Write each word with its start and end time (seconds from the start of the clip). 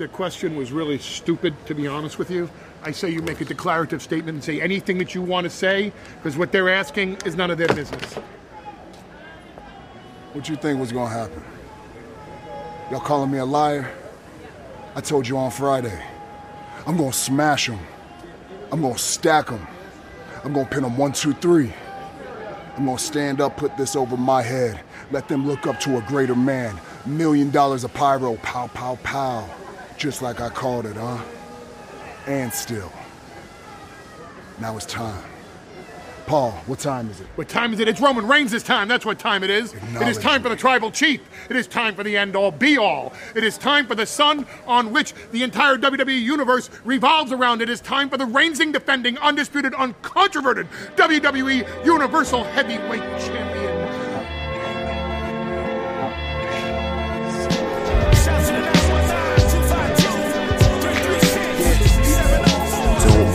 the 0.00 0.08
question 0.08 0.56
was 0.56 0.72
really 0.72 0.98
stupid, 0.98 1.54
to 1.66 1.74
be 1.74 1.86
honest 1.86 2.18
with 2.18 2.30
you. 2.30 2.48
I 2.82 2.90
say 2.90 3.10
you 3.10 3.20
make 3.20 3.42
a 3.42 3.44
declarative 3.44 4.00
statement 4.00 4.34
and 4.36 4.42
say 4.42 4.58
anything 4.58 4.96
that 4.96 5.14
you 5.14 5.20
want 5.20 5.44
to 5.44 5.50
say, 5.50 5.92
because 6.16 6.38
what 6.38 6.52
they're 6.52 6.70
asking 6.70 7.18
is 7.26 7.36
none 7.36 7.50
of 7.50 7.58
their 7.58 7.68
business. 7.68 8.14
What 10.32 10.48
you 10.48 10.56
think 10.56 10.80
was 10.80 10.90
gonna 10.90 11.10
happen? 11.10 11.44
Y'all 12.90 13.00
calling 13.00 13.30
me 13.30 13.36
a 13.38 13.44
liar? 13.44 13.92
I 14.94 15.02
told 15.02 15.28
you 15.28 15.36
on 15.36 15.50
Friday. 15.50 16.02
I'm 16.86 16.96
gonna 16.96 17.12
smash 17.12 17.66
them. 17.66 17.80
I'm 18.72 18.80
gonna 18.80 18.96
stack 18.96 19.48
them. 19.48 19.66
I'm 20.44 20.54
gonna 20.54 20.66
pin 20.66 20.82
them 20.82 20.96
one, 20.96 21.12
two, 21.12 21.34
three. 21.34 21.74
I'm 22.78 22.86
gonna 22.86 22.98
stand 22.98 23.42
up, 23.42 23.58
put 23.58 23.76
this 23.76 23.94
over 23.94 24.16
my 24.16 24.40
head, 24.40 24.80
let 25.10 25.28
them 25.28 25.46
look 25.46 25.66
up 25.66 25.78
to 25.80 25.98
a 25.98 26.00
greater 26.00 26.34
man. 26.34 26.80
Million 27.04 27.50
dollars 27.50 27.84
of 27.84 27.92
pyro, 27.92 28.36
pow, 28.36 28.68
pow, 28.68 28.96
pow. 29.02 29.59
Just 30.00 30.22
like 30.22 30.40
I 30.40 30.48
called 30.48 30.86
it, 30.86 30.96
huh? 30.96 31.22
And 32.26 32.50
still. 32.54 32.90
Now 34.58 34.74
it's 34.78 34.86
time. 34.86 35.22
Paul, 36.24 36.52
what 36.64 36.78
time 36.78 37.10
is 37.10 37.20
it? 37.20 37.26
What 37.34 37.50
time 37.50 37.74
is 37.74 37.80
it? 37.80 37.88
It's 37.88 38.00
Roman 38.00 38.26
Reigns 38.26 38.50
this 38.50 38.62
time. 38.62 38.88
That's 38.88 39.04
what 39.04 39.18
time 39.18 39.44
it 39.44 39.50
is. 39.50 39.74
It 39.74 40.08
is 40.08 40.16
time 40.16 40.42
for 40.42 40.48
the 40.48 40.56
tribal 40.56 40.90
chief. 40.90 41.20
It 41.50 41.56
is 41.56 41.66
time 41.66 41.94
for 41.94 42.02
the 42.02 42.16
end 42.16 42.34
all 42.34 42.50
be 42.50 42.78
all. 42.78 43.12
It 43.34 43.44
is 43.44 43.58
time 43.58 43.86
for 43.86 43.94
the 43.94 44.06
sun 44.06 44.46
on 44.66 44.90
which 44.90 45.12
the 45.32 45.42
entire 45.42 45.76
WWE 45.76 46.18
universe 46.18 46.70
revolves 46.82 47.30
around. 47.30 47.60
It 47.60 47.68
is 47.68 47.82
time 47.82 48.08
for 48.08 48.16
the 48.16 48.24
reigning, 48.24 48.72
defending, 48.72 49.18
undisputed, 49.18 49.74
uncontroverted 49.74 50.66
WWE 50.96 51.84
Universal 51.84 52.44
Heavyweight 52.44 53.02
Champion. 53.20 53.49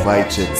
Don't 0.05 0.13
bite 0.13 0.37
your 0.37 0.55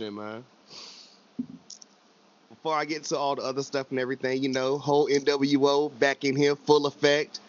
in 0.00 0.14
motion, 0.14 0.14
man. 0.14 0.44
Before 2.50 2.74
I 2.74 2.84
get 2.84 3.04
to 3.04 3.18
all 3.18 3.34
the 3.34 3.42
other 3.42 3.62
stuff 3.62 3.90
and 3.90 3.98
everything, 3.98 4.42
you 4.42 4.48
know, 4.48 4.78
whole 4.78 5.08
NWO 5.08 5.98
back 5.98 6.24
in 6.24 6.36
here, 6.36 6.54
full 6.54 6.86
effect. 6.86 7.40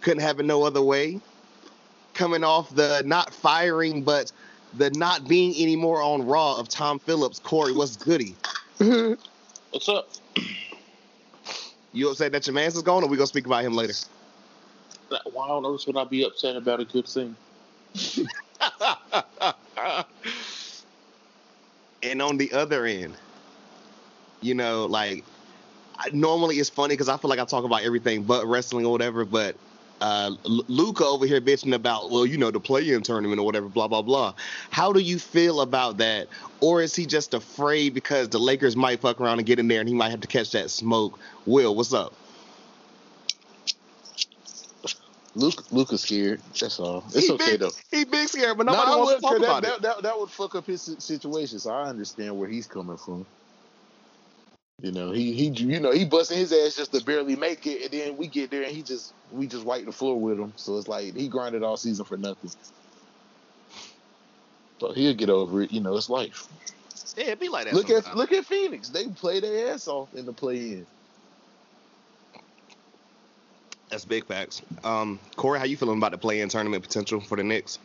Couldn't 0.00 0.22
have 0.22 0.40
it 0.40 0.44
no 0.44 0.62
other 0.62 0.82
way 0.82 1.20
coming 2.14 2.44
off 2.44 2.74
the 2.74 3.02
not 3.04 3.32
firing, 3.32 4.02
but 4.02 4.32
the 4.76 4.90
not 4.90 5.28
being 5.28 5.54
anymore 5.60 6.02
on 6.02 6.26
Raw 6.26 6.56
of 6.56 6.68
Tom 6.68 6.98
Phillips. 6.98 7.38
Corey, 7.38 7.72
what's 7.72 7.96
goody? 7.96 8.34
What's 9.72 9.88
up? 9.88 10.08
You 11.92 12.10
upset 12.10 12.32
that 12.32 12.46
your 12.46 12.54
man's 12.54 12.74
is 12.74 12.82
gone, 12.82 13.04
or 13.04 13.08
we 13.08 13.16
gonna 13.16 13.26
speak 13.26 13.46
about 13.46 13.62
him 13.62 13.74
later? 13.74 13.92
Why 15.32 15.48
on 15.48 15.66
earth 15.66 15.86
would 15.86 15.96
I 15.96 16.04
be 16.04 16.24
upset 16.24 16.56
about 16.56 16.80
a 16.80 16.84
good 16.84 17.06
thing? 17.06 17.36
and 22.02 22.22
on 22.22 22.38
the 22.38 22.52
other 22.52 22.84
end, 22.86 23.16
you 24.40 24.54
know, 24.54 24.86
like 24.86 25.24
I, 25.98 26.10
normally 26.12 26.56
it's 26.56 26.70
funny 26.70 26.94
because 26.94 27.08
I 27.08 27.16
feel 27.16 27.30
like 27.30 27.38
I 27.38 27.44
talk 27.44 27.64
about 27.64 27.82
everything 27.82 28.24
but 28.24 28.46
wrestling 28.46 28.86
or 28.86 28.92
whatever, 28.92 29.24
but 29.24 29.56
uh, 30.00 30.30
Luca 30.44 31.04
over 31.04 31.26
here 31.26 31.42
bitching 31.42 31.74
about, 31.74 32.10
well, 32.10 32.24
you 32.24 32.38
know, 32.38 32.50
the 32.50 32.60
play-in 32.60 33.02
tournament 33.02 33.38
or 33.38 33.44
whatever, 33.44 33.68
blah 33.68 33.86
blah 33.86 34.02
blah. 34.02 34.34
How 34.70 34.92
do 34.92 35.00
you 35.00 35.18
feel 35.18 35.60
about 35.60 35.98
that, 35.98 36.28
or 36.60 36.80
is 36.80 36.94
he 36.96 37.04
just 37.06 37.34
afraid 37.34 37.92
because 37.94 38.30
the 38.30 38.38
Lakers 38.38 38.76
might 38.76 39.00
fuck 39.00 39.20
around 39.20 39.38
and 39.38 39.46
get 39.46 39.58
in 39.58 39.68
there 39.68 39.80
and 39.80 39.88
he 39.88 39.94
might 39.94 40.10
have 40.10 40.20
to 40.22 40.28
catch 40.28 40.52
that 40.52 40.70
smoke? 40.70 41.20
Will, 41.44 41.74
what's 41.74 41.92
up? 41.92 42.19
Luke, 45.34 45.70
Luke 45.72 45.92
is 45.92 46.02
scared. 46.02 46.40
That's 46.60 46.80
all. 46.80 47.04
It's 47.14 47.26
He 47.26 47.32
okay 47.32 47.52
big, 47.52 47.60
though. 47.60 47.70
He 47.90 48.04
big 48.04 48.28
scared, 48.28 48.56
but 48.56 48.66
nobody 48.66 48.90
I 48.90 48.96
wants 48.96 49.14
to 49.14 49.20
talk 49.20 49.30
'cause 49.32 49.42
about 49.42 49.62
that, 49.62 49.76
it. 49.76 49.82
that, 49.82 49.96
that, 49.96 50.02
that 50.04 50.20
would 50.20 50.30
fuck 50.30 50.54
up 50.56 50.66
his 50.66 50.82
situation. 50.98 51.58
So 51.58 51.70
I 51.70 51.88
understand 51.88 52.38
where 52.38 52.48
he's 52.48 52.66
coming 52.66 52.96
from. 52.96 53.26
You 54.82 54.92
know, 54.92 55.12
he 55.12 55.32
he 55.34 55.48
you 55.48 55.78
know 55.80 55.92
he 55.92 56.06
busting 56.06 56.38
his 56.38 56.52
ass 56.52 56.76
just 56.76 56.92
to 56.92 57.04
barely 57.04 57.36
make 57.36 57.66
it, 57.66 57.82
and 57.84 57.92
then 57.92 58.16
we 58.16 58.28
get 58.28 58.50
there 58.50 58.62
and 58.62 58.72
he 58.72 58.82
just 58.82 59.12
we 59.32 59.46
just 59.46 59.64
wipe 59.64 59.84
the 59.84 59.92
floor 59.92 60.18
with 60.18 60.38
him. 60.38 60.54
So 60.56 60.78
it's 60.78 60.88
like 60.88 61.14
he 61.16 61.28
grinded 61.28 61.62
all 61.62 61.76
season 61.76 62.04
for 62.06 62.16
nothing. 62.16 62.50
So 64.80 64.92
he'll 64.92 65.14
get 65.14 65.30
over 65.30 65.62
it. 65.62 65.72
You 65.72 65.80
know, 65.80 65.96
it's 65.96 66.08
life. 66.08 66.48
Yeah, 67.16 67.26
it 67.26 67.40
be 67.40 67.48
like 67.50 67.66
that. 67.66 67.74
Look 67.74 67.90
at 67.90 68.16
look 68.16 68.32
at 68.32 68.46
Phoenix. 68.46 68.88
They 68.88 69.06
play 69.08 69.40
their 69.40 69.72
ass 69.74 69.86
off 69.88 70.14
in 70.14 70.24
the 70.26 70.32
play-in. 70.32 70.86
That's 73.90 74.04
big 74.04 74.24
facts. 74.24 74.62
Um, 74.84 75.18
Corey, 75.36 75.58
how 75.58 75.64
you 75.64 75.76
feeling 75.76 75.98
about 75.98 76.12
the 76.12 76.18
play-in 76.18 76.48
tournament 76.48 76.82
potential 76.82 77.20
for 77.20 77.36
the 77.36 77.42
Knicks? 77.44 77.78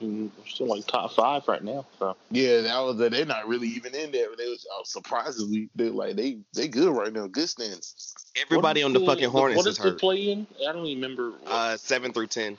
We're 0.00 0.28
still 0.46 0.66
like 0.68 0.86
top 0.86 1.12
five 1.12 1.46
right 1.46 1.62
now. 1.62 1.84
So 1.98 2.16
yeah, 2.30 2.62
that 2.62 2.78
was 2.80 2.96
they're 2.96 3.26
not 3.26 3.48
really 3.48 3.68
even 3.68 3.94
in 3.94 4.12
there. 4.12 4.28
They 4.36 4.48
was 4.48 4.66
uh, 4.78 4.84
surprisingly 4.84 5.68
they 5.74 5.90
like 5.90 6.16
they 6.16 6.38
they 6.54 6.68
good 6.68 6.94
right 6.94 7.12
now. 7.12 7.26
Good 7.26 7.48
stands. 7.48 8.14
Everybody 8.40 8.82
on 8.82 8.92
the 8.94 9.00
fucking 9.00 9.28
Hornets 9.28 9.58
What 9.58 9.66
is 9.66 9.72
is 9.72 9.78
the 9.78 9.90
hurt. 9.90 10.00
play 10.00 10.30
in? 10.30 10.46
I 10.66 10.72
don't 10.72 10.86
even 10.86 11.02
remember. 11.02 11.30
What, 11.32 11.52
Uh, 11.52 11.76
seven 11.76 12.12
through 12.12 12.28
ten. 12.28 12.56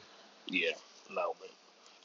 yeah, 0.47 0.71
no 1.09 1.33
man. 1.41 1.50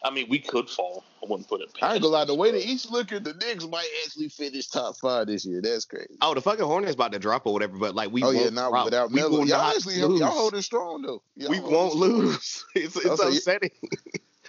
I 0.04 0.10
mean, 0.10 0.26
we 0.28 0.38
could 0.38 0.68
fall. 0.68 1.02
I 1.22 1.26
wouldn't 1.28 1.48
put 1.48 1.60
it. 1.62 1.72
Past 1.74 1.82
I 1.82 1.94
ain't 1.94 2.02
gonna 2.02 2.12
lie. 2.14 2.24
The 2.24 2.34
way 2.34 2.52
but- 2.52 2.58
that 2.60 2.66
each 2.68 2.88
look 2.90 3.12
at 3.12 3.24
the 3.24 3.34
Knicks 3.34 3.64
might 3.66 3.88
actually 4.04 4.28
finish 4.28 4.68
top 4.68 4.96
five 4.98 5.26
this 5.26 5.44
year. 5.44 5.60
That's 5.60 5.84
crazy. 5.84 6.16
Oh, 6.20 6.34
the 6.34 6.40
fucking 6.40 6.64
Hornets 6.64 6.94
about 6.94 7.12
to 7.12 7.18
drop 7.18 7.46
or 7.46 7.52
whatever, 7.52 7.76
but 7.78 7.94
like 7.94 8.12
we 8.12 8.22
oh 8.22 8.30
yeah, 8.30 8.50
not 8.50 8.70
drop. 8.70 8.84
without 8.84 9.10
we 9.10 9.16
Melo. 9.20 9.30
will 9.30 9.48
Y'all 9.48 9.58
not 9.58 9.76
actually 9.76 10.00
lose. 10.02 10.20
y'all 10.20 10.30
holding 10.30 10.62
strong 10.62 11.02
though. 11.02 11.22
Y'all 11.36 11.50
we 11.50 11.60
won't 11.60 11.92
strong. 11.92 11.98
lose. 12.10 12.64
It's, 12.74 12.96
it's 12.96 13.06
I'll 13.06 13.16
say- 13.16 13.28
upsetting. 13.36 13.70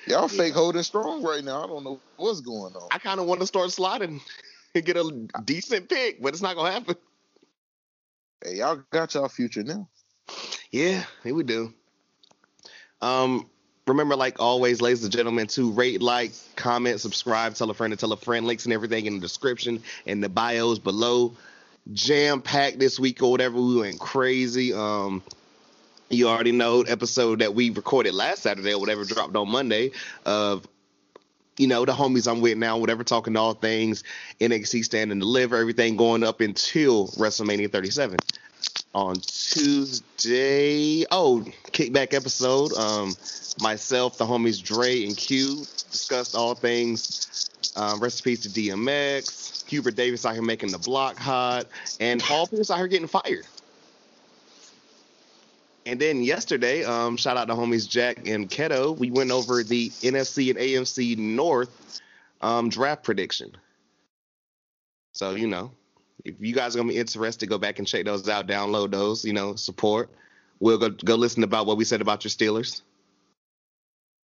Y'all 0.08 0.30
fake 0.30 0.54
holding 0.54 0.84
strong 0.84 1.22
right 1.22 1.44
now. 1.44 1.64
I 1.66 1.68
don't 1.68 1.84
know 1.84 2.00
what's 2.16 2.40
going 2.40 2.74
on. 2.76 2.88
I 2.92 2.98
kind 2.98 3.20
of 3.20 3.26
want 3.26 3.42
to 3.42 3.48
start 3.48 3.72
sliding 3.72 4.22
and 4.76 4.86
get 4.86 4.96
a 4.96 5.28
decent 5.44 5.90
pick, 5.90 6.22
but 6.22 6.30
it's 6.34 6.42
not 6.42 6.56
gonna 6.56 6.72
happen. 6.72 6.96
Hey, 8.44 8.56
y'all 8.58 8.82
got 8.92 9.14
y'all 9.16 9.28
future 9.28 9.64
now. 9.64 9.90
Yeah, 10.72 11.04
here 11.24 11.34
we 11.34 11.44
do. 11.44 11.74
Um, 13.02 13.50
remember, 13.88 14.16
like 14.16 14.40
always, 14.40 14.82
ladies 14.82 15.04
and 15.04 15.12
gentlemen, 15.12 15.48
to 15.48 15.72
rate, 15.72 16.02
like, 16.02 16.32
comment, 16.56 17.00
subscribe, 17.00 17.56
tell 17.56 17.70
a 17.70 17.74
friend 17.74 17.98
tell 17.98 18.12
a 18.12 18.18
friend. 18.18 18.46
Links 18.46 18.66
and 18.66 18.74
everything 18.74 19.06
in 19.06 19.16
the 19.16 19.20
description 19.20 19.82
and 20.06 20.24
the 20.24 20.30
bios 20.30 20.80
below. 20.80 21.36
Jam 21.94 22.42
packed 22.42 22.80
this 22.80 23.00
week 23.00 23.24
or 23.24 23.32
whatever. 23.32 23.56
We 23.56 23.78
went 23.78 24.00
crazy. 24.00 24.74
Um, 24.74 25.24
you 26.10 26.28
already 26.28 26.52
know 26.52 26.82
episode 26.82 27.40
that 27.40 27.54
we 27.54 27.70
recorded 27.70 28.14
last 28.14 28.44
Saturday 28.44 28.74
or 28.74 28.80
whatever 28.80 29.04
dropped 29.06 29.36
on 29.36 29.50
Monday 29.50 29.92
of 30.26 30.68
you 31.58 31.66
know, 31.68 31.86
the 31.86 31.92
homies 31.92 32.32
I'm 32.32 32.40
with 32.40 32.58
now, 32.58 32.78
whatever, 32.78 33.04
talking 33.04 33.36
all 33.36 33.54
things 33.56 34.04
NXT 34.40 34.86
stand 34.86 35.12
and 35.12 35.20
deliver, 35.20 35.58
everything 35.58 35.98
going 35.98 36.24
up 36.24 36.40
until 36.40 37.08
WrestleMania 37.10 37.72
37 37.72 38.22
on 38.94 39.16
Tuesday. 39.16 41.06
Oh, 41.12 41.46
kickback 41.72 42.14
episode. 42.14 42.74
Um, 42.74 43.14
myself, 43.62 44.18
the 44.18 44.26
homies 44.26 44.64
Dre 44.64 45.06
and 45.06 45.16
Q 45.16 45.66
discussed 45.92 46.36
all 46.36 46.56
things. 46.56 47.50
Um, 47.76 48.00
recipes 48.00 48.42
to 48.42 48.50
DMX. 48.50 49.68
Hubert 49.68 49.96
Davis 49.96 50.26
out 50.26 50.34
here 50.34 50.42
making 50.42 50.72
the 50.72 50.78
block 50.80 51.18
hot, 51.18 51.68
and 52.00 52.22
Paul 52.22 52.48
Pierce 52.48 52.72
out 52.72 52.78
here 52.78 52.88
getting 52.88 53.08
fired. 53.08 53.46
And 55.86 56.00
then 56.00 56.22
yesterday, 56.22 56.84
um, 56.84 57.18
shout 57.18 57.38
out 57.38 57.48
to 57.48 57.54
homies 57.54 57.88
Jack 57.88 58.28
and 58.28 58.50
Keto. 58.50 58.98
We 58.98 59.12
went 59.12 59.32
over 59.32 59.64
the 59.64 59.90
NFC 59.90 60.50
and 60.50 60.60
AFC 60.60 61.18
North 61.18 62.02
um, 62.42 62.70
draft 62.70 63.04
prediction. 63.04 63.56
So 65.14 65.36
you 65.36 65.48
know, 65.48 65.72
if 66.28 66.36
you 66.40 66.54
guys 66.54 66.76
are 66.76 66.80
gonna 66.80 66.90
be 66.90 66.98
interested, 66.98 67.48
go 67.48 67.58
back 67.58 67.80
and 67.80 67.88
check 67.88 68.06
those 68.06 68.28
out, 68.28 68.48
download 68.48 68.92
those, 68.92 69.24
you 69.24 69.34
know, 69.34 69.56
support. 69.56 70.10
We'll 70.60 70.78
go 70.78 70.90
go 70.90 71.16
listen 71.16 71.44
about 71.44 71.66
what 71.66 71.78
we 71.78 71.86
said 71.86 72.02
about 72.02 72.24
your 72.24 72.30
Steelers. 72.30 72.82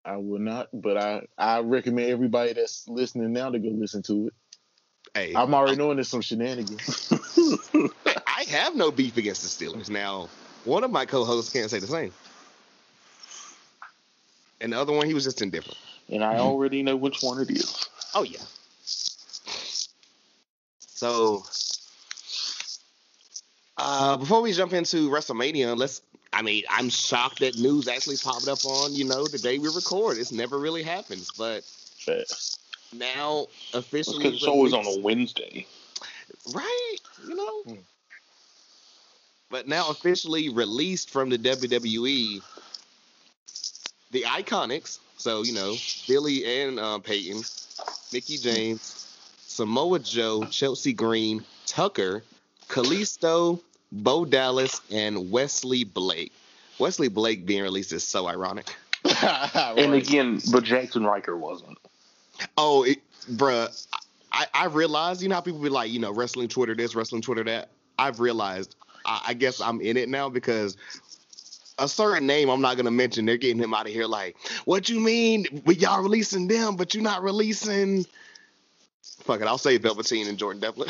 I 0.03 0.17
will 0.17 0.39
not, 0.39 0.67
but 0.73 0.97
I 0.97 1.25
I 1.37 1.59
recommend 1.61 2.09
everybody 2.09 2.53
that's 2.53 2.87
listening 2.89 3.31
now 3.31 3.49
to 3.49 3.59
go 3.59 3.69
listen 3.69 4.03
to 4.03 4.27
it. 4.27 4.33
Hey, 5.13 5.33
I'm 5.35 5.53
already 5.53 5.77
knowing 5.77 5.97
there's 5.97 6.09
some 6.09 6.21
shenanigans. 6.21 7.09
I 8.27 8.43
have 8.49 8.75
no 8.75 8.91
beef 8.91 9.15
against 9.15 9.43
the 9.43 9.65
Steelers. 9.65 9.89
Now, 9.89 10.27
one 10.65 10.83
of 10.83 10.91
my 10.91 11.05
co-hosts 11.05 11.53
can't 11.53 11.69
say 11.69 11.79
the 11.79 11.87
same, 11.87 12.11
and 14.59 14.73
the 14.73 14.79
other 14.79 14.91
one 14.91 15.05
he 15.05 15.13
was 15.13 15.23
just 15.23 15.41
indifferent. 15.41 15.77
And 16.09 16.23
I 16.23 16.39
already 16.39 16.83
know 16.83 16.97
which 16.97 17.21
one 17.21 17.39
it 17.39 17.49
is. 17.49 17.87
Oh 18.13 18.23
yeah. 18.23 18.41
So, 21.03 21.43
uh, 23.85 24.17
before 24.17 24.41
we 24.41 24.53
jump 24.53 24.73
into 24.73 25.09
WrestleMania, 25.09 25.77
let's. 25.77 26.01
I 26.31 26.41
mean, 26.41 26.63
I'm 26.69 26.89
shocked 26.89 27.39
that 27.41 27.57
news 27.59 27.87
actually 27.87 28.17
popped 28.17 28.47
up 28.47 28.65
on 28.65 28.93
you 28.95 29.03
know 29.05 29.27
the 29.27 29.37
day 29.37 29.59
we 29.59 29.67
record. 29.69 30.17
This 30.17 30.31
never 30.31 30.57
really 30.57 30.81
happens, 30.83 31.29
but 31.37 31.63
Fast. 31.63 32.59
now 32.91 33.47
officially 33.73 34.17
Because 34.23 34.35
it's 34.39 34.47
always 34.47 34.73
on 34.73 34.79
released- 34.85 34.99
a 34.99 35.01
Wednesday. 35.01 35.67
right, 36.55 36.95
you 37.27 37.35
know. 37.35 37.61
Hmm. 37.63 37.81
But 39.51 39.67
now 39.67 39.89
officially 39.89 40.49
released 40.49 41.11
from 41.11 41.29
the 41.29 41.37
WWE, 41.37 42.41
the 44.11 44.21
Iconics. 44.23 44.97
So 45.17 45.43
you 45.43 45.53
know 45.53 45.75
Billy 46.07 46.61
and 46.61 46.79
uh, 46.79 46.97
Peyton, 46.99 47.43
Mickie 48.11 48.37
James, 48.37 49.15
Samoa 49.45 49.99
Joe, 49.99 50.45
Chelsea 50.45 50.93
Green, 50.93 51.45
Tucker, 51.67 52.23
Kalisto, 52.67 53.59
Bo 53.93 54.25
Dallas, 54.25 54.81
and 54.91 55.31
Wesley 55.31 55.83
Blake. 55.83 56.33
Wesley 56.79 57.07
Blake 57.07 57.45
being 57.45 57.61
released 57.61 57.93
is 57.93 58.03
so 58.03 58.27
ironic. 58.27 58.75
And 59.23 59.93
again, 59.93 60.41
but 60.51 60.63
Jaxson 60.63 61.05
Ryker 61.05 61.37
wasn't. 61.37 61.77
Oh, 62.57 62.83
it, 62.83 62.99
bruh, 63.31 63.85
I, 64.31 64.47
I 64.53 64.65
realized, 64.65 65.21
you 65.21 65.29
know 65.29 65.35
how 65.35 65.41
people 65.41 65.59
be 65.59 65.69
like, 65.69 65.91
you 65.91 65.99
know, 65.99 66.11
wrestling 66.11 66.47
Twitter 66.47 66.73
this, 66.73 66.95
wrestling 66.95 67.21
Twitter 67.21 67.43
that? 67.43 67.69
I've 67.99 68.19
realized, 68.19 68.75
I, 69.05 69.21
I 69.27 69.33
guess 69.33 69.61
I'm 69.61 69.79
in 69.81 69.97
it 69.97 70.09
now 70.09 70.29
because 70.29 70.77
a 71.77 71.87
certain 71.87 72.25
name 72.25 72.49
I'm 72.49 72.61
not 72.61 72.75
going 72.75 72.85
to 72.85 72.91
mention, 72.91 73.25
they're 73.25 73.37
getting 73.37 73.61
him 73.61 73.73
out 73.73 73.85
of 73.85 73.93
here 73.93 74.07
like, 74.07 74.35
what 74.65 74.89
you 74.89 74.99
mean? 74.99 75.61
We 75.65 75.75
y'all 75.75 76.01
releasing 76.01 76.47
them, 76.47 76.75
but 76.75 76.93
you're 76.93 77.03
not 77.03 77.23
releasing. 77.23 78.05
Fuck 79.01 79.41
it, 79.41 79.47
I'll 79.47 79.57
say 79.57 79.77
Velveteen 79.77 80.27
and 80.27 80.37
Jordan 80.37 80.61
Devlin. 80.61 80.89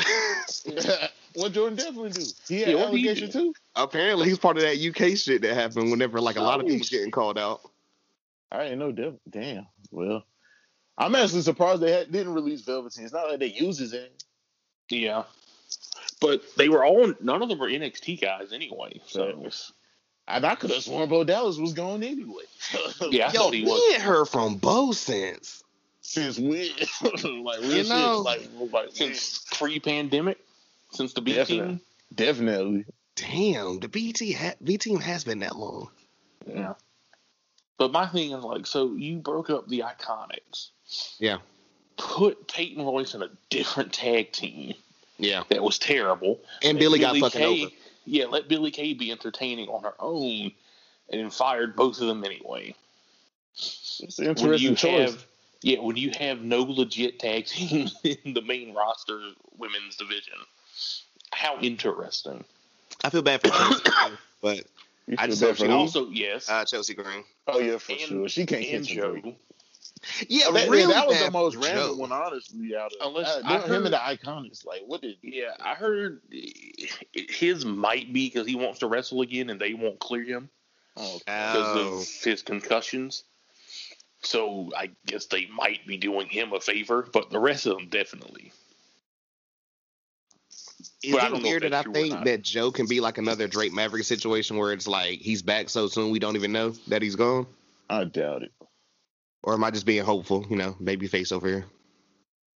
what 1.34 1.52
Jordan 1.52 1.76
Devlin 1.76 2.12
do? 2.12 2.22
He 2.48 2.60
had 2.60 2.68
Yeah, 2.68 2.74
what 2.76 2.90
do 2.92 2.96
you 2.98 3.08
allegation 3.10 3.30
do? 3.30 3.52
too. 3.52 3.54
Apparently, 3.76 4.28
he's 4.28 4.38
part 4.38 4.56
of 4.56 4.62
that 4.62 4.78
UK 4.78 5.16
shit 5.16 5.42
that 5.42 5.54
happened 5.54 5.90
whenever 5.90 6.20
like 6.20 6.36
a 6.36 6.42
lot 6.42 6.60
of 6.60 6.66
people 6.66 6.86
getting 6.90 7.10
called 7.10 7.38
out. 7.38 7.60
I 8.52 8.64
didn't 8.64 8.78
know 8.78 8.92
Devlin. 8.92 9.20
Damn. 9.28 9.66
Well, 9.90 10.24
I'm 10.96 11.14
actually 11.14 11.42
surprised 11.42 11.80
they 11.82 11.90
had, 11.90 12.12
didn't 12.12 12.34
release 12.34 12.62
Velveteen. 12.62 13.04
It's 13.04 13.12
not 13.12 13.28
like 13.28 13.40
they 13.40 13.46
use 13.46 13.78
his 13.78 13.92
name. 13.92 14.08
Yeah. 14.90 15.24
But 16.20 16.42
they 16.56 16.68
were 16.68 16.84
all, 16.84 17.12
none 17.20 17.42
of 17.42 17.48
them 17.48 17.58
were 17.58 17.68
NXT 17.68 18.20
guys 18.20 18.52
anyway. 18.52 19.00
So, 19.06 19.48
And 20.28 20.46
I 20.46 20.54
could 20.54 20.70
have 20.70 20.82
sworn 20.84 21.08
Bo 21.08 21.24
Dallas 21.24 21.58
was 21.58 21.72
gone 21.72 22.02
anyway. 22.04 22.44
yeah, 23.10 23.28
I 23.28 23.32
Yo, 23.32 23.40
thought 23.40 23.54
he 23.54 23.64
me 23.64 23.70
was. 23.70 23.92
ain't 23.94 24.02
heard 24.02 24.26
from 24.26 24.56
Bo 24.56 24.92
since. 24.92 25.64
Since 26.00 26.38
when? 26.38 26.68
like 27.44 27.60
real 27.60 27.76
You 27.78 27.88
know. 27.88 28.24
shit. 28.26 28.52
Like, 28.62 28.72
like 28.72 28.88
Since 28.92 29.44
pre 29.52 29.80
pandemic, 29.80 30.38
since 30.94 31.12
the 31.12 31.20
B 31.20 31.34
Definitely. 31.34 31.68
team. 31.76 31.80
definitely. 32.14 32.84
Damn, 33.16 33.78
the 33.80 33.88
BT 33.88 34.32
ha- 34.32 34.54
B 34.62 34.76
team 34.78 34.98
has 35.00 35.24
been 35.24 35.38
that 35.40 35.56
long. 35.56 35.88
Yeah. 36.46 36.74
But 37.78 37.92
my 37.92 38.06
thing 38.06 38.32
is 38.32 38.44
like, 38.44 38.66
so 38.66 38.94
you 38.94 39.16
broke 39.18 39.50
up 39.50 39.68
the 39.68 39.80
Iconics. 39.80 40.70
Yeah. 41.18 41.38
Put 41.96 42.48
Peyton 42.48 42.84
Royce 42.84 43.14
in 43.14 43.22
a 43.22 43.30
different 43.50 43.92
tag 43.92 44.32
team 44.32 44.74
Yeah. 45.18 45.44
that 45.48 45.62
was 45.62 45.78
terrible. 45.78 46.40
And 46.62 46.76
Let 46.76 46.80
Billy 46.80 46.98
got 46.98 47.16
fucking 47.16 47.40
Kay, 47.40 47.62
over. 47.64 47.70
Yeah, 48.04 48.24
let 48.26 48.48
Billy 48.48 48.70
Kay 48.70 48.94
be 48.94 49.10
entertaining 49.12 49.68
on 49.68 49.82
her 49.84 49.94
own, 50.00 50.50
and 51.10 51.20
then 51.20 51.30
fired 51.30 51.74
both 51.76 52.00
of 52.00 52.06
them 52.08 52.24
anyway. 52.24 52.74
It's 53.56 54.18
an 54.18 54.26
When 54.26 54.36
interesting 54.36 54.70
you 54.70 54.76
choice. 54.76 55.10
have, 55.12 55.26
yeah, 55.62 55.78
when 55.78 55.96
you 55.96 56.10
have 56.18 56.42
no 56.42 56.62
legit 56.62 57.18
tag 57.20 57.46
teams 57.46 57.94
in 58.04 58.34
the 58.34 58.42
main 58.42 58.74
roster 58.74 59.20
women's 59.56 59.96
division, 59.96 60.34
how 61.32 61.58
interesting. 61.60 62.44
I 63.02 63.10
feel 63.10 63.22
bad 63.22 63.40
for 63.42 63.48
Chelsea, 63.48 63.82
Green, 63.84 64.18
but 64.42 64.64
I 65.18 65.26
feel 65.26 65.26
just 65.28 65.40
bad 65.40 65.46
hope 65.48 65.56
for 65.56 65.64
she 65.64 65.70
who? 65.70 65.72
Also, 65.76 66.08
yes, 66.10 66.48
uh, 66.48 66.64
Chelsea 66.64 66.94
Green. 66.94 67.24
Oh 67.46 67.58
yeah, 67.58 67.78
for 67.78 67.92
and- 67.92 68.00
sure. 68.00 68.28
She 68.28 68.46
can't 68.46 68.64
and 68.64 68.84
catch 68.86 68.94
Joe. 68.94 69.12
break. 69.12 69.38
Yeah, 70.28 70.50
that, 70.50 70.68
really 70.68 70.92
that 70.92 71.06
was 71.08 71.18
the 71.18 71.30
most 71.30 71.56
random 71.56 71.86
Joe. 71.86 71.94
one, 71.94 72.12
honestly. 72.12 72.76
Out 72.76 72.92
of 73.00 73.08
Unless 73.08 73.26
uh, 73.28 73.42
I 73.44 73.58
them- 73.58 73.70
him 73.72 73.84
and 73.86 73.94
the 73.94 73.98
Iconics, 73.98 74.66
like 74.66 74.82
what 74.86 75.00
did? 75.00 75.16
Yeah, 75.22 75.52
I 75.64 75.74
heard 75.74 76.20
his 77.12 77.64
might 77.64 78.12
be 78.12 78.26
because 78.28 78.46
he 78.46 78.54
wants 78.54 78.80
to 78.80 78.86
wrestle 78.86 79.22
again 79.22 79.48
and 79.50 79.58
they 79.60 79.72
won't 79.74 79.98
clear 80.00 80.24
him 80.24 80.50
Oh, 80.96 81.18
because 81.24 81.76
Oh. 81.76 81.98
of 82.00 82.22
his 82.22 82.42
concussions. 82.42 83.24
So 84.22 84.70
I 84.76 84.90
guess 85.06 85.26
they 85.26 85.46
might 85.46 85.86
be 85.86 85.96
doing 85.96 86.28
him 86.28 86.52
a 86.52 86.60
favor, 86.60 87.08
but 87.12 87.30
the 87.30 87.38
rest 87.40 87.66
of 87.66 87.76
them 87.78 87.88
definitely. 87.88 88.52
Is 91.08 91.14
I 91.14 91.26
it 91.26 91.30
don't 91.30 91.42
know 91.42 91.48
weird 91.48 91.64
if 91.64 91.70
that 91.70 91.76
I 91.76 91.82
that's 91.82 91.84
true 91.84 91.92
or 91.92 92.08
think 92.14 92.24
that 92.24 92.42
Joe 92.42 92.70
can 92.70 92.86
be 92.86 93.00
like 93.00 93.18
another 93.18 93.46
Drake 93.48 93.72
Maverick 93.72 94.04
situation 94.04 94.56
where 94.56 94.72
it's 94.72 94.86
like 94.88 95.18
he's 95.20 95.42
back 95.42 95.68
so 95.68 95.86
soon 95.88 96.10
we 96.10 96.18
don't 96.18 96.36
even 96.36 96.52
know 96.52 96.70
that 96.88 97.02
he's 97.02 97.16
gone? 97.16 97.46
I 97.90 98.04
doubt 98.04 98.42
it. 98.42 98.52
Or 99.42 99.54
am 99.54 99.64
I 99.64 99.70
just 99.70 99.84
being 99.86 100.04
hopeful? 100.04 100.46
You 100.48 100.56
know, 100.56 100.76
baby 100.82 101.06
face 101.06 101.30
over 101.32 101.46
here. 101.46 101.64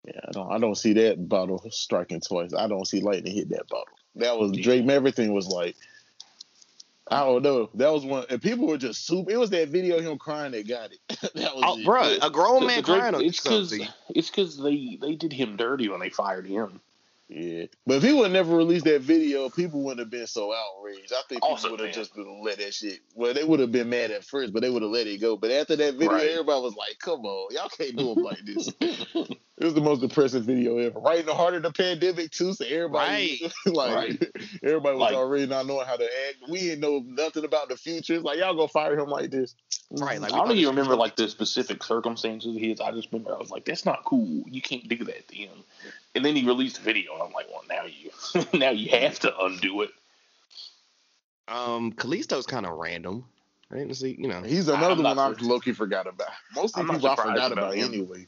Yeah, 0.05 0.19
I 0.27 0.31
don't. 0.31 0.51
I 0.51 0.57
don't 0.59 0.75
see 0.75 0.93
that 0.93 1.27
bottle 1.27 1.63
striking 1.71 2.21
twice. 2.21 2.53
I 2.53 2.67
don't 2.67 2.85
see 2.87 3.01
lightning 3.01 3.33
hit 3.33 3.49
that 3.49 3.67
bottle. 3.67 3.95
That 4.17 4.37
was 4.37 4.51
Drake. 4.51 4.87
Everything 4.87 5.33
was 5.33 5.47
like, 5.47 5.75
I 7.07 7.21
don't 7.21 7.41
know. 7.43 7.69
That 7.73 7.91
was 7.91 8.05
one, 8.05 8.25
and 8.29 8.41
people 8.41 8.67
were 8.67 8.77
just 8.77 9.05
super. 9.07 9.31
It 9.31 9.37
was 9.37 9.49
that 9.49 9.69
video 9.69 9.97
of 9.97 10.03
him 10.05 10.17
crying 10.19 10.51
that 10.51 10.67
got 10.67 10.91
it. 10.91 10.99
that 11.35 11.55
was 11.55 11.63
Oh, 11.65 11.79
it. 11.79 11.85
bruh, 11.85 12.19
a 12.21 12.29
grown 12.29 12.67
man 12.67 12.77
the 12.77 12.81
Drake- 12.83 12.99
crying 12.99 13.15
on 13.15 13.23
it's 13.23 13.41
because 13.41 13.73
it's 14.09 14.29
because 14.29 14.57
they 14.57 14.97
they 15.01 15.15
did 15.15 15.33
him 15.33 15.57
dirty 15.57 15.89
when 15.89 15.99
they 15.99 16.09
fired 16.09 16.45
him. 16.47 16.79
Yeah, 17.27 17.65
but 17.87 17.95
if 17.97 18.03
he 18.03 18.13
would 18.13 18.25
have 18.25 18.31
never 18.31 18.55
released 18.55 18.85
that 18.85 19.01
video, 19.01 19.49
people 19.49 19.81
wouldn't 19.81 19.99
have 19.99 20.11
been 20.11 20.27
so 20.27 20.53
outraged. 20.53 21.11
I 21.11 21.21
think 21.27 21.41
people 21.41 21.71
would 21.71 21.79
have 21.79 21.91
just 21.91 22.13
been 22.13 22.43
let 22.43 22.59
that 22.59 22.71
shit. 22.71 22.99
Well, 23.15 23.33
they 23.33 23.43
would 23.43 23.59
have 23.59 23.71
been 23.71 23.89
mad 23.89 24.11
at 24.11 24.23
first, 24.23 24.53
but 24.53 24.61
they 24.61 24.69
would 24.69 24.83
have 24.83 24.91
let 24.91 25.07
it 25.07 25.19
go. 25.19 25.35
But 25.35 25.49
after 25.49 25.75
that 25.75 25.95
video, 25.95 26.11
Right. 26.13 26.29
everybody 26.29 26.61
was 26.61 26.75
like, 26.75 26.99
"Come 26.99 27.25
on, 27.25 27.47
y'all 27.55 27.67
can't 27.69 27.95
do 27.95 28.11
him 28.11 28.23
like 28.23 28.39
this." 28.45 28.69
It 29.57 29.63
was 29.63 29.73
the 29.73 29.79
most 29.79 30.01
depressing 30.01 30.41
video 30.43 30.79
ever. 30.79 30.99
Right 30.99 31.21
in 31.21 31.25
the 31.25 31.33
heart 31.33 31.53
of 31.53 31.63
the 31.63 31.71
pandemic 31.71 32.29
too, 32.31 32.51
so 32.51 32.65
everybody 32.65 33.49
like 33.65 33.95
Right. 33.95 34.29
everybody 34.61 34.97
was 34.97 35.01
Like- 35.01 35.15
already 35.15 35.47
not 35.47 35.65
knowing 35.65 35.87
how 35.87 35.95
to 35.95 36.03
act. 36.03 36.49
We 36.49 36.59
didn't 36.59 36.81
know 36.81 37.01
nothing 37.07 37.45
about 37.45 37.69
the 37.69 37.77
future. 37.77 38.15
It's 38.15 38.23
like 38.25 38.37
y'all 38.37 38.53
gonna 38.53 38.67
fire 38.67 38.99
him 38.99 39.07
like 39.07 39.31
this. 39.31 39.55
Right, 39.91 40.19
like 40.19 40.33
mm. 40.33 40.35
I 40.35 40.39
don't 40.45 40.57
even 40.57 40.75
remember 40.75 40.97
like 40.97 41.15
the 41.15 41.29
specific 41.29 41.83
circumstances 41.83 42.53
of 42.53 42.61
his. 42.61 42.81
I 42.81 42.91
just 42.91 43.07
remember 43.13 43.33
I 43.33 43.37
was 43.39 43.49
like, 43.49 43.63
"That's 43.63 43.85
not 43.85 44.03
cool. 44.03 44.43
You 44.45 44.61
can't 44.61 44.89
do 44.89 44.97
that 45.05 45.25
to 45.29 45.35
him." 45.35 45.63
And 46.15 46.23
then 46.23 46.35
he 46.35 46.45
released 46.45 46.77
a 46.79 46.81
video, 46.81 47.13
and 47.13 47.21
I'm 47.23 47.31
like, 47.33 47.47
"Well, 47.49 47.63
now 47.69 47.83
you, 47.85 48.09
now 48.59 48.71
you 48.71 48.89
have 48.91 49.19
to 49.19 49.37
undo 49.39 49.81
it." 49.81 49.91
Um, 51.47 51.91
Kalisto's 51.91 52.45
kind 52.47 52.65
of 52.65 52.73
random. 52.73 53.25
I 53.71 53.77
didn't 53.77 53.95
see, 53.95 54.15
you 54.17 54.27
know. 54.27 54.41
He's 54.41 54.69
I'm 54.69 54.81
another 54.81 55.03
one 55.03 55.19
I 55.19 55.33
sur- 55.33 55.45
low 55.45 55.59
key 55.59 55.73
forgot 55.73 56.07
about. 56.07 56.29
Most 56.55 56.77
of 56.77 56.87
the 56.87 56.93
people 56.93 57.09
I 57.09 57.15
forgot 57.15 57.51
about 57.51 57.51
about, 57.51 57.77
anyway. 57.77 58.19
The 58.19 58.27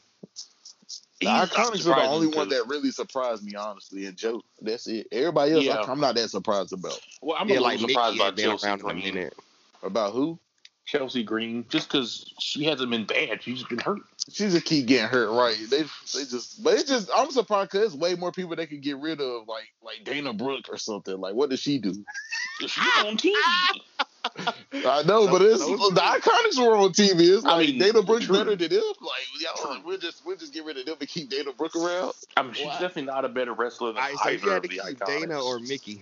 He's 1.19 1.29
not 1.29 1.49
Iconics 1.49 1.91
are 1.91 1.99
the 1.99 2.07
only 2.07 2.27
one 2.27 2.49
that 2.49 2.67
really 2.67 2.91
surprised 2.91 3.43
me, 3.43 3.55
honestly, 3.55 4.05
and 4.05 4.15
Joe. 4.15 4.43
That's 4.61 4.85
it. 4.87 5.07
Everybody 5.11 5.53
else, 5.53 5.63
Yeah. 5.63 5.77
I, 5.77 5.91
am 5.91 5.99
not 5.99 6.13
that 6.15 6.29
surprised 6.29 6.73
about. 6.73 6.99
Well, 7.21 7.37
I'm 7.39 7.49
yeah, 7.49 7.57
a 7.57 7.61
like 7.61 7.81
little 7.81 7.87
Nikki 7.87 7.93
surprised 7.93 8.19
by 8.19 8.25
had 8.25 8.35
been 8.35 8.45
Chelsea 8.45 8.67
around 8.67 8.79
in 8.81 8.85
a 8.85 8.93
Green. 8.93 9.15
minute. 9.15 9.33
About 9.81 10.13
who? 10.13 10.37
Chelsea 10.85 11.23
Green, 11.23 11.65
just 11.69 11.87
because 11.89 12.33
she 12.39 12.65
hasn't 12.65 12.91
been 12.91 13.05
bad, 13.05 13.41
she's 13.41 13.63
been 13.63 13.79
hurt. 13.79 14.01
She 14.29 14.49
just 14.49 14.65
keep 14.65 14.87
getting 14.87 15.07
hurt, 15.07 15.29
right? 15.31 15.57
They 15.69 15.83
they 15.83 16.25
just, 16.25 16.61
but 16.63 16.73
it's 16.73 16.89
just 16.89 17.09
I'm 17.15 17.31
surprised 17.31 17.71
because 17.71 17.95
way 17.95 18.15
more 18.15 18.31
people 18.31 18.55
they 18.55 18.67
could 18.67 18.81
get 18.81 18.97
rid 18.97 19.21
of, 19.21 19.47
like 19.47 19.71
like 19.81 20.03
Dana 20.03 20.33
Brooke 20.33 20.65
or 20.69 20.77
something. 20.77 21.17
Like, 21.17 21.33
what 21.33 21.49
does 21.49 21.59
she 21.61 21.77
do? 21.79 21.93
She's 22.59 22.77
on 23.05 23.17
TV. 23.17 23.31
I 24.85 25.03
know, 25.03 25.27
but 25.27 25.41
it's 25.41 25.61
so 25.61 25.77
the 25.89 26.01
Iconics 26.01 26.57
were 26.57 26.75
on 26.75 26.89
TV. 26.89 27.35
It's 27.37 27.45
I 27.45 27.55
like 27.55 27.67
mean, 27.69 27.79
Dana 27.79 28.03
Brooke's 28.03 28.25
true. 28.25 28.37
better 28.37 28.55
than 28.55 28.69
them. 28.69 28.81
Like, 28.99 29.41
y'all, 29.41 29.81
we'll 29.85 29.97
just 29.97 30.25
we'll 30.25 30.35
just 30.35 30.53
get 30.53 30.65
rid 30.65 30.77
of 30.77 30.85
them 30.85 30.97
and 30.99 31.07
keep 31.09 31.29
Dana 31.29 31.51
Brooke 31.53 31.75
around. 31.75 32.13
I 32.35 32.43
mean, 32.43 32.53
she's 32.53 32.65
definitely 32.65 33.03
not 33.03 33.23
a 33.23 33.29
better 33.29 33.53
wrestler 33.53 33.93
than 33.93 33.97
All 33.97 34.09
right, 34.09 34.17
so 34.17 34.29
either 34.29 34.43
you 34.45 34.49
had 34.49 34.57
of 34.57 34.63
to 34.63 34.67
the 34.69 34.83
keep 34.87 34.99
Iconics. 34.99 35.19
Dana 35.21 35.41
or 35.41 35.59
Mickie. 35.59 36.01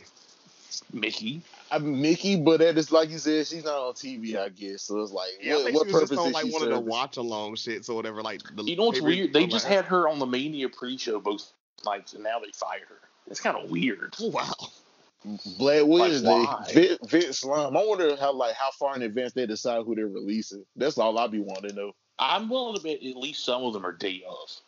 Mickie. 0.94 1.42
I'm 1.72 2.02
Mickie, 2.02 2.36
but 2.36 2.60
that 2.60 2.78
is 2.78 2.92
like 2.92 3.10
you 3.10 3.18
said, 3.18 3.48
she's 3.48 3.64
not 3.64 3.76
on 3.76 3.94
TV, 3.94 4.38
I 4.38 4.50
guess. 4.50 4.84
So 4.84 5.02
it's 5.02 5.12
like, 5.12 5.32
Yeah, 5.42 5.54
I 5.54 5.56
what, 5.56 5.66
think 5.66 5.78
what 5.78 5.88
she 5.88 5.94
purpose 5.94 6.10
just 6.10 6.22
on 6.22 6.28
is 6.28 6.34
like 6.34 6.46
she 6.46 6.52
one 6.52 6.64
of 6.64 6.70
the 6.70 6.80
watch 6.80 7.18
along 7.18 7.56
shits 7.56 7.90
or 7.90 7.96
whatever. 7.96 8.22
Like, 8.22 8.42
the 8.56 8.64
You 8.64 8.76
know 8.76 8.86
what's 8.86 9.00
pay-per-view 9.00 9.24
weird? 9.24 9.34
They 9.34 9.48
just 9.48 9.66
had 9.66 9.86
her 9.86 10.08
on 10.08 10.20
the 10.20 10.26
Mania 10.26 10.70
pre-show 10.70 11.20
both 11.20 11.52
nights, 11.86 12.14
and 12.14 12.24
now 12.24 12.40
they 12.40 12.52
fired 12.52 12.88
her. 12.90 13.00
It's 13.28 13.40
kind 13.40 13.58
of 13.58 13.70
weird. 13.70 14.14
Oh, 14.22 14.30
wow. 14.30 14.54
Black 15.58 15.84
Wednesday, 15.86 16.28
why? 16.28 16.66
Vince, 16.72 17.00
Vince 17.08 17.40
Slime. 17.40 17.76
I 17.76 17.84
wonder 17.84 18.16
how 18.16 18.32
like 18.34 18.56
how 18.56 18.70
far 18.72 18.96
in 18.96 19.02
advance 19.02 19.34
they 19.34 19.48
decide 19.48 19.84
who 19.84 19.96
they're 19.96 20.08
releasing. 20.08 20.64
That's 20.76 21.00
all 21.00 21.18
I 21.18 21.26
be 21.28 21.40
wanting 21.40 21.72
to 21.72 21.76
know. 21.76 21.96
I'm 22.20 22.48
willing 22.48 22.76
to 22.76 22.82
bet 22.82 23.04
at 23.04 23.18
least 23.18 23.44
some 23.44 23.64
of 23.64 23.74
them 23.74 23.86
are 23.86 23.92
day 23.92 24.24
of. 24.28 24.62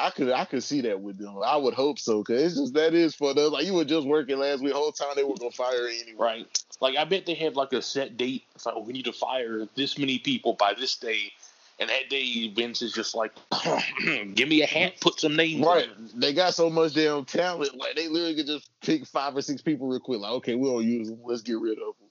I 0.00 0.10
could 0.10 0.30
I 0.30 0.44
could 0.44 0.62
see 0.62 0.80
that 0.82 1.00
with 1.00 1.18
them. 1.18 1.36
I 1.44 1.56
would 1.56 1.74
hope 1.74 1.98
so, 1.98 2.24
cause 2.24 2.40
it's 2.40 2.56
just 2.56 2.74
that 2.74 2.94
is 2.94 3.14
for 3.14 3.34
them. 3.34 3.52
Like 3.52 3.66
you 3.66 3.74
were 3.74 3.84
just 3.84 4.06
working 4.06 4.38
last 4.38 4.62
week, 4.62 4.72
whole 4.72 4.92
time 4.92 5.10
they 5.14 5.24
were 5.24 5.36
gonna 5.36 5.50
fire 5.50 5.86
anyway. 5.86 6.14
Right. 6.18 6.64
Like 6.80 6.96
I 6.96 7.04
bet 7.04 7.26
they 7.26 7.34
have 7.34 7.56
like 7.56 7.72
a 7.72 7.82
set 7.82 8.16
date. 8.16 8.44
It's 8.54 8.66
like, 8.66 8.74
oh, 8.76 8.82
we 8.82 8.92
need 8.92 9.04
to 9.04 9.12
fire 9.12 9.66
this 9.76 9.98
many 9.98 10.18
people 10.18 10.54
by 10.54 10.74
this 10.74 10.96
day. 10.96 11.32
And 11.78 11.88
that 11.88 12.10
day 12.10 12.48
Vince 12.48 12.82
is 12.82 12.92
just 12.92 13.14
like, 13.14 13.32
give 14.34 14.48
me 14.48 14.62
a 14.62 14.66
hat, 14.66 14.94
put 15.00 15.18
some 15.20 15.36
names 15.36 15.64
Right. 15.64 15.88
They 16.14 16.32
got 16.34 16.54
so 16.54 16.68
much 16.68 16.94
damn 16.94 17.24
talent. 17.24 17.76
Like 17.76 17.96
they 17.96 18.08
literally 18.08 18.34
could 18.34 18.46
just 18.46 18.70
pick 18.82 19.06
five 19.06 19.36
or 19.36 19.42
six 19.42 19.62
people 19.62 19.88
real 19.88 20.00
quick. 20.00 20.20
Like, 20.20 20.32
okay, 20.32 20.54
we 20.54 20.68
don't 20.68 20.84
use 20.84 21.08
them. 21.08 21.20
Let's 21.24 21.42
get 21.42 21.58
rid 21.58 21.78
of 21.78 21.94
them. 21.98 22.08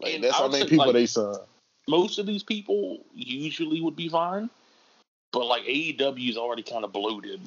Like 0.00 0.14
And 0.14 0.24
that's 0.24 0.36
how 0.36 0.48
many 0.48 0.68
people 0.68 0.86
like- 0.86 0.94
they 0.94 1.06
sign. 1.06 1.36
Most 1.88 2.18
of 2.18 2.26
these 2.26 2.44
people 2.44 3.04
usually 3.14 3.80
would 3.80 3.96
be 3.96 4.08
fine. 4.08 4.48
But 5.32 5.46
like 5.46 5.62
AEW 5.64 6.28
is 6.30 6.36
already 6.36 6.62
kind 6.62 6.84
of 6.84 6.92
bloated. 6.92 7.40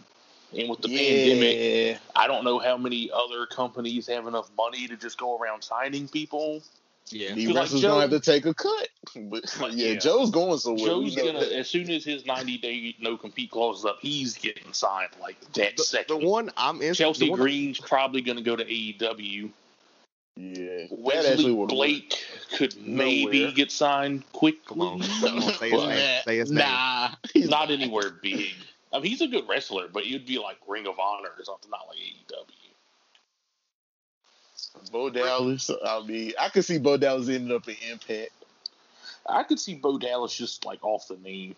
And 0.58 0.70
with 0.70 0.82
the 0.82 0.88
pandemic, 0.88 1.58
yeah. 1.58 1.98
I 2.16 2.28
don't 2.28 2.44
know 2.44 2.60
how 2.60 2.78
many 2.78 3.10
other 3.12 3.46
companies 3.48 4.08
have 4.08 4.28
enough 4.28 4.50
money 4.56 4.88
to 4.88 4.96
just 4.96 5.18
go 5.18 5.38
around 5.38 5.63
signing 5.63 6.08
people. 6.08 6.62
Yeah. 7.10 7.34
The 7.34 7.46
Feel 7.46 7.56
like 7.56 7.70
Joe- 7.70 7.82
gonna 7.82 8.02
have 8.02 8.10
to 8.12 8.20
take 8.20 8.46
a 8.46 8.54
cut. 8.54 8.88
But 9.16 9.44
Like, 9.60 9.74
yeah, 9.74 9.90
yeah. 9.90 10.00
Joe's 10.00 10.30
going 10.30 10.58
somewhere. 10.60 10.86
Joe's 10.86 11.16
gonna 11.16 11.40
that. 11.40 11.52
as 11.52 11.68
soon 11.70 11.90
as 11.90 12.06
his 12.06 12.25
ninety 12.25 12.58
day 12.58 12.96
no 13.00 13.18
compete 13.18 13.52
clause 13.52 13.80
is 13.80 13.86
up, 13.86 13.98
he's 14.02 14.38
getting 14.38 14.72
signed 14.74 15.10
like 15.22 15.40
that 15.54 15.75
The, 15.78 15.84
second. 15.84 16.22
the 16.22 16.28
one 16.28 16.52
I'm 16.56 16.82
in. 16.82 16.94
Chelsea 16.94 17.25
the 17.25 17.32
one, 17.32 17.40
Green's 17.40 17.80
probably 17.80 18.22
gonna 18.22 18.42
go 18.42 18.56
to 18.56 18.63
AEW. 18.63 19.50
Yeah, 20.36 20.56
that 20.56 20.82
actually 20.82 21.00
Wesley 21.04 21.52
would 21.52 21.70
Blake 21.70 22.25
could 22.58 22.75
maybe 22.86 23.40
Nowhere. 23.42 23.52
get 23.54 23.72
signed 23.72 24.24
quickly. 24.34 24.62
Come 24.66 24.82
on. 24.82 25.02
Come 25.02 25.38
on, 25.38 25.42
say 25.54 25.70
his 25.70 25.80
But 25.82 25.88
name. 25.90 26.22
Say 26.25 26.38
his 26.38 26.52
name. 26.52 26.66
Nah, 26.66 27.10
not 27.36 27.70
anywhere 27.70 28.10
big. 28.22 28.56
I 28.92 29.00
mean, 29.00 29.12
he's 29.12 29.22
a 29.22 29.28
good 29.28 29.48
wrestler, 29.48 29.88
but 29.92 30.06
it'd 30.06 30.25
be 30.25 30.40
like 30.40 30.58
Ring 30.68 30.88
of 30.88 31.00
Honor 31.00 31.30
or 31.38 31.44
something, 31.44 31.70
not 31.70 31.88
like 31.88 31.98
AEW. 31.98 32.46
Bo 34.92 35.10
Dallas. 35.12 35.70
I 35.86 36.02
mean, 36.04 36.34
I 36.40 36.50
could 36.50 36.66
see 36.66 36.80
Bo 36.80 36.98
Dallas 36.98 37.30
ending 37.30 37.56
up 37.56 37.68
in 37.68 37.75
Impact. 37.92 38.32
I 39.28 39.44
could 39.44 39.60
see 39.60 39.75
Bo 39.75 39.98
Dallas 40.00 40.36
just 40.36 40.66
like 40.66 40.84
off 40.84 41.08
the 41.08 41.18
name, 41.18 41.56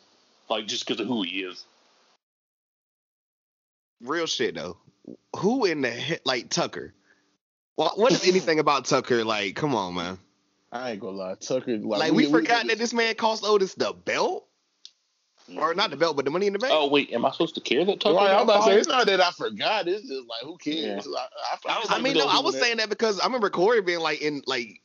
like 0.50 0.68
just 0.68 0.86
because 0.86 1.00
of 1.00 1.08
who 1.08 1.24
he 1.24 1.42
is. 1.42 1.66
Real 4.02 4.28
shit 4.28 4.56
though. 4.56 4.78
Who 5.38 5.66
in 5.66 5.82
the 5.82 5.90
heck, 5.90 6.22
like 6.26 6.50
Tucker? 6.50 6.94
What 7.76 7.98
what 7.98 8.12
is 8.12 8.28
anything 8.28 8.60
about 8.60 8.86
Tucker? 8.86 9.24
Like, 9.24 9.56
come 9.56 9.76
on, 9.76 9.96
man. 9.96 10.18
I 10.72 10.92
ain't 10.92 11.00
gonna 11.00 11.18
lie, 11.18 11.36
Tucker. 11.36 11.78
Like, 11.78 12.00
Like 12.00 12.12
we, 12.12 12.30
forgot 12.30 12.68
that 12.68 12.78
this 12.78 12.94
man 12.94 13.16
cost 13.16 13.44
Otis 13.46 13.76
the 13.76 13.94
belt, 13.94 14.46
or 15.58 15.74
not 15.74 15.90
the 15.90 15.96
mm. 15.96 16.00
belt, 16.00 16.16
but 16.18 16.26
the 16.26 16.32
money 16.32 16.48
in 16.48 16.54
the 16.54 16.60
bank. 16.60 16.74
Oh 16.76 16.90
wait, 16.90 17.14
am 17.14 17.26
I 17.26 17.32
supposed 17.32 17.56
to 17.56 17.62
care 17.62 17.86
that 17.86 18.00
Tucker? 18.00 18.16
Right, 18.16 18.32
I'm 18.32 18.46
got 18.46 18.58
about 18.58 18.66
to 18.66 18.72
say 18.72 18.78
it's 18.78 18.88
not 18.88 19.06
that 19.06 19.22
I 19.22 19.32
forgot. 19.32 19.88
It's 19.88 20.08
just 20.08 20.28
like 20.28 20.42
who 20.44 20.58
cares? 20.58 21.08
I, 21.08 21.72
I, 21.72 21.80
was 21.80 21.90
I 21.90 21.94
like, 21.94 22.04
mean, 22.04 22.18
no, 22.18 22.28
I 22.28 22.40
was 22.40 22.56
that. 22.56 22.62
saying 22.62 22.78
that 22.78 22.90
because 22.90 23.20
I 23.20 23.26
remember 23.26 23.50
Corey 23.50 23.82
being 23.82 24.00
like 24.00 24.22
in 24.22 24.42
like 24.46 24.82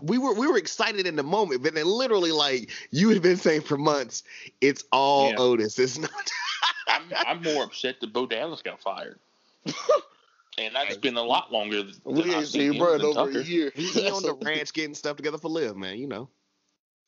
we 0.00 0.18
were 0.18 0.34
we 0.34 0.46
were 0.46 0.56
excited 0.56 1.06
in 1.06 1.16
the 1.16 1.22
moment, 1.22 1.62
but 1.62 1.74
then 1.74 1.86
literally 1.86 2.32
like 2.32 2.70
you 2.90 3.10
had 3.10 3.22
been 3.22 3.36
saying 3.36 3.62
for 3.62 3.76
months, 3.76 4.22
it's 4.60 4.84
all 4.92 5.30
Yeah. 5.30 5.36
Otis. 5.38 5.78
It's 5.78 5.98
not. 5.98 6.10
I'm, 6.88 7.02
I'm 7.26 7.42
more 7.42 7.64
upset 7.64 8.00
that 8.00 8.12
Bo 8.12 8.26
Dallas 8.26 8.62
got 8.62 8.80
fired. 8.80 9.18
and 10.58 10.74
that's 10.74 10.96
been 10.96 11.16
a 11.16 11.22
lot 11.22 11.52
longer 11.52 11.82
than 11.82 11.94
we 12.04 12.22
I've 12.22 12.26
ain't 12.28 12.46
seen 12.46 12.60
seen 12.60 12.72
him 12.72 12.78
bro 12.78 12.98
than 12.98 13.06
over 13.06 13.26
Tucker. 13.32 13.40
a 13.40 13.44
year. 13.44 13.72
He, 13.74 13.86
he 13.88 14.10
on 14.10 14.22
the 14.22 14.34
ranch 14.34 14.72
getting 14.72 14.94
stuff 14.94 15.16
together 15.16 15.38
for 15.38 15.48
Liv, 15.48 15.76
man. 15.76 15.98
You 15.98 16.06
know. 16.08 16.28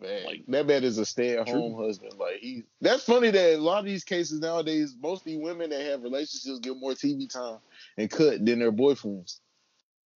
Man, 0.01 0.25
Like- 0.25 0.45
that 0.49 0.67
man 0.67 0.83
is 0.83 0.97
a 0.97 1.05
stay-at-home 1.05 1.75
husband. 1.75 2.15
Like 2.19 2.37
he, 2.41 2.63
that's 2.81 3.03
funny 3.05 3.31
that 3.31 3.55
a 3.55 3.59
lot 3.59 3.81
of 3.81 3.85
these 3.85 4.03
cases 4.05 4.41
nowadays, 4.41 4.97
mostly 5.01 5.37
women 5.37 5.69
that 5.71 5.83
have 5.83 6.03
relationships 6.03 6.59
get 6.61 6.77
more 6.79 6.93
TV 6.93 7.29
time 7.29 7.59
and 7.99 8.11
cut 8.11 8.45
than 8.47 8.61
their 8.61 8.73
boyfriends. 8.73 9.41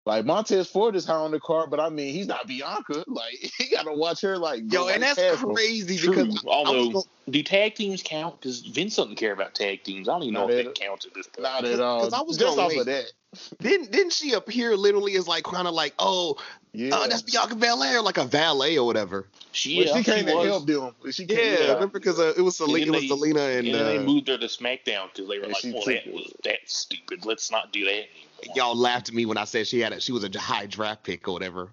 Like 0.06 0.26
Montez 0.26 0.68
Ford 0.70 0.96
is 0.98 1.06
high 1.06 1.14
on 1.16 1.32
the 1.32 1.40
card, 1.40 1.70
but 1.70 1.80
I 1.80 1.88
mean 1.90 2.14
he's 2.14 2.28
not 2.28 2.46
Bianca. 2.48 3.06
Like 3.08 3.36
he 3.58 3.70
gotta 3.70 3.94
watch 3.94 4.22
her 4.22 4.38
like 4.38 4.64
Yo, 4.72 4.82
and 4.88 5.02
right 5.02 5.16
that's 5.16 5.20
past 5.20 5.44
him. 5.44 5.54
crazy 5.54 5.98
True. 5.98 6.10
because 6.26 6.44
I 6.44 6.50
was 6.62 6.68
Although, 6.94 7.04
do 7.30 7.42
tag 7.44 7.76
teams 7.76 8.04
count? 8.04 8.40
Because 8.40 8.60
Vince 8.62 8.96
doesn't 8.98 9.16
care 9.16 9.32
about 9.32 9.56
tag 9.56 9.84
teams. 9.84 10.10
I 10.10 10.14
don't 10.14 10.24
even 10.24 10.34
know 10.34 10.50
if 10.50 10.60
at- 10.60 10.66
that 10.66 10.76
counts 10.76 11.06
at 11.06 11.14
this 11.14 11.28
point. 11.28 11.44
Not 11.44 11.64
at 11.66 11.80
all. 11.80 12.02
'Cause 12.02 12.14
I 12.14 12.22
was 12.22 12.38
just 12.38 12.58
gonna 12.58 12.62
off 12.68 12.70
wait. 12.72 12.80
of 12.80 12.86
that. 12.88 13.06
didn't 13.62 13.92
didn't 13.92 14.14
she 14.14 14.34
appear 14.34 14.76
literally 14.76 15.16
as 15.16 15.28
like 15.28 15.44
kind 15.46 15.68
of 15.68 15.74
like 15.74 15.94
oh 16.00 16.38
Yeah, 16.74 16.90
oh 16.94 17.08
that's 17.08 17.22
Bianca 17.22 17.56
Belair 17.56 18.02
like 18.02 18.18
a 18.18 18.26
valet 18.26 18.78
or 18.78 18.86
whatever. 18.86 19.28
She, 19.54 19.78
Well, 19.78 19.86
yeah, 19.88 19.98
she 19.98 20.04
came 20.04 20.26
to 20.26 20.34
was. 20.36 20.48
help 20.48 20.66
them. 20.66 21.12
She 21.14 21.26
came 21.28 21.38
Yeah, 21.38 21.56
to 21.68 21.74
remember 21.76 22.00
because 22.00 22.20
uh, 22.20 22.34
it 22.36 22.42
was 22.42 22.58
Selena, 22.58 22.78
it 22.78 22.84
And 22.88 22.94
then 22.96 23.02
was 23.02 23.08
Selena 23.20 23.40
and, 23.42 23.68
And 23.68 23.76
then 23.76 23.86
they 23.86 23.98
uh, 24.00 24.02
moved 24.02 24.28
her 24.28 24.38
to 24.38 24.48
SmackDown 24.48 25.10
because 25.14 25.30
they 25.30 25.40
were 25.40 25.48
like, 25.48 25.64
"Well, 25.64 25.84
took 25.84 25.86
that 26.04 26.14
was 26.14 26.34
that's 26.44 26.76
stupid. 26.76 27.26
Let's 27.26 27.50
not 27.52 27.72
do 27.72 27.86
that 27.86 27.92
anymore." 27.92 28.10
Y'all 28.56 28.76
laughed 28.76 29.10
at 29.10 29.16
me 29.16 29.26
when 29.26 29.38
I 29.38 29.46
said 29.46 29.68
she 29.68 29.80
had 29.80 29.94
a, 29.94 30.02
she 30.02 30.12
was 30.12 30.24
a 30.24 30.40
high 30.40 30.66
draft 30.66 31.04
pick 31.04 31.28
or 31.28 31.34
whatever 31.34 31.70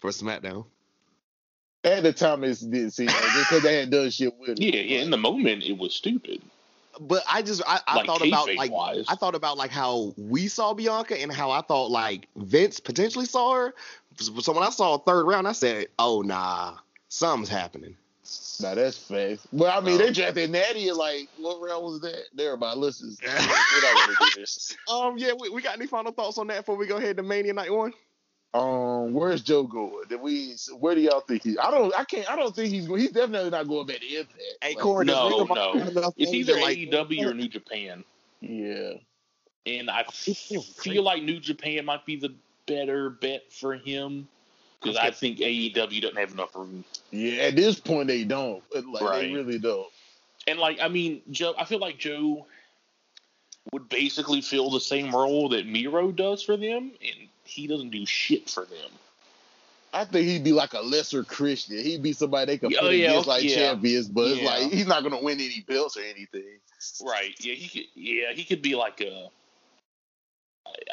for 0.00 0.10
SmackDown. 0.10 0.64
At 1.84 2.02
the 2.04 2.12
time, 2.12 2.44
it 2.44 2.58
didn't 2.60 2.92
seem 2.92 3.06
like 3.06 3.16
just 3.16 3.48
because 3.48 3.62
they 3.62 3.76
had 3.76 3.90
done 3.90 4.10
shit 4.10 4.34
with 4.38 4.50
it. 4.50 4.60
Yeah, 4.60 4.80
yeah. 4.80 5.02
In 5.02 5.10
the 5.10 5.16
moment, 5.16 5.64
it 5.64 5.76
was 5.76 5.94
stupid. 5.94 6.40
But 7.00 7.22
I 7.28 7.42
just 7.42 7.62
I, 7.66 7.80
I 7.86 7.96
Like, 7.96 8.06
thought 8.06 8.26
about 8.26 8.54
like 8.54 8.70
wise. 8.70 9.06
I 9.08 9.14
thought 9.14 9.34
about 9.34 9.56
like 9.56 9.70
how 9.70 10.14
we 10.16 10.46
saw 10.46 10.74
Bianca 10.74 11.20
and 11.20 11.32
how 11.32 11.50
I 11.50 11.62
thought 11.62 11.90
like 11.90 12.28
Vince 12.36 12.78
potentially 12.80 13.24
saw 13.24 13.54
her. 13.54 13.74
So 14.18 14.52
when 14.52 14.62
I 14.62 14.70
saw 14.70 14.94
a 14.94 14.98
third 14.98 15.24
round, 15.26 15.48
I 15.48 15.52
said, 15.52 15.86
"Oh 15.98 16.20
nah, 16.20 16.76
something's 17.08 17.48
happening." 17.48 17.96
Nah, 18.60 18.74
that's 18.74 18.96
fast. 18.96 19.46
Well, 19.52 19.76
I 19.76 19.80
mean, 19.84 19.94
Oh. 19.94 19.98
they 19.98 20.12
drafted 20.12 20.50
Natty 20.50 20.88
at 20.88 20.96
like 20.96 21.28
what 21.38 21.60
round 21.60 21.84
was 21.84 22.00
that? 22.02 22.24
There, 22.34 22.56
my 22.56 22.74
listens. 22.74 23.18
We're 23.24 23.32
not 23.32 24.06
gonna 24.06 24.16
do 24.34 24.40
this. 24.40 24.76
Um, 24.92 25.18
yeah, 25.18 25.32
we, 25.38 25.48
we 25.50 25.62
got 25.62 25.76
any 25.76 25.86
final 25.86 26.12
thoughts 26.12 26.38
on 26.38 26.46
that 26.48 26.58
before 26.58 26.76
we 26.76 26.86
go 26.86 26.96
ahead 26.96 27.16
to 27.16 27.22
Mania 27.22 27.52
Night 27.54 27.72
One? 27.72 27.92
Um, 28.54 29.14
where's 29.14 29.40
Joe 29.40 29.62
going? 29.62 30.04
Did 30.08 30.20
we? 30.20 30.54
Where 30.78 30.94
do 30.94 31.00
y'all 31.00 31.20
think 31.20 31.42
he? 31.42 31.56
I 31.58 31.70
don't. 31.70 31.94
I 31.98 32.04
can't. 32.04 32.30
I 32.30 32.36
don't 32.36 32.54
think 32.54 32.68
he's. 32.70 32.86
Going. 32.86 33.00
He's 33.00 33.10
definitely 33.12 33.50
not 33.50 33.66
going 33.66 33.86
back 33.86 34.00
to 34.00 34.06
Impact. 34.06 34.42
Hey, 34.62 34.68
Like, 34.74 34.78
Corey, 34.78 35.06
No, 35.06 35.30
Ring 35.30 35.40
of 35.40 35.50
Honor 35.50 35.90
no. 35.92 36.12
It's 36.18 36.32
either 36.32 36.54
that, 36.54 36.62
like- 36.62 36.76
AEW 36.78 37.30
or 37.30 37.34
New 37.34 37.48
Japan, 37.48 38.04
Yeah. 38.40 38.92
and 39.64 39.88
I 39.90 40.04
feel 40.04 41.02
like 41.02 41.22
New 41.22 41.40
Japan 41.40 41.84
might 41.86 42.04
be 42.04 42.16
the 42.16 42.34
better 42.66 43.08
bet 43.10 43.50
for 43.50 43.74
him 43.74 44.28
because 44.82 44.96
I 44.96 45.10
think 45.10 45.38
AEW 45.38 46.02
doesn't 46.02 46.16
have 46.18 46.32
enough 46.32 46.54
room. 46.54 46.84
Yeah. 47.10 47.44
At 47.44 47.56
this 47.56 47.78
point, 47.78 48.08
they 48.08 48.24
don't. 48.24 48.62
Like 48.74 48.84
they 49.00 49.04
Right. 49.04 49.32
really 49.32 49.58
don't. 49.58 49.88
And 50.46 50.58
like, 50.58 50.80
I 50.80 50.88
mean, 50.88 51.22
Joe, 51.30 51.54
I 51.56 51.64
feel 51.64 51.78
like 51.78 51.98
Joe 51.98 52.46
would 53.72 53.88
basically 53.88 54.40
fill 54.40 54.70
the 54.70 54.80
same 54.80 55.14
role 55.14 55.48
that 55.50 55.66
Miro 55.66 56.10
does 56.10 56.42
for 56.42 56.56
them, 56.56 56.90
and 57.00 57.28
he 57.44 57.66
doesn't 57.66 57.90
do 57.90 58.04
shit 58.06 58.50
for 58.50 58.64
them. 58.64 58.90
I 59.94 60.04
think 60.04 60.26
he'd 60.26 60.42
be 60.42 60.52
like 60.52 60.72
a 60.72 60.80
lesser 60.80 61.22
Christian. 61.22 61.76
He'd 61.76 62.02
be 62.02 62.12
somebody 62.14 62.46
they 62.46 62.58
could 62.58 62.72
Yeah, 62.72 62.80
put 62.80 62.86
oh, 62.86 62.90
yeah, 62.90 63.10
against 63.10 63.28
like 63.28 63.44
yeah. 63.44 63.54
champions, 63.54 64.08
but 64.08 64.30
it's 64.30 64.42
like 64.42 64.72
he's 64.72 64.86
not 64.86 65.02
gonna 65.02 65.22
win 65.22 65.38
any 65.38 65.64
belts 65.68 65.96
or 65.96 66.00
anything. 66.02 66.58
Right? 67.04 67.34
Yeah, 67.38 67.54
he 67.54 67.68
could. 67.68 67.88
Yeah, 67.94 68.32
he 68.32 68.44
could 68.44 68.62
be 68.62 68.74
like 68.74 69.00
a. 69.00 69.28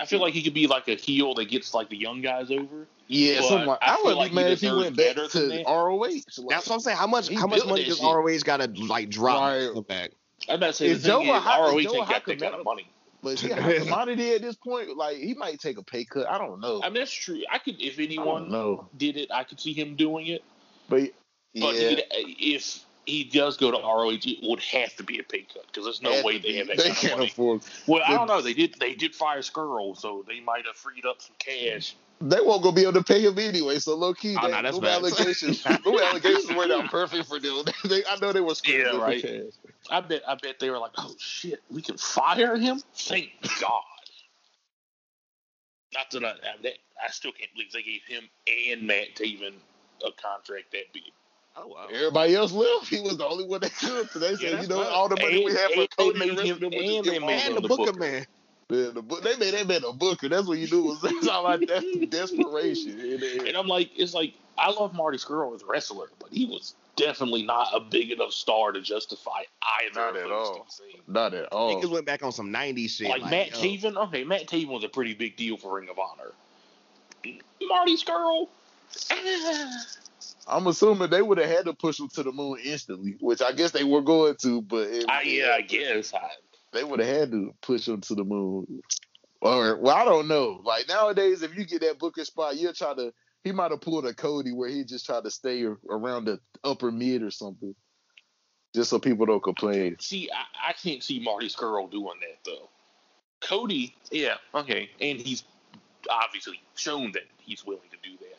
I 0.02 0.06
feel 0.06 0.20
like 0.20 0.34
he 0.34 0.42
could 0.44 0.54
be 0.54 0.68
like 0.68 0.88
a 0.88 0.96
heel 0.96 1.34
that 1.36 1.46
gets 1.50 1.74
like 1.74 1.90
the 1.90 1.98
young 1.98 2.22
guys 2.22 2.52
over. 2.52 2.88
Yeah, 3.08 3.40
But 3.40 3.48
someone. 3.50 3.78
I 3.82 3.96
I, 3.96 4.02
would 4.04 4.16
like 4.18 4.32
be 4.32 4.38
he 4.38 4.44
mad 4.44 4.52
if 4.52 4.62
he 4.62 4.68
deserves 4.68 4.84
went 4.84 4.98
back 4.98 5.16
better 5.16 5.28
to 5.28 5.40
than 5.40 5.50
that. 5.50 5.66
ROH. 5.66 5.98
Like, 6.00 6.24
That's 6.50 6.68
what 6.68 6.72
I'm 6.76 6.80
saying. 6.80 6.98
How 6.98 7.08
much 7.08 7.34
how 7.34 7.48
much 7.48 7.66
money 7.66 7.84
does 7.86 7.98
shit. 7.98 8.06
ROH 8.06 8.38
got 8.44 8.58
to 8.58 8.68
like 8.86 9.10
drop 9.10 9.42
Right. 9.42 9.74
to 9.74 9.82
back? 9.82 10.12
I'm 10.48 10.56
about 10.56 10.68
to 10.68 10.74
say 10.74 10.88
Is 10.88 11.04
the 11.04 11.10
thing 11.14 11.26
Joe 11.28 11.34
a 11.34 11.38
is, 11.38 11.44
hot- 11.44 11.68
is 11.68 11.74
ROH 11.74 11.82
Joe 11.92 11.98
a 11.98 12.00
ain't 12.02 12.10
got 12.10 12.26
that 12.26 12.40
kind 12.40 12.56
of 12.56 12.64
money. 12.66 12.88
But 13.22 13.30
is 13.32 13.42
he 13.42 13.50
commodity 13.80 14.34
at 14.36 14.42
this 14.42 14.56
point? 14.56 14.96
Like 14.96 15.18
he 15.18 15.34
might 15.34 15.60
take 15.60 15.78
a 15.78 15.84
pay 15.84 16.06
cut. 16.06 16.30
I 16.30 16.38
don't 16.38 16.62
know. 16.62 16.82
I 16.84 16.88
mean, 16.90 16.96
that's 16.96 17.12
true. 17.12 17.42
I 17.52 17.58
could, 17.58 17.82
if 17.82 18.00
anyone 18.00 18.50
know. 18.50 18.88
did 18.98 19.18
it, 19.18 19.30
I 19.32 19.44
could 19.44 19.60
see 19.60 19.74
him 19.74 19.96
doing 19.96 20.28
it. 20.28 20.44
But 20.88 21.10
But 21.54 21.76
yeah, 21.76 22.00
if 22.14 22.86
he 23.10 23.26
does 23.26 23.58
go 23.58 23.72
to 23.72 23.78
ROH, 23.78 24.20
it 24.26 24.40
would 24.44 24.62
have 24.62 24.96
to 24.98 25.04
be 25.04 25.20
a 25.20 25.24
pay 25.24 25.46
cut 25.54 25.68
because 25.68 25.86
there's 25.86 26.02
no 26.02 26.22
way 26.24 26.40
they 26.40 26.54
have 26.56 26.68
that 26.68 26.78
They 26.78 26.92
can't 26.92 27.14
money. 27.18 27.30
afford. 27.32 27.62
Well, 27.88 28.04
I 28.06 28.14
don't 28.16 28.28
know. 28.28 28.42
They 28.42 28.54
did. 28.54 28.76
They 28.80 28.96
did 28.96 29.16
fire 29.16 29.40
Scurll, 29.40 29.98
so 29.98 30.26
they 30.28 30.40
might 30.42 30.66
have 30.68 30.76
freed 30.78 31.06
up 31.06 31.22
some 31.22 31.36
cash. 31.40 31.96
They 32.22 32.42
won't 32.42 32.64
go 32.64 32.72
be 32.72 32.84
able 32.84 32.94
to 32.94 33.04
pay 33.04 33.22
him 33.22 33.40
anyway. 33.40 33.80
So 33.80 33.96
low 33.96 34.14
key, 34.14 34.38
Oh, 34.38 34.48
they, 34.48 34.52
nah, 34.52 34.62
that's 34.62 34.78
them 34.78 34.86
facts. 34.86 34.96
allegations, 35.06 35.64
them 35.64 36.00
allegations 36.00 36.52
worked 36.54 36.72
out 36.72 36.90
perfect 36.90 37.28
for 37.28 37.40
them. 37.40 37.64
They, 37.86 38.04
I 38.06 38.18
know 38.22 38.34
they 38.34 38.42
were 38.42 38.56
screwed 38.56 38.78
Yeah, 38.78 38.98
right. 39.02 39.22
cash. 39.22 39.54
I 39.92 40.02
bet. 40.02 40.24
I 40.28 40.36
bet 40.36 40.60
they 40.60 40.70
were 40.70 40.80
like, 40.80 40.92
"Oh 40.98 41.16
shit, 41.20 41.62
we 41.72 41.82
can 41.82 41.98
fire 41.98 42.58
him." 42.58 42.82
Thank 42.96 43.32
God. 43.62 43.84
Not 45.94 46.12
that 46.12 46.26
I, 46.26 46.30
I, 46.32 46.36
that, 46.64 46.74
I 47.04 47.12
still 47.12 47.32
can't 47.34 47.52
believe 47.54 47.72
they 47.74 47.84
gave 47.84 48.04
him 48.08 48.30
and 48.72 48.88
Matt 48.88 49.16
Taven 49.16 49.54
a 50.06 50.12
contract 50.22 50.72
that 50.74 50.94
big. 50.94 51.04
Oh 51.58 51.68
wow. 51.68 51.88
Everybody 51.94 52.36
else 52.36 52.52
left. 52.52 52.88
He 52.88 53.02
was 53.02 53.18
the 53.18 53.26
only 53.26 53.46
one 53.46 53.60
that 53.62 53.74
could. 53.76 54.10
So 54.12 54.20
they 54.20 54.36
said, 54.36 54.54
that's 54.54 54.68
you 54.68 54.74
know, 54.76 54.82
right. 54.82 54.92
all 54.92 55.10
the 55.10 55.16
money 55.18 55.44
we 55.44 55.52
And- 55.52 55.58
have 55.58 55.72
for 55.72 55.80
and 55.82 55.90
Cody 55.98 56.20
they 56.20 56.30
and 56.30 56.38
the 56.38 56.42
rest 56.42 56.44
made 56.44 56.52
of 56.52 56.60
them, 56.60 56.72
him- 56.72 56.80
we 56.80 56.88
just 56.88 57.08
and 57.08 57.16
they 57.16 57.20
made 57.20 57.34
And 57.34 57.42
him 57.42 57.56
the 57.56 57.62
the 57.62 57.68
Booker 57.68 57.86
Booker. 57.92 58.00
man. 58.00 58.26
Yeah, 58.72 58.90
the 58.94 59.02
book, 59.02 59.24
they 59.24 59.36
made 59.38 59.54
that 59.56 59.68
man 59.68 59.84
a 59.84 59.92
booker. 59.92 60.30
That's 60.30 60.46
what 60.48 60.60
you 60.60 60.68
do. 60.68 60.84
Was 60.84 61.02
that's 61.04 61.28
all 61.28 61.44
like 61.44 61.68
that's 61.68 61.86
desperation. 62.08 63.00
in 63.00 63.20
there. 63.20 63.46
And 63.48 63.58
I'm 63.58 63.68
like, 63.68 63.90
it's 63.98 64.14
like 64.14 64.34
I 64.60 64.70
love 64.72 64.94
Marty 64.94 65.18
Scurll 65.18 65.56
as 65.56 65.64
a 65.64 65.66
wrestler, 65.66 66.06
but 66.20 66.30
he 66.32 66.46
was 66.46 66.76
definitely 66.96 67.44
not 67.44 67.70
a 67.74 67.80
big 67.80 68.12
enough 68.12 68.32
star 68.32 68.72
to 68.72 68.80
justify 68.82 69.42
either 69.82 70.00
Not 70.00 70.10
of 70.12 70.16
at 70.24 70.30
those 70.30 70.48
all. 70.50 70.54
two 70.56 70.62
scenes. 70.92 71.04
Not 71.08 71.34
at 71.34 71.46
all. 71.52 71.82
Niggas 71.82 71.90
went 71.90 72.06
back 72.06 72.22
on 72.24 72.32
some 72.32 72.54
90s 72.54 72.90
shit. 72.92 73.10
Like, 73.10 73.24
Matt 73.32 73.52
yo, 73.52 73.58
Taven, 73.92 73.96
okay, 74.08 74.24
Matt 74.24 74.48
Taven 74.48 74.68
was 74.68 74.84
a 74.84 74.90
pretty 74.90 75.14
big 75.16 75.36
deal 75.36 75.58
for 75.58 75.76
Ring 75.80 75.90
of 75.90 75.98
Honor. 75.98 76.32
Marty 77.68 77.96
Scurll, 77.98 78.50
I'm 80.48 80.68
assuming 80.68 81.10
they 81.10 81.22
would 81.22 81.38
have 81.38 81.50
had 81.50 81.66
to 81.66 81.74
push 81.74 82.00
him 82.00 82.10
to 82.10 82.24
the 82.24 82.32
moon 82.32 82.60
instantly, 82.64 83.18
which 83.20 83.42
I 83.42 83.52
guess 83.52 83.72
they 83.72 83.84
were 83.84 84.02
going 84.02 84.36
to, 84.42 84.62
but 84.62 84.88
it, 84.88 85.06
I, 85.10 85.22
yeah, 85.24 85.56
I 85.56 85.62
guess. 85.62 86.14
I, 86.14 86.30
they 86.74 86.84
would 86.84 87.00
have 87.00 87.10
had 87.10 87.32
to 87.32 87.54
push 87.62 87.88
him 87.88 88.02
to 88.02 88.16
the 88.16 88.24
moon. 88.24 88.82
Or 89.42 89.78
well, 89.78 89.96
I 89.96 90.06
don't 90.06 90.28
know. 90.28 90.62
Like 90.64 90.88
nowadays, 90.88 91.44
if 91.44 91.56
you 91.58 91.66
get 91.66 91.82
that 91.82 92.00
booker 92.00 92.26
spot, 92.26 92.58
you'll 92.58 92.74
try 92.74 92.94
to. 92.94 93.14
He 93.44 93.54
might 93.54 93.72
have 93.72 93.82
pulled 93.82 94.06
a 94.06 94.14
Cody 94.14 94.52
where 94.52 94.70
he 94.70 94.84
just 94.84 95.06
tried 95.06 95.24
to 95.24 95.32
stay 95.32 95.66
around 95.90 96.26
the 96.26 96.40
upper 96.64 96.92
mid 96.92 97.24
or 97.24 97.32
something, 97.32 97.74
just 98.76 98.90
so 98.90 99.00
people 99.00 99.26
don't 99.26 99.42
complain. 99.42 99.96
see, 100.00 100.30
I, 100.30 100.70
I 100.70 100.74
can't 100.74 101.02
see 101.02 101.20
Marty 101.20 101.48
Scurll 101.48 101.90
doing 101.90 102.20
that 102.20 102.38
though. 102.46 102.70
Cody, 103.42 103.96
yeah, 104.12 104.36
okay, 104.54 104.90
and 105.00 105.20
he's 105.20 105.44
obviously 106.10 106.62
shown 106.76 107.14
that 107.14 107.24
he's 107.38 107.66
willing 107.66 107.90
to 107.92 108.10
do 108.10 108.18
that. 108.18 108.39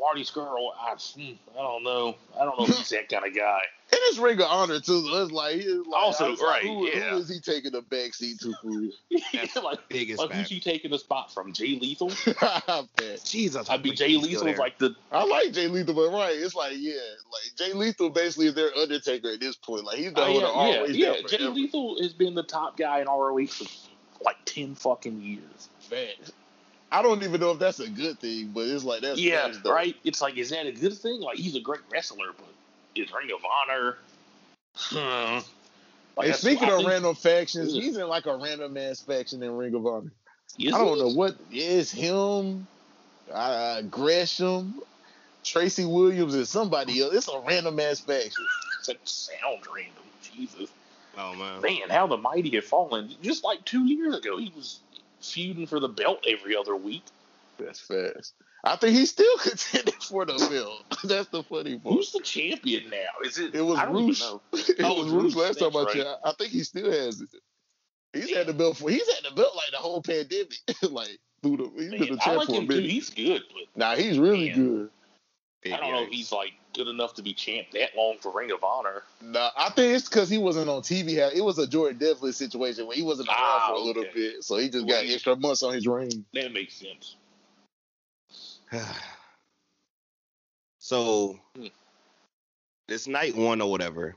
Marty 0.00 0.24
Scurll, 0.24 0.70
I, 0.78 0.90
hmm, 0.92 1.32
I 1.58 1.62
don't 1.62 1.84
know. 1.84 2.16
I 2.38 2.44
don't 2.44 2.58
know 2.58 2.66
if 2.66 2.76
he's 2.76 2.88
that 2.90 3.08
kind 3.08 3.26
of 3.26 3.34
guy. 3.34 3.60
And 3.92 4.00
it's 4.06 4.18
Ring 4.18 4.40
of 4.40 4.46
Honor 4.50 4.80
too. 4.80 5.06
So 5.06 5.22
it's 5.22 5.30
like, 5.30 5.56
it's 5.56 5.86
like 5.86 6.02
Also, 6.02 6.32
it's 6.32 6.42
like, 6.42 6.50
right, 6.50 6.62
who, 6.64 6.88
yeah. 6.88 7.10
who 7.10 7.18
is 7.18 7.28
he 7.28 7.38
taking 7.38 7.70
the 7.70 7.82
back 7.82 8.12
seat 8.12 8.40
to 8.40 8.52
for 8.60 8.66
real? 8.68 8.90
like, 9.62 9.88
biggest 9.88 10.18
like 10.18 10.32
who's 10.32 10.48
he 10.48 10.58
taking 10.58 10.90
the 10.90 10.98
spot 10.98 11.32
from? 11.32 11.52
Jay 11.52 11.78
Lethal? 11.78 12.10
Jesus. 13.24 13.70
I'd 13.70 13.82
be 13.84 13.92
Jay 13.92 14.16
Lethal 14.16 14.48
is 14.48 14.58
like 14.58 14.78
the 14.78 14.96
I 15.12 15.24
like 15.24 15.52
Jay 15.52 15.68
Lethal, 15.68 15.94
but 15.94 16.10
right, 16.10 16.34
it's 16.34 16.56
like 16.56 16.72
yeah, 16.76 16.94
like 16.94 17.54
Jay 17.56 17.72
Lethal 17.72 18.10
basically 18.10 18.46
is 18.48 18.54
their 18.54 18.74
Undertaker 18.76 19.30
at 19.30 19.38
this 19.40 19.54
point. 19.54 19.84
Like 19.84 19.98
he's 19.98 20.12
the 20.12 20.24
Oh, 20.24 20.32
one 20.32 20.34
yeah, 20.34 20.40
yeah, 20.40 20.76
always 20.78 20.96
yeah. 20.96 21.12
there 21.12 21.38
Jay. 21.38 21.46
Lethal 21.46 22.02
has 22.02 22.12
been 22.14 22.34
the 22.34 22.42
top 22.42 22.76
guy 22.76 23.00
in 23.00 23.06
ROH 23.06 23.46
for 23.46 23.66
like 24.24 24.38
ten 24.44 24.74
fucking 24.74 25.20
years. 25.20 25.68
Facts. 25.78 26.32
I 26.94 27.02
don't 27.02 27.22
even 27.24 27.40
know 27.40 27.50
if 27.50 27.58
that's 27.58 27.80
a 27.80 27.88
good 27.88 28.20
thing, 28.20 28.52
but 28.54 28.66
it's 28.68 28.84
like 28.84 29.02
that's 29.02 29.18
yeah, 29.20 29.46
facts, 29.46 29.58
though. 29.64 29.72
right. 29.72 29.96
It's 30.04 30.20
like, 30.22 30.36
is 30.36 30.50
that 30.50 30.66
a 30.66 30.72
good 30.72 30.94
thing? 30.94 31.20
Like, 31.20 31.38
he's 31.38 31.56
a 31.56 31.60
great 31.60 31.80
wrestler, 31.90 32.28
but 32.36 32.46
is 32.94 33.10
Ring 33.12 33.30
of 33.34 33.40
Honor? 33.44 33.98
Hmm. 34.76 35.38
Like, 36.16 36.28
And 36.28 36.36
speaking 36.36 36.68
of 36.68 36.76
think- 36.76 36.88
random 36.88 37.14
factions, 37.16 37.74
Yeah. 37.74 37.82
he's 37.82 37.96
in 37.96 38.06
like 38.08 38.26
a 38.26 38.36
random 38.36 38.76
ass 38.76 39.00
faction 39.00 39.42
in 39.42 39.56
Ring 39.56 39.74
of 39.74 39.84
Honor. 39.86 40.12
Is 40.58 40.72
I 40.72 40.78
don't 40.78 40.96
he? 40.96 41.02
know 41.02 41.08
what 41.08 41.36
is 41.50 41.90
him, 41.90 42.66
uh, 43.32 43.82
Gresham, 43.82 44.80
Tracy 45.42 45.84
Williams, 45.84 46.34
and 46.34 46.46
somebody 46.46 47.02
else. 47.02 47.14
It's 47.14 47.28
a 47.28 47.40
random 47.40 47.78
ass 47.80 48.00
faction. 48.00 48.46
That 48.86 48.98
sounds 49.08 49.66
random. 49.74 50.02
Jesus, 50.22 50.68
Oh, 51.16 51.34
man. 51.34 51.62
man, 51.62 51.88
how 51.90 52.06
the 52.06 52.18
mighty 52.18 52.50
have 52.50 52.64
fallen. 52.66 53.14
Just 53.22 53.42
like 53.42 53.64
two 53.64 53.84
years 53.86 54.14
ago, 54.18 54.36
he 54.36 54.52
was 54.54 54.80
feuding 55.32 55.66
for 55.66 55.80
the 55.80 55.88
belt 55.88 56.24
every 56.28 56.56
other 56.56 56.76
week. 56.76 57.04
That's 57.58 57.80
fast. 57.80 58.34
I 58.64 58.76
think 58.76 58.96
he's 58.96 59.10
still 59.10 59.36
contending 59.42 59.94
for 60.00 60.24
the 60.24 60.34
belt. 60.50 60.84
That's 61.04 61.28
the 61.28 61.42
funny 61.42 61.78
part. 61.78 61.94
Who's 61.94 62.12
the 62.12 62.20
champion 62.20 62.90
now? 62.90 63.24
Is 63.24 63.38
it? 63.38 63.54
It 63.54 63.60
was 63.62 63.78
Rush. 63.78 64.22
Oh, 64.22 64.40
it 64.52 64.76
Oh, 64.84 65.02
was 65.04 65.12
Rush 65.12 65.34
last 65.34 65.58
time 65.60 65.76
I 65.76 65.84
checked. 65.92 66.08
I 66.24 66.32
think 66.38 66.50
he 66.50 66.60
still 66.64 66.90
has 66.90 67.20
it. 67.20 67.28
He's 68.12 68.34
had 68.34 68.46
the 68.46 68.54
belt 68.54 68.76
for. 68.76 68.90
He's 68.90 69.08
had 69.14 69.24
the 69.30 69.34
belt 69.34 69.54
like 69.56 69.70
the 69.72 69.76
whole 69.78 70.00
pandemic. 70.02 70.54
like 70.82 71.18
through 71.42 71.56
the. 71.58 71.70
He's 71.76 71.90
been 71.90 72.00
Man, 72.00 72.08
the 72.10 72.14
I 72.22 72.24
champ 72.24 72.38
like 72.38 72.46
for 72.48 72.54
a 72.54 72.58
him 72.58 72.68
too. 72.68 72.74
minute. 72.76 72.90
He's 72.90 73.10
good, 73.10 73.42
but 73.52 73.62
Nah, 73.78 73.96
he's 73.96 74.18
really 74.18 74.48
Man. 74.50 74.56
good. 75.64 75.72
I 75.72 75.76
don't 75.78 75.92
know 75.92 76.02
if 76.04 76.10
he's 76.10 76.30
like 76.32 76.52
good 76.74 76.88
enough 76.88 77.14
to 77.14 77.22
be 77.22 77.32
champ 77.32 77.68
that 77.72 77.96
long 77.96 78.16
for 78.20 78.32
Ring 78.36 78.50
of 78.52 78.62
Honor. 78.62 79.02
Nah, 79.22 79.50
I 79.56 79.70
think 79.70 79.94
it's 79.94 80.08
because 80.08 80.28
he 80.28 80.38
wasn't 80.38 80.68
on 80.68 80.82
TV. 80.82 81.16
It 81.34 81.44
was 81.44 81.58
a 81.58 81.66
Jordan 81.66 81.98
Devlin 81.98 82.32
situation 82.32 82.86
where 82.86 82.96
he 82.96 83.02
wasn't 83.02 83.28
around 83.28 83.38
Ah, 83.38 83.66
for 83.68 83.74
a 83.74 83.80
little 83.80 84.02
okay. 84.02 84.12
bit, 84.14 84.44
so 84.44 84.56
he 84.58 84.68
just 84.68 84.84
Well, 84.86 84.96
got 84.96 85.04
he- 85.04 85.14
extra 85.14 85.36
months 85.36 85.62
on 85.62 85.72
his 85.74 85.86
reign. 85.86 86.24
That 86.34 86.52
makes 86.52 86.74
sense. 86.74 87.16
so, 90.78 91.38
Hmm. 91.56 91.66
this 92.88 93.06
night 93.06 93.34
one 93.36 93.60
or 93.60 93.70
whatever, 93.70 94.16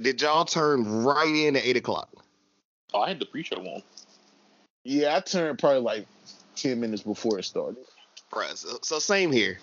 did 0.00 0.22
y'all 0.22 0.44
turn 0.44 1.02
right 1.04 1.34
in 1.34 1.56
at 1.56 1.64
8 1.64 1.76
o'clock? 1.76 2.08
Oh, 2.94 3.00
I 3.00 3.08
had 3.08 3.18
the 3.18 3.26
pre-show 3.26 3.56
on. 3.56 3.82
Yeah, 4.84 5.16
I 5.16 5.20
turned 5.20 5.58
probably 5.58 5.80
like 5.80 6.06
ten 6.56 6.80
minutes 6.80 7.02
before 7.02 7.38
it 7.38 7.44
started. 7.44 7.84
Bruh, 8.32 8.56
so, 8.56 8.78
so 8.82 8.98
same 8.98 9.30
here. 9.30 9.58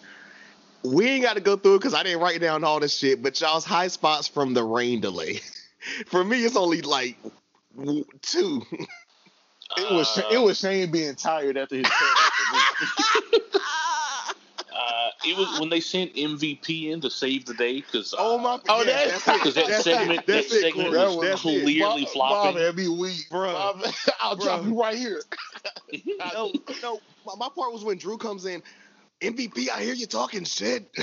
We 0.85 1.07
ain't 1.07 1.23
got 1.23 1.33
to 1.35 1.41
go 1.41 1.55
through 1.57 1.75
it 1.75 1.79
because 1.79 1.93
I 1.93 2.03
didn't 2.03 2.21
write 2.21 2.41
down 2.41 2.63
all 2.63 2.79
this 2.79 2.95
shit, 2.95 3.21
but 3.21 3.39
y'all's 3.41 3.65
high 3.65 3.87
spots 3.87 4.27
from 4.27 4.53
the 4.53 4.63
rain 4.63 5.01
delay. 5.01 5.41
For 6.07 6.23
me, 6.23 6.43
it's 6.43 6.55
only 6.55 6.81
like 6.81 7.17
two. 8.21 8.61
It 9.77 9.91
was 9.91 10.17
Uh, 10.17 10.29
it 10.31 10.37
was 10.37 10.59
Shane 10.59 10.91
being 10.91 11.15
tired 11.15 11.57
after 11.57 11.75
his 11.75 11.87
turn. 11.87 13.39
Uh, 14.77 15.09
it 15.25 15.37
was 15.37 15.59
when 15.59 15.69
they 15.69 15.79
sent 15.79 16.13
MVP 16.15 16.91
in 16.91 16.99
to 17.01 17.09
save 17.09 17.45
the 17.45 17.53
day 17.53 17.75
because 17.75 18.13
oh 18.17 18.37
my! 18.37 18.59
Oh, 18.67 18.79
yeah, 18.83 19.05
that's- 19.05 19.23
that's 19.23 19.37
because 19.39 19.55
that 19.55 19.83
segment 19.83 20.25
that 20.25 20.33
That's 20.33 20.53
it, 20.53 20.61
segment 20.61 20.91
was 20.91 21.19
That's 21.21 21.41
clearly 21.41 21.79
Bob, 21.79 22.07
flopping. 22.09 22.53
Bob 22.53 22.61
had 22.61 22.75
me 22.75 22.87
weak, 22.89 23.25
Bruh. 23.31 23.53
Bob, 23.53 23.85
I'll 24.19 24.35
drop 24.35 24.65
you 24.65 24.79
right 24.79 24.97
here. 24.97 25.21
No, 26.33 26.51
no. 26.81 26.99
My, 27.25 27.33
my 27.37 27.49
part 27.55 27.71
was 27.71 27.83
when 27.85 27.97
Drew 27.97 28.17
comes 28.17 28.45
in. 28.45 28.61
MVP, 29.21 29.69
I 29.69 29.81
hear 29.81 29.93
you 29.93 30.07
talking 30.07 30.43
shit. 30.43 30.89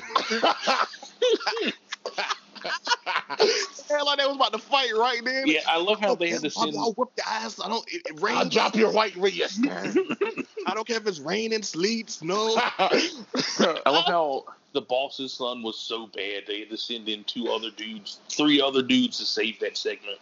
Hell, 3.88 4.06
like 4.06 4.18
they 4.18 4.26
was 4.26 4.36
about 4.36 4.52
to 4.52 4.58
fight 4.58 4.92
right 4.96 5.20
then. 5.24 5.46
yeah, 5.46 5.60
I 5.68 5.78
love 5.78 6.00
how 6.00 6.14
they 6.14 6.30
had 6.30 6.42
to 6.42 6.52
I'll, 6.56 6.64
send. 6.64 6.76
I'll 6.76 6.92
whoop 6.92 7.10
your 7.16 7.26
ass. 7.26 7.60
I 7.62 7.68
don't. 7.68 7.84
It, 7.92 8.02
it 8.06 8.20
rains. 8.20 8.38
I'll 8.38 8.48
drop 8.48 8.76
your 8.76 8.92
white 8.92 9.16
wrist. 9.16 9.60
I 9.66 10.74
don't 10.74 10.86
care 10.86 10.98
if 10.98 11.06
it's 11.06 11.18
raining, 11.20 11.62
sleet, 11.62 12.10
snow. 12.10 12.54
I 12.78 13.80
love 13.86 14.04
how 14.06 14.44
the 14.72 14.82
boss's 14.82 15.32
son 15.32 15.62
was 15.62 15.78
so 15.78 16.06
bad 16.06 16.44
they 16.46 16.60
had 16.60 16.70
to 16.70 16.76
send 16.76 17.08
in 17.08 17.24
two 17.24 17.48
other 17.48 17.70
dudes, 17.70 18.20
three 18.28 18.60
other 18.60 18.82
dudes 18.82 19.18
to 19.18 19.24
save 19.24 19.58
that 19.60 19.76
segment. 19.76 20.18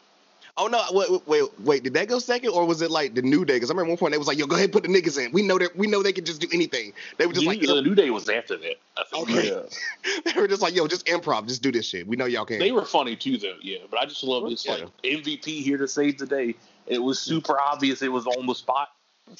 Oh 0.56 0.66
no! 0.66 0.82
Wait, 0.92 1.10
wait, 1.10 1.26
wait, 1.26 1.60
wait. 1.60 1.82
Did 1.84 1.94
that 1.94 2.08
go 2.08 2.18
second, 2.18 2.50
or 2.50 2.64
was 2.66 2.82
it 2.82 2.90
like 2.90 3.14
the 3.14 3.22
new 3.22 3.44
day? 3.44 3.54
Because 3.54 3.70
I 3.70 3.72
remember 3.72 3.90
one 3.90 3.98
point 3.98 4.12
they 4.12 4.18
was 4.18 4.26
like, 4.26 4.38
"Yo, 4.38 4.46
go 4.46 4.56
ahead, 4.56 4.72
put 4.72 4.82
the 4.82 4.88
niggas 4.88 5.24
in. 5.24 5.32
We 5.32 5.42
know 5.42 5.58
that. 5.58 5.76
We 5.76 5.86
know 5.86 6.02
they 6.02 6.12
can 6.12 6.24
just 6.24 6.40
do 6.40 6.48
anything." 6.52 6.92
They 7.18 7.26
were 7.26 7.32
just 7.32 7.44
New- 7.44 7.50
like, 7.50 7.60
the 7.60 7.66
yo, 7.66 7.80
New 7.80 7.94
Day 7.94 8.10
was 8.10 8.28
after 8.28 8.56
that. 8.56 8.76
I 8.96 9.04
think. 9.04 9.30
Okay. 9.30 9.48
yeah. 9.48 10.20
they 10.32 10.40
were 10.40 10.48
just 10.48 10.62
like, 10.62 10.74
"Yo, 10.74 10.86
just 10.86 11.06
improv, 11.06 11.46
just 11.46 11.62
do 11.62 11.70
this 11.72 11.86
shit. 11.86 12.06
We 12.06 12.16
know 12.16 12.26
y'all 12.26 12.44
can." 12.44 12.58
They 12.58 12.72
were 12.72 12.84
funny 12.84 13.16
too, 13.16 13.38
though. 13.38 13.56
Yeah, 13.62 13.78
but 13.90 14.00
I 14.00 14.06
just 14.06 14.24
love 14.24 14.48
this 14.48 14.66
Yeah. 14.66 14.72
like 14.74 14.88
MVP 15.04 15.62
here 15.62 15.78
to 15.78 15.88
save 15.88 16.18
the 16.18 16.26
day. 16.26 16.54
It 16.86 16.98
was 16.98 17.18
super 17.18 17.58
obvious. 17.60 18.02
It 18.02 18.12
was 18.12 18.26
on 18.26 18.46
the 18.46 18.54
spot. 18.54 18.88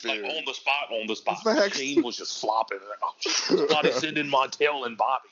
Like 0.04 0.22
on 0.22 0.44
the 0.46 0.54
spot, 0.54 0.92
on 0.92 1.06
the 1.08 1.16
spot. 1.16 1.42
Facts. 1.42 1.76
Shane 1.76 2.02
was 2.02 2.16
just 2.16 2.40
flopping. 2.40 2.78
Oh, 3.02 3.12
somebody 3.20 3.90
send 3.92 4.18
in 4.18 4.30
Montel 4.30 4.86
and 4.86 4.96
Bobby. 4.96 5.28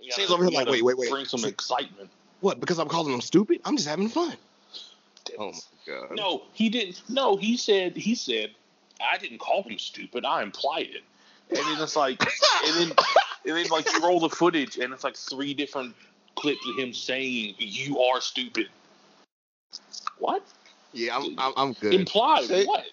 You 0.00 0.12
Shane's 0.12 0.30
over 0.30 0.44
here 0.44 0.52
like, 0.52 0.68
wait, 0.68 0.84
wait, 0.84 0.98
wait. 0.98 1.10
Bring 1.10 1.24
some 1.24 1.44
excitement. 1.44 2.10
What? 2.40 2.60
Because 2.60 2.78
I'm 2.78 2.88
calling 2.88 3.10
them 3.10 3.20
stupid? 3.20 3.60
I'm 3.64 3.76
just 3.76 3.88
having 3.88 4.08
fun. 4.08 4.36
Oh 5.38 5.52
my 5.52 5.58
god. 5.86 6.16
No, 6.16 6.42
he 6.52 6.68
didn't. 6.68 7.02
No, 7.08 7.36
he 7.36 7.56
said. 7.56 7.96
He 7.96 8.14
said, 8.14 8.50
I 9.00 9.18
didn't 9.18 9.38
call 9.38 9.62
him 9.62 9.78
stupid. 9.78 10.24
I 10.24 10.42
implied 10.42 10.88
it. 10.90 11.02
And 11.50 11.58
then 11.58 11.82
it's 11.82 11.96
like, 11.96 12.20
and 12.66 12.76
then, 12.76 12.96
and 13.46 13.56
then 13.56 13.68
like 13.68 13.90
you 13.92 14.02
roll 14.02 14.20
the 14.20 14.28
footage, 14.28 14.76
and 14.78 14.92
it's 14.92 15.04
like 15.04 15.16
three 15.16 15.54
different 15.54 15.94
clips 16.36 16.60
of 16.68 16.78
him 16.78 16.92
saying, 16.92 17.54
"You 17.58 18.00
are 18.00 18.20
stupid." 18.20 18.68
What? 20.18 20.44
Yeah, 20.92 21.16
I'm, 21.16 21.38
I'm, 21.38 21.52
I'm 21.56 21.72
good. 21.74 21.94
Implied 21.94 22.44
Say- 22.44 22.66
what? 22.66 22.84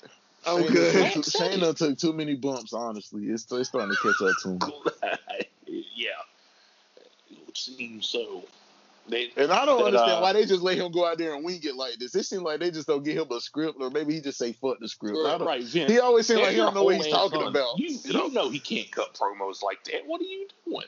I'm 0.47 0.61
Shane, 0.63 0.71
good. 0.71 1.25
Shane 1.31 1.59
done 1.59 1.75
took 1.75 1.97
too 1.97 2.13
many 2.13 2.35
bumps. 2.35 2.71
Honestly, 2.71 3.25
it's, 3.25 3.51
it's 3.51 3.69
starting 3.69 3.95
to 3.95 4.01
catch 4.01 4.21
up 4.21 4.35
to 4.43 4.49
him. 4.49 4.59
yeah, 5.95 6.09
it 7.31 7.37
would 7.45 7.57
seem 7.57 8.01
so. 8.01 8.43
They, 9.07 9.31
And 9.37 9.51
I 9.51 9.65
don't 9.65 9.79
But, 9.79 9.87
understand 9.87 10.17
uh, 10.17 10.21
why 10.21 10.33
they 10.33 10.45
just 10.45 10.63
let 10.63 10.77
him 10.77 10.91
go 10.91 11.05
out 11.05 11.17
there 11.17 11.35
and 11.35 11.45
wing 11.45 11.59
it 11.63 11.75
like 11.75 11.97
this. 11.99 12.15
It 12.15 12.23
seems 12.23 12.41
like 12.41 12.59
they 12.59 12.71
just 12.71 12.87
don't 12.87 13.03
give 13.03 13.17
him 13.17 13.31
a 13.31 13.39
script, 13.39 13.77
or 13.79 13.91
maybe 13.91 14.15
he 14.15 14.21
just 14.21 14.37
say 14.37 14.53
fuck 14.53 14.79
the 14.79 14.87
script. 14.87 15.17
Right, 15.41 15.63
Vince. 15.63 15.91
He 15.91 15.99
always 15.99 16.25
seems 16.25 16.41
like 16.41 16.51
he 16.51 16.57
don't 16.57 16.73
know 16.73 16.83
what 16.83 16.95
he's 16.95 17.07
talking 17.07 17.41
ass 17.41 17.49
about. 17.49 17.77
son. 17.77 17.77
You, 17.77 17.99
you 18.03 18.31
know 18.31 18.49
he 18.49 18.59
can't 18.59 18.91
cut 18.91 19.13
promos 19.13 19.61
like 19.61 19.83
that. 19.85 20.07
What 20.07 20.21
are 20.21 20.25
you 20.25 20.47
doing? 20.65 20.87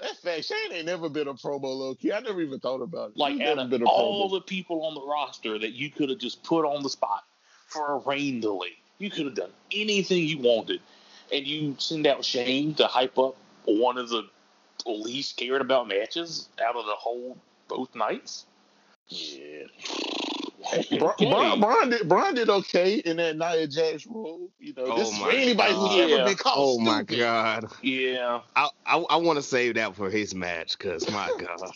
That's 0.00 0.18
fact, 0.18 0.44
Shane 0.46 0.72
ain't 0.72 0.86
never 0.86 1.08
been 1.08 1.28
a 1.28 1.34
promo 1.34 1.62
low 1.62 1.94
key. 1.94 2.12
I 2.12 2.18
never 2.18 2.40
even 2.40 2.58
thought 2.58 2.82
about 2.82 3.10
it. 3.10 3.16
Like 3.16 3.40
out 3.40 3.58
of 3.58 3.70
been 3.70 3.82
a 3.82 3.84
all 3.84 4.28
promo. 4.28 4.32
the 4.32 4.40
people 4.40 4.84
on 4.84 4.94
the 4.94 5.06
roster 5.06 5.58
that 5.60 5.72
you 5.74 5.90
could 5.90 6.08
have 6.08 6.18
just 6.18 6.42
put 6.42 6.64
on 6.64 6.82
the 6.82 6.90
spot 6.90 7.22
for 7.68 7.92
a 7.92 7.98
rain 7.98 8.40
delay, 8.40 8.72
you 8.98 9.10
could 9.10 9.26
have 9.26 9.36
done 9.36 9.50
anything 9.70 10.26
you 10.26 10.38
wanted, 10.38 10.80
and 11.32 11.46
you 11.46 11.76
send 11.78 12.08
out 12.08 12.24
Shane 12.24 12.74
to 12.74 12.86
hype 12.88 13.16
up 13.16 13.36
one 13.64 13.96
of 13.96 14.08
the 14.08 14.24
least 14.86 15.36
cared 15.36 15.60
about 15.60 15.88
matches 15.88 16.48
out 16.64 16.76
of 16.76 16.86
the 16.86 16.94
whole 16.94 17.36
both 17.68 17.94
nights. 17.94 18.46
Yeah. 19.08 19.64
Braun, 20.98 21.12
Okay. 21.18 21.28
Braun, 21.30 21.60
Braun 21.60 21.90
did, 21.90 22.08
Braun 22.08 22.34
did 22.34 22.48
okay 22.48 22.94
in 22.98 23.16
that 23.16 23.36
Nia 23.36 23.66
Jax 23.66 24.06
role. 24.06 24.48
You 24.60 24.72
know, 24.74 24.84
Oh 24.84 24.96
this 24.98 25.10
is 25.12 25.18
for 25.18 25.30
anybody 25.30 25.72
who's 25.74 25.88
God. 25.88 25.98
ever 26.00 26.08
Yeah. 26.16 26.24
been 26.24 26.36
caught 26.36 26.54
Oh 26.56 26.78
my 26.78 27.02
god. 27.02 27.66
Yeah. 27.82 28.40
I 28.54 28.68
I, 28.86 28.98
I 29.10 29.16
want 29.16 29.36
to 29.38 29.42
save 29.42 29.74
that 29.74 29.96
for 29.96 30.08
his 30.08 30.34
match 30.34 30.78
because 30.78 31.10
my 31.10 31.28
god. 31.38 31.70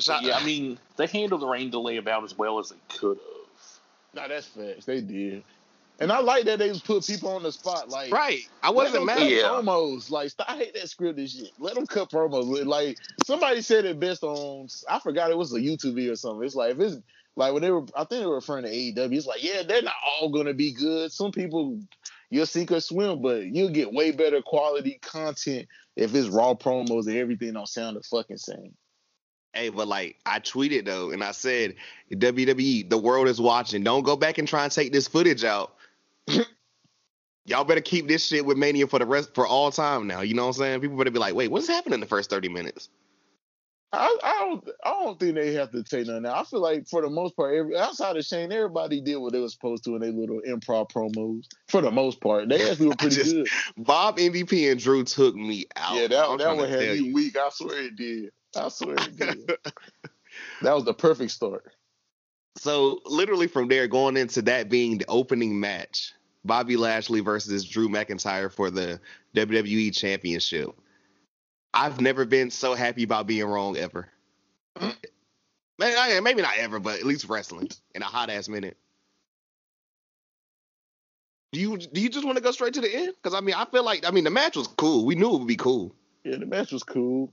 Shout- 0.00 0.22
Yeah, 0.24 0.36
I 0.36 0.44
mean, 0.44 0.78
they 0.96 1.06
handled 1.06 1.42
the 1.42 1.46
rain 1.46 1.70
delay 1.70 1.96
about 1.98 2.24
as 2.24 2.36
well 2.36 2.58
as 2.58 2.70
they 2.70 2.76
could 2.88 3.18
have. 3.18 3.32
Nah, 4.14 4.28
that's 4.28 4.46
facts. 4.48 4.84
They 4.84 5.00
did. 5.00 5.44
And 6.02 6.10
I 6.10 6.18
like 6.18 6.44
that 6.46 6.58
they 6.58 6.68
was 6.68 6.80
put 6.80 7.06
people 7.06 7.28
on 7.30 7.44
the 7.44 7.52
spot. 7.52 7.88
Like, 7.88 8.12
right. 8.12 8.40
I 8.60 8.70
wasn't 8.70 8.94
them 8.94 9.06
mad. 9.06 9.18
cut 9.18 9.30
Yeah. 9.30 9.42
promos. 9.42 10.10
Like, 10.10 10.30
stop, 10.30 10.50
I 10.50 10.56
hate 10.56 10.74
that 10.74 10.84
scripted 10.84 11.30
shit. 11.30 11.52
Let 11.60 11.76
them 11.76 11.86
cut 11.86 12.10
promos. 12.10 12.66
Like, 12.66 12.98
somebody 13.24 13.62
said 13.62 13.84
it 13.84 14.00
best 14.00 14.24
on, 14.24 14.66
I 14.90 14.98
forgot 14.98 15.30
it 15.30 15.38
was 15.38 15.54
a 15.54 15.60
YouTube 15.60 15.94
video 15.94 16.14
or 16.14 16.16
something. 16.16 16.44
It's 16.44 16.56
like, 16.56 16.72
if 16.72 16.80
it's, 16.80 16.96
like, 17.36 17.52
when 17.52 17.62
they 17.62 17.70
were, 17.70 17.84
I 17.94 18.04
think 18.04 18.22
they 18.22 18.26
were 18.26 18.34
referring 18.34 18.64
to 18.64 18.70
AEW, 18.70 19.16
it's 19.16 19.26
like, 19.26 19.44
yeah, 19.44 19.62
they're 19.62 19.82
not 19.82 19.94
all 20.20 20.28
going 20.28 20.46
to 20.46 20.54
be 20.54 20.72
good. 20.72 21.12
Some 21.12 21.30
people, 21.30 21.78
you'll 22.30 22.46
sink 22.46 22.72
or 22.72 22.80
swim, 22.80 23.22
but 23.22 23.46
you'll 23.46 23.70
get 23.70 23.92
way 23.92 24.10
better 24.10 24.42
quality 24.42 24.98
content 25.02 25.68
if 25.94 26.14
it's 26.16 26.28
raw 26.28 26.54
promos 26.54 27.06
and 27.06 27.16
everything 27.16 27.52
don't 27.52 27.68
sound 27.68 27.96
the 27.96 28.02
fucking 28.02 28.38
same. 28.38 28.74
Hey, 29.54 29.68
but 29.68 29.86
like 29.86 30.16
I 30.24 30.40
tweeted 30.40 30.86
though, 30.86 31.10
and 31.10 31.22
I 31.22 31.32
said, 31.32 31.74
WWE, 32.10 32.88
the 32.88 32.96
world 32.96 33.28
is 33.28 33.40
watching. 33.40 33.84
Don't 33.84 34.02
go 34.02 34.16
back 34.16 34.38
and 34.38 34.48
try 34.48 34.64
and 34.64 34.72
take 34.72 34.92
this 34.92 35.06
footage 35.06 35.44
out. 35.44 35.74
Y'all 37.44 37.64
better 37.64 37.80
keep 37.80 38.06
this 38.06 38.24
shit 38.26 38.46
with 38.46 38.56
Mania 38.56 38.86
for 38.86 38.98
the 38.98 39.06
rest 39.06 39.34
for 39.34 39.46
all 39.46 39.70
time 39.72 40.06
now. 40.06 40.20
You 40.20 40.34
know 40.34 40.42
what 40.42 40.56
I'm 40.56 40.62
saying? 40.62 40.80
People 40.80 40.96
better 40.96 41.10
be 41.10 41.18
like, 41.18 41.34
wait, 41.34 41.50
what's 41.50 41.66
happening 41.66 41.94
in 41.94 42.00
the 42.00 42.06
first 42.06 42.30
30 42.30 42.48
minutes? 42.48 42.88
I, 43.94 44.18
I 44.22 44.38
don't 44.40 44.68
I 44.84 44.90
don't 44.90 45.20
think 45.20 45.34
they 45.34 45.52
have 45.52 45.70
to 45.72 45.82
take 45.82 46.06
none. 46.06 46.22
Now 46.22 46.40
I 46.40 46.44
feel 46.44 46.62
like 46.62 46.88
for 46.88 47.02
the 47.02 47.10
most 47.10 47.36
part, 47.36 47.54
every, 47.54 47.76
outside 47.76 48.16
of 48.16 48.24
Shane, 48.24 48.50
everybody 48.50 49.02
did 49.02 49.16
what 49.16 49.34
they 49.34 49.38
were 49.40 49.50
supposed 49.50 49.84
to 49.84 49.94
in 49.96 50.00
their 50.00 50.12
little 50.12 50.40
improv 50.48 50.90
promos. 50.90 51.44
For 51.68 51.82
the 51.82 51.90
most 51.90 52.20
part, 52.22 52.48
they 52.48 52.70
actually 52.70 52.88
were 52.88 52.96
pretty 52.98 53.16
just- 53.16 53.32
good. 53.32 53.48
Bob 53.76 54.16
MVP 54.16 54.70
and 54.70 54.80
Drew 54.80 55.04
took 55.04 55.34
me 55.34 55.66
out. 55.76 55.96
Yeah, 55.96 56.06
that 56.06 56.24
I'm 56.26 56.38
that 56.38 56.56
one 56.56 56.70
had 56.70 56.80
me 56.80 56.94
you. 56.94 57.14
weak. 57.14 57.36
I 57.36 57.50
swear 57.50 57.82
it 57.82 57.96
did. 57.96 58.30
I 58.56 58.68
swear 58.68 58.96
it 58.98 59.16
did. 59.16 59.46
that 60.62 60.74
was 60.74 60.84
the 60.84 60.94
perfect 60.94 61.30
start. 61.32 61.70
So 62.56 63.00
literally 63.06 63.48
from 63.48 63.68
there, 63.68 63.88
going 63.88 64.16
into 64.16 64.42
that 64.42 64.68
being 64.68 64.98
the 64.98 65.06
opening 65.08 65.58
match, 65.58 66.12
Bobby 66.44 66.76
Lashley 66.76 67.20
versus 67.20 67.64
Drew 67.64 67.88
McIntyre 67.88 68.52
for 68.52 68.70
the 68.70 69.00
WWE 69.34 69.94
Championship. 69.94 70.70
I've 71.74 72.00
never 72.00 72.24
been 72.24 72.50
so 72.50 72.74
happy 72.74 73.04
about 73.04 73.26
being 73.26 73.46
wrong 73.46 73.76
ever. 73.76 74.08
Maybe, 75.78 76.42
not 76.42 76.56
ever, 76.58 76.78
but 76.78 77.00
at 77.00 77.06
least 77.06 77.28
wrestling 77.28 77.70
in 77.94 78.02
a 78.02 78.06
hot 78.06 78.30
ass 78.30 78.48
minute. 78.48 78.76
Do 81.52 81.60
you 81.60 81.76
do 81.76 82.00
you 82.00 82.08
just 82.08 82.24
want 82.24 82.36
to 82.38 82.42
go 82.42 82.50
straight 82.50 82.74
to 82.74 82.80
the 82.80 82.94
end? 82.94 83.14
Because 83.20 83.34
I 83.34 83.40
mean, 83.40 83.54
I 83.54 83.64
feel 83.66 83.84
like 83.84 84.06
I 84.06 84.10
mean 84.10 84.24
the 84.24 84.30
match 84.30 84.56
was 84.56 84.68
cool. 84.68 85.04
We 85.04 85.14
knew 85.14 85.34
it 85.34 85.38
would 85.38 85.48
be 85.48 85.56
cool. 85.56 85.94
Yeah, 86.24 86.36
the 86.36 86.46
match 86.46 86.72
was 86.72 86.82
cool. 86.82 87.32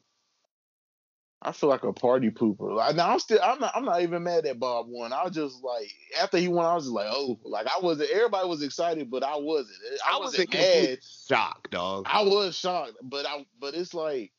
I 1.42 1.54
feel 1.54 1.70
like 1.70 1.84
a 1.84 1.94
party 1.94 2.30
pooper. 2.32 2.76
Like, 2.76 2.98
now 2.98 3.12
I'm 3.12 3.20
still, 3.20 3.40
I'm 3.42 3.60
not, 3.60 3.72
I'm 3.74 3.86
not 3.86 4.02
even 4.02 4.24
mad 4.24 4.44
that 4.44 4.60
Bob 4.60 4.88
won. 4.90 5.14
I 5.14 5.24
was 5.24 5.34
just 5.34 5.64
like, 5.64 5.90
after 6.22 6.38
he 6.38 6.50
won, 6.50 6.66
I 6.66 6.76
was 6.76 6.84
just 6.84 6.94
like, 6.94 7.08
oh, 7.10 7.40
like 7.46 7.66
I 7.66 7.80
wasn't. 7.82 8.10
Everybody 8.10 8.48
was 8.48 8.62
excited, 8.62 9.10
but 9.10 9.24
I 9.24 9.38
wasn't. 9.38 9.78
I, 10.06 10.16
I 10.16 10.18
was 10.18 10.34
wasn't 10.34 10.54
in 10.54 10.60
mad. 10.60 10.74
complete 10.74 11.06
shock, 11.30 11.70
dog. 11.70 12.06
I 12.10 12.24
was 12.24 12.58
shocked, 12.58 12.98
but 13.02 13.26
I, 13.26 13.46
but 13.60 13.74
it's 13.74 13.94
like, 13.94 14.34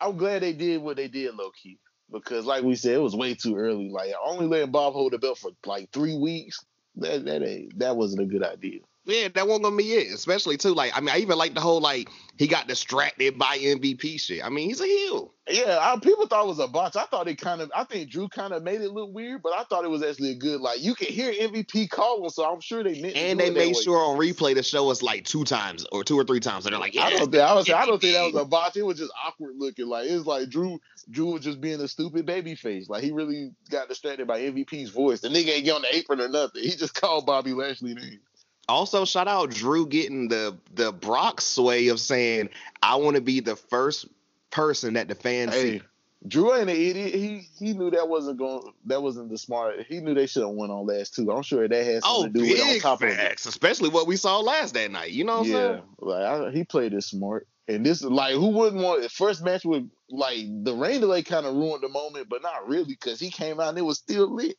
I'm 0.00 0.16
glad 0.16 0.42
they 0.42 0.54
did 0.54 0.80
what 0.80 0.96
they 0.96 1.08
did, 1.08 1.34
low 1.34 1.50
key, 1.50 1.78
because 2.10 2.46
like 2.46 2.64
we 2.64 2.74
said, 2.74 2.94
it 2.94 3.02
was 3.02 3.14
way 3.14 3.34
too 3.34 3.56
early. 3.56 3.90
Like 3.90 4.12
only 4.24 4.46
letting 4.46 4.72
Bob 4.72 4.94
hold 4.94 5.12
the 5.12 5.18
belt 5.18 5.38
for 5.38 5.50
like 5.66 5.90
three 5.92 6.16
weeks. 6.16 6.64
That 6.96 7.26
that 7.26 7.42
ain't 7.42 7.78
that 7.78 7.96
wasn't 7.96 8.22
a 8.22 8.26
good 8.26 8.42
idea. 8.42 8.80
Yeah, 9.06 9.28
that 9.34 9.46
wasn't 9.46 9.64
gonna 9.64 9.76
be 9.76 9.92
it. 9.92 10.12
Especially 10.12 10.56
too, 10.56 10.74
like 10.74 10.96
I 10.96 11.00
mean, 11.00 11.10
I 11.10 11.18
even 11.18 11.38
like 11.38 11.54
the 11.54 11.60
whole 11.60 11.80
like 11.80 12.08
he 12.36 12.48
got 12.48 12.66
distracted 12.66 13.38
by 13.38 13.56
MVP 13.56 14.20
shit. 14.20 14.44
I 14.44 14.48
mean, 14.50 14.68
he's 14.68 14.80
a 14.80 14.84
heel. 14.84 15.32
Yeah, 15.48 15.78
I, 15.80 15.96
people 16.00 16.26
thought 16.26 16.44
it 16.44 16.48
was 16.48 16.58
a 16.58 16.66
botch. 16.66 16.96
I 16.96 17.04
thought 17.04 17.28
it 17.28 17.36
kind 17.36 17.60
of, 17.60 17.70
I 17.74 17.84
think 17.84 18.10
Drew 18.10 18.28
kind 18.28 18.52
of 18.52 18.64
made 18.64 18.80
it 18.80 18.90
look 18.90 19.14
weird, 19.14 19.42
but 19.42 19.52
I 19.52 19.62
thought 19.62 19.84
it 19.84 19.90
was 19.90 20.02
actually 20.02 20.32
a 20.32 20.34
good. 20.34 20.60
Like 20.60 20.82
you 20.82 20.96
can 20.96 21.06
hear 21.06 21.32
MVP 21.32 21.88
calling, 21.88 22.28
so 22.30 22.44
I'm 22.44 22.60
sure 22.60 22.82
they 22.82 23.00
meant. 23.00 23.16
And 23.16 23.38
they 23.38 23.50
made 23.50 23.76
sure 23.76 23.96
on 23.96 24.18
replay 24.18 24.54
to 24.54 24.62
show 24.64 24.90
us 24.90 25.02
like 25.02 25.24
two 25.24 25.44
times 25.44 25.86
or 25.92 26.02
two 26.02 26.18
or 26.18 26.24
three 26.24 26.40
times. 26.40 26.66
And 26.66 26.72
they're 26.72 26.80
like, 26.80 26.94
yeah, 26.94 27.04
I 27.04 27.10
don't 27.10 27.30
think 27.30 27.42
I 27.42 27.54
was. 27.54 27.70
I 27.70 27.86
don't 27.86 28.00
think 28.00 28.14
that 28.14 28.32
was 28.32 28.42
a 28.42 28.44
botch. 28.44 28.76
It 28.76 28.82
was 28.82 28.98
just 28.98 29.12
awkward 29.24 29.54
looking. 29.56 29.86
Like 29.86 30.08
it 30.08 30.14
was 30.14 30.26
like 30.26 30.48
Drew. 30.48 30.80
Drew 31.08 31.26
was 31.26 31.44
just 31.44 31.60
being 31.60 31.80
a 31.80 31.86
stupid 31.86 32.26
baby 32.26 32.56
face. 32.56 32.88
Like 32.88 33.04
he 33.04 33.12
really 33.12 33.52
got 33.70 33.88
distracted 33.88 34.26
by 34.26 34.40
MVP's 34.40 34.90
voice. 34.90 35.20
The 35.20 35.28
nigga 35.28 35.50
ain't 35.50 35.64
get 35.64 35.76
on 35.76 35.82
the 35.82 35.94
apron 35.94 36.20
or 36.20 36.28
nothing. 36.28 36.64
He 36.64 36.70
just 36.70 37.00
called 37.00 37.24
Bobby 37.24 37.52
Lashley 37.52 37.94
name. 37.94 38.18
Also, 38.68 39.04
shout 39.04 39.28
out 39.28 39.50
Drew 39.50 39.86
getting 39.86 40.28
the 40.28 40.56
the 40.74 40.92
Brock 40.92 41.40
sway 41.40 41.88
of 41.88 42.00
saying, 42.00 42.50
"I 42.82 42.96
want 42.96 43.16
to 43.16 43.22
be 43.22 43.40
the 43.40 43.56
first 43.56 44.06
person 44.50 44.94
that 44.94 45.08
the 45.08 45.14
fans 45.14 45.54
Hey, 45.54 45.78
see." 45.78 45.82
Drew 46.26 46.52
ain't 46.54 46.68
an 46.68 46.74
idiot. 46.76 47.14
He 47.14 47.46
he 47.58 47.72
knew 47.74 47.90
that 47.92 48.08
wasn't 48.08 48.38
going. 48.38 48.72
That 48.86 49.02
wasn't 49.02 49.28
the 49.30 49.38
smart. 49.38 49.86
He 49.88 50.00
knew 50.00 50.14
they 50.14 50.26
should 50.26 50.42
have 50.42 50.50
went 50.50 50.72
on 50.72 50.86
last 50.86 51.14
two. 51.14 51.30
I'm 51.30 51.42
sure 51.42 51.68
that 51.68 51.84
has 51.84 52.02
something 52.04 52.22
Oh, 52.24 52.26
to 52.26 52.28
do 52.32 52.40
with 52.40 52.58
it 52.58 52.74
on 52.74 52.80
top 52.80 53.02
of 53.02 53.08
it. 53.10 53.46
especially 53.46 53.90
what 53.90 54.08
we 54.08 54.16
saw 54.16 54.40
last 54.40 54.74
that 54.74 54.90
night. 54.90 55.12
You 55.12 55.22
know 55.24 55.34
what 55.38 55.46
I'm 55.46 55.52
yeah, 55.52 55.68
saying? 55.68 55.82
like 56.00 56.22
I, 56.24 56.50
he 56.50 56.64
played 56.64 56.94
it 56.94 57.02
smart. 57.04 57.46
And 57.68 57.84
this 57.86 57.98
is 57.98 58.06
like 58.10 58.34
who 58.34 58.48
wouldn't 58.48 58.82
want 58.82 59.02
the 59.02 59.08
first 59.08 59.44
match 59.44 59.64
with 59.64 59.88
like 60.10 60.38
the 60.64 60.74
rain 60.74 61.00
delay 61.00 61.22
kind 61.22 61.46
of 61.46 61.54
ruined 61.54 61.82
the 61.84 61.88
moment, 61.88 62.28
but 62.28 62.42
not 62.42 62.66
really 62.68 62.84
because 62.84 63.20
he 63.20 63.30
came 63.30 63.60
out 63.60 63.68
and 63.70 63.78
it 63.78 63.82
was 63.82 63.98
still 63.98 64.34
lit. 64.34 64.56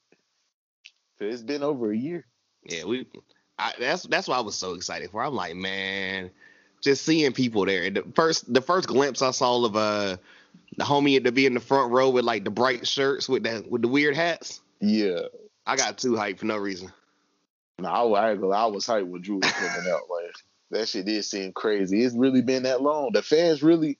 It's 1.19 1.41
been 1.41 1.63
over 1.63 1.91
a 1.91 1.97
year. 1.97 2.25
Yeah, 2.63 2.85
we. 2.85 3.07
I, 3.59 3.73
that's 3.79 4.03
that's 4.03 4.27
why 4.27 4.37
I 4.37 4.41
was 4.41 4.55
so 4.55 4.73
excited 4.73 5.09
for. 5.11 5.23
I'm 5.23 5.33
like, 5.33 5.55
man, 5.55 6.29
just 6.81 7.03
seeing 7.05 7.33
people 7.33 7.65
there. 7.65 7.83
And 7.83 7.95
the 7.97 8.03
first 8.15 8.51
the 8.53 8.61
first 8.61 8.87
glimpse 8.87 9.21
I 9.21 9.31
saw 9.31 9.65
of 9.65 9.75
uh 9.75 10.17
the 10.77 10.83
homie 10.83 11.23
to 11.23 11.31
be 11.31 11.45
in 11.45 11.53
the 11.53 11.59
front 11.59 11.91
row 11.91 12.09
with 12.09 12.25
like 12.25 12.43
the 12.43 12.51
bright 12.51 12.87
shirts 12.87 13.27
with 13.27 13.43
the 13.43 13.65
with 13.67 13.81
the 13.81 13.87
weird 13.87 14.15
hats. 14.15 14.61
Yeah. 14.79 15.21
I 15.65 15.75
got 15.75 15.97
too 15.97 16.13
hyped 16.13 16.39
for 16.39 16.45
no 16.45 16.57
reason. 16.57 16.91
No, 17.79 17.89
I, 17.89 18.27
I, 18.27 18.31
ain't 18.31 18.39
gonna 18.39 18.51
lie, 18.51 18.63
I 18.63 18.65
was 18.67 18.85
hyped 18.85 19.07
when 19.07 19.21
Drew 19.21 19.37
was 19.37 19.51
coming 19.51 19.91
out. 19.91 20.01
Like 20.09 20.35
that 20.71 20.87
shit 20.87 21.05
did 21.05 21.25
seem 21.25 21.51
crazy. 21.51 22.03
It's 22.03 22.15
really 22.15 22.41
been 22.41 22.63
that 22.63 22.81
long. 22.81 23.11
The 23.13 23.21
fans 23.21 23.63
really. 23.63 23.97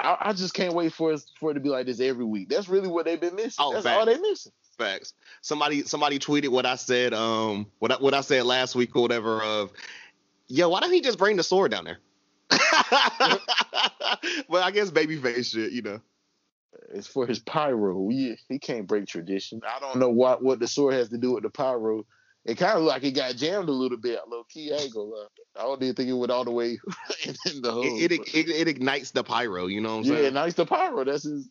I, 0.00 0.16
I 0.20 0.32
just 0.32 0.54
can't 0.54 0.74
wait 0.74 0.92
for 0.92 1.12
it 1.12 1.22
for 1.38 1.52
it 1.52 1.54
to 1.54 1.60
be 1.60 1.68
like 1.68 1.86
this 1.86 2.00
every 2.00 2.24
week. 2.24 2.48
That's 2.48 2.68
really 2.68 2.88
what 2.88 3.04
they've 3.04 3.20
been 3.20 3.36
missing. 3.36 3.54
Oh, 3.58 3.72
That's 3.72 3.84
facts. 3.84 3.98
all 3.98 4.06
they 4.06 4.18
missing. 4.18 4.52
Facts. 4.74 5.14
Somebody 5.42 5.82
somebody 5.82 6.18
tweeted 6.18 6.48
what 6.48 6.66
I 6.66 6.76
said 6.76 7.14
um 7.14 7.66
what 7.78 7.92
I, 7.92 7.96
what 7.96 8.14
I 8.14 8.20
said 8.20 8.44
last 8.44 8.74
week 8.74 8.94
or 8.96 9.02
whatever 9.02 9.42
of 9.42 9.72
yo 10.48 10.68
why 10.68 10.80
don't 10.80 10.92
he 10.92 11.00
just 11.00 11.18
bring 11.18 11.36
the 11.36 11.42
sword 11.42 11.70
down 11.70 11.84
there? 11.84 11.98
but 12.50 12.60
I 14.62 14.70
guess 14.72 14.90
babyface 14.90 15.52
shit, 15.52 15.72
you 15.72 15.82
know. 15.82 16.00
It's 16.92 17.06
for 17.06 17.26
his 17.26 17.38
pyro. 17.38 18.08
He, 18.08 18.36
he 18.48 18.58
can't 18.58 18.86
break 18.86 19.06
tradition. 19.06 19.60
I 19.66 19.80
don't 19.80 19.98
know 19.98 20.10
what 20.10 20.42
what 20.42 20.60
the 20.60 20.68
sword 20.68 20.94
has 20.94 21.08
to 21.10 21.18
do 21.18 21.32
with 21.32 21.42
the 21.42 21.50
pyro. 21.50 22.04
It 22.44 22.58
kind 22.58 22.76
of 22.76 22.84
looked 22.84 22.94
like 22.94 23.04
it 23.04 23.12
got 23.12 23.36
jammed 23.36 23.68
a 23.68 23.72
little 23.72 23.96
bit, 23.96 24.20
low 24.28 24.44
key. 24.44 24.70
I 24.72 24.76
ain't 24.76 24.92
gonna 24.92 25.06
lie. 25.06 25.26
I 25.56 25.62
don't 25.62 25.82
even 25.82 25.94
think 25.94 26.10
it 26.10 26.12
went 26.12 26.30
all 26.30 26.44
the 26.44 26.50
way 26.50 26.78
in, 27.24 27.62
the 27.62 27.72
hole. 27.72 27.84
It, 27.84 28.12
it, 28.12 28.34
it 28.34 28.48
it 28.50 28.68
ignites 28.68 29.12
the 29.12 29.24
pyro, 29.24 29.66
you 29.66 29.80
know 29.80 29.96
what 29.96 30.06
I'm 30.06 30.12
yeah, 30.12 30.20
saying? 30.20 30.34
nice 30.34 30.54
the 30.54 30.66
pyro. 30.66 31.04
That's 31.04 31.24
his. 31.24 31.48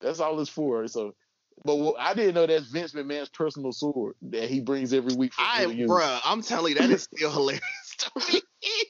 That's 0.00 0.20
all 0.20 0.38
it's 0.40 0.50
for. 0.50 0.86
So, 0.88 1.14
but 1.64 1.76
what, 1.76 1.96
I 1.98 2.14
didn't 2.14 2.34
know 2.34 2.46
that's 2.46 2.66
Vince 2.66 2.92
McMahon's 2.92 3.28
personal 3.28 3.72
sword 3.72 4.14
that 4.22 4.48
he 4.48 4.60
brings 4.60 4.92
every 4.92 5.14
week 5.16 5.32
for 5.34 5.42
I 5.42 5.64
bruh, 5.64 6.20
I'm 6.24 6.42
telling 6.42 6.74
you, 6.74 6.80
that 6.80 6.90
is 6.90 7.02
still 7.14 7.30
hilarious 7.30 7.96
to 7.98 8.10
me. 8.32 8.40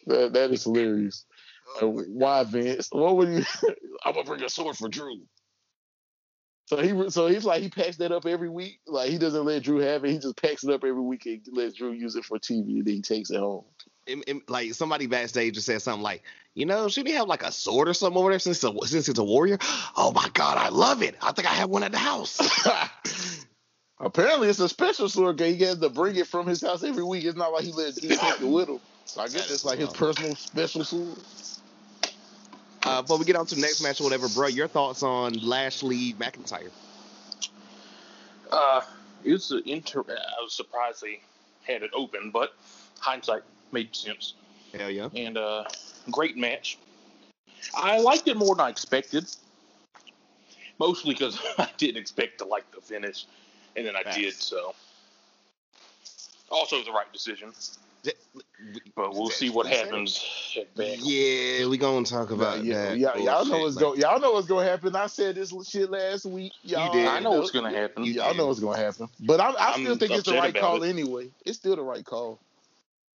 That, 0.06 0.32
that 0.34 0.50
is 0.50 0.64
hilarious. 0.64 1.24
Uh, 1.80 1.86
why 1.86 2.44
Vince? 2.44 2.88
What 2.90 3.16
would 3.16 3.28
you? 3.28 3.44
I'm 4.04 4.14
gonna 4.14 4.24
bring 4.24 4.42
a 4.42 4.48
sword 4.48 4.76
for 4.76 4.88
Drew. 4.88 5.20
So 6.66 6.78
he, 6.78 7.10
so 7.10 7.28
he's 7.28 7.44
like 7.44 7.62
he 7.62 7.68
packs 7.68 7.96
that 7.98 8.10
up 8.10 8.26
every 8.26 8.48
week. 8.48 8.80
Like 8.86 9.10
he 9.10 9.18
doesn't 9.18 9.44
let 9.44 9.62
Drew 9.62 9.78
have 9.78 10.04
it. 10.04 10.10
He 10.10 10.18
just 10.18 10.40
packs 10.40 10.64
it 10.64 10.70
up 10.70 10.82
every 10.84 11.00
week 11.00 11.24
and 11.26 11.40
lets 11.52 11.74
Drew 11.74 11.92
use 11.92 12.16
it 12.16 12.24
for 12.24 12.38
TV, 12.38 12.78
and 12.78 12.84
then 12.84 12.94
he 12.94 13.02
takes 13.02 13.30
it 13.30 13.38
home. 13.38 13.64
It- 14.06 14.24
it- 14.26 14.50
like 14.50 14.74
somebody 14.74 15.06
backstage 15.06 15.54
just 15.54 15.66
said 15.66 15.82
something 15.82 16.02
like, 16.02 16.22
you 16.56 16.64
know, 16.64 16.88
should 16.88 17.06
he 17.06 17.12
have 17.12 17.28
like 17.28 17.42
a 17.42 17.52
sword 17.52 17.86
or 17.86 17.92
something 17.94 18.18
over 18.18 18.30
there 18.30 18.38
since 18.38 18.64
it's 18.64 18.64
a, 18.64 18.88
since 18.88 19.08
it's 19.10 19.18
a 19.18 19.24
warrior? 19.24 19.58
Oh 19.98 20.10
my 20.12 20.28
god, 20.34 20.58
I 20.58 20.68
love 20.70 21.02
it. 21.02 21.14
I 21.22 21.32
think 21.32 21.50
I 21.50 21.54
have 21.54 21.70
one 21.70 21.82
at 21.82 21.92
the 21.92 21.98
house. 21.98 22.38
Apparently, 24.00 24.48
it's 24.48 24.58
a 24.58 24.68
special 24.68 25.08
sword. 25.08 25.38
'cause 25.38 25.46
He 25.54 25.62
has 25.64 25.78
to 25.78 25.88
bring 25.88 26.16
it 26.16 26.26
from 26.26 26.46
his 26.46 26.60
house 26.62 26.82
every 26.82 27.02
week. 27.04 27.24
It's 27.24 27.36
not 27.36 27.52
like 27.52 27.64
he 27.64 27.72
lets 27.72 27.98
D 27.98 28.08
take 28.08 28.40
it 28.40 28.44
with 28.46 28.68
him. 28.68 28.80
So 29.06 29.20
I 29.22 29.28
guess 29.28 29.50
it's 29.50 29.64
like 29.64 29.78
his 29.78 29.88
personal 29.90 30.34
special 30.34 30.84
sword. 30.84 31.16
Uh, 32.82 33.02
before 33.02 33.18
we 33.18 33.24
get 33.24 33.36
on 33.36 33.46
to 33.46 33.54
the 33.54 33.60
next 33.60 33.82
match 33.82 34.00
or 34.00 34.04
whatever, 34.04 34.28
bro, 34.28 34.46
your 34.48 34.68
thoughts 34.68 35.02
on 35.02 35.32
Lashley 35.34 36.12
McIntyre? 36.14 36.70
Uh, 38.50 38.80
it 39.24 39.32
was 39.32 39.50
an 39.50 39.62
inter. 39.66 40.00
I 40.08 40.42
was 40.42 40.52
surprised 40.54 41.02
they 41.02 41.20
had 41.64 41.82
it 41.82 41.90
open, 41.94 42.30
but 42.30 42.54
hindsight 43.00 43.42
made 43.72 43.94
sense. 43.96 44.34
Hell 44.74 44.90
yeah. 44.90 45.08
And 45.14 45.36
uh, 45.38 45.64
great 46.10 46.36
match. 46.36 46.78
I 47.74 47.98
liked 47.98 48.28
it 48.28 48.36
more 48.36 48.54
than 48.54 48.66
I 48.66 48.70
expected. 48.70 49.26
Mostly 50.78 51.14
because 51.14 51.40
I 51.58 51.68
didn't 51.78 51.96
expect 51.98 52.38
to 52.38 52.44
like 52.44 52.70
the 52.72 52.80
finish, 52.80 53.26
and 53.76 53.86
then 53.86 53.96
I 53.96 54.02
Facts. 54.02 54.16
did. 54.16 54.34
So, 54.34 54.74
also 56.50 56.82
the 56.84 56.92
right 56.92 57.10
decision. 57.12 57.52
But 58.94 59.14
we'll 59.14 59.30
see 59.30 59.50
what 59.50 59.66
happens. 59.66 60.24
Yeah, 60.76 61.66
we 61.66 61.76
gonna 61.76 62.04
talk 62.04 62.30
about 62.30 62.64
yeah, 62.64 62.90
that. 62.90 62.98
y'all, 62.98 63.18
y'all 63.18 63.44
know 63.44 63.58
what's 63.60 63.76
like- 63.76 63.82
going. 63.82 64.00
Y'all 64.00 64.20
know 64.20 64.32
what's 64.32 64.46
going 64.46 64.64
to 64.64 64.70
happen. 64.70 64.94
I 64.94 65.06
said 65.06 65.34
this 65.34 65.52
shit 65.68 65.90
last 65.90 66.24
week. 66.24 66.52
Y'all, 66.62 66.92
did. 66.92 67.06
I 67.06 67.18
know 67.20 67.32
what's 67.32 67.50
going 67.50 67.70
to 67.70 67.76
happen. 67.76 68.04
You 68.04 68.12
Y'all 68.12 68.28
did. 68.30 68.38
know 68.38 68.46
what's 68.46 68.60
going 68.60 68.78
to 68.78 68.84
happen. 68.84 69.08
But 69.20 69.40
I, 69.40 69.50
I 69.50 69.72
I'm 69.72 69.82
still 69.82 69.96
think 69.96 70.12
it's 70.12 70.28
the 70.28 70.34
right 70.34 70.54
call 70.54 70.82
it. 70.82 70.88
anyway. 70.88 71.30
It's 71.44 71.58
still 71.58 71.74
the 71.76 71.82
right 71.82 72.04
call. 72.04 72.38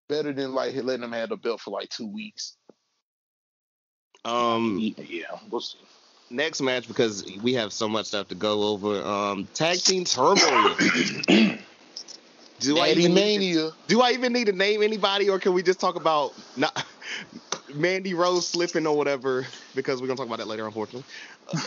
Better 0.09 0.33
than 0.33 0.55
like 0.55 0.75
letting 0.75 1.03
them 1.03 1.13
have 1.13 1.29
the 1.29 1.37
belt 1.37 1.61
for 1.61 1.71
like 1.71 1.89
two 1.89 2.07
weeks. 2.09 2.57
Um, 4.25 4.79
Yeah, 4.79 5.25
we'll 5.51 5.61
see. 5.61 5.79
next 6.31 6.61
match 6.61 6.87
because 6.89 7.25
we 7.43 7.55
have 7.55 7.73
so 7.73 7.89
much 7.89 8.07
stuff 8.07 8.29
to 8.29 8.35
go 8.35 8.63
over. 8.63 9.03
Um, 9.03 9.49
tag 9.55 9.79
team 9.79 10.05
turmoil. 10.05 10.77
do 12.61 12.79
I 12.79 12.89
Daddy 12.89 13.01
even 13.01 13.15
need 13.15 13.55
to, 13.55 13.73
do 13.87 14.01
I 14.03 14.13
even 14.13 14.33
need 14.33 14.47
to 14.47 14.53
name 14.53 14.83
anybody, 14.83 15.29
or 15.29 15.39
can 15.39 15.55
we 15.55 15.63
just 15.63 15.81
talk 15.81 15.97
about 15.97 16.33
not 16.57 16.85
Mandy 17.75 18.15
Rose 18.15 18.47
slipping 18.47 18.87
or 18.87 18.97
whatever? 18.97 19.47
Because 19.75 20.01
we're 20.01 20.07
gonna 20.07 20.19
talk 20.19 20.27
about 20.27 20.39
that 20.39 20.49
later, 20.49 20.67
unfortunately. 20.67 21.05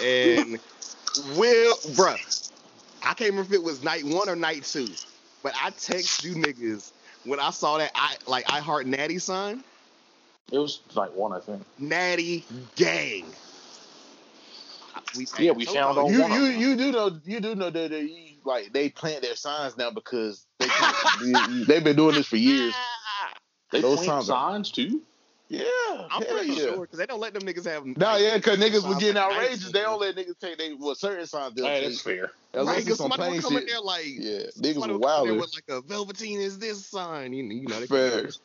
And 0.02 0.60
Will, 1.38 1.76
bruh, 1.94 2.52
I 3.04 3.14
can't 3.14 3.32
remember 3.32 3.54
if 3.54 3.54
it 3.54 3.64
was 3.64 3.84
night 3.84 4.04
one 4.04 4.30
or 4.30 4.36
night 4.36 4.64
two, 4.64 4.88
but 5.44 5.54
I 5.62 5.72
text 5.72 6.24
you 6.24 6.36
niggas 6.36 6.92
when 7.26 7.40
I 7.40 7.52
saw 7.52 7.78
that 7.78 7.92
I 7.96 8.16
like 8.28 8.52
I 8.52 8.60
heart 8.60 8.88
Natty 8.88 9.20
sign. 9.20 9.64
It 10.52 10.58
was 10.60 10.82
night 10.96 11.14
one, 11.14 11.34
I 11.34 11.40
think. 11.40 11.64
Natty 11.80 12.46
gang. 12.76 13.26
We, 15.18 15.26
Yeah, 15.40 15.52
we 15.52 15.66
found 15.66 15.98
all 15.98 16.12
You 16.12 16.22
one 16.22 16.32
of 16.32 16.38
you 16.38 16.46
them. 16.48 16.60
you 16.62 16.76
do 16.76 16.92
know 16.92 17.20
you 17.26 17.40
do 17.40 17.56
know 17.56 17.70
that 17.70 17.90
they 17.92 18.38
like 18.44 18.74
they 18.74 18.90
plant 18.90 19.22
their 19.22 19.36
signs 19.36 19.78
now 19.78 19.92
because 19.92 20.46
they 20.60 20.68
they've 21.68 21.84
been 21.84 21.96
doing 21.96 22.16
this 22.16 22.28
for 22.28 22.38
years. 22.38 22.74
They 23.72 23.82
Those 23.82 23.96
plant 23.98 24.10
times 24.10 24.30
are- 24.30 24.52
signs 24.52 24.70
too. 24.72 25.02
Yeah, 25.50 25.64
I'm 26.12 26.24
pretty 26.24 26.50
yeah. 26.52 26.56
sure 26.58 26.82
because 26.82 26.98
they 27.00 27.06
don't 27.08 27.20
let 27.20 27.34
them 27.34 27.42
niggas 27.44 27.66
have. 27.66 27.86
No, 27.86 27.94
like, 28.06 28.22
yeah, 28.22 28.38
because 28.38 28.58
niggas 28.60 28.88
was 28.88 28.98
getting 28.98 29.16
like 29.16 29.32
outrageous. 29.32 29.72
They 29.72 29.80
signs. 29.80 29.86
don't 29.86 30.02
let 30.02 30.16
niggas 30.16 30.40
take 30.40 30.58
they 30.60 30.74
well 30.74 30.94
certain 30.96 31.26
signs 31.26 31.54
they'll 31.56 31.66
Hey, 31.66 31.82
take. 31.82 31.90
that's 31.90 32.02
fair. 32.02 32.32
Unless 32.54 32.68
Right, 32.68 32.78
it's 32.78 32.86
because 32.86 32.98
somebody 33.00 33.22
plain 33.24 33.34
will 33.36 33.42
come 33.42 33.58
in 33.58 33.66
there 33.66 33.82
like, 33.82 34.06
Yeah, 34.06 34.40
niggas 34.40 34.54
somebody 34.54 34.78
was 34.78 34.88
will 34.88 35.00
come 35.00 35.02
wild. 35.28 35.40
with 35.40 35.54
like 35.56 35.64
a 35.70 35.82
Velveteen 35.82 36.40
is 36.40 36.60
this 36.60 36.86
sign. 36.86 37.34
You, 37.34 37.44
you 37.46 37.68
know, 37.68 37.80
they 37.80 37.88
Facts. 37.88 38.40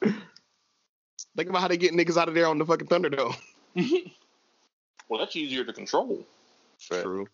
Think 1.38 1.48
about 1.51 1.62
how 1.62 1.68
they 1.68 1.77
get 1.77 1.92
niggas 1.92 2.16
out 2.16 2.29
of 2.29 2.35
there 2.35 2.48
on 2.48 2.59
the 2.59 2.66
fucking 2.66 2.88
Thunderdome. 2.88 3.37
Well, 5.09 5.18
that's 5.20 5.35
easier 5.37 5.64
to 5.64 5.72
control. 5.72 6.22
True. 6.79 7.27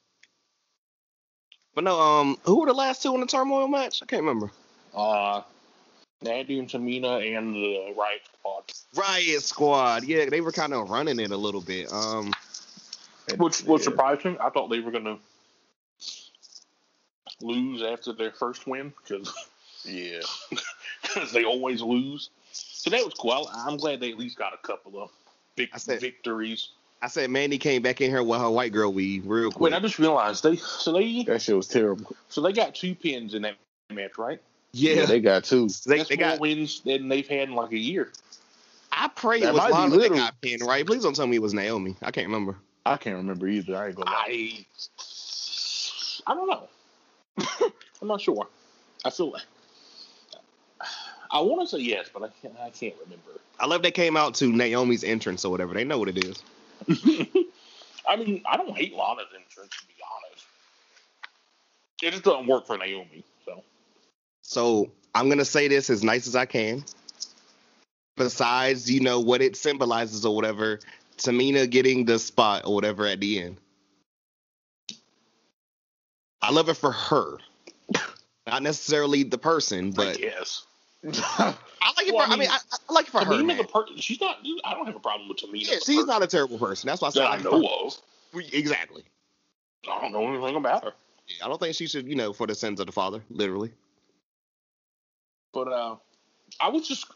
But 1.75 1.83
no, 1.83 2.01
um, 2.01 2.39
who 2.45 2.61
were 2.61 2.67
the 2.67 2.73
last 2.73 3.03
two 3.03 3.13
in 3.17 3.21
the 3.21 3.27
turmoil 3.27 3.67
match? 3.67 4.01
I 4.01 4.07
can't 4.07 4.23
remember. 4.23 4.53
Uh, 4.95 5.43
Natty 6.23 6.61
and 6.61 6.69
Tamina 6.69 7.37
and 7.37 7.53
the 7.53 7.93
Riot 7.99 8.21
Squad. 8.39 8.63
Riot 8.95 9.43
Squad. 9.43 10.05
Yeah, 10.05 10.27
they 10.31 10.41
were 10.41 10.53
kind 10.53 10.73
of 10.73 10.89
running 10.89 11.19
it 11.19 11.33
a 11.33 11.37
little 11.37 11.61
bit. 11.61 11.93
Um, 11.93 12.33
Which 13.39 13.65
was 13.65 13.81
Yeah. 13.81 13.85
surprising. 13.91 14.39
I 14.39 14.51
thought 14.51 14.69
they 14.69 14.79
were 14.79 14.93
going 14.93 15.05
to 15.07 15.19
lose 17.41 17.83
after 17.83 18.13
their 18.13 18.31
first 18.31 18.69
win 18.69 18.93
because 19.03 19.35
Yeah. 19.85 20.21
Because 21.03 21.33
they 21.33 21.45
always 21.45 21.83
lose. 21.83 22.31
So 22.55 22.91
that 22.91 23.05
was 23.05 23.15
cool. 23.15 23.33
I, 23.53 23.65
I'm 23.69 23.77
glad 23.77 24.01
they 24.01 24.11
at 24.13 24.19
least 24.19 24.39
got 24.39 24.53
a 24.55 24.59
couple 24.59 25.03
of 25.03 25.11
big 25.57 25.71
I 25.73 25.79
said- 25.79 26.01
victories. 26.01 26.69
I 27.03 27.09
said 27.09 27.29
Mandy 27.29 27.59
came 27.59 27.83
back 27.83 28.01
in 28.01 28.09
here 28.11 28.23
with 28.23 28.41
her 28.41 28.49
white 28.49 28.73
girl 28.73 28.91
weave 28.91 29.27
real 29.27 29.51
quick. 29.51 29.73
Wait, 29.73 29.77
I 29.77 29.81
just 29.81 29.99
realized 29.99 30.43
they 30.43 30.57
so 30.57 30.93
they 30.93 31.23
That 31.25 31.43
shit 31.43 31.55
was 31.55 31.69
terrible. 31.69 32.17
so 32.31 32.41
they 32.41 32.53
got 32.53 32.75
two 32.75 32.95
pins 32.95 33.35
in 33.35 33.43
that 33.43 33.57
match, 33.93 34.17
right? 34.17 34.41
yeah, 34.73 35.05
they 35.05 35.21
got 35.21 35.45
two. 35.45 35.69
they, 35.87 35.99
That's 35.99 36.09
they 36.09 36.17
more 36.17 36.31
got. 36.31 36.41
wins 36.41 36.81
than 36.81 37.09
they've 37.09 37.29
had 37.29 37.49
in 37.51 37.55
like 37.55 37.73
a 37.73 37.79
year. 37.79 38.11
I 38.91 39.09
pray 39.09 39.41
That 39.41 39.49
it 39.51 39.53
was 39.53 39.59
might 39.63 39.69
be 39.69 39.73
Lana 39.75 39.91
that 39.91 39.97
literal. 39.99 40.19
got 40.21 40.41
pinned, 40.41 40.63
right? 40.63 40.87
Please 40.87 41.03
don't 41.03 41.15
tell 41.15 41.27
me 41.27 41.37
it 41.37 41.43
was 41.43 41.53
Naomi. 41.53 41.95
I 42.01 42.11
can't 42.11 42.27
remember. 42.27 42.57
I 42.87 42.97
can't 42.97 43.17
remember 43.17 43.49
either. 43.49 43.77
I 43.77 43.89
ain't 43.89 43.97
gonna 43.97 44.11
lie. 44.11 44.25
I 44.27 44.67
I 46.27 46.35
don't 46.35 46.49
know. 46.49 46.69
I'm 48.01 48.09
not 48.09 48.21
sure. 48.23 48.47
I 49.05 49.11
feel 49.11 49.31
like 49.33 49.43
I 51.31 51.41
want 51.41 51.69
to 51.69 51.77
say 51.77 51.83
yes, 51.83 52.09
but 52.13 52.23
I 52.23 52.29
can't. 52.43 52.55
I 52.61 52.71
can't 52.71 52.95
remember. 53.03 53.41
I 53.59 53.67
love 53.67 53.83
they 53.83 53.91
came 53.91 54.17
out 54.17 54.35
to 54.37 54.47
Naomi's 54.47 55.05
entrance 55.05 55.45
or 55.45 55.51
whatever. 55.51 55.75
They 55.75 55.85
know 55.85 55.99
what 55.99 56.09
it 56.09 56.25
is. 56.25 56.43
I 58.09 58.17
mean, 58.17 58.43
I 58.47 58.57
don't 58.57 58.77
hate 58.77 58.95
Lana's 58.95 59.27
entrance 59.35 59.77
to 59.77 59.87
be 59.87 59.95
honest. 60.03 60.47
It 62.03 62.11
just 62.11 62.25
doesn't 62.25 62.47
work 62.47 62.67
for 62.67 62.77
Naomi. 62.77 63.25
So 63.45 63.63
So 64.43 64.91
I'm 65.15 65.29
gonna 65.29 65.45
say 65.45 65.69
this 65.69 65.89
as 65.91 66.05
nice 66.05 66.27
as 66.27 66.37
I 66.37 66.47
can. 66.47 66.85
Besides, 68.17 68.91
you 68.91 69.01
know 69.01 69.21
what 69.21 69.43
it 69.43 69.57
symbolizes 69.57 70.25
or 70.25 70.37
whatever, 70.37 70.79
Tamina 71.17 71.69
getting 71.69 72.05
the 72.05 72.19
spot 72.19 72.63
or 72.65 72.75
whatever 72.75 73.07
at 73.07 73.21
the 73.21 73.43
end. 73.43 73.57
I 76.43 76.51
love 76.51 76.69
it 76.69 76.75
for 76.75 76.93
her, 76.93 77.39
not 78.47 78.63
necessarily 78.63 79.23
the 79.23 79.39
person, 79.39 79.93
but 79.93 80.19
guess 80.19 80.67
I 81.07 81.93
like 81.97 82.07
it 82.09 82.15
Well, 82.15 82.27
for. 82.27 82.33
I 82.33 82.37
mean, 82.37 82.49
I, 82.51 82.59
I 82.89 82.93
like 82.93 83.07
it 83.07 83.11
for 83.11 83.25
her. 83.25 83.43
Man. 83.43 83.65
person. 83.67 83.97
She's 83.99 84.21
not. 84.21 84.39
I 84.65 84.75
don't 84.75 84.87
have 84.87 84.97
a 84.97 85.01
problem 85.01 85.29
with 85.29 85.39
Tamina. 85.39 85.69
Yeah, 85.71 85.79
she's 85.85 86.07
not 86.07 86.23
a 86.23 86.27
terrible 86.27 86.59
person. 86.59 86.87
That's 86.87 87.01
why 87.03 87.09
I 87.09 87.11
said 87.11 87.25
I 87.25 87.35
I 87.35 87.43
know 87.43 87.69
of. 87.85 87.97
Exactly. 88.53 89.05
I 89.91 90.01
don't 90.01 90.13
know 90.13 90.27
anything 90.33 90.57
about 90.57 90.85
her. 90.85 90.93
I 91.43 91.49
don't 91.49 91.59
think 91.61 91.75
she 91.75 91.87
should, 91.87 92.07
you 92.07 92.15
know, 92.15 92.33
for 92.33 92.47
the 92.47 92.55
sins 92.55 92.81
of 92.81 92.87
the 92.87 92.93
father, 92.93 93.23
literally. 93.31 93.71
But 95.53 95.69
uh, 95.69 95.97
I 96.61 96.69
was 96.69 96.87
just, 96.89 97.07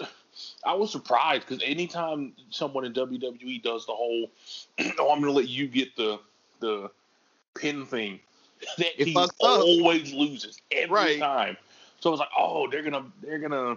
I 0.65 0.75
was 0.75 0.93
surprised 0.93 1.47
because 1.47 1.63
anytime 1.65 2.35
someone 2.51 2.85
in 2.85 2.93
WWE 2.93 3.63
does 3.63 3.87
the 3.87 3.93
whole, 3.93 4.31
oh, 4.99 5.13
I'm 5.13 5.21
gonna 5.21 5.33
let 5.33 5.49
you 5.49 5.67
get 5.67 5.97
the 5.97 6.21
the 6.61 6.91
pin 7.55 7.85
thing, 7.87 8.21
that 8.79 9.01
It 9.01 9.07
team 9.07 9.17
fucks 9.17 9.29
up. 9.29 9.35
always 9.41 10.13
loses 10.13 10.61
every 10.71 10.95
Right. 10.95 11.19
time. 11.19 11.57
So 12.01 12.11
I 12.11 12.13
was 12.13 12.21
like, 12.21 12.29
oh, 12.37 12.69
they're 12.71 12.83
gonna, 12.83 13.05
they're 13.23 13.39
gonna, 13.39 13.77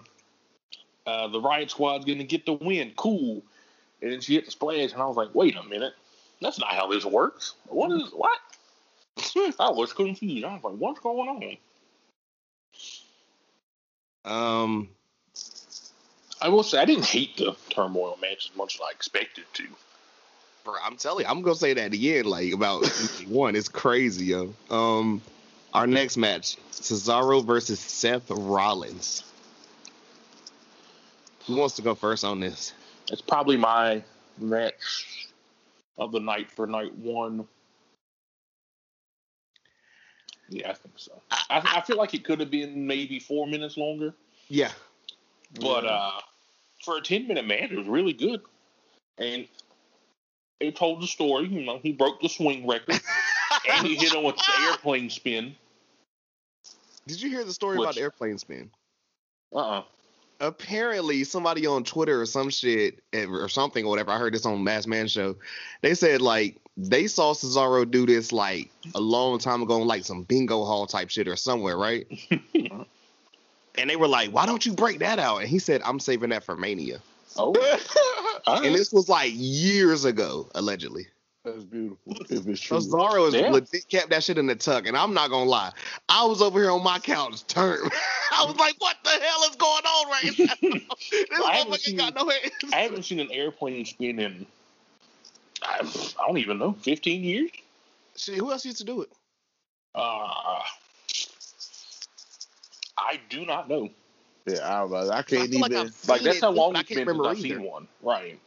uh, 1.08 1.28
the 1.30 1.42
Riot 1.42 1.72
Squad's 1.72 2.06
gonna 2.06 2.24
get 2.24 2.46
the 2.46 2.54
win, 2.54 2.94
cool. 2.96 3.42
And 4.02 4.12
then 4.12 4.22
she 4.22 4.36
hit 4.36 4.46
the 4.46 4.52
splash, 4.52 4.94
and 4.94 5.02
I 5.02 5.06
was 5.06 5.18
like, 5.18 5.34
wait 5.34 5.56
a 5.56 5.64
minute, 5.64 5.94
that's 6.42 6.60
not 6.60 6.74
how 6.74 6.88
this 6.88 7.06
works. 7.06 7.56
What 7.68 7.92
is 7.92 8.10
what? 8.12 8.40
I 9.60 9.70
was 9.72 9.94
confused. 9.94 10.46
I 10.46 10.54
was 10.54 10.64
like, 10.64 10.76
what's 10.76 11.00
going 11.00 11.30
on? 11.30 11.58
Um, 14.24 14.90
I 16.42 16.50
will 16.50 16.64
say 16.64 16.80
I 16.80 16.86
didn't 16.86 17.06
hate 17.06 17.38
the 17.38 17.56
turmoil 17.70 18.18
match 18.22 18.50
as 18.52 18.58
much 18.58 18.76
as 18.76 18.82
I 18.82 18.92
expected 18.92 19.46
to. 19.54 19.68
bro, 20.64 20.76
I'm 20.84 20.98
telling 20.98 21.26
you, 21.26 21.32
I'm 21.32 21.42
gonna 21.42 21.56
say 21.56 21.74
that 21.74 21.94
end, 21.94 22.26
like 22.26 22.54
about 22.54 22.86
one. 23.28 23.56
It's 23.56 23.70
crazy, 23.70 24.26
yo. 24.26 24.54
Um, 24.70 25.22
our 25.74 25.88
next 25.88 26.18
match: 26.18 26.58
Cesaro 26.72 27.46
versus 27.46 27.80
Seth 27.80 28.30
Rollins. 28.30 29.24
Who 31.48 31.56
wants 31.56 31.76
to 31.78 31.82
go 31.82 31.96
first 31.96 32.24
on 32.24 32.40
this? 32.40 32.74
It's 33.12 33.22
probably 33.22 33.58
my 33.58 34.04
match 34.38 35.28
of 35.98 36.12
the 36.12 36.20
night 36.20 36.52
for 36.52 36.68
night 36.68 36.96
one. 36.96 37.48
Yeah, 40.50 40.72
I 40.72 40.74
think 40.74 40.96
so. 40.98 41.22
I, 41.32 41.78
I 41.78 41.82
feel 41.82 41.96
like 41.96 42.14
it 42.14 42.26
could 42.26 42.40
have 42.42 42.52
been 42.52 42.86
maybe 42.86 43.20
four 43.20 43.48
minutes 43.48 43.78
longer, 43.78 44.14
Yeah, 44.50 44.72
but 45.60 45.86
uh, 45.86 46.20
for 46.84 46.98
a 46.98 47.02
ten 47.02 47.28
minute 47.28 47.48
match, 47.48 47.72
it 47.72 47.78
was 47.78 47.88
really 47.88 48.14
good, 48.14 48.42
and 49.18 49.48
it 50.60 50.76
told 50.76 51.02
the 51.02 51.08
story. 51.08 51.48
You 51.48 51.66
know, 51.66 51.80
he 51.82 51.94
broke 51.94 52.22
the 52.22 52.30
swing 52.30 52.68
record, 52.68 53.00
and 53.72 53.88
he 53.88 53.96
hit 53.96 54.14
him 54.14 54.24
with 54.24 54.36
the 54.36 54.68
airplane 54.68 55.10
spin. 55.10 55.56
Did 57.12 57.22
you 57.22 57.30
hear 57.30 57.44
the 57.44 57.54
story 57.54 57.76
about 57.78 57.88
Which- 57.88 57.96
the 57.98 58.02
airplane 58.04 58.38
spin? 58.38 58.70
Uh 59.54 59.58
uh 59.58 59.84
apparently 60.40 61.24
somebody 61.24 61.68
on 61.68 61.84
Twitter 61.84 62.22
or 62.22 62.26
some 62.26 62.50
shit 62.50 63.00
eh, 63.14 63.26
or 63.26 63.48
something 63.48 63.86
or 63.86 63.90
whatever. 63.90 64.12
I 64.12 64.18
heard 64.18 64.34
this 64.34 64.46
on 64.46 64.64
Mass 64.64 64.88
Man 64.88 65.08
show. 65.08 65.36
They 65.82 65.94
said 65.94 66.22
like 66.22 66.58
they 66.78 67.08
saw 67.08 67.34
Cesaro 67.34 67.90
do 67.90 68.06
this 68.06 68.32
like 68.32 68.72
a 68.96 69.02
long 69.02 69.40
time 69.40 69.62
ago 69.62 69.82
in 69.82 69.88
like 69.88 70.06
some 70.06 70.24
bingo 70.24 70.64
hall 70.64 70.88
type 70.88 71.10
shit 71.10 71.28
or 71.28 71.36
somewhere, 71.36 71.78
right? 71.78 72.08
and 72.56 73.90
they 73.90 73.96
were 73.98 74.08
like, 74.08 74.32
"Why 74.32 74.46
don't 74.46 74.66
you 74.66 74.74
break 74.74 75.00
that 75.00 75.20
out?" 75.20 75.40
And 75.40 75.50
he 75.50 75.60
said, 75.60 75.82
"I'm 75.84 76.00
saving 76.00 76.30
that 76.30 76.44
for 76.44 76.56
Mania." 76.56 77.02
Oh, 77.38 77.54
And 78.48 78.74
this 78.76 78.92
was 78.92 79.08
like 79.08 79.32
years 79.36 80.06
ago, 80.06 80.50
allegedly. 80.56 81.08
That's 81.44 81.64
beautiful. 81.64 82.14
If 82.30 82.48
it's 82.48 82.62
true. 82.62 82.78
Cesaro 82.78 83.28
is 83.28 83.34
Yeah. 83.34 83.50
legit 83.52 83.90
kept 83.90 84.10
that 84.12 84.24
shit 84.24 84.38
in 84.38 84.46
the 84.46 84.56
tuck, 84.56 84.86
and 84.86 84.96
I'm 84.96 85.14
not 85.14 85.30
gonna 85.32 85.50
lie, 85.50 85.72
I 86.08 86.24
was 86.26 86.42
over 86.42 86.60
here 86.60 86.70
on 86.72 86.84
my 86.84 87.00
couch, 87.00 87.46
turned. 87.48 87.92
I 88.32 88.46
was 88.46 88.56
like, 88.58 88.76
"What 88.80 88.98
the 89.04 89.10
hell 89.10 89.44
is 89.50 89.56
going 89.56 89.84
on 89.84 90.10
right 90.10 90.40
now?" 90.40 90.54
this 91.12 91.30
I 91.44 91.56
haven't 91.56 91.74
motherfucker 91.74 91.80
seen- 91.80 91.98
got 91.98 92.14
no 92.16 92.30
hands. 92.30 92.52
I 92.74 92.78
haven't 92.82 93.04
seen 93.04 93.20
an 93.20 93.32
airplane 93.32 93.86
spin 93.86 94.20
in 94.20 94.46
I, 95.64 95.80
I 96.20 96.28
don't 96.28 96.38
even 96.38 96.60
know, 96.60 96.74
fifteen 96.74 97.24
years. 97.24 97.50
See, 98.16 98.36
who 98.38 98.52
else 98.52 98.64
used 98.66 98.78
to 98.80 98.84
do 98.84 99.02
it? 99.02 99.10
Uh, 99.96 100.60
I 102.98 103.20
do 103.30 103.46
not 103.46 103.68
know. 103.68 103.90
Yeah, 104.46 104.60
I, 104.60 104.84
I 104.84 105.18
I 105.20 105.22
can't 105.24 105.50
feel 105.50 105.60
like 105.62 105.72
even. 105.72 105.88
I've 105.88 106.10
Like 106.10 106.22
that's 106.22 106.38
it, 106.38 106.42
how 106.44 106.52
long 106.52 106.74
but 106.74 106.80
I 106.80 106.84
can't 106.84 106.88
been 106.90 106.98
since 106.98 107.08
remember 107.08 107.30
I've 107.30 107.40
seen 107.40 107.64
one. 107.64 107.88
Right. 108.04 108.40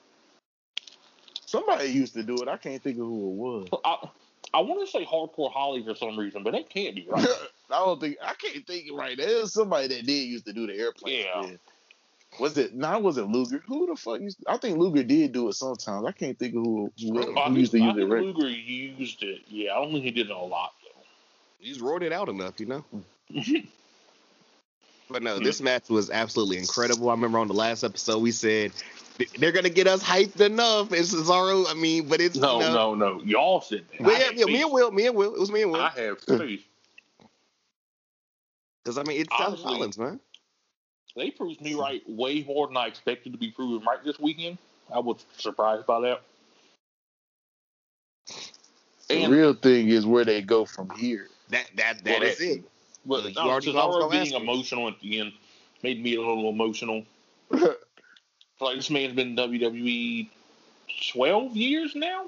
Somebody 1.46 1.88
used 1.88 2.14
to 2.14 2.22
do 2.22 2.36
it. 2.36 2.48
I 2.48 2.56
can't 2.56 2.82
think 2.82 2.98
of 2.98 3.06
who 3.06 3.30
it 3.30 3.34
was. 3.36 3.68
I, 3.84 4.08
I 4.52 4.60
want 4.60 4.80
to 4.80 4.90
say 4.90 5.04
Hardcore 5.04 5.52
Holly 5.52 5.82
for 5.84 5.94
some 5.94 6.18
reason, 6.18 6.42
but 6.42 6.52
that 6.52 6.70
can't 6.70 6.94
be 6.94 7.06
right. 7.10 7.26
I 7.70 7.78
don't 7.78 8.00
think 8.00 8.16
I 8.22 8.34
can't 8.34 8.66
think 8.66 8.86
it 8.86 8.94
right. 8.94 9.16
There's 9.16 9.52
somebody 9.52 9.88
that 9.88 10.06
did 10.06 10.12
used 10.12 10.46
to 10.46 10.52
do 10.52 10.66
the 10.66 10.74
airplane. 10.74 11.24
Yeah. 11.24 11.42
spin. 11.42 11.58
Was 12.40 12.58
it? 12.58 12.74
No, 12.74 12.96
it 12.96 13.02
wasn't 13.02 13.30
Luger. 13.30 13.62
Who 13.66 13.86
the 13.86 13.94
fuck 13.96 14.20
used? 14.20 14.44
I 14.48 14.56
think 14.56 14.76
Luger 14.76 15.04
did 15.04 15.32
do 15.32 15.48
it 15.48 15.54
sometimes. 15.54 16.04
I 16.04 16.10
can't 16.12 16.36
think 16.36 16.54
of 16.56 16.64
who, 16.64 16.92
who, 17.00 17.22
who 17.22 17.38
I 17.38 17.48
used 17.48 17.70
to 17.72 17.78
think, 17.78 17.84
use 17.84 17.94
I 17.94 17.96
it. 17.96 18.00
think 18.00 18.12
Right? 18.12 18.22
Luger 18.24 18.48
used 18.48 19.22
it. 19.22 19.42
Yeah, 19.48 19.72
I 19.72 19.82
don't 19.82 19.92
think 19.92 20.04
he 20.04 20.10
did 20.10 20.26
it 20.30 20.32
a 20.32 20.38
lot 20.38 20.72
though. 20.82 21.02
He's 21.60 21.80
roared 21.80 22.02
it 22.02 22.12
out 22.12 22.28
enough, 22.28 22.58
you 22.58 22.66
know. 22.66 22.84
But 25.10 25.22
no, 25.22 25.36
hmm. 25.38 25.44
this 25.44 25.60
match 25.60 25.88
was 25.88 26.10
absolutely 26.10 26.58
incredible. 26.58 27.10
I 27.10 27.12
remember 27.12 27.38
on 27.38 27.48
the 27.48 27.54
last 27.54 27.84
episode 27.84 28.18
we 28.18 28.30
said 28.30 28.72
th- 28.72 28.84
they're 29.38 29.52
gonna 29.52 29.70
get 29.70 29.86
us 29.86 30.02
hyped 30.02 30.40
enough. 30.40 30.92
It's 30.92 31.14
Cesaro. 31.14 31.66
I 31.68 31.74
mean, 31.74 32.08
but 32.08 32.20
it's 32.20 32.36
No, 32.36 32.60
you 32.60 32.66
know, 32.66 32.94
no, 32.94 33.16
no. 33.18 33.22
Y'all 33.22 33.60
said 33.60 33.84
that. 33.92 34.00
Well, 34.00 34.18
yeah, 34.18 34.30
yeah, 34.34 34.44
me 34.46 34.62
and 34.62 34.72
Will, 34.72 34.90
me 34.90 35.06
and 35.06 35.16
Will. 35.16 35.34
It 35.34 35.40
was 35.40 35.52
me 35.52 35.62
and 35.62 35.72
Will. 35.72 35.80
I 35.80 35.90
have 35.90 36.20
faith. 36.20 36.64
Because 38.82 38.98
I 38.98 39.02
mean, 39.04 39.20
it's 39.20 39.36
Seth 39.36 39.48
Honestly, 39.48 39.64
Rollins, 39.72 39.98
man. 39.98 40.20
They 41.16 41.30
proved 41.30 41.60
me 41.60 41.74
right 41.74 42.02
way 42.08 42.42
more 42.42 42.66
than 42.66 42.76
I 42.76 42.86
expected 42.86 43.32
to 43.32 43.38
be 43.38 43.50
proven 43.50 43.86
right 43.86 44.02
this 44.04 44.18
weekend. 44.18 44.58
I 44.92 44.98
was 44.98 45.24
surprised 45.38 45.86
by 45.86 46.00
that. 46.00 46.22
The 49.08 49.14
And 49.22 49.32
real 49.32 49.54
thing 49.54 49.88
is 49.90 50.06
where 50.06 50.24
they 50.24 50.42
go 50.42 50.64
from 50.64 50.90
here. 50.90 51.28
That 51.50 51.70
that 51.76 52.04
that 52.04 52.20
Well, 52.20 52.28
is 52.28 52.38
that- 52.38 52.44
it. 52.44 52.64
but 53.06 53.24
you 53.24 53.34
no, 53.34 53.42
already 53.42 53.70
I 53.76 53.84
was 53.86 53.96
Cesaro 54.04 54.10
being 54.10 54.32
emotional 54.34 54.88
at 54.88 54.98
the 55.00 55.20
end 55.20 55.32
made 55.82 56.02
me 56.02 56.16
a 56.16 56.20
little 56.20 56.48
emotional. 56.48 57.04
like 58.60 58.76
this 58.76 58.90
man's 58.90 59.14
been 59.14 59.36
in 59.38 59.50
WWE 59.50 60.28
twelve 61.12 61.56
years 61.56 61.94
now. 61.94 62.26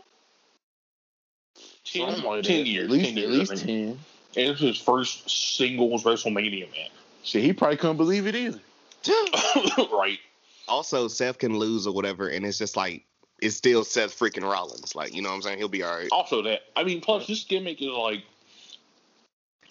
10, 1.85 2.23
like 2.23 2.43
10 2.43 2.67
years. 2.67 2.85
At 2.87 2.91
least, 2.91 3.15
10 3.15 3.19
at 3.25 3.31
least 3.31 3.53
I 3.53 3.57
think. 3.57 3.67
ten. 3.67 3.89
And 4.43 4.51
it's 4.53 4.61
his 4.61 4.79
first 4.79 5.57
singles 5.57 6.05
WrestleMania 6.05 6.71
match. 6.71 6.91
Shit, 7.23 7.43
he 7.43 7.53
probably 7.53 7.77
couldn't 7.77 7.97
believe 7.97 8.27
it 8.27 8.35
either. 8.35 8.61
right. 9.93 10.19
Also, 10.69 11.09
Seth 11.09 11.39
can 11.39 11.59
lose 11.59 11.87
or 11.87 11.95
whatever, 11.95 12.29
and 12.29 12.45
it's 12.45 12.59
just 12.59 12.77
like 12.77 13.05
it's 13.41 13.57
still 13.57 13.85
Seth 13.85 14.19
freaking 14.19 14.43
Rollins. 14.43 14.95
Like 14.95 15.15
you 15.15 15.23
know 15.23 15.29
what 15.31 15.37
I'm 15.37 15.43
saying? 15.43 15.59
He'll 15.59 15.69
be 15.69 15.83
all 15.85 15.97
right. 15.97 16.09
Also, 16.13 16.43
that 16.43 16.63
I 16.75 16.83
mean, 16.85 17.01
plus 17.01 17.27
this 17.27 17.45
gimmick 17.45 17.81
is 17.81 17.89
like, 17.89 18.25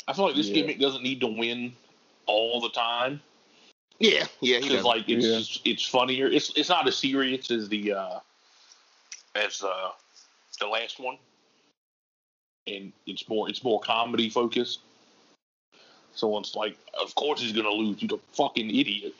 I 0.07 0.13
feel 0.13 0.25
like 0.25 0.35
this 0.35 0.47
Yeah. 0.47 0.55
gimmick 0.55 0.79
doesn't 0.79 1.03
need 1.03 1.19
to 1.21 1.27
win 1.27 1.73
all 2.27 2.61
the 2.61 2.69
time 2.69 3.21
Yeah, 3.99 4.25
yeah, 4.41 4.57
he 4.57 4.63
because 4.63 4.77
does. 4.77 4.85
like 4.85 5.09
it's 5.09 5.25
Yeah. 5.25 5.37
just, 5.39 5.61
it's 5.65 5.85
funnier. 5.85 6.27
It's 6.27 6.51
it's 6.55 6.69
not 6.69 6.87
as 6.87 6.97
serious 6.97 7.49
as 7.51 7.69
the 7.69 7.93
uh 7.93 8.19
as 9.35 9.61
uh 9.63 9.91
the 10.59 10.67
last 10.67 10.99
one, 10.99 11.17
and 12.67 12.91
it's 13.05 13.27
more 13.29 13.49
it's 13.49 13.63
more 13.63 13.79
comedy 13.79 14.29
focused. 14.29 14.79
So 16.13 16.37
it's 16.39 16.55
like, 16.55 16.77
of 16.99 17.13
course 17.15 17.41
he's 17.41 17.51
gonna 17.51 17.69
lose. 17.69 18.01
You 18.01 18.07
the 18.07 18.19
fucking 18.33 18.69
idiot. 18.69 19.13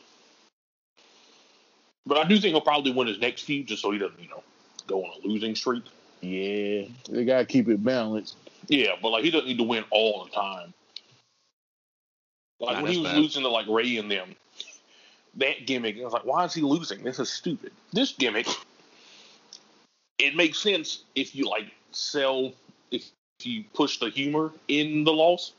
But 2.06 2.18
I 2.18 2.24
do 2.24 2.38
think 2.38 2.52
he'll 2.52 2.60
probably 2.60 2.92
win 2.92 3.08
his 3.08 3.18
next 3.18 3.42
few, 3.42 3.64
just 3.64 3.82
so 3.82 3.90
he 3.90 3.98
doesn't, 3.98 4.22
you 4.22 4.28
know, 4.28 4.42
go 4.86 5.04
on 5.04 5.10
a 5.22 5.26
losing 5.26 5.54
streak. 5.54 5.84
Yeah, 6.20 6.84
they 7.08 7.24
gotta 7.24 7.44
keep 7.44 7.68
it 7.68 7.82
balanced. 7.84 8.36
Yeah, 8.68 8.92
but 9.02 9.10
like 9.10 9.24
he 9.24 9.30
doesn't 9.30 9.48
need 9.48 9.58
to 9.58 9.64
win 9.64 9.84
all 9.90 10.24
the 10.24 10.30
time. 10.30 10.72
Like 12.60 12.76
Nah, 12.76 12.82
when 12.82 12.92
he 12.92 12.98
was 12.98 13.08
bad. 13.08 13.18
losing 13.18 13.42
to 13.42 13.48
like 13.48 13.66
Ray 13.68 13.96
and 13.98 14.10
them, 14.10 14.34
that 15.36 15.66
gimmick, 15.66 15.96
I 15.98 16.04
was 16.04 16.12
like, 16.12 16.24
why 16.24 16.44
is 16.44 16.54
he 16.54 16.62
losing? 16.62 17.02
This 17.02 17.18
is 17.18 17.30
stupid. 17.30 17.72
This 17.92 18.12
gimmick, 18.12 18.48
it 20.18 20.34
makes 20.34 20.58
sense 20.58 21.04
if 21.14 21.34
you 21.34 21.48
like 21.48 21.70
sell 21.92 22.52
if 22.90 23.10
you 23.42 23.64
push 23.74 23.98
the 23.98 24.10
humor 24.10 24.52
in 24.68 25.04
the 25.04 25.12
loss, 25.12 25.52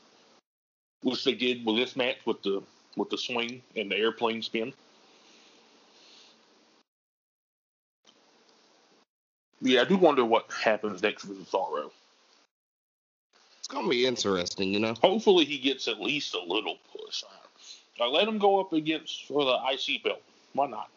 which 1.02 1.24
they 1.24 1.34
did 1.34 1.64
with 1.64 1.76
this 1.76 1.96
match 1.96 2.16
with 2.24 2.42
the 2.42 2.62
with 2.96 3.10
the 3.10 3.18
swing 3.18 3.62
and 3.76 3.90
the 3.90 3.96
airplane 3.96 4.42
spin. 4.42 4.72
Yeah, 9.60 9.82
I 9.82 9.84
do 9.84 9.96
wonder 9.96 10.24
what 10.24 10.46
happens 10.52 11.02
next 11.02 11.24
with 11.24 11.44
Cesaro. 11.50 11.90
It's 13.58 13.68
gonna 13.68 13.88
be 13.88 14.06
interesting, 14.06 14.72
you 14.72 14.80
know. 14.80 14.94
Hopefully, 15.02 15.44
he 15.44 15.58
gets 15.58 15.88
at 15.88 16.00
least 16.00 16.34
a 16.34 16.42
little 16.42 16.78
push. 16.92 17.24
I 17.28 17.47
let 18.06 18.26
him 18.28 18.38
go 18.38 18.60
up 18.60 18.72
against 18.72 19.26
for 19.26 19.44
the 19.44 19.58
IC 19.72 20.02
belt. 20.04 20.22
Why 20.52 20.66
not? 20.66 20.88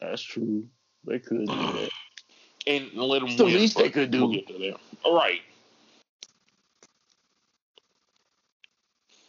That's 0.00 0.22
true. 0.22 0.66
They 1.04 1.18
could 1.18 1.46
do 1.46 1.46
that. 1.46 1.90
And 2.66 2.92
let 2.94 3.22
him 3.22 3.28
It's 3.28 3.36
the 3.36 3.44
win. 3.44 3.54
least 3.54 3.78
they 3.78 3.88
could 3.88 4.10
do. 4.10 4.26
We'll 4.26 4.32
get 4.34 4.46
to 4.48 4.58
there. 4.58 4.74
All 5.02 5.14
right. 5.16 5.40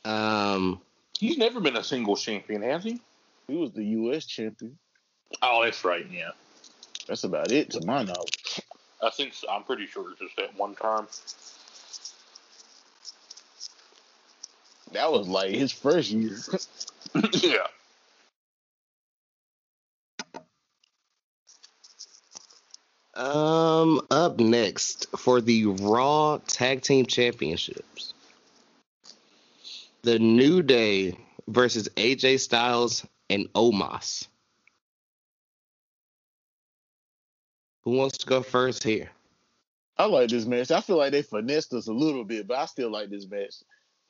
Um, 0.03 0.81
He's 1.17 1.37
never 1.37 1.59
been 1.61 1.77
a 1.77 1.83
single 1.83 2.15
champion, 2.17 2.61
has 2.63 2.83
he? 2.83 2.99
He 3.47 3.55
was 3.55 3.71
the 3.71 3.83
U.S. 3.83 4.25
champion. 4.25 4.77
Oh, 5.41 5.63
that's 5.63 5.83
right. 5.85 6.05
Yeah, 6.11 6.31
That's 7.07 7.23
about 7.23 7.51
it, 7.51 7.69
to 7.71 7.85
my 7.85 8.03
knowledge. 8.03 8.61
I 9.01 9.09
think 9.09 9.33
so. 9.33 9.49
I'm 9.49 9.63
pretty 9.63 9.85
sure 9.85 10.09
it's 10.11 10.19
just 10.19 10.35
that 10.37 10.57
one 10.57 10.75
time. 10.75 11.07
That 14.93 15.11
was 15.11 15.27
like 15.27 15.51
his 15.51 15.71
first 15.71 16.11
year. 16.11 16.37
yeah. 17.33 17.67
um, 23.19 24.01
up 24.09 24.39
next 24.39 25.07
for 25.17 25.41
the 25.41 25.65
Raw 25.65 26.39
Tag 26.47 26.81
Team 26.81 27.05
Championships, 27.05 28.13
the 30.03 30.17
New 30.19 30.61
Day 30.61 31.17
versus 31.47 31.89
AJ 31.89 32.39
Styles 32.39 33.05
and 33.29 33.51
Omos. 33.53 34.27
Who 37.83 37.91
wants 37.91 38.19
to 38.19 38.25
go 38.25 38.41
first 38.41 38.83
here? 38.83 39.09
I 39.97 40.05
like 40.05 40.29
this 40.29 40.45
match. 40.45 40.71
I 40.71 40.79
feel 40.79 40.97
like 40.97 41.11
they 41.11 41.21
finessed 41.21 41.73
us 41.73 41.87
a 41.87 41.93
little 41.93 42.23
bit, 42.23 42.47
but 42.47 42.57
I 42.57 42.65
still 42.65 42.89
like 42.89 43.09
this 43.09 43.27
match. 43.27 43.55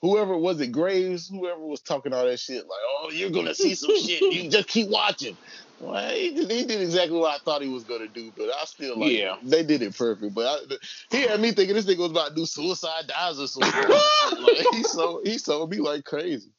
Whoever 0.01 0.38
was 0.38 0.62
it, 0.62 0.71
Graves, 0.71 1.27
whoever 1.27 1.59
was 1.59 1.81
talking 1.81 2.13
all 2.13 2.25
that 2.25 2.39
shit, 2.39 2.63
like, 2.63 2.79
oh, 3.01 3.12
you're 3.12 3.31
gonna 3.31 3.53
see 3.53 3.75
some 3.75 3.95
shit. 4.01 4.21
You 4.21 4.49
just 4.49 4.67
keep 4.69 4.88
watching. 4.89 5.35
Well, 5.81 6.09
he 6.13 6.31
did, 6.31 6.51
he 6.51 6.65
did 6.65 6.81
exactly 6.81 7.17
what 7.17 7.35
I 7.35 7.43
thought 7.43 7.62
he 7.62 7.67
was 7.69 7.83
gonna 7.83 8.07
do, 8.07 8.31
but 8.38 8.49
I 8.49 8.63
still 8.65 8.97
like. 8.99 9.12
Yeah. 9.12 9.35
they 9.43 9.63
did 9.63 9.81
it 9.81 9.97
perfect. 9.97 10.33
But 10.33 10.45
I, 10.71 10.75
he 11.12 11.21
had 11.23 11.39
me 11.39 11.51
thinking 11.51 11.75
this 11.75 11.85
nigga 11.85 11.99
was 11.99 12.12
about 12.12 12.29
to 12.29 12.35
do 12.35 12.45
suicide 12.45 13.07
dives 13.07 13.39
or 13.39 13.47
something. 13.47 13.71
like, 14.41 14.65
he 14.71 14.83
sold 14.83 15.27
he 15.27 15.38
sold 15.38 15.71
me 15.71 15.77
like 15.77 16.05
crazy. 16.05 16.49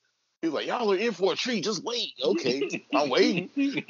He's 0.42 0.52
like, 0.52 0.66
y'all 0.66 0.90
are 0.90 0.96
in 0.96 1.12
for 1.12 1.34
a 1.34 1.36
treat. 1.36 1.64
Just 1.64 1.84
wait. 1.84 2.12
Okay, 2.22 2.82
I'm 2.94 3.10
waiting. 3.10 3.50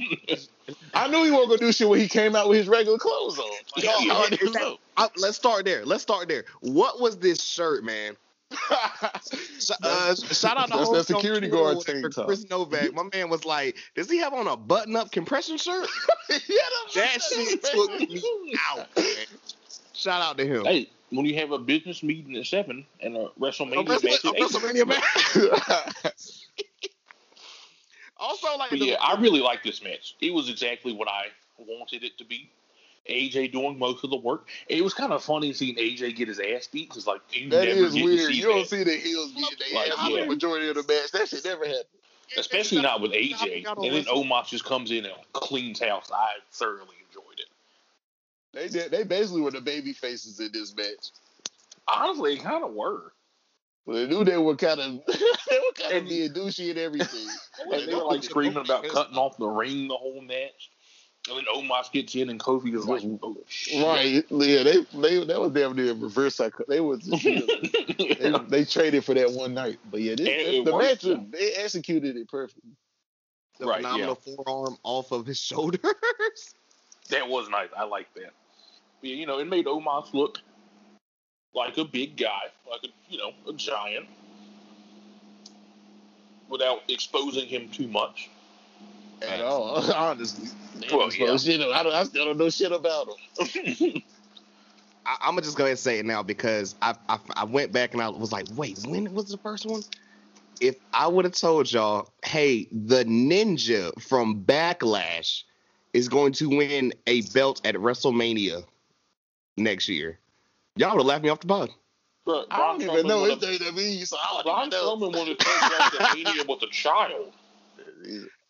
I 0.94 1.06
knew 1.08 1.24
he 1.24 1.30
wasn't 1.30 1.48
gonna 1.50 1.58
do 1.58 1.72
shit 1.72 1.88
when 1.88 2.00
he 2.00 2.08
came 2.08 2.34
out 2.34 2.48
with 2.48 2.58
his 2.58 2.68
regular 2.68 2.98
clothes 2.98 3.38
on. 3.38 3.50
Like, 3.76 3.84
Yeah, 3.84 3.90
I 3.90 4.04
yeah, 4.04 4.12
already 4.12 4.36
that-. 4.36 4.76
Uh, 4.96 5.08
let's 5.16 5.36
start 5.36 5.64
there. 5.64 5.84
Let's 5.86 6.02
start 6.02 6.26
there. 6.28 6.44
What 6.60 7.00
was 7.00 7.18
this 7.18 7.40
shirt, 7.42 7.84
man? 7.84 8.16
Sh- 9.60 9.70
uh, 9.82 10.14
shout 10.14 10.56
out 10.56 10.70
to 10.70 10.76
That's 10.78 10.90
that 10.90 11.06
security 11.06 11.48
Twitter 11.48 11.62
guard 11.64 11.76
or 11.76 11.82
tank 11.84 12.14
top. 12.14 12.26
Chris 12.26 12.48
Novak. 12.50 12.92
My 12.94 13.04
man 13.12 13.28
was 13.30 13.44
like, 13.44 13.76
"Does 13.94 14.10
he 14.10 14.18
have 14.18 14.32
on 14.34 14.48
a 14.48 14.56
button-up 14.56 15.12
compression 15.12 15.56
shirt?" 15.56 15.88
Yeah, 16.30 16.56
That 16.94 17.22
shit 17.22 17.62
took 17.64 17.90
me 18.00 18.54
out. 18.70 18.88
Man. 18.96 19.04
Shout 19.92 20.22
out 20.22 20.38
to 20.38 20.46
him. 20.46 20.64
Hey, 20.64 20.88
when 21.10 21.26
you 21.26 21.34
have 21.36 21.50
a 21.52 21.58
business 21.58 22.02
meeting 22.02 22.36
at 22.36 22.46
seven 22.46 22.84
and 23.00 23.16
a 23.16 23.20
A 23.26 23.30
WrestleMania 23.40 23.88
Wrestle- 23.88 24.10
match 24.10 24.24
a 24.24 24.28
at 24.28 24.34
eight, 24.36 24.42
WrestleMania 24.42 24.86
match. 24.86 26.14
Also, 28.16 28.48
like, 28.58 28.68
But 28.70 28.80
the- 28.80 28.84
yeah, 28.86 28.96
I 29.00 29.18
really 29.20 29.40
like 29.40 29.62
this 29.62 29.82
match. 29.82 30.14
It 30.20 30.32
was 30.34 30.50
exactly 30.50 30.92
what 30.92 31.08
I 31.08 31.28
wanted 31.58 32.04
it 32.04 32.18
to 32.18 32.24
be. 32.24 32.50
AJ 33.10 33.52
doing 33.52 33.78
most 33.78 34.02
of 34.04 34.10
the 34.10 34.16
work. 34.16 34.48
It 34.68 34.82
was 34.82 34.94
kind 34.94 35.12
of 35.12 35.22
funny 35.22 35.52
seeing 35.52 35.76
AJ 35.76 36.16
get 36.16 36.28
his 36.28 36.40
ass 36.40 36.66
beat 36.68 36.88
because 36.88 37.06
like 37.06 37.20
you 37.32 37.50
That 37.50 37.66
never 37.68 37.80
is 37.86 37.94
get 37.94 38.04
weird. 38.04 38.18
to 38.18 38.26
see 38.26 38.34
You 38.34 38.42
don't 38.44 38.66
see 38.66 38.84
the 38.84 38.96
heels 38.96 39.32
beating 39.32 39.48
their 39.72 39.74
Like, 39.82 39.90
ass 39.92 40.04
for 40.06 40.10
yeah. 40.10 40.20
the 40.22 40.26
majority 40.26 40.68
of 40.68 40.76
the 40.76 40.82
match. 40.82 41.10
That 41.12 41.28
shit 41.28 41.44
never 41.44 41.64
happened. 41.66 41.84
especially 42.38 42.80
not 42.82 43.00
with 43.00 43.12
AJ. 43.12 43.64
Got 43.64 43.78
on 43.78 43.84
And 43.84 43.94
then 43.94 44.04
Wrestle- 44.04 44.24
Omos 44.24 44.48
just 44.48 44.64
comes 44.64 44.90
in 44.90 45.04
and 45.04 45.14
cleans 45.32 45.80
house. 45.80 46.10
I 46.14 46.34
thoroughly 46.52 46.96
enjoyed 47.08 47.38
it. 47.38 47.46
They 48.52 48.68
did. 48.68 48.90
They 48.90 49.04
basically 49.04 49.40
were 49.42 49.50
the 49.50 49.60
baby 49.60 49.92
faces 49.92 50.40
in 50.40 50.50
this 50.52 50.74
match. 50.76 51.10
Honestly, 51.88 52.34
it 52.34 52.42
kind 52.42 52.64
of 52.64 52.72
were. 52.72 53.12
But 53.86 53.94
they 53.94 54.06
knew 54.06 54.22
they 54.24 54.36
were 54.36 54.54
kind 54.56 54.78
of 54.80 54.92
they 55.06 55.58
were 55.58 55.72
kind 55.74 55.92
of 55.92 55.98
And- 55.98 56.08
being 56.08 56.32
douchey 56.32 56.70
and 56.70 56.78
everything. 56.78 57.26
And 57.72 57.72
they 57.88 57.94
were 57.94 58.02
like 58.04 58.22
screaming 58.22 58.58
about 58.64 58.84
cutting 58.88 59.16
off 59.16 59.36
the 59.38 59.46
ring 59.48 59.88
the 59.88 59.96
whole 59.96 60.20
match. 60.20 60.70
And 61.28 61.36
then 61.36 61.44
Omos 61.54 61.92
gets 61.92 62.14
in, 62.14 62.30
and 62.30 62.40
Kofi 62.40 62.74
is 62.74 62.86
like, 62.86 63.02
"Oh 63.22 63.36
shit!" 63.46 63.84
Right? 63.84 64.24
Yeah, 64.30 64.62
they 64.62 64.84
they 64.94 65.24
that 65.24 65.40
was 65.40 65.52
damn 65.52 65.76
near 65.76 65.92
reverse 65.92 66.36
psycho. 66.36 66.64
They 66.66 66.80
was 66.80 67.00
they, 67.24 68.34
they 68.48 68.64
traded 68.64 69.04
for 69.04 69.14
that 69.14 69.30
one 69.30 69.52
night. 69.52 69.78
But 69.90 70.00
yeah, 70.00 70.14
this, 70.14 70.28
it 70.28 70.64
the 70.64 70.72
worked, 70.72 71.04
match 71.04 71.30
they 71.30 71.52
executed 71.52 72.16
it 72.16 72.28
perfectly. 72.28 72.70
The 73.58 73.66
Right, 73.66 73.82
phenomenal 73.82 74.14
forearm 74.14 74.78
off 74.82 75.12
of 75.12 75.26
his 75.26 75.38
shoulders. 75.38 75.80
That 77.10 77.28
was 77.28 77.48
nice. 77.48 77.70
I 77.76 77.82
like 77.82 78.06
that. 78.14 78.32
Yeah, 79.02 79.16
you 79.16 79.26
know, 79.26 79.40
it 79.40 79.48
made 79.48 79.66
Omos 79.66 80.14
look 80.14 80.38
like 81.54 81.76
a 81.76 81.84
big 81.84 82.16
guy, 82.16 82.42
like 82.70 82.84
a 82.84 82.88
you 83.08 83.18
know, 83.18 83.32
a 83.48 83.52
giant, 83.52 84.06
without 86.48 86.82
exposing 86.88 87.46
him 87.46 87.68
too 87.68 87.88
much. 87.88 88.30
At 89.28 89.40
all, 89.40 89.92
honestly. 89.94 90.48
Well, 90.90 90.98
Well, 90.98 91.12
yeah. 91.12 91.36
shit, 91.36 91.60
I, 91.60 91.82
don't, 91.82 91.92
I 91.92 92.04
still 92.04 92.24
don't 92.24 92.38
know 92.38 92.50
shit 92.50 92.72
about 92.72 93.08
him. 93.38 94.02
I, 95.06 95.16
I'm 95.22 95.30
gonna 95.32 95.42
just 95.42 95.56
go 95.56 95.64
ahead 95.64 95.72
and 95.72 95.78
say 95.78 95.98
it 95.98 96.06
now 96.06 96.22
because 96.22 96.74
I, 96.82 96.94
I 97.08 97.18
I 97.36 97.44
went 97.44 97.72
back 97.72 97.92
and 97.94 98.02
I 98.02 98.08
was 98.08 98.32
like, 98.32 98.46
wait, 98.54 98.78
when 98.86 99.12
was 99.14 99.28
the 99.30 99.38
first 99.38 99.66
one? 99.66 99.82
If 100.60 100.76
I 100.92 101.06
would 101.06 101.24
have 101.24 101.34
told 101.34 101.72
y'all, 101.72 102.12
hey, 102.24 102.68
the 102.70 103.04
ninja 103.04 103.98
from 104.02 104.44
Backlash 104.44 105.44
is 105.94 106.08
going 106.08 106.32
to 106.34 106.48
win 106.48 106.92
a 107.06 107.22
belt 107.22 107.60
at 107.64 107.74
WrestleMania 107.76 108.64
next 109.56 109.88
year, 109.88 110.18
y'all 110.76 110.90
would 110.92 110.98
have 111.00 111.06
laughed 111.06 111.24
me 111.24 111.30
off 111.30 111.40
the 111.40 111.46
pod. 111.46 111.70
Bro, 112.26 112.44
I 112.50 112.58
don't 112.58 112.84
Braun 112.84 112.98
even 112.98 113.06
know 113.08 113.22
would've- 113.22 113.42
it's 113.42 113.62
WWE, 113.70 114.06
so 114.06 114.16
I 114.18 114.42
Braun 114.42 114.68
don't 114.70 115.00
even 115.00 115.08
Strowman 115.08 115.12
know. 115.12 115.18
would 115.18 115.28
have 115.28 115.38
taken 115.38 115.80
out 115.80 115.92
the 115.92 116.22
Mania 116.24 116.44
with 116.46 116.62
a 116.62 116.66
child. 116.70 117.32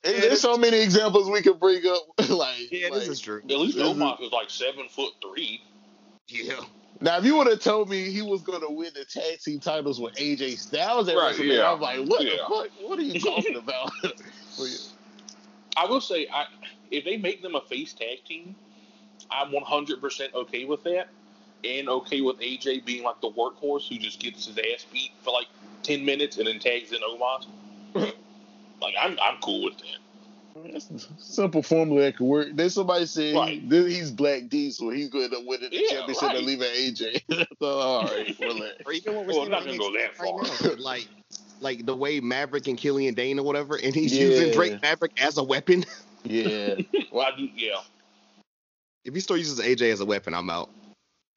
Hey, 0.02 0.20
There's 0.20 0.40
so 0.40 0.56
many 0.56 0.80
examples 0.80 1.28
we 1.28 1.42
could 1.42 1.60
bring 1.60 1.82
up. 1.86 2.02
like, 2.30 2.70
Yeah, 2.72 2.88
like, 2.88 3.00
this 3.00 3.08
is 3.08 3.20
true. 3.20 3.38
At 3.44 3.50
least 3.58 3.76
This 3.76 3.86
is- 3.86 3.94
Omos 3.94 4.22
is 4.22 4.32
like 4.32 4.48
seven 4.50 4.88
foot 4.88 5.12
three. 5.22 5.62
Yeah, 6.28 6.60
Now, 7.00 7.18
if 7.18 7.24
you 7.24 7.36
would 7.36 7.48
have 7.48 7.60
told 7.60 7.90
me 7.90 8.10
he 8.10 8.22
was 8.22 8.40
going 8.42 8.60
to 8.60 8.70
win 8.70 8.92
the 8.94 9.04
tag 9.04 9.40
team 9.40 9.58
titles 9.58 10.00
with 10.00 10.14
AJ 10.14 10.58
Styles 10.58 11.08
at 11.08 11.16
Right, 11.16 11.34
WrestleMania, 11.34 11.56
yeah. 11.58 11.72
I'm 11.72 11.80
like, 11.80 11.98
what 12.08 12.22
Yeah. 12.24 12.30
the 12.32 12.38
fuck? 12.38 12.68
What 12.88 12.98
are 12.98 13.02
you 13.02 13.18
talking 13.20 13.56
about? 13.56 13.90
But 14.02 14.64
yeah. 14.68 14.76
I 15.76 15.86
will 15.86 16.00
say, 16.00 16.26
I 16.32 16.46
if 16.90 17.04
they 17.04 17.16
make 17.16 17.40
them 17.42 17.54
a 17.54 17.60
face 17.62 17.92
tag 17.94 18.24
team, 18.26 18.54
I'm 19.30 19.52
100% 19.52 20.34
okay 20.34 20.64
with 20.64 20.82
that, 20.84 21.08
and 21.64 21.88
okay 21.88 22.20
with 22.20 22.38
AJ 22.40 22.84
being 22.84 23.02
like 23.04 23.20
the 23.20 23.30
workhorse 23.30 23.88
who 23.88 23.96
just 23.98 24.18
gets 24.20 24.46
his 24.46 24.58
ass 24.58 24.86
beat 24.92 25.12
for 25.22 25.30
like 25.32 25.46
10 25.82 26.04
minutes 26.04 26.38
and 26.38 26.46
then 26.46 26.58
tags 26.58 26.92
in 26.92 26.98
Omos. 27.00 27.46
Like 28.80 28.94
I'm 29.00 29.18
I'm 29.22 29.38
cool 29.42 29.64
with 29.64 29.74
that. 29.78 30.72
That's 30.72 30.90
a 30.90 30.98
simple 31.18 31.62
formula 31.62 32.02
that 32.02 32.16
could 32.16 32.26
work. 32.26 32.48
Then 32.54 32.70
somebody 32.70 33.06
said 33.06 33.36
Right. 33.36 33.62
he, 33.62 33.94
he's 33.94 34.10
Black 34.10 34.48
Diesel. 34.48 34.90
He's 34.90 35.08
going 35.08 35.30
to 35.30 35.40
win 35.46 35.60
the 35.60 35.68
Yeah, 35.70 35.86
championship 35.88 36.22
right. 36.22 36.36
and 36.36 36.46
leaving 36.46 36.66
AJ. 36.68 37.46
so, 37.60 37.66
all 37.78 38.04
right, 38.04 38.36
relax. 38.40 38.74
or 38.84 38.92
even 38.92 39.14
what 39.14 39.26
we're 39.26 39.32
Well, 39.32 39.46
not 39.48 39.64
gonna 39.64 39.78
go 39.78 39.90
NXT 39.90 40.18
that 40.18 40.20
right 40.20 40.78
like 40.80 41.08
like 41.60 41.86
the 41.86 41.94
way 41.94 42.20
Maverick 42.20 42.66
and 42.66 42.76
Killian 42.76 43.14
Dain 43.14 43.38
or 43.38 43.44
whatever, 43.44 43.76
and 43.76 43.94
he's 43.94 44.16
Yeah. 44.16 44.24
using 44.26 44.50
Drake 44.50 44.80
Maverick 44.82 45.12
as 45.22 45.38
a 45.38 45.42
weapon. 45.44 45.84
Yeah, 46.22 46.74
Well, 47.12 47.26
I 47.26 47.34
do, 47.34 47.48
yeah. 47.56 47.80
If 49.06 49.14
he 49.14 49.20
still 49.20 49.38
uses 49.38 49.58
AJ 49.58 49.90
as 49.90 50.00
a 50.00 50.04
weapon, 50.04 50.34
I'm 50.34 50.50
out. 50.50 50.68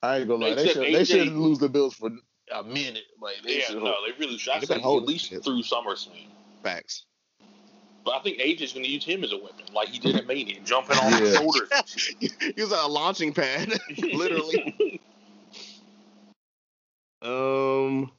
I 0.02 0.18
ain't 0.18 0.28
gonna 0.28 0.44
lie. 0.44 0.56
They 0.56 0.64
Except 0.64 0.86
should 0.86 0.94
they 0.94 1.04
shouldn't 1.06 1.38
lose 1.40 1.60
the 1.60 1.70
Bills 1.70 1.94
for 1.94 2.12
a 2.54 2.64
minute. 2.64 3.04
Like 3.22 3.36
they 3.46 3.60
Yeah, 3.60 3.68
should. 3.68 3.82
no, 3.82 3.94
they 4.06 4.12
really 4.20 4.38
should. 4.38 4.52
I 4.54 4.60
They've 4.60 4.68
say 4.68 4.76
been 4.76 4.84
at 4.84 4.90
least 5.04 5.28
shit. 5.30 5.42
through 5.42 5.62
SummerSlam. 5.62 6.26
Facts. 6.64 7.06
But 8.06 8.16
I 8.16 8.20
think 8.22 8.40
AJ's 8.40 8.74
going 8.74 8.86
to 8.86 8.92
use 8.92 9.06
him 9.06 9.24
as 9.24 9.32
a 9.34 9.38
weapon, 9.38 9.66
like 9.74 9.90
he 9.90 10.00
did 10.00 10.16
at 10.18 10.28
Mania, 10.28 10.60
jumping 10.66 10.98
on 10.98 11.16
the 11.16 11.26
Yeah. 11.26 11.34
shoulders. 11.38 11.70
Use 12.58 12.72
a 12.74 12.88
launching 12.88 13.34
pad, 13.34 13.74
literally. 14.14 14.66
Um. 17.22 18.12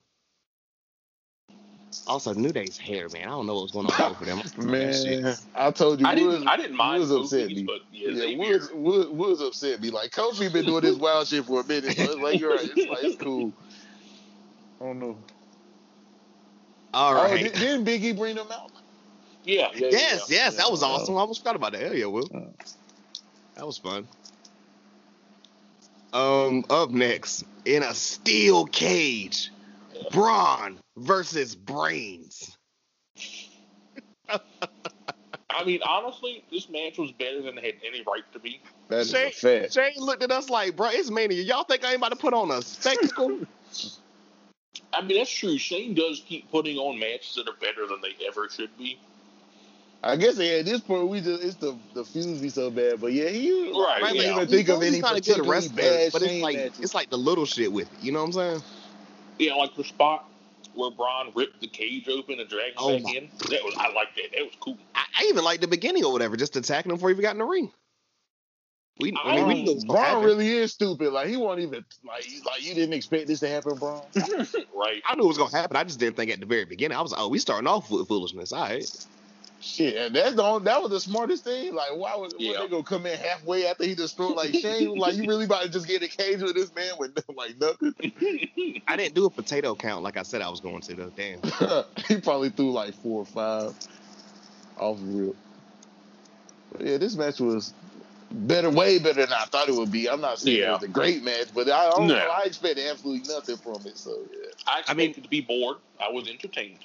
Also, 2.07 2.35
New 2.35 2.53
Day's 2.53 2.79
hair, 2.79 3.09
man. 3.11 3.23
I 3.25 3.31
don't 3.31 3.47
know 3.47 3.55
what 3.55 3.63
was 3.65 3.73
going 3.73 3.87
on 3.87 4.13
over 4.13 4.27
them. 4.27 4.43
Man, 4.59 5.37
I 5.55 5.71
told 5.73 6.01
you, 6.01 6.07
I 6.07 6.15
didn't. 6.17 6.49
I 6.49 6.57
didn't 6.59 6.77
mind 6.77 7.03
Woods 7.03 7.13
upset 7.13 7.49
Kofi's, 7.49 7.57
me. 7.57 7.65
but 7.67 7.81
yeah, 7.93 8.11
Yeah, 8.11 8.17
Xavier- 8.17 8.39
Woods, 8.39 8.71
Woods, 8.75 9.11
Woods 9.11 9.41
upset 9.41 9.81
me. 9.81 9.91
Like 9.91 10.11
Kofi 10.13 10.53
been 10.53 10.67
doing 10.67 10.83
this 10.83 10.97
wild 10.99 11.29
shit 11.29 11.47
for 11.47 11.63
a 11.63 11.65
minute, 11.67 11.97
so 11.97 12.05
it's 12.13 12.23
like 12.23 12.39
you're 12.39 12.55
right. 12.55 12.71
It's 12.71 12.87
like 12.87 13.05
it's 13.05 13.17
cool. 13.17 13.55
I 14.81 14.87
don't 14.87 15.01
know. 15.01 15.19
All 16.95 17.15
right. 17.17 17.31
Oh, 17.33 17.39
did, 17.39 17.59
didn't 17.59 17.87
Biggie 17.87 18.17
bring 18.17 18.37
them 18.37 18.49
out? 18.53 18.73
Yeah, 19.45 19.69
yeah, 19.75 19.89
yes, 19.91 20.31
yeah. 20.31 20.37
yes, 20.37 20.57
that 20.57 20.71
was 20.71 20.83
Yeah. 20.83 20.89
awesome. 20.89 21.17
I 21.17 21.21
almost 21.21 21.41
forgot 21.41 21.57
about 21.57 21.73
that. 21.73 21.83
Hell 21.83 21.95
yeah, 21.95 22.07
Will. 22.07 22.29
Yeah. 22.33 22.41
That 23.57 23.67
was 23.67 23.79
fun. 23.79 24.09
Um, 26.13 26.65
up 26.71 26.91
next 26.91 27.45
in 27.65 27.83
a 27.83 27.95
steel 27.95 28.67
cage, 28.67 29.51
Braun 30.13 30.79
versus 30.97 31.55
Brains. 31.57 32.57
I 35.55 35.65
mean, 35.65 35.81
honestly, 35.87 36.45
this 36.51 36.69
match 36.69 36.99
was 36.99 37.13
better 37.13 37.43
than 37.43 37.59
it 37.59 37.65
had 37.65 37.75
any 37.87 38.03
right 38.03 38.25
to 38.33 38.39
be. 38.39 38.61
That 38.89 39.01
is 39.01 39.11
Shane, 39.11 39.29
a 39.29 39.31
fact. 39.31 39.73
Shane 39.75 39.93
looked 39.99 40.23
at 40.23 40.31
us 40.33 40.49
like, 40.51 40.77
bro, 40.77 40.89
it's 40.91 41.11
mania. 41.11 41.43
Y'all 41.43 41.65
think 41.65 41.85
I 41.85 41.89
ain't 41.89 41.99
about 41.99 42.11
to 42.11 42.17
put 42.17 42.35
on 42.35 42.51
a 42.51 42.61
spectacle? 42.63 43.41
I 44.93 45.03
mean, 45.03 45.19
that's 45.19 45.31
true. 45.31 45.59
Shane 45.59 45.95
does 45.95 46.23
keep 46.27 46.51
putting 46.51 46.77
on 46.79 46.99
matches 46.99 47.35
that 47.37 47.49
are 47.49 47.57
better 47.61 47.87
than 47.87 48.01
they 48.01 48.15
ever 48.27 48.49
should 48.49 48.77
be. 48.79 48.99
I 50.07 50.17
guess 50.17 50.37
yeah, 50.37 50.59
at 50.59 50.67
this 50.67 50.81
point 50.81 51.09
we 51.09 51.23
just 51.23 51.43
it's 51.43 51.55
the 51.55 51.77
the 51.95 52.05
fuse 52.05 52.39
be 52.39 52.51
so 52.51 52.71
bad, 52.71 53.01
but 53.01 53.13
yeah, 53.13 53.29
he 53.29 53.73
Right, 53.73 54.03
I 54.03 54.07
can't 54.09 54.17
yeah. 54.17 54.37
even 54.37 54.49
think 54.49 54.69
of 54.69 54.83
He's 54.83 54.93
any 54.93 55.01
not 55.01 55.17
a 55.17 55.21
good 55.23 55.47
wrestler, 55.47 55.77
bad 55.77 56.13
but 56.13 56.23
it's 56.23 56.43
like 56.43 56.57
matches. 56.57 56.81
it's 56.81 56.95
like 56.95 57.09
the 57.09 57.17
little 57.17 57.47
shit 57.47 57.73
with 57.73 57.91
it. 57.91 58.05
You 58.05 58.13
know 58.13 58.21
what 58.21 58.27
I'm 58.27 58.33
saying? 58.33 58.63
Yeah, 59.39 59.55
like 59.55 59.75
the 59.75 59.85
spot 59.85 60.29
where 60.75 60.91
Braun 60.91 61.33
ripped 61.35 61.61
the 61.63 61.69
cage 61.69 62.07
open 62.09 62.39
and 62.39 62.49
dragged 62.49 62.73
him 62.73 62.77
Oh 62.79 62.99
back 62.99 63.15
in. 63.15 63.31
That 63.51 63.65
was 63.65 63.75
I 63.79 63.93
like 63.93 64.15
that. 64.17 64.33
That 64.33 64.43
was 64.45 64.53
cool. 64.61 64.77
I, 64.95 65.05
I 65.21 65.25
even 65.31 65.43
like 65.43 65.63
the 65.63 65.69
beginning 65.69 66.05
or 66.05 66.13
whatever, 66.13 66.37
just 66.37 66.55
attacking 66.55 66.91
him 66.91 66.97
before 66.97 67.09
he 67.09 67.15
even 67.15 67.23
got 67.23 67.33
in 67.33 67.39
the 67.39 67.45
ring. 67.45 67.73
We, 69.01 69.13
I 69.25 69.37
mean, 69.37 69.47
we 69.47 69.55
oh. 69.55 69.57
knew 69.57 69.71
it 69.71 69.75
was 69.75 69.85
gonna 69.85 69.93
Braun 69.95 70.05
happen. 70.05 70.25
really 70.25 70.49
is 70.51 70.73
stupid. 70.73 71.13
Like 71.15 71.29
he 71.29 71.37
won't 71.39 71.61
even 71.61 71.83
like 72.07 72.25
he's 72.25 72.45
like 72.45 72.63
you 72.63 72.75
didn't 72.75 72.93
expect 72.93 73.27
this 73.27 73.41
to 73.41 73.49
happen, 73.49 73.77
Braun. 73.77 74.03
Right. 74.75 75.03
I 75.07 75.15
knew 75.17 75.25
it 75.25 75.29
was 75.29 75.39
gonna 75.39 75.57
happen. 75.57 75.79
I 75.79 75.85
just 75.85 75.99
didn't 75.99 76.17
think 76.17 76.31
at 76.31 76.41
the 76.41 76.47
very 76.47 76.67
beginning. 76.67 76.99
I 76.99 77.01
was 77.01 77.13
like, 77.13 77.21
oh, 77.23 77.29
we 77.29 77.39
starting 77.39 77.67
off 77.67 77.91
with 77.91 78.07
foolishness. 78.07 78.53
All 78.53 78.65
right. 78.65 79.07
Shit, 79.65 79.97
and 79.97 80.15
that's 80.15 80.35
the 80.35 80.43
only, 80.43 80.65
that 80.67 80.83
was 80.83 80.91
the 80.91 81.01
smartest 81.01 81.43
thing. 81.45 81.75
Like, 81.75 81.89
why 81.97 82.15
was 82.17 82.35
Yeah. 82.39 82.53
yeah. 82.53 82.59
they 82.61 82.69
gonna 82.69 82.83
come 82.83 83.07
in 83.07 83.19
halfway 83.19 83.67
after 83.67 83.85
he 83.85 83.95
destroyed 83.95 84.37
like 84.37 84.53
Shane? 84.55 84.95
like, 84.99 85.15
you 85.15 85.23
really 85.27 85.47
about 85.47 85.63
to 85.63 85.71
just 85.71 85.87
get 85.87 86.03
in 86.03 86.05
a 86.05 86.09
cage 86.09 86.43
with 86.43 86.55
this 86.55 86.75
man 86.75 86.93
with 86.99 87.19
like 87.35 87.59
nothing? 87.59 87.95
I 88.87 88.97
didn't 88.97 89.15
do 89.15 89.25
a 89.25 89.31
potato 89.31 89.75
count 89.75 90.03
like 90.03 90.19
I 90.19 90.23
said 90.23 90.43
I 90.43 90.51
was 90.51 90.61
going 90.61 90.83
to 90.83 90.95
though. 90.95 91.13
Damn. 91.17 91.41
he 92.09 92.21
probably 92.21 92.51
threw 92.51 92.73
like 92.73 92.93
four 92.97 93.21
or 93.23 93.25
five 93.25 93.75
off 94.79 94.99
real. 95.01 95.35
But 96.73 96.83
yeah, 96.87 96.97
this 96.99 97.17
match 97.17 97.41
was 97.41 97.73
better, 98.31 98.69
way 98.69 98.99
better 98.99 99.25
than 99.25 99.33
I 99.33 99.47
thought 99.47 99.69
it 99.71 99.75
would 99.75 99.91
be. 99.91 100.11
I'm 100.11 100.21
not 100.21 100.41
saying 100.41 100.59
Yeah. 100.59 100.71
it 100.71 100.73
was 100.73 100.83
a 100.83 100.89
great 100.89 101.23
match, 101.23 101.49
but 101.55 101.71
I 101.71 101.89
don't 101.91 102.07
No. 102.09 102.15
know. 102.17 102.29
I 102.29 102.43
expected 102.45 102.87
absolutely 102.87 103.27
nothing 103.33 103.57
from 103.57 103.81
it. 103.87 103.97
So 103.97 104.19
yeah, 104.31 104.49
I 104.67 104.81
expected 104.81 104.97
mean- 104.97 105.15
to 105.15 105.29
be 105.29 105.41
bored. 105.41 105.79
I 105.99 106.11
was 106.13 106.29
entertained. 106.29 106.81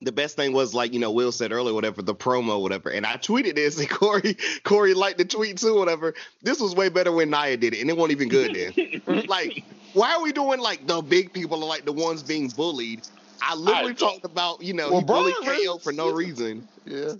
The 0.00 0.12
best 0.12 0.36
thing 0.36 0.52
was 0.52 0.74
like 0.74 0.92
you 0.92 1.00
know 1.00 1.10
Will 1.10 1.32
said 1.32 1.50
earlier, 1.50 1.74
whatever 1.74 2.02
the 2.02 2.14
promo, 2.14 2.62
whatever, 2.62 2.88
and 2.90 3.04
I 3.04 3.16
tweeted 3.16 3.56
this, 3.56 3.78
and 3.80 3.90
Corey 3.90 4.36
Corey 4.62 4.94
liked 4.94 5.18
the 5.18 5.24
tweet 5.24 5.58
too, 5.58 5.74
whatever. 5.76 6.14
This 6.42 6.60
was 6.60 6.74
way 6.74 6.88
better 6.88 7.10
when 7.10 7.30
Nia 7.30 7.56
did 7.56 7.74
it, 7.74 7.80
and 7.80 7.90
it 7.90 7.96
wasn't 7.96 8.12
even 8.12 8.28
good 8.28 8.54
then. 8.54 9.24
like, 9.26 9.64
why 9.94 10.14
are 10.14 10.22
we 10.22 10.30
doing 10.32 10.60
like 10.60 10.86
the 10.86 11.02
big 11.02 11.32
people 11.32 11.62
are 11.64 11.66
like 11.66 11.84
the 11.84 11.92
ones 11.92 12.22
being 12.22 12.46
bullied? 12.48 13.08
I 13.42 13.56
literally 13.56 13.90
I- 13.90 13.94
talked 13.94 14.24
about 14.24 14.62
you 14.62 14.72
know 14.74 14.88
Well, 14.90 15.00
he 15.00 15.04
bullied 15.06 15.34
Braun 15.44 15.64
KO 15.66 15.78
for 15.78 15.92
no 15.92 16.12
versus- 16.12 16.18
reason. 16.28 16.68
yeah. 16.84 17.12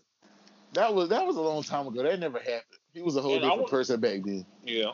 That 0.74 0.95
was 0.95 1.09
that 1.09 1.26
was 1.26 1.37
a 1.37 1.41
long 1.41 1.62
time 1.64 1.87
ago. 1.89 2.03
That 2.05 2.20
never 2.20 2.39
happened. 2.39 2.62
He 2.95 3.03
was 3.03 3.16
a 3.16 3.22
whole 3.22 3.33
And 3.33 3.41
different 3.43 3.61
want- 3.62 3.70
person 3.72 4.01
back 4.01 4.22
then. 4.24 4.47
Yeah. 4.64 4.93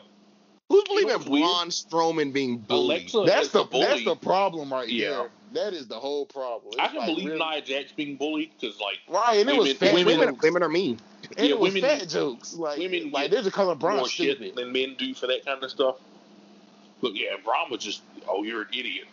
Who's 0.69 0.83
believing 0.85 1.13
what's 1.13 1.27
weird? 1.27 1.43
Braun 1.43 1.67
Strowman 1.69 2.33
being 2.33 2.57
bullied? 2.57 3.13
Alexa 3.13 3.23
That's 3.27 3.49
the 3.49 3.63
bully. 3.65 3.85
that's 3.85 4.05
the 4.05 4.15
problem 4.15 4.73
right 4.73 4.89
Yeah. 4.89 5.09
there. 5.11 5.29
That 5.55 5.73
is 5.73 5.87
the 5.87 5.95
whole 5.99 6.25
problem. 6.25 6.73
I 6.79 6.87
can 6.87 6.97
like 6.97 7.07
believe 7.07 7.25
really- 7.27 7.39
Nia 7.39 7.61
Jax 7.61 7.91
being 7.93 8.17
bullied 8.17 8.51
because 8.59 8.79
like 8.79 8.99
Right, 9.07 9.39
and 9.39 9.49
it 9.49 9.55
was 9.57 9.67
women- 9.67 9.77
fat 9.77 9.93
women- 9.93 10.19
women, 10.19 10.37
women 10.41 10.63
are 10.63 10.69
mean. 10.69 10.99
And 11.37 11.47
Yeah, 11.47 11.55
it 11.55 11.59
was 11.59 11.73
women- 11.73 11.89
fat 11.99 12.09
jokes. 12.09 12.53
Like, 12.53 12.77
women 12.77 13.11
like 13.11 13.23
get 13.25 13.31
they're 13.31 13.41
just 13.43 13.55
calling 13.55 13.77
Braun 13.77 13.97
more 13.97 14.07
shit 14.09 14.37
stupid. 14.37 14.55
than 14.55 14.71
men 14.71 14.95
do 14.97 15.13
for 15.13 15.27
that 15.27 15.45
kind 15.45 15.63
of 15.63 15.71
stuff. 15.71 15.95
But 17.01 17.15
yeah, 17.15 17.35
Braun 17.43 17.69
was 17.71 17.83
just, 17.83 18.01
oh, 18.27 18.43
you're 18.43 18.61
an 18.63 18.67
idiot. 18.73 19.07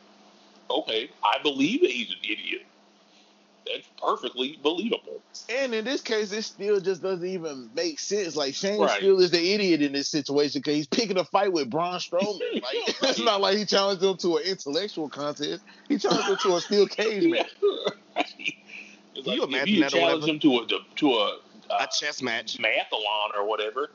Okay, 0.70 1.10
I 1.22 1.38
believe 1.42 1.80
that 1.82 1.90
he's 1.90 2.10
an 2.10 2.18
idiot. 2.22 2.62
That's 3.66 3.86
perfectly 4.00 4.58
believable. 4.62 5.22
And 5.48 5.74
in 5.74 5.84
this 5.84 6.00
case, 6.00 6.32
it 6.32 6.42
still 6.42 6.80
just 6.80 7.02
doesn't 7.02 7.26
even 7.26 7.70
make 7.74 7.98
sense. 8.00 8.36
Like 8.36 8.54
Shane 8.54 8.80
Right. 8.80 8.98
still 8.98 9.20
is 9.20 9.30
the 9.30 9.52
idiot 9.54 9.82
in 9.82 9.92
this 9.92 10.08
situation 10.08 10.60
because 10.60 10.74
he's 10.76 10.86
picking 10.86 11.18
a 11.18 11.24
fight 11.24 11.52
with 11.52 11.70
Braun 11.70 11.98
Strowman. 11.98 12.38
Like 12.62 13.10
it's 13.10 13.18
not 13.20 13.40
like 13.40 13.56
he 13.58 13.64
challenged 13.64 14.02
him 14.02 14.16
to 14.18 14.36
an 14.38 14.44
intellectual 14.44 15.08
contest. 15.08 15.62
He 15.88 15.98
challenged 15.98 16.28
him 16.28 16.36
to 16.36 16.56
a 16.56 16.60
steel 16.60 16.86
cage 16.86 17.24
match. 17.30 17.50
It's 19.14 19.26
Can 19.26 19.34
you 19.34 19.40
like, 19.42 19.48
imagine 19.50 19.68
if 19.68 19.74
you 19.76 19.82
that 19.82 19.90
challenge 19.90 20.22
whatever? 20.24 20.32
him 20.32 20.38
to 20.40 20.56
a 20.58 20.66
to 20.96 21.10
a, 21.12 21.38
A 21.70 21.74
uh, 21.82 21.86
chess 21.86 22.22
match. 22.22 22.56
mathathlon 22.56 23.36
or 23.36 23.46
whatever, 23.46 23.90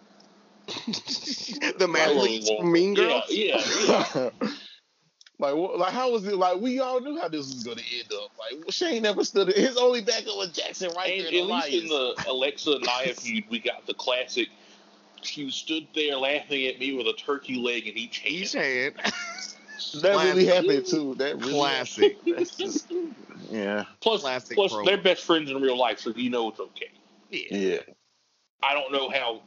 the 1.79 1.87
man 1.89 2.15
Like, 2.15 2.29
leads 2.29 2.51
Mean 2.61 2.93
Girls. 2.93 3.23
Yeah, 3.29 3.61
yeah. 3.87 4.05
yeah. 4.15 4.29
Like, 5.39 5.53
what, 5.55 5.77
like, 5.77 5.93
how 5.93 6.11
was 6.11 6.25
it? 6.25 6.35
Like, 6.35 6.59
we 6.59 6.79
all 6.79 6.99
knew 6.99 7.19
how 7.19 7.27
this 7.27 7.45
was 7.53 7.63
going 7.63 7.77
to 7.77 7.83
end 7.95 8.11
up. 8.11 8.31
Like, 8.39 8.71
Shane 8.71 9.03
never 9.03 9.23
stood. 9.23 9.49
His 9.49 9.77
only 9.77 10.01
backup 10.01 10.35
was 10.35 10.49
Jaxson 10.49 10.95
Ryker 10.95 11.13
And 11.13 11.25
there. 11.35 11.41
at 11.57 11.65
least 11.71 11.83
in 11.83 11.89
the 11.89 12.23
Alexa 12.27 12.71
and 12.75 12.81
Nia 12.81 13.13
feud, 13.13 13.43
we 13.49 13.59
got 13.59 13.85
the 13.85 13.93
classic. 13.93 14.47
She 15.21 15.49
stood 15.51 15.87
there 15.93 16.15
laughing 16.17 16.65
at 16.67 16.79
me 16.79 16.93
with 16.93 17.05
a 17.07 17.13
turkey 17.13 17.55
leg 17.55 17.87
in 17.87 17.97
each 17.97 18.19
hand. 18.19 18.33
Each 18.33 18.53
hand. 18.53 18.95
that 20.01 20.23
really 20.25 20.45
happened 20.45 20.85
too. 20.87 21.13
That 21.15 21.37
really 21.37 21.53
Classic. 21.53 22.17
That's 22.25 22.55
just, 22.55 22.91
yeah, 23.51 23.85
Plus, 23.99 24.21
Classic 24.21 24.55
plus 24.55 24.73
promo. 24.73 24.85
they're 24.85 24.97
best 24.97 25.23
friends 25.23 25.51
in 25.51 25.61
real 25.61 25.77
life, 25.77 25.99
so 25.99 26.11
you 26.15 26.29
know 26.31 26.49
it's 26.49 26.59
okay. 26.59 26.89
yeah. 27.29 27.77
I 28.63 28.73
don't 28.73 28.91
know 28.91 29.09
how 29.09 29.41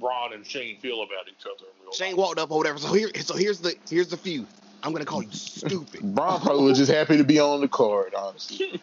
Ron 0.00 0.32
and 0.32 0.46
Shane 0.46 0.78
feel 0.80 1.02
about 1.02 1.28
each 1.28 1.44
other 1.44 1.66
in 1.78 1.82
real 1.84 1.92
Shane 1.92 2.12
life. 2.12 2.18
walked 2.18 2.38
up 2.38 2.50
or 2.50 2.58
whatever. 2.58 2.78
So 2.78 2.92
here, 2.94 3.10
so 3.20 3.34
here's 3.34 3.60
the 3.60 3.74
here's 3.90 4.08
the 4.08 4.16
feud. 4.16 4.46
I'm 4.82 4.92
gonna 4.92 5.04
call 5.04 5.22
you 5.22 5.32
stupid. 5.32 6.00
Braun 6.14 6.40
probably 6.40 6.64
was 6.64 6.78
just 6.78 6.90
happy 6.92 7.16
to 7.16 7.24
be 7.24 7.38
on 7.40 7.60
the 7.60 7.68
card. 7.68 8.14
Honestly, 8.16 8.80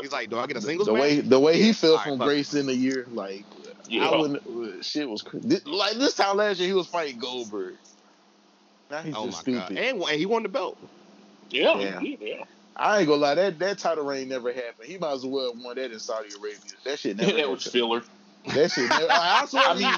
He's 0.00 0.12
like, 0.12 0.30
do 0.30 0.38
I 0.38 0.46
get 0.46 0.56
a 0.56 0.60
singles 0.60 0.86
the 0.86 0.92
match? 0.94 1.00
way 1.02 1.20
the 1.20 1.40
way 1.40 1.58
he 1.58 1.68
Yeah, 1.68 1.72
felt 1.72 1.92
alright, 1.92 2.08
from 2.08 2.18
fuck 2.18 2.26
Grace 2.28 2.54
in 2.54 2.66
the 2.66 2.74
year, 2.74 3.06
like 3.10 3.44
Yeah. 3.88 4.08
I 4.08 4.16
wouldn't. 4.20 4.46
uh, 4.46 4.82
Shit 4.82 5.08
was 5.08 5.24
this, 5.32 5.66
like 5.66 5.94
this 5.96 6.14
time 6.14 6.36
last 6.36 6.58
year 6.60 6.68
he 6.68 6.74
was 6.74 6.86
fighting 6.86 7.18
Goldberg. 7.18 7.74
Now 8.90 9.02
he's 9.02 9.14
oh 9.16 9.26
just 9.26 9.40
stupid. 9.40 9.76
god! 9.76 9.78
And, 9.78 10.02
and 10.02 10.18
he 10.18 10.26
won 10.26 10.42
the 10.44 10.48
belt. 10.48 10.78
Yeah, 11.50 11.78
Yeah. 11.78 12.00
yeah, 12.00 12.16
yeah. 12.20 12.44
I 12.76 13.00
ain't 13.00 13.08
gonna 13.08 13.20
lie, 13.20 13.34
that 13.34 13.58
that 13.58 13.78
title 13.78 14.04
reign 14.04 14.28
never 14.28 14.52
happened. 14.52 14.86
He 14.88 14.96
might 14.98 15.12
as 15.12 15.26
well 15.26 15.52
have 15.54 15.62
won 15.62 15.76
that 15.76 15.90
in 15.92 15.98
Saudi 15.98 16.28
Arabia. 16.38 16.58
That 16.84 16.98
shit 16.98 17.16
never. 17.18 17.32
that 17.32 17.50
was 17.50 17.64
happened. 17.64 17.72
filler. 17.72 18.02
That 18.46 18.72
shit. 18.72 18.88
Never, 18.90 19.06
I 19.08 19.46
swear, 19.46 19.68
I 19.68 19.74
mean, 19.74 19.92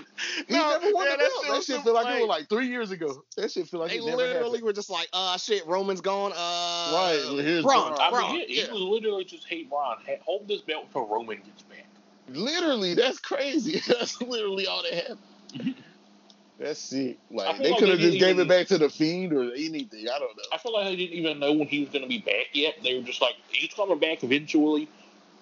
he 0.49 0.55
no, 0.55 0.70
never 0.78 0.92
won 0.92 1.07
yeah, 1.07 1.12
the 1.12 1.16
that 1.16 1.18
belt. 1.18 1.32
shit 1.45 1.51
That 1.53 1.62
shit 1.64 1.82
feel 1.82 1.95
like 1.95 2.07
it 2.16 2.20
was 2.20 2.28
like 2.28 2.49
three 2.49 2.68
years 2.68 2.90
ago. 2.90 3.24
That 3.36 3.51
shit 3.51 3.68
feel 3.68 3.80
like 3.80 3.90
They 3.90 3.97
it 3.99 4.05
never 4.05 4.18
literally 4.18 4.45
happened. 4.49 4.62
were 4.64 4.72
just 4.74 4.90
like, 4.90 5.09
uh, 5.14 5.36
shit, 5.38 5.66
Roman's 5.66 6.03
gone. 6.03 6.32
Uh, 6.32 6.36
Right, 6.36 7.20
well, 7.24 7.36
here's 7.38 7.64
Braun, 7.64 7.95
Braun. 7.95 8.01
I 8.01 8.11
Braun, 8.11 8.32
mean, 8.34 8.49
he, 8.49 8.59
yeah. 8.59 8.66
he 8.66 8.72
was 8.72 8.80
literally 8.82 9.24
just, 9.24 9.47
hey, 9.47 9.66
Ron, 9.72 9.97
ha- 10.07 10.16
hold 10.24 10.47
this 10.47 10.61
belt 10.61 10.84
until 10.86 11.07
Roman 11.07 11.38
gets 11.38 11.62
back. 11.62 11.86
Literally, 12.28 12.95
that's 12.95 13.18
crazy. 13.18 13.80
That's 13.88 14.20
literally 14.20 14.66
all 14.66 14.82
that 14.82 14.92
happened. 14.95 15.74
That's 16.59 16.78
sick. 16.80 17.18
I 17.32 17.34
Like 17.34 17.59
they 17.59 17.70
like 17.70 17.78
could 17.80 17.88
have 17.88 17.99
just 17.99 18.18
gave 18.18 18.36
even- 18.36 18.47
it 18.47 18.49
back 18.49 18.66
to 18.68 18.78
the 18.78 18.88
fiend 18.88 19.32
or 19.32 19.53
anything. 19.55 20.07
I 20.09 20.18
don't 20.18 20.36
know. 20.36 20.42
I 20.53 20.59
feel 20.59 20.72
like 20.72 20.84
they 20.84 20.97
didn't 20.97 21.18
even 21.18 21.38
know 21.40 21.53
when 21.53 21.66
he 21.66 21.80
was 21.80 21.88
going 21.90 22.03
to 22.03 22.09
be 22.09 22.18
back 22.18 22.47
yet. 22.53 22.74
They 22.82 22.95
were 22.97 23.03
just 23.03 23.20
like, 23.20 23.34
he's 23.49 23.72
coming 23.74 23.99
back 23.99 24.22
eventually. 24.22 24.88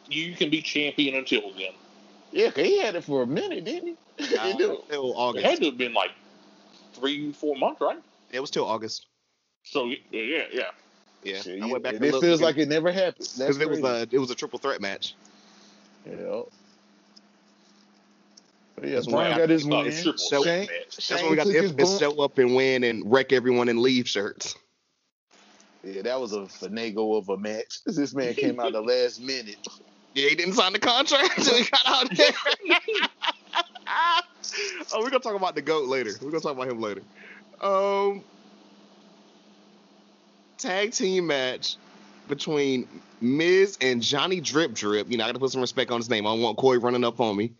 You 0.08 0.34
can 0.34 0.50
be 0.50 0.62
champion 0.62 1.14
until 1.14 1.52
then. 1.52 1.72
Yeah, 2.32 2.50
'cause 2.50 2.64
he 2.64 2.78
had 2.80 2.94
it 2.96 3.04
for 3.04 3.22
a 3.22 3.26
minute, 3.26 3.64
didn't 3.64 3.96
he? 4.18 4.36
uh, 4.36 4.46
He 4.46 4.52
did. 4.54 4.58
till 4.58 5.10
It 5.10 5.14
August. 5.16 5.44
had 5.46 5.58
to 5.60 5.66
have 5.66 5.78
been 5.78 5.92
like 5.94 6.10
three, 6.94 7.32
four 7.32 7.56
months, 7.56 7.80
right? 7.80 7.98
It 8.30 8.40
was 8.40 8.50
till 8.50 8.64
August. 8.64 9.06
So, 9.64 9.84
yeah, 9.86 9.96
yeah, 10.10 10.44
yeah. 10.52 10.62
Yeah, 11.24 11.40
Shit, 11.40 11.62
I 11.62 11.66
went 11.66 11.84
back 11.84 11.94
and 11.94 12.04
and 12.04 12.14
it 12.14 12.20
feels 12.20 12.40
like 12.40 12.56
it 12.58 12.68
never 12.68 12.90
happened. 12.90 13.28
Because 13.38 13.60
it 13.60 13.68
was 13.70 13.78
a 13.80 14.08
it 14.10 14.18
was 14.18 14.30
a 14.30 14.34
triple 14.34 14.58
threat 14.58 14.80
match. 14.80 15.14
Yeah. 16.04 16.42
But 18.74 18.88
yeah, 18.88 18.94
That's 18.96 19.06
why 19.06 19.36
got 19.38 19.48
his 19.48 19.64
win. 19.64 19.86
it 19.86 20.18
So- 20.18 20.42
Shane. 20.42 20.66
That's 20.66 21.00
Shane 21.04 21.22
when 21.22 21.30
we 21.30 21.36
got 21.36 21.46
the 21.46 21.56
infamous 21.58 22.00
show 22.00 22.20
up 22.22 22.38
and 22.38 22.56
win 22.56 22.82
and 22.82 23.08
wreck 23.10 23.32
everyone 23.32 23.68
and 23.68 23.78
leave 23.78 24.08
shirts. 24.08 24.56
Yeah, 25.84 26.02
that 26.02 26.20
was 26.20 26.32
a 26.32 26.40
finagle 26.40 27.16
of 27.18 27.28
a 27.28 27.36
match. 27.36 27.78
This 27.86 28.14
man 28.14 28.34
came 28.34 28.58
out 28.58 28.72
the 28.72 28.80
last 28.80 29.20
minute. 29.20 29.58
Yeah, 30.14 30.28
he 30.28 30.34
didn't 30.34 30.54
sign 30.54 30.72
the 30.72 30.78
contract 30.78 31.38
until 31.38 31.56
he 31.56 31.64
got 31.64 31.86
out 31.86 32.16
there. 32.16 32.32
oh, 34.92 35.00
we're 35.00 35.10
gonna 35.10 35.20
talk 35.20 35.34
about 35.34 35.54
the 35.54 35.62
goat 35.62 35.88
later. 35.88 36.12
We're 36.20 36.30
gonna 36.30 36.42
talk 36.42 36.52
about 36.52 36.68
him 36.68 36.80
later. 36.80 37.02
Um, 37.60 38.22
tag 40.58 40.92
team 40.92 41.26
match 41.26 41.76
between 42.28 42.88
Miz 43.20 43.78
and 43.80 44.02
Johnny 44.02 44.40
Drip 44.40 44.74
Drip. 44.74 45.10
You 45.10 45.16
know, 45.16 45.24
I 45.24 45.28
gotta 45.28 45.38
put 45.38 45.50
some 45.50 45.60
respect 45.60 45.90
on 45.90 45.98
his 45.98 46.10
name. 46.10 46.26
I 46.26 46.30
don't 46.30 46.42
want 46.42 46.58
Corey 46.58 46.78
running 46.78 47.04
up 47.04 47.20
on 47.20 47.36
me. 47.36 47.52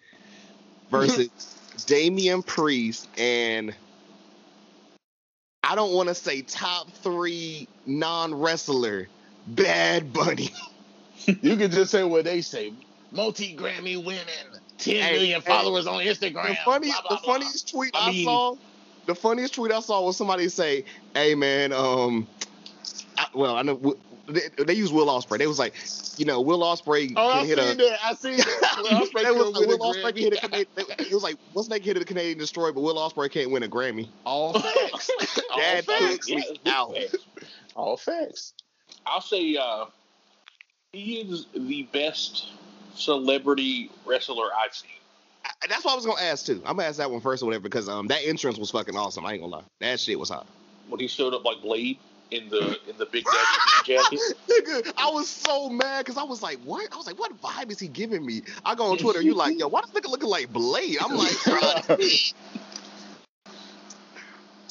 Versus 0.91 1.31
Damian 1.87 2.43
Priest 2.43 3.09
and 3.17 3.75
I 5.65 5.75
don't 5.75 5.95
want 5.95 6.09
to 6.09 6.15
say 6.15 6.43
top 6.43 6.91
three 6.91 7.67
non 7.87 8.35
wrestler 8.35 9.09
Bad 9.47 10.13
Bunny. 10.13 10.51
You 11.43 11.57
can 11.57 11.71
just 11.71 11.91
say 11.91 12.05
what 12.05 12.25
they 12.25 12.41
say. 12.41 12.73
Multi 13.11 13.55
Grammy 13.57 14.03
winning, 14.03 14.25
ten 14.79 14.97
Hey, 15.03 15.13
million 15.13 15.41
hey, 15.43 15.47
followers 15.47 15.87
on 15.87 16.01
Instagram. 16.03 16.49
the 16.49 16.57
funny, 16.65 16.89
blah, 16.89 17.01
blah, 17.03 17.17
the 17.17 17.23
blah. 17.25 17.35
funniest 17.35 17.71
tweet 17.71 17.91
I 17.95 18.09
I, 18.09 18.11
mean- 18.11 18.25
saw, 18.25 18.55
the 19.07 19.15
funniest 19.15 19.55
tweet 19.55 19.73
I 19.73 19.81
saw 19.81 20.05
was 20.05 20.17
somebody 20.17 20.49
say, 20.49 20.85
"Hey 21.15 21.35
man, 21.35 21.73
um, 21.73 22.27
I, 23.19 23.27
well 23.35 23.57
I 23.57 23.63
know 23.63 23.97
they, 24.29 24.41
they 24.65 24.73
use 24.75 24.93
Will 24.93 25.07
Ospreay. 25.09 25.39
They 25.39 25.47
was 25.49 25.59
like, 25.59 25.75
you 26.17 26.25
know, 26.25 26.41
Will 26.41 26.61
Ospreay 26.61 27.13
Oh, 27.17 27.29
I 27.29 27.33
can 27.33 27.41
seen 27.41 27.49
hit 27.49 27.59
a." 27.59 27.75
that. 27.77 27.99
I 28.05 28.15
seen 28.15 28.37
that. 28.39 28.77
Will 28.79 29.07
Ospreay 29.07 29.23
They 29.25 29.31
was 29.33 29.53
like, 29.59 29.69
Will 29.69 29.79
Ospreay 29.79 30.15
can 30.15 30.23
hit 30.23 30.33
a 30.35 30.41
Canadian. 30.41 30.69
It 31.01 31.13
was 31.13 31.23
like, 31.25 31.37
what's 31.53 31.69
that 31.69 31.83
hit 31.83 31.97
a 31.97 32.05
Canadian 32.05 32.39
Destroyer? 32.39 32.73
But 32.73 32.81
Will 32.83 32.95
Ospreay 32.95 33.31
can't 33.31 33.51
win 33.51 33.65
a 33.65 33.69
Grammy. 33.69 34.09
All 34.25 34.53
facts. 34.59 35.11
All 35.51 35.59
That 35.59 35.85
facts. 35.85 36.29
Yeah, 36.29 36.41
out. 36.67 36.97
All 37.75 37.97
facts. 37.97 38.55
I'll 39.05 39.21
say 39.21 39.57
uh, 39.57 39.87
he 40.93 41.21
is 41.21 41.47
the 41.55 41.85
best 41.85 42.49
celebrity 42.95 43.91
wrestler 44.05 44.49
I've 44.63 44.75
seen. 44.75 44.91
I- 45.45 45.67
That's 45.69 45.85
what 45.85 45.93
I 45.93 45.97
was 45.97 46.07
gonna 46.07 46.21
ask 46.21 46.45
too. 46.47 46.63
I'm 46.67 46.77
gonna 46.77 46.89
ask 46.89 46.99
that 46.99 47.11
one 47.11 47.21
first 47.21 47.43
or 47.43 47.47
whatever 47.47 47.63
because 47.63 47.89
um 47.89 48.09
that 48.09 48.21
entrance 48.25 48.59
was 48.59 48.71
fucking 48.71 48.97
awesome. 48.97 49.25
I 49.25 49.33
ain't 49.33 49.43
gonna 49.43 49.57
lie, 49.57 49.65
that 49.81 49.99
shit 50.01 50.19
was 50.19 50.29
hot. 50.29 50.47
When 50.89 51.01
he 51.01 51.09
showed 51.09 51.33
up 51.35 51.45
like 51.45 51.63
Blade 51.63 51.99
in 52.31 52.49
the 52.51 52.79
in 52.89 52.97
the 52.99 53.07
Big 53.07 53.25
Daddy 53.85 53.85
jacket. 53.85 54.21
Nigga, 54.49 54.93
I 54.99 55.11
was 55.11 55.29
so 55.29 55.69
mad 55.71 56.05
because 56.05 56.19
I 56.19 56.25
was 56.25 56.43
like, 56.43 56.59
what? 56.65 56.93
I 56.93 56.97
was 56.97 57.07
like, 57.07 57.19
what 57.19 57.41
vibe 57.41 57.71
is 57.71 57.79
he 57.79 57.89
giving 57.89 58.25
me? 58.25 58.43
I 58.65 58.75
go 58.75 58.87
on 58.87 58.99
Twitter, 58.99 59.23
you 59.23 59.35
like, 59.35 59.59
yo, 59.59 59.69
why 59.69 59.81
does 59.81 59.91
nigga 59.91 60.11
looking 60.11 60.29
like 60.29 60.53
Blade? 60.53 60.99
I'm 61.01 61.17
like, 61.17 61.37
bro. 61.45 62.07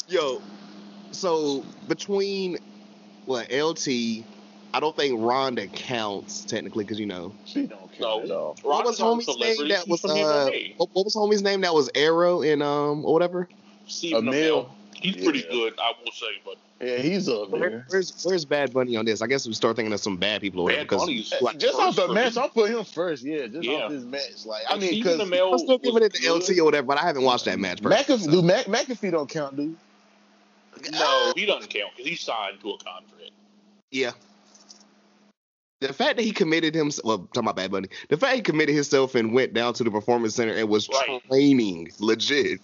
yo, 0.07 0.41
so 1.11 1.63
between 1.87 2.57
what 3.25 3.51
LT, 3.51 4.23
I 4.73 4.79
don't 4.79 4.95
think 4.95 5.15
Ronda 5.21 5.67
counts 5.67 6.45
technically 6.45 6.83
because 6.85 6.99
you 6.99 7.05
know 7.05 7.33
She 7.45 7.67
don't 7.67 7.91
care 7.91 8.01
No. 8.01 8.21
at 8.23 8.31
all. 8.31 8.55
what 8.61 8.85
was 8.85 8.99
Ronda's 8.99 8.99
not 8.99 9.07
a 9.07 9.31
homie's 9.31 9.59
name 9.59 9.67
that 9.69 9.87
was 9.87 9.99
she's 10.01 10.09
uh 10.11 10.49
what, 10.77 10.89
what 10.93 11.05
was 11.05 11.15
homie's 11.15 11.41
name 11.41 11.61
that 11.61 11.73
was 11.73 11.89
Arrow 11.95 12.41
in 12.41 12.61
um 12.61 13.03
or 13.05 13.13
whatever? 13.13 13.49
Stephen 13.87 14.27
Emil. 14.29 14.65
Amell. 14.65 14.69
He's 15.01 15.15
pretty 15.23 15.41
good, 15.43 15.73
I 15.79 15.93
will 16.05 16.11
say, 16.11 16.27
but 16.45 16.55
Yeah, 16.79 16.97
he's 16.97 17.27
up 17.27 17.49
Where, 17.49 17.69
there. 17.69 17.85
where's 17.89 18.23
where's 18.23 18.45
Bad 18.45 18.71
Bunny 18.71 18.95
on 18.95 19.03
this? 19.05 19.21
I 19.21 19.27
guess 19.27 19.45
we 19.47 19.53
start 19.53 19.75
thinking 19.75 19.91
of 19.93 19.99
some 19.99 20.15
bad 20.15 20.41
people 20.41 20.61
or 20.61 20.65
whatever. 20.65 20.81
Bad 20.83 20.87
'cause- 20.89 20.99
Bunny's 21.01 21.33
like, 21.41 21.57
Just 21.57 21.77
off 21.79 21.95
the 21.95 22.07
match, 22.09 22.37
I'm 22.37 22.49
putting 22.49 22.77
him 22.77 22.85
first. 22.85 23.23
Yeah, 23.23 23.47
just 23.47 23.63
Yeah. 23.63 23.73
off 23.85 23.91
this 23.91 24.03
match. 24.03 24.45
Like, 24.45 24.63
I 24.69 24.73
Like, 24.73 24.81
mean, 24.81 24.89
Stephen 25.03 25.29
because 25.29 25.51
I'm 25.51 25.59
still 25.59 25.77
giving 25.79 26.03
it 26.03 26.13
to 26.13 26.31
LT 26.33 26.59
or 26.59 26.65
whatever, 26.65 26.85
but 26.87 26.97
I 26.99 27.01
haven't 27.01 27.23
watched 27.23 27.45
that 27.45 27.59
match. 27.59 27.81
personally, 27.81 28.03
McAfee, 28.21 28.25
so. 28.25 28.31
do 28.31 28.41
Mac, 28.43 28.65
McAfee 28.67 29.11
don't 29.11 29.29
count, 29.29 29.57
dude. 29.57 29.75
No, 30.91 31.33
he 31.35 31.45
doesn't 31.45 31.69
count 31.69 31.91
because 31.95 32.09
he's 32.09 32.21
signed 32.21 32.59
to 32.61 32.69
a 32.71 32.77
contract. 32.77 33.31
Yeah. 33.91 34.11
The 35.81 35.91
fact 35.93 36.17
that 36.17 36.23
he 36.23 36.31
committed 36.31 36.75
himself, 36.75 37.05
well, 37.05 37.17
talking 37.33 37.41
about 37.49 37.55
Bad 37.55 37.71
Bunny, 37.71 37.89
the 38.09 38.15
fact 38.17 38.35
he 38.35 38.41
committed 38.41 38.75
himself 38.75 39.15
and 39.15 39.33
went 39.33 39.53
down 39.55 39.73
to 39.73 39.83
the 39.83 39.89
performance 39.89 40.35
center 40.35 40.53
and 40.53 40.69
was 40.69 40.87
Right. 40.87 41.21
training 41.27 41.91
legit 41.99 42.61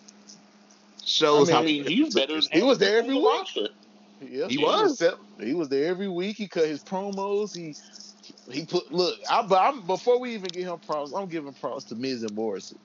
shows 1.03 1.49
I 1.49 1.53
I 1.53 1.55
how. 1.55 1.61
mean, 1.63 1.84
he's 1.84 2.13
better 2.13 2.34
than 2.39 2.43
He 2.51 2.61
was 2.61 2.78
there 2.78 2.99
every 2.99 3.15
week. 3.15 3.47
Yeah, 4.22 4.47
He 4.47 4.57
was. 4.59 4.99
set- 4.99 5.15
He 5.41 5.53
was 5.55 5.68
there 5.70 5.88
every 5.88 6.07
week. 6.07 6.38
He 6.38 6.47
cut 6.47 6.65
his 6.68 6.84
promos. 6.84 7.55
He 7.55 7.76
he 8.51 8.65
put 8.65 8.91
look. 8.91 9.18
I, 9.30 9.41
but 9.41 9.59
I'm, 9.61 9.82
before 9.88 10.20
we 10.20 10.34
even 10.36 10.49
give 10.49 10.68
him 10.68 10.80
props, 10.80 11.11
I'm 11.13 11.28
giving 11.28 11.53
props 11.53 11.86
to 11.86 11.95
Miz 11.95 12.22
and 12.24 12.34
Morrison. 12.36 12.78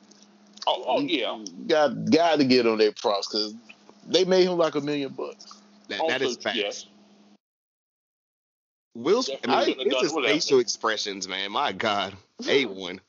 Oh, 0.66 0.85
oh 0.87 1.01
yeah. 1.01 1.43
got 1.66 2.11
got 2.11 2.37
to 2.39 2.45
get 2.45 2.66
on 2.66 2.78
their 2.78 2.93
props 2.93 3.28
because 3.28 3.55
they 4.07 4.24
made 4.24 4.45
him 4.47 4.57
like 4.57 4.76
a 4.76 4.80
million 4.80 5.12
bucks. 5.12 5.59
that, 5.89 6.01
Also, 6.01 6.12
that 6.12 6.22
is 6.22 6.37
facts. 6.39 6.57
yes. 6.57 6.87
Will's, 8.95 9.30
I 9.30 9.34
Definitely 9.34 9.74
mean, 9.84 9.93
it's 9.93 10.03
his 10.03 10.12
facial 10.12 10.59
expressions, 10.59 11.26
man. 11.26 11.53
My 11.53 11.72
God, 11.72 12.14
a 12.47 12.64
one. 12.66 13.01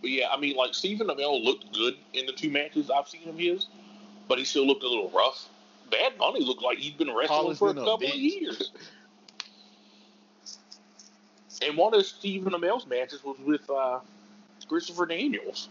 But 0.00 0.10
yeah, 0.10 0.28
I 0.30 0.38
mean, 0.38 0.56
like 0.56 0.74
Stephen 0.74 1.08
Amell 1.08 1.44
looked 1.44 1.72
good 1.74 1.94
in 2.14 2.26
the 2.26 2.32
two 2.32 2.50
matches 2.50 2.90
I've 2.90 3.08
seen 3.08 3.28
of 3.28 3.38
his, 3.38 3.66
but 4.28 4.38
he 4.38 4.44
still 4.44 4.66
looked 4.66 4.82
a 4.82 4.88
little 4.88 5.10
rough. 5.10 5.48
Bad 5.90 6.16
Bunny 6.16 6.40
looked 6.40 6.62
like 6.62 6.78
he'd 6.78 6.96
been 6.96 7.08
wrestling 7.08 7.26
Polished 7.28 7.58
for 7.58 7.70
a 7.70 7.74
than 7.74 7.82
a 7.82 7.86
couple 7.86 8.06
of 8.08 8.14
years. 8.14 8.70
and 11.66 11.76
one 11.76 11.94
of 11.94 12.06
Stephen 12.06 12.52
Amell's 12.52 12.86
matches 12.86 13.22
was 13.22 13.36
with 13.44 13.68
uh, 13.68 14.00
Christopher 14.68 15.04
Daniels. 15.04 15.68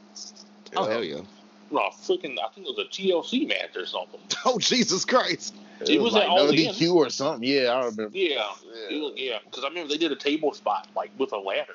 Oh 0.76 0.86
hell 0.86 1.03
yeah! 1.03 1.22
No, 1.72 1.82
freaking, 2.01 2.38
I 2.43 2.49
think 2.53 2.67
it 2.67 2.76
was 2.76 2.80
a 2.80 2.89
TLC 2.89 3.47
match 3.47 3.76
or 3.76 3.86
something. 3.86 4.20
Oh 4.45 4.57
Jesus 4.57 5.03
Christ! 5.05 5.53
It 5.82 6.01
was 6.01 6.13
like 6.13 6.24
at 6.24 6.30
All 6.30 6.45
no 6.45 6.51
DQ 6.51 6.93
or 6.95 7.09
something. 7.09 7.47
Yeah, 7.47 7.72
I 7.74 7.86
remember. 7.86 8.09
Yeah, 8.13 8.30
Yeah. 8.63 8.97
it 8.97 9.01
was, 9.01 9.13
yeah, 9.17 9.38
because 9.45 9.63
I 9.63 9.67
remember 9.67 9.89
they 9.89 9.97
did 9.97 10.11
a 10.11 10.15
table 10.15 10.53
spot 10.53 10.88
like 10.95 11.11
with 11.17 11.32
a 11.34 11.38
ladder. 11.38 11.74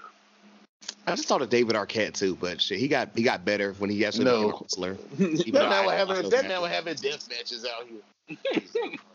I 1.06 1.14
just 1.14 1.28
thought 1.28 1.42
of 1.42 1.50
David 1.50 1.76
Arquette 1.76 2.14
too, 2.14 2.36
but 2.36 2.60
shit, 2.62 2.78
he 2.78 2.88
got 2.88 3.10
he 3.14 3.22
got 3.22 3.44
better 3.44 3.74
when 3.74 3.90
he 3.90 4.04
actually 4.04 4.24
No. 4.24 4.36
became 4.46 4.50
a 4.54 4.58
wrestler. 4.62 4.96
Even 5.18 5.52
That 5.52 5.52
though 5.52 5.66
I- 5.66 5.68
man 5.68 5.84
was 5.86 5.92
I 5.92 5.96
having 5.96 6.30
that 6.30 6.32
can't- 6.36 6.48
man 6.48 6.60
was 6.62 6.70
having 6.70 6.94
death 6.96 7.28
matches 7.28 7.66
out 7.66 7.86
here. 7.86 8.38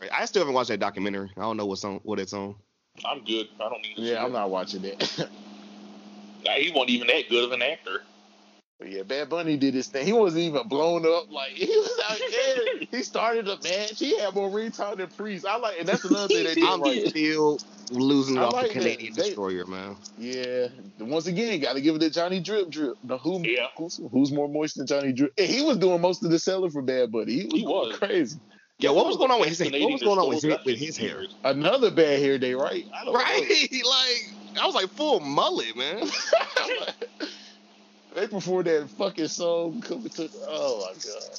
I 0.12 0.24
still 0.26 0.40
haven't 0.42 0.54
watched 0.54 0.68
that 0.68 0.80
documentary. 0.80 1.30
I 1.36 1.40
don't 1.40 1.56
know 1.56 1.66
what's 1.66 1.84
on 1.84 1.96
what 2.04 2.20
it's 2.20 2.32
on. 2.32 2.54
I'm 3.04 3.24
good. 3.24 3.48
I 3.60 3.68
don't 3.68 3.82
need 3.82 3.96
to 3.96 4.02
see 4.02 4.12
Yeah, 4.12 4.22
I'm 4.24 4.30
it. 4.30 4.34
not 4.34 4.50
watching 4.50 4.82
that. 4.82 5.28
Nah, 6.44 6.52
He 6.52 6.70
wasn't 6.70 6.90
even 6.90 7.08
that 7.08 7.28
good 7.28 7.44
of 7.44 7.52
an 7.52 7.62
actor. 7.62 8.02
But 8.80 8.90
yeah, 8.90 9.02
Bad 9.02 9.28
Bunny 9.28 9.58
did 9.58 9.74
his 9.74 9.88
thing. 9.88 10.06
He 10.06 10.12
wasn't 10.14 10.42
even 10.44 10.66
blown 10.66 11.04
up. 11.04 11.30
Like 11.30 11.50
he 11.54 11.66
was 11.66 12.00
out 12.10 12.18
there. 12.18 12.86
he 12.90 13.02
started 13.04 13.46
a 13.46 13.56
match. 13.62 13.98
He 13.98 14.18
had 14.18 14.34
more 14.34 14.50
ring 14.50 14.70
time 14.72 14.96
than 14.96 15.08
Priest. 15.08 15.44
I 15.46 15.56
like, 15.58 15.78
and 15.78 15.86
that's 15.86 16.02
another 16.06 16.28
thing 16.28 16.44
they 16.44 16.54
did 16.54 16.64
I'm 16.64 16.80
right. 16.80 17.06
still 17.06 17.58
losing 17.92 18.36
it 18.36 18.40
I 18.40 18.44
off 18.44 18.54
like 18.54 18.68
the. 18.68 18.72
Canadian 18.72 19.12
They- 19.14 19.22
Destroyer, 19.22 19.66
man. 19.66 19.96
Yeah. 20.18 20.68
Once 20.98 21.26
again, 21.26 21.60
got 21.60 21.74
to 21.74 21.82
give 21.82 21.94
it 21.94 21.98
to 21.98 22.08
Johnny 22.10 22.40
Drip 22.40 22.70
Drip. 22.70 22.94
Now, 23.04 23.18
who, 23.18 23.42
Yeah. 23.42 23.66
who's, 23.76 24.00
who's 24.10 24.32
more 24.32 24.48
moist 24.48 24.78
than 24.78 24.86
Johnny 24.86 25.12
Drip? 25.12 25.34
And 25.36 25.46
he 25.46 25.60
was 25.62 25.76
doing 25.76 26.00
most 26.00 26.24
of 26.24 26.30
the 26.30 26.38
selling 26.38 26.70
for 26.70 26.80
Bad 26.80 27.12
Bunny. 27.12 27.32
He 27.34 27.44
was, 27.44 27.52
He 27.60 27.66
was. 27.66 27.98
crazy. 27.98 28.38
Yo, 28.78 28.94
what 28.94 29.06
was 29.06 29.18
going 29.18 29.30
on 29.30 29.40
with 29.40 29.50
his 29.50 29.58
Canadian 29.58 29.82
what 29.90 29.92
was 29.92 30.02
going 30.02 30.18
on 30.18 30.26
with 30.30 30.42
his, 30.42 30.56
with 30.64 30.78
his 30.78 30.96
hair? 30.96 31.24
Another 31.44 31.90
bad 31.90 32.18
hair 32.18 32.38
day, 32.38 32.54
right? 32.54 32.86
I 32.98 33.04
don't 33.04 33.12
Right, 33.14 33.68
like 33.84 34.58
I 34.62 34.64
was 34.64 34.74
like 34.74 34.88
full 34.88 35.20
mullet, 35.20 35.76
man. 35.76 36.08
Know. 38.14 38.20
Right 38.20 38.30
before 38.30 38.62
that 38.62 38.88
fucking 38.90 39.28
song 39.28 39.80
coming 39.80 40.08
to, 40.10 40.28
oh 40.48 40.86
my 40.86 40.94
god. 40.94 41.38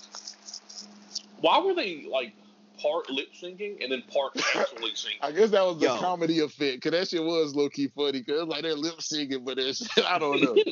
Why 1.42 1.60
were 1.60 1.74
they 1.74 2.06
like 2.12 2.34
part 2.82 3.10
lip 3.10 3.30
syncing 3.40 3.84
and 3.84 3.92
then 3.92 4.04
part 4.14 4.34
actually 4.56 4.96
singing? 4.96 5.18
I 5.22 5.32
guess 5.32 5.50
that 5.52 5.66
was 5.66 5.80
the 5.80 5.86
Yo. 5.86 5.98
comedy 5.98 6.40
effect, 6.40 6.84
cause 6.84 6.92
that 6.92 7.08
shit 7.10 7.24
was 7.24 7.56
low 7.56 7.70
key 7.70 7.88
funny. 7.96 8.24
Cause 8.24 8.48
like 8.48 8.62
they're 8.64 8.76
lip 8.76 8.98
syncing, 9.00 9.44
but 9.44 9.58
it's 9.58 9.88
I 10.08 10.20
don't 10.20 10.42
know. 10.42 10.56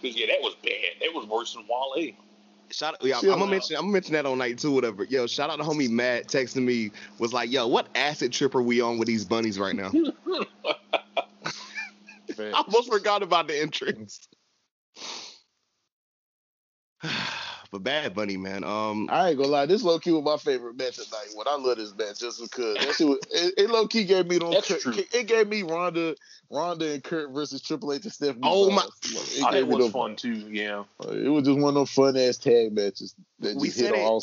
Because 0.00 0.16
yeah, 0.16 0.26
that 0.26 0.40
was 0.40 0.56
bad. 0.64 0.72
That 1.00 1.14
was 1.14 1.28
worse 1.28 1.54
than 1.54 1.64
Wale. 1.68 2.10
Shout 2.72 2.94
out, 2.94 3.04
yeah, 3.04 3.18
I'm 3.18 3.38
gonna 3.38 3.46
mention 3.46 3.76
I'm 3.76 3.82
gonna 3.82 3.92
mention 3.92 4.14
that 4.14 4.26
on 4.26 4.38
night 4.38 4.58
two, 4.58 4.72
whatever. 4.72 5.04
Yo, 5.04 5.28
shout 5.28 5.50
out 5.50 5.58
to 5.58 5.62
homie 5.62 5.88
Matt 5.88 6.26
texting 6.26 6.64
me 6.64 6.90
was 7.18 7.32
like, 7.32 7.52
yo, 7.52 7.68
what 7.68 7.86
acid 7.94 8.32
trip 8.32 8.54
are 8.54 8.62
we 8.62 8.80
on 8.80 8.98
with 8.98 9.06
these 9.06 9.24
bunnies 9.24 9.58
right 9.58 9.76
now? 9.76 9.92
I 12.38 12.50
almost 12.52 12.90
forgot 12.90 13.22
about 13.22 13.46
the 13.46 13.60
entrance. 13.60 14.26
But 17.72 17.82
Bad 17.82 18.14
Bunny, 18.14 18.36
man. 18.36 18.62
Um, 18.64 19.08
I 19.10 19.30
ain't 19.30 19.38
gonna 19.38 19.48
lie, 19.48 19.64
this 19.66 19.82
low 19.82 19.98
key 19.98 20.12
was 20.12 20.22
my 20.22 20.36
favorite 20.36 20.76
match 20.76 20.96
tonight. 20.96 21.28
When 21.34 21.48
I 21.48 21.56
love 21.56 21.78
this 21.78 21.94
match 21.96 22.20
just 22.20 22.40
because 22.42 22.76
that 22.76 22.94
shit 22.94 23.08
was, 23.08 23.18
it, 23.30 23.54
it 23.56 23.70
low 23.70 23.86
key 23.88 24.04
gave 24.04 24.26
me 24.28 24.36
them. 24.38 24.50
That's 24.50 24.70
It 24.70 25.26
gave 25.26 25.48
me 25.48 25.62
Ronda, 25.62 26.14
Ronda 26.50 26.92
and 26.92 27.02
Kurt 27.02 27.30
versus 27.30 27.62
Triple 27.62 27.94
H 27.94 28.02
and 28.04 28.12
Stephanie. 28.12 28.42
Oh, 28.44 28.70
my- 28.70 28.82
It, 29.04 29.42
Oh, 29.42 29.50
gave 29.50 29.62
that 29.62 29.68
me 29.68 29.74
was 29.76 29.84
them- 29.86 29.92
fun 29.92 30.16
too. 30.16 30.34
Yeah. 30.52 30.84
It 31.10 31.30
was 31.30 31.44
just 31.44 31.58
one 31.58 31.70
of 31.70 31.74
them 31.74 31.86
fun 31.86 32.16
ass 32.18 32.36
tag 32.36 32.72
matches 32.74 33.14
that 33.40 33.56
We 33.56 33.68
just 33.68 33.80
hit 33.80 33.86
said 33.86 33.94
on 33.94 34.00
it. 34.00 34.02
all 34.02 34.22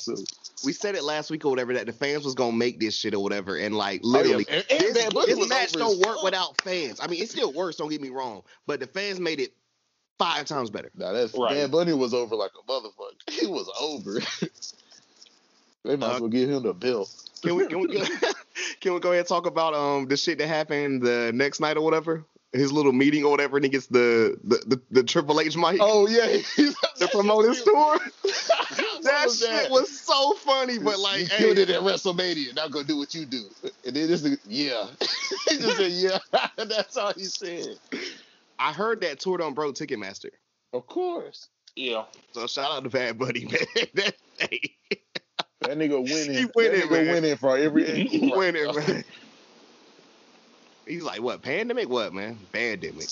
we 0.63 0.71
said 0.73 0.93
it 0.95 1.03
last 1.03 1.31
week 1.31 1.43
or 1.45 1.49
whatever 1.49 1.73
that 1.73 1.87
the 1.87 1.93
fans 1.93 2.23
was 2.25 2.35
gonna 2.35 2.55
make 2.55 2.79
this 2.79 2.95
shit 2.95 3.15
or 3.15 3.23
whatever, 3.23 3.57
and 3.57 3.75
like 3.75 4.01
Oh, 4.03 4.09
yeah. 4.09 4.17
literally, 4.21 4.45
And- 4.47 4.65
and 4.69 4.81
this, 4.95 5.25
this 5.25 5.49
match 5.49 5.71
don't 5.71 5.99
work 6.05 6.21
without 6.21 6.61
fans. 6.61 6.99
I 7.01 7.07
mean, 7.07 7.23
it 7.23 7.29
still 7.31 7.51
works. 7.51 7.77
Don't 7.77 7.89
get 7.89 7.99
me 8.01 8.09
wrong, 8.09 8.43
but 8.67 8.79
the 8.79 8.85
fans 8.87 9.19
made 9.19 9.39
it 9.39 9.53
five 10.19 10.45
times 10.45 10.69
better. 10.69 10.91
Now 10.95 11.13
that's 11.13 11.33
Right. 11.35 11.55
Bad 11.55 11.71
Bunny 11.71 11.93
was 11.93 12.13
over 12.13 12.35
like 12.35 12.51
a 12.61 12.71
motherfucker. 12.71 12.89
He 13.39 13.47
was 13.47 13.69
over. 13.81 14.19
they 15.85 15.95
might 15.95 16.07
Uh, 16.07 16.15
as 16.15 16.21
well 16.21 16.29
give 16.29 16.49
him 16.49 16.61
the 16.63 16.73
belt. 16.73 17.09
Can 17.41 17.55
we 17.55 17.65
can 17.67 17.79
we 17.79 17.87
go, 17.87 18.03
can 18.81 18.93
we 18.93 18.99
go 18.99 19.09
ahead 19.09 19.19
and 19.19 19.27
talk 19.27 19.45
about 19.47 19.73
um 19.73 20.07
the 20.07 20.17
shit 20.17 20.37
that 20.37 20.47
happened 20.47 21.01
the 21.01 21.31
next 21.33 21.59
night 21.59 21.77
or 21.77 21.81
whatever? 21.81 22.23
His 22.51 22.71
little 22.73 22.91
meeting 22.91 23.23
or 23.23 23.29
whatever, 23.29 23.57
and 23.57 23.63
he 23.63 23.69
gets 23.69 23.85
the 23.87 24.37
the 24.43 24.57
the, 24.65 24.81
the 24.89 25.03
Triple 25.03 25.39
H 25.39 25.55
mic. 25.55 25.77
Oh 25.79 26.07
yeah, 26.07 26.41
to 26.97 27.07
promote 27.09 27.45
his 27.47 27.61
tour. 27.61 27.99
That 29.03 29.25
was 29.25 29.39
shit 29.39 29.69
was 29.71 29.99
so 29.99 30.33
funny, 30.33 30.79
but 30.79 30.99
like, 30.99 31.19
you 31.19 31.25
hey, 31.27 31.37
killed 31.37 31.57
it 31.59 31.69
at 31.69 31.81
WrestleMania. 31.81 32.55
Now 32.55 32.67
go 32.67 32.81
do 32.83 32.97
what 32.97 33.13
you 33.13 33.25
do. 33.25 33.43
And 33.85 33.95
then 33.95 34.07
this, 34.07 34.23
yeah, 34.47 34.87
he 35.47 35.57
just 35.57 35.77
said 35.77 35.91
yeah. 35.91 36.17
That's 36.57 36.97
all 36.97 37.13
he 37.13 37.25
said. 37.25 37.77
I 38.59 38.73
heard 38.73 39.01
that 39.01 39.19
tour 39.19 39.41
on 39.41 39.53
Bro 39.53 39.71
Ticketmaster. 39.73 40.31
Of 40.73 40.85
course, 40.85 41.47
Yeah. 41.75 42.03
So 42.33 42.45
shout 42.45 42.71
out 42.71 42.83
to 42.83 42.89
Bad 42.89 43.17
Buddy, 43.17 43.45
man. 43.51 43.87
that, 43.95 44.15
hey, 44.37 44.75
that 45.61 45.77
nigga 45.77 46.03
winning. 46.03 46.33
He 46.33 46.45
winning, 46.53 46.81
that 46.81 46.89
nigga 46.89 47.05
man. 47.05 47.13
winning 47.13 47.37
for 47.37 47.57
every 47.57 48.07
he 48.07 48.31
winning, 48.35 48.75
man. 48.75 49.03
He's 50.85 51.03
like, 51.03 51.21
what 51.21 51.41
pandemic? 51.41 51.87
What 51.87 52.13
man? 52.13 52.37
Pandemic. 52.51 53.07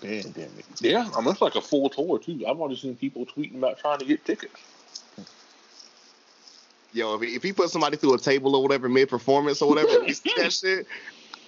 Pandemic. 0.00 0.64
Yeah. 0.80 1.08
I 1.16 1.20
mean, 1.20 1.30
it's 1.30 1.40
like 1.40 1.56
a 1.56 1.60
full 1.60 1.88
tour 1.88 2.18
too. 2.18 2.44
I've 2.46 2.60
already 2.60 2.76
seen 2.76 2.94
people 2.96 3.26
tweeting 3.26 3.56
about 3.56 3.78
trying 3.78 3.98
to 3.98 4.04
get 4.04 4.24
tickets. 4.24 4.60
Yo, 6.92 7.14
if 7.14 7.22
he, 7.22 7.34
if 7.34 7.42
he 7.42 7.52
put 7.52 7.70
somebody 7.70 7.96
through 7.96 8.14
a 8.14 8.18
table 8.18 8.54
or 8.56 8.62
whatever 8.62 8.88
mid 8.88 9.08
performance 9.08 9.60
or 9.60 9.68
whatever, 9.68 10.06
that 10.36 10.50
shit. 10.52 10.86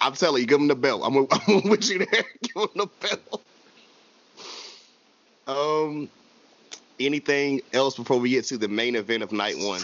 I'm 0.01 0.12
telling 0.12 0.40
you, 0.42 0.46
give 0.46 0.61
him 0.61 0.68
the 0.68 0.74
belt. 0.74 1.03
I'm, 1.05 1.16
I'm 1.49 1.68
with 1.68 1.88
you 1.88 1.99
there. 1.99 2.24
give 2.42 2.57
him 2.57 2.68
the 2.74 2.88
belt. 3.01 3.42
Um, 5.46 6.09
anything 7.01 7.62
else 7.72 7.96
before 7.96 8.18
we 8.18 8.30
get 8.30 8.44
to 8.46 8.59
the 8.59 8.68
main 8.68 8.96
event 8.96 9.22
of 9.22 9.32
night 9.32 9.57
one? 9.59 9.80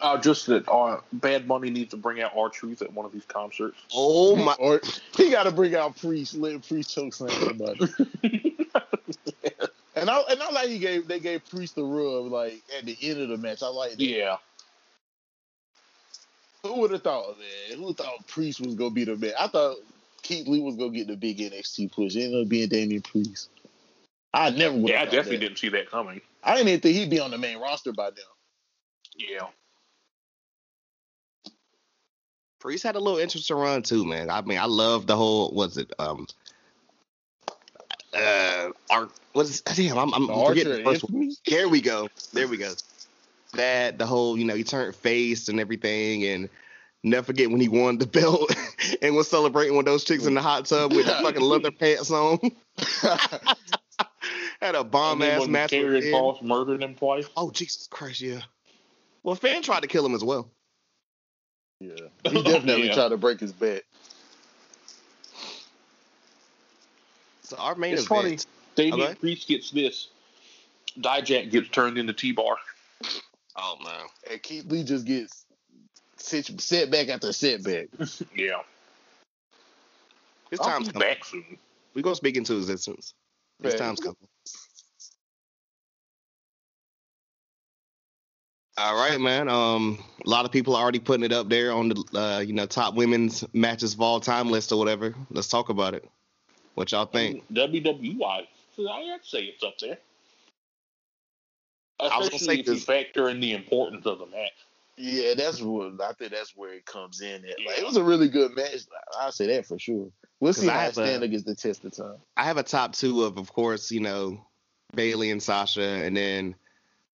Uh, 0.00 0.18
just 0.18 0.46
that 0.46 0.68
uh, 0.68 1.00
Bad 1.12 1.46
Money 1.46 1.70
needs 1.70 1.90
to 1.90 1.96
bring 1.96 2.20
out 2.20 2.32
R-Truth 2.36 2.82
at 2.82 2.92
one 2.92 3.06
of 3.06 3.12
these 3.12 3.24
concerts. 3.24 3.78
Oh 3.94 4.34
my! 4.44 4.54
Or 4.58 4.80
he 5.16 5.30
got 5.30 5.44
to 5.44 5.52
bring 5.52 5.76
out 5.76 5.96
Priest, 5.96 6.34
let 6.34 6.66
Priest 6.66 6.92
choke 6.92 7.14
slam 7.14 7.30
somebody. 7.30 7.80
and 9.94 10.10
I 10.10 10.22
and 10.28 10.42
I 10.42 10.50
like 10.50 10.68
he 10.68 10.80
gave 10.80 11.06
they 11.06 11.20
gave 11.20 11.48
Priest 11.48 11.76
the 11.76 11.84
rub 11.84 12.32
like 12.32 12.62
at 12.76 12.84
the 12.84 12.96
end 13.00 13.20
of 13.20 13.28
the 13.28 13.36
match. 13.36 13.62
I 13.62 13.68
like 13.68 13.92
that. 13.92 14.00
Yeah. 14.00 14.38
Who 16.66 16.80
would 16.80 16.92
have 16.92 17.02
thought, 17.02 17.36
man? 17.38 17.78
Who 17.78 17.92
thought 17.92 18.26
Priest 18.28 18.60
was 18.60 18.74
gonna 18.74 18.90
be 18.90 19.04
the 19.04 19.16
man? 19.16 19.32
I 19.38 19.48
thought 19.48 19.78
Keith 20.22 20.46
Lee 20.46 20.60
was 20.60 20.76
gonna 20.76 20.90
get 20.90 21.08
the 21.08 21.16
big 21.16 21.38
NXT 21.38 21.90
push. 21.92 22.14
It 22.14 22.24
ended 22.24 22.42
up 22.42 22.48
being 22.48 22.68
Damian 22.68 23.02
Priest. 23.02 23.50
I 24.32 24.50
never 24.50 24.76
would. 24.76 24.88
Yeah, 24.88 25.02
I 25.02 25.04
definitely 25.04 25.38
that. 25.38 25.40
didn't 25.40 25.58
see 25.58 25.68
that 25.70 25.90
coming. 25.90 26.20
I 26.44 26.54
didn't 26.54 26.68
even 26.68 26.80
think 26.80 26.96
he'd 26.96 27.10
be 27.10 27.20
on 27.20 27.32
the 27.32 27.38
main 27.38 27.58
roster 27.58 27.92
by 27.92 28.10
now. 28.10 28.22
Yeah. 29.16 29.46
Priest 32.60 32.84
had 32.84 32.94
a 32.94 33.00
little 33.00 33.18
interesting 33.18 33.56
run 33.56 33.82
too, 33.82 34.04
man. 34.04 34.30
I 34.30 34.40
mean, 34.42 34.58
I 34.58 34.66
love 34.66 35.08
the 35.08 35.16
whole. 35.16 35.50
What's 35.50 35.76
it? 35.76 35.92
Um. 35.98 36.28
Uh, 38.14 38.70
art. 38.88 39.10
What 39.32 39.46
is? 39.46 39.62
Damn, 39.62 39.98
I'm, 39.98 40.14
I'm 40.14 40.26
forgetting 40.28 40.72
Archer 40.72 40.76
the 40.76 40.84
first 40.84 41.10
one. 41.10 41.32
There 41.44 41.68
we 41.68 41.80
go. 41.80 42.08
There 42.32 42.46
we 42.46 42.56
go. 42.56 42.72
That 43.54 43.98
the 43.98 44.06
whole, 44.06 44.38
you 44.38 44.44
know, 44.44 44.54
he 44.54 44.64
turned 44.64 44.94
face 44.96 45.48
and 45.48 45.60
everything, 45.60 46.24
and 46.24 46.48
never 47.02 47.24
forget 47.26 47.50
when 47.50 47.60
he 47.60 47.68
won 47.68 47.98
the 47.98 48.06
belt 48.06 48.54
and 49.02 49.14
was 49.14 49.28
celebrating 49.28 49.76
with 49.76 49.84
those 49.86 50.04
chicks 50.04 50.24
in 50.24 50.34
the 50.34 50.40
hot 50.42 50.64
tub 50.66 50.92
with 50.92 51.04
the 51.06 51.12
fucking 51.16 51.42
leather 51.42 51.70
pants 51.78 52.10
on. 52.10 52.38
Had 54.62 54.74
a 54.76 54.84
bomb 54.84 55.20
And 55.22 55.42
ass 55.42 55.48
match. 55.48 55.72
with 55.72 55.80
Karrion 55.82 56.02
Finn. 56.02 56.14
Kross 56.14 56.42
murdered 56.42 56.82
him 56.82 56.94
twice. 56.94 57.26
Oh 57.36 57.50
Jesus 57.50 57.88
Christ, 57.88 58.20
yeah. 58.20 58.40
Well, 59.24 59.34
Finn 59.34 59.60
tried 59.62 59.80
to 59.82 59.88
kill 59.88 60.06
him 60.06 60.14
as 60.14 60.24
well. 60.24 60.48
Yeah, 61.80 61.90
he 62.30 62.42
definitely 62.42 62.86
Yeah. 62.86 62.94
tried 62.94 63.08
to 63.08 63.16
break 63.16 63.40
his 63.40 63.52
back. 63.52 63.82
So 67.42 67.56
our 67.56 67.74
main 67.74 67.94
It's 67.94 68.06
event. 68.06 68.22
funny. 68.22 68.38
Damian 68.76 69.08
Okay. 69.10 69.14
Priest 69.20 69.48
gets 69.48 69.70
this. 69.72 70.08
Dijak 70.98 71.50
gets 71.50 71.68
turned 71.68 71.98
into 71.98 72.12
T-Bar. 72.12 72.56
Oh 73.56 73.76
man. 73.82 74.06
And 74.30 74.42
Keith 74.42 74.64
Lee 74.66 74.84
just 74.84 75.04
gets 75.04 75.44
sit- 76.16 76.60
setback 76.60 77.08
after 77.08 77.32
setback. 77.32 77.88
Yeah. 78.34 78.62
His 80.50 80.60
I'll 80.60 80.66
time's 80.66 80.88
be 80.88 80.92
coming. 80.92 81.08
back 81.08 81.24
soon. 81.24 81.58
We 81.94 82.02
gonna 82.02 82.16
speak 82.16 82.36
into 82.36 82.56
existence. 82.56 83.14
His 83.62 83.74
time's 83.74 84.00
coming. 84.00 84.16
All 88.78 88.94
right, 88.96 89.20
man. 89.20 89.48
Um, 89.48 90.02
a 90.24 90.28
lot 90.28 90.44
of 90.46 90.50
people 90.50 90.74
are 90.74 90.82
already 90.82 90.98
putting 90.98 91.24
it 91.24 91.32
up 91.32 91.48
there 91.48 91.72
on 91.72 91.90
the 91.90 92.04
uh, 92.18 92.38
you 92.40 92.54
know 92.54 92.66
top 92.66 92.94
women's 92.94 93.44
matches 93.52 93.94
of 93.94 94.00
all 94.00 94.18
time 94.18 94.50
list 94.50 94.72
or 94.72 94.78
whatever. 94.78 95.14
Let's 95.30 95.48
talk 95.48 95.68
about 95.68 95.94
it. 95.94 96.08
What 96.74 96.90
y'all 96.92 97.04
think? 97.04 97.44
WWE 97.52 98.16
wise, 98.16 98.46
so 98.74 98.88
I'd 98.88 99.18
say 99.22 99.40
it's 99.40 99.62
up 99.62 99.78
there. 99.78 99.98
I 102.10 102.18
was 102.18 102.28
gonna 102.28 102.38
say 102.38 102.58
if 102.58 102.66
you 102.66 102.78
factor 102.78 103.28
in 103.28 103.40
the 103.40 103.52
importance 103.52 104.06
of 104.06 104.18
the 104.18 104.26
match. 104.26 104.52
Yeah, 104.96 105.34
that's 105.34 105.60
what 105.60 106.00
I 106.00 106.12
think. 106.12 106.32
That's 106.32 106.54
where 106.56 106.74
it 106.74 106.84
comes 106.84 107.20
in. 107.20 107.44
At. 107.44 107.56
Like, 107.66 107.78
it 107.78 107.84
was 107.84 107.96
a 107.96 108.04
really 108.04 108.28
good 108.28 108.54
match. 108.54 108.80
I'll 109.18 109.32
say 109.32 109.46
that 109.48 109.66
for 109.66 109.78
sure. 109.78 110.08
We'll 110.40 110.52
see 110.52 110.68
I 110.68 110.72
how 110.72 110.78
it 110.78 110.82
have 110.82 110.90
a- 110.90 111.06
stand 111.06 111.22
against 111.22 111.46
the 111.46 111.54
test 111.54 111.84
of 111.84 111.96
time. 111.96 112.16
I 112.36 112.44
have 112.44 112.56
a 112.58 112.62
top 112.62 112.92
two 112.92 113.22
of, 113.24 113.38
of 113.38 113.52
course, 113.52 113.90
you 113.90 114.00
know, 114.00 114.44
Bayley 114.94 115.30
and 115.30 115.42
Sasha, 115.42 115.82
and 115.82 116.16
then 116.16 116.54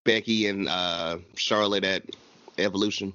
Becky 0.05 0.47
and 0.49 0.69
uh, 0.69 1.19
Charlotte 1.37 1.85
at 1.85 2.03
Evolution. 2.57 3.13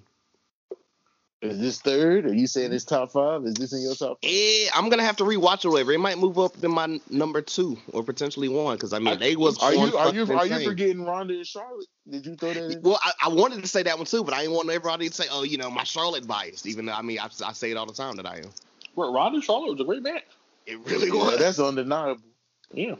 Is 1.43 1.59
this 1.59 1.81
third? 1.81 2.25
Are 2.25 2.33
you 2.33 2.47
saying 2.47 2.71
it's 2.71 2.85
top 2.85 3.11
five? 3.11 3.43
Is 3.45 3.55
this 3.55 3.73
in 3.73 3.81
your 3.81 3.95
top? 3.95 4.19
Five? 4.23 4.31
Eh, 4.31 4.69
I'm 4.73 4.87
gonna 4.89 5.03
have 5.03 5.17
to 5.17 5.25
rewatch 5.25 5.65
it. 5.65 5.67
Whatever. 5.67 5.91
It 5.91 5.99
might 5.99 6.17
move 6.17 6.39
up 6.39 6.59
to 6.61 6.69
my 6.69 6.99
number 7.09 7.41
two 7.41 7.77
or 7.91 8.01
potentially 8.01 8.47
one 8.47 8.77
because 8.77 8.93
I 8.93 8.99
mean 8.99 9.09
I- 9.09 9.15
they 9.17 9.35
was. 9.35 9.57
Are 9.61 9.71
on 9.75 9.89
you 9.89 9.97
are 9.97 10.13
you 10.13 10.25
fucking 10.25 10.39
are 10.53 10.59
you 10.59 10.65
forgetting 10.69 11.03
Ronda 11.03 11.33
and 11.33 11.45
Charlotte? 11.45 11.87
Did 12.09 12.25
you 12.25 12.35
throw 12.35 12.53
that 12.53 12.71
in? 12.71 12.81
Well, 12.81 12.97
I, 13.03 13.11
I 13.25 13.29
wanted 13.29 13.61
to 13.61 13.67
say 13.67 13.83
that 13.83 13.97
one 13.97 14.05
too, 14.05 14.23
but 14.23 14.33
I 14.33 14.41
didn't 14.41 14.55
want 14.55 14.69
everybody 14.69 15.09
to 15.09 15.13
say, 15.13 15.25
"Oh, 15.31 15.43
you 15.43 15.57
know, 15.57 15.69
my 15.69 15.83
Charlotte 15.83 16.25
bias." 16.25 16.65
Even 16.65 16.85
though 16.85 16.93
I 16.93 17.01
mean, 17.01 17.19
I, 17.19 17.25
I 17.45 17.51
say 17.53 17.71
it 17.71 17.77
all 17.77 17.85
the 17.85 17.93
time 17.93 18.15
that 18.15 18.25
I 18.25 18.37
am. 18.37 18.49
Where 18.95 19.09
Ronda 19.11 19.35
and 19.35 19.43
Charlotte 19.43 19.71
was 19.71 19.81
a 19.81 19.83
great 19.83 20.03
match. 20.03 20.23
It 20.65 20.79
really 20.85 21.07
Yeah, 21.07 21.13
was. 21.25 21.39
that's 21.39 21.59
undeniable. 21.59 22.21
Yeah. 22.71 22.95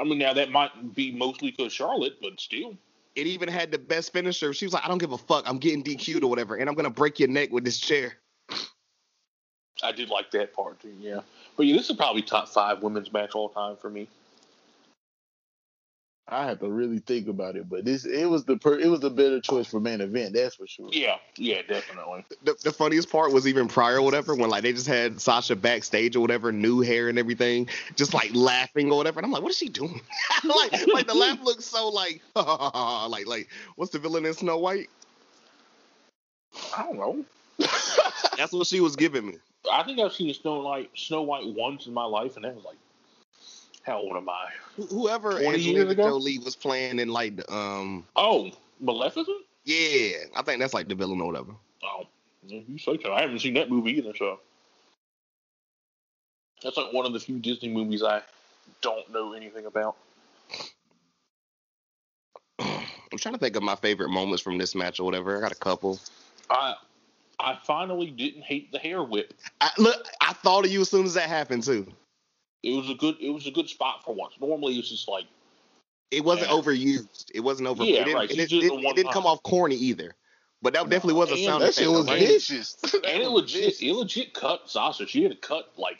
I 0.00 0.04
mean, 0.04 0.18
now 0.18 0.32
that 0.32 0.50
might 0.50 0.94
be 0.94 1.10
mostly 1.12 1.50
because 1.50 1.72
Charlotte, 1.72 2.14
but 2.22 2.40
still. 2.40 2.76
It 3.18 3.26
even 3.26 3.48
had 3.48 3.72
the 3.72 3.78
best 3.78 4.12
finisher. 4.12 4.54
She 4.54 4.64
was 4.64 4.72
like, 4.72 4.84
"I 4.84 4.88
don't 4.88 4.98
give 4.98 5.10
a 5.10 5.18
fuck. 5.18 5.42
I'm 5.48 5.58
getting 5.58 5.82
DQ'd 5.82 6.22
or 6.22 6.30
whatever, 6.30 6.54
and 6.54 6.68
I'm 6.68 6.76
gonna 6.76 6.88
break 6.88 7.18
your 7.18 7.28
neck 7.28 7.50
with 7.50 7.64
this 7.64 7.78
chair." 7.78 8.18
I 9.82 9.92
did 9.92 10.08
like 10.08 10.30
that 10.30 10.54
part 10.54 10.80
too, 10.80 10.94
yeah. 11.00 11.20
But 11.56 11.66
yeah, 11.66 11.76
this 11.76 11.90
is 11.90 11.96
probably 11.96 12.22
top 12.22 12.48
five 12.48 12.82
women's 12.82 13.12
match 13.12 13.34
all 13.34 13.48
time 13.48 13.76
for 13.76 13.90
me. 13.90 14.08
I 16.30 16.44
have 16.44 16.60
to 16.60 16.68
really 16.68 16.98
think 16.98 17.26
about 17.26 17.56
it, 17.56 17.70
but 17.70 17.86
this 17.86 18.04
it 18.04 18.26
was 18.26 18.44
the 18.44 18.58
per, 18.58 18.78
it 18.78 18.88
was 18.88 19.00
the 19.00 19.08
better 19.08 19.40
choice 19.40 19.66
for 19.66 19.80
main 19.80 20.02
event. 20.02 20.34
That's 20.34 20.56
for 20.56 20.66
sure. 20.66 20.90
Yeah, 20.92 21.16
yeah, 21.36 21.62
definitely. 21.66 22.26
The, 22.42 22.54
the 22.62 22.72
funniest 22.72 23.10
part 23.10 23.32
was 23.32 23.48
even 23.48 23.66
prior 23.66 23.96
or 23.96 24.02
whatever 24.02 24.34
when 24.34 24.50
like 24.50 24.62
they 24.62 24.74
just 24.74 24.86
had 24.86 25.20
Sasha 25.22 25.56
backstage 25.56 26.16
or 26.16 26.20
whatever, 26.20 26.52
new 26.52 26.80
hair 26.80 27.08
and 27.08 27.18
everything, 27.18 27.68
just 27.96 28.12
like 28.12 28.30
laughing 28.34 28.92
or 28.92 28.98
whatever. 28.98 29.20
And 29.20 29.24
I'm 29.24 29.32
like, 29.32 29.42
what 29.42 29.50
is 29.50 29.56
she 29.56 29.70
doing? 29.70 30.02
like, 30.44 30.86
like 30.92 31.06
the 31.06 31.14
laugh 31.14 31.42
looks 31.42 31.64
so 31.64 31.88
like, 31.88 32.20
like, 32.36 33.26
like, 33.26 33.48
what's 33.76 33.92
the 33.92 33.98
villain 33.98 34.26
in 34.26 34.34
Snow 34.34 34.58
White? 34.58 34.90
I 36.76 36.82
don't 36.82 36.98
know. 36.98 37.24
That's 38.36 38.52
what 38.52 38.66
she 38.66 38.80
was 38.80 38.96
giving 38.96 39.26
me. 39.26 39.36
I 39.72 39.82
think 39.82 39.98
I've 39.98 40.12
seen 40.12 40.32
Snow 40.34 40.60
White 40.60 40.90
Snow 40.94 41.22
White 41.22 41.46
once 41.46 41.86
in 41.86 41.94
my 41.94 42.04
life, 42.04 42.36
and 42.36 42.44
that 42.44 42.54
was 42.54 42.64
like, 42.64 42.76
how 43.88 43.98
old 43.98 44.16
am 44.16 44.28
I? 44.28 44.48
Wh- 44.80 44.88
Whoever 44.90 45.32
20 45.40 45.46
years 45.46 45.54
Angelina 45.54 45.90
ago? 45.90 46.02
Jolie 46.10 46.38
was 46.38 46.54
playing 46.56 46.98
in 46.98 47.08
like 47.08 47.36
the 47.36 47.52
um 47.52 48.04
Oh, 48.16 48.50
Maleficent? 48.80 49.44
yeah, 49.64 50.18
I 50.36 50.42
think 50.42 50.60
that's 50.60 50.74
like 50.74 50.88
the 50.88 50.94
villain 50.94 51.20
or 51.20 51.26
whatever. 51.26 51.52
Oh, 51.82 52.06
you 52.46 52.78
say 52.78 52.98
so. 53.02 53.12
I 53.12 53.20
haven't 53.22 53.40
seen 53.40 53.54
that 53.54 53.70
movie 53.70 53.92
either, 53.98 54.14
so 54.16 54.40
that's 56.62 56.76
like 56.76 56.92
one 56.92 57.06
of 57.06 57.12
the 57.12 57.20
few 57.20 57.38
Disney 57.38 57.68
movies 57.68 58.02
I 58.02 58.22
don't 58.82 59.10
know 59.12 59.32
anything 59.32 59.66
about. 59.66 59.96
I'm 62.60 63.18
trying 63.18 63.34
to 63.34 63.40
think 63.40 63.56
of 63.56 63.62
my 63.62 63.74
favorite 63.76 64.10
moments 64.10 64.42
from 64.42 64.58
this 64.58 64.74
match 64.74 65.00
or 65.00 65.04
whatever. 65.04 65.36
I 65.36 65.40
got 65.40 65.52
a 65.52 65.56
couple. 65.56 65.98
I 66.50 66.74
I 67.40 67.58
finally 67.64 68.10
didn't 68.10 68.42
hate 68.42 68.72
the 68.72 68.78
hair 68.78 69.02
whip. 69.02 69.32
I, 69.60 69.70
look, 69.78 70.08
I 70.20 70.32
thought 70.32 70.64
of 70.64 70.70
you 70.72 70.80
as 70.80 70.88
soon 70.90 71.06
as 71.06 71.14
that 71.14 71.28
happened 71.28 71.62
too. 71.62 71.86
It 72.62 72.76
was 72.76 72.90
a 72.90 72.94
good 72.94 73.16
it 73.20 73.30
was 73.30 73.46
a 73.46 73.50
good 73.50 73.68
spot 73.68 74.04
for 74.04 74.14
once. 74.14 74.34
Normally 74.40 74.78
it's 74.78 74.88
just 74.90 75.08
like 75.08 75.24
It 76.10 76.24
wasn't 76.24 76.48
Yeah. 76.48 76.54
overused. 76.56 77.30
It 77.34 77.40
wasn't 77.40 77.68
over. 77.68 77.84
Yeah, 77.84 78.00
it 78.00 78.04
didn't, 78.06 78.14
right. 78.16 78.30
it, 78.30 78.36
She's 78.36 78.48
didn't- 78.48 78.84
it 78.84 78.96
didn't 78.96 79.12
come 79.12 79.26
off 79.26 79.42
corny 79.42 79.76
either. 79.76 80.14
But 80.62 80.72
that 80.72 80.88
definitely 80.88 81.14
was 81.14 81.30
a 81.30 81.34
and 81.34 81.44
sound 81.44 81.62
That 81.62 81.68
effect. 81.68 81.78
shit 81.78 81.90
was 81.90 82.06
right? 82.06 82.18
vicious. 82.18 82.76
and 82.94 83.22
it 83.22 83.28
legit 83.28 83.80
it 83.80 83.92
legit 83.94 84.34
cut 84.34 84.68
Sasha. 84.68 85.06
She 85.06 85.22
had 85.22 85.32
a 85.32 85.36
cut 85.36 85.70
like 85.76 85.98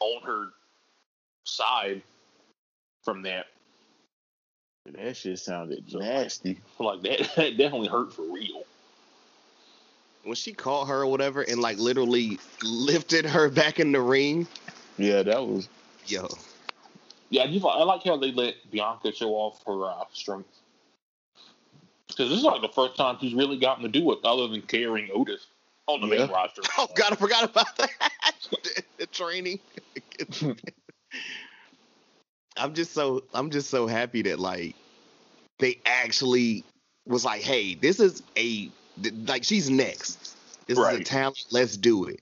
on 0.00 0.22
her 0.22 0.48
side 1.44 2.02
from 3.04 3.22
that. 3.22 3.46
That 4.86 5.16
shit 5.16 5.38
sounded 5.38 5.84
nasty. 5.94 6.58
Like 6.80 7.02
that 7.02 7.18
that 7.36 7.56
definitely 7.56 7.88
hurt 7.88 8.12
for 8.12 8.22
real. 8.22 8.64
When 10.24 10.34
she 10.34 10.52
caught 10.54 10.86
her 10.86 11.02
or 11.02 11.06
whatever 11.06 11.42
and 11.42 11.60
like 11.60 11.78
literally 11.78 12.38
lifted 12.62 13.24
her 13.26 13.48
back 13.48 13.78
in 13.78 13.92
the 13.92 14.00
ring, 14.00 14.46
Yeah, 14.98 15.22
that 15.22 15.46
was. 15.46 15.68
yo, 16.06 16.28
Yeah, 17.30 17.44
I 17.44 17.46
I 17.46 17.84
like 17.84 18.02
how 18.04 18.16
they 18.16 18.32
let 18.32 18.54
Bianca 18.70 19.12
show 19.12 19.30
off 19.30 19.62
her 19.66 19.84
uh, 19.84 20.04
strength. 20.12 20.48
Because 22.08 22.30
this 22.30 22.38
is 22.38 22.44
like 22.44 22.62
the 22.62 22.68
first 22.68 22.96
time 22.96 23.16
she's 23.20 23.34
really 23.34 23.58
gotten 23.58 23.84
to 23.84 23.88
do 23.88 24.10
it, 24.12 24.18
other 24.24 24.48
than 24.48 24.62
carrying 24.62 25.10
Otis 25.12 25.46
on 25.86 26.00
the 26.00 26.06
main 26.06 26.28
roster. 26.28 26.62
oh 26.78 26.88
god, 26.94 27.12
I 27.12 27.16
forgot 27.16 27.44
about 27.44 27.76
that. 27.76 27.90
the, 28.50 28.82
the 28.98 29.06
training. 29.06 29.60
I'm 32.56 32.74
just 32.74 32.92
so 32.92 33.22
I'm 33.34 33.50
just 33.50 33.70
so 33.70 33.86
happy 33.86 34.22
that 34.22 34.40
like 34.40 34.74
they 35.58 35.78
actually 35.86 36.64
was 37.06 37.24
like, 37.24 37.42
hey, 37.42 37.74
this 37.74 38.00
is 38.00 38.22
a 38.36 38.70
th- 39.02 39.14
like 39.26 39.44
she's 39.44 39.70
next. 39.70 40.36
This 40.66 40.78
is 40.78 40.84
a 40.84 41.04
talent. 41.04 41.44
Let's 41.50 41.76
do 41.76 42.06
it. 42.06 42.20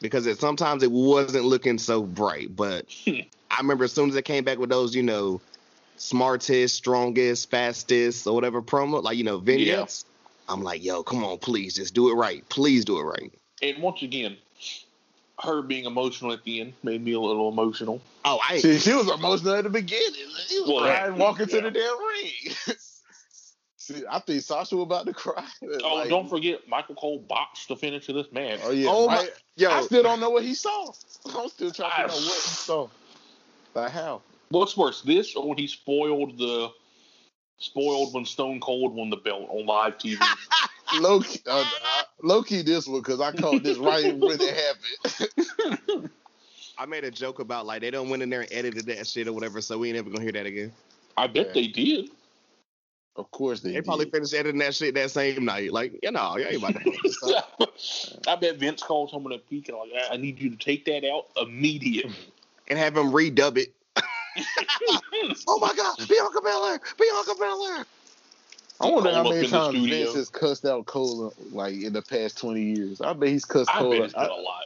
Because 0.00 0.26
it, 0.26 0.38
sometimes 0.38 0.82
it 0.82 0.90
wasn't 0.90 1.44
looking 1.44 1.78
so 1.78 2.02
bright, 2.02 2.54
but 2.56 2.86
I 3.06 3.58
remember 3.58 3.84
as 3.84 3.92
soon 3.92 4.08
as 4.08 4.16
it 4.16 4.24
came 4.24 4.44
back 4.44 4.58
with 4.58 4.70
those, 4.70 4.94
you 4.94 5.02
know, 5.02 5.40
smartest, 5.96 6.74
strongest, 6.74 7.50
fastest, 7.50 8.26
or 8.26 8.34
whatever 8.34 8.62
promo, 8.62 9.02
like 9.02 9.16
you 9.18 9.24
know, 9.24 9.38
vignettes. 9.38 10.04
I'm 10.48 10.62
like, 10.62 10.82
yo, 10.82 11.02
come 11.02 11.24
on, 11.24 11.38
please, 11.38 11.74
just 11.74 11.94
do 11.94 12.10
it 12.10 12.14
right. 12.14 12.46
Please 12.48 12.84
do 12.84 12.98
it 12.98 13.04
right. 13.04 13.32
And 13.62 13.82
once 13.82 14.02
again, 14.02 14.36
her 15.42 15.62
being 15.62 15.84
emotional 15.84 16.32
at 16.32 16.42
the 16.44 16.60
end 16.60 16.72
made 16.82 17.04
me 17.04 17.12
a 17.12 17.20
little 17.20 17.48
emotional. 17.48 18.00
Oh, 18.24 18.40
I 18.48 18.58
She, 18.58 18.78
she 18.78 18.92
was 18.92 19.08
emotional 19.10 19.54
at 19.54 19.64
the 19.64 19.70
beginning. 19.70 20.12
She 20.48 20.60
was 20.60 20.68
Well, 20.68 20.80
crying 20.80 21.18
walking 21.18 21.48
yeah. 21.48 21.56
to 21.56 21.60
the 21.62 21.70
damn 21.70 21.98
ring. 21.98 22.76
See, 23.90 24.04
I 24.08 24.20
think 24.20 24.42
Sasha 24.42 24.76
was 24.76 24.84
about 24.84 25.06
to 25.06 25.12
cry. 25.12 25.44
Oh, 25.82 25.94
Like, 25.96 26.08
don't 26.08 26.28
forget, 26.28 26.68
Michael 26.68 26.94
Cole 26.94 27.18
boxed 27.18 27.68
the 27.68 27.76
finish 27.76 28.08
of 28.08 28.14
this 28.14 28.30
match. 28.32 28.60
Oh 28.62 28.70
yeah. 28.70 28.88
Oh, 28.90 29.06
my- 29.08 29.16
I, 29.16 29.28
yo, 29.56 29.70
I 29.70 29.82
still 29.82 30.02
don't 30.02 30.20
know 30.20 30.30
what 30.30 30.44
he 30.44 30.54
saw. 30.54 30.92
I'm 31.36 31.48
still 31.48 31.70
trying 31.70 31.90
to 31.90 31.96
I- 31.96 32.08
figure 32.08 32.26
what 32.28 32.34
he 32.34 32.50
saw. 32.50 32.88
Like 33.74 33.90
how? 33.90 34.22
What's 34.50 34.76
worse, 34.76 35.02
this 35.02 35.36
or 35.36 35.48
when 35.48 35.58
he 35.58 35.66
spoiled 35.66 36.36
the 36.38 36.70
spoiled 37.58 38.14
when 38.14 38.24
Stone 38.24 38.60
Cold 38.60 38.94
won 38.94 39.10
the 39.10 39.16
belt 39.16 39.48
on 39.48 39.66
live 39.66 39.96
TV? 39.98 40.18
Low 41.00 41.20
key, 41.20 41.38
uh, 41.46 41.60
uh, 41.60 42.02
low 42.20 42.42
key 42.42 42.62
this 42.62 42.88
one 42.88 42.98
because 43.00 43.20
I 43.20 43.30
caught 43.30 43.62
this 43.62 43.78
right 43.78 44.12
when 44.18 44.38
it 44.40 44.72
happened. 45.86 46.10
I 46.76 46.84
made 46.86 47.04
a 47.04 47.12
joke 47.12 47.38
about 47.38 47.64
like 47.64 47.80
they 47.80 47.92
don't 47.92 48.08
went 48.08 48.24
in 48.24 48.28
there 48.30 48.40
and 48.40 48.52
edited 48.52 48.86
that 48.86 49.06
shit 49.06 49.28
or 49.28 49.32
whatever, 49.32 49.60
so 49.60 49.78
we 49.78 49.88
ain't 49.88 49.98
ever 49.98 50.10
gonna 50.10 50.22
hear 50.24 50.32
that 50.32 50.46
again. 50.46 50.72
I 51.16 51.28
bet 51.28 51.54
they 51.54 51.68
did. 51.68 52.10
Of 53.16 53.30
course 53.30 53.60
they, 53.60 53.72
They 53.72 53.80
probably 53.82 54.06
did. 54.06 54.12
finished 54.14 54.34
editing 54.34 54.60
that 54.60 54.74
shit 54.74 54.94
that 54.94 55.10
same 55.10 55.44
night. 55.44 55.72
Like, 55.72 55.98
you 56.02 56.10
know, 56.10 56.36
you 56.36 56.46
ain't 56.46 56.56
about 56.56 56.74
to 56.74 56.80
fuck 56.80 57.02
this 57.02 57.22
up. 57.22 57.70
I 58.28 58.36
bet 58.36 58.56
Vince 58.56 58.82
called 58.82 59.10
someone 59.10 59.32
at 59.32 59.48
peak 59.48 59.68
and 59.68 59.78
like, 59.78 59.90
I 60.10 60.14
I 60.14 60.16
need 60.16 60.40
you 60.40 60.50
to 60.50 60.56
take 60.56 60.84
that 60.86 61.04
out 61.08 61.26
immediately. 61.36 62.14
and 62.68 62.78
have 62.78 62.96
him 62.96 63.10
redub 63.12 63.58
it. 63.58 63.72
oh 65.48 65.58
my 65.60 65.74
god, 65.74 65.96
Bianca 66.08 66.40
Belair, 66.40 66.80
Bianca 66.98 67.34
Belair. 67.38 67.84
I 68.80 68.88
wonder 68.88 69.12
how 69.12 69.24
many 69.24 69.46
times. 69.46 69.76
Vince 69.76 70.14
has 70.14 70.28
cussed 70.30 70.64
out 70.64 70.86
Cole 70.86 71.34
like 71.52 71.74
in 71.74 71.92
the 71.92 72.00
past 72.02 72.38
twenty 72.38 72.62
years. 72.62 73.00
I 73.00 73.12
bet 73.12 73.28
he's 73.28 73.44
cussed 73.44 73.68
I 73.74 73.80
Cole. 73.80 73.90
bet 73.90 74.00
it's 74.02 74.14
been 74.14 74.22
I, 74.22 74.26
a 74.26 74.40
lot. 74.40 74.64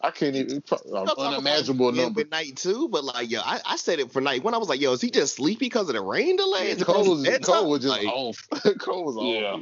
I 0.00 0.10
can't 0.10 0.36
even 0.36 0.62
I'll 0.70 0.78
an 1.00 1.06
talk 1.06 1.16
about 1.18 1.34
unimaginable 1.34 1.88
it 1.90 1.94
number. 1.96 2.24
night 2.24 2.56
two, 2.56 2.88
but 2.88 3.04
like, 3.04 3.30
yo, 3.30 3.40
I, 3.40 3.60
I 3.66 3.76
said 3.76 3.98
it 3.98 4.12
for 4.12 4.20
night 4.20 4.42
one. 4.44 4.54
I 4.54 4.58
was 4.58 4.68
like, 4.68 4.80
yo, 4.80 4.92
is 4.92 5.00
he 5.00 5.10
just 5.10 5.36
sleepy 5.36 5.66
because 5.66 5.88
of 5.88 5.94
the 5.94 6.00
rain 6.00 6.36
delay? 6.36 6.70
Is 6.70 6.80
it 6.80 6.84
Cole 6.86 7.08
was, 7.10 7.20
of 7.20 7.24
bedtime? 7.24 7.66
Was 7.66 7.80
just 7.82 7.96
Like, 7.96 8.06
off. 8.06 8.48
Cole 8.78 9.04
was 9.04 9.16
Yeah. 9.20 9.52
off. 9.52 9.60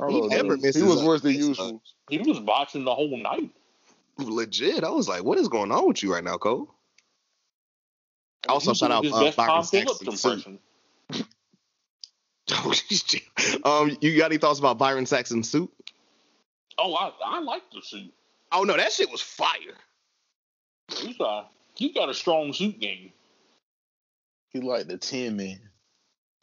I 0.00 0.10
He 0.12 0.20
know. 0.20 0.26
never 0.28 0.56
he 0.56 0.62
misses 0.62 0.82
was 0.84 1.02
a- 1.02 1.04
worse 1.06 1.20
than 1.22 1.32
misses 1.32 1.48
usual. 1.48 1.82
He 2.08 2.18
was 2.18 2.38
botching 2.40 2.84
the 2.84 2.94
whole 2.94 3.16
night. 3.16 3.50
legit. 4.18 4.84
I 4.84 4.90
was 4.90 5.08
like, 5.08 5.24
what 5.24 5.38
is 5.38 5.48
going 5.48 5.72
on 5.72 5.86
with 5.88 6.02
you 6.02 6.12
right 6.12 6.24
now, 6.24 6.36
Cole? 6.38 6.72
Also, 8.48 8.74
shout 8.74 8.92
out 8.92 9.02
his 9.04 9.12
uh, 9.12 9.24
best 9.24 9.36
Byron 9.36 9.52
Tom 9.54 9.64
Phillips 9.64 10.20
suit. 10.20 10.60
um, 13.64 13.96
you 14.00 14.16
got 14.16 14.26
any 14.26 14.38
thoughts 14.38 14.58
about 14.58 14.78
Byron 14.78 15.04
Saxton's 15.06 15.50
suit? 15.50 15.70
Oh, 16.78 16.94
I 16.94 17.10
I 17.24 17.40
like 17.40 17.62
the 17.72 17.80
suit. 17.82 18.12
Oh 18.56 18.62
no, 18.64 18.74
that 18.76 18.90
shit 18.92 19.10
was 19.10 19.20
fire. 19.20 19.76
He's 20.96 21.20
uh 21.20 21.44
he 21.74 21.92
got 21.92 22.08
a 22.08 22.14
strong 22.14 22.52
suit 22.54 22.80
game. 22.80 23.12
He 24.50 24.60
like 24.60 24.86
the 24.86 24.96
ten 24.96 25.36
man. 25.36 25.60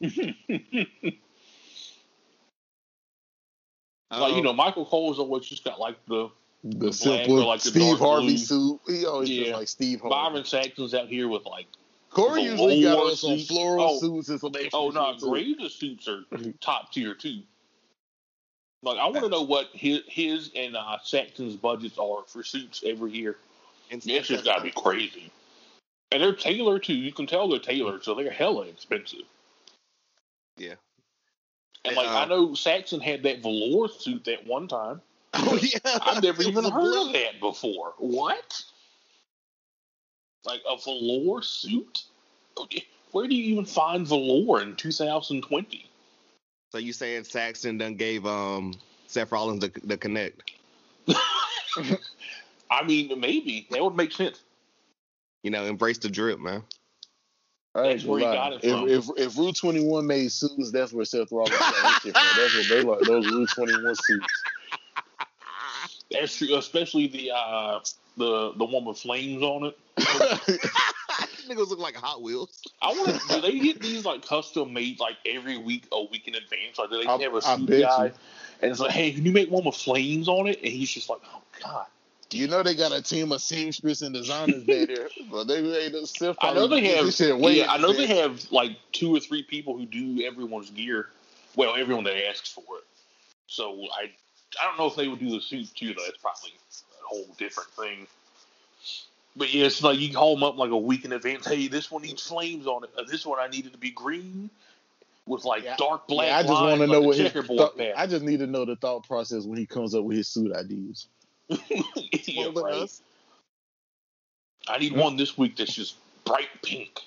like 0.00 1.18
Um, 4.10 4.36
you 4.36 4.42
know, 4.42 4.52
Michael 4.52 4.86
Cole's 4.86 5.18
always 5.18 5.44
just 5.46 5.64
got 5.64 5.80
like 5.80 5.96
the 6.06 6.30
The 6.62 6.76
black 6.78 6.94
simple 6.94 7.40
or 7.40 7.46
like 7.46 7.62
the 7.62 7.70
Steve 7.70 7.98
dark 7.98 7.98
Harvey 7.98 8.26
blue. 8.28 8.36
suit. 8.38 8.80
He 8.86 9.06
always 9.06 9.30
Yeah. 9.30 9.44
just 9.46 9.58
like 9.58 9.68
Steve 9.68 10.00
Harvey. 10.00 10.14
Byron 10.14 10.44
Saxton's 10.44 10.94
out 10.94 11.08
here 11.08 11.26
with 11.28 11.44
like 11.46 11.66
Corey 12.10 12.42
usually 12.42 12.80
got 12.82 12.96
lower 12.98 13.10
us 13.10 13.24
on 13.24 13.38
suits. 13.38 13.48
floral 13.50 13.84
Oh. 13.90 13.98
suits 13.98 14.28
and 14.28 14.38
some 14.40 14.52
extra 14.54 14.78
oh 14.78 14.90
no, 14.90 15.12
shit, 15.12 15.20
too. 15.20 15.30
Graves' 15.30 15.74
suits 15.74 16.06
are 16.06 16.22
top 16.60 16.92
tier 16.92 17.14
too. 17.14 17.42
Like 18.84 18.98
I 18.98 19.06
want 19.06 19.20
to 19.20 19.28
know 19.30 19.42
what 19.42 19.70
his 19.72 20.02
his 20.06 20.50
and 20.54 20.76
uh, 20.76 20.98
Saxton's 21.02 21.56
budgets 21.56 21.98
are 21.98 22.22
for 22.26 22.42
suits 22.42 22.84
every 22.86 23.12
year. 23.12 23.36
It's 23.90 24.28
just 24.28 24.44
got 24.44 24.58
to 24.58 24.62
be 24.62 24.72
crazy. 24.72 25.30
And 26.12 26.22
they're 26.22 26.34
tailored 26.34 26.84
too. 26.84 26.94
You 26.94 27.12
can 27.12 27.26
tell 27.26 27.48
they're 27.48 27.58
tailored, 27.58 28.04
so 28.04 28.14
they're 28.14 28.30
hella 28.30 28.66
expensive. 28.66 29.22
Yeah. 30.58 30.74
And 31.84 31.96
like 31.96 32.08
Uh, 32.08 32.18
I 32.18 32.24
know 32.26 32.54
Saxon 32.54 33.00
had 33.00 33.22
that 33.22 33.40
velour 33.42 33.88
suit 33.88 34.24
that 34.24 34.46
one 34.46 34.68
time. 34.68 35.00
Oh 35.36 35.58
yeah, 35.60 35.78
I've 35.84 36.22
never 36.22 36.44
even 36.44 36.64
heard 36.70 37.08
of 37.08 37.12
that 37.12 37.40
before. 37.40 37.94
What? 37.98 38.62
Like 40.44 40.62
a 40.68 40.76
velour 40.76 41.42
suit? 41.42 42.04
Where 43.10 43.26
do 43.26 43.34
you 43.34 43.52
even 43.52 43.64
find 43.64 44.06
velour 44.06 44.62
in 44.62 44.76
2020? 44.76 45.90
So 46.74 46.78
you 46.78 46.92
saying 46.92 47.22
Saxton 47.22 47.78
done 47.78 47.94
gave 47.94 48.26
um 48.26 48.74
Seth 49.06 49.30
Rollins 49.30 49.60
the 49.60 49.70
the 49.84 49.96
connect? 49.96 50.50
I 52.68 52.82
mean, 52.84 53.20
maybe 53.20 53.68
that 53.70 53.80
would 53.80 53.94
make 53.94 54.10
sense. 54.10 54.40
You 55.44 55.52
know, 55.52 55.66
embrace 55.66 55.98
the 55.98 56.08
drip, 56.08 56.40
man. 56.40 56.64
That's 57.76 58.02
where 58.02 58.18
he 58.18 58.24
got 58.24 58.54
it 58.54 58.62
from. 58.62 58.88
If, 58.88 59.08
if 59.08 59.18
if 59.18 59.38
Rue 59.38 59.52
Twenty 59.52 59.84
One 59.84 60.08
made 60.08 60.32
suits, 60.32 60.72
that's 60.72 60.92
where 60.92 61.04
Seth 61.04 61.30
Rollins 61.30 61.56
got 61.56 61.74
his 61.74 62.12
shit 62.12 62.18
from. 62.18 62.26
That's 62.36 62.56
what 62.56 62.68
they 62.68 62.82
like. 62.82 63.00
Those 63.02 63.30
Rue 63.30 63.46
Twenty 63.46 63.74
One 63.74 63.94
suits. 63.94 64.42
That's 66.10 66.36
true, 66.36 66.56
especially 66.56 67.06
the 67.06 67.30
uh, 67.30 67.78
the 68.16 68.52
the 68.56 68.64
one 68.64 68.84
with 68.84 68.98
flames 68.98 69.44
on 69.44 69.66
it. 69.66 69.78
Niggas 71.48 71.68
look 71.68 71.78
like 71.78 71.94
Hot 71.96 72.22
Wheels. 72.22 72.62
I 72.82 72.88
want 72.92 73.20
to. 73.20 73.28
do 73.34 73.40
they 73.40 73.58
get 73.58 73.80
these 73.80 74.04
like 74.04 74.26
custom 74.26 74.72
made 74.72 75.00
like 75.00 75.16
every 75.26 75.58
week, 75.58 75.86
a 75.92 76.02
week 76.04 76.28
in 76.28 76.34
advance? 76.34 76.78
Like 76.78 76.90
do 76.90 77.02
they 77.02 77.06
I- 77.08 77.16
have 77.18 77.34
a 77.34 77.36
I 77.44 77.56
suit 77.56 77.68
guy? 77.68 78.06
you. 78.06 78.12
And 78.62 78.70
it's 78.70 78.80
like, 78.80 78.92
hey, 78.92 79.12
can 79.12 79.24
you 79.26 79.32
make 79.32 79.50
one 79.50 79.64
with 79.64 79.74
flames 79.74 80.28
on 80.28 80.46
it? 80.46 80.58
And 80.62 80.72
he's 80.72 80.90
just 80.90 81.08
like, 81.10 81.20
oh 81.34 81.42
god. 81.62 81.86
Do 82.30 82.38
you 82.38 82.48
know 82.48 82.62
they 82.62 82.74
got 82.74 82.92
a 82.92 83.02
team 83.02 83.30
of 83.32 83.42
seamstress 83.42 84.02
and 84.02 84.14
designers 84.14 84.64
there, 84.64 85.08
but 85.30 85.44
they 85.44 85.62
made 85.62 85.94
a 85.94 86.06
Seth. 86.06 86.36
I 86.40 86.52
know 86.54 86.66
they 86.66 86.84
have. 86.96 87.06
this 87.06 87.18
shit 87.18 87.38
yeah, 87.38 87.70
I 87.70 87.78
know 87.78 87.92
they 87.92 88.06
have 88.06 88.50
like 88.50 88.72
two 88.92 89.14
or 89.14 89.20
three 89.20 89.42
people 89.42 89.76
who 89.76 89.86
do 89.86 90.24
everyone's 90.26 90.70
gear. 90.70 91.08
Well, 91.54 91.76
everyone 91.76 92.04
that 92.04 92.28
asks 92.28 92.50
for 92.50 92.62
it. 92.78 92.84
So 93.46 93.86
I, 93.96 94.10
I 94.60 94.64
don't 94.66 94.78
know 94.78 94.86
if 94.86 94.96
they 94.96 95.06
would 95.06 95.20
do 95.20 95.30
the 95.30 95.40
suit 95.40 95.68
too. 95.74 95.94
Though 95.94 96.02
that's 96.04 96.18
probably 96.18 96.50
a 96.50 97.06
whole 97.06 97.26
different 97.38 97.68
thing. 97.70 98.06
But 99.36 99.52
yeah, 99.52 99.66
it's 99.66 99.82
like 99.82 99.98
you 99.98 100.12
call 100.12 100.34
them 100.34 100.44
up 100.44 100.56
like 100.56 100.70
a 100.70 100.76
week 100.76 101.04
in 101.04 101.12
advance. 101.12 101.46
Hey, 101.46 101.66
this 101.66 101.90
one 101.90 102.02
needs 102.02 102.22
flames 102.22 102.66
on 102.66 102.84
it. 102.84 102.90
Uh, 102.96 103.02
this 103.10 103.26
one 103.26 103.38
I 103.40 103.48
needed 103.48 103.72
to 103.72 103.78
be 103.78 103.90
green 103.90 104.48
with 105.26 105.44
like 105.44 105.64
Yeah, 105.64 105.76
dark 105.76 106.06
black. 106.06 106.28
Yeah, 106.28 106.38
I 106.38 106.42
just 106.42 106.62
want 106.62 106.80
to 106.80 106.86
know 106.86 107.00
what 107.00 107.16
his 107.16 107.32
checkerboard 107.32 107.76
thought. 107.76 107.80
I 107.96 108.06
just 108.06 108.24
need 108.24 108.38
to 108.40 108.46
know 108.46 108.64
the 108.64 108.76
thought 108.76 109.06
process 109.06 109.44
when 109.44 109.58
he 109.58 109.66
comes 109.66 109.94
up 109.94 110.04
with 110.04 110.16
his 110.16 110.28
suit 110.28 110.52
ideas. 110.52 111.08
yeah, 111.48 112.48
right. 112.54 112.90
I 114.68 114.78
need 114.78 114.96
one 114.96 115.16
this 115.16 115.36
week 115.36 115.56
that's 115.56 115.74
just 115.74 115.96
bright 116.24 116.48
pink. 116.62 117.00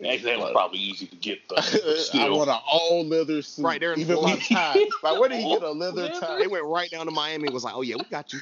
Actually, 0.00 0.32
that 0.32 0.38
was 0.38 0.52
probably 0.52 0.78
easy 0.78 1.06
to 1.06 1.16
get 1.16 1.38
though. 1.48 1.56
I 2.20 2.28
want 2.28 2.50
an 2.50 2.58
all 2.70 3.04
leather 3.06 3.40
suit. 3.40 3.64
Right 3.64 3.80
there 3.80 3.94
in 3.94 4.00
Even 4.00 4.16
my 4.16 4.36
Florida. 4.36 4.44
tie. 4.44 4.86
Like, 5.02 5.18
where 5.18 5.28
did 5.28 5.38
he 5.40 5.48
get 5.48 5.62
a 5.62 5.70
leather 5.72 6.02
Leather? 6.02 6.20
tie? 6.20 6.38
They 6.38 6.48
went 6.48 6.64
right 6.64 6.90
down 6.90 7.06
to 7.06 7.12
Miami 7.12 7.44
and 7.46 7.54
was 7.54 7.64
like, 7.64 7.74
"Oh 7.74 7.80
yeah, 7.82 7.96
we 7.96 8.04
got 8.04 8.32
you." 8.32 8.40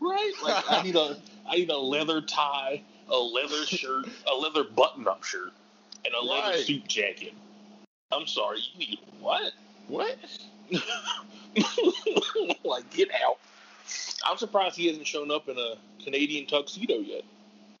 Right? 0.00 0.32
Like 0.42 0.64
I 0.70 0.82
need 0.82 0.96
a 0.96 1.16
I 1.48 1.56
need 1.56 1.70
a 1.70 1.76
leather 1.78 2.20
tie, 2.20 2.82
a 3.08 3.16
leather 3.16 3.66
shirt, 3.66 4.06
a 4.30 4.34
leather 4.34 4.64
button 4.64 5.06
up 5.06 5.24
shirt, 5.24 5.52
and 6.04 6.14
a 6.14 6.24
leather 6.24 6.50
Right. 6.50 6.64
suit 6.64 6.86
jacket. 6.88 7.34
I'm 8.12 8.26
sorry, 8.26 8.60
you 8.74 8.78
need 8.78 8.98
what? 9.20 9.52
What? 9.88 10.16
like 12.64 12.90
get 12.90 13.08
out. 13.24 13.38
I'm 14.26 14.36
surprised 14.36 14.76
he 14.76 14.86
hasn't 14.88 15.06
shown 15.06 15.30
up 15.30 15.48
in 15.48 15.58
a 15.58 15.74
Canadian 16.02 16.46
tuxedo 16.46 16.94
yet. 16.94 17.22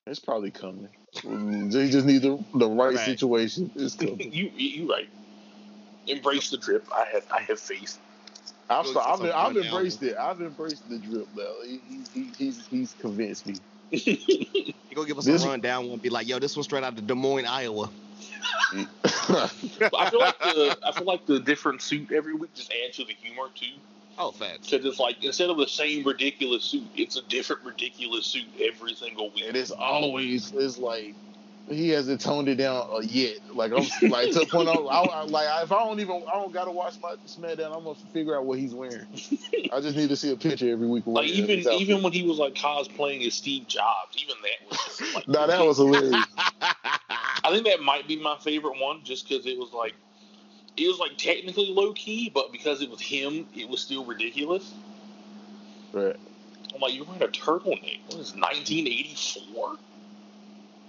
It's 0.06 0.18
probably 0.20 0.50
coming. 0.50 0.88
They 1.22 1.90
just 1.90 2.06
need 2.06 2.22
the, 2.22 2.42
the 2.54 2.68
right, 2.68 2.94
Right. 2.94 3.04
situation. 3.04 3.70
It's 3.76 3.94
coming. 3.94 4.18
you 4.32 4.50
you 4.56 4.90
right. 4.90 5.08
Embrace 6.06 6.50
the 6.50 6.56
drip. 6.56 6.86
I 6.92 7.04
have 7.12 7.24
I 7.30 7.40
have 7.42 7.60
faith. 7.60 7.98
I've, 8.70 8.86
Looks 8.86 9.00
sta- 9.00 9.12
I've, 9.12 9.20
like 9.20 9.32
I've 9.32 9.44
something 9.46 9.64
embraced 9.64 10.02
it. 10.02 10.16
I've 10.16 10.40
embraced 10.40 10.88
the 10.88 10.98
drip 10.98 11.26
now. 11.36 11.42
He, 11.64 11.80
he, 11.88 12.02
he, 12.14 12.30
he's, 12.38 12.66
he's 12.68 12.94
convinced 13.00 13.46
me. 13.46 13.56
You 14.90 14.96
go 14.96 15.04
give 15.04 15.18
us 15.18 15.24
This- 15.24 15.44
a 15.44 15.48
rundown. 15.48 15.88
One 15.88 15.98
be 16.00 16.10
like, 16.10 16.26
"Yo, 16.26 16.40
this 16.40 16.56
one 16.56 16.64
straight 16.64 16.82
out 16.82 16.98
of 16.98 17.06
Des 17.06 17.14
Moines, 17.14 17.46
Iowa." 17.46 17.88
Mm. 18.72 18.88
I 19.96 20.10
feel 20.10 20.18
like 20.20 20.38
the 20.40 20.78
I 20.84 20.92
feel 20.92 21.04
like 21.04 21.26
the 21.26 21.38
different 21.38 21.80
suit 21.80 22.10
every 22.10 22.34
week 22.34 22.52
just 22.54 22.72
adds 22.84 22.96
to 22.96 23.04
the 23.04 23.12
humor 23.12 23.48
too. 23.54 23.66
Oh, 24.18 24.32
facts. 24.32 24.68
Because 24.68 24.84
it's 24.84 24.98
like 24.98 25.22
instead 25.24 25.48
of 25.48 25.58
the 25.58 25.68
same 25.68 26.04
ridiculous 26.04 26.64
suit, 26.64 26.82
it's 26.96 27.16
a 27.16 27.22
different 27.22 27.62
ridiculous 27.64 28.26
suit 28.26 28.46
every 28.60 28.94
single 28.94 29.30
week. 29.30 29.44
and 29.46 29.56
it's 29.56 29.70
always 29.70 30.52
it's 30.52 30.76
like 30.78 31.14
he 31.68 31.90
hasn't 31.90 32.20
toned 32.20 32.48
it 32.48 32.56
down 32.56 32.88
uh, 32.92 33.00
yet. 33.00 33.36
Like 33.54 33.72
I'm 33.72 34.10
like 34.10 34.32
to 34.32 34.40
the 34.40 34.46
point 34.46 34.68
of, 34.68 34.86
I, 34.86 35.02
I, 35.02 35.24
like 35.24 35.46
if 35.62 35.72
I 35.72 35.78
don't 35.84 36.00
even 36.00 36.22
I 36.28 36.32
don't 36.32 36.52
gotta 36.52 36.70
watch 36.70 36.94
my 37.00 37.14
SmackDown, 37.26 37.76
I'm 37.76 37.84
gonna 37.84 37.94
figure 38.12 38.36
out 38.36 38.44
what 38.44 38.58
he's 38.58 38.74
wearing. 38.74 39.06
I 39.72 39.80
just 39.80 39.96
need 39.96 40.08
to 40.08 40.16
see 40.16 40.32
a 40.32 40.36
picture 40.36 40.70
every 40.70 40.86
week. 40.86 41.04
Like 41.06 41.28
even 41.28 41.60
even 41.72 42.02
when 42.02 42.12
he 42.12 42.22
was 42.22 42.38
like 42.38 42.54
cosplaying 42.54 43.26
as 43.26 43.34
Steve 43.34 43.66
Jobs, 43.68 44.16
even 44.16 44.36
that 44.42 44.70
was 44.70 45.14
like 45.14 45.28
no, 45.28 45.46
that 45.46 45.64
was 45.64 45.76
hilarious. 45.78 46.24
I 47.42 47.50
think 47.50 47.66
that 47.66 47.80
might 47.80 48.06
be 48.08 48.20
my 48.20 48.36
favorite 48.38 48.78
one, 48.80 49.02
just 49.04 49.28
because 49.28 49.46
it 49.46 49.58
was 49.58 49.72
like 49.72 49.94
it 50.76 50.86
was 50.86 50.98
like 50.98 51.16
technically 51.18 51.72
low 51.72 51.92
key, 51.92 52.30
but 52.32 52.52
because 52.52 52.82
it 52.82 52.90
was 52.90 53.00
him, 53.00 53.46
it 53.54 53.68
was 53.68 53.80
still 53.80 54.04
ridiculous. 54.04 54.72
Right. 55.92 56.16
I'm 56.74 56.80
like, 56.80 56.94
you're 56.94 57.04
wearing 57.04 57.22
a 57.22 57.26
turtleneck. 57.26 58.00
What 58.06 58.20
is 58.20 58.34
1984? 58.34 59.76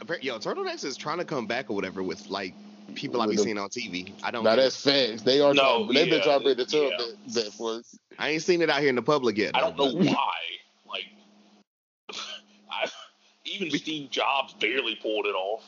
Appar- 0.02 0.24
Yo, 0.24 0.40
Turtlenecks 0.40 0.84
is 0.84 0.98
trying 0.98 1.20
to 1.20 1.26
come 1.26 1.46
back 1.46 1.70
or 1.70 1.76
whatever 1.76 2.02
with 2.02 2.28
like 2.28 2.54
people 2.96 3.22
I 3.22 3.26
be 3.28 3.32
With 3.32 3.42
seeing 3.42 3.58
on 3.58 3.70
TV. 3.70 4.12
I 4.24 4.32
don't. 4.32 4.44
Now 4.44 4.56
that's 4.56 4.84
facts. 4.84 5.22
They 5.22 5.40
are. 5.40 5.54
No, 5.54 5.86
trying, 5.86 5.88
they've 5.94 6.10
been 6.10 6.20
yeah, 6.20 6.24
trying 6.24 6.40
to 6.40 6.44
bring 6.44 6.58
the 6.58 6.66
tub 6.66 6.92
yeah. 6.92 6.98
back, 6.98 7.36
back 7.36 7.54
for 7.54 7.76
us. 7.76 7.96
I 8.18 8.30
ain't 8.30 8.42
seen 8.42 8.62
it 8.62 8.70
out 8.70 8.80
here 8.80 8.90
in 8.90 8.96
the 8.96 9.02
public 9.02 9.38
yet. 9.38 9.52
I 9.56 9.62
don't 9.62 9.78
know 9.78 9.94
but- 9.96 10.06
why. 10.08 10.34
Like, 10.90 11.06
I, 12.72 12.90
even 13.46 13.70
Steve 13.70 14.10
Jobs 14.10 14.54
barely 14.54 14.96
pulled 14.96 15.26
it 15.28 15.36
off. 15.36 15.64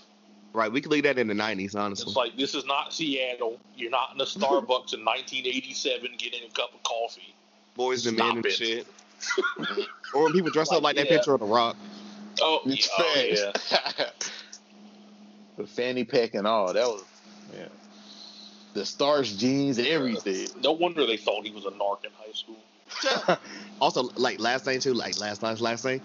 Right, 0.54 0.72
we 0.72 0.82
could 0.82 0.92
leave 0.92 1.04
that 1.04 1.18
in 1.18 1.28
the 1.28 1.34
'90s, 1.34 1.42
honestly. 1.42 1.74
It's 1.74 1.78
honestly. 1.78 2.14
like 2.16 2.38
this 2.38 2.56
is 2.56 2.66
not 2.66 2.94
Seattle. 2.94 3.60
You're 3.76 3.90
not 3.92 4.14
in 4.14 4.22
a 4.22 4.26
Starbucks 4.26 4.94
in 4.94 5.04
1987 5.06 6.10
getting 6.18 6.42
a 6.48 6.52
cup 6.54 6.74
of 6.74 6.84
coffee. 6.84 7.34
Boys 7.76 8.06
and 8.06 8.18
Stop 8.18 8.28
men 8.28 8.38
and 8.38 8.46
it. 8.46 8.52
shit. 8.52 8.88
or 10.14 10.24
when 10.24 10.34
people 10.34 10.52
dress 10.52 10.72
up 10.72 10.84
like 10.84 10.96
Like, 10.96 11.08
that 11.08 11.16
picture 11.16 11.34
of 11.34 11.40
the 11.40 11.46
Rock. 11.46 11.76
Oh, 12.46 12.60
oh, 12.60 12.62
yeah, 12.66 12.74
It's 12.74 12.90
oh, 13.74 13.92
yeah. 14.00 14.06
the 15.58 15.66
fanny 15.68 16.04
pack 16.04 16.34
and 16.34 16.46
all. 16.46 16.74
That 16.74 16.86
was 16.86 17.04
yeah. 17.56 17.68
The 18.74 18.86
starch 18.86 19.38
jeans 19.38 19.78
and 19.78 19.88
everything. 19.88 20.48
No 20.62 20.74
wonder 20.74 21.06
they 21.06 21.18
thought 21.18 21.46
he 21.46 21.52
was 21.52 21.66
a 21.66 21.70
narc 21.70 22.06
in 22.06 22.12
high 22.14 22.34
school. 22.34 22.58
Also, 23.82 24.04
like 24.16 24.40
last 24.40 24.64
thing 24.64 24.80
too, 24.80 24.94
like 24.94 25.20
last 25.20 25.42
night's 25.42 25.60
last 25.60 25.84
thing. 25.84 26.00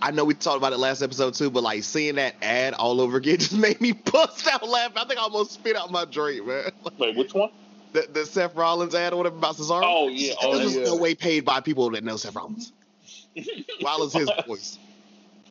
I 0.00 0.10
know 0.12 0.24
we 0.24 0.34
talked 0.34 0.58
about 0.58 0.72
it 0.72 0.78
last 0.78 1.02
episode 1.02 1.34
too, 1.34 1.50
but 1.50 1.62
like 1.64 1.82
seeing 1.82 2.14
that 2.16 2.34
ad 2.42 2.74
all 2.74 3.00
over 3.00 3.16
again 3.16 3.38
just 3.38 3.56
made 3.56 3.80
me 3.80 3.92
bust 4.12 4.46
out 4.46 4.68
laughing. 4.68 4.98
I 4.98 5.04
think 5.04 5.18
I 5.18 5.22
almost 5.22 5.52
spit 5.52 5.74
out 5.74 5.90
my 5.90 6.04
drink, 6.04 6.46
man. 6.46 6.70
Wait, 6.98 7.16
which 7.16 7.34
one? 7.34 7.50
The, 7.92 8.06
the 8.12 8.24
Seth 8.24 8.54
Rollins 8.54 8.94
ad 8.94 9.12
or 9.12 9.16
whatever 9.16 9.36
about 9.36 9.56
Cesaro. 9.56 9.82
Oh 9.84 10.08
yeah, 10.08 10.34
oh 10.42 10.58
this 10.58 10.76
yeah. 10.76 10.84
no 10.84 10.96
way 10.96 11.14
paid 11.14 11.44
by 11.44 11.60
people 11.60 11.90
that 11.90 12.04
know 12.04 12.16
Seth 12.16 12.36
Rollins. 12.36 12.72
While 13.80 14.04
it's 14.04 14.14
his 14.14 14.30
voice. 14.46 14.78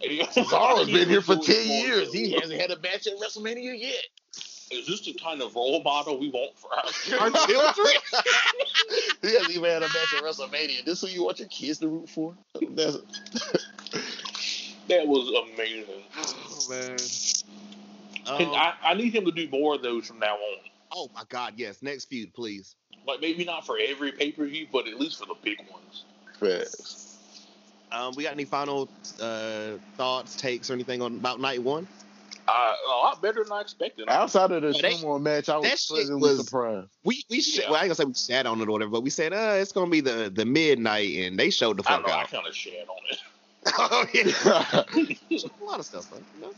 Cesaro's 0.04 0.88
been 0.89 1.10
here 1.10 1.22
for 1.22 1.36
ten 1.38 1.68
years. 1.68 2.12
He 2.14 2.32
hasn't 2.32 2.60
had 2.60 2.72
a 2.72 2.80
match 2.80 3.08
at 3.08 3.14
WrestleMania 3.20 3.80
yet. 3.80 4.04
Is 4.72 4.88
this 4.88 5.02
the 5.02 5.14
kind 5.14 5.41
of 5.41 5.54
role 5.54 5.84
model 5.84 6.18
we 6.18 6.30
want 6.30 6.58
for 6.58 6.70
our 6.74 7.22
Our 7.24 7.30
children? 7.47 7.93
he 9.22 9.34
hasn't 9.34 9.52
even 9.52 9.64
had 9.70 9.84
a 9.84 9.88
match 9.88 10.14
at 10.18 10.24
WrestleMania. 10.24 10.86
This 10.86 11.02
who 11.02 11.08
you 11.08 11.26
want 11.26 11.39
your 11.39 11.49
kids 11.49 11.80
to 11.80 11.88
root 11.89 12.10
for? 12.10 12.36
That's, 12.72 12.97
That 14.88 15.08
was 15.08 15.30
amazing. 15.54 16.04
Oh 16.18 16.68
man. 16.70 16.97
Um, 18.28 18.54
I, 18.54 18.74
I 18.84 18.93
need 18.93 19.14
him 19.14 19.26
to 19.26 19.32
do 19.32 19.47
more 19.49 19.76
of 19.76 19.82
those 19.82 20.08
from 20.08 20.20
now 20.20 20.36
on. 20.36 20.58
oh 20.91 21.10
my 21.14 21.24
God, 21.30 21.54
yes. 21.58 21.82
Next 21.82 22.06
feud, 22.06 22.34
please. 22.34 22.76
Like 23.08 23.20
maybe 23.22 23.43
not 23.45 23.66
for 23.66 23.78
every 23.80 24.12
pay 24.12 24.32
per 24.32 24.45
view, 24.45 24.68
but 24.72 24.88
at 24.88 24.99
least 24.99 25.20
for 25.20 25.26
the 25.26 25.36
big 25.43 25.60
ones. 25.72 26.06
facts. 26.39 27.11
Um, 27.92 28.14
we 28.16 28.24
got 28.24 28.34
any 28.34 28.46
final 28.46 28.89
uh, 29.22 29.72
thoughts, 29.98 30.36
takes, 30.36 30.70
or 30.70 30.74
anything 30.74 31.02
on 31.02 31.16
about 31.18 31.39
night 31.39 31.62
one? 31.62 31.88
Uh, 32.48 32.74
a 32.88 32.89
lot 32.89 33.22
better 33.22 33.44
than 33.44 33.52
I 33.54 33.62
expected. 33.62 34.10
Outside 34.10 34.52
of 34.52 34.62
the 34.64 34.72
Yeah, 34.72 34.89
Sumo 34.89 35.22
match, 35.22 35.48
I 35.50 35.58
was 35.58 35.86
pleasantly 35.88 36.30
was- 36.30 36.46
surprised. 36.46 36.88
We 37.04 37.24
we 37.30 37.42
Yeah. 37.46 37.70
well, 37.70 37.76
I 37.76 37.80
ain't 37.84 37.88
gonna 37.88 37.96
say 37.96 38.06
we 38.06 38.14
sat 38.14 38.46
on 38.46 38.60
it 38.62 38.68
or 38.68 38.72
whatever, 38.72 38.92
but 38.92 39.02
we 39.04 39.10
said 39.10 39.34
uh 39.34 39.56
it's 39.60 39.72
gonna 39.72 39.92
be 39.92 40.02
the 40.02 40.32
the 40.34 40.46
midnight, 40.46 41.10
and 41.18 41.38
they 41.38 41.50
showed 41.50 41.78
the 41.78 41.84
fuck 41.84 42.02
don't 42.04 42.08
know. 42.10 42.18
I 42.18 42.24
kind 42.26 42.48
of 42.48 42.56
shat 42.56 42.88
on 42.88 42.98
it. 43.10 43.20
oh 43.78 44.06
yeah, 44.14 45.46
a 45.62 45.64
lot 45.66 45.80
of 45.80 45.86
stuff, 45.86 46.10
though. 46.10 46.18
You 46.36 46.42
know? 46.42 46.54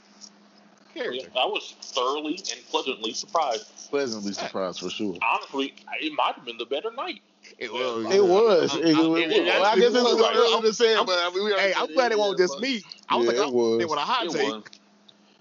Character. 0.93 1.27
I 1.35 1.45
was 1.45 1.73
thoroughly 1.81 2.35
and 2.35 2.65
pleasantly 2.69 3.13
surprised. 3.13 3.89
pleasantly 3.89 4.33
surprised 4.33 4.79
for 4.79 4.89
sure. 4.89 5.17
Honestly, 5.21 5.73
it 5.99 6.13
might 6.13 6.35
have 6.35 6.45
been 6.45 6.57
the 6.57 6.65
better 6.65 6.91
night. 6.91 7.21
It 7.59 7.71
was. 7.71 8.05
It 8.13 8.23
was. 8.25 8.73
I'm- 8.73 8.83
It, 8.85 8.97
was- 8.97 9.21
it- 9.21 9.31
it 9.31 9.41
I 9.41 9.45
guess 9.45 9.65
actually 9.65 9.85
it's 9.85 9.93
was. 9.93 10.03
a 10.03 10.15
little 10.15 10.25
early 10.55 10.61
to 10.69 10.73
say, 10.73 10.95
I'm- 10.95 11.05
but 11.05 11.19
I 11.19 11.29
mean, 11.33 11.57
hey, 11.57 11.73
I'm 11.75 11.93
glad 11.93 12.11
it 12.11 12.19
wasn't 12.19 12.39
just 12.39 12.59
me. 12.59 12.75
me. 12.75 12.83
I 13.09 13.15
was 13.17 13.27
like, 13.27 13.37
it 13.37 13.41
I'm 13.43 13.53
was. 13.53 13.85
with 13.85 13.97
a 13.97 14.01
hot 14.01 14.29
take. 14.29 14.53
was. 14.53 14.63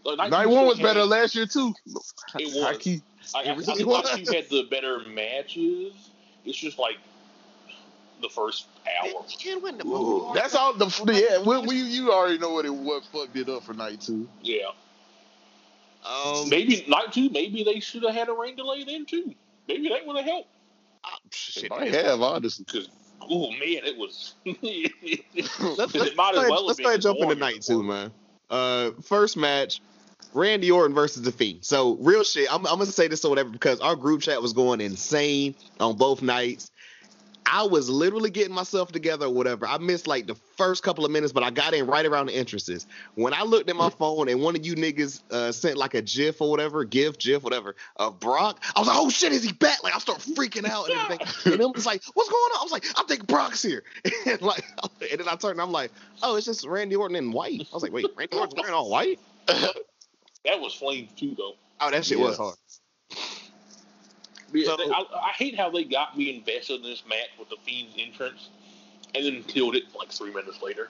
Like, 0.05 0.31
Night 0.31 0.47
one 0.49 0.67
was 0.67 0.81
better 0.81 1.05
last 1.05 1.35
year 1.35 1.47
too. 1.47 1.73
It 1.87 2.47
was. 2.55 2.63
High 2.65 2.77
key. 2.77 3.03
I, 3.35 3.39
I, 3.39 3.53
I 3.53 3.57
think 3.57 3.87
was. 3.87 4.09
Had 4.29 4.49
the 4.51 4.67
better 4.71 5.01
matches. 5.09 5.93
It's 6.45 6.59
just 6.59 6.79
like 6.79 6.97
the 8.21 8.29
first 8.29 8.67
hour. 8.87 9.25
And 9.49 9.63
when 9.63 9.79
the 9.79 9.87
Ooh, 9.87 10.33
that's 10.35 10.55
all 10.55 10.73
the 10.75 10.87
yeah. 11.13 11.41
We, 11.43 11.59
we 11.67 11.77
you 11.77 12.13
already 12.13 12.39
know 12.39 12.51
what 12.53 12.65
it 12.65 12.75
what 12.75 13.05
fucked 13.13 13.37
it 13.37 13.49
up 13.49 13.63
for 13.65 13.75
night 13.75 14.01
two. 14.01 14.29
Yeah, 14.43 14.69
um, 16.05 16.49
maybe 16.49 16.85
night 16.89 17.13
two. 17.13 17.31
Maybe 17.31 17.63
they 17.65 17.81
should 17.81 18.03
have 18.03 18.15
had 18.15 18.29
a 18.29 18.33
rain 18.33 18.57
delay 18.57 18.85
then 18.85 19.07
too. 19.07 19.35
Maybe 19.69 19.89
that 19.89 20.07
would 20.07 20.17
have 20.17 20.27
helped. 20.27 20.49
Ah, 21.05 21.19
shit, 21.31 21.65
It 21.65 21.71
might 21.71 21.95
have 21.95 22.21
honestly. 22.21 22.65
Because 22.67 22.89
oh 23.21 23.51
man, 23.51 23.85
it 23.85 23.97
was. 23.97 24.35
let's, 24.45 24.59
it 24.59 26.01
let's, 26.01 26.17
might 26.17 26.35
go 26.35 26.43
as 26.43 26.51
well 26.51 26.67
let's 26.67 26.77
been 26.79 26.85
go 26.85 26.91
ahead 26.91 26.95
and 26.95 27.03
jump 27.03 27.39
night 27.39 27.57
before. 27.57 27.77
two, 27.77 27.83
man. 27.83 28.13
Uh, 28.51 28.91
first 29.03 29.37
match, 29.37 29.81
Randy 30.35 30.71
Orton 30.71 30.95
versus 30.95 31.23
the 31.23 31.33
Fiend. 31.33 31.65
So 31.65 31.95
real 32.01 32.25
shit. 32.25 32.53
I'm, 32.53 32.67
I'm 32.67 32.79
gonna 32.79 32.87
say 32.87 33.09
this 33.09 33.25
or 33.25 33.31
whatever 33.31 33.51
because 33.51 33.81
our 33.81 33.97
group 33.97 34.23
chat 34.23 34.43
was 34.43 34.53
going 34.53 34.81
insane 34.81 35.55
on 35.79 35.97
both 35.97 36.23
nights. 36.23 36.71
I 37.47 37.65
was 37.65 37.89
literally 37.91 38.31
getting 38.31 38.55
myself 38.55 38.93
together 38.93 39.27
or 39.27 39.35
whatever. 39.35 39.67
I 39.67 39.79
missed 39.79 40.07
like 40.07 40.27
the 40.27 40.35
first 40.57 40.83
couple 40.83 41.05
of 41.05 41.11
minutes, 41.11 41.33
but 41.33 41.43
I 41.43 41.51
got 41.51 41.75
in 41.75 41.87
right 41.87 42.07
around 42.07 42.27
the 42.27 42.35
entrances. 42.35 42.87
When 43.15 43.35
I 43.35 43.43
looked 43.43 43.69
at 43.69 43.77
my 43.77 43.91
phone 43.91 44.29
and 44.29 44.41
one 44.41 44.57
of 44.57 44.65
you 44.65 44.75
niggas 44.75 45.23
uh, 45.31 45.53
sent 45.53 45.77
like 45.77 45.95
a 45.95 46.03
GIF 46.03 46.41
or 46.41 46.51
whatever, 46.51 46.85
GIF, 46.85 47.19
GIF, 47.19 47.43
whatever, 47.43 47.75
of 47.97 48.21
Brock, 48.21 48.63
I 48.75 48.81
was 48.81 48.89
like, 48.89 48.97
oh 48.99 49.11
shit, 49.11 49.33
is 49.33 49.43
he 49.43 49.53
back? 49.53 49.83
Like 49.83 49.95
I 49.95 49.99
start 49.99 50.21
freaking 50.21 50.69
out 50.69 50.89
and 50.89 50.99
everything. 50.99 51.27
And 51.53 51.61
then 51.61 51.73
was 51.75 51.87
like, 51.87 52.03
what's 52.15 52.31
going 52.31 52.41
on? 52.41 52.61
I 52.61 52.63
was 52.63 52.73
like, 52.73 52.85
I 52.97 53.03
think 53.05 53.27
Brock's 53.27 53.63
here. 53.63 53.83
And 54.27 54.41
like, 54.41 54.65
and 55.11 55.21
then 55.21 55.29
I 55.29 55.35
turned, 55.37 55.53
and 55.53 55.61
I'm 55.61 55.73
like, 55.73 55.91
oh, 56.23 56.37
it's 56.37 56.47
just 56.47 56.65
Randy 56.65 56.97
Orton 56.97 57.17
in 57.17 57.33
white. 57.33 57.61
I 57.61 57.75
was 57.75 57.83
like, 57.83 57.93
wait, 57.93 58.07
Randy 58.17 58.37
Orton's 58.37 58.55
wearing 58.57 58.75
all 58.75 58.89
white? 58.91 59.19
That 60.45 60.61
was 60.61 60.75
flames 60.75 61.13
too, 61.13 61.35
though. 61.37 61.55
Oh, 61.81 61.91
that 61.91 62.05
shit 62.05 62.19
was 62.19 62.37
hard. 62.37 62.57
Yeah, 64.53 64.67
So- 64.67 64.93
I, 64.93 65.05
I 65.29 65.31
hate 65.37 65.57
how 65.57 65.71
they 65.71 65.85
got 65.85 66.17
me 66.17 66.35
invested 66.37 66.77
in 66.77 66.83
this 66.83 67.03
match 67.09 67.31
with 67.39 67.49
the 67.49 67.57
Fiend's 67.67 67.95
entrance, 67.99 68.49
and 69.15 69.25
then 69.25 69.43
killed 69.45 69.75
it 69.77 69.85
like 69.99 70.11
three 70.11 70.33
minutes 70.33 70.63
later. 70.63 70.89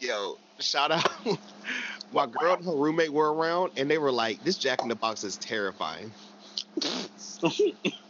Yo, 0.00 0.38
shout 0.60 0.90
out. 0.90 1.08
My 2.12 2.26
girl 2.26 2.54
and 2.54 2.64
her 2.64 2.74
roommate 2.74 3.12
were 3.12 3.32
around, 3.32 3.72
and 3.76 3.90
they 3.90 3.98
were 3.98 4.12
like, 4.12 4.42
"This 4.44 4.56
Jack 4.58 4.82
in 4.82 4.88
the 4.88 4.94
Box 4.94 5.24
is 5.24 5.36
terrifying." 5.36 6.12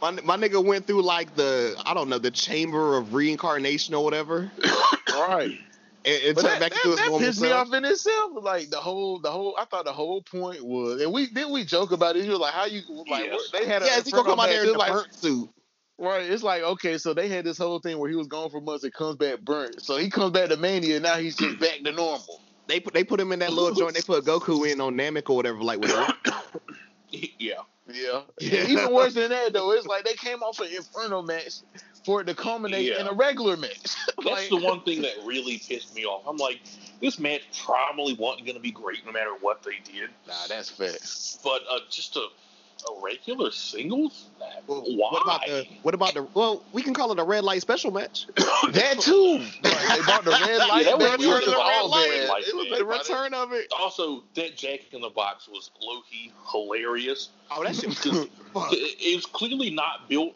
My, 0.01 0.11
my 0.11 0.37
nigga 0.37 0.63
went 0.63 0.87
through 0.87 1.01
like 1.01 1.35
the 1.35 1.75
I 1.85 1.93
don't 1.93 2.09
know 2.09 2.17
the 2.19 2.31
chamber 2.31 2.97
of 2.97 3.13
reincarnation 3.13 3.93
or 3.93 4.03
whatever, 4.03 4.49
Right. 5.09 5.59
And, 6.05 6.23
and 6.23 6.35
But 6.35 6.43
that, 6.43 6.59
back 6.59 6.71
that, 6.71 6.85
into 6.85 6.89
his 6.89 6.97
that 6.97 7.05
normal 7.07 7.19
pissed 7.19 7.41
me 7.41 7.51
off 7.51 7.73
in 7.73 7.85
itself. 7.85 8.31
Like 8.41 8.69
the 8.69 8.77
whole, 8.77 9.19
the 9.19 9.31
whole. 9.31 9.55
I 9.57 9.65
thought 9.65 9.85
the 9.85 9.93
whole 9.93 10.21
point 10.21 10.63
was, 10.63 11.01
and 11.01 11.11
we 11.11 11.27
didn't 11.27 11.51
we 11.51 11.65
joke 11.65 11.91
about 11.91 12.15
it. 12.15 12.25
You're 12.25 12.37
like, 12.37 12.53
how 12.53 12.65
you 12.65 12.81
like? 13.09 13.25
Yes. 13.25 13.49
They 13.51 13.65
had 13.65 13.81
a 13.81 13.85
Yeah, 13.85 13.97
is 13.97 14.05
he 14.05 14.11
gonna 14.11 14.29
come 14.29 14.39
out 14.39 14.49
there 14.49 14.63
in 14.63 14.71
the 14.71 14.77
like, 14.77 14.91
burnt 14.91 15.13
suit? 15.13 15.49
Right. 15.97 16.29
It's 16.29 16.43
like 16.43 16.61
okay, 16.61 16.97
so 16.97 17.13
they 17.13 17.27
had 17.27 17.45
this 17.45 17.57
whole 17.57 17.79
thing 17.79 17.97
where 17.97 18.09
he 18.09 18.15
was 18.15 18.27
gone 18.27 18.49
for 18.49 18.61
months 18.61 18.83
and 18.83 18.93
comes 18.93 19.15
back 19.15 19.39
burnt. 19.41 19.81
So 19.81 19.97
he 19.97 20.09
comes 20.09 20.31
back 20.31 20.49
to 20.49 20.57
Mania. 20.57 20.95
And 20.95 21.03
now 21.03 21.15
he's 21.15 21.35
just 21.35 21.59
back 21.59 21.79
to 21.83 21.91
normal. 21.91 22.41
They 22.67 22.79
put 22.79 22.93
they 22.93 23.03
put 23.03 23.19
him 23.19 23.31
in 23.31 23.39
that 23.39 23.53
little 23.53 23.73
joint. 23.73 23.95
They 23.95 24.01
put 24.01 24.25
Goku 24.25 24.71
in 24.71 24.81
on 24.81 24.95
Namek 24.95 25.29
or 25.29 25.35
whatever. 25.35 25.61
Like 25.61 25.79
with 25.79 25.91
yeah, 27.09 27.53
Yeah. 27.91 28.21
Yeah. 28.39 28.67
Even 28.67 28.93
worse 28.93 29.13
than 29.13 29.29
that 29.29 29.53
though, 29.53 29.71
it's 29.71 29.87
like 29.87 30.03
they 30.03 30.13
came 30.13 30.43
off 30.43 30.59
an 30.59 30.67
Inferno 30.75 31.21
match 31.21 31.61
for 32.05 32.21
it 32.21 32.25
to 32.25 32.35
culminate 32.35 32.85
Yeah. 32.85 33.01
in 33.01 33.07
a 33.07 33.13
regular 33.13 33.57
match. 33.57 33.95
that's 34.23 34.49
the 34.49 34.57
one 34.57 34.81
thing 34.81 35.01
that 35.01 35.13
really 35.25 35.57
pissed 35.57 35.95
me 35.95 36.05
off. 36.05 36.23
I'm 36.27 36.37
like, 36.37 36.61
this 37.01 37.19
match 37.19 37.41
probably 37.65 38.13
wasn't 38.13 38.45
going 38.45 38.55
to 38.55 38.61
be 38.61 38.71
great 38.71 39.05
no 39.05 39.11
matter 39.11 39.31
what 39.41 39.63
they 39.63 39.79
did, 39.91 40.09
Nah, 40.27 40.33
that's 40.47 40.69
facts. 40.69 41.39
but 41.43 41.61
uh, 41.69 41.79
just 41.89 42.15
a, 42.15 42.19
a 42.19 43.01
regular 43.01 43.49
singles. 43.51 44.29
Well, 44.67 44.81
Why? 44.81 45.09
What 45.11 45.21
about 45.23 45.45
the 45.47 45.65
what 45.81 45.93
about 45.93 46.13
the 46.13 46.23
well? 46.33 46.63
We 46.73 46.81
can 46.83 46.93
call 46.93 47.11
it 47.11 47.19
a 47.19 47.23
red 47.23 47.43
light 47.43 47.61
special 47.61 47.91
match. 47.91 48.27
That 48.71 48.99
too. 48.99 49.39
Like, 49.63 49.87
they 49.89 50.01
brought 50.01 50.23
the 50.25 50.31
red 50.31 50.57
light 50.67 50.85
that 50.85 50.97
was 50.97 51.07
back. 51.07 51.19
was 51.19 51.47
as 51.47 51.53
all 51.53 51.61
all 51.61 51.91
bad. 51.91 52.09
red 52.09 52.29
light, 52.29 52.43
It 52.47 52.55
was 52.55 52.67
the 52.69 52.75
The 52.77 52.85
return 52.85 53.33
of 53.33 53.53
it. 53.53 53.67
also, 53.77 54.23
that 54.35 54.57
Jack 54.57 54.79
in 54.91 55.01
the 55.01 55.09
Box 55.09 55.47
was 55.47 55.69
low 55.81 56.01
key 56.09 56.31
hilarious. 56.51 57.29
Oh, 57.51 57.63
that 57.63 57.75
shit. 57.75 57.89
It 58.05 58.29
it 58.55 59.15
was 59.15 59.25
clearly 59.25 59.69
not 59.69 60.07
built 60.09 60.33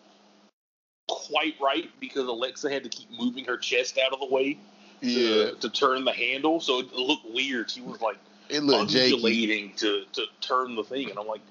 quite 1.10 1.56
right 1.62 1.90
because 2.00 2.28
Alexa 2.28 2.70
had 2.70 2.84
to 2.84 2.90
keep 2.90 3.10
moving 3.12 3.46
her 3.46 3.58
chest 3.58 3.98
out 3.98 4.14
of 4.14 4.20
the 4.20 4.28
way 4.28 4.58
Yeah, 5.02 5.52
to, 5.52 5.56
to 5.56 5.70
turn 5.70 6.06
the 6.06 6.14
handle, 6.14 6.60
so 6.60 6.80
it 6.80 6.94
looked 6.94 7.26
weird. 7.34 7.70
She 7.72 7.82
was 7.82 8.02
like 8.02 8.18
it 8.50 8.64
looked 8.64 8.94
undulating 8.96 9.74
to, 9.78 10.06
to 10.14 10.26
turn 10.42 10.76
the 10.76 10.84
thing, 10.84 11.10
and 11.10 11.20
I'm 11.20 11.28
like, 11.28 11.42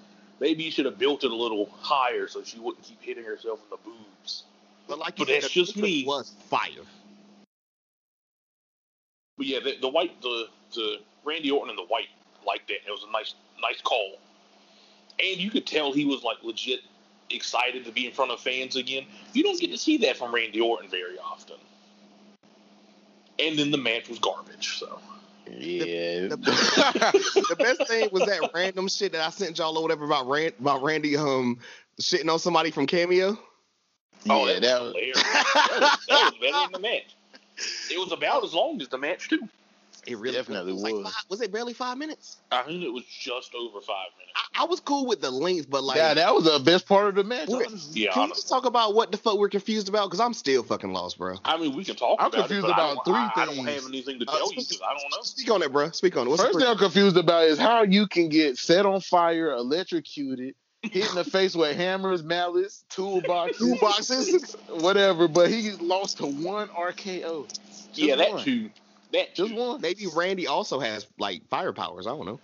maybe 0.40 0.62
you 0.64 0.70
should 0.70 0.86
have 0.86 0.98
built 0.98 1.24
it 1.24 1.30
a 1.30 1.34
little 1.36 1.66
higher 1.80 2.28
so 2.28 2.42
she 2.42 2.58
wouldn't 2.58 2.84
keep 2.84 3.02
hitting 3.02 3.24
herself 3.24 3.60
in 3.64 3.70
the 3.70 3.76
boobs. 3.84 4.44
But 4.88 4.98
like 4.98 5.18
you 5.18 5.24
But 5.26 5.32
said, 5.32 5.42
that's 5.42 5.52
just 5.52 5.76
me. 5.76 6.04
Was 6.06 6.32
fire. 6.48 6.70
But 9.36 9.46
yeah, 9.46 9.60
the, 9.60 9.76
the 9.80 9.88
white, 9.88 10.20
the 10.22 10.46
the 10.74 10.96
Randy 11.24 11.50
Orton 11.50 11.70
and 11.70 11.78
the 11.78 11.84
white 11.84 12.08
like 12.46 12.66
that. 12.68 12.78
It 12.86 12.90
was 12.90 13.04
a 13.08 13.12
nice 13.12 13.34
nice 13.62 13.80
call, 13.82 14.18
and 15.20 15.38
you 15.38 15.50
could 15.50 15.66
tell 15.66 15.92
he 15.92 16.04
was 16.04 16.22
like 16.22 16.38
legit 16.42 16.80
excited 17.30 17.84
to 17.84 17.92
be 17.92 18.06
in 18.06 18.12
front 18.12 18.30
of 18.30 18.40
fans 18.40 18.76
again. 18.76 19.04
You 19.32 19.42
don't 19.42 19.60
get 19.60 19.70
to 19.70 19.78
see 19.78 19.96
that 19.98 20.16
from 20.16 20.34
Randy 20.34 20.60
Orton 20.60 20.88
very 20.88 21.18
often. 21.18 21.56
And 23.38 23.58
then 23.58 23.70
the 23.70 23.78
match 23.78 24.08
was 24.08 24.18
garbage. 24.18 24.78
So 24.78 24.98
Yeah. 25.46 26.28
The, 26.28 26.36
the 27.48 27.56
best 27.56 27.88
thing 27.88 28.08
was 28.12 28.24
that 28.24 28.50
random 28.54 28.88
shit 28.88 29.12
that 29.12 29.26
I 29.26 29.30
sent 29.30 29.58
y'all 29.58 29.76
or 29.76 29.82
whatever 29.82 30.04
about 30.04 30.28
Rand, 30.28 30.54
about 30.60 30.82
Randy 30.82 31.16
um 31.16 31.58
shitting 32.00 32.30
on 32.32 32.38
somebody 32.38 32.70
from 32.70 32.86
Cameo. 32.86 33.38
oh, 34.28 34.46
yeah, 34.46 34.54
that, 34.54 34.62
that 34.62 34.82
was 34.82 34.94
was, 34.94 35.22
that, 35.22 35.78
was, 35.80 36.06
that 36.08 36.32
was 36.32 36.34
better 36.40 36.62
than 36.64 36.72
the 36.72 36.88
match. 36.88 37.16
It 37.90 37.98
was 37.98 38.12
about 38.12 38.44
as 38.44 38.54
long 38.54 38.80
as 38.80 38.88
the 38.88 38.98
match 38.98 39.28
too. 39.28 39.48
It 40.08 40.16
really 40.18 40.34
Definitely 40.36 40.72
was. 40.72 40.82
Like 40.82 40.94
was. 40.94 41.04
five, 41.04 41.24
was 41.28 41.40
it 41.42 41.52
barely 41.52 41.74
five 41.74 41.98
minutes? 41.98 42.38
I 42.50 42.62
think 42.62 42.82
it 42.82 42.88
was 42.92 43.04
just 43.04 43.54
over 43.54 43.80
five 43.80 44.06
minutes. 44.18 44.32
I, 44.54 44.62
I 44.62 44.66
was 44.66 44.80
cool 44.80 45.06
with 45.06 45.20
the 45.20 45.30
length, 45.30 45.68
but 45.68 45.84
like, 45.84 45.98
yeah, 45.98 46.14
that 46.14 46.34
was 46.34 46.44
the 46.44 46.58
best 46.60 46.86
part 46.88 47.08
of 47.08 47.14
the 47.16 47.24
match. 47.24 47.48
We're- 47.48 47.66
honestly. 47.66 48.02
Yeah, 48.04 48.12
can 48.12 48.22
we 48.24 48.28
just 48.30 48.48
talk 48.48 48.64
about 48.64 48.94
what 48.94 49.12
the 49.12 49.18
fuck 49.18 49.36
we're 49.38 49.48
confused 49.50 49.88
about? 49.88 50.06
Because 50.06 50.20
I'm 50.20 50.32
still 50.32 50.62
fucking 50.62 50.92
lost, 50.92 51.18
bro. 51.18 51.36
I 51.44 51.58
mean, 51.58 51.76
we 51.76 51.84
can 51.84 51.94
talk 51.96 52.16
I'm 52.20 52.28
about 52.28 52.48
confused 52.48 52.64
it, 52.66 52.68
but 52.68 52.72
about 52.72 53.04
don't- 53.04 53.04
three 53.04 53.14
I, 53.14 53.32
I 53.42 53.46
don't 53.46 53.54
things. 53.66 53.68
have 53.82 53.86
anything 53.88 54.18
to 54.20 54.26
Uh, 54.30 54.36
tell 54.38 54.50
you 54.50 54.56
because 54.60 54.80
I 54.82 54.94
don't 54.98 55.10
know. 55.10 55.22
Speak 55.22 55.50
on 55.50 55.62
it, 55.62 55.72
bro. 55.72 55.90
Speak 55.90 56.16
on 56.16 56.26
it. 56.26 56.30
What's 56.30 56.42
First 56.42 56.54
the 56.54 56.60
thing 56.60 56.68
I'm 56.70 56.78
confused 56.78 57.16
about 57.18 57.44
is 57.44 57.58
how 57.58 57.82
you 57.82 58.06
can 58.06 58.28
get 58.30 58.56
set 58.56 58.86
on 58.86 59.00
fire, 59.02 59.50
electrocuted, 59.52 60.54
hit 60.82 61.08
in 61.08 61.14
the 61.16 61.24
face 61.24 61.54
with 61.54 61.76
hammers, 61.76 62.22
mallets, 62.22 62.84
toolboxes, 62.90 63.58
two 63.58 63.76
boxes? 63.78 64.56
whatever, 64.70 65.28
but 65.28 65.50
he 65.50 65.72
lost 65.72 66.16
to 66.18 66.26
one 66.26 66.68
RKO. 66.68 67.46
Just 67.48 67.98
yeah, 67.98 68.16
that 68.16 68.30
one. 68.32 68.44
too. 68.44 68.70
That 69.12 69.34
Just 69.34 69.50
too. 69.50 69.56
one. 69.56 69.80
Maybe 69.80 70.06
Randy 70.14 70.46
also 70.46 70.78
has 70.80 71.06
like 71.18 71.46
fire 71.48 71.72
powers. 71.72 72.06
I 72.06 72.10
don't 72.10 72.26
know. 72.26 72.40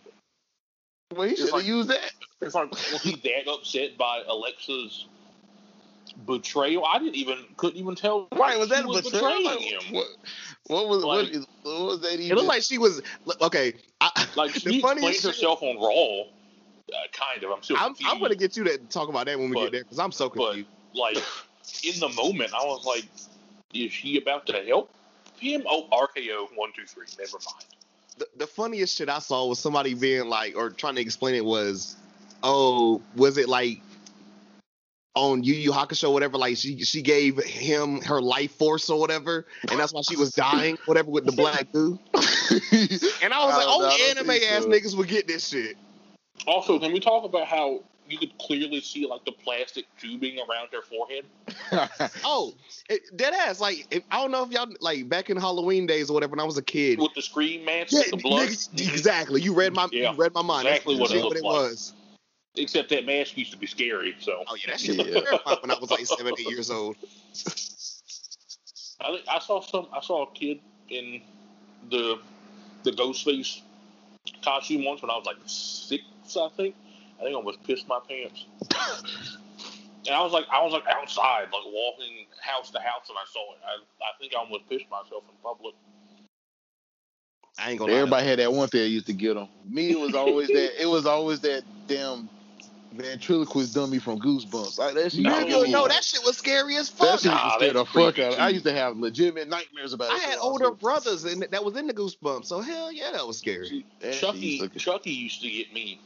Well, 1.15 1.29
he 1.29 1.37
should 1.37 1.47
have 1.47 1.55
like- 1.55 1.67
used 1.67 1.89
that. 1.91 2.11
It's 2.41 2.55
like, 2.55 2.71
was 2.71 3.03
he 3.03 3.15
that 3.17 3.49
upset 3.51 3.97
by 3.97 4.23
Alexa's 4.29 5.07
betrayal? 6.27 6.85
I 6.85 6.99
didn't 6.99 7.15
even 7.17 7.39
couldn't 7.57 7.79
even 7.79 7.95
tell. 7.95 8.29
Right, 8.37 8.59
was 8.59 8.69
that 8.71 8.85
a 8.85 9.03
betrayal? 9.03 9.45
Like, 9.45 9.61
him? 9.61 9.95
what, 9.95 10.07
what 10.67 10.89
was 10.89 11.05
what, 11.05 11.25
Like- 11.25 11.35
is, 11.35 11.47
what 11.63 11.87
was 11.87 12.01
that 12.01 12.15
even? 12.15 12.33
It 12.33 12.35
looked 12.35 12.49
like 12.49 12.63
she 12.63 12.79
was 12.79 13.03
okay. 13.41 13.75
I, 14.01 14.27
Like 14.37 14.53
the 14.55 14.61
she 14.61 14.77
explained 14.77 15.01
funniest 15.01 15.23
shit- 15.23 15.31
herself 15.35 15.63
on 15.63 15.77
Raw. 15.77 16.23
Uh, 16.93 16.97
kind 17.13 17.43
of. 17.43 17.51
I'm 17.51 17.63
still 17.63 17.77
I'm. 17.79 17.95
I'm 18.07 18.21
gonna 18.21 18.35
get 18.35 18.57
you 18.57 18.65
to 18.65 18.77
talk 18.79 19.09
about 19.09 19.27
that 19.27 19.39
when 19.39 19.49
we 19.51 19.55
But- 19.55 19.63
get 19.65 19.73
there 19.73 19.83
because 19.85 19.99
I'm 19.99 20.13
so 20.13 20.29
but 20.29 20.37
confused. 20.55 20.69
like 20.95 21.17
in 21.85 21.99
the 22.01 22.09
moment, 22.11 22.53
I 22.53 22.65
was 22.65 22.85
like, 22.85 23.05
"Is 23.73 23.93
she 23.93 24.19
about 24.19 24.47
to 24.47 24.53
help 24.67 24.91
him?" 25.45 25.63
Oh, 25.69 25.87
RKO 25.93 26.49
one 26.57 26.71
two 26.75 26.87
three. 26.87 27.07
Never 27.19 27.39
mind. 27.39 27.65
the, 28.19 28.27
the 28.37 28.47
funniest 28.47 28.97
shit 28.97 29.09
I 29.09 29.19
saw 29.19 29.47
was 29.47 29.59
somebody 29.59 29.95
being 29.95 30.29
like, 30.29 30.57
or 30.57 30.71
trying 30.71 30.95
to 30.97 31.01
explain 31.03 31.35
it 31.35 31.45
was, 31.45 31.97
oh, 32.43 33.03
was 33.17 33.39
it 33.39 33.49
like 33.49 33.81
on 35.17 35.45
Yu 35.45 35.55
Yu 35.55 35.71
Hakusho, 35.73 36.13
whatever? 36.13 36.39
Like 36.39 36.57
she 36.57 36.81
she 36.85 37.03
gave 37.03 37.39
him 37.43 38.01
her 38.03 38.21
life 38.21 38.53
force 38.53 38.89
or 38.91 38.99
whatever, 38.99 39.47
and 39.71 39.79
that's 39.79 39.93
why 39.93 40.03
she 40.03 40.17
was 40.17 40.31
dying, 40.33 40.77
whatever, 40.87 41.11
with 41.11 41.25
the 41.27 41.33
black 41.33 41.71
dude. 41.73 41.99
And 43.23 43.33
I 43.33 43.45
was 43.47 43.55
I 43.55 43.59
like, 43.59 43.67
oh, 43.69 43.79
oh, 43.79 43.81
don't- 43.83 44.19
only 44.29 44.37
anime 44.37 44.53
ass 44.53 44.63
so. 44.65 44.69
niggas 44.69 44.97
would 44.99 45.09
get 45.09 45.27
this 45.27 45.49
shit. 45.49 45.77
Also, 46.47 46.79
can 46.79 46.93
we 46.93 47.01
talk 47.01 47.25
about 47.25 47.47
how 47.47 47.83
you 48.09 48.19
could 48.19 48.37
clearly 48.39 48.81
see 48.81 49.07
like 49.07 49.25
the 49.25 49.33
plastic 49.33 49.87
tubing 49.99 50.39
around 50.39 50.69
her 50.73 50.83
forehead? 50.83 51.25
Oh, 52.25 52.55
it, 52.89 53.03
dead 53.17 53.35
ass. 53.35 53.61
Like 53.61 53.87
if, 53.91 54.03
I 54.11 54.21
don't 54.21 54.31
know 54.31 54.45
if 54.45 54.51
y'all 54.51 54.69
like 54.81 55.09
back 55.09 55.31
in 55.31 55.37
Halloween 55.37 55.87
days 55.87 56.11
or 56.11 56.15
whatever 56.15 56.31
when 56.33 56.41
I 56.41 56.45
was 56.45 56.59
a 56.59 56.63
kid. 56.63 56.99
with 56.99 57.15
the 57.15 57.23
scream 57.23 57.65
mask, 57.65 57.93
Yeah, 57.93 58.01
with 58.01 58.11
the 58.11 58.17
blood. 58.17 58.49
Exactly, 58.49 59.41
You 59.41 59.55
read 59.55 59.75
my 59.75 59.89
Yeah, 59.93 60.13
you 60.13 60.17
read 60.17 60.35
my 60.35 60.43
mind. 60.43 60.67
That's 60.67 60.79
exactly 60.79 61.01
what 61.01 61.11
it 61.11 61.15
legit 61.15 61.25
looked 61.25 61.37
it 61.39 61.45
like. 61.45 61.53
was. 61.53 61.93
Except 62.57 62.89
that 62.91 63.05
mask 63.05 63.37
used 63.37 63.51
to 63.53 63.59
be 63.59 63.67
scary. 63.67 64.15
So 64.21 64.45
Oh 64.47 64.55
yeah, 64.55 64.73
that 64.73 64.81
shit 64.81 64.97
Yeah. 64.97 65.21
terrifying 65.23 65.59
when 65.61 65.71
I 65.71 65.79
was 65.79 65.91
like 65.91 66.07
seven, 66.07 66.35
eight 66.39 66.49
years 66.49 66.71
old. 66.71 66.97
I, 69.01 69.19
I 69.29 69.39
saw 69.41 69.61
some. 69.61 69.89
I 69.93 70.01
saw 70.01 70.25
a 70.25 70.31
kid 70.33 70.61
in 70.89 71.21
the 71.91 72.19
the 72.85 72.93
Ghostface 72.93 73.61
costume 74.43 74.85
once 74.85 75.03
when 75.03 75.11
I 75.11 75.17
was 75.17 75.27
like 75.27 75.37
six. 75.47 76.05
I 76.37 76.49
think. 76.57 76.75
I 77.19 77.23
think 77.25 77.35
I 77.35 77.37
almost 77.37 77.63
pissed 77.65 77.89
my 77.89 78.01
pants. 78.09 78.47
And 80.07 80.15
I 80.15 80.23
was 80.23 80.33
like, 80.33 80.45
I 80.53 80.63
was 80.63 80.71
like 80.71 80.85
outside, 80.87 81.45
like 81.45 81.65
walking 81.65 82.27
house 82.39 82.71
to 82.73 82.79
house, 82.79 83.09
and 83.09 83.17
I 83.17 83.25
saw 83.33 83.41
it. 83.55 83.59
I, 83.65 83.77
I 84.05 84.13
think 84.21 84.35
I 84.37 84.39
almost 84.39 84.69
pissed 84.69 84.85
myself 84.91 85.25
in 85.31 85.35
public. 85.43 85.75
I 87.59 87.71
ain't 87.71 87.79
gonna. 87.79 87.93
lie. 87.93 87.99
Everybody 88.01 88.27
had 88.27 88.39
that 88.41 88.53
one 88.53 88.69
thing 88.69 88.83
that 88.83 88.89
used 88.89 89.07
to 89.07 89.15
get 89.15 89.33
them. 89.33 89.49
Me, 89.67 89.93
it 89.93 89.99
was 89.99 90.15
always 90.15 90.49
that. 90.49 90.83
It 90.83 90.87
was 90.87 91.07
always 91.07 91.41
that 91.41 91.63
damn 91.87 92.29
ventriloquist 92.93 93.75
dummy 93.75 93.99
from 93.99 94.21
Goosebumps. 94.21 94.79
Like 94.79 94.95
that 94.95 95.13
shit. 95.13 95.23
No. 95.23 95.43
Nigga, 95.43 95.71
no, 95.71 95.89
that 95.89 96.05
shit 96.05 96.21
was 96.23 96.37
scary 96.37 96.77
as 96.77 96.91
fuck. 96.91 96.99
That 96.99 97.11
fuck. 97.13 97.21
shit 97.21 97.33
used 97.33 97.45
Nah, 97.45 97.57
to 97.57 97.73
the 97.73 97.85
fuck 97.87 98.19
out. 98.19 98.33
of 98.33 98.39
me. 98.39 98.45
I 98.45 98.49
used 98.51 98.67
to 98.67 98.75
have 98.75 98.99
legitimate 98.99 99.49
nightmares 99.49 99.95
about 99.95 100.11
it. 100.13 100.17
I 100.17 100.19
had 100.19 100.39
older 100.39 100.71
was- 100.71 100.81
brothers 100.81 101.25
and 101.25 101.43
that 101.51 101.65
was 101.65 101.77
in 101.77 101.87
the 101.87 101.95
Goosebumps, 101.95 102.45
so 102.45 102.61
hell 102.61 102.93
yeah, 102.93 103.13
that 103.13 103.27
was 103.27 103.39
scary. 103.39 103.87
that 104.01 104.13
Chucky, 104.13 104.69
Chucky 104.77 105.13
used 105.13 105.41
to 105.41 105.49
get 105.49 105.73
me. 105.73 105.99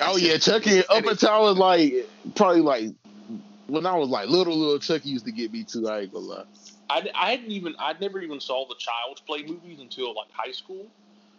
Oh 0.00 0.16
yeah, 0.16 0.38
Chucky. 0.38 0.80
Up 0.86 1.04
until 1.04 1.30
I 1.30 1.38
was 1.38 1.56
like 1.56 1.94
probably 2.34 2.60
like 2.60 2.90
when 3.66 3.86
I 3.86 3.96
was 3.96 4.08
like 4.08 4.28
little, 4.28 4.56
little 4.56 4.78
Chucky 4.78 5.10
used 5.10 5.24
to 5.26 5.32
get 5.32 5.52
me 5.52 5.64
too. 5.64 5.88
I 5.88 6.00
ain't 6.00 6.12
gonna 6.12 6.24
lie. 6.24 6.44
I, 6.90 7.08
I 7.14 7.30
hadn't 7.30 7.50
even 7.50 7.74
I 7.78 7.94
never 8.00 8.20
even 8.20 8.40
saw 8.40 8.66
the 8.68 8.74
Child's 8.78 9.20
Play 9.22 9.42
movies 9.42 9.80
until 9.80 10.14
like 10.14 10.30
high 10.32 10.52
school, 10.52 10.86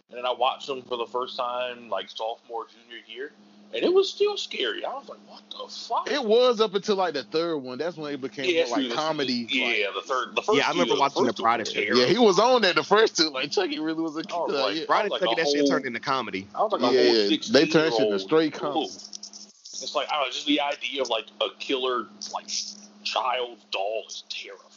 and 0.08 0.18
then 0.18 0.26
I 0.26 0.32
watched 0.32 0.66
them 0.66 0.82
for 0.82 0.96
the 0.96 1.06
first 1.06 1.36
time 1.36 1.88
like 1.88 2.10
sophomore 2.10 2.66
junior 2.66 3.02
year, 3.06 3.32
and 3.72 3.82
it 3.82 3.92
was 3.92 4.08
still 4.08 4.36
scary. 4.36 4.84
I 4.84 4.94
was 4.94 5.08
like, 5.08 5.18
what 5.26 5.42
the 5.50 5.72
fuck? 5.72 6.10
It 6.10 6.24
was 6.24 6.60
up 6.60 6.74
until 6.74 6.96
like 6.96 7.14
the 7.14 7.24
third 7.24 7.58
one. 7.58 7.78
That's 7.78 7.96
when 7.96 8.14
it 8.14 8.20
became 8.20 8.44
yeah, 8.48 8.66
more 8.68 8.78
like 8.78 8.92
comedy. 8.92 9.46
Yeah, 9.50 9.66
like- 9.66 9.94
the 9.94 10.08
third. 10.08 10.36
The 10.36 10.42
first. 10.42 10.58
Yeah, 10.58 10.66
I 10.66 10.70
remember 10.70 10.94
two, 10.94 11.00
watching 11.00 11.24
first 11.24 11.36
The 11.36 11.64
two 11.64 11.80
were 11.86 11.92
of 11.92 11.98
yeah, 11.98 12.06
he 12.06 12.18
was 12.18 12.38
on 12.38 12.62
that 12.62 12.76
the 12.76 12.84
first 12.84 13.16
two. 13.16 13.30
Like 13.30 13.50
Chucky 13.50 13.80
really 13.80 14.02
was 14.02 14.16
a 14.16 14.22
kid. 14.22 14.32
Oh, 14.32 14.44
like, 14.44 14.64
like, 14.64 14.76
yeah. 14.76 14.84
Friday 14.86 15.08
like 15.08 15.20
Chucky, 15.22 15.32
a 15.32 15.44
that 15.44 15.50
shit 15.50 15.68
turned 15.68 15.86
into 15.86 16.00
comedy. 16.00 16.46
I 16.54 16.62
was 16.62 16.72
like 16.72 16.82
a 16.82 16.94
Yeah, 16.94 17.04
whole 17.04 17.30
yeah. 17.30 17.38
They 17.52 17.66
turned 17.66 17.94
shit 17.94 18.06
into 18.06 18.18
straight 18.18 18.52
comedy. 18.52 18.86
It's 18.86 19.94
like 19.94 20.08
I 20.08 20.14
don't 20.14 20.22
know, 20.22 20.30
just 20.30 20.46
the 20.46 20.60
idea 20.60 21.02
of 21.02 21.08
like 21.08 21.26
a 21.40 21.48
killer 21.58 22.06
like 22.32 22.48
child 23.02 23.58
doll 23.70 24.04
is 24.06 24.24
terrifying. 24.28 24.70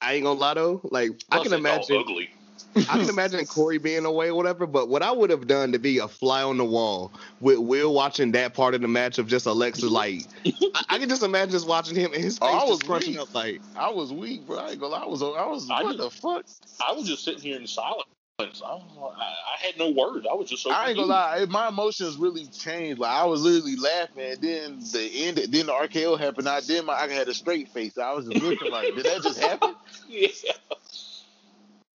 I 0.00 0.14
ain't 0.14 0.24
gonna 0.24 0.38
lie 0.38 0.54
though, 0.54 0.80
like 0.84 1.10
I 1.30 1.42
can 1.42 1.52
imagine, 1.52 1.96
ugly. 1.96 2.30
I 2.76 2.82
can 2.98 3.08
imagine 3.08 3.44
Corey 3.46 3.78
being 3.78 4.04
away 4.04 4.28
or 4.28 4.34
whatever. 4.34 4.66
But 4.66 4.88
what 4.88 5.02
I 5.02 5.10
would 5.10 5.30
have 5.30 5.46
done 5.46 5.72
to 5.72 5.78
be 5.78 5.98
a 5.98 6.08
fly 6.08 6.42
on 6.42 6.56
the 6.58 6.64
wall 6.64 7.12
with 7.40 7.58
Will 7.58 7.92
watching 7.94 8.32
that 8.32 8.54
part 8.54 8.74
of 8.74 8.80
the 8.82 8.88
match 8.88 9.18
of 9.18 9.26
just 9.26 9.46
Alexa, 9.46 9.88
like 9.88 10.26
I, 10.46 10.84
I 10.90 10.98
can 10.98 11.08
just 11.08 11.22
imagine 11.22 11.50
just 11.50 11.66
watching 11.66 11.96
him 11.96 12.12
and 12.12 12.22
his 12.22 12.38
Oh, 12.40 12.46
face 12.46 12.54
I 12.54 12.64
was 12.64 12.78
just 12.78 12.86
crunching 12.86 13.12
weak. 13.14 13.20
up, 13.20 13.34
like 13.34 13.60
I 13.76 13.90
was 13.90 14.12
weak, 14.12 14.46
bro. 14.46 14.58
I 14.58 14.70
ain't. 14.72 14.82
I 14.82 15.06
was. 15.06 15.22
I 15.22 15.26
was. 15.46 15.70
I 15.70 15.82
what 15.82 15.96
just- 15.96 16.14
the 16.14 16.20
fuck? 16.20 16.44
I 16.88 16.92
was 16.92 17.06
just 17.08 17.24
sitting 17.24 17.40
here 17.42 17.56
in 17.58 17.66
silence. 17.66 18.04
I, 18.40 18.44
was, 18.44 18.62
I, 18.64 19.24
I 19.24 19.66
had 19.66 19.76
no 19.78 19.90
words. 19.90 20.24
I 20.30 20.34
was 20.34 20.48
just 20.48 20.62
so. 20.62 20.70
I 20.70 20.90
ain't 20.90 20.96
gonna 20.96 21.12
confused. 21.12 21.50
lie. 21.50 21.60
My 21.62 21.68
emotions 21.68 22.16
really 22.16 22.46
changed. 22.46 23.00
Like 23.00 23.10
I 23.10 23.24
was 23.24 23.42
literally 23.42 23.74
laughing, 23.74 24.22
and 24.30 24.40
then 24.40 24.78
the 24.92 25.10
end. 25.12 25.38
Then 25.38 25.66
the 25.66 25.72
RKO 25.72 26.16
happened. 26.16 26.48
I 26.48 26.60
then 26.60 26.84
my 26.86 26.92
I 26.92 27.08
had 27.08 27.26
a 27.26 27.34
straight 27.34 27.68
face. 27.70 27.98
I 27.98 28.12
was 28.12 28.28
just 28.28 28.40
looking 28.40 28.70
like, 28.70 28.94
did 28.94 29.04
that 29.06 29.22
just 29.22 29.40
happen? 29.40 29.74
Yeah. 30.08 30.28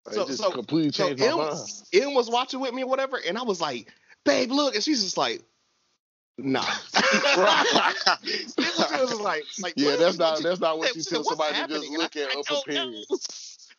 It 0.08 0.14
So- 0.14 0.28
just 0.28 0.40
so- 0.40 0.52
completely 0.52 0.92
so 0.92 1.06
my 1.06 1.12
it 1.12 1.36
mind. 1.36 1.60
Em 1.94 2.14
was 2.14 2.30
watching 2.30 2.60
with 2.60 2.74
me 2.74 2.84
or 2.84 2.90
whatever, 2.90 3.18
and 3.18 3.38
I 3.38 3.44
was 3.44 3.62
like, 3.62 3.92
"Babe, 4.26 4.52
look," 4.52 4.76
and 4.76 4.84
she's 4.84 5.02
just 5.04 5.18
like, 5.18 5.42
"Nah." 6.38 6.62
It 8.24 9.10
was 9.10 9.20
like, 9.20 9.44
like 9.62 9.74
yeah, 9.76 9.96
that's 9.98 10.18
not 10.18 10.42
that's 10.44 10.60
not 10.60 10.78
what 10.78 10.96
you 10.96 11.02
tell 11.04 11.20
"What's 11.20 11.30
somebody 11.30 11.52
to 11.54 11.56
happening?" 11.56 11.82
just 11.82 11.98
look 11.98 12.16
at 12.18 12.38
up 12.38 12.66
period. 12.66 13.06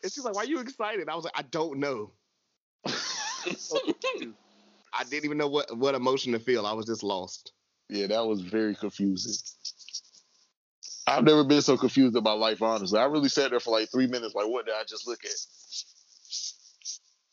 And 0.03 0.13
she's 0.13 0.25
like, 0.25 0.35
"Why 0.35 0.43
are 0.43 0.47
you 0.47 0.61
excited?" 0.61 1.09
I 1.09 1.15
was 1.15 1.25
like, 1.25 1.39
"I 1.39 1.43
don't 1.43 1.79
know." 1.79 2.11
I 2.87 2.93
didn't 5.11 5.25
even 5.25 5.39
know 5.39 5.49
what 5.49 5.77
what 5.77 5.95
emotion 5.95 6.33
to 6.33 6.39
feel. 6.39 6.67
I 6.67 6.73
was 6.73 6.87
just 6.87 7.03
lost. 7.03 7.53
Yeah, 7.89 8.07
that 8.09 8.27
was 8.27 8.41
very 8.41 8.75
confusing. 8.75 9.35
I've 11.07 11.25
never 11.25 11.45
been 11.45 11.61
so 11.61 11.77
confused 11.77 12.17
in 12.17 12.23
my 12.23 12.33
life, 12.33 12.63
honestly. 12.63 12.99
I 12.99 13.05
really 13.05 13.29
sat 13.29 13.51
there 13.51 13.61
for 13.61 13.79
like 13.79 13.91
three 13.91 14.07
minutes, 14.07 14.35
like, 14.35 14.47
what 14.49 14.65
did 14.65 14.75
I 14.75 14.85
just 14.85 15.07
look 15.07 15.23
at? 15.25 15.31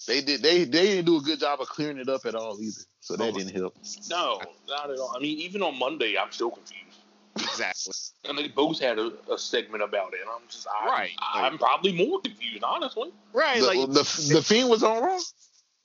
They 0.07 0.21
did 0.21 0.41
they 0.41 0.63
they 0.63 0.83
didn't 0.83 1.05
do 1.05 1.17
a 1.17 1.21
good 1.21 1.39
job 1.39 1.61
of 1.61 1.67
clearing 1.69 1.97
it 1.97 2.09
up 2.09 2.25
at 2.25 2.35
all 2.35 2.59
either. 2.61 2.81
So 2.99 3.15
that 3.15 3.33
Oh. 3.33 3.37
didn't 3.37 3.55
help. 3.55 3.75
no, 4.09 4.41
not 4.67 4.89
at 4.89 4.97
all. 4.97 5.13
I 5.15 5.19
mean, 5.19 5.37
even 5.39 5.61
on 5.61 5.77
Monday, 5.77 6.15
I'm 6.17 6.31
still 6.31 6.51
confused. 6.51 6.97
Exactly. 7.37 7.93
And 8.25 8.37
they 8.37 8.47
both 8.49 8.79
had 8.79 8.99
a, 8.99 9.11
a 9.31 9.37
segment 9.37 9.83
about 9.83 10.13
it, 10.13 10.19
and 10.21 10.29
I'm 10.29 10.41
just, 10.49 10.67
I, 10.67 10.87
Right, 10.87 11.11
I'm 11.19 11.57
probably 11.57 11.93
more 11.93 12.19
confused, 12.21 12.63
honestly. 12.63 13.11
Right. 13.33 13.59
The, 13.61 13.67
like, 13.67 13.87
the, 13.87 14.29
the 14.33 14.41
fiend 14.43 14.69
was 14.69 14.83
on 14.83 15.01
Raw. 15.01 15.19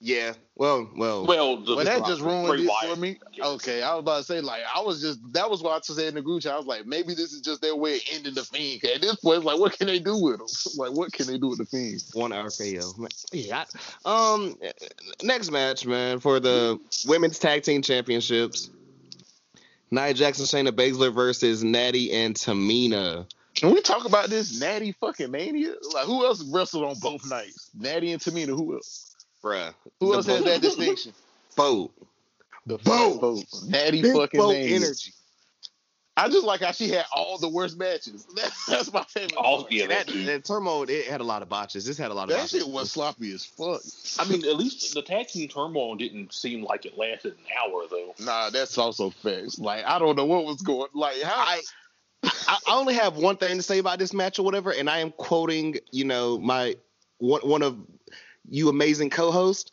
Yeah. 0.01 0.35
Well, 0.55 0.89
well. 0.97 1.27
Well, 1.27 1.57
the, 1.59 1.77
Well, 1.77 1.85
that 1.85 2.05
just 2.07 2.21
ruined 2.23 2.61
it 2.61 2.69
Wyatt. 2.69 2.95
for 2.95 3.01
me. 3.01 3.19
Okay, 3.41 3.83
I 3.83 3.93
was 3.95 4.01
about 4.01 4.19
to 4.19 4.25
say 4.25 4.41
like 4.41 4.63
I 4.75 4.81
was 4.81 5.01
just 5.01 5.19
that 5.33 5.51
was 5.51 5.63
what 5.63 5.73
I 5.77 5.81
said 5.83 6.09
in 6.09 6.15
the 6.15 6.23
group 6.23 6.43
chat. 6.43 6.53
I 6.53 6.57
was 6.57 6.67
like, 6.67 6.87
maybe 6.87 7.15
this 7.15 7.33
is 7.33 7.41
just 7.41 7.61
their 7.63 7.75
way 7.77 7.97
of 7.97 8.03
ending 8.13 8.35
the 8.35 8.45
fiend. 8.45 8.83
'Cause 8.83 8.91
At 8.97 9.01
this 9.03 9.17
point, 9.17 9.37
it's 9.39 9.45
like, 9.47 9.59
what 9.59 9.73
can 9.79 9.87
they 9.87 9.99
do 9.99 10.17
with 10.17 10.41
him? 10.41 10.47
Like, 10.77 10.93
what 10.93 11.13
can 11.13 11.27
they 11.27 11.39
do 11.39 11.49
with 11.49 11.59
the 11.59 11.67
fiend? 11.67 12.03
one 12.15 12.31
RKO. 12.33 12.99
Man, 12.99 13.09
Yeah. 13.33 13.65
Um. 14.05 14.57
Next 15.23 15.51
match, 15.51 15.87
man, 15.87 16.21
for 16.21 16.41
the 16.41 16.79
women's 17.07 17.39
tag 17.39 17.63
team 17.63 17.83
championships. 17.83 18.71
Nia 19.91 20.13
Jackson, 20.15 20.45
Shayna 20.47 20.73
Baszler 20.73 21.15
versus 21.15 21.63
Natty 21.63 22.13
and 22.13 22.35
Tamina. 22.35 23.27
Can 23.55 23.73
we 23.73 23.81
talk 23.81 24.05
about 24.05 24.29
this 24.29 24.61
Natty 24.61 24.93
fucking 24.93 25.31
mania? 25.31 25.75
Like, 25.95 26.05
who 26.05 26.27
else 26.27 26.43
wrestled 26.45 26.85
on 26.85 26.97
both 27.01 27.29
nights? 27.31 27.71
Natty 27.75 28.13
and 28.13 28.21
Tamina. 28.21 28.49
Who 28.49 28.75
else? 28.75 29.16
Bruh. 29.43 29.75
Who 30.01 30.09
The 30.11 30.15
else 30.17 30.27
has 30.27 30.45
that 30.45 30.61
distinction? 30.61 31.13
Boat. 31.57 31.93
The 32.67 32.79
Boat. 32.79 33.21
boat. 33.21 33.45
Natty 33.69 34.03
Big 34.03 34.15
fucking 34.17 34.39
boat 34.41 34.53
mania. 34.53 34.77
energy. 34.77 35.13
I 36.19 36.29
just 36.31 36.47
like 36.47 36.63
how 36.63 36.73
she 36.73 36.89
had 36.89 37.05
all 37.15 37.37
the 37.37 37.49
worst 37.49 37.79
matches. 37.79 38.27
That's 38.69 38.91
my 38.91 39.03
favorite. 39.05 39.35
All- 39.37 39.59
part. 39.65 39.67
Oh, 39.71 39.75
yeah, 39.75 39.87
that, 39.89 40.07
that 40.07 40.13
too. 40.13 40.41
turmoil, 40.41 40.85
it 40.89 41.05
had 41.07 41.21
a 41.21 41.25
lot 41.25 41.43
of 41.43 41.51
botches. 41.51 41.85
This 41.85 41.99
had 41.99 42.11
a 42.11 42.15
lot 42.15 42.25
of 42.25 42.29
That 42.31 42.37
botches. 42.39 42.63
shit 42.63 42.69
was 42.69 42.91
sloppy 42.91 43.33
as 43.35 43.45
fuck. 43.45 43.83
I 44.19 44.27
mean, 44.31 44.43
at 44.47 44.57
least 44.57 44.95
the 44.95 45.03
tag 45.03 45.29
team 45.29 45.47
turmoil 45.49 45.95
didn't 45.95 46.33
seem 46.33 46.65
like 46.65 46.87
it 46.87 46.97
lasted 46.97 47.35
an 47.35 47.45
hour, 47.63 47.83
though. 47.91 48.15
Nah, 48.25 48.49
that's 48.49 48.79
also 48.79 49.11
facts. 49.11 49.59
Like 49.59 49.85
I 49.85 49.99
don't 49.99 50.17
know 50.17 50.25
what 50.25 50.47
was 50.47 50.63
going. 50.63 50.89
Like 50.95 51.21
how 51.21 51.35
I, 51.37 51.61
I 52.25 52.57
I 52.67 52.75
only 52.79 52.95
have 52.95 53.17
one 53.19 53.37
thing 53.37 53.55
to 53.59 53.63
say 53.63 53.77
about 53.79 53.99
this 53.99 54.15
match 54.15 54.39
or 54.39 54.43
whatever, 54.45 54.73
and 54.73 54.89
I 54.89 55.01
am 55.01 55.13
quoting, 55.13 55.77
you 55.93 56.05
know, 56.05 56.39
my 56.39 56.77
one 57.19 57.43
one 57.43 57.63
of 57.63 57.77
you 58.51 58.69
amazing 58.69 59.11
co-host. 59.11 59.73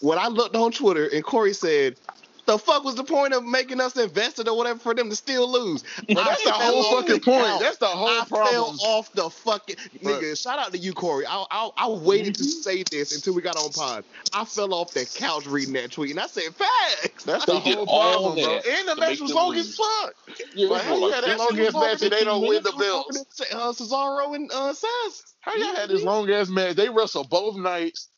When 0.00 0.18
I 0.18 0.28
looked 0.28 0.56
on 0.56 0.72
Twitter 0.72 1.06
and 1.06 1.22
Corey 1.24 1.54
said, 1.54 1.96
"The 2.46 2.58
fuck 2.58 2.84
was 2.84 2.96
the 2.96 3.04
point 3.04 3.32
of 3.32 3.44
making 3.44 3.80
us 3.80 3.96
invested 3.96 4.48
or 4.48 4.56
whatever 4.56 4.78
for 4.78 4.92
them 4.94 5.08
to 5.08 5.16
still 5.16 5.50
lose?" 5.50 5.84
But 6.08 6.16
that's 6.16 6.44
the 6.44 6.50
whole 6.52 7.00
fucking 7.00 7.20
point. 7.20 7.60
That's 7.60 7.78
the 7.78 7.86
whole 7.86 8.08
I 8.08 8.24
problem. 8.28 8.76
fell 8.76 8.88
off 8.90 9.12
the 9.12 9.30
fucking 9.30 9.76
nigga. 10.02 10.40
Shout 10.42 10.58
out 10.58 10.72
to 10.72 10.78
you, 10.78 10.92
Corey. 10.92 11.26
I 11.26 11.44
I, 11.50 11.70
I 11.76 11.88
waited 11.88 12.34
to 12.36 12.42
Mm-hmm. 12.42 12.50
say 12.62 12.82
this 12.90 13.14
until 13.14 13.34
we 13.34 13.40
got 13.42 13.56
on 13.56 13.70
pod. 13.70 14.04
I 14.32 14.44
fell 14.44 14.74
off 14.74 14.92
the 14.92 15.06
couch 15.06 15.46
reading 15.46 15.74
that 15.74 15.92
tweet, 15.92 16.10
and 16.10 16.20
I 16.20 16.26
said, 16.26 16.54
"Facts." 16.54 17.24
That's 17.24 17.44
the 17.46 17.58
whole 17.60 17.86
problem, 17.86 18.34
bro. 18.34 18.54
And 18.68 18.88
the 18.88 18.96
match 18.96 19.20
was 19.20 19.32
long 19.32 19.54
as 19.54 19.76
fuck. 19.76 20.14
Yeah, 20.54 20.68
But 20.70 20.82
had 20.82 21.24
that 21.24 21.38
long 21.38 21.58
ass 21.60 21.72
match 21.72 22.00
they 22.10 22.24
don't 22.24 22.46
win 22.46 22.62
the 22.64 22.72
belts? 22.72 23.40
Uh, 23.52 23.72
Cesaro 23.72 24.34
and 24.34 24.50
uh, 24.52 24.72
Seth. 24.74 25.33
How 25.44 25.54
y'all 25.56 25.74
had 25.74 25.88
this 25.90 26.02
long 26.02 26.30
ass 26.30 26.48
match? 26.48 26.76
They 26.76 26.88
wrestled 26.88 27.28
both 27.28 27.56
nights, 27.56 28.08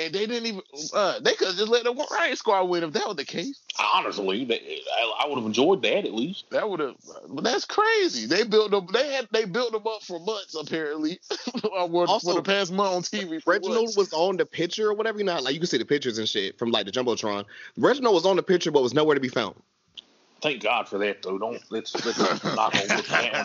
and 0.00 0.14
they 0.14 0.26
didn't 0.26 0.46
even. 0.46 0.62
Uh, 0.94 1.20
they 1.20 1.34
could 1.34 1.48
just 1.56 1.68
let 1.68 1.84
the 1.84 1.92
Riot 2.10 2.38
Squad 2.38 2.64
win 2.64 2.82
if 2.84 2.92
that 2.94 3.06
was 3.06 3.16
the 3.16 3.24
case. 3.24 3.60
Honestly, 3.94 4.44
they- 4.46 4.80
I, 4.98 5.24
I 5.24 5.28
would 5.28 5.36
have 5.36 5.44
enjoyed 5.46 5.82
that 5.82 6.06
at 6.06 6.14
least. 6.14 6.44
That 6.50 6.68
would 6.68 6.80
have. 6.80 6.94
But 7.28 7.44
that's 7.44 7.64
crazy. 7.66 8.26
They 8.26 8.44
built 8.44 8.70
them. 8.70 8.86
They 8.92 9.12
had. 9.12 9.28
They 9.30 9.44
built 9.44 9.72
them 9.72 9.86
up 9.86 10.02
for 10.02 10.18
months 10.20 10.54
apparently. 10.54 11.20
for, 11.60 11.68
Also, 11.70 12.30
for 12.30 12.34
the 12.36 12.42
past 12.42 12.72
month 12.72 12.94
on 12.96 13.02
TV. 13.02 13.42
Reginald 13.46 13.76
months. 13.84 13.96
was 13.96 14.12
on 14.14 14.36
the 14.38 14.46
picture 14.46 14.88
or 14.88 14.94
whatever. 14.94 15.18
You 15.18 15.24
know, 15.24 15.38
like 15.40 15.52
you 15.54 15.60
can 15.60 15.66
see 15.66 15.78
the 15.78 15.84
pictures 15.84 16.16
and 16.18 16.28
shit 16.28 16.58
from 16.58 16.70
like 16.70 16.86
the 16.86 16.92
jumbotron. 16.92 17.44
Reginald 17.76 18.14
was 18.14 18.24
on 18.24 18.36
the 18.36 18.42
picture, 18.42 18.70
but 18.70 18.82
was 18.82 18.94
nowhere 18.94 19.14
to 19.14 19.20
be 19.20 19.28
found. 19.28 19.54
Thank 20.40 20.62
God 20.62 20.88
for 20.88 20.98
that, 20.98 21.22
though. 21.22 21.38
Don't 21.38 21.60
let's 21.70 21.94
let's 22.04 22.18
not 22.44 22.74
hold 22.74 22.88
this 22.90 23.08
down. 23.08 23.44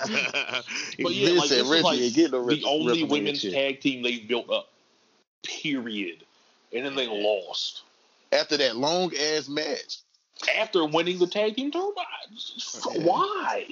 But 1.01 1.13
yeah, 1.13 1.29
like, 1.39 1.49
this 1.49 1.51
is 1.51 1.69
like 1.83 1.99
ain't 1.99 2.15
getting 2.15 2.31
no 2.31 2.37
the 2.41 2.41
Reg- 2.41 2.63
only 2.65 3.03
WrestleMania 3.03 3.09
women's 3.09 3.41
shit. 3.41 3.53
tag 3.53 3.79
team 3.81 4.01
they've 4.03 4.27
built 4.27 4.49
up. 4.49 4.69
Period. 5.43 6.23
And 6.73 6.85
then 6.85 6.95
they 6.95 7.07
lost 7.07 7.83
after 8.31 8.57
that 8.57 8.75
long 8.75 9.11
ass 9.15 9.47
match. 9.49 9.97
after 10.57 10.85
winning 10.85 11.19
the 11.19 11.27
tag 11.27 11.55
team 11.55 11.71
tournament. 11.71 11.97
Why? 12.97 13.65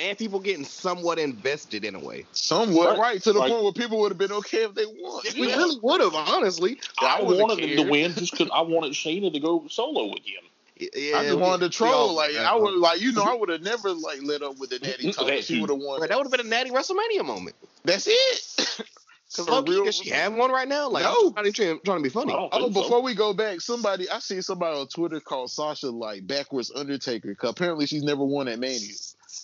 and 0.00 0.16
people 0.16 0.38
getting 0.38 0.64
somewhat 0.64 1.18
invested 1.18 1.84
in 1.84 1.96
a 1.96 1.98
way. 1.98 2.24
Somewhat 2.30 2.90
Right. 2.90 2.98
right, 2.98 3.22
to 3.22 3.32
the 3.32 3.40
Like- 3.40 3.50
point 3.50 3.64
where 3.64 3.72
people 3.72 3.98
would 3.98 4.12
have 4.12 4.18
been 4.18 4.30
okay 4.30 4.62
if 4.62 4.72
they 4.74 4.86
won. 4.86 5.22
We 5.34 5.46
really 5.48 5.76
would 5.82 6.00
have, 6.00 6.14
honestly. 6.14 6.78
I, 7.00 7.18
I 7.18 7.22
wanted 7.22 7.58
them 7.76 7.84
to 7.84 7.90
win 7.90 8.12
just 8.14 8.30
because 8.30 8.48
I 8.54 8.60
wanted 8.60 8.92
Shayna 8.92 9.32
to 9.32 9.40
go 9.40 9.64
solo 9.68 10.12
again. 10.12 10.42
Yeah, 10.78 11.18
I 11.18 11.24
just 11.24 11.36
we- 11.36 11.42
wanted 11.42 11.60
to 11.60 11.66
we 11.84 11.88
troll. 11.88 12.08
all- 12.10 12.14
Like 12.14 12.36
I 12.36 12.54
would, 12.54 12.74
like 12.74 13.00
you 13.00 13.12
know, 13.12 13.24
I 13.24 13.34
would 13.34 13.48
have 13.48 13.62
never 13.62 13.92
like 13.92 14.22
lit 14.22 14.42
up 14.42 14.58
with 14.58 14.70
the 14.70 14.78
natty 14.78 15.12
talk. 15.12 15.26
That 15.26 15.44
She 15.44 15.60
would 15.60 15.70
have 15.70 15.78
won. 15.78 15.98
Bro, 15.98 16.08
that 16.08 16.16
would 16.16 16.26
have 16.26 16.32
been 16.32 16.46
a 16.46 16.48
natty 16.48 16.70
WrestleMania 16.70 17.24
moment. 17.24 17.56
That's 17.84 18.06
it. 18.08 18.86
Because 19.30 19.44
For 19.44 19.52
Loki, 19.52 19.72
real? 19.72 19.84
does 19.84 19.94
she 19.96 20.08
have 20.08 20.32
one 20.32 20.50
right 20.50 20.66
now? 20.66 20.88
Like, 20.88 21.04
No. 21.04 21.34
I'm 21.36 21.52
trying, 21.52 21.78
to, 21.78 21.84
trying 21.84 21.98
to 21.98 22.02
be 22.02 22.08
funny. 22.08 22.32
Oh, 22.34 22.48
so. 22.50 22.70
before 22.70 23.02
we 23.02 23.14
go 23.14 23.34
back, 23.34 23.60
somebody 23.60 24.08
I 24.08 24.20
see 24.20 24.40
somebody 24.40 24.78
on 24.80 24.88
Twitter 24.88 25.20
called 25.20 25.50
Sasha 25.50 25.90
like 25.90 26.26
backwards 26.26 26.72
Undertaker. 26.74 27.34
Cause 27.34 27.50
apparently 27.50 27.84
she's 27.84 28.02
never 28.02 28.24
won 28.24 28.48
at 28.48 28.58
Mania. 28.58 28.94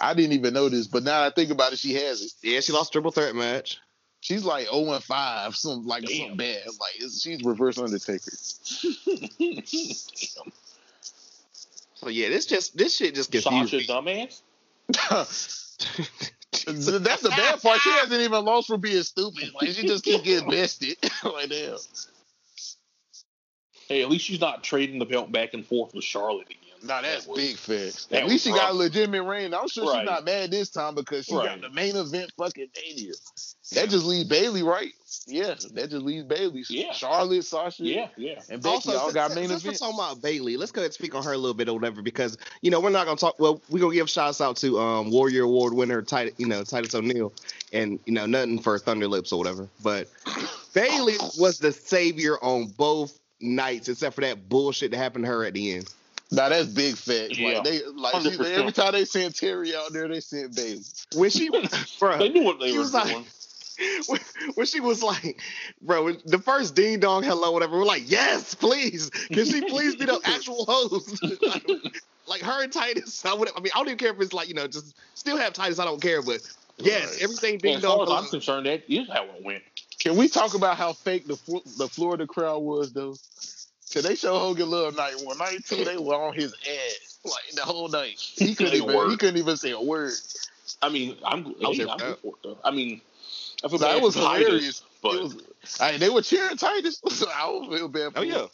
I 0.00 0.14
didn't 0.14 0.32
even 0.32 0.54
know 0.54 0.70
this, 0.70 0.86
but 0.86 1.02
now 1.02 1.22
I 1.22 1.28
think 1.28 1.50
about 1.50 1.74
it, 1.74 1.78
she 1.80 1.92
has 1.96 2.22
it. 2.22 2.32
Yeah, 2.42 2.60
she 2.60 2.72
lost 2.72 2.92
triple 2.92 3.10
threat 3.10 3.34
match. 3.34 3.78
She's 4.22 4.42
like 4.42 4.70
0 4.70 4.90
and 4.90 5.04
5, 5.04 5.54
some 5.54 5.86
like 5.86 6.04
Damn. 6.04 6.16
something 6.16 6.36
bad. 6.38 6.62
Like 6.80 7.10
she's 7.20 7.44
reverse 7.44 7.76
Undertaker. 7.76 8.30
Damn. 12.04 12.12
So 12.12 12.20
yeah, 12.20 12.28
this 12.28 12.46
just 12.46 12.76
this 12.76 12.96
shit 12.96 13.14
just 13.14 13.32
confused 13.32 13.72
Sasha 13.72 13.76
me. 13.76 14.28
dumbass. 14.28 14.42
That's 16.66 17.22
the 17.22 17.30
bad 17.30 17.62
part. 17.62 17.80
She 17.80 17.90
hasn't 17.90 18.20
even 18.20 18.44
lost 18.44 18.68
for 18.68 18.76
being 18.78 19.02
stupid. 19.02 19.50
Like 19.60 19.70
she 19.70 19.86
just 19.86 20.04
keep 20.04 20.22
getting 20.22 20.48
bested. 20.48 20.96
like 21.24 21.48
damn. 21.48 21.76
Hey, 23.88 24.02
at 24.02 24.08
least 24.08 24.24
she's 24.24 24.40
not 24.40 24.64
trading 24.64 24.98
the 24.98 25.04
belt 25.04 25.30
back 25.30 25.52
and 25.52 25.66
forth 25.66 25.94
with 25.94 26.04
Charlotte 26.04 26.46
again. 26.46 26.63
Nah, 26.84 27.00
that's 27.00 27.24
That 27.24 27.30
was- 27.30 27.40
big 27.40 27.56
facts. 27.56 28.04
that 28.06 28.22
At 28.24 28.28
least 28.28 28.44
she 28.44 28.50
was 28.52 28.60
got 28.60 28.70
a 28.72 28.74
legitimate 28.74 29.22
reign. 29.22 29.54
I'm 29.54 29.68
sure 29.68 29.86
Right. 29.90 30.00
she's 30.00 30.06
not 30.10 30.24
mad 30.24 30.50
this 30.50 30.68
time 30.68 30.94
because 30.94 31.24
she 31.24 31.34
Right. 31.34 31.46
got 31.60 31.60
the 31.62 31.70
main 31.74 31.96
event 31.96 32.30
fucking 32.36 32.68
mania. 32.76 33.12
That 33.72 33.88
just 33.88 34.04
leaves 34.04 34.28
Bayley, 34.28 34.62
right? 34.62 34.92
Yeah, 35.26 35.54
that 35.72 35.90
just 35.90 36.04
leaves 36.04 36.24
Bayley. 36.26 36.64
Yeah. 36.68 36.92
Charlotte, 36.92 37.42
Sasha, 37.44 37.82
Yeah, 37.84 38.08
yeah. 38.18 38.42
and 38.50 38.62
Becky 38.62 38.74
Also, 38.74 38.92
all 38.96 39.04
since, 39.04 39.14
got 39.14 39.34
main 39.34 39.48
since 39.48 39.64
we're 39.64 39.68
events. 39.70 39.80
talking 39.80 39.94
about 39.98 40.20
Bayley, 40.20 40.56
let's 40.58 40.70
go 40.72 40.80
ahead 40.82 40.88
and 40.88 40.94
speak 40.94 41.14
on 41.14 41.22
her 41.24 41.32
a 41.32 41.38
little 41.38 41.54
bit 41.54 41.68
or 41.68 41.74
whatever 41.74 42.02
because 42.02 42.36
you 42.60 42.70
know 42.70 42.80
we're 42.80 42.90
not 42.90 43.06
gonna 43.06 43.16
talk. 43.16 43.38
Well, 43.40 43.62
we're 43.70 43.80
gonna 43.80 43.94
give 43.94 44.10
shouts 44.10 44.42
out 44.42 44.56
to 44.58 44.78
um, 44.78 45.10
Warrior 45.10 45.44
Award 45.44 45.72
winner 45.72 46.02
Titus, 46.02 46.34
you 46.36 46.46
know 46.46 46.62
Titus 46.64 46.94
O'Neil, 46.94 47.32
and 47.72 47.98
you 48.04 48.12
know 48.12 48.26
nothing 48.26 48.58
for 48.58 48.78
Thunder 48.78 49.08
Lips 49.08 49.32
or 49.32 49.38
whatever. 49.38 49.66
But 49.82 50.08
Bayley 50.74 51.16
was 51.38 51.58
the 51.58 51.72
savior 51.72 52.36
on 52.44 52.66
both 52.66 53.18
nights, 53.40 53.88
except 53.88 54.14
for 54.14 54.20
that 54.20 54.48
bullshit 54.48 54.90
that 54.90 54.98
happened 54.98 55.24
to 55.24 55.30
her 55.30 55.44
at 55.44 55.54
the 55.54 55.72
end. 55.74 55.88
Nah, 56.30 56.48
that's 56.48 56.68
big 56.68 56.96
facts. 56.96 57.38
Yeah. 57.38 57.58
Like 57.58 57.64
they, 57.64 57.80
like 57.84 58.22
she, 58.22 58.54
every 58.54 58.72
time 58.72 58.92
they 58.92 59.04
sent 59.04 59.36
Terry 59.36 59.74
out 59.74 59.92
there, 59.92 60.08
they 60.08 60.20
sent 60.20 60.56
Bayley. 60.56 60.80
When 61.14 61.30
she, 61.30 61.48
bro, 62.00 62.18
They 62.18 62.28
knew 62.30 62.42
what 62.42 62.58
they 62.60 62.68
He 62.70 62.74
were 62.74 62.80
was 62.80 62.94
like- 62.94 63.08
doing. 63.12 63.24
when, 64.54 64.66
she 64.66 64.78
was 64.78 65.02
like, 65.02 65.40
bro, 65.82 66.12
the 66.12 66.38
first 66.38 66.76
ding 66.76 67.00
dong 67.00 67.24
hello, 67.24 67.50
whatever, 67.50 67.76
we're 67.76 67.84
like, 67.84 68.08
yes, 68.08 68.54
please. 68.54 69.10
Can 69.10 69.44
she 69.44 69.62
please 69.62 69.96
be 69.96 70.04
the 70.04 70.20
actual 70.24 70.64
host? 70.64 71.20
like, 71.42 71.66
like 72.28 72.40
her 72.42 72.62
and 72.62 72.72
Titus, 72.72 73.24
I 73.24 73.34
would 73.34 73.48
I 73.56 73.60
mean, 73.60 73.72
I 73.74 73.78
don't 73.78 73.88
even 73.88 73.98
care 73.98 74.12
if 74.12 74.20
it's 74.20 74.32
like, 74.32 74.46
you 74.48 74.54
know, 74.54 74.68
just 74.68 74.94
still 75.16 75.36
have 75.36 75.54
Titus, 75.54 75.80
I 75.80 75.84
don't 75.84 76.00
care, 76.00 76.22
but 76.22 76.40
yes, 76.78 77.20
everything 77.20 77.58
ding 77.58 77.74
as 77.74 77.82
far 77.82 78.06
dong. 78.06 78.16
as 78.16 78.24
I'm 78.24 78.30
concerned, 78.30 78.66
that 78.66 78.84
is 78.88 79.08
how 79.08 79.24
it 79.24 79.42
went. 79.42 79.64
Can 79.98 80.16
we 80.16 80.28
talk 80.28 80.54
about 80.54 80.76
how 80.76 80.92
fake 80.92 81.26
the 81.26 81.34
the 81.76 81.88
Florida 81.88 82.28
crowd 82.28 82.58
was 82.60 82.92
though? 82.92 83.16
Cause 83.94 84.02
they 84.02 84.16
show 84.16 84.36
Hogan 84.40 84.68
love 84.70 84.96
night 84.96 85.14
one, 85.22 85.38
night 85.38 85.64
two, 85.64 85.84
they 85.84 85.96
were 85.96 86.16
on 86.16 86.34
his 86.34 86.52
ass 86.52 87.18
like 87.24 87.54
the 87.54 87.62
whole 87.62 87.88
night. 87.88 88.16
He 88.18 88.56
couldn't 88.56 88.72
Say 88.72 88.78
a 88.80 89.08
he 89.08 89.16
couldn't 89.16 89.36
even 89.36 89.56
say 89.56 89.70
a 89.70 89.80
word. 89.80 90.12
I 90.82 90.88
mean, 90.88 91.16
I'm, 91.24 91.46
I 91.64 91.68
was 91.68 91.78
hey, 91.78 91.84
there 91.84 91.92
I'm 91.92 92.00
for 92.16 92.34
it 92.34 92.42
though. 92.42 92.58
I 92.64 92.72
mean, 92.72 93.00
I 93.64 93.68
feel 93.68 93.78
So 93.78 93.86
bad 93.86 93.96
that 93.98 94.02
was 94.02 94.14
for 94.16 94.22
Titus, 94.22 94.46
hilarious. 94.48 94.82
but 95.00 95.14
It 95.14 95.22
was, 95.22 95.36
I 95.80 95.90
mean, 95.92 96.00
they 96.00 96.10
were 96.10 96.22
cheering 96.22 96.56
Titus. 96.56 97.00
So 97.08 97.28
I 97.34 97.42
don't 97.46 97.70
feel 97.70 97.88
bad 97.88 98.12
for 98.14 98.18
Oh, 98.18 98.22
him. 98.22 98.30
yeah. 98.30 98.46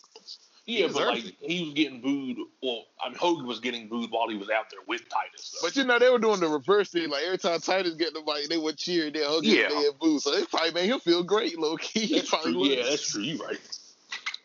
yeah, 0.66 0.86
but 0.88 0.92
deserves 0.92 1.24
like 1.24 1.34
he 1.40 1.64
was 1.64 1.72
getting 1.72 2.00
booed. 2.02 2.36
Well, 2.62 2.84
I 3.02 3.08
mean, 3.08 3.18
Hogan 3.18 3.46
was 3.46 3.60
getting 3.60 3.88
booed 3.88 4.10
while 4.10 4.28
he 4.28 4.36
was 4.36 4.50
out 4.50 4.68
there 4.70 4.80
with 4.86 5.08
Titus. 5.08 5.52
Though. 5.62 5.66
But 5.68 5.76
you 5.76 5.84
know, 5.84 5.98
they 5.98 6.10
were 6.10 6.18
doing 6.18 6.40
the 6.40 6.48
reverse 6.48 6.90
thing. 6.90 7.08
Like 7.08 7.22
every 7.24 7.38
time 7.38 7.60
Titus 7.60 7.94
get 7.94 8.12
the 8.12 8.20
mic, 8.26 8.50
they 8.50 8.58
would 8.58 8.76
cheer, 8.76 9.10
they 9.10 9.24
hug 9.24 9.44
Yeah. 9.44 9.68
him, 9.70 9.82
they 9.82 9.88
boo. 9.98 10.18
So 10.20 10.34
it 10.34 10.50
probably 10.50 10.72
made 10.72 10.90
him 10.90 11.00
feel 11.00 11.22
great, 11.22 11.58
low 11.58 11.76
key. 11.78 12.06
That's 12.14 12.28
probably 12.28 12.52
true. 12.52 12.64
Yeah, 12.66 12.84
that's 12.84 13.10
true. 13.10 13.22
You 13.22 13.42
right. 13.42 13.58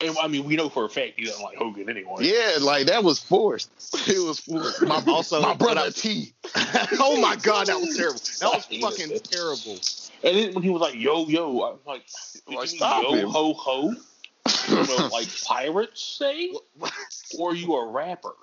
And 0.01 0.15
I 0.21 0.27
mean, 0.27 0.43
we 0.43 0.55
know 0.55 0.67
for 0.69 0.85
a 0.85 0.89
fact 0.89 1.13
he 1.17 1.25
doesn't 1.25 1.41
like 1.43 1.57
Hogan 1.57 1.89
anyway. 1.89 2.15
Yeah, 2.19 2.57
like 2.61 2.87
that 2.87 3.03
was 3.03 3.19
forced. 3.19 3.69
It 4.07 4.19
was 4.25 4.39
forced. 4.41 4.81
My, 4.81 5.01
Also, 5.07 5.41
my 5.41 5.53
brother 5.53 5.81
I- 5.81 5.89
T. 5.89 6.33
oh 6.99 7.19
my 7.21 7.35
god, 7.37 7.67
that 7.67 7.79
was 7.79 7.95
terrible. 7.95 8.19
That 8.41 8.51
was 8.53 8.65
fucking 8.99 9.15
it. 9.15 9.23
terrible. 9.23 9.79
And 10.23 10.37
then 10.37 10.53
when 10.53 10.63
he 10.63 10.69
was 10.69 10.81
like, 10.81 10.95
"Yo, 10.95 11.27
yo," 11.27 11.61
I'm 11.63 11.79
like, 11.85 12.03
Like, 12.47 12.67
stop 12.67 13.03
yo 13.03 13.13
him. 13.13 13.29
ho 13.29 13.53
ho? 13.53 13.93
You 14.69 14.75
know, 14.75 15.07
like 15.11 15.27
pirates 15.43 16.01
say, 16.03 16.51
or 17.37 17.51
are 17.51 17.55
you 17.55 17.73
a 17.75 17.87
rapper? 17.91 18.33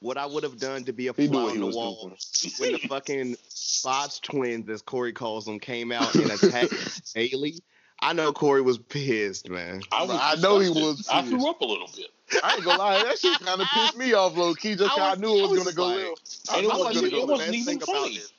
What 0.00 0.18
I 0.18 0.26
would 0.26 0.42
have 0.42 0.58
done 0.58 0.84
to 0.84 0.92
be 0.92 1.08
a 1.08 1.12
He 1.14 1.26
knew 1.26 1.32
fly 1.40 1.50
on 1.52 1.60
the 1.60 1.66
wall 1.68 2.08
doing. 2.08 2.52
when 2.58 2.72
the 2.72 2.78
fucking 2.88 3.36
Botch 3.82 4.20
twins, 4.20 4.68
as 4.68 4.82
Corey 4.82 5.12
calls 5.12 5.46
them, 5.46 5.58
came 5.58 5.90
out 5.92 6.14
and 6.14 6.30
attacked 6.30 7.14
Bayley. 7.14 7.54
I 8.02 8.12
know 8.12 8.32
Corey 8.32 8.62
was 8.62 8.78
pissed, 8.78 9.48
man. 9.48 9.80
I, 9.90 10.02
was 10.04 10.18
I 10.20 10.34
know 10.36 10.58
he 10.58 10.68
was 10.68 11.08
I 11.10 11.22
threw 11.22 11.48
up 11.48 11.60
a 11.60 11.64
little 11.64 11.88
bit. 11.96 12.06
I 12.42 12.54
ain't 12.54 12.64
gonna 12.64 12.78
lie, 12.78 13.02
that 13.02 13.18
shit 13.18 13.38
kind 13.40 13.60
of 13.60 13.66
pissed 13.72 13.96
me 13.96 14.12
off, 14.12 14.36
low 14.36 14.54
key, 14.54 14.74
just 14.76 14.84
I 14.84 14.88
'cause 14.88 14.98
I, 14.98 15.10
was- 15.12 15.18
knew 15.20 15.38
it 15.38 15.42
was, 15.42 15.50
was 15.50 15.74
gonna 15.74 15.76
go 15.76 15.86
like- 15.86 16.08
left. 16.08 16.38
And 16.48 16.56
I 16.56 16.58
it 16.58 16.62
knew 16.62 16.68
wasn't, 16.68 16.94
gonna 16.94 17.06
it 17.06 17.10
go 17.10 17.20
wasn't 17.32 17.38
left. 17.38 17.52
even 17.54 17.76
about 17.76 17.86
funny. 17.86 18.14
it. 18.16 18.32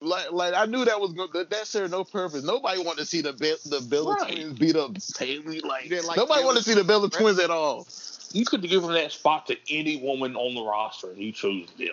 Like, 0.00 0.32
like 0.32 0.54
I 0.54 0.66
knew 0.66 0.84
that 0.84 1.00
was 1.00 1.12
going. 1.12 1.28
That, 1.32 1.50
that 1.50 1.66
served 1.66 1.92
no 1.92 2.02
purpose. 2.04 2.42
Nobody 2.42 2.82
wanted 2.82 2.98
to 3.02 3.06
see 3.06 3.20
the 3.20 3.32
Be- 3.34 3.54
the 3.66 3.80
Bella 3.88 4.14
Right. 4.14 4.32
twins 4.32 4.58
beat 4.58 4.74
up 4.76 4.96
Taylor. 5.14 5.52
Like, 5.62 5.90
like 6.04 6.16
nobody 6.16 6.44
wanted 6.44 6.58
to 6.58 6.64
see 6.64 6.74
the 6.74 6.82
Bella 6.84 7.08
twins 7.08 7.38
at 7.38 7.50
all. 7.50 7.86
You 8.32 8.44
could 8.44 8.62
have 8.62 8.70
given 8.70 8.92
that 8.94 9.12
spot 9.12 9.46
to 9.46 9.56
any 9.70 9.96
woman 9.96 10.34
on 10.36 10.54
the 10.54 10.62
roster, 10.62 11.10
and 11.10 11.18
you 11.18 11.30
chose 11.32 11.68
them. 11.78 11.88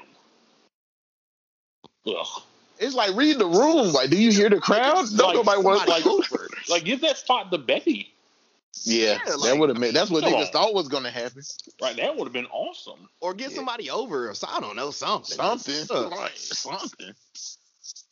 Ugh. 2.08 2.42
It's 2.80 2.96
like 2.96 3.16
read 3.16 3.38
the 3.40 3.46
room. 3.46 3.92
Like, 3.92 4.10
do 4.10 4.18
you 4.18 4.32
hear 4.32 4.50
the 4.50 4.60
crowd? 4.60 5.06
No, 5.14 5.26
Like, 5.28 5.36
nobody 5.36 5.62
wants 5.62 5.88
like. 5.88 6.06
over. 6.06 6.48
Like, 6.70 6.86
give 6.86 7.02
that 7.02 7.18
spot 7.18 7.52
to 7.52 7.58
Becky. 7.58 8.14
Yeah, 8.84 9.18
Yeah, 9.28 9.36
that 9.44 9.58
would 9.58 9.70
have 9.70 9.78
made. 9.78 9.94
That's 9.94 10.10
what 10.10 10.24
come 10.24 10.32
niggas 10.34 10.46
on. 10.48 10.52
thought 10.54 10.74
was 10.74 10.88
gonna 10.88 11.10
happen. 11.12 11.42
Right, 11.82 11.98
that 11.98 12.16
would 12.16 12.24
have 12.26 12.34
been 12.34 12.46
awesome. 12.48 13.10
Or 13.20 13.34
get 13.34 13.52
somebody 13.52 13.90
over, 13.90 14.30
or 14.30 14.34
so, 14.34 14.48
I 14.50 14.62
don't 14.62 14.76
know, 14.78 14.92
something. 14.92 15.36
Something, 15.36 15.86
Ugh. 15.90 16.12
like 16.12 16.32
something. 16.38 17.14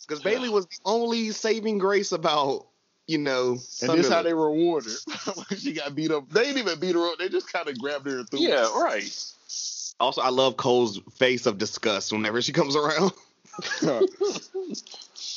Because 0.05 0.21
Bayley 0.23 0.49
was 0.49 0.65
the 0.65 0.77
only 0.85 1.31
saving 1.31 1.77
grace 1.77 2.11
about, 2.11 2.65
you 3.07 3.17
know, 3.19 3.51
And 3.51 3.61
Thunder 3.61 4.01
this 4.01 4.11
how 4.11 4.21
they 4.23 4.33
reward 4.33 4.85
her. 4.85 5.31
when 5.35 5.45
she 5.59 5.71
got 5.73 5.95
beat 5.95 6.11
up. 6.11 6.29
They 6.29 6.43
didn't 6.43 6.57
even 6.59 6.79
beat 6.79 6.95
her 6.95 7.07
up. 7.11 7.17
They 7.19 7.29
just 7.29 7.51
kind 7.51 7.67
of 7.69 7.77
grabbed 7.79 8.05
her 8.07 8.19
and 8.19 8.29
threw 8.29 8.39
Yeah, 8.41 8.67
her. 8.67 8.83
right. 8.83 9.23
Also, 9.99 10.21
I 10.21 10.29
love 10.29 10.57
Cole's 10.57 10.99
face 11.17 11.45
of 11.45 11.57
disgust 11.57 12.11
whenever 12.11 12.41
she 12.41 12.51
comes 12.51 12.75
around. 12.75 13.11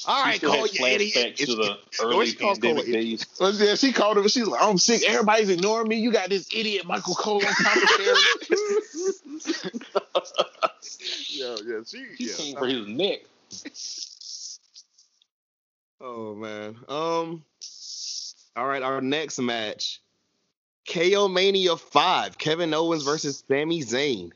All 0.07 0.25
right, 0.25 0.41
Cole, 0.41 0.67
you 0.67 0.87
idiot. 0.87 1.37
to 1.39 1.47
the 1.55 1.79
early 2.03 2.33
pandemic 2.33 2.87
days. 2.87 3.27
Yeah, 3.41 3.75
she 3.75 3.93
called 3.93 4.19
him. 4.19 4.29
She's 4.29 4.47
like, 4.47 4.63
"I'm 4.63 4.79
sick. 4.79 5.03
Everybody's 5.07 5.49
ignoring 5.49 5.89
me. 5.89 5.97
You 5.97 6.13
got 6.13 6.31
this 6.31 6.49
idiot 6.55 6.87
Michael 6.87 7.15
Cole 7.15 7.43
on 7.45 7.53
commentary." 7.55 8.17
Yeah, 11.33 11.57
yeah, 11.65 11.81
she, 11.87 12.05
He 12.19 12.27
yeah. 12.29 12.35
came 12.37 12.57
for 12.57 12.67
his 12.67 12.87
neck. 12.87 13.21
Oh 16.01 16.35
man. 16.35 16.77
Um. 16.89 17.45
All 18.57 18.67
right, 18.67 18.83
our 18.83 19.01
next 19.01 19.39
match, 19.39 20.01
KO 20.89 21.29
Mania 21.29 21.77
Five: 21.77 22.37
Kevin 22.37 22.75
Owens 22.75 23.05
versus 23.05 23.43
Sami 23.49 23.81
Zayn. 23.83 24.33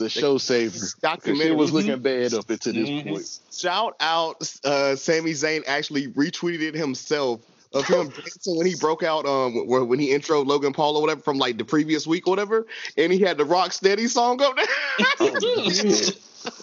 The 0.00 0.08
show 0.08 0.38
saver. 0.38 0.86
Documentary 1.02 1.48
Shit 1.48 1.56
was 1.56 1.72
looking 1.72 2.00
bad 2.00 2.34
up 2.34 2.48
until 2.50 2.72
this 2.72 2.88
Mhm. 2.88 3.08
point. 3.08 3.38
Shout 3.52 3.94
out, 4.00 4.36
uh, 4.64 4.96
Sami 4.96 5.32
Zayn 5.32 5.62
actually 5.66 6.08
retweeted 6.08 6.62
it 6.62 6.74
himself 6.74 7.40
of 7.72 7.86
him 7.86 8.08
dancing 8.16 8.56
when 8.56 8.66
he 8.66 8.74
broke 8.74 9.02
out, 9.02 9.26
um, 9.26 9.66
when, 9.68 9.86
when 9.88 9.98
he 10.00 10.10
intro 10.12 10.42
Logan 10.42 10.72
Paul 10.72 10.96
or 10.96 11.02
whatever 11.02 11.20
from 11.20 11.38
like 11.38 11.58
the 11.58 11.64
previous 11.64 12.06
week 12.06 12.26
or 12.26 12.30
whatever, 12.30 12.66
and 12.96 13.12
he 13.12 13.20
had 13.20 13.36
the 13.36 13.44
Rock 13.44 13.72
Steady 13.72 14.08
song 14.08 14.40
up 14.42 14.56
there. 14.56 14.64
yeah. 15.20 16.10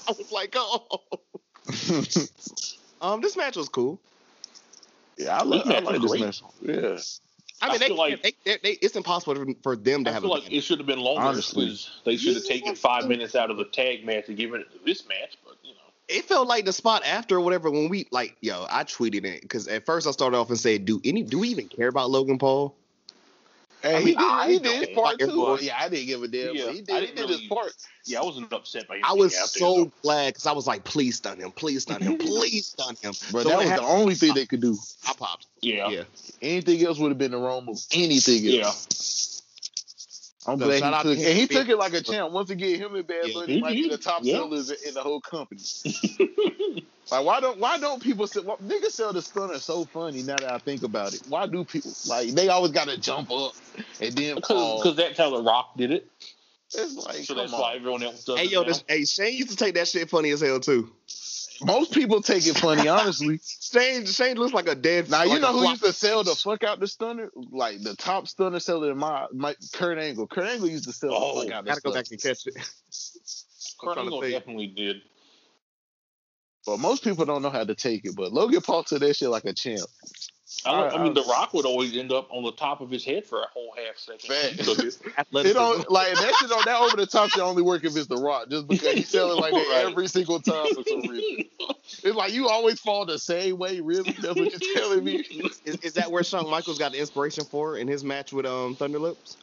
I 0.07 0.11
was 0.17 0.31
like, 0.31 0.53
oh. 0.57 1.01
Um, 2.99 3.21
this 3.21 3.37
match 3.37 3.55
was 3.55 3.69
cool. 3.69 3.99
Yeah, 5.17 5.37
I, 5.39 5.43
like 5.43 5.63
This 5.63 5.73
I 5.73 5.79
match 5.79 5.83
like 5.85 6.01
this 6.01 6.19
match. 6.19 6.41
Yeah. 6.61 6.97
I 7.61 7.67
I 7.67 7.71
mean, 7.71 7.79
they, 7.79 7.89
like- 7.89 8.21
they, 8.23 8.33
they, 8.45 8.57
they, 8.63 8.71
it's 8.81 8.95
impossible 8.95 9.35
for, 9.35 9.47
for 9.63 9.75
them 9.75 10.03
to 10.03 10.09
I 10.09 10.13
have 10.13 10.21
feel 10.23 10.31
a 10.31 10.35
like 10.35 10.51
it 10.51 10.61
should 10.61 10.77
have 10.79 10.87
been 10.87 10.99
longer 10.99 11.21
Honestly. 11.21 11.75
they 12.05 12.17
should 12.17 12.35
have 12.35 12.45
taken 12.45 12.75
five 12.75 13.07
minutes 13.07 13.35
out 13.35 13.49
of 13.49 13.57
the 13.57 13.65
tag 13.65 14.05
match 14.05 14.27
and 14.27 14.37
given 14.37 14.61
it 14.61 14.71
to 14.71 14.77
this 14.85 15.07
match. 15.07 15.37
But 15.43 15.55
you 15.63 15.71
know, 15.71 15.77
it 16.07 16.25
felt 16.25 16.47
like 16.47 16.65
the 16.65 16.73
spot 16.73 17.03
after 17.05 17.37
or 17.37 17.41
whatever 17.41 17.69
when 17.69 17.89
we 17.89 18.07
like 18.11 18.37
yo 18.41 18.65
i 18.69 18.83
tweeted 18.83 19.25
it 19.25 19.41
because 19.41 19.67
at 19.67 19.85
first 19.85 20.07
i 20.07 20.11
started 20.11 20.37
off 20.37 20.49
and 20.49 20.59
said 20.59 20.85
do 20.85 21.01
any 21.03 21.23
do 21.23 21.39
we 21.39 21.49
even 21.49 21.67
care 21.67 21.87
about 21.89 22.09
logan 22.09 22.37
paul 22.37 22.75
Hey, 23.83 23.95
I 23.95 23.99
he 23.99 24.05
mean, 24.05 24.15
did, 24.17 24.23
I 24.23 24.49
he 24.51 24.59
did 24.59 24.87
his 24.87 24.95
part 24.97 25.19
too. 25.19 25.25
everybody. 25.27 25.65
Yeah, 25.67 25.77
I 25.79 25.89
didn't 25.89 26.07
give 26.07 26.23
a 26.23 26.27
damn. 26.27 26.55
Yeah, 26.55 26.71
he 26.71 26.81
did, 26.81 26.89
he 26.99 27.05
didn't 27.07 27.15
really- 27.21 27.37
his 27.37 27.47
part. 27.47 27.73
yeah, 28.05 28.21
I 28.21 28.23
wasn't 28.25 28.51
upset 28.51 28.87
by 28.87 28.95
him. 28.95 29.01
i 29.05 29.13
was 29.13 29.33
there, 29.33 29.45
so 29.45 29.91
glad 30.01 30.29
because 30.33 30.47
i 30.47 30.51
was 30.51 30.65
like 30.65 30.83
please 30.83 31.17
stun 31.17 31.37
him 31.39 31.51
please 31.51 31.83
stun 31.83 32.01
him 32.01 32.17
please 32.19 32.67
stun 32.67 32.95
him 33.01 33.13
But 33.31 33.43
So 33.43 33.49
that 33.49 33.57
was 33.59 33.69
the 33.69 33.81
only 33.81 34.15
thing 34.15 34.33
they 34.33 34.45
could 34.45 34.61
do. 34.61 34.77
i 35.07 35.13
popped 35.13 35.45
yeah, 35.61 35.89
yeah 35.89 36.03
Anything 36.41 36.83
else 36.85 36.97
would 36.99 37.09
have 37.09 37.17
been 37.17 37.31
the 37.31 37.37
wrong 37.37 37.65
move. 37.65 37.79
Anything 37.91 38.45
else. 38.61 39.36
yeah. 39.36 39.36
Else. 40.47 40.55
I'm 40.55 40.59
So 40.59 40.67
glad 40.67 40.79
shout 40.79 40.93
he 40.93 40.93
to 40.93 41.15
took 41.15 41.17
him 41.19 41.27
and 41.27 41.37
he 41.37 41.47
for 41.47 41.53
took 41.53 41.69
it 41.69 41.77
like 41.77 41.93
a 41.93 42.01
champ. 42.01 42.31
Once 42.33 42.49
again, 42.49 42.79
him 42.79 42.95
and 42.95 43.07
Bad 43.07 43.25
Yeah. 43.27 43.33
Bunny 43.33 43.57
might 43.59 43.81
be 43.81 43.89
the 43.89 43.97
top 43.97 44.25
Yeah. 44.25 44.37
sellers 44.37 44.71
in 44.71 44.93
the 44.93 45.03
whole 45.03 45.21
company. 45.21 45.61
Like 47.11 47.25
why 47.25 47.39
don't 47.39 47.59
why 47.59 47.77
don't 47.79 48.01
people 48.03 48.27
sell 48.27 48.43
why, 48.43 48.55
niggas 48.57 48.91
sell 48.91 49.13
the 49.13 49.21
stunner 49.21 49.59
so 49.59 49.85
funny 49.85 50.23
now 50.23 50.39
that 50.39 50.49
I 50.49 50.59
think 50.59 50.83
about 50.83 51.13
it. 51.13 51.21
Why 51.25 51.47
do 51.47 51.63
people 51.63 51.93
like 52.05 52.31
they 52.35 52.49
always 52.49 52.71
gotta 52.71 52.97
jump 52.97 53.31
up 53.31 53.53
and 54.01 54.13
then 54.15 54.41
fall? 54.47 54.77
Because 54.81 54.97
that's 54.97 55.17
how 55.17 55.29
The 55.29 55.41
Rock 55.41 55.77
did 55.77 55.91
it. 55.91 56.11
It's 56.73 56.95
like 56.97 57.15
So 57.23 57.33
come 57.33 57.43
that's 57.43 57.53
on. 57.53 57.61
why 57.61 57.75
everyone 57.75 58.03
else 58.03 58.25
does 58.25 58.39
hey 58.39 58.45
it 58.47 58.51
yo 58.51 58.61
now. 58.61 58.67
this, 58.67 58.83
hey 58.89 59.05
shane 59.05 59.37
used 59.37 59.51
to 59.51 59.55
take 59.55 59.75
that 59.75 59.87
shit 59.87 60.09
funny 60.09 60.31
as 60.31 60.41
hell 60.41 60.59
too 60.59 60.91
Most 61.63 61.93
people 61.93 62.21
take 62.21 62.45
it 62.45 62.57
funny, 62.57 62.87
honestly. 62.87 63.39
Shane 63.43 64.05
Shane 64.05 64.37
looks 64.37 64.53
like 64.53 64.67
a 64.67 64.75
dead. 64.75 65.09
Now 65.09 65.23
you 65.23 65.39
know 65.39 65.53
who 65.53 65.69
used 65.69 65.83
to 65.83 65.93
sell 65.93 66.23
the 66.23 66.35
fuck 66.35 66.63
out 66.63 66.79
the 66.79 66.87
stunner? 66.87 67.29
Like 67.35 67.81
the 67.81 67.95
top 67.95 68.27
stunner 68.27 68.59
seller 68.59 68.91
in 68.91 68.97
my, 68.97 69.27
my 69.33 69.55
Kurt 69.73 69.97
Angle. 69.97 70.27
Kurt 70.27 70.45
Angle 70.45 70.69
used 70.69 70.85
to 70.85 70.93
sell 70.93 71.11
Oh, 71.13 71.41
the 71.41 71.47
fuck 71.47 71.53
oh, 71.53 71.57
out 71.57 71.65
Gotta 71.65 71.81
go 71.81 71.93
back 71.93 72.05
and 72.11 72.21
catch 72.21 72.47
it. 72.47 72.55
Kurt 73.79 73.97
Angle 73.97 74.21
definitely 74.21 74.67
did. 74.67 74.97
But 76.65 76.79
most 76.79 77.03
people 77.03 77.25
don't 77.25 77.41
know 77.41 77.49
how 77.49 77.63
to 77.63 77.75
take 77.75 78.05
it. 78.05 78.15
But 78.15 78.33
Logan 78.33 78.61
Paul 78.61 78.83
took 78.83 78.99
that 78.99 79.15
shit 79.15 79.29
like 79.29 79.45
a 79.45 79.53
champ. 79.53 79.87
I, 80.65 80.71
don't- 80.71 80.93
I 80.99 81.03
mean, 81.03 81.11
I- 81.11 81.21
The 81.21 81.27
Rock 81.29 81.53
would 81.53 81.65
always 81.65 81.95
end 81.95 82.11
up 82.11 82.31
on 82.31 82.43
the 82.43 82.51
top 82.53 82.79
of 82.81 82.89
his 82.89 83.03
head 83.03 83.25
for 83.25 83.41
a 83.41 83.47
whole 83.53 83.73
half 83.75 83.97
second. 83.97 84.21
Fact. 84.33 84.53
He 84.53 84.63
took 84.63 84.79
it. 84.79 84.97
It 85.47 85.53
don't 85.53 85.89
like 85.91 86.13
that 86.13 86.33
shit 86.39 86.51
on 86.51 86.61
that 86.65 86.79
over 86.81 86.95
the 86.95 87.05
top 87.05 87.29
shit 87.29 87.41
only 87.41 87.61
work 87.61 87.83
if 87.83 87.95
it's 87.97 88.07
the 88.07 88.17
rock, 88.17 88.49
just 88.49 88.67
because 88.67 88.93
he's 88.93 89.09
selling 89.09 89.39
like 89.41 89.51
that 89.53 89.67
Right. 89.83 89.91
every 89.91 90.07
single 90.07 90.39
time 90.39 90.73
for 90.73 90.83
some 90.87 91.01
reason. 91.01 91.45
It's 92.03 92.15
like 92.15 92.31
you 92.33 92.47
always 92.47 92.79
fall 92.79 93.05
the 93.05 93.19
same 93.19 93.57
way, 93.57 93.79
really. 93.81 94.11
That's 94.21 94.35
what 94.39 94.51
you're 94.51 94.73
telling 94.75 95.03
me. 95.03 95.17
Is, 95.65 95.75
is 95.81 95.93
that 95.93 96.11
where 96.11 96.23
Shawn 96.23 96.49
Michaels 96.49 96.77
got 96.79 96.91
the 96.93 96.99
inspiration 96.99 97.43
for 97.45 97.77
in 97.77 97.87
his 97.87 98.03
match 98.03 98.31
with 98.31 98.45
um 98.45 98.75
Thunder 98.75 98.99
Lips? 98.99 99.37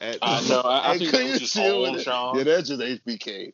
At, 0.00 0.18
I 0.22 0.46
know. 0.48 0.60
I, 0.60 0.92
I 0.94 0.98
think 0.98 1.10
that 1.10 1.16
couldn't 1.18 1.30
was 1.32 1.34
you 1.34 1.38
just 1.40 1.52
chill 1.54 1.74
all 1.74 1.80
with 1.82 1.90
on 1.90 1.96
it? 1.96 2.02
Sean. 2.02 2.36
Yeah, 2.38 2.42
that's 2.44 2.68
just 2.68 2.80
HBK. 2.80 3.52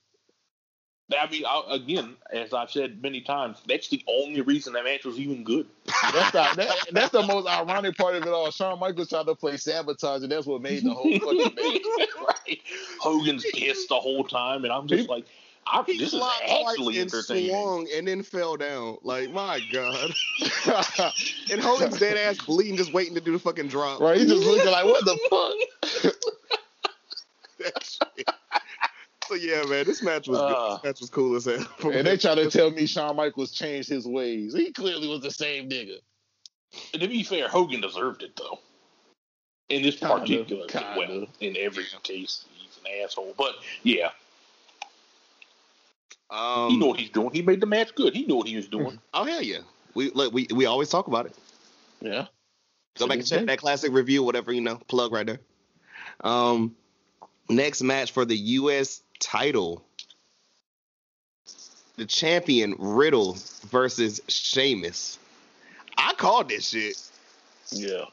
I 1.13 1.31
mean, 1.31 1.45
I, 1.47 1.63
again, 1.71 2.17
as 2.33 2.53
I've 2.53 2.71
said 2.71 3.01
many 3.01 3.21
times, 3.21 3.59
that's 3.69 3.89
the 3.89 4.03
only 4.09 4.41
reason 4.41 4.73
that 4.73 4.85
match 4.85 5.05
was 5.05 5.19
even 5.19 5.45
good. 5.45 5.67
That's 6.13 6.33
the, 6.33 6.49
that, 6.57 6.77
that's 6.91 7.13
the 7.13 7.23
most 7.23 7.47
ironic 7.47 7.97
part 7.97 8.17
of 8.17 8.23
it 8.25 8.29
all. 8.29 8.51
Shawn 8.51 8.81
Michaels 8.81 9.11
tried 9.11 9.27
to 9.27 9.35
play 9.37 9.57
sabotage, 9.57 10.23
and 10.23 10.33
that's 10.33 10.47
what 10.47 10.63
made 10.63 10.83
the 10.83 10.93
whole 10.93 11.05
fucking 11.19 11.39
match. 11.55 12.09
right. 12.27 12.61
Hogan's 13.01 13.45
pissed 13.55 13.89
the 13.89 13.95
whole 13.95 14.25
time, 14.25 14.65
and 14.65 14.73
I'm 14.73 14.89
just 14.89 15.09
like, 15.09 15.27
I, 15.69 15.83
he 15.87 15.99
this 15.99 16.13
is 16.13 16.23
actually 16.23 16.99
and 17.01 17.13
entertaining. 17.13 17.51
swung 17.51 17.89
and 17.95 18.07
then 18.07 18.23
fell 18.23 18.57
down. 18.57 18.99
Like 19.03 19.31
my 19.33 19.61
god. 19.73 20.13
and 21.51 21.61
Hogan's 21.61 21.99
dead 21.99 22.17
ass 22.17 22.39
bleeding, 22.45 22.77
just 22.77 22.93
waiting 22.93 23.15
to 23.15 23.21
do 23.21 23.33
the 23.33 23.39
fucking 23.39 23.69
drop. 23.69 24.01
right? 24.01 24.19
He's 24.19 24.29
just 24.29 24.45
looking 24.47 24.71
like, 24.71 24.85
what 24.85 25.05
the 25.05 25.19
fuck? 26.03 26.15
That 27.59 27.83
shit. 27.85 28.29
So 29.29 29.35
yeah, 29.35 29.63
man, 29.65 29.85
this 29.85 30.03
match 30.03 30.29
was 30.29 30.39
good. 30.39 30.53
Uh. 30.53 30.75
This 30.75 30.85
match 30.85 31.01
was 31.01 31.11
cool 31.11 31.37
as 31.37 31.45
hell. 31.45 31.67
And 31.93 32.07
they 32.07 32.17
try 32.17 32.35
to 32.35 32.51
tell 32.51 32.71
me 32.71 32.87
Shawn 32.87 33.17
Michaels 33.17 33.53
changed 33.53 33.89
his 33.89 34.07
ways. 34.07 34.55
He 34.55 34.73
clearly 34.73 35.09
was 35.09 35.21
the 35.21 35.31
same 35.31 35.69
nigga. 35.69 35.99
And 36.93 37.03
to 37.03 37.09
be 37.09 37.23
fair, 37.23 37.49
Hogan 37.49 37.81
deserved 37.81 38.23
it 38.23 38.37
though. 38.37 38.59
In 39.69 39.83
this 39.83 39.99
Kinda, 39.99 40.21
particular, 40.21 40.67
kinda. 40.67 40.95
well, 40.97 41.27
in 41.41 41.57
every 41.59 41.85
case, 42.05 42.45
he's 42.55 42.79
an 42.85 43.03
asshole. 43.03 43.35
But 43.37 43.57
yeah, 43.83 44.11
um, 46.31 46.71
he 46.71 46.77
knew 46.77 46.87
what 46.87 47.01
he's 47.01 47.11
doing. 47.11 47.31
He 47.33 47.43
made 47.43 47.61
the 47.61 47.67
match 47.67 47.95
good. 47.95 48.15
He 48.15 48.27
knew 48.27 48.37
what 48.37 48.47
he 48.47 48.57
was 48.57 48.69
doing. 48.69 48.99
oh 49.15 49.25
hell 49.25 49.43
yeah. 49.43 49.59
We 49.95 50.11
look, 50.11 50.33
we 50.33 50.47
we 50.55 50.67
always 50.67 50.89
talk 50.89 51.07
about 51.07 51.27
it. 51.27 51.35
Yeah. 52.01 52.27
Go 52.99 53.07
back 53.07 53.19
and 53.19 53.27
check 53.27 53.47
that 53.47 53.59
classic 53.59 53.93
review, 53.93 54.23
whatever 54.23 54.53
you 54.53 54.61
know, 54.61 54.77
plug 54.89 55.13
right 55.13 55.27
there. 55.27 55.41
Um, 56.23 56.75
next 57.49 57.83
match 57.83 58.13
for 58.13 58.25
the 58.25 58.37
U.S. 58.37 59.03
title, 59.21 59.85
the 61.97 62.07
champion 62.07 62.75
Riddle 62.79 63.37
versus 63.69 64.21
Sheamus. 64.29 65.19
I 65.97 66.13
called 66.15 66.49
this 66.49 66.69
shit. 66.69 67.01
Yeah. 67.71 68.05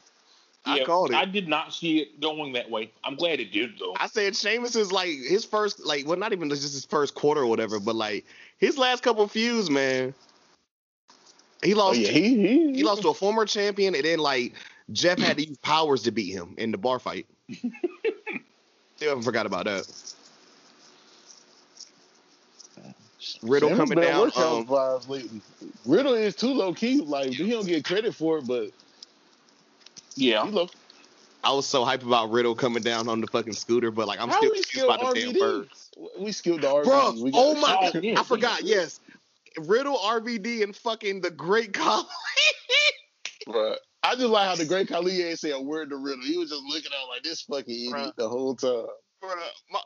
I 0.65 0.79
Yeah, 0.79 0.85
called 0.85 1.11
it. 1.11 1.15
I 1.15 1.25
did 1.25 1.47
not 1.49 1.73
see 1.73 1.99
it 1.99 2.21
going 2.21 2.53
that 2.53 2.69
way. 2.71 2.91
I'm 3.03 3.15
glad 3.15 3.39
it 3.41 3.51
did 3.51 3.71
though. 3.79 3.95
I 3.99 4.07
said 4.07 4.35
Sheamus 4.35 4.75
is 4.75 4.91
like 4.91 5.09
his 5.09 5.43
first, 5.43 5.85
like, 5.85 6.07
well, 6.07 6.17
not 6.17 6.31
even 6.31 6.49
just 6.49 6.63
his 6.63 6.85
first 6.85 7.15
quarter 7.15 7.41
or 7.41 7.47
whatever, 7.47 7.79
but 7.79 7.95
like 7.95 8.25
his 8.57 8.77
last 8.77 9.03
couple 9.03 9.27
feuds, 9.27 9.69
man. 9.69 10.13
He 11.63 11.73
Oh, 11.73 11.77
lost. 11.77 11.99
yeah. 11.99 12.09
He, 12.11 12.35
he, 12.47 12.73
He 12.75 12.83
lost 12.83 13.01
to 13.01 13.09
a 13.09 13.13
former 13.13 13.45
champion, 13.45 13.95
and 13.95 14.03
then 14.05 14.19
like 14.19 14.53
Jeff 14.91 15.19
had 15.19 15.37
to 15.37 15.45
use 15.47 15.57
powers 15.57 16.03
to 16.03 16.11
beat 16.11 16.31
him 16.33 16.55
in 16.57 16.71
the 16.71 16.77
bar 16.77 16.99
fight. 16.99 17.25
Still 18.95 19.09
haven't 19.09 19.23
forgot 19.23 19.45
about 19.45 19.65
that. 19.65 19.85
Riddle 23.41 23.69
Sheamus 23.69 23.89
coming 23.89 24.03
down. 24.03 24.19
working 24.21 24.43
on 24.43 24.57
Um, 24.61 24.67
vibes 24.67 25.07
lately. 25.09 25.41
Riddle 25.85 26.13
is 26.13 26.35
too 26.35 26.53
low 26.53 26.73
key. 26.73 27.01
Like 27.01 27.31
he 27.31 27.49
don't 27.49 27.65
get 27.65 27.83
credit 27.85 28.13
for 28.15 28.37
it, 28.39 28.47
but 28.47 28.69
yeah, 30.15 30.45
he 30.45 30.51
low. 30.51 30.69
I 31.43 31.51
was 31.51 31.65
so 31.67 31.83
hyped 31.83 32.03
about 32.03 32.31
Riddle 32.31 32.55
coming 32.55 32.83
down 32.83 33.09
on 33.09 33.19
the 33.19 33.27
fucking 33.27 33.53
scooter, 33.53 33.91
but 33.91 34.07
like 34.07 34.19
I'm 34.21 34.29
How 34.29 34.37
still 34.37 34.51
we 34.51 34.55
confused 34.57 34.69
skilled 34.69 34.95
about 34.95 35.13
the 35.13 35.21
damn 35.21 35.33
RVD? 35.33 35.39
birds. 35.39 35.91
We 36.19 36.31
skilled 36.31 36.61
the 36.61 36.67
RVD. 36.67 36.83
Bro, 36.85 37.11
We 37.21 37.31
got- 37.31 37.39
oh 37.41 37.53
my! 37.59 37.91
Oh, 37.95 37.99
yeah. 37.99 38.19
I 38.19 38.23
forgot. 38.23 38.63
Yes, 38.63 38.99
Riddle, 39.59 39.97
RVD, 39.97 40.63
and 40.63 40.75
fucking 40.75 41.21
the 41.21 41.31
Great 41.31 41.73
Khali. 41.73 42.05
Bruh. 43.47 43.75
I 44.05 44.15
just 44.15 44.27
like 44.27 44.47
how 44.47 44.55
the 44.55 44.65
great 44.65 44.87
Khali 44.89 45.21
ain't 45.21 45.39
say 45.39 45.51
a 45.51 45.59
word 45.59 45.89
to 45.89 45.97
Riddle. 45.97 46.23
He 46.25 46.37
was 46.37 46.49
just 46.49 46.63
looking 46.63 46.91
at 46.91 47.09
like 47.09 47.23
this 47.23 47.41
fucking 47.41 47.73
idiot 47.73 47.93
Bruh. 47.93 48.15
the 48.15 48.27
whole 48.29 48.55
time. 48.55 48.85
Bruh, 49.23 49.35
my- 49.71 49.79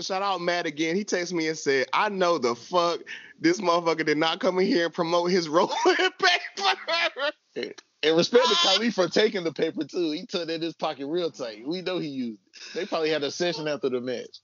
Shout 0.00 0.22
out 0.22 0.40
Matt 0.40 0.66
again. 0.66 0.96
He 0.96 1.04
texted 1.04 1.32
me 1.32 1.48
and 1.48 1.56
said, 1.58 1.86
"I 1.92 2.08
know 2.08 2.38
the 2.38 2.54
fuck 2.54 3.00
this 3.40 3.60
motherfucker 3.60 4.04
did 4.04 4.18
not 4.18 4.40
come 4.40 4.58
in 4.58 4.66
here 4.66 4.86
and 4.86 4.94
promote 4.94 5.30
his 5.30 5.48
rolling 5.50 5.74
paper." 5.84 7.70
And 8.02 8.16
respect 8.16 8.44
to 8.44 8.50
ah. 8.54 8.60
Khali 8.74 8.90
for 8.90 9.08
taking 9.08 9.44
the 9.44 9.52
paper 9.52 9.84
too. 9.84 10.10
He 10.10 10.26
took 10.26 10.42
it 10.42 10.50
in 10.50 10.60
his 10.60 10.74
pocket 10.74 11.06
real 11.06 11.30
tight. 11.30 11.66
We 11.66 11.80
know 11.80 11.98
he 11.98 12.08
used 12.08 12.38
it. 12.44 12.74
They 12.74 12.86
probably 12.86 13.10
had 13.10 13.22
a 13.22 13.30
session 13.30 13.66
after 13.68 13.88
the 13.88 14.00
match. 14.00 14.38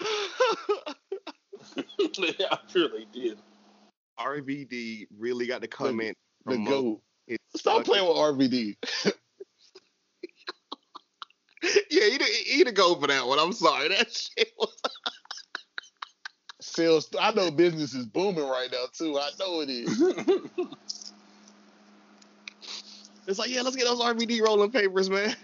I 1.74 2.58
really 2.74 3.06
did. 3.12 3.38
RVD 4.18 5.06
really 5.18 5.46
got 5.46 5.62
to 5.62 5.68
come 5.68 6.00
in. 6.00 6.14
The 6.44 6.52
promote 6.52 6.68
goat. 6.68 7.00
his 7.26 7.38
Stop 7.56 7.84
fucking- 7.84 7.92
playing 7.92 8.08
with 8.08 8.16
RVD. 8.16 9.12
Yeah, 11.90 12.04
he, 12.04 12.18
he, 12.18 12.56
he 12.56 12.64
to 12.64 12.72
go 12.72 12.94
for 12.96 13.06
that 13.06 13.26
one. 13.26 13.38
I'm 13.38 13.52
sorry. 13.52 13.88
That 13.96 14.12
shit 14.12 14.52
was. 14.58 14.76
Sales. 16.60 17.08
I 17.20 17.32
know 17.32 17.50
business 17.50 17.94
is 17.94 18.06
booming 18.06 18.48
right 18.48 18.68
now 18.70 18.84
too. 18.92 19.18
I 19.18 19.30
know 19.38 19.60
it 19.60 19.70
is. 19.70 20.02
It's 23.26 23.38
like, 23.38 23.50
yeah, 23.50 23.62
let's 23.62 23.76
get 23.76 23.84
those 23.84 24.00
RVD 24.00 24.40
rolling 24.40 24.72
papers, 24.72 25.08
man. 25.08 25.36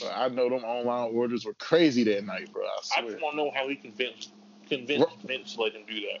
But 0.00 0.12
I 0.14 0.28
know 0.28 0.48
them 0.50 0.64
online 0.64 1.14
orders 1.14 1.44
were 1.44 1.54
crazy 1.54 2.02
that 2.04 2.24
night, 2.24 2.52
bro. 2.52 2.62
I 2.64 2.66
I 2.66 3.00
swear. 3.00 3.10
just 3.12 3.22
want 3.22 3.34
to 3.34 3.36
know 3.36 3.52
how 3.54 3.68
he 3.68 3.76
convinced 3.76 4.30
convinced 4.68 5.06
Vince 5.24 5.54
to 5.54 5.62
let 5.62 5.72
him 5.74 5.82
do 5.86 6.00
that. 6.00 6.20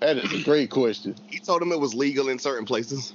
That 0.00 0.18
is 0.18 0.32
a 0.38 0.44
great 0.44 0.70
question. 0.70 1.14
He 1.28 1.38
told 1.38 1.62
him 1.62 1.72
it 1.72 1.80
was 1.80 1.94
legal 1.94 2.28
in 2.28 2.38
certain 2.38 2.66
places. 2.66 3.14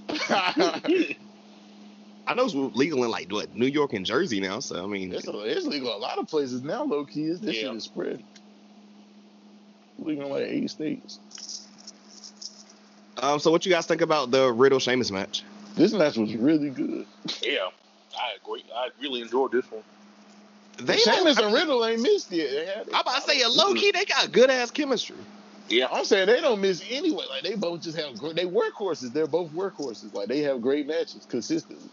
I 2.30 2.36
know 2.36 2.46
it's 2.46 2.54
legal 2.54 3.04
in 3.04 3.10
like 3.10 3.32
what 3.32 3.56
New 3.56 3.66
York 3.66 3.94
and 3.94 4.06
Jersey 4.06 4.40
now. 4.40 4.60
So 4.60 4.84
I 4.84 4.86
mean, 4.86 5.12
it's, 5.12 5.28
a, 5.28 5.40
it's 5.42 5.66
legal 5.66 5.96
a 5.96 5.98
lot 5.98 6.20
of 6.20 6.28
places 6.28 6.62
now, 6.62 6.84
low 6.84 7.04
key. 7.04 7.24
is 7.24 7.40
This 7.42 7.56
Yeah. 7.56 7.62
shit 7.70 7.76
is 7.78 7.84
spread. 7.86 8.24
Legal 9.98 10.26
in 10.28 10.32
like 10.32 10.44
eight 10.44 10.70
states. 10.70 11.20
um. 13.18 13.40
So 13.40 13.50
what 13.50 13.66
you 13.66 13.72
guys 13.72 13.88
think 13.88 14.02
about 14.02 14.30
the 14.30 14.52
Riddle 14.52 14.78
Sheamus 14.80 15.10
match? 15.12 15.44
This 15.76 15.92
match 15.92 16.18
was 16.18 16.36
really 16.36 16.70
good. 16.70 17.06
Yeah, 17.42 17.68
I 18.16 18.36
agree. 18.42 18.64
I 18.76 18.90
really 19.02 19.22
enjoyed 19.22 19.52
this 19.52 19.66
one. 19.72 19.82
They 20.78 20.98
Sheamus 20.98 21.36
don't- 21.38 21.48
and 21.48 21.54
Riddle 21.56 21.84
ain't 21.86 22.02
missed 22.02 22.32
yet. 22.32 22.86
I'm 22.94 23.02
about 23.02 23.24
to 23.24 23.30
say, 23.30 23.44
low 23.48 23.74
key, 23.74 23.92
they 23.92 24.06
got 24.06 24.32
good 24.32 24.50
ass 24.52 24.70
chemistry. 24.72 25.16
Yeah, 25.68 25.88
I'm 25.92 26.06
saying 26.06 26.28
they 26.28 26.42
don't 26.42 26.62
miss 26.62 26.84
anyway. 26.90 27.26
Like 27.30 27.44
they 27.44 27.56
both 27.56 27.82
just 27.82 27.98
have 27.98 28.18
great. 28.18 28.36
They 28.36 28.46
workhorses. 28.46 29.14
They're 29.14 29.28
both 29.28 29.52
workhorses. 29.52 30.14
Like 30.14 30.28
they 30.28 30.40
have 30.42 30.62
great 30.62 30.88
matches 30.88 31.26
consistently. 31.28 31.90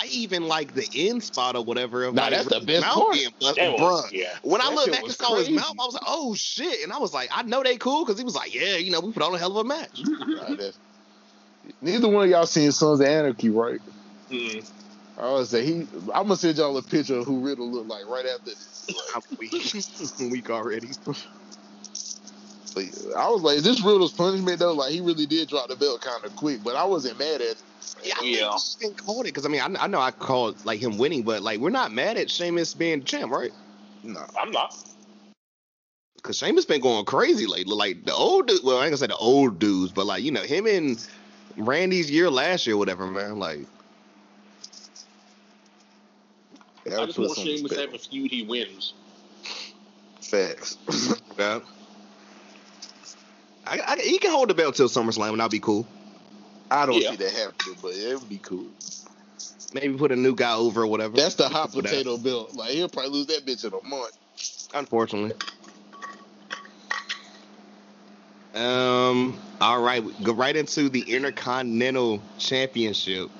I 0.00 0.06
even 0.06 0.48
like 0.48 0.74
the 0.74 0.88
end 0.94 1.22
spot 1.22 1.56
or 1.56 1.64
whatever. 1.64 2.04
Of 2.04 2.14
Nah, 2.14 2.22
like 2.22 2.32
that's 2.32 2.48
the 2.48 2.60
best 2.60 2.86
part. 2.86 3.12
being 3.12 3.28
busted, 3.38 3.72
was- 3.72 4.04
bruh. 4.04 4.12
yeah. 4.12 4.28
When 4.42 4.60
I 4.62 4.64
That 4.68 4.74
looked 4.74 4.90
back 4.92 4.98
and 5.00 5.08
was 5.08 5.16
saw 5.16 5.36
his 5.36 5.50
mouth, 5.50 5.74
I 5.78 5.84
was 5.84 5.94
like, 5.94 6.04
oh 6.06 6.34
shit. 6.34 6.82
And 6.82 6.92
I 6.92 6.98
was 6.98 7.12
like, 7.12 7.28
I 7.32 7.42
know 7.42 7.62
they 7.62 7.76
cool 7.76 8.04
because 8.04 8.18
he 8.18 8.24
was 8.24 8.34
like, 8.34 8.54
yeah, 8.54 8.76
you 8.76 8.90
know, 8.90 9.00
we 9.00 9.12
put 9.12 9.22
on 9.22 9.34
a 9.34 9.38
hell 9.38 9.58
of 9.58 9.66
a 9.66 9.68
match. 9.68 10.02
Nah, 10.30 10.70
Neither 11.82 12.08
one 12.08 12.24
of 12.24 12.30
y'all 12.30 12.46
seen 12.46 12.72
Sons 12.72 13.00
of 13.00 13.06
Anarchy, 13.06 13.50
right? 13.50 13.80
Mm. 14.30 14.68
I 15.18 15.30
was 15.32 15.50
say 15.50 15.64
he. 15.64 15.80
I'm 16.14 16.24
gonna 16.24 16.36
send 16.36 16.56
y'all 16.56 16.76
a 16.78 16.82
picture 16.82 17.16
of 17.16 17.26
who 17.26 17.40
Riddle 17.40 17.70
looked 17.70 17.88
like 17.88 18.06
right 18.06 18.24
after 18.24 18.46
this. 18.46 18.86
I'm 19.14 19.22
weak. 19.38 20.32
weak 20.32 20.50
already. 20.50 20.88
I 22.76 23.28
was 23.28 23.42
like, 23.42 23.58
is 23.58 23.64
this 23.64 23.82
Riddle's 23.82 24.12
punishment 24.12 24.58
though? 24.58 24.72
Like 24.72 24.92
he 24.92 25.00
really 25.00 25.26
did 25.26 25.48
drop 25.48 25.68
the 25.68 25.76
belt 25.76 26.00
kind 26.00 26.24
of 26.24 26.34
quick, 26.36 26.62
but 26.64 26.76
I 26.76 26.84
wasn't 26.84 27.18
mad 27.18 27.40
at. 27.42 27.48
It. 27.48 27.62
Yeah, 28.02 28.14
I 28.20 28.24
Yeah. 28.24 28.38
yeah. 28.38 28.50
just 28.52 28.80
didn't 28.80 28.96
call 28.96 29.20
it 29.22 29.24
because 29.24 29.46
I 29.46 29.48
mean 29.48 29.60
I, 29.60 29.84
I 29.84 29.86
know 29.86 30.00
I 30.00 30.10
called 30.10 30.64
like 30.64 30.80
him 30.80 30.98
winning, 30.98 31.22
but 31.22 31.42
like 31.42 31.60
we're 31.60 31.70
not 31.70 31.92
mad 31.92 32.16
at 32.16 32.30
Sheamus 32.30 32.74
being 32.74 33.00
the 33.00 33.04
champ, 33.04 33.32
right? 33.32 33.52
No, 34.02 34.24
I'm 34.38 34.50
not. 34.50 34.76
Because 36.16 36.38
Sheamus 36.38 36.64
been 36.66 36.80
going 36.80 37.04
crazy 37.04 37.46
lately. 37.46 37.74
Like 37.74 38.04
the 38.04 38.14
old 38.14 38.48
dude, 38.48 38.60
well 38.62 38.78
I 38.78 38.82
ain't 38.84 38.90
gonna 38.90 38.98
say 38.98 39.06
the 39.06 39.16
old 39.16 39.58
dudes, 39.58 39.92
but 39.92 40.06
like 40.06 40.22
you 40.22 40.30
know 40.30 40.42
him 40.42 40.66
and 40.66 41.06
Randy's 41.56 42.10
year 42.10 42.30
last 42.30 42.66
year, 42.66 42.76
whatever, 42.76 43.06
man. 43.06 43.38
Like 43.38 43.60
Gotta 46.84 47.02
I 47.02 47.06
just 47.06 47.18
put 47.18 47.28
want 47.28 47.38
Sheamus 47.38 47.72
to 47.72 47.80
have 47.80 47.94
a 47.94 47.98
feud 47.98 48.30
he 48.30 48.42
wins. 48.42 48.94
Facts. 50.20 50.78
yeah. 51.38 51.60
I, 53.66 53.80
I, 53.86 53.96
he 53.96 54.18
can 54.18 54.30
hold 54.30 54.48
the 54.48 54.54
belt 54.54 54.74
till 54.74 54.88
SummerSlam, 54.88 55.32
and 55.32 55.42
I'll 55.42 55.48
be 55.48 55.60
cool. 55.60 55.86
I 56.70 56.86
don't 56.86 57.00
Yeah. 57.00 57.10
see 57.10 57.16
that 57.16 57.32
happening, 57.32 57.76
but 57.82 57.92
it 57.94 58.18
would 58.18 58.28
be 58.28 58.38
cool. 58.38 58.66
Maybe 59.72 59.96
put 59.96 60.12
a 60.12 60.16
new 60.16 60.34
guy 60.34 60.54
over 60.54 60.82
or 60.82 60.86
whatever. 60.86 61.16
That's 61.16 61.36
the 61.36 61.48
hot 61.48 61.72
potato 61.72 62.16
bill. 62.16 62.48
Like 62.54 62.70
he'll 62.70 62.88
probably 62.88 63.12
lose 63.12 63.26
that 63.26 63.46
bitch 63.46 63.64
in 63.64 63.72
a 63.72 63.88
month. 63.88 64.16
Unfortunately. 64.74 65.34
Um. 68.54 69.38
All 69.60 69.80
right, 69.80 70.02
go 70.24 70.32
right 70.32 70.56
into 70.56 70.88
the 70.88 71.02
Intercontinental 71.02 72.20
Championship. 72.38 73.30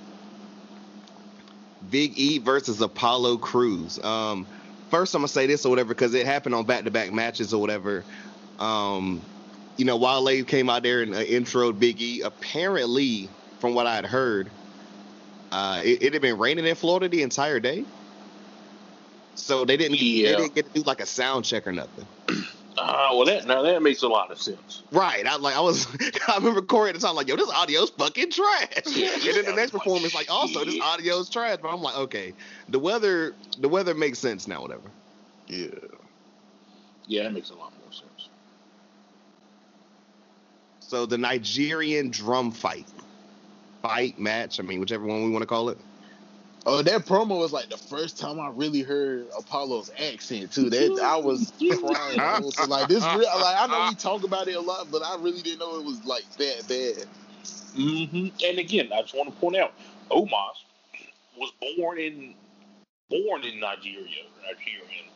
Big 1.90 2.16
E 2.16 2.39
versus 2.39 2.81
Apollo 2.81 3.39
Crews. 3.39 4.02
Um. 4.05 4.47
First, 4.90 5.15
I'm 5.15 5.20
gonna 5.20 5.28
say 5.28 5.47
this 5.47 5.65
or 5.65 5.70
whatever 5.70 5.89
because 5.89 6.15
it 6.15 6.27
happened 6.27 6.55
on 6.55 6.65
back-to-back 6.65 7.12
matches 7.12 7.52
or 7.52 7.61
whatever. 7.61 8.05
Um. 8.59 9.20
You 9.81 9.86
know, 9.86 9.97
Wale 9.97 10.44
came 10.44 10.69
out 10.69 10.82
there 10.82 11.01
and 11.01 11.15
uh, 11.15 11.20
introed 11.20 11.78
Big 11.78 12.02
E. 12.02 12.20
Apparently, 12.20 13.31
from 13.61 13.73
what 13.73 13.86
I 13.86 13.94
had 13.94 14.05
heard, 14.05 14.51
uh, 15.52 15.81
it, 15.82 16.02
it 16.02 16.12
had 16.12 16.20
been 16.20 16.36
raining 16.36 16.66
in 16.66 16.74
Florida 16.74 17.09
the 17.09 17.23
entire 17.23 17.61
day. 17.61 17.82
So 19.36 19.65
they 19.65 19.78
didn't, 19.78 19.97
Yeah. 19.98 20.32
they 20.32 20.36
didn't 20.36 20.55
get 20.55 20.66
to 20.66 20.73
do 20.74 20.82
like 20.82 21.01
a 21.01 21.07
sound 21.07 21.47
check 21.47 21.66
or 21.66 21.73
nothing. 21.73 22.05
Ah, 22.77 23.09
well, 23.15 23.24
that 23.24 23.47
now 23.47 23.62
that 23.62 23.81
makes 23.81 24.02
a 24.02 24.09
lot 24.09 24.31
of 24.31 24.39
sense. 24.39 24.82
Right. 24.93 25.27
I 25.27 25.36
like 25.36 25.57
I 25.57 25.61
was 25.61 25.86
I 26.28 26.36
remember 26.36 26.61
Corey 26.61 26.90
at 26.90 26.94
the 26.94 27.01
time 27.01 27.15
like, 27.15 27.28
yo, 27.28 27.36
this 27.36 27.48
audio's 27.48 27.89
fucking 27.89 28.32
trash. 28.32 28.85
and 28.85 29.35
then 29.35 29.47
the 29.47 29.55
next 29.57 29.70
performance 29.70 30.15
like 30.15 30.31
also 30.31 30.62
this 30.62 30.78
audio's 30.78 31.31
trash. 31.31 31.57
But 31.62 31.73
I'm 31.73 31.81
like, 31.81 31.97
okay. 31.97 32.35
The 32.69 32.78
weather 32.78 33.35
the 33.59 33.70
weather 33.70 33.94
makes 33.94 34.19
sense 34.19 34.47
now, 34.47 34.61
whatever. 34.61 34.90
Yeah. 35.47 35.69
Yeah, 37.07 37.23
that 37.23 37.32
makes 37.32 37.48
a 37.48 37.55
lot 37.55 37.73
more 37.82 37.90
sense. 37.94 38.28
So 40.91 41.07
the 41.07 41.19
Nigerian 41.19 42.11
drum 42.11 42.51
fight. 42.51 42.89
Fight 43.81 44.19
match, 44.19 44.59
I 44.59 44.65
mean, 44.65 44.81
whichever 44.81 45.07
one 45.07 45.23
we 45.23 45.31
want 45.31 45.43
to 45.43 45.47
call 45.47 45.69
it. 45.69 45.79
Oh, 46.67 46.83
that 46.83 47.07
promo 47.07 47.39
was 47.39 47.53
like 47.53 47.69
the 47.69 47.77
first 47.77 48.19
time 48.19 48.41
I 48.41 48.49
really 48.49 48.83
heard 48.83 49.29
Apollo's 49.39 49.93
accent 50.01 50.51
too. 50.51 50.69
That 50.69 51.01
I 51.01 51.17
was 51.17 51.53
crying. 51.61 52.19
I 52.19 52.41
was 52.41 52.59
like 52.69 52.89
this 52.89 53.05
real 53.05 53.21
like 53.21 53.57
I 53.57 53.69
know 53.69 53.89
we 53.89 53.95
talk 53.99 54.25
about 54.25 54.49
it 54.49 54.57
a 54.57 54.61
lot, 54.61 54.91
but 54.91 55.05
I 55.05 55.15
really 55.21 55.43
didn't 55.43 55.61
know 55.61 55.79
it 55.79 55.85
was 55.85 56.05
like 56.05 56.25
that 56.39 56.67
bad. 56.67 57.07
hmm 57.77 58.29
And 58.45 58.59
again, 58.59 58.91
I 58.93 59.03
just 59.03 59.15
want 59.15 59.33
to 59.33 59.41
point 59.41 59.59
out, 59.59 59.73
Omos 60.11 60.27
was 61.39 61.53
born 61.79 61.99
in 61.99 62.35
born 63.09 63.45
in 63.45 63.61
Nigeria, 63.61 64.25
Nigerian, 64.43 65.07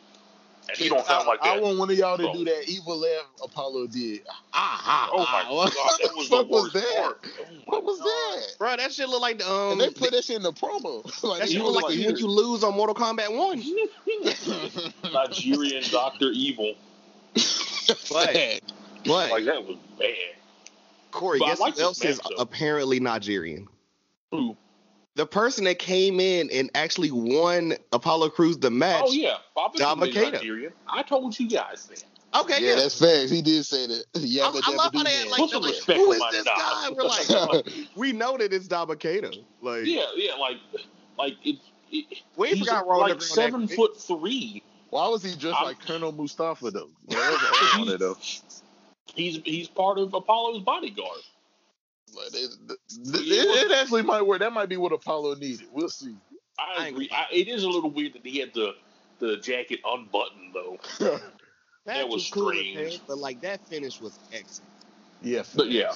and 0.69 0.77
he 0.77 0.89
don't 0.89 1.05
sound 1.05 1.27
like 1.27 1.39
I, 1.41 1.49
that. 1.49 1.57
I 1.57 1.61
want 1.61 1.77
one 1.77 1.89
of 1.89 1.97
y'all 1.97 2.17
to 2.17 2.23
Bro. 2.23 2.33
do 2.33 2.45
that 2.45 2.67
evil 2.67 2.97
laugh 2.97 3.25
Apollo 3.43 3.87
did. 3.87 4.21
Ah, 4.53 4.81
ah, 4.83 5.09
oh 5.13 5.17
my 5.19 5.25
ah. 5.25 5.49
god, 5.49 5.99
that 6.03 6.15
was 6.15 6.29
What 6.29 6.47
the 6.47 6.53
was 6.55 6.73
that? 6.73 6.95
part. 6.97 7.27
Oh 7.39 7.43
What 7.65 7.83
was 7.83 7.99
God. 7.99 8.05
that? 8.07 8.57
Bro, 8.57 8.77
that 8.77 8.91
shit 8.93 9.09
look 9.09 9.21
like 9.21 9.39
the 9.39 9.49
um 9.51 9.73
And 9.73 9.81
they 9.81 9.89
put 9.89 10.11
that 10.11 10.23
shit 10.23 10.37
in 10.37 10.43
the 10.43 10.53
promo. 10.53 11.03
like, 11.23 11.39
that 11.41 11.49
shit 11.49 11.61
look 11.61 11.75
like 11.75 11.83
like 11.85 11.99
when 11.99 12.17
you 12.17 12.27
lose 12.27 12.63
on 12.63 12.73
Mortal 12.75 12.95
Kombat 12.95 13.35
1. 13.35 13.63
Nigerian 15.13 15.83
Doctor 15.91 16.29
Evil, 16.31 16.75
But 18.09 18.61
but 19.05 19.29
like 19.31 19.45
that 19.45 19.65
was 19.65 19.77
bad. 19.99 20.15
Corey, 21.11 21.39
But 21.39 21.45
guess 21.45 21.59
like 21.59 21.75
who 21.75 21.81
else 21.81 22.03
is 22.03 22.17
match, 22.17 22.33
apparently 22.39 22.99
Nigerian? 22.99 23.67
Who? 24.31 24.57
The 25.15 25.25
person 25.25 25.63
that 25.63 25.79
came 25.79 26.19
in 26.19 26.49
and 26.51 26.69
actually 26.75 27.11
won 27.11 27.73
Apollo 27.93 28.29
Crews 28.31 28.57
the 28.57 28.69
match. 28.69 29.03
Oh 29.07 29.11
yeah, 29.11 29.37
Bobby 29.55 29.79
Dom 29.79 30.03
is 30.03 30.13
Makeda. 30.13 30.33
Nigerian. 30.33 30.73
I 30.87 31.03
told 31.03 31.39
you 31.39 31.47
guys 31.49 31.85
that. 31.87 32.03
Okay, 32.41 32.61
yeah, 32.61 32.71
yeah. 32.71 32.75
that's 32.75 32.99
facts. 32.99 33.31
He 33.31 33.41
did 33.41 33.65
say 33.65 33.87
that. 33.87 34.03
Yeah, 34.19 34.47
I- 34.47 34.51
but 34.51 34.63
I 34.67 34.71
love 34.75 34.93
how 34.93 35.03
they 35.03 35.11
had, 35.11 35.27
like, 35.29 35.39
Put 35.39 35.51
they're 35.51 35.61
some 35.61 35.63
like, 35.63 35.71
respect 35.71 35.99
who 35.99 36.17
my 36.19 36.29
this 36.31 36.45
name. 36.45 36.55
guy? 36.57 36.89
We're 36.91 37.03
like, 37.47 37.65
we 37.95 38.11
know 38.11 38.37
that 38.37 38.51
it's 38.51 38.67
Dabba-Kato. 38.67 39.31
Like, 39.61 39.85
Yeah, 39.85 40.01
yeah, 40.17 40.33
like, 40.35 40.57
like 41.17 41.33
it. 41.45 41.59
it 41.93 42.23
We 42.35 42.49
he's 42.49 42.59
forgot 42.59 42.85
Raw 42.85 42.97
like 42.97 43.21
seven 43.21 43.61
that 43.61 43.67
quick. 43.67 43.77
foot 43.95 44.01
three. 44.01 44.63
Why 44.89 45.07
was 45.07 45.23
he 45.23 45.29
dressed 45.35 45.55
I'm- 45.55 45.65
like 45.65 45.79
Colonel 45.79 46.11
Mustafa 46.11 46.71
though? 46.71 46.89
Well, 47.07 47.31
that 47.31 47.77
was 47.79 47.89
on 47.93 47.97
though. 47.99 48.17
He's 49.15 49.39
he's 49.45 49.69
part 49.69 49.97
of 49.97 50.13
Apollo's 50.13 50.61
bodyguard. 50.61 51.21
Like, 52.15 52.33
it, 52.33 52.49
it, 52.69 52.77
it, 53.15 53.71
it 53.71 53.71
actually 53.79 54.03
might 54.03 54.21
work. 54.21 54.39
That 54.39 54.53
might 54.53 54.69
be 54.69 54.77
what 54.77 54.91
Apollo 54.91 55.35
needed. 55.35 55.67
We'll 55.71 55.89
see. 55.89 56.15
I 56.57 56.83
I 56.83 56.87
agree. 56.87 57.05
agree. 57.05 57.09
I, 57.11 57.25
it 57.33 57.47
is 57.47 57.63
a 57.63 57.69
little 57.69 57.91
weird 57.91 58.13
that 58.13 58.25
he 58.25 58.39
had 58.39 58.53
the 58.53 58.75
the 59.19 59.37
jacket 59.37 59.79
unbuttoned 59.85 60.53
though. 60.53 60.77
That 61.85 62.09
was 62.09 62.27
cool 62.31 62.49
as 62.51 62.57
strange. 62.57 62.91
hell, 62.93 63.01
but 63.07 63.17
like 63.19 63.41
that 63.41 63.65
finish 63.67 64.01
was 64.01 64.17
excellent. 64.33 64.71
yeah, 65.21 65.43
But 65.55 65.69
yeah, 65.69 65.93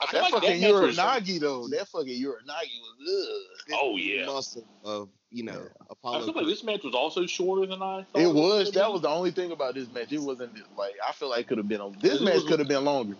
I 0.00 0.12
that 0.12 0.22
like 0.22 0.32
fucking 0.32 0.60
match 0.60 0.70
Uranage 0.70 1.38
though. 1.40 1.68
That 1.68 1.86
fucking 1.88 2.20
Uranage 2.20 2.72
was 2.80 2.96
ugh. 3.00 3.66
This 3.68 3.78
Oh, 3.80 3.96
yeah. 3.96 4.26
muscle 4.26 4.64
of 4.84 5.08
you 5.30 5.44
know 5.44 5.62
I 5.80 5.84
Apollo. 5.90 6.24
feel 6.26 6.34
like 6.34 6.46
this 6.46 6.64
match 6.64 6.82
was 6.82 6.94
also 6.94 7.24
shorter 7.26 7.66
than 7.66 7.82
I 7.82 8.04
thought. 8.12 8.20
It 8.20 8.26
was. 8.34 8.66
would 8.66 8.74
That 8.74 8.90
was 8.92 9.02
the 9.02 9.08
only 9.08 9.30
thing 9.30 9.52
about 9.52 9.74
this 9.74 9.88
match. 9.92 10.10
It 10.10 10.18
wasn't 10.18 10.56
like 10.76 10.94
I 11.06 11.12
feel 11.12 11.30
like 11.30 11.42
it 11.42 11.46
could 11.48 11.58
have 11.58 11.68
been. 11.68 11.80
A, 11.80 11.90
this 12.00 12.20
It 12.20 12.24
match 12.24 12.44
could 12.46 12.58
have 12.58 12.68
been 12.68 12.84
longer. 12.84 13.16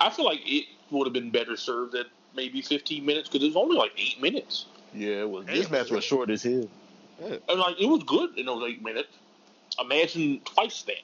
I 0.00 0.08
feel 0.08 0.24
like 0.24 0.40
it 0.46 0.64
would 0.98 1.06
have 1.06 1.12
been 1.12 1.30
better 1.30 1.56
served 1.56 1.94
at 1.94 2.06
maybe 2.34 2.62
15 2.62 3.04
minutes 3.04 3.28
because 3.28 3.44
it 3.44 3.48
was 3.48 3.56
only 3.56 3.76
like 3.76 3.92
eight 3.98 4.20
minutes. 4.20 4.66
Yeah, 4.94 5.20
it 5.20 5.30
was. 5.30 5.46
This 5.46 5.62
Damn, 5.66 5.72
match 5.72 5.90
was 5.90 6.04
short 6.04 6.30
as 6.30 6.42
hell. 6.42 6.68
And 7.20 7.58
like 7.60 7.80
it 7.80 7.86
was 7.86 8.02
good 8.04 8.38
in 8.38 8.46
those 8.46 8.62
eight 8.68 8.82
minutes. 8.82 9.08
Imagine 9.80 10.40
twice 10.44 10.82
that. 10.82 10.94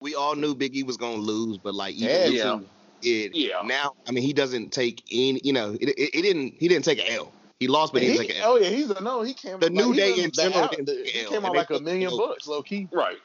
we 0.00 0.14
all 0.14 0.34
knew 0.36 0.54
Big 0.54 0.76
E 0.76 0.82
was 0.82 0.96
gonna 0.96 1.16
lose, 1.16 1.58
but 1.58 1.74
like 1.74 1.94
even 1.94 2.08
Yeah, 2.10 2.26
yeah. 2.26 2.60
it 3.02 3.34
Yeah. 3.34 3.62
now. 3.64 3.94
I 4.06 4.10
mean, 4.12 4.22
he 4.24 4.32
doesn't 4.32 4.72
take 4.72 5.02
any. 5.10 5.40
You 5.44 5.52
know, 5.52 5.72
it, 5.80 5.88
it, 5.90 6.10
it 6.14 6.22
didn't. 6.22 6.54
He 6.58 6.68
didn't 6.68 6.84
take 6.84 6.98
an 6.98 7.06
L. 7.08 7.32
He 7.60 7.68
lost, 7.68 7.92
but 7.92 8.02
he 8.02 8.08
didn't 8.08 8.26
take 8.26 8.36
an 8.36 8.42
L. 8.42 8.52
oh 8.52 8.56
yeah, 8.56 8.68
he's 8.68 8.90
a 8.90 9.00
no. 9.00 9.22
He 9.22 9.32
came. 9.32 9.58
The 9.60 9.70
New 9.70 9.94
Day 9.94 10.10
in 10.14 10.24
the 10.24 10.30
general 10.30 10.64
out- 10.64 10.70
didn't 10.72 10.86
take 10.86 11.06
He 11.06 11.20
L, 11.22 11.28
came 11.28 11.36
and 11.38 11.46
out 11.46 11.56
like 11.56 11.70
a 11.70 11.78
million 11.80 12.10
L. 12.10 12.18
bucks, 12.18 12.46
low 12.46 12.62
key. 12.62 12.88
Right. 12.92 13.18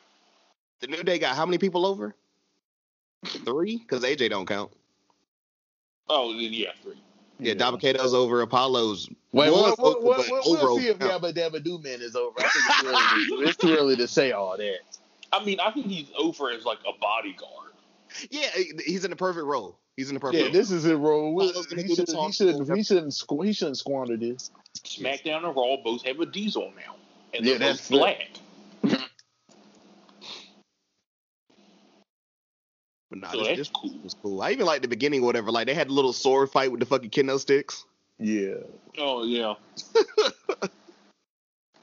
The 0.82 0.88
New 0.88 1.04
Day 1.04 1.20
got 1.20 1.36
how 1.36 1.46
many 1.46 1.58
people 1.58 1.86
over? 1.86 2.16
Three, 3.26 3.78
because 3.78 4.04
AJ 4.04 4.30
don't 4.30 4.46
count. 4.46 4.72
Oh 6.10 6.34
then, 6.34 6.54
yeah, 6.54 6.70
three. 6.82 7.02
Yeah, 7.40 7.54
Dabba-Kato's 7.54 8.14
over. 8.14 8.42
Apollo's 8.42 9.08
Wait, 9.32 9.50
was 9.50 9.78
what, 9.78 9.80
what, 9.80 9.98
over, 9.98 10.06
what, 10.06 10.30
what, 10.30 10.48
over 10.48 10.66
we'll 10.66 10.78
see 10.78 10.88
if 10.88 11.00
count. 11.00 11.24
Yabba 11.24 11.34
Dabba 11.34 11.64
Doo 11.64 11.80
Man 11.80 12.02
is 12.02 12.16
over. 12.16 12.38
I 12.40 12.50
think 12.50 12.66
it's 12.68 12.82
too, 12.82 12.88
early 12.88 12.98
to, 13.44 13.48
it's 13.50 13.58
too 13.58 13.78
early 13.78 13.96
to 13.96 14.08
say 14.08 14.32
all 14.32 14.58
that. 14.58 14.80
I 15.32 15.44
mean, 15.46 15.60
I 15.60 15.72
think 15.72 15.86
he's 15.86 16.08
over 16.18 16.50
as 16.50 16.66
like 16.66 16.80
a 16.88 16.98
bodyguard. 17.00 17.72
Yeah, 18.32 18.48
he's 18.86 19.06
in 19.06 19.12
the 19.12 19.16
perfect 19.16 19.46
role. 19.46 19.78
He's 19.96 20.10
in 20.10 20.16
the 20.16 20.20
perfect 20.20 20.38
Yeah, 20.40 20.44
role. 20.46 20.54
this 20.54 20.72
is 20.72 20.84
his 20.84 20.94
role. 20.94 21.34
We- 21.36 21.50
Apollo's 21.50 21.68
He 21.68 21.96
shouldn't. 21.96 22.18
He 22.20 22.32
shouldn't. 22.32 22.76
He 22.78 22.84
shouldn't. 22.84 23.14
Squ- 23.14 23.46
he 23.46 23.54
shouldn't 23.54 23.78
squander 23.78 24.18
this. 24.18 24.52
SmackDown 24.84 25.46
and 25.46 25.56
Raw 25.56 25.78
both 25.84 26.04
have 26.04 26.20
a 26.20 26.26
diesel 26.26 26.74
now, 26.76 26.96
and 27.34 27.46
Yeah, 27.46 27.58
that's 27.58 27.88
both 27.90 28.00
black. 28.00 28.30
But 33.10 33.20
nah, 33.20 33.32
So 33.32 33.44
this, 33.44 33.58
this 33.58 33.70
cool. 33.70 33.92
was 34.04 34.16
cool. 34.22 34.42
I 34.42 34.52
even 34.52 34.66
liked 34.66 34.84
the 34.84 34.88
beginning, 34.88 35.22
or 35.22 35.26
whatever. 35.26 35.52
Like 35.52 35.68
they 35.68 35.74
had 35.74 35.88
a 35.88 35.94
little 35.94 36.14
sword 36.14 36.50
fight 36.52 36.72
with 36.72 36.80
the 36.80 36.86
fucking 36.86 37.10
kendo 37.10 37.40
sticks. 37.40 37.86
Yeah. 38.20 38.56
Oh 38.98 39.24
yeah. 39.24 39.56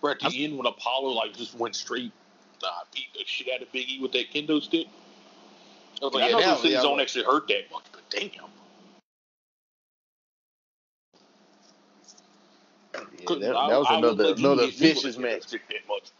Right 0.02 0.16
at 0.22 0.30
the 0.30 0.44
end, 0.44 0.56
when 0.58 0.66
Apollo 0.66 1.08
like 1.12 1.34
just 1.36 1.54
went 1.58 1.74
straight, 1.74 2.12
uh, 2.62 2.68
beat 2.94 3.06
the 3.14 3.24
shit 3.24 3.48
out 3.52 3.62
of 3.62 3.72
Biggie 3.72 4.00
with 4.00 4.12
that 4.12 4.30
kendo 4.32 4.62
stick. 4.62 4.86
I 6.00 6.04
was 6.04 6.14
like, 6.14 6.20
Yeah, 6.20 6.28
I 6.28 6.30
know 6.32 6.40
that- 6.40 6.46
those 6.46 6.60
things 6.62 6.74
yeah, 6.74 6.82
don't 6.82 7.00
actually 7.00 7.24
hurt 7.24 7.48
that 7.48 7.62
much, 7.72 7.84
but 7.90 8.02
damn. 8.10 8.30
Yeah, 12.94 13.24
'Cause 13.24 13.40
that, 13.40 13.56
I- 13.56 13.70
that 13.70 13.78
was 13.78 13.86
I 13.90 13.98
another 13.98 14.24
let 14.28 14.38
another 14.38 14.66
hit 14.66 14.80
me 14.80 14.88
with 14.88 14.96
vicious 14.96 15.16
match. 15.18 15.46
that 15.46 15.60
much. 15.88 16.10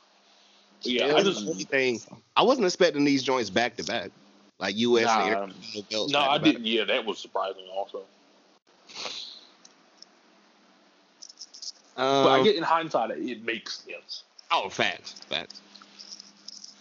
Yeah, 0.83 1.07
Yeah, 1.09 1.15
I 1.17 1.23
just 1.23 1.47
The 1.47 1.65
thing 1.65 2.01
I 2.35 2.43
wasn't 2.43 2.67
expecting 2.67 3.05
these 3.05 3.23
joints 3.23 3.51
back 3.51 3.77
to 3.77 3.85
back, 3.85 4.11
like 4.59 4.77
US 4.77 5.05
Nah. 5.05 5.47
belts. 5.91 6.13
no, 6.13 6.21
I 6.21 6.39
didn't. 6.39 6.65
Yeah, 6.67 6.85
that 6.85 7.05
was 7.05 7.19
surprising 7.19 7.67
also. 7.73 8.03
But 11.97 12.29
I 12.31 12.39
Um, 12.39 12.45
get 12.45 12.57
in 12.57 12.63
hindsight, 12.63 13.11
it 13.11 13.43
makes 13.45 13.79
sense. 13.81 14.25
oh, 14.51 14.69
facts, 14.69 15.13
facts. 15.29 15.61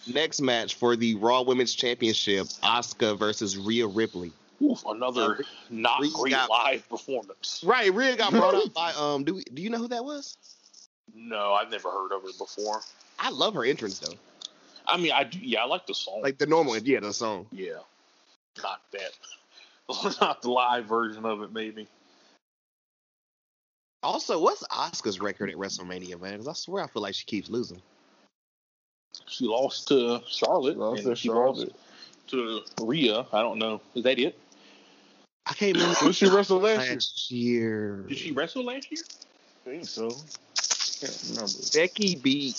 Next 0.08 0.40
match 0.42 0.76
for 0.76 0.96
the 0.96 1.16
Raw 1.16 1.42
Women's 1.42 1.74
Championship: 1.74 2.48
Asuka 2.64 3.18
versus 3.18 3.58
Rhea 3.58 3.88
Ripley. 3.88 4.32
Oof, 4.62 4.86
another 4.86 5.44
not 5.70 6.00
Reese 6.02 6.14
great 6.14 6.32
got- 6.32 6.50
live 6.50 6.88
performance. 6.90 7.62
Right, 7.66 7.92
Rhea 7.94 8.16
got 8.16 8.32
brought 8.32 8.54
up 8.56 8.74
by 8.74 8.92
um. 8.94 9.24
Do 9.24 9.36
we, 9.36 9.44
do 9.44 9.62
you 9.62 9.70
know 9.70 9.78
who 9.80 9.88
that 9.88 10.04
was? 10.06 10.38
No, 11.14 11.54
I've 11.54 11.72
never 11.72 11.90
heard 11.90 12.12
of 12.12 12.22
her 12.24 12.30
before. 12.38 12.82
I 13.20 13.30
love 13.32 13.54
her 13.56 13.64
entrance 13.66 14.00
though, 14.00 14.14
I 14.88 14.98
mean, 14.98 15.12
I 15.14 15.24
do. 15.24 15.40
Yeah, 15.40 15.64
I 15.64 15.66
like 15.66 15.86
the 15.88 15.94
song. 15.94 16.22
like 16.22 16.38
the 16.38 16.46
normal, 16.46 16.78
yeah, 16.78 17.00
the 17.00 17.14
song. 17.14 17.48
yeah, 17.52 17.74
not 18.64 18.82
that, 18.92 20.18
not 20.22 20.42
the 20.42 20.52
live 20.52 20.86
version 20.86 21.26
of 21.26 21.42
it. 21.42 21.52
Maybe. 21.54 21.88
Also, 24.04 24.40
what's 24.40 24.64
Asuka's 24.68 25.20
record 25.20 25.50
at 25.50 25.56
WrestleMania, 25.56 26.22
man? 26.22 26.34
Because 26.34 26.48
I 26.48 26.54
swear 26.54 26.84
I 26.84 26.88
feel 26.88 27.02
like 27.02 27.16
she 27.16 27.26
keeps 27.26 27.50
losing. 27.50 27.82
She 29.28 29.46
lost 29.46 29.88
to 29.88 30.22
Charlotte. 30.28 30.78
Lost 30.78 31.00
and 31.00 31.08
to 31.12 31.16
she 31.16 31.30
Charlotte. 31.30 31.70
lost- 31.70 31.76
to 32.28 32.62
Rhea. 32.82 33.26
I 33.34 33.42
don't 33.42 33.60
know. 33.60 33.82
Is 33.94 34.04
that 34.04 34.18
it? 34.20 34.38
I 35.46 35.54
can't 35.54 35.76
remember. 35.76 35.96
Who 36.00 36.12
she 36.14 36.28
wrestled 36.28 36.64
last 36.64 36.86
year? 36.88 36.94
last 36.96 37.32
year. 37.32 37.96
Did 38.08 38.18
she 38.18 38.32
wrestle 38.32 38.64
last 38.66 38.92
year? 38.92 39.02
I 39.66 39.70
think 39.70 39.86
so. 39.86 40.08
I 40.08 41.06
Can't 41.06 41.24
remember. 41.30 41.52
Becky 41.74 42.16
beat 42.16 42.56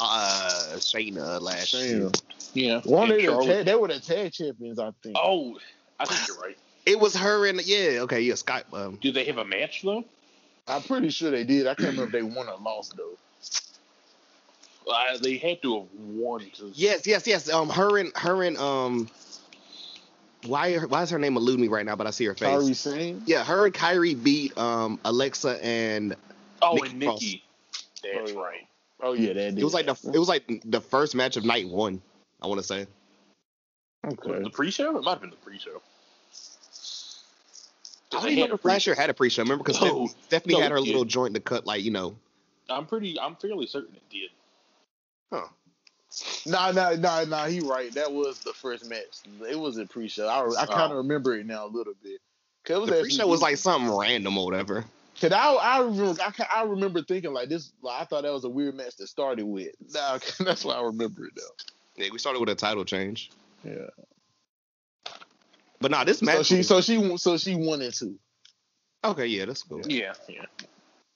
uh 0.00 0.76
Shayna 0.76 1.40
last 1.40 1.74
year. 1.74 2.10
Yeah. 2.54 2.80
One 2.84 3.10
of 3.10 3.16
the 3.16 3.44
tag, 3.44 3.66
they 3.66 3.74
were 3.74 3.88
the 3.88 4.00
tag 4.00 4.32
champions, 4.32 4.78
I 4.78 4.90
think. 5.02 5.16
Oh, 5.18 5.58
I 5.98 6.06
think 6.06 6.26
you're 6.28 6.38
right. 6.38 6.56
It 6.86 6.98
was 6.98 7.14
her 7.14 7.46
and 7.46 7.60
yeah, 7.64 8.00
okay, 8.00 8.20
yeah, 8.22 8.34
Skype. 8.34 8.72
Um, 8.72 8.98
Do 9.00 9.12
they 9.12 9.24
have 9.24 9.38
a 9.38 9.44
match 9.44 9.82
though? 9.82 10.04
I'm 10.66 10.82
pretty 10.82 11.10
sure 11.10 11.30
they 11.30 11.44
did. 11.44 11.66
I 11.66 11.74
can't 11.74 11.90
remember 11.90 12.04
if 12.04 12.12
they 12.12 12.22
won 12.22 12.48
or 12.48 12.56
lost 12.58 12.94
though. 12.96 13.18
Uh, 14.90 15.18
they 15.18 15.36
had 15.36 15.60
to 15.62 15.80
have 15.80 15.88
won. 15.94 16.40
won. 16.40 16.50
'cause- 16.50 16.72
yes, 16.74 17.06
yes, 17.06 17.26
yes. 17.26 17.48
Um, 17.50 17.68
her 17.68 17.98
and 17.98 18.12
her 18.16 18.42
and 18.42 18.56
um, 18.56 19.08
why 20.46 20.76
why 20.78 21.02
is 21.02 21.10
her 21.10 21.18
name 21.18 21.36
eluding 21.36 21.60
me 21.60 21.68
right 21.68 21.84
now? 21.84 21.96
But 21.96 22.06
I 22.06 22.10
see 22.10 22.24
her 22.24 22.34
face. 22.34 22.48
Kairi 22.48 22.74
Sane. 22.74 23.22
Yeah, 23.26 23.44
her 23.44 23.66
and 23.66 23.74
Kairi 23.74 24.20
beat 24.20 24.56
um 24.58 24.98
Alexa 25.04 25.62
and 25.64 26.16
Oh, 26.62 26.74
Nikki 26.74 26.88
and 26.90 27.02
Cross. 27.02 27.20
Nikki. 27.22 27.42
That's 28.02 28.30
Oh, 28.30 28.34
yeah. 28.34 28.40
right. 28.40 28.66
Oh 29.02 29.12
yeah, 29.12 29.32
that 29.32 29.54
did. 29.54 29.58
it 29.58 29.64
was 29.64 29.74
like 29.74 29.86
the 29.86 29.96
it 30.12 30.18
was 30.18 30.28
like 30.28 30.62
the 30.64 30.80
first 30.80 31.14
match 31.14 31.36
of 31.36 31.44
night 31.44 31.68
one. 31.68 32.00
I 32.42 32.46
want 32.46 32.60
to 32.60 32.66
say. 32.66 32.86
okay. 34.06 34.42
The 34.42 34.50
pre-show? 34.50 34.96
It 34.96 35.02
might 35.04 35.10
have 35.12 35.20
been 35.20 35.30
the 35.30 35.36
pre-show. 35.36 35.80
I 38.12 38.16
don't 38.16 38.26
even 38.26 38.38
had 38.38 38.48
know 38.48 38.52
a 38.52 38.56
if 38.56 38.64
last 38.64 38.86
year 38.86 38.96
had 38.96 39.08
a 39.10 39.14
pre-show. 39.14 39.42
Remember 39.42 39.62
because 39.62 39.80
No, 39.80 40.06
Stephanie, 40.06 40.14
Stephanie 40.22 40.54
no, 40.54 40.60
had 40.62 40.72
her 40.72 40.80
little 40.80 41.04
joint 41.04 41.34
to 41.34 41.40
cut, 41.40 41.66
like 41.66 41.82
you 41.84 41.90
know. 41.90 42.16
I'm 42.68 42.86
pretty. 42.86 43.18
I'm 43.20 43.36
fairly 43.36 43.66
certain 43.66 43.94
it 43.94 44.02
did. 44.10 44.30
Huh. 45.32 45.46
Nah, 46.46 46.72
nah, 46.72 46.90
nah, 46.96 47.24
nah. 47.24 47.46
He 47.46 47.60
right. 47.60 47.92
That 47.94 48.10
was 48.12 48.40
the 48.40 48.52
first 48.52 48.88
match. 48.88 49.20
It 49.48 49.58
was 49.58 49.78
a 49.78 49.86
pre-show. 49.86 50.26
I, 50.26 50.62
I 50.62 50.66
kind 50.66 50.90
of 50.90 50.92
Oh. 50.92 50.96
remember 50.96 51.36
it 51.36 51.46
now 51.46 51.66
a 51.66 51.68
little 51.68 51.94
bit. 52.02 52.20
Cause 52.64 52.76
it 52.76 52.80
was 52.80 52.90
The 52.90 53.00
pre-show 53.02 53.26
was 53.28 53.40
like 53.42 53.56
something 53.56 53.96
random 53.96 54.36
or 54.36 54.44
whatever. 54.44 54.84
Cause 55.20 55.32
I, 55.32 55.52
I 55.52 55.80
remember, 55.82 56.22
I, 56.22 56.32
I 56.56 56.62
remember 56.64 57.02
thinking 57.02 57.32
like 57.34 57.48
this. 57.50 57.72
Like 57.82 58.00
I 58.00 58.04
thought 58.04 58.22
that 58.22 58.32
was 58.32 58.44
a 58.44 58.48
weird 58.48 58.74
match 58.74 58.96
to 58.96 59.06
start 59.06 59.38
it 59.38 59.46
with. 59.46 59.74
Nah, 59.92 60.18
that's 60.40 60.64
why 60.64 60.74
I 60.74 60.82
remember 60.82 61.26
it 61.26 61.32
though. 61.36 62.02
Yeah, 62.02 62.08
we 62.12 62.18
started 62.18 62.40
with 62.40 62.48
a 62.48 62.54
title 62.54 62.84
change. 62.84 63.30
Yeah. 63.64 63.88
But 65.80 65.90
nah, 65.90 66.04
this 66.04 66.22
match. 66.22 66.36
So 66.36 66.42
she, 66.42 66.56
was- 66.58 66.68
so 66.68 66.80
she, 66.80 67.16
so 67.18 67.36
she 67.36 67.54
won 67.54 67.82
it 67.82 67.94
too. 67.94 68.14
okay, 69.04 69.26
yeah, 69.26 69.44
that's 69.44 69.62
cool. 69.62 69.82
Yeah, 69.86 70.14
yeah. 70.28 70.44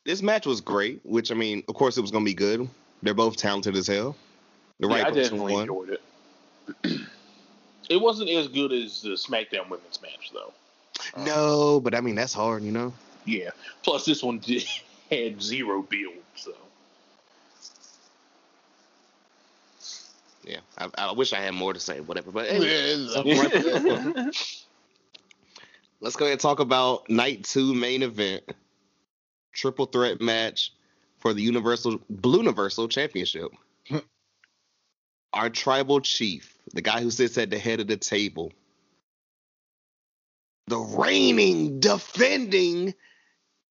This 0.04 0.20
match 0.22 0.44
was 0.46 0.60
great, 0.60 1.00
which 1.04 1.30
I 1.32 1.34
mean, 1.34 1.62
of 1.68 1.74
course, 1.74 1.96
it 1.96 2.02
was 2.02 2.10
gonna 2.10 2.24
be 2.24 2.34
good. 2.34 2.68
They're 3.02 3.14
both 3.14 3.36
talented 3.36 3.76
as 3.76 3.86
hell. 3.86 4.16
The 4.80 4.88
yeah 4.88 4.94
right 4.94 5.06
I 5.06 5.10
definitely 5.10 5.52
won. 5.52 5.62
enjoyed 5.62 5.90
it. 5.90 6.02
it 7.90 8.00
wasn't 8.00 8.28
as 8.30 8.48
good 8.48 8.72
as 8.72 9.00
the 9.02 9.10
SmackDown 9.10 9.70
Women's 9.70 10.00
match, 10.02 10.30
though. 10.32 10.52
No, 11.24 11.80
but 11.80 11.94
I 11.94 12.00
mean 12.00 12.14
that's 12.16 12.34
hard, 12.34 12.62
you 12.62 12.72
know. 12.72 12.92
Yeah. 13.24 13.50
Plus, 13.82 14.04
this 14.04 14.22
one 14.22 14.38
did, 14.38 14.64
had 15.10 15.42
zero 15.42 15.82
build, 15.82 16.14
so. 16.34 16.52
Yeah, 20.46 20.60
I, 20.76 20.88
I 20.98 21.12
wish 21.12 21.32
I 21.32 21.40
had 21.40 21.54
more 21.54 21.72
to 21.72 21.80
say, 21.80 22.00
whatever. 22.00 22.30
But 22.30 22.52
Yeah, 22.52 22.58
hey, 22.58 22.96
let's 26.00 26.16
go 26.16 26.26
ahead 26.26 26.32
and 26.32 26.40
talk 26.40 26.60
about 26.60 27.08
night 27.08 27.44
two 27.44 27.72
main 27.74 28.02
event, 28.02 28.44
triple 29.52 29.86
threat 29.86 30.20
match 30.20 30.72
for 31.18 31.32
the 31.32 31.40
Universal 31.40 32.00
Blue 32.10 32.40
Universal 32.40 32.88
Championship. 32.88 33.50
Our 35.32 35.48
tribal 35.48 36.00
chief, 36.00 36.58
the 36.74 36.82
guy 36.82 37.00
who 37.00 37.10
sits 37.10 37.38
at 37.38 37.48
the 37.50 37.58
head 37.58 37.80
of 37.80 37.86
the 37.86 37.96
table, 37.96 38.52
the 40.66 40.78
reigning, 40.78 41.80
defending 41.80 42.94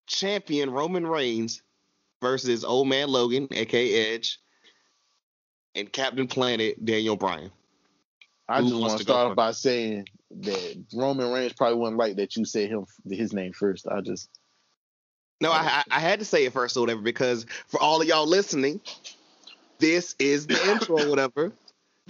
champion 0.07 0.71
Roman 0.71 1.07
Reigns 1.07 1.63
versus 2.21 2.65
Old 2.65 2.89
Man 2.89 3.09
Logan, 3.09 3.49
aka 3.51 4.15
Edge, 4.15 4.39
and 5.75 5.93
Captain 5.93 6.27
Planet 6.27 6.85
Daniel 6.85 7.17
Bryan. 7.17 7.51
I 8.49 8.61
Who 8.61 8.69
just 8.69 8.81
want 8.81 8.99
to 8.99 9.05
start 9.05 9.31
off 9.31 9.37
by 9.37 9.53
saying 9.53 10.07
that 10.41 10.85
Roman 10.95 11.31
Reigns 11.33 11.53
probably 11.53 11.79
wouldn't 11.79 11.99
like 11.99 12.17
that 12.17 12.37
you 12.37 12.45
said 12.45 12.71
him 12.71 12.85
his 13.09 13.33
name 13.33 13.53
first. 13.53 13.87
I 13.87 14.01
just 14.01 14.29
No, 15.41 15.51
I, 15.53 15.61
I 15.61 15.85
I 15.91 16.01
had 16.01 16.19
to 16.19 16.25
say 16.25 16.45
it 16.45 16.53
first 16.53 16.77
or 16.77 16.81
whatever 16.81 17.03
because 17.03 17.47
for 17.69 17.81
all 17.81 18.01
of 18.01 18.09
y'all 18.09 18.27
listening, 18.27 18.81
this 19.79 20.15
is 20.19 20.47
the 20.47 20.71
intro 20.71 21.05
or 21.05 21.09
whatever. 21.09 21.53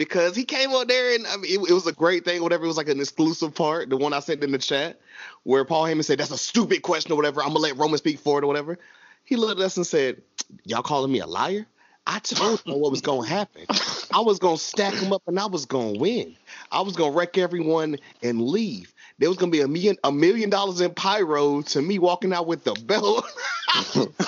Because 0.03 0.35
he 0.35 0.45
came 0.45 0.73
up 0.73 0.89
there 0.89 1.15
and 1.15 1.25
I 1.29 1.37
mean, 1.37 1.61
it, 1.61 1.71
it 1.71 1.73
was 1.73 1.87
a 1.87 1.93
great 1.93 2.25
thing, 2.25 2.43
whatever. 2.43 2.65
It 2.65 2.67
was 2.67 2.77
like 2.77 2.89
an 2.89 2.99
exclusive 2.99 3.55
part, 3.55 3.89
the 3.89 3.97
one 3.97 4.13
I 4.13 4.19
sent 4.19 4.43
in 4.43 4.51
the 4.51 4.59
chat, 4.59 5.01
where 5.45 5.65
Paul 5.65 5.85
Heyman 5.85 6.05
said, 6.05 6.19
"That's 6.19 6.33
a 6.33 6.37
stupid 6.39 6.83
question 6.83 7.13
or 7.13 7.15
whatever. 7.15 7.41
I'm 7.41 7.51
gonna 7.51 7.61
let 7.61 7.77
Roman 7.79 7.99
speak 7.99 8.19
for 8.19 8.39
it 8.39 8.45
or 8.45 8.49
whatever." 8.49 8.81
He 9.25 9.37
looked 9.37 9.61
at 9.61 9.65
us 9.65 9.77
and 9.77 9.87
said, 9.87 10.21
"Y'all 10.65 10.83
calling 10.83 11.13
me 11.13 11.21
a 11.21 11.27
liar? 11.27 11.67
I 12.05 12.19
told 12.19 12.61
you 12.67 12.75
what 12.75 12.91
was 12.91 13.01
gonna 13.01 13.29
happen. 13.29 13.65
I 14.13 14.21
was 14.21 14.41
gonna 14.41 14.59
stack 14.59 14.93
them 14.95 15.13
up 15.13 15.23
and 15.29 15.39
I 15.39 15.47
was 15.47 15.67
gonna 15.67 15.97
win. 15.99 16.35
I 16.73 16.81
was 16.81 16.97
gonna 16.97 17.13
wreck 17.13 17.39
everyone 17.39 17.97
and 18.25 18.43
leave. 18.43 18.93
There 19.21 19.29
was 19.29 19.39
gonna 19.39 19.53
be 19.53 19.61
a 19.61 19.69
million 19.69 19.97
a 20.03 20.11
million 20.11 20.51
dollars 20.51 20.81
in 20.81 20.93
pyro 20.95 21.63
to 21.63 21.81
me 21.81 22.01
walking 22.01 22.33
out 22.33 22.49
with 22.49 22.65
the 22.65 22.75
belt." 22.75 23.25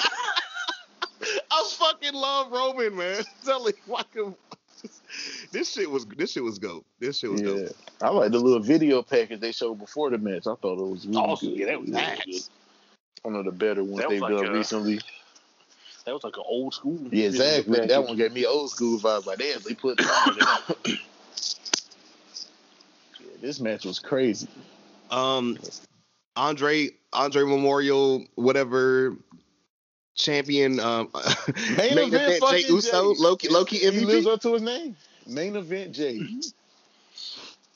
I 1.50 1.70
fucking 1.78 2.14
love 2.14 2.52
Roman, 2.52 2.96
man. 2.96 3.22
Tell 3.44 3.66
him, 3.66 3.74
why 3.86 4.02
can- 4.12 4.34
this 5.52 5.72
shit 5.72 5.90
was 5.90 6.06
this 6.06 6.32
shit 6.32 6.42
was 6.42 6.58
dope. 6.58 6.84
This 6.98 7.18
shit 7.18 7.30
was 7.30 7.40
yeah. 7.42 7.48
dope. 7.48 7.76
I 8.02 8.08
like 8.10 8.32
the 8.32 8.38
little 8.38 8.60
video 8.60 9.02
package 9.02 9.40
they 9.40 9.52
showed 9.52 9.78
before 9.78 10.10
the 10.10 10.18
match. 10.18 10.46
I 10.46 10.54
thought 10.54 10.78
it 10.78 10.86
was 10.90 11.06
really 11.06 11.18
Also, 11.18 11.46
good. 11.48 11.58
yeah, 11.58 11.66
that 11.66 11.80
was 11.80 11.90
really 11.90 12.02
Facts. 12.02 12.24
good. 12.26 12.42
one 13.22 13.36
of 13.36 13.44
the 13.44 13.52
better 13.52 13.84
ones 13.84 14.04
they've 14.08 14.20
like 14.20 14.36
done 14.36 14.46
a- 14.46 14.52
recently. 14.52 15.00
That 16.04 16.12
was 16.12 16.24
like 16.24 16.36
an 16.36 16.42
old 16.46 16.74
school. 16.74 16.98
Yeah, 17.10 17.28
exactly. 17.28 17.78
That 17.78 17.88
package. 17.88 18.06
one 18.08 18.16
gave 18.18 18.32
me 18.32 18.44
old 18.44 18.70
school 18.70 18.98
vibes. 18.98 19.26
Like 19.26 19.38
damn, 19.38 19.60
they 19.66 19.74
put 19.74 19.98
time 19.98 20.36
yeah, 20.86 20.96
this 23.40 23.60
match 23.60 23.84
was 23.84 23.98
crazy. 23.98 24.48
Um, 25.10 25.58
Andre 26.36 26.90
Andre 27.12 27.44
Memorial 27.44 28.24
whatever 28.34 29.16
champion 30.14 30.78
um 30.80 31.10
Main, 31.76 31.98
event, 31.98 32.42
Jey 32.50 32.64
Uso 32.68 33.14
Jey. 33.14 33.20
Loki 33.20 33.48
Loki 33.48 33.78
He 33.78 33.90
lives 33.90 34.26
up 34.26 34.40
to 34.42 34.52
his 34.54 34.62
name. 34.62 34.96
Main 35.26 35.56
event 35.56 35.92
Jey. 35.92 36.20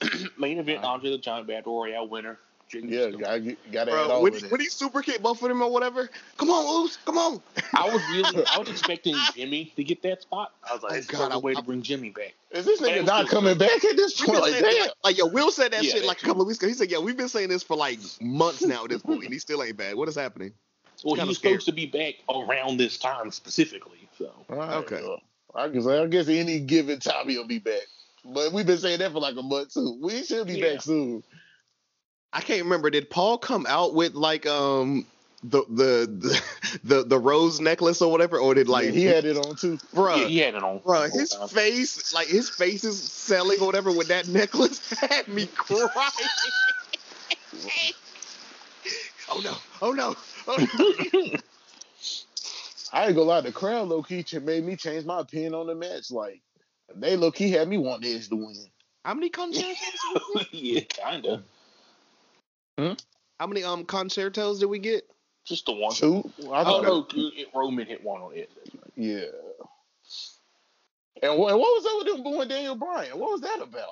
Main 0.39 0.59
event, 0.59 0.85
Andre 0.85 1.11
the 1.11 1.19
Giant 1.19 1.47
Battle 1.49 1.77
Royale 1.81 2.07
winner. 2.09 2.39
Jey 2.69 2.81
Yeah, 2.85 3.11
gotta, 3.11 3.57
gotta 3.73 3.93
add 3.93 4.11
all 4.11 4.23
when 4.23 4.35
he, 4.35 4.41
that. 4.41 4.51
when 4.53 4.61
he 4.61 4.67
super 4.67 5.01
kick 5.01 5.23
both 5.23 5.41
of 5.43 5.49
them 5.49 5.63
or 5.63 5.71
whatever, 5.73 6.11
come 6.37 6.51
on, 6.51 6.83
Uso, 6.85 6.99
come 7.07 7.17
on. 7.17 7.41
I 7.75 7.89
was 7.89 8.03
really, 8.13 8.45
I 8.47 8.59
was 8.59 8.69
expecting 8.69 9.17
Jimmy 9.35 9.73
to 9.77 9.83
get 9.83 10.03
that 10.03 10.21
spot. 10.23 10.53
I 10.69 10.75
was 10.75 10.83
like, 10.83 10.93
Oh, 10.93 10.97
it's 10.97 11.07
God, 11.07 11.31
God, 11.31 11.35
a 11.37 11.39
way 11.39 11.53
I- 11.53 11.55
to 11.55 11.63
bring 11.63 11.81
Jimmy 11.81 12.11
back. 12.11 12.35
Is 12.51 12.67
this 12.67 12.81
nigga 12.83 13.05
not 13.07 13.23
just- 13.23 13.31
coming 13.33 13.57
back 13.57 13.83
at 13.85 13.97
this 13.97 14.21
point? 14.21 14.39
Like, 14.41 14.53
saying- 14.53 14.65
damn. 14.65 14.81
like, 14.83 14.91
like, 15.03 15.19
yo, 15.19 15.27
Will 15.27 15.51
said 15.51 15.73
that 15.73 15.83
Yeah, 15.83 15.93
shit 15.93 16.05
like 16.05 16.19
a 16.19 16.21
too. 16.21 16.27
couple 16.27 16.43
of 16.43 16.47
weeks 16.49 16.59
ago. 16.59 16.69
He 16.69 16.75
said, 16.75 16.91
"Yeah, 16.91 16.99
we've 16.99 17.17
been 17.17 17.29
saying 17.31 17.49
this 17.49 17.63
for 17.63 17.75
like 17.77 17.99
months 18.21 18.63
now 18.63 18.85
at 18.85 18.91
this 18.91 19.03
point, 19.03 19.25
and 19.25 19.33
he 19.33 19.39
still 19.39 19.63
ain't 19.63 19.77
bad. 19.79 19.95
What 19.97 20.09
is 20.09 20.15
happening?" 20.15 20.53
Well, 21.05 21.15
he 21.15 21.21
Kinda 21.21 21.29
was 21.31 21.39
scared. 21.39 21.53
supposed 21.63 21.67
to 21.67 21.73
be 21.73 21.87
back 21.87 22.15
around 22.29 22.77
this 22.79 22.99
time 22.99 23.31
specifically. 23.31 24.09
So 24.19 24.33
All 24.51 24.57
right, 24.57 24.75
Okay. 24.77 25.01
well, 25.03 25.21
I 25.55 25.69
guess 25.69 25.87
I 25.87 26.07
guess 26.07 26.29
any 26.29 26.61
given 26.61 26.99
time 27.01 27.29
he'll 27.29 27.47
be 27.47 27.59
back. 27.59 27.87
But 28.25 28.53
we've 28.53 28.67
been 28.67 28.79
saying 28.79 28.99
that 28.99 29.13
for 29.13 29.21
like 29.21 29.37
a 29.37 29.43
month 29.43 29.75
too. 29.75 29.99
We 30.03 30.25
should 30.25 30.47
be 30.49 30.55
Yeah. 30.59 30.73
back 30.75 30.83
soon. 30.83 31.23
I 32.33 32.41
can't 32.41 32.65
remember. 32.65 32.91
Did 32.91 33.09
Paul 33.09 33.39
come 33.39 33.65
out 33.69 33.95
with 33.95 34.15
like 34.15 34.45
um 34.47 35.07
the 35.45 35.63
the 35.69 36.43
the 36.85 37.05
the 37.05 37.19
rose 37.19 37.61
necklace 37.61 38.03
or 38.03 38.11
whatever, 38.11 38.39
or 38.39 38.55
did 38.55 38.69
like 38.69 38.87
Like 38.87 38.95
he 38.95 39.05
had 39.05 39.25
it 39.25 39.37
on 39.37 39.55
too. 39.57 39.79
bruh, 39.95 40.19
yeah, 40.23 40.27
he 40.27 40.39
had 40.39 40.55
it 40.57 40.63
on. 40.65 40.81
bruh, 40.81 41.05
the 41.05 41.11
whole 41.11 41.21
his 41.21 41.31
time. 41.31 41.49
face, 41.49 42.13
like 42.13 42.27
his 42.27 42.51
face 42.51 42.83
is 42.85 43.01
selling 43.01 43.61
or 43.61 43.67
whatever 43.67 43.93
with 43.93 44.09
that 44.09 44.27
necklace 44.29 44.81
had 44.99 45.29
me 45.29 45.47
crying. 45.47 45.89
oh 49.31 49.41
no! 49.45 49.57
Oh 49.81 49.93
no! 49.93 50.17
Oh 50.49 50.57
no! 50.57 51.39
I 52.93 53.07
ain't 53.07 53.15
gonna 53.15 53.29
lie, 53.29 53.41
the 53.43 53.53
crowd 53.53 53.89
low 53.89 54.03
key 54.03 54.23
ch- 54.23 54.41
made 54.41 54.65
me 54.65 54.77
change 54.77 55.05
my 55.05 55.21
opinion 55.21 55.55
on 55.55 55.67
the 55.67 55.75
match. 55.75 56.11
Like 56.11 56.41
they 56.95 57.17
low 57.17 57.31
key 57.31 57.51
had 57.51 57.69
me 57.69 57.77
want 57.77 58.05
Edge 58.05 58.29
to 58.31 58.37
win. 58.37 58.57
How 59.05 59.15
many 59.15 59.29
Con-Chair-Tos? 59.29 60.47
yeah, 60.53 60.81
kinda. 60.81 61.43
How 62.79 63.47
many 63.47 63.63
um 63.63 63.85
Con-Chair-Tos 63.85 64.61
did 64.61 64.67
we 64.67 64.79
get? 64.79 65.05
Just 65.45 65.67
the 65.67 65.73
one. 65.73 65.95
Two? 65.95 66.31
I 66.51 66.61
Oh 66.61 66.65
thought 66.65 66.83
no, 66.83 67.07
it, 67.15 67.49
Roman 67.55 67.87
hit 67.87 68.03
one 68.03 68.21
on 68.21 68.35
it. 68.35 68.51
Yeah. 68.97 69.25
And 71.23 71.39
what, 71.39 71.53
and 71.53 71.61
what 71.61 71.83
was 71.83 71.87
up 71.87 71.93
with 71.99 72.15
them 72.15 72.23
booing 72.23 72.49
Daniel 72.49 72.75
Bryan? 72.75 73.19
What 73.19 73.33
was 73.33 73.41
that 73.41 73.61
about? 73.61 73.89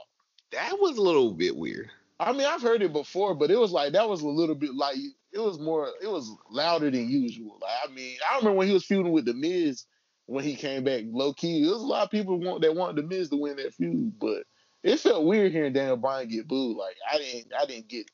That 0.53 0.79
was 0.79 0.97
a 0.97 1.03
little 1.03 1.33
bit 1.33 1.57
weird. 1.57 1.91
I 2.21 2.33
mean, 2.33 2.47
I've 2.47 2.63
heard 2.63 2.83
it 2.83 2.93
before, 2.93 3.35
but 3.35 3.51
it 3.51 3.59
was 3.59 3.73
like 3.73 3.93
that 3.93 4.09
was 4.09 4.23
a 4.23 4.29
little 4.29 4.55
bit 4.55 4.75
like 4.75 4.97
it 5.37 5.43
was 5.43 5.59
more, 5.59 5.89
it 6.03 6.11
was 6.11 6.35
louder 6.51 6.91
than 6.91 7.09
usual. 7.09 7.59
Like, 7.61 7.73
I 7.85 7.93
mean, 7.93 8.17
I 8.31 8.37
remember 8.39 8.57
when 8.57 8.67
he 8.69 8.73
was 8.73 8.85
feuding 8.87 9.13
with 9.13 9.27
the 9.27 9.35
Miz 9.35 9.85
when 10.25 10.43
he 10.45 10.57
came 10.57 10.83
back 10.83 11.05
low 11.07 11.33
key. 11.35 11.63
There 11.63 11.73
was 11.73 11.83
a 11.83 11.87
lot 11.87 12.05
of 12.05 12.11
people 12.11 12.41
want 12.41 12.63
that 12.63 12.75
wanted 12.75 12.97
the 12.97 13.03
Miz 13.03 13.29
to 13.29 13.37
win 13.37 13.57
that 13.57 13.75
feud, 13.75 14.19
but 14.19 14.45
it 14.83 14.99
felt 14.99 15.25
weird 15.25 15.53
hearing 15.53 15.75
Daniel 15.75 15.97
Bryan 15.99 16.29
get 16.29 16.49
booed. 16.49 16.77
Like 16.77 16.97
I 17.13 17.19
didn't, 17.19 17.53
I 17.59 17.67
didn't 17.67 17.89
get. 17.89 18.07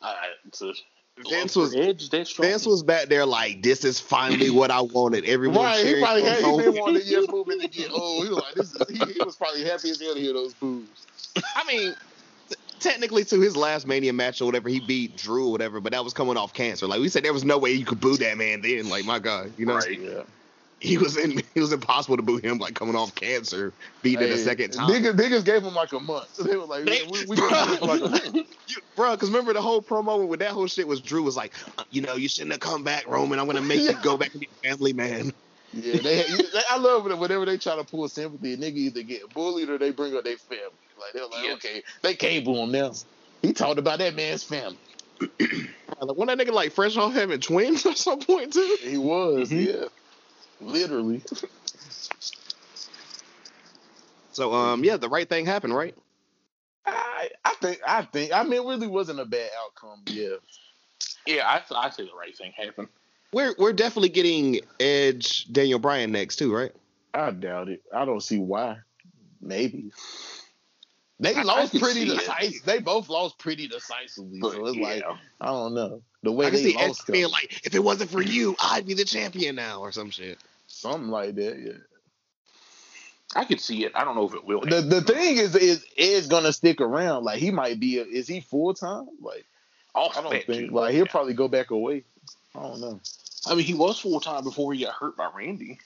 I, 0.00 0.14
it's 0.46 0.62
a, 0.62 0.72
Vince 1.28 1.56
was 1.56 1.74
Edge. 1.74 2.08
Vince 2.10 2.64
was 2.64 2.82
back 2.84 3.06
there 3.06 3.26
like, 3.26 3.62
this 3.62 3.84
is 3.84 3.98
finally 3.98 4.50
what 4.50 4.70
I 4.70 4.80
wanted. 4.82 5.24
Everyone 5.24 5.64
Right, 5.64 5.78
he 5.78 5.82
cheering 5.82 6.04
probably 6.04 6.22
for 6.22 6.28
had, 6.28 6.38
he 6.38 6.44
Roman. 6.44 6.64
been 6.64 6.80
wanting 6.80 6.94
the 6.94 7.04
yes 7.04 7.28
movement 7.32 7.62
to 7.62 7.68
get 7.68 7.90
old. 7.90 8.24
He 8.24 8.30
was 8.30 8.38
like, 8.38 8.54
this 8.54 8.72
is, 8.72 8.88
he, 8.88 9.12
he 9.14 9.24
was 9.24 9.34
probably 9.36 9.64
happy 9.64 9.90
as 9.90 10.00
hell 10.00 10.14
to 10.14 10.20
hear 10.20 10.32
those 10.32 10.54
boos. 10.54 10.86
I 11.56 11.64
mean, 11.66 11.92
t- 11.92 11.96
technically, 12.80 13.24
to 13.26 13.40
his 13.40 13.56
last 13.56 13.86
Mania 13.86 14.12
match 14.12 14.40
or 14.40 14.46
whatever, 14.46 14.68
he 14.68 14.80
beat 14.80 15.16
Drew 15.16 15.46
or 15.48 15.52
whatever, 15.52 15.80
but 15.80 15.92
that 15.92 16.04
was 16.04 16.12
coming 16.12 16.36
off 16.36 16.52
cancer. 16.54 16.86
Like 16.86 17.00
we 17.00 17.08
said, 17.08 17.24
there 17.24 17.32
was 17.32 17.44
no 17.44 17.58
way 17.58 17.72
you 17.72 17.84
could 17.84 18.00
boo 18.00 18.16
that 18.18 18.36
man 18.38 18.60
then. 18.62 18.88
Like 18.88 19.04
my 19.04 19.18
God, 19.18 19.52
you 19.56 19.66
know, 19.66 19.74
Right. 19.76 19.98
Yeah. 20.00 20.22
he 20.80 20.98
was 20.98 21.16
in. 21.16 21.40
It 21.54 21.60
was 21.60 21.72
impossible 21.72 22.16
to 22.16 22.22
boo 22.22 22.36
him 22.38 22.58
like 22.58 22.74
coming 22.74 22.94
off 22.94 23.14
cancer, 23.14 23.72
beating 24.02 24.28
it 24.28 24.32
a 24.32 24.38
second 24.38 24.70
time. 24.72 24.88
Niggas, 24.88 25.14
niggas 25.16 25.44
gave 25.44 25.62
him 25.64 25.74
like 25.74 25.92
a 25.92 26.00
month. 26.00 26.28
They 26.44 26.56
were 26.56 26.66
like, 26.66 26.84
They- 26.84 27.02
we, 27.10 27.24
we 27.26 27.36
gave 27.36 27.50
him 27.80 27.88
like 27.88 28.00
a 28.00 28.08
month. 28.08 28.34
You- 28.34 28.44
Bro, 28.96 29.12
because 29.12 29.30
remember 29.30 29.52
the 29.52 29.62
whole 29.62 29.80
promo 29.80 30.26
with 30.26 30.40
that 30.40 30.50
whole 30.50 30.66
shit 30.66 30.86
was 30.86 31.00
Drew 31.00 31.22
was 31.22 31.36
like, 31.36 31.54
uh, 31.78 31.84
you 31.90 32.02
know, 32.02 32.14
you 32.14 32.28
shouldn't 32.28 32.52
have 32.52 32.60
come 32.60 32.82
back, 32.84 33.06
Roman. 33.08 33.38
I'm 33.38 33.46
gonna 33.46 33.60
make 33.62 33.80
you 33.80 33.94
go 34.02 34.16
back 34.16 34.32
and 34.32 34.40
be 34.40 34.48
family 34.62 34.92
man. 34.92 35.32
Yeah, 35.72 36.00
they, 36.00 36.22
they. 36.22 36.62
I 36.70 36.78
love 36.78 37.06
it 37.10 37.18
whenever 37.18 37.44
they 37.44 37.58
try 37.58 37.76
to 37.76 37.84
pull 37.84 38.08
sympathy. 38.08 38.54
A 38.54 38.56
nigga 38.56 38.76
either 38.76 39.02
get 39.02 39.32
bullied 39.34 39.68
or 39.68 39.78
they 39.78 39.90
bring 39.90 40.16
up 40.16 40.24
their 40.24 40.36
family. 40.36 40.64
Like 40.98 41.12
they're 41.14 41.26
like, 41.26 41.44
Yeah. 41.44 41.52
okay, 41.54 41.82
they 42.02 42.14
can't 42.14 42.44
boo 42.44 42.56
him 42.56 42.72
now. 42.72 42.92
He 43.42 43.52
talked 43.52 43.78
about 43.78 43.98
that 44.00 44.14
man's 44.14 44.44
family. 44.44 44.78
Like, 46.00 46.16
when 46.16 46.28
that 46.28 46.38
nigga 46.38 46.52
like 46.52 46.70
fresh 46.72 46.96
off 46.96 47.12
having 47.12 47.40
twins 47.40 47.84
at 47.86 47.98
some 47.98 48.20
point 48.20 48.52
too. 48.52 48.76
He 48.80 48.96
was, 48.98 49.50
Mhm. 49.50 49.66
yeah, 49.66 49.84
literally. 50.60 51.22
So 54.32 54.52
um, 54.54 54.84
yeah, 54.84 54.96
the 54.96 55.08
right 55.08 55.28
thing 55.28 55.44
happened, 55.44 55.74
right? 55.74 55.96
I, 56.86 57.30
I 57.44 57.54
think, 57.54 57.80
I 57.86 58.02
think, 58.02 58.32
I 58.32 58.44
mean, 58.44 58.52
it 58.54 58.64
really 58.64 58.86
wasn't 58.86 59.18
a 59.18 59.24
bad 59.24 59.50
outcome. 59.64 60.02
Yeah, 60.06 60.36
Yeah, 61.26 61.48
I 61.48 61.62
I 61.74 61.90
say 61.90 62.04
the 62.04 62.10
right 62.16 62.36
thing 62.36 62.52
happened. 62.56 62.88
We're 63.32 63.54
we're 63.58 63.72
definitely 63.72 64.10
getting 64.10 64.60
Edge 64.78 65.52
Daniel 65.52 65.78
Bryan 65.80 66.12
next 66.12 66.36
too, 66.36 66.54
right? 66.54 66.72
I 67.12 67.30
doubt 67.32 67.68
it. 67.68 67.82
I 67.92 68.04
don't 68.04 68.22
see 68.22 68.38
why. 68.38 68.78
Maybe. 69.40 69.90
They 71.20 71.34
I- 71.34 71.40
I 71.40 71.42
lost 71.42 71.72
can 71.72 71.80
pretty 71.80 72.08
see 72.08 72.16
decisively. 72.16 72.58
They 72.64 72.78
both 72.78 73.08
lost 73.08 73.38
pretty 73.38 73.66
decisively. 73.68 74.38
But, 74.40 74.52
so 74.52 74.66
it's 74.66 74.76
like. 74.78 75.02
I 75.40 75.46
don't 75.46 75.74
know 75.74 76.02
the 76.22 76.32
way 76.32 76.46
I 76.46 76.50
can 76.50 76.62
they 76.62 76.74
lost 76.74 77.06
being 77.06 77.30
like, 77.30 77.64
if 77.64 77.74
it 77.74 77.82
wasn't 77.82 78.10
for 78.10 78.22
you, 78.22 78.56
I'd 78.60 78.86
be 78.86 78.94
the 78.94 79.04
champion 79.04 79.56
now, 79.56 79.80
or 79.80 79.92
some 79.92 80.10
shit. 80.10 80.38
something 80.66 81.08
like 81.10 81.34
that. 81.36 81.58
Yeah. 81.58 81.72
I 83.36 83.44
could 83.44 83.60
see 83.60 83.84
it. 83.84 83.92
I 83.94 84.04
don't 84.04 84.16
know 84.16 84.26
if 84.26 84.34
it 84.34 84.44
will. 84.44 84.60
The 84.62 84.80
the 84.80 85.02
thing 85.02 85.36
is, 85.36 85.54
is 85.54 85.84
Ed's 85.98 86.28
gonna 86.28 86.52
stick 86.52 86.80
around. 86.80 87.24
Like 87.24 87.38
he 87.38 87.50
might 87.50 87.78
be. 87.78 87.98
A, 87.98 88.04
is 88.04 88.26
he 88.26 88.40
full 88.40 88.72
time? 88.74 89.06
Like 89.20 89.44
I'll 89.94 90.10
I 90.16 90.22
don't 90.22 90.30
think. 90.30 90.48
you. 90.48 90.70
Like 90.70 90.94
he'll 90.94 91.06
probably 91.06 91.34
go 91.34 91.46
back 91.46 91.70
away. 91.70 92.04
I 92.54 92.62
don't 92.62 92.80
know. 92.80 93.00
I 93.46 93.54
mean, 93.54 93.64
he 93.64 93.74
was 93.74 93.98
full 94.00 94.20
time 94.20 94.44
before 94.44 94.72
he 94.72 94.84
got 94.84 94.94
hurt 94.94 95.16
by 95.16 95.30
Randy. 95.36 95.78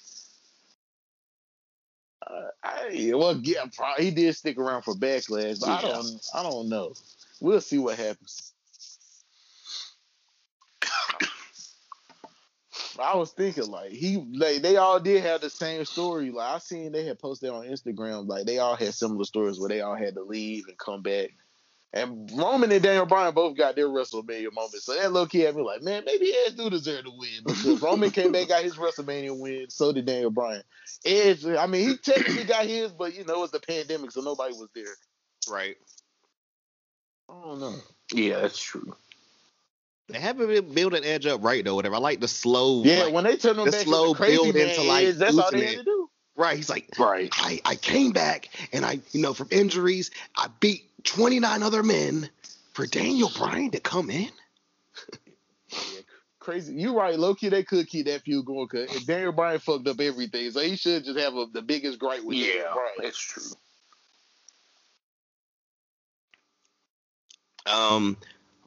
Uh, 2.33 2.49
I, 2.63 3.13
well, 3.15 3.39
yeah, 3.43 3.65
probably, 3.75 4.07
he 4.07 4.11
did 4.11 4.35
stick 4.35 4.59
around 4.59 4.83
for 4.83 4.95
backlash, 4.95 5.61
but 5.61 5.69
I 5.69 5.83
don't. 5.83 6.27
I 6.35 6.43
don't 6.43 6.69
know. 6.69 6.95
We'll 7.41 7.61
see 7.61 7.79
what 7.79 7.99
happens. 7.99 8.53
I 12.99 13.17
was 13.17 13.33
thinking 13.33 13.71
like 13.71 13.91
he 13.91 14.17
like 14.35 14.63
they 14.63 14.77
all 14.77 15.01
did 15.01 15.23
have 15.23 15.41
the 15.41 15.51
same 15.51 15.85
story. 15.85 16.31
Like 16.31 16.55
I 16.55 16.59
seen 16.59 16.93
they 16.93 17.05
had 17.05 17.19
posted 17.19 17.51
on 17.51 17.67
Instagram 17.67 18.29
like 18.29 18.47
they 18.47 18.59
all 18.59 18.77
had 18.77 18.95
similar 18.95 19.25
stories 19.25 19.59
where 19.59 19.69
they 19.69 19.81
all 19.81 19.97
had 19.97 20.15
to 20.15 20.23
leave 20.23 20.65
and 20.69 20.79
come 20.79 21.03
back. 21.03 21.31
And 21.95 22.31
Roman 22.35 22.73
and 22.73 22.83
Daniel 22.83 23.05
Bryan 23.05 23.35
both 23.35 23.55
got 23.57 23.77
their 23.77 23.89
WrestleMania 23.89 24.51
moments. 24.53 24.85
So 24.87 24.95
that 24.95 25.13
low 25.13 25.27
key 25.27 25.41
had 25.41 25.55
me 25.55 25.63
like, 25.63 25.83
man, 25.83 26.05
maybe 26.07 26.33
Edge 26.47 26.57
do 26.57 26.71
deserve 26.71 27.05
to 27.05 27.11
win. 27.15 27.29
Because 27.45 27.83
Roman 27.83 28.11
came 28.11 28.33
back, 28.33 28.49
got 28.49 28.63
his 28.63 28.77
WrestleMania 28.77 29.39
win. 29.39 29.67
So 29.69 29.93
did 29.93 30.07
Daniel 30.07 30.31
Bryan. 30.31 30.63
Edge, 31.05 31.45
I 31.45 31.67
mean, 31.67 31.89
he 31.91 31.97
technically 31.99 32.45
got 32.45 32.65
his, 32.65 32.93
but 32.93 33.15
you 33.15 33.25
know, 33.27 33.35
it 33.35 33.41
was 33.41 33.51
the 33.51 33.61
pandemic, 33.61 34.11
so 34.13 34.23
nobody 34.23 34.55
was 34.55 34.69
there. 34.75 34.85
Right. 35.51 35.77
I 37.29 37.35
don't 37.45 37.61
know. 37.61 37.75
Yeah, 38.15 38.41
that's 38.41 38.59
true. 38.63 38.95
They 40.09 40.19
haven't 40.19 40.47
been 40.49 40.75
building 40.75 41.05
Edge 41.05 41.27
up 41.27 41.43
right 41.43 41.65
though. 41.65 41.75
Whatever. 41.75 41.97
I 41.97 41.99
like 41.99 42.21
the 42.21 42.29
slow. 42.29 42.83
Yeah, 42.85 43.05
like- 43.05 43.15
when 43.15 43.25
they 43.25 43.37
turn 43.37 43.59
him 43.59 43.65
the 43.67 43.71
back 43.71 43.83
slow 43.83 44.09
into 44.09 44.17
crazy 44.19 44.37
build 44.37 44.55
man 44.55 44.69
into, 44.69 44.83
like, 44.83 45.07
Edge, 45.07 45.15
that's 45.17 45.39
all 45.39 45.51
they 45.51 45.61
had 45.65 45.75
it. 45.75 45.77
to 45.79 45.85
do. 45.85 46.11
right. 46.37 46.57
He's 46.57 46.69
like, 46.71 46.89
Right. 46.99 47.31
I 47.33 47.61
I 47.65 47.77
came 47.77 48.13
back 48.13 48.49
and 48.73 48.85
I 48.85 49.01
you 49.13 49.23
know 49.23 49.33
from 49.35 49.49
injuries 49.51 50.11
I 50.37 50.49
beat 50.61 50.85
29 51.05 51.63
other 51.63 51.83
men 51.83 52.29
for 52.73 52.87
Daniel 52.87 53.31
Bryan 53.37 53.71
to 53.73 53.81
come 53.81 54.11
in. 54.11 54.29
Yeah, 55.71 56.01
crazy. 56.39 56.75
You 56.75 56.97
right, 56.97 57.19
low 57.19 57.35
key. 57.35 57.49
They 57.49 57.63
could 57.65 57.89
keep 57.89 58.07
that 58.07 58.23
feud 58.23 58.45
going 58.47 58.69
because 58.71 59.05
Daniel 59.05 59.33
Bryan 59.33 59.59
fucked 59.59 59.89
up 59.89 60.01
everything, 60.01 60.51
so 60.51 60.61
he 60.61 60.77
should 60.77 61.05
just 61.05 61.19
have 61.19 61.35
a, 61.35 61.47
the 61.53 61.63
biggest 61.63 61.99
gripe 61.99 62.25
with 62.25 62.37
Yeah, 62.37 62.73
Bryan. 62.73 62.93
that's 62.99 63.19
true. 63.19 63.43
Um, 67.67 68.17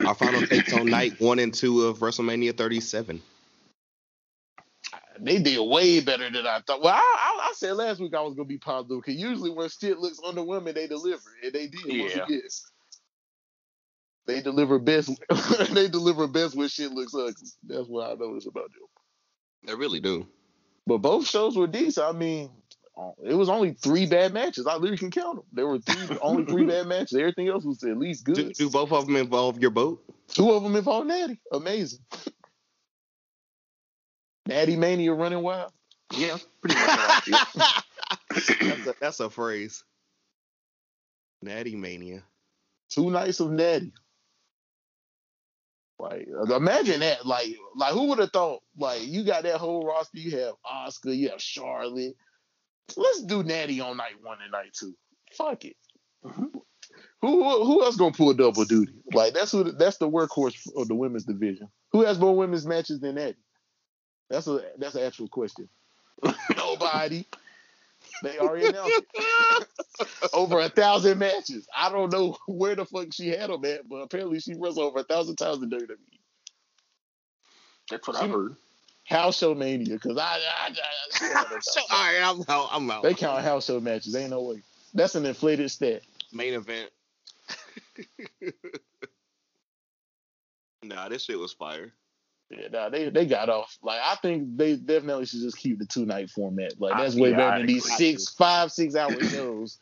our 0.05 0.15
final 0.15 0.41
takes 0.47 0.71
on 0.73 0.85
night 0.87 1.19
one 1.19 1.39
and 1.39 1.53
two 1.53 1.85
of 1.85 1.99
WrestleMania 1.99 2.55
37. 2.55 3.21
They 5.19 5.39
did 5.39 5.59
way 5.59 6.01
better 6.01 6.29
than 6.29 6.45
I 6.45 6.59
thought. 6.65 6.81
Well, 6.81 6.93
I, 6.93 6.97
I, 6.97 7.49
I 7.49 7.53
said 7.55 7.73
last 7.73 7.99
week 7.99 8.13
I 8.13 8.21
was 8.21 8.33
gonna 8.35 8.45
be 8.47 8.57
positive 8.57 8.97
because 8.97 9.19
usually 9.19 9.51
when 9.51 9.69
shit 9.69 9.97
looks 9.97 10.19
under 10.25 10.43
women, 10.43 10.75
they 10.75 10.87
deliver, 10.87 11.21
and 11.43 11.53
they 11.53 11.67
did. 11.67 12.01
Once 12.01 12.15
Yeah. 12.15 12.39
They 14.27 14.41
deliver 14.41 14.79
best. 14.79 15.11
they 15.71 15.87
deliver 15.87 16.27
best 16.27 16.55
when 16.55 16.67
shit 16.67 16.91
looks 16.91 17.13
ugly. 17.13 17.33
That's 17.63 17.87
what 17.87 18.09
I 18.09 18.15
noticed 18.15 18.47
about 18.47 18.71
them. 18.71 18.81
They 19.67 19.75
really 19.75 19.99
do. 19.99 20.27
But 20.87 20.99
both 20.99 21.27
shows 21.27 21.55
were 21.55 21.67
decent. 21.67 22.07
I 22.07 22.11
mean, 22.11 22.49
uh, 22.97 23.11
it 23.23 23.33
was 23.35 23.49
only 23.49 23.73
three 23.73 24.05
bad 24.05 24.33
matches. 24.33 24.67
I 24.67 24.75
literally 24.75 24.97
can 24.97 25.11
count 25.11 25.37
them. 25.37 25.45
There 25.51 25.67
were 25.67 25.79
three, 25.79 26.17
only 26.21 26.45
three 26.45 26.65
bad 26.67 26.87
matches. 26.87 27.13
Everything 27.13 27.47
else 27.49 27.65
was 27.65 27.83
at 27.83 27.97
least 27.97 28.23
good. 28.23 28.35
Do, 28.35 28.53
do 28.53 28.69
both 28.69 28.91
of 28.91 29.05
them 29.05 29.15
involve 29.15 29.59
your 29.59 29.71
boat? 29.71 30.03
Two 30.27 30.51
of 30.51 30.63
them 30.63 30.75
involved 30.75 31.07
Natty. 31.07 31.39
Amazing. 31.51 31.99
Natty 34.47 34.75
Mania 34.75 35.13
running 35.13 35.41
wild. 35.41 35.71
Yeah, 36.13 36.37
pretty 36.61 36.75
much. 36.75 36.89
how 36.89 37.17
I 37.17 37.19
feel. 37.21 37.65
that's, 38.29 38.87
a, 38.87 38.95
that's 39.01 39.19
a 39.19 39.29
phrase. 39.29 39.83
Natty 41.41 41.75
Mania. 41.75 42.23
Two 42.89 43.09
nights 43.09 43.39
of 43.39 43.51
Natty. 43.51 43.91
Like 45.97 46.27
imagine 46.55 46.99
that. 46.99 47.25
Like 47.25 47.55
like 47.75 47.93
who 47.93 48.07
would 48.07 48.19
have 48.19 48.31
thought? 48.31 48.61
Like 48.77 49.05
you 49.05 49.23
got 49.23 49.43
that 49.43 49.57
whole 49.57 49.85
roster. 49.85 50.17
You 50.17 50.37
have 50.37 50.55
Asuka. 50.65 51.15
You 51.15 51.29
have 51.29 51.41
Charlotte. 51.41 52.15
Let's 52.95 53.23
do 53.23 53.43
Natty 53.43 53.79
on 53.79 53.97
night 53.97 54.21
one 54.21 54.37
and 54.43 54.51
night 54.51 54.73
two. 54.77 54.93
Fuck 55.33 55.65
it. 55.65 55.75
Mm-hmm. 56.23 56.57
Who 57.21 57.63
who 57.63 57.83
else 57.83 57.95
gonna 57.95 58.11
pull 58.11 58.33
double 58.33 58.65
duty? 58.65 58.93
Like 59.13 59.33
that's 59.33 59.51
who 59.51 59.71
that's 59.71 59.97
the 59.97 60.09
workhorse 60.09 60.67
of 60.75 60.87
the 60.87 60.95
women's 60.95 61.25
division. 61.25 61.69
Who 61.91 62.03
has 62.03 62.19
more 62.19 62.35
women's 62.35 62.65
matches 62.65 62.99
than 62.99 63.15
Natty? 63.15 63.37
That's 64.29 64.47
a 64.47 64.61
that's 64.77 64.95
an 64.95 65.03
actual 65.03 65.27
question. 65.27 65.69
Nobody. 66.57 67.25
They 68.23 68.39
already 68.39 68.67
announced 68.67 69.01
it. 69.13 69.67
over 70.33 70.59
a 70.59 70.69
thousand 70.69 71.19
matches. 71.19 71.67
I 71.75 71.91
don't 71.91 72.11
know 72.11 72.37
where 72.47 72.75
the 72.75 72.85
fuck 72.85 73.13
she 73.13 73.29
had 73.29 73.49
them 73.49 73.65
at, 73.65 73.87
but 73.87 73.97
apparently 73.97 74.39
she 74.39 74.53
wrestled 74.53 74.85
over 74.85 74.99
a 74.99 75.03
thousand 75.03 75.35
times 75.35 75.61
in 75.61 75.69
WWE. 75.69 75.97
That's 77.89 78.07
what 78.07 78.21
I 78.21 78.27
heard. 78.27 78.55
House 79.05 79.37
show 79.37 79.53
mania, 79.53 79.93
because 79.93 80.17
I, 80.17 80.23
I, 80.23 80.69
I, 80.69 80.73
she 81.13 81.25
so, 81.61 81.81
all 81.91 82.05
right, 82.05 82.21
I'm 82.23 82.41
out. 82.47 82.69
I'm 82.71 82.89
out. 82.89 83.03
they 83.03 83.13
count 83.13 83.43
house 83.43 83.65
show 83.65 83.79
matches. 83.79 84.15
Ain't 84.15 84.31
no 84.31 84.41
way. 84.41 84.63
That's 84.95 85.13
an 85.13 85.25
inflated 85.27 85.69
stat. 85.69 86.01
Main 86.33 86.55
event. 86.55 86.89
nah, 90.83 91.07
this 91.09 91.25
shit 91.25 91.37
was 91.37 91.53
fire. 91.53 91.93
Yeah, 92.51 92.67
nah, 92.71 92.89
they 92.89 93.09
they 93.09 93.25
got 93.25 93.49
off. 93.49 93.77
Like 93.81 93.99
I 94.03 94.15
think 94.15 94.55
they 94.57 94.75
definitely 94.75 95.25
should 95.25 95.41
just 95.41 95.57
keep 95.57 95.79
the 95.79 95.85
two 95.85 96.05
night 96.05 96.29
format. 96.29 96.79
Like 96.79 96.95
I- 96.95 97.03
that's 97.03 97.15
way 97.15 97.31
yeah, 97.31 97.37
better 97.37 97.51
I 97.51 97.57
than 97.57 97.67
these 97.67 97.95
six, 97.97 98.29
five, 98.29 98.71
six 98.71 98.95
hour 98.95 99.19
shows. 99.21 99.79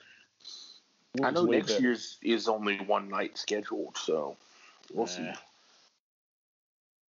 I 1.21 1.31
know 1.31 1.45
next 1.45 1.67
better. 1.67 1.81
year's 1.81 2.17
is 2.23 2.47
only 2.47 2.77
one 2.77 3.09
night 3.09 3.37
scheduled, 3.37 3.97
so 3.97 4.37
we'll 4.93 5.07
see. 5.07 5.21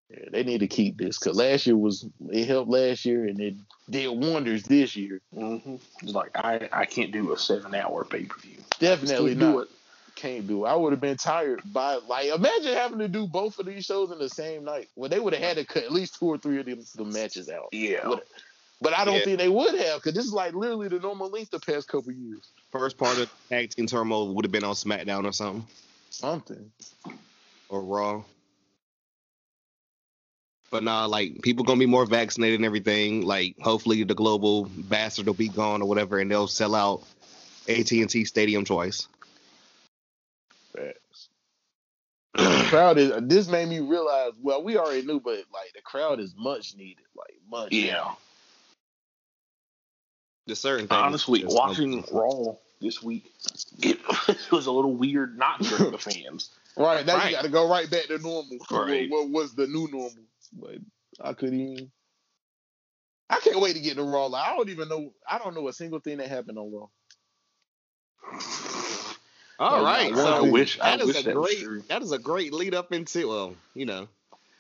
Yeah, 0.09 0.25
they 0.31 0.43
need 0.43 0.59
to 0.59 0.67
keep 0.67 0.97
this 0.97 1.19
because 1.19 1.37
last 1.37 1.67
year 1.67 1.77
was 1.77 2.05
it 2.29 2.47
helped 2.47 2.69
last 2.69 3.05
year 3.05 3.25
and 3.25 3.39
it 3.39 3.55
did 3.89 4.07
wonders 4.09 4.63
this 4.63 4.95
year. 4.95 5.21
hmm 5.33 5.75
It's 6.01 6.13
like 6.13 6.31
I, 6.35 6.67
I 6.71 6.85
can't 6.85 7.11
do 7.11 7.31
a 7.33 7.37
seven 7.37 7.75
hour 7.75 8.03
pay 8.03 8.23
per 8.25 8.39
view. 8.39 8.57
Definitely 8.79 9.35
Still 9.35 9.51
do 9.51 9.53
not. 9.55 9.61
it. 9.63 9.69
Can't 10.15 10.45
do. 10.47 10.65
I 10.65 10.75
would 10.75 10.91
have 10.93 11.01
been 11.01 11.17
tired 11.17 11.61
by 11.73 11.95
like 11.95 12.27
imagine 12.27 12.73
having 12.73 12.99
to 12.99 13.07
do 13.07 13.25
both 13.27 13.57
of 13.59 13.65
these 13.65 13.85
shows 13.85 14.11
in 14.11 14.19
the 14.19 14.29
same 14.29 14.63
night. 14.65 14.87
Well, 14.95 15.09
they 15.09 15.19
would 15.19 15.33
have 15.33 15.41
had 15.41 15.57
to 15.57 15.65
cut 15.65 15.83
at 15.83 15.91
least 15.91 16.19
two 16.19 16.25
or 16.27 16.37
three 16.37 16.59
of 16.59 16.65
them 16.65 16.79
the 16.95 17.05
matches 17.05 17.49
out. 17.49 17.69
Yeah. 17.71 18.15
But 18.81 18.93
I 18.93 19.05
don't 19.05 19.17
Yeah. 19.19 19.23
think 19.25 19.37
they 19.39 19.49
would 19.49 19.73
have 19.75 19.97
because 20.01 20.13
this 20.13 20.25
is 20.25 20.33
like 20.33 20.53
literally 20.53 20.89
the 20.89 20.99
normal 20.99 21.29
length 21.29 21.51
the 21.51 21.59
past 21.59 21.87
couple 21.87 22.11
years. 22.11 22.49
First 22.71 22.97
part 22.97 23.17
of 23.19 23.29
tag 23.49 23.69
team 23.71 23.87
turmoil 23.87 24.33
would 24.35 24.45
have 24.45 24.51
been 24.51 24.63
on 24.63 24.73
SmackDown 24.75 25.25
or 25.25 25.31
something 25.31 25.65
Something. 26.09 26.71
or 27.69 27.81
Raw. 27.81 28.23
But 30.71 30.83
nah, 30.83 31.05
like 31.05 31.41
people 31.41 31.63
gonna 31.65 31.79
be 31.79 31.85
more 31.85 32.05
vaccinated 32.05 32.59
and 32.59 32.65
everything. 32.65 33.25
Like 33.25 33.55
hopefully 33.59 34.03
the 34.03 34.15
global 34.15 34.65
bastard 34.65 35.27
will 35.27 35.33
be 35.33 35.49
gone 35.49 35.81
or 35.81 35.87
whatever, 35.87 36.19
and 36.19 36.29
they'll 36.31 36.47
sell 36.47 36.75
out 36.75 37.03
AT 37.67 37.91
and 37.91 38.09
T 38.09 38.25
Stadium 38.25 38.65
twice. 38.65 39.07
Facts. 40.75 41.29
the 42.35 42.65
crowd 42.69 42.97
is. 42.97 43.11
This 43.23 43.47
made 43.47 43.67
me 43.67 43.79
realize. 43.79 44.31
Well, 44.41 44.63
we 44.63 44.77
already 44.77 45.05
knew, 45.05 45.19
but 45.19 45.35
like 45.53 45.73
the 45.75 45.81
crowd 45.83 46.19
is 46.19 46.33
much 46.37 46.75
needed. 46.75 47.03
Like 47.15 47.35
much. 47.49 47.71
Yeah. 47.73 48.11
The 50.47 50.55
certain 50.55 50.87
things 50.87 50.97
Honestly, 50.97 51.41
just- 51.41 51.55
watching 51.55 52.03
Raw 52.11 52.55
this 52.79 53.01
week, 53.03 53.31
it 53.83 53.99
was 54.51 54.65
a 54.65 54.71
little 54.71 54.95
weird 54.95 55.37
not 55.37 55.59
during 55.61 55.91
the 55.91 55.97
fans. 55.99 56.49
Right 56.77 57.05
now, 57.05 57.17
Right. 57.17 57.29
you 57.31 57.35
got 57.35 57.43
to 57.43 57.49
go 57.49 57.69
right 57.69 57.89
back 57.89 58.05
to 58.05 58.17
normal. 58.17 58.57
Right. 58.71 59.09
What, 59.09 59.29
what 59.29 59.43
was 59.43 59.53
the 59.53 59.67
new 59.67 59.87
normal? 59.91 60.23
But 60.53 60.77
I 61.21 61.33
couldn't 61.33 61.59
even. 61.59 61.91
I 63.29 63.39
can't 63.39 63.59
wait 63.61 63.73
to 63.75 63.81
get 63.81 63.95
to 63.97 64.03
Raw. 64.03 64.25
Like, 64.27 64.47
I 64.47 64.55
don't 64.55 64.69
even 64.69 64.89
know. 64.89 65.13
I 65.29 65.37
don't 65.37 65.53
know 65.53 65.67
a 65.67 65.73
single 65.73 65.99
thing 65.99 66.17
that 66.17 66.27
happened 66.27 66.57
on 66.57 66.71
Raw. 66.73 66.87
All 69.61 69.83
Like, 69.83 69.83
right, 69.83 70.11
not 70.11 70.17
so 70.17 70.39
one 70.41 70.49
I 70.49 70.51
wish 70.51 70.79
I 70.79 70.97
that 70.97 71.01
is 71.01 71.07
wish 71.07 71.19
a 71.19 71.23
that 71.23 71.35
great 71.35 71.87
that 71.89 72.01
is 72.01 72.11
a 72.11 72.17
great 72.19 72.51
lead 72.53 72.73
up 72.73 72.91
into 72.91 73.27
well, 73.27 73.55
you 73.75 73.85
know. 73.85 74.07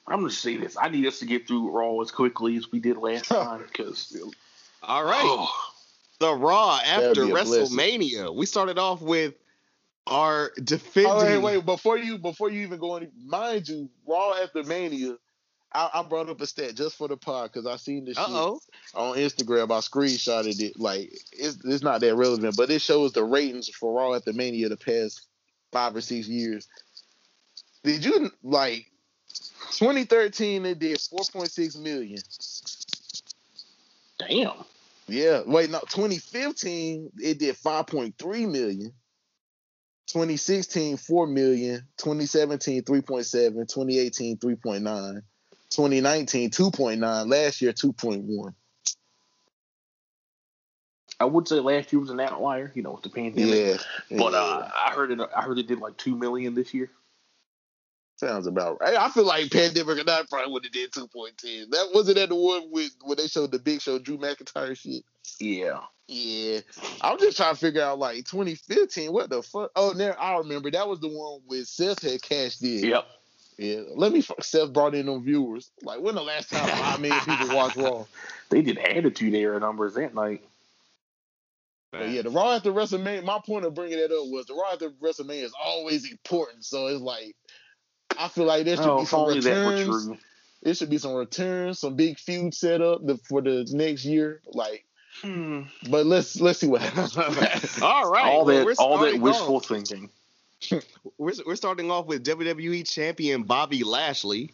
I'm 0.07 0.19
gonna 0.19 0.29
say 0.29 0.57
this. 0.57 0.77
I 0.79 0.89
need 0.89 1.05
us 1.07 1.19
to 1.19 1.25
get 1.25 1.47
through 1.47 1.71
Raw 1.71 1.99
as 2.01 2.11
quickly 2.11 2.55
as 2.57 2.71
we 2.71 2.79
did 2.79 2.97
last 2.97 3.25
time 3.29 3.63
because 3.67 4.15
All 4.83 5.03
right. 5.03 5.21
Oh. 5.23 5.49
the 6.19 6.33
Raw 6.35 6.79
after 6.85 7.07
That'd 7.07 7.15
be 7.25 7.29
a 7.31 7.33
blessing. 7.33 7.77
WrestleMania. 7.77 8.35
We 8.35 8.45
started 8.45 8.77
off 8.77 9.01
with 9.01 9.33
our 10.07 10.51
defending. 10.63 11.11
Oh, 11.11 11.39
wait, 11.41 11.57
wait! 11.57 11.65
Before 11.65 11.97
you, 11.97 12.17
before 12.17 12.49
you 12.51 12.61
even 12.61 12.79
go 12.79 12.95
any, 12.97 13.07
mind 13.25 13.67
you, 13.69 13.89
Raw 14.05 14.33
after 14.33 14.63
Mania, 14.63 15.15
I, 15.73 15.89
I 15.93 16.03
brought 16.03 16.29
up 16.29 16.41
a 16.41 16.47
stat 16.47 16.75
just 16.75 16.97
for 16.97 17.07
the 17.07 17.17
pod 17.17 17.51
because 17.51 17.65
I 17.65 17.77
seen 17.77 18.05
this 18.05 18.17
on 18.93 19.17
Instagram. 19.17 19.71
I 19.71 19.79
screenshotted 19.79 20.59
it. 20.59 20.79
Like 20.79 21.11
it's 21.31 21.57
it's 21.63 21.83
not 21.83 22.01
that 22.01 22.15
relevant, 22.15 22.57
but 22.57 22.69
it 22.69 22.81
shows 22.81 23.13
the 23.13 23.23
ratings 23.23 23.69
for 23.69 23.93
Raw 23.93 24.13
after 24.13 24.33
Mania 24.33 24.69
the 24.69 24.77
past 24.77 25.21
five 25.71 25.95
or 25.95 26.01
six 26.01 26.27
years. 26.27 26.67
Did 27.83 28.03
you 28.03 28.31
like 28.43 28.85
2013? 29.71 30.65
It 30.65 30.79
did 30.79 30.97
4.6 30.97 31.79
million. 31.79 32.19
damn. 34.19 34.53
Yeah, 35.07 35.41
wait, 35.45 35.69
no, 35.69 35.79
2015 35.79 37.11
it 37.17 37.39
did 37.39 37.55
5.3 37.55 38.51
million. 38.51 38.93
2016 40.07 40.97
4 40.97 41.27
million, 41.27 41.87
2017 41.97 42.83
3.7, 42.83 43.53
2018 43.53 44.37
3.9, 44.37 45.21
2019 45.71 46.51
2.9, 46.51 47.27
last 47.29 47.61
year 47.61 47.73
2.1. 47.73 48.53
I 51.19 51.25
would 51.25 51.47
say 51.47 51.59
last 51.59 51.93
year 51.93 51.99
was 51.99 52.09
an 52.09 52.19
outlier, 52.19 52.71
you 52.73 52.81
know, 52.81 52.93
with 52.93 53.03
the 53.03 53.09
pandemic. 53.09 53.79
Yeah, 54.09 54.17
But 54.17 54.33
uh, 54.33 54.67
I 54.75 54.91
heard 54.91 55.11
it. 55.11 55.19
I 55.35 55.41
heard 55.43 55.59
it 55.59 55.67
did 55.67 55.79
like 55.79 55.95
two 55.97 56.15
million 56.15 56.55
this 56.55 56.73
year. 56.73 56.89
sounds 58.15 58.47
about 58.47 58.79
right. 58.81 58.97
I 58.97 59.07
feel 59.09 59.25
like 59.25 59.51
pandemic 59.51 59.99
or 59.99 60.03
not 60.03 60.29
probably 60.29 60.51
would 60.51 60.63
have 60.63 60.73
did 60.73 60.91
2.10. 60.91 61.69
That 61.69 61.89
wasn't 61.93 62.17
that 62.17 62.29
the 62.29 62.35
one 62.35 62.71
with 62.71 62.91
when 63.03 63.17
they 63.17 63.27
showed 63.27 63.51
the 63.51 63.59
big 63.59 63.81
show 63.81 63.99
Drew 63.99 64.17
McIntyre 64.17 64.75
shit. 64.75 65.03
Yeah. 65.39 65.81
Yeah, 66.07 66.59
I'm 67.01 67.17
just 67.19 67.37
trying 67.37 67.53
to 67.53 67.59
figure 67.59 67.83
out 67.83 67.99
like 67.99 68.25
2015. 68.25 69.13
What 69.13 69.29
the 69.29 69.43
fuck? 69.43 69.71
Oh, 69.75 69.93
there 69.93 70.19
I 70.19 70.37
remember 70.39 70.69
that 70.71 70.87
was 70.89 70.99
the 70.99 71.07
one 71.07 71.41
with 71.47 71.67
Seth 71.67 72.01
had 72.01 72.21
cashed 72.21 72.63
in. 72.63 72.83
Yep. 72.83 73.05
Yeah, 73.61 73.81
let 73.95 74.11
me. 74.11 74.21
fuck- 74.21 74.43
Seth 74.43 74.73
brought 74.73 74.95
in 74.95 75.05
them 75.05 75.23
viewers. 75.23 75.69
Like 75.83 75.99
when 76.01 76.15
the 76.15 76.23
last 76.23 76.49
time 76.49 76.67
how 76.67 76.97
many 76.97 77.13
people 77.19 77.55
watched 77.55 77.77
Raw? 77.77 78.05
They 78.49 78.61
did 78.61 78.77
attitude 78.79 79.33
era 79.33 79.59
numbers 79.61 79.93
that 79.93 80.13
night. 80.13 80.43
But 81.91 82.09
yeah, 82.09 82.21
the 82.23 82.29
Raw 82.31 82.51
after 82.53 82.71
WrestleMania. 82.71 83.23
My 83.23 83.39
point 83.45 83.65
of 83.65 83.73
bringing 83.73 83.97
that 83.99 84.05
up 84.11 84.27
was 84.29 84.45
the 84.47 84.53
Raw 84.55 84.73
after 84.73 84.89
WrestleMania 84.89 85.43
is 85.43 85.53
always 85.61 86.09
important. 86.09 86.65
So 86.65 86.87
it's 86.87 87.01
like 87.01 87.35
I 88.17 88.27
feel 88.29 88.45
like 88.45 88.65
there 88.65 88.75
should 88.77 88.85
Oh, 88.87 88.99
be 88.99 89.05
some 89.05 89.19
only 89.21 89.39
that 89.41 89.65
were 89.65 89.71
returns. 89.73 90.05
true. 90.07 90.17
There 90.63 90.73
should 90.73 90.89
be 90.89 90.97
some 90.97 91.13
returns, 91.13 91.79
some 91.79 91.95
big 91.95 92.19
feud 92.19 92.53
set 92.53 92.81
up 92.81 93.05
the, 93.05 93.17
for 93.29 93.41
the 93.41 93.65
next 93.71 94.05
year. 94.05 94.41
Like, 94.47 94.85
Hmm. 95.21 95.63
but 95.89 96.05
let's 96.05 96.39
let's 96.41 96.59
see 96.59 96.67
what 96.67 96.81
happens. 96.81 97.15
All 97.81 98.09
right. 98.09 98.25
all 98.25 98.45
well, 98.45 98.65
that, 98.65 98.79
all 98.79 98.97
that 98.99 99.19
wishful 99.19 99.59
thinking. 99.59 100.09
We're, 101.17 101.33
we're 101.45 101.55
starting 101.55 101.91
off 101.91 102.05
with 102.05 102.25
WWE 102.25 102.89
champion 102.89 103.43
Bobby 103.43 103.83
Lashley. 103.83 104.51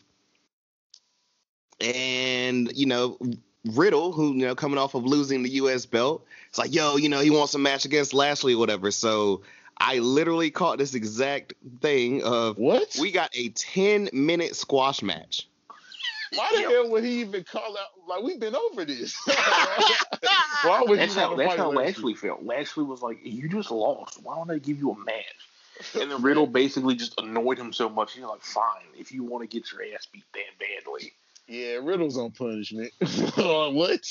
And, 1.80 2.72
you 2.76 2.86
know, 2.88 3.18
Riddle, 3.66 4.12
who, 4.12 4.34
you 4.34 4.48
know, 4.48 4.56
coming 4.56 4.78
off 4.78 4.96
of 4.96 5.04
losing 5.06 5.44
the 5.44 5.50
US 5.52 5.86
belt, 5.86 6.26
it's 6.50 6.58
like, 6.58 6.74
yo, 6.74 6.96
you 6.96 7.10
know, 7.10 7.20
he 7.20 7.30
wants 7.30 7.54
a 7.54 7.60
match 7.60 7.86
against 7.86 8.14
Lashley 8.14 8.54
or 8.54 8.60
whatever. 8.60 8.90
So 8.92 9.42
I 9.78 10.00
literally 10.00 10.50
caught 10.50 10.78
this 10.80 10.96
exact 10.96 11.54
thing 11.82 12.24
of 12.24 12.58
what? 12.58 12.98
we 13.00 13.12
got 13.12 13.30
a 13.36 13.50
10 13.50 14.10
minute 14.14 14.56
squash 14.56 15.02
match. 15.04 15.48
Why 16.36 16.50
the 16.56 16.62
hell 16.62 16.90
would 16.90 17.04
he 17.04 17.22
even 17.22 17.44
call 17.44 17.78
out? 17.78 18.08
Like 18.08 18.24
we've 18.24 18.40
been 18.40 18.56
over 18.56 18.84
this. 18.84 19.16
Why 20.64 20.84
would 20.86 21.00
That's 21.00 21.14
he 21.14 21.20
how 21.20 21.36
that's 21.36 21.56
how 21.56 21.72
Lashley? 21.72 21.86
Lashley 21.86 22.14
felt. 22.16 22.44
Lashley 22.44 22.84
was 22.84 23.02
like, 23.02 23.20
"You 23.24 23.48
just 23.48 23.72
lost. 23.72 24.20
Why 24.24 24.36
don't 24.36 24.52
I 24.52 24.58
give 24.58 24.80
you 24.80 24.92
a 24.92 24.98
match?" 25.06 25.48
And 26.00 26.12
then 26.12 26.22
Riddle 26.22 26.48
basically 26.48 26.96
just 26.96 27.20
annoyed 27.20 27.58
him 27.60 27.72
so 27.74 27.90
much. 27.90 28.14
He's 28.14 28.24
like, 28.24 28.42
"Fine, 28.42 28.88
if 28.98 29.12
you 29.12 29.24
want 29.24 29.44
to 29.44 29.48
get 29.48 29.72
your 29.72 29.82
ass 29.94 30.08
beat 30.12 30.26
that 30.34 30.58
badly." 30.60 31.14
Yeah, 31.48 31.76
Riddle's 31.82 32.18
on 32.18 32.32
punishment. 32.32 32.92
what? 33.36 34.02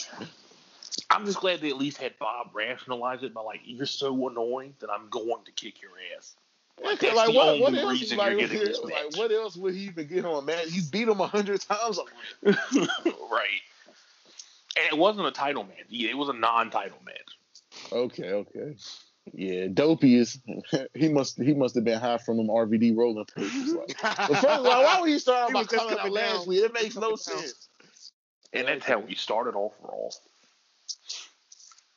I'm 1.10 1.26
just 1.26 1.40
glad 1.40 1.60
they 1.60 1.68
at 1.68 1.76
least 1.76 1.98
had 1.98 2.18
Bob 2.18 2.50
rationalize 2.54 3.22
it 3.22 3.34
by 3.34 3.42
like, 3.42 3.60
"You're 3.64 3.86
so 3.86 4.28
annoying 4.28 4.74
that 4.80 4.90
I'm 4.90 5.08
going 5.10 5.44
to 5.44 5.52
kick 5.52 5.82
your 5.82 5.90
ass." 6.16 6.34
Like, 6.82 6.94
Okay, 6.94 7.06
that's 7.06 7.16
like 7.16 7.28
the 7.28 7.34
what? 7.34 7.48
only 7.48 7.60
What 7.62 7.74
else? 7.74 8.00
reason 8.00 8.18
Like, 8.18 8.30
you're 8.32 8.40
getting 8.40 8.58
this 8.60 8.80
like, 8.84 9.16
what 9.16 9.32
else 9.32 9.56
would 9.56 9.74
he 9.74 9.84
even 9.84 10.06
get 10.06 10.24
on, 10.24 10.44
man? 10.44 10.68
He's 10.68 10.90
beat 10.90 11.08
him 11.08 11.20
a 11.20 11.26
hundred 11.26 11.60
times 11.62 11.98
already. 11.98 12.58
right. 13.30 13.60
And 14.78 14.86
it 14.92 14.98
wasn't 14.98 15.26
a 15.26 15.30
title 15.30 15.64
match. 15.64 15.86
It 15.90 16.16
was 16.16 16.28
a 16.28 16.34
non-title 16.34 16.98
match. 17.04 17.92
Okay, 17.92 18.30
okay. 18.30 18.76
Yeah, 19.32 19.66
Dopey 19.72 20.16
is. 20.16 20.38
He 20.94 21.08
must. 21.08 21.36
He 21.40 21.52
must 21.54 21.74
have 21.74 21.84
been 21.84 21.98
high 22.00 22.18
from 22.18 22.36
them 22.38 22.48
RVD 22.48 22.96
rolling 22.96 23.24
papers. 23.26 23.50
Mm-hmm. 23.52 23.76
Like, 23.76 23.96
but 24.02 24.28
first 24.38 24.44
of 24.44 24.66
all, 24.66 24.82
why 24.84 25.00
would 25.00 25.10
he 25.10 25.18
start 25.18 25.48
He 25.48 25.52
by 25.54 25.60
was 25.60 25.68
calling 25.68 25.92
out 25.94 25.98
coming 25.98 26.14
down. 26.14 26.44
It 26.48 26.72
makes 26.72 26.94
no 26.96 27.08
down. 27.10 27.16
sense. 27.16 27.68
And 28.52 28.68
that's 28.68 28.86
how 28.86 29.00
we 29.00 29.14
started 29.14 29.54
off 29.54 29.72
Raw. 29.82 30.08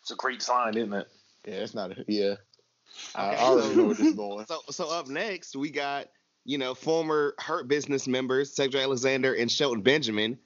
It's 0.02 0.12
a 0.12 0.16
great 0.16 0.42
sign, 0.42 0.76
isn't 0.76 0.94
it? 0.94 1.08
Yeah, 1.46 1.54
it's 1.56 1.74
not. 1.74 1.92
A, 1.92 2.04
yeah, 2.08 2.36
I, 3.16 3.30
Okay, 3.30 3.38
I 3.38 3.44
already 3.44 3.68
so- 3.70 3.74
know 3.76 3.86
where 3.86 3.94
this 3.96 4.08
is 4.08 4.14
going. 4.16 4.46
So, 4.48 4.60
so 4.72 4.90
up 4.92 5.08
next, 5.08 5.56
we 5.56 5.70
got, 5.70 6.08
you 6.46 6.58
know, 6.58 6.74
former 6.74 7.36
Hurt 7.40 7.68
Business 7.68 8.08
members, 8.08 8.54
Cedric 8.56 8.84
Alexander 8.84 9.34
and 9.34 9.50
Shelton 9.52 9.82
Benjamin, 9.82 10.40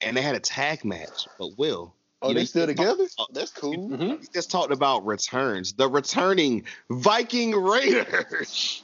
and 0.00 0.16
they 0.16 0.22
had 0.22 0.36
a 0.36 0.40
tag 0.40 0.84
match. 0.84 1.26
But 1.38 1.58
Will, 1.58 1.94
Oh, 2.22 2.28
you 2.28 2.34
they 2.34 2.44
still 2.44 2.66
together? 2.66 3.04
Oh, 3.18 3.26
That's 3.32 3.50
cool. 3.50 3.88
Mm-hmm. 3.90 4.08
we 4.20 4.26
just 4.34 4.50
talked 4.50 4.72
about 4.72 5.06
returns. 5.06 5.72
The 5.72 5.88
returning 5.88 6.64
Viking 6.90 7.52
Raiders. 7.54 8.82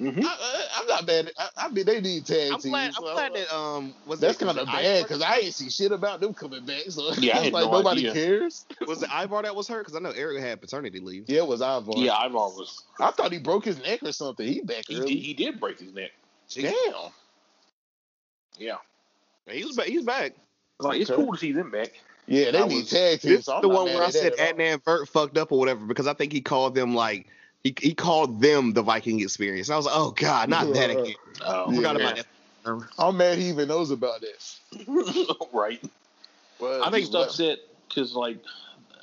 Mm-hmm. 0.00 0.20
I, 0.24 0.36
I, 0.40 0.66
I'm 0.80 0.86
not 0.88 1.06
bad. 1.06 1.30
I, 1.38 1.48
I 1.58 1.68
mean, 1.68 1.86
they 1.86 2.00
need 2.00 2.26
tag 2.26 2.50
I'm 2.54 2.58
teams. 2.60 2.64
glad. 2.72 2.86
I'm 2.88 2.92
so 2.94 3.12
glad 3.14 3.34
that 3.34 3.54
um 3.54 3.94
was 4.04 4.18
that's 4.18 4.36
kind 4.36 4.58
of 4.58 4.66
bad 4.66 5.04
because 5.04 5.22
I 5.22 5.36
ain't 5.36 5.54
see 5.54 5.70
shit 5.70 5.92
about 5.92 6.20
them 6.20 6.34
coming 6.34 6.64
back. 6.66 6.82
So 6.88 7.12
Yeah, 7.18 7.40
it's 7.40 7.52
like 7.52 7.66
no 7.66 7.70
nobody 7.70 8.08
idea. 8.08 8.12
cares. 8.12 8.66
was 8.88 9.04
it 9.04 9.10
Ivar 9.12 9.42
that 9.42 9.54
was 9.54 9.68
hurt 9.68 9.82
because 9.86 9.94
I 9.94 10.00
know 10.00 10.10
Eric 10.10 10.40
had 10.42 10.60
paternity 10.60 10.98
leave. 10.98 11.26
Yeah, 11.28 11.42
it 11.42 11.46
was 11.46 11.60
Ivar. 11.60 11.92
Yeah, 11.94 12.16
Ivar 12.26 12.48
was. 12.48 12.82
I 12.98 13.12
thought 13.12 13.30
he 13.30 13.38
broke 13.38 13.64
his 13.64 13.78
neck 13.80 14.02
or 14.02 14.10
something. 14.10 14.44
He 14.44 14.60
back 14.62 14.86
He, 14.88 14.96
early. 14.96 15.14
did, 15.14 15.22
he 15.22 15.34
did 15.34 15.60
break 15.60 15.78
his 15.78 15.94
neck. 15.94 16.10
Damn. 16.52 16.72
Yeah. 18.58 18.76
He 19.48 19.64
was 19.64 19.76
back. 19.76 19.86
He's 19.86 20.02
back. 20.04 20.32
Like, 20.84 21.00
it's 21.00 21.10
Okay. 21.10 21.22
cool 21.22 21.32
to 21.32 21.38
see 21.38 21.52
them 21.52 21.70
back. 21.70 21.92
Yeah, 22.26 22.50
they 22.52 22.58
I 22.60 22.66
need 22.68 22.76
was- 22.82 22.90
tag 22.90 23.20
teams. 23.20 23.40
is 23.40 23.44
so 23.46 23.60
the 23.60 23.68
one 23.68 23.86
where 23.86 24.02
I 24.02 24.10
said 24.10 24.34
at. 24.34 24.56
Adnan 24.56 24.82
Virk 24.82 25.08
fucked 25.08 25.36
up 25.38 25.50
or 25.52 25.58
whatever 25.58 25.84
because 25.86 26.06
I 26.06 26.14
think 26.14 26.32
he 26.32 26.40
called 26.40 26.74
them 26.74 26.94
like 26.94 27.26
he, 27.64 27.74
he 27.80 27.94
called 27.94 28.40
them 28.40 28.72
the 28.72 28.82
Viking 28.82 29.20
experience. 29.20 29.68
And 29.68 29.74
I 29.74 29.76
was 29.76 29.86
like, 29.86 29.94
oh 29.96 30.10
god, 30.12 30.48
not 30.48 30.72
that 30.74 30.90
again. 30.90 31.14
Oh, 31.44 31.70
I 31.70 31.74
forgot 31.76 31.96
Yeah. 31.98 32.02
about 32.10 32.16
that. 32.16 32.26
I'm 32.98 33.16
mad 33.16 33.38
he 33.38 33.48
even 33.48 33.66
knows 33.68 33.90
about 33.90 34.20
this. 34.20 34.60
right. 35.52 35.82
Well, 36.60 36.84
I 36.84 36.90
think 36.90 37.02
just 37.02 37.12
well- 37.12 37.24
upset 37.24 37.58
because, 37.88 38.14
like, 38.14 38.38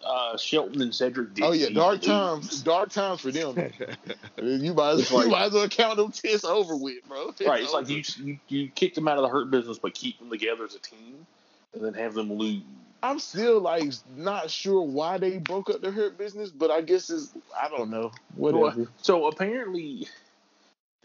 uh, 0.03 0.38
Shelton 0.38 0.81
and 0.81 0.95
Cedric 0.95 1.34
did. 1.34 1.43
Oh 1.43 1.51
yeah, 1.51 1.68
dark 1.69 2.01
to 2.03 2.07
lose. 2.38 2.47
times. 2.47 2.61
Dark 2.64 2.89
times 2.89 3.19
for 3.19 3.31
them. 3.31 3.56
you 4.41 4.73
might 4.73 4.91
as 4.91 5.11
well, 5.11 5.23
you 5.26 5.30
might 5.30 5.47
as 5.47 5.51
well 5.53 5.68
count 5.68 5.97
them 5.97 6.11
tits 6.11 6.45
over 6.45 6.77
with, 6.77 7.06
bro. 7.07 7.34
Right. 7.45 7.61
It's 7.64 7.73
like 7.73 7.89
you, 7.89 8.01
you 8.23 8.39
you 8.47 8.68
kicked 8.69 8.95
them 8.95 9.10
out 9.10 9.18
of 9.18 9.23
the 9.23 9.27
hurt 9.30 9.51
business, 9.51 9.77
but 9.77 9.93
keep 9.93 10.18
them 10.19 10.30
together 10.30 10.64
as 10.64 10.73
a 10.73 10.80
team, 10.80 11.27
and 11.73 11.83
then 11.83 11.93
have 11.93 12.13
them 12.13 12.31
lose. 12.33 12.61
I'm 13.01 13.19
still 13.19 13.61
like 13.61 13.93
not 14.17 14.49
sure 14.49 14.81
why 14.81 15.17
they 15.17 15.37
broke 15.37 15.69
up 15.69 15.81
the 15.81 15.91
hurt 15.91 16.17
business, 16.17 16.49
but 16.49 16.69
I 16.69 16.81
guess 16.81 17.09
it's 17.09 17.31
I 17.59 17.69
don't 17.69 17.89
know. 17.89 18.11
Whatever. 18.35 18.87
So 19.01 19.27
apparently, 19.27 20.07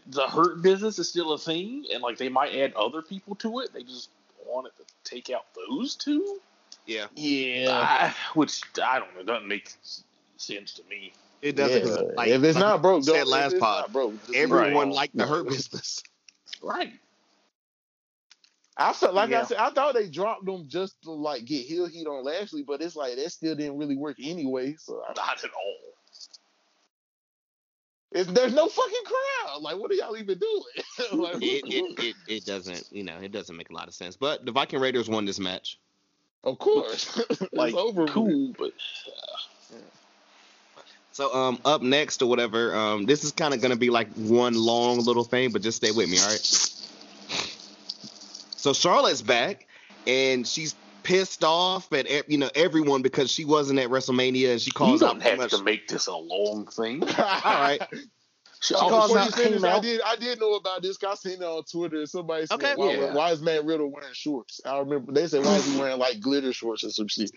the 0.07 0.27
hurt 0.27 0.61
business 0.61 0.99
is 0.99 1.09
still 1.09 1.31
a 1.33 1.37
thing, 1.37 1.85
and 1.93 2.03
like 2.03 2.17
they 2.17 2.29
might 2.29 2.53
add 2.53 2.73
other 2.73 3.01
people 3.01 3.35
to 3.35 3.59
it. 3.59 3.73
They 3.73 3.83
just 3.83 4.09
wanted 4.45 4.71
to 4.77 4.83
take 5.09 5.29
out 5.29 5.45
those 5.69 5.95
two, 5.95 6.39
Yeah, 6.85 7.05
Yeah. 7.15 7.71
I, 7.71 8.15
which 8.37 8.61
I 8.83 8.99
don't 8.99 9.15
know 9.15 9.23
doesn't 9.23 9.47
make 9.47 9.71
sense 10.37 10.73
to 10.73 10.83
me. 10.89 11.13
it 11.41 11.55
doesn't. 11.55 11.87
Yeah. 11.87 12.11
like, 12.15 12.29
if 12.29 12.43
it's 12.43 12.55
like 12.55 12.63
not 12.63 12.81
broke, 12.81 13.01
we 13.01 13.05
don't, 13.07 13.19
if 13.19 13.27
last 13.27 13.53
it's 13.53 13.59
pod, 13.61 13.91
broke, 13.93 14.17
just 14.19 14.29
leave 14.29 14.39
it 14.39 14.43
everyone 14.43 14.87
alone. 14.87 14.89
liked 14.91 15.15
the 15.17 15.25
hurt 15.25 15.47
business. 15.47 16.03
Right. 16.61 16.93
I 18.77 18.91
felt 18.93 19.13
like 19.13 19.29
Yeah. 19.29 19.41
I 19.41 19.43
said, 19.45 19.57
I 19.57 19.69
thought 19.69 19.93
they 19.95 20.09
dropped 20.09 20.45
them 20.45 20.67
just 20.67 21.01
to 21.03 21.11
like 21.11 21.45
get 21.45 21.65
heel 21.65 21.87
heat 21.87 22.07
on 22.07 22.23
Lashley, 22.25 22.63
but 22.63 22.81
it's 22.81 22.95
like 22.95 23.15
that 23.15 23.31
still 23.31 23.55
didn't 23.55 23.77
really 23.77 23.95
work 23.95 24.17
anyway. 24.21 24.75
So 24.77 25.01
I, 25.07 25.13
Not 25.15 25.43
at 25.43 25.51
all. 25.51 25.75
it's, 28.11 28.31
there's 28.31 28.53
no 28.53 28.67
fucking 28.67 29.03
crowd. 29.05 29.61
Like, 29.61 29.77
what 29.77 29.91
are 29.91 29.93
y'all 29.93 30.17
even 30.17 30.37
doing? 30.37 30.63
like, 31.23 31.35
it, 31.41 31.63
it, 31.67 31.99
it, 32.03 32.15
it 32.27 32.45
doesn't, 32.45 32.85
you 32.91 33.03
know, 33.03 33.17
it 33.21 33.31
doesn't 33.31 33.55
make 33.55 33.69
a 33.69 33.73
lot 33.73 33.87
of 33.87 33.93
sense. 33.93 34.15
But 34.17 34.45
the 34.45 34.51
Viking 34.51 34.79
Raiders 34.79 35.07
won 35.09 35.23
this 35.25 35.39
match. 35.39 35.79
of 36.43 36.59
course, 36.59 37.17
it's 37.29 37.53
Like 37.53 37.73
over. 37.75 38.03
with. 38.03 38.11
cool, 38.11 38.53
but 38.57 38.73
So 41.13 41.33
um, 41.33 41.59
up 41.63 41.81
next 41.81 42.21
or 42.21 42.25
whatever, 42.29 42.75
um, 42.75 43.05
this 43.05 43.23
is 43.23 43.31
kind 43.31 43.53
of 43.53 43.61
gonna 43.61 43.77
be 43.77 43.89
like 43.89 44.11
one 44.15 44.53
long 44.53 44.99
little 44.99 45.23
thing, 45.23 45.51
but 45.51 45.61
just 45.61 45.77
stay 45.77 45.91
with 45.91 46.09
me, 46.09 46.19
all 46.19 46.27
right? 46.27 46.71
So 48.65 48.73
Charlotte's 48.73 49.21
back, 49.21 49.67
and 50.07 50.47
she's 50.47 50.73
pissed 51.03 51.43
off 51.43 51.93
at 51.93 52.27
you 52.31 52.39
know 52.39 52.49
everyone 52.55 53.03
because 53.03 53.29
she 53.31 53.45
wasn't 53.45 53.77
at 53.77 53.89
WrestleMania, 53.89 54.53
and 54.53 54.59
she 54.59 54.71
calls 54.71 55.03
out 55.03 55.07
don't 55.07 55.15
pretty 55.21 55.29
have 55.29 55.37
much. 55.37 55.51
to 55.51 55.63
make 55.63 55.87
this 55.87 56.07
a 56.07 56.15
long 56.15 56.65
thing. 56.65 57.03
All 57.07 57.07
right, 57.19 57.79
She 58.61 58.73
calls 58.73 59.09
before 59.11 59.17
you 59.21 59.27
out, 59.27 59.33
finish, 59.35 59.63
I 59.63 59.79
did. 59.79 60.01
I 60.03 60.15
did 60.15 60.39
know 60.39 60.55
about 60.55 60.81
this. 60.81 60.97
'cause 60.97 61.19
I 61.23 61.29
seen 61.29 61.43
it 61.43 61.45
on 61.45 61.61
Twitter. 61.65 62.07
Somebody 62.07 62.47
said, 62.47 62.55
Okay. 62.55 62.73
why, 62.75 62.93
Yeah. 62.95 63.13
why 63.13 63.31
is 63.33 63.41
Matt 63.43 63.65
Riddle 63.65 63.91
wearing 63.91 64.13
shorts?" 64.13 64.61
I 64.65 64.79
remember 64.79 65.11
they 65.11 65.27
said, 65.27 65.45
"Why 65.45 65.57
is 65.57 65.71
he 65.71 65.79
wearing 65.79 65.99
like 65.99 66.19
glitter 66.19 66.51
shorts 66.51 66.83
or 66.83 66.89
some 66.89 67.07
shit?" 67.07 67.29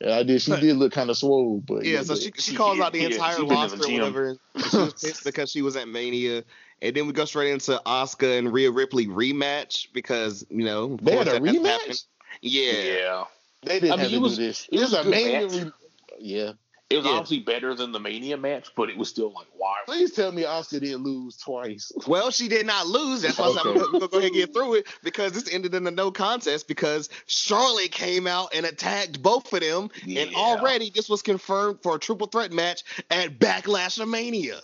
Yeah, 0.00 0.16
I 0.16 0.22
did. 0.22 0.40
She 0.40 0.54
did 0.60 0.76
look 0.76 0.92
kind 0.92 1.10
of 1.10 1.16
swole, 1.16 1.60
but 1.66 1.84
yeah. 1.84 2.02
So 2.02 2.14
but- 2.14 2.22
she 2.22 2.30
she 2.36 2.52
she- 2.52 2.56
calls 2.56 2.78
out 2.78 2.92
the 2.92 3.00
yeah, 3.00 3.08
entire 3.08 3.34
she 3.34 3.42
been 3.42 3.44
in 3.44 3.48
the 3.48 3.54
roster 3.56 3.92
whatever. 3.92 4.28
and 4.54 4.64
She 4.70 4.76
was 4.76 4.92
pissed 4.94 5.24
because 5.24 5.50
she 5.50 5.62
was 5.62 5.74
at 5.74 5.88
Mania, 5.88 6.44
and 6.82 6.94
then 6.94 7.06
we 7.06 7.12
go 7.12 7.24
straight 7.24 7.50
into 7.52 7.80
Asuka 7.86 8.38
and 8.38 8.52
Rhea 8.52 8.70
Ripley 8.70 9.06
rematch 9.06 9.86
because 9.92 10.44
you 10.50 10.64
know 10.64 10.96
they 11.02 11.16
had 11.16 11.28
a 11.28 11.32
that 11.40 11.44
has 11.46 11.56
rematch. 11.56 12.04
Yeah. 12.42 12.72
Yeah. 12.72 13.24
They 13.62 13.80
didn't 13.80 13.92
I 13.92 13.96
mean, 13.96 14.04
have 14.04 14.12
it 14.12 14.16
to 14.16 14.20
was- 14.20 14.36
do 14.38 14.46
this. 14.46 14.68
it 14.72 14.80
was 14.80 14.92
It's 14.94 15.04
a 15.04 15.06
a 15.06 15.10
mania. 15.10 15.46
Re- 15.48 15.72
yeah. 16.18 16.52
It 16.88 16.96
was 16.96 17.04
Yeah. 17.06 17.12
obviously 17.12 17.38
better 17.40 17.72
than 17.76 17.92
the 17.92 18.00
Mania 18.00 18.36
match, 18.36 18.70
but 18.74 18.90
it 18.90 18.96
was 18.96 19.08
still 19.08 19.32
like, 19.32 19.46
why? 19.56 19.76
Please 19.86 20.10
tell 20.10 20.32
me 20.32 20.42
Asuka 20.42 20.80
didn't 20.80 21.04
lose 21.04 21.36
twice. 21.36 21.92
Well, 22.08 22.32
she 22.32 22.48
did 22.48 22.66
not 22.66 22.88
lose. 22.88 23.22
That's 23.22 23.38
why 23.38 23.44
I 23.46 23.52
said 23.52 23.66
I'm 23.66 23.74
gonna 23.92 24.08
go 24.08 24.18
ahead 24.18 24.24
and 24.24 24.32
get 24.34 24.52
through 24.52 24.74
it 24.74 24.88
because 25.04 25.30
this 25.30 25.48
ended 25.54 25.72
in 25.76 25.86
a 25.86 25.90
no 25.92 26.10
contest 26.10 26.66
because 26.66 27.08
Charlotte 27.26 27.92
came 27.92 28.26
out 28.26 28.54
and 28.56 28.66
attacked 28.66 29.22
both 29.22 29.52
of 29.52 29.60
them, 29.60 29.90
and 30.08 30.34
already 30.34 30.90
this 30.92 31.08
was 31.08 31.22
confirmed 31.22 31.78
for 31.80 31.94
a 31.94 31.98
triple 32.00 32.26
threat 32.26 32.50
match 32.52 32.82
at 33.08 33.38
Backlash 33.38 34.04
Mania. 34.08 34.60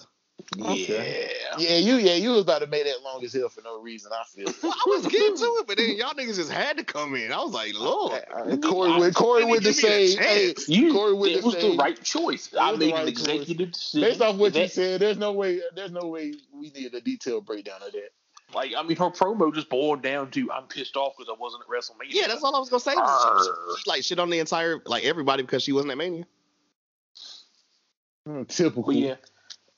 Okay. 0.60 1.28
Yeah. 1.58 1.58
Yeah, 1.58 1.76
you 1.78 1.96
yeah 1.96 2.14
you 2.14 2.30
was 2.30 2.42
about 2.42 2.60
to 2.60 2.66
make 2.66 2.84
that 2.84 3.02
long 3.02 3.24
as 3.24 3.32
hell 3.32 3.48
for 3.48 3.62
no 3.62 3.80
reason. 3.80 4.12
I 4.12 4.22
feel. 4.24 4.46
Well, 4.62 4.72
I 4.72 4.84
was 4.88 5.06
getting 5.06 5.36
to 5.36 5.44
it, 5.60 5.66
but 5.66 5.76
then 5.78 5.96
y'all 5.96 6.12
niggas 6.14 6.36
just 6.36 6.50
had 6.52 6.76
to 6.78 6.84
come 6.84 7.14
in. 7.14 7.32
I 7.32 7.38
was 7.42 7.52
like, 7.52 7.74
Lord. 7.74 8.22
Uh, 8.32 8.56
Corey 8.58 8.98
with 8.98 9.14
Corey 9.14 9.42
Give 9.42 9.50
with 9.50 9.62
the 9.64 9.72
give 9.72 9.82
me 9.84 10.04
a 10.04 10.08
same. 10.08 10.18
Hey. 10.22 10.54
You, 10.68 10.92
Corey 10.92 11.14
with 11.14 11.30
it 11.32 11.40
the 11.40 11.46
was 11.46 11.54
the 11.54 11.60
same- 11.62 11.76
right 11.78 12.02
choice. 12.02 12.50
I 12.58 12.72
made 12.76 12.92
right 12.92 13.08
an 13.08 13.14
choice. 13.14 13.26
executive 13.26 13.72
decision. 13.72 14.08
Based 14.08 14.20
off 14.20 14.36
what 14.36 14.54
you 14.54 14.68
said, 14.68 15.00
there's 15.00 15.18
no 15.18 15.32
way. 15.32 15.60
There's 15.74 15.92
no 15.92 16.06
way 16.08 16.34
we 16.52 16.70
need 16.70 16.92
a 16.94 17.00
detailed 17.00 17.46
breakdown 17.46 17.80
of 17.84 17.92
that. 17.92 18.10
Like, 18.54 18.72
I 18.76 18.82
mean, 18.82 18.96
her 18.98 19.10
promo 19.10 19.52
just 19.52 19.68
boiled 19.68 20.02
down 20.02 20.30
to 20.32 20.52
I'm 20.52 20.64
pissed 20.68 20.96
off 20.96 21.14
because 21.18 21.32
I 21.34 21.40
wasn't 21.40 21.62
at 21.64 21.68
WrestleMania. 21.68 22.10
Yeah, 22.10 22.28
that's 22.28 22.44
all 22.44 22.54
I 22.54 22.60
was 22.60 22.68
gonna 22.68 22.80
say. 22.80 22.92
She, 22.92 23.82
she, 23.82 23.90
like 23.90 24.04
shit 24.04 24.18
on 24.20 24.30
the 24.30 24.38
entire 24.38 24.80
like 24.86 25.04
everybody 25.04 25.42
because 25.42 25.62
she 25.64 25.72
wasn't 25.72 25.90
at 25.92 25.98
Mania. 25.98 26.24
Hmm, 28.26 28.42
typical. 28.44 28.84
But 28.84 28.94
yeah, 28.96 29.14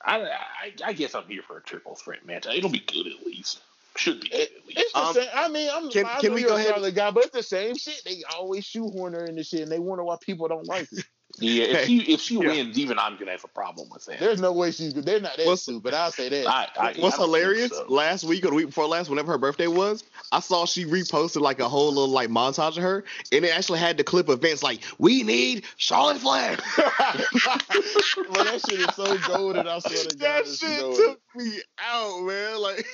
I, 0.08 0.22
I 0.22 0.72
I 0.86 0.92
guess 0.92 1.14
I'm 1.14 1.24
here 1.28 1.42
for 1.42 1.58
a 1.58 1.62
triple 1.62 1.94
threat 1.94 2.24
match. 2.26 2.46
It'll 2.46 2.70
be 2.70 2.80
good 2.80 3.06
at 3.06 3.26
least. 3.26 3.60
Should 3.96 4.20
be 4.20 4.28
good 4.28 4.40
It- 4.40 4.52
at 4.58 4.66
least. 4.66 4.78
It's 4.80 4.92
the 4.92 4.98
Um, 5.00 5.14
same. 5.14 5.28
I 5.34 5.48
mean, 5.48 5.70
I'm. 5.72 5.90
can- 5.90 6.06
I 6.06 6.20
can 6.20 6.32
we 6.34 6.42
go 6.42 6.54
ahead- 6.56 6.68
Charlotte 6.68 6.94
guy, 6.94 7.10
but 7.10 7.24
it's 7.24 7.32
the 7.34 7.42
same 7.42 7.76
shit. 7.76 8.00
They 8.04 8.22
always 8.34 8.64
shoehorn 8.64 9.12
her 9.14 9.24
in 9.24 9.36
the 9.36 9.44
shit, 9.44 9.60
and 9.62 9.70
they 9.72 9.78
wonder 9.78 10.04
why 10.04 10.16
people 10.20 10.48
don't 10.48 10.66
like 10.66 10.88
her. 10.90 10.96
Yeah, 11.40 11.64
if 11.64 11.84
she 11.86 11.98
if 12.12 12.20
she 12.20 12.34
Yeah. 12.34 12.48
wins, 12.48 12.78
even 12.78 12.98
I'm 12.98 13.16
gonna 13.18 13.30
have 13.32 13.44
a 13.44 13.48
problem 13.48 13.88
with 13.92 14.04
that. 14.06 14.18
There's 14.20 14.40
no 14.40 14.52
way 14.52 14.70
she's. 14.70 14.94
They're 14.94 15.20
not 15.20 15.36
that 15.36 15.46
What's- 15.46 15.62
stupid. 15.62 15.94
I'll 15.94 16.10
say 16.12 16.28
that. 16.28 16.46
I, 16.48 16.68
I, 16.78 16.94
What's 16.98 17.18
I 17.18 17.22
hilarious? 17.22 17.70
so. 17.70 17.86
Last 17.88 18.24
week 18.24 18.44
or 18.44 18.48
the 18.48 18.54
week 18.54 18.66
before 18.66 18.86
last, 18.86 19.08
whenever 19.10 19.32
her 19.32 19.38
birthday 19.38 19.66
was, 19.68 20.04
I 20.32 20.40
saw 20.40 20.66
she 20.66 20.84
reposted 20.84 21.40
like 21.40 21.60
a 21.60 21.68
whole 21.68 21.88
little 21.88 22.08
like 22.08 22.28
montage 22.28 22.76
of 22.76 22.82
her, 22.82 23.04
and 23.32 23.44
it 23.44 23.56
actually 23.56 23.78
had 23.78 23.96
the 23.96 24.04
clip 24.04 24.28
of 24.28 24.40
Vince 24.42 24.62
like, 24.62 24.82
"We 24.98 25.22
need 25.22 25.64
Charlotte 25.76 26.18
Flair." 26.18 26.56
well, 26.78 28.44
that 28.44 28.60
shit 28.68 28.80
is 28.80 28.94
so 28.94 29.18
golden. 29.28 29.66
I 29.68 29.78
swear 29.78 30.04
to 30.04 30.16
God, 30.16 30.44
that 30.44 30.46
shit 30.46 30.80
golden. 30.80 30.96
took 31.06 31.20
me 31.36 31.60
out, 31.78 32.22
man. 32.22 32.60
Like, 32.60 32.86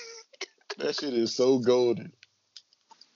That 0.78 0.94
shit 0.96 1.14
is 1.14 1.34
so 1.34 1.58
golden. 1.58 2.12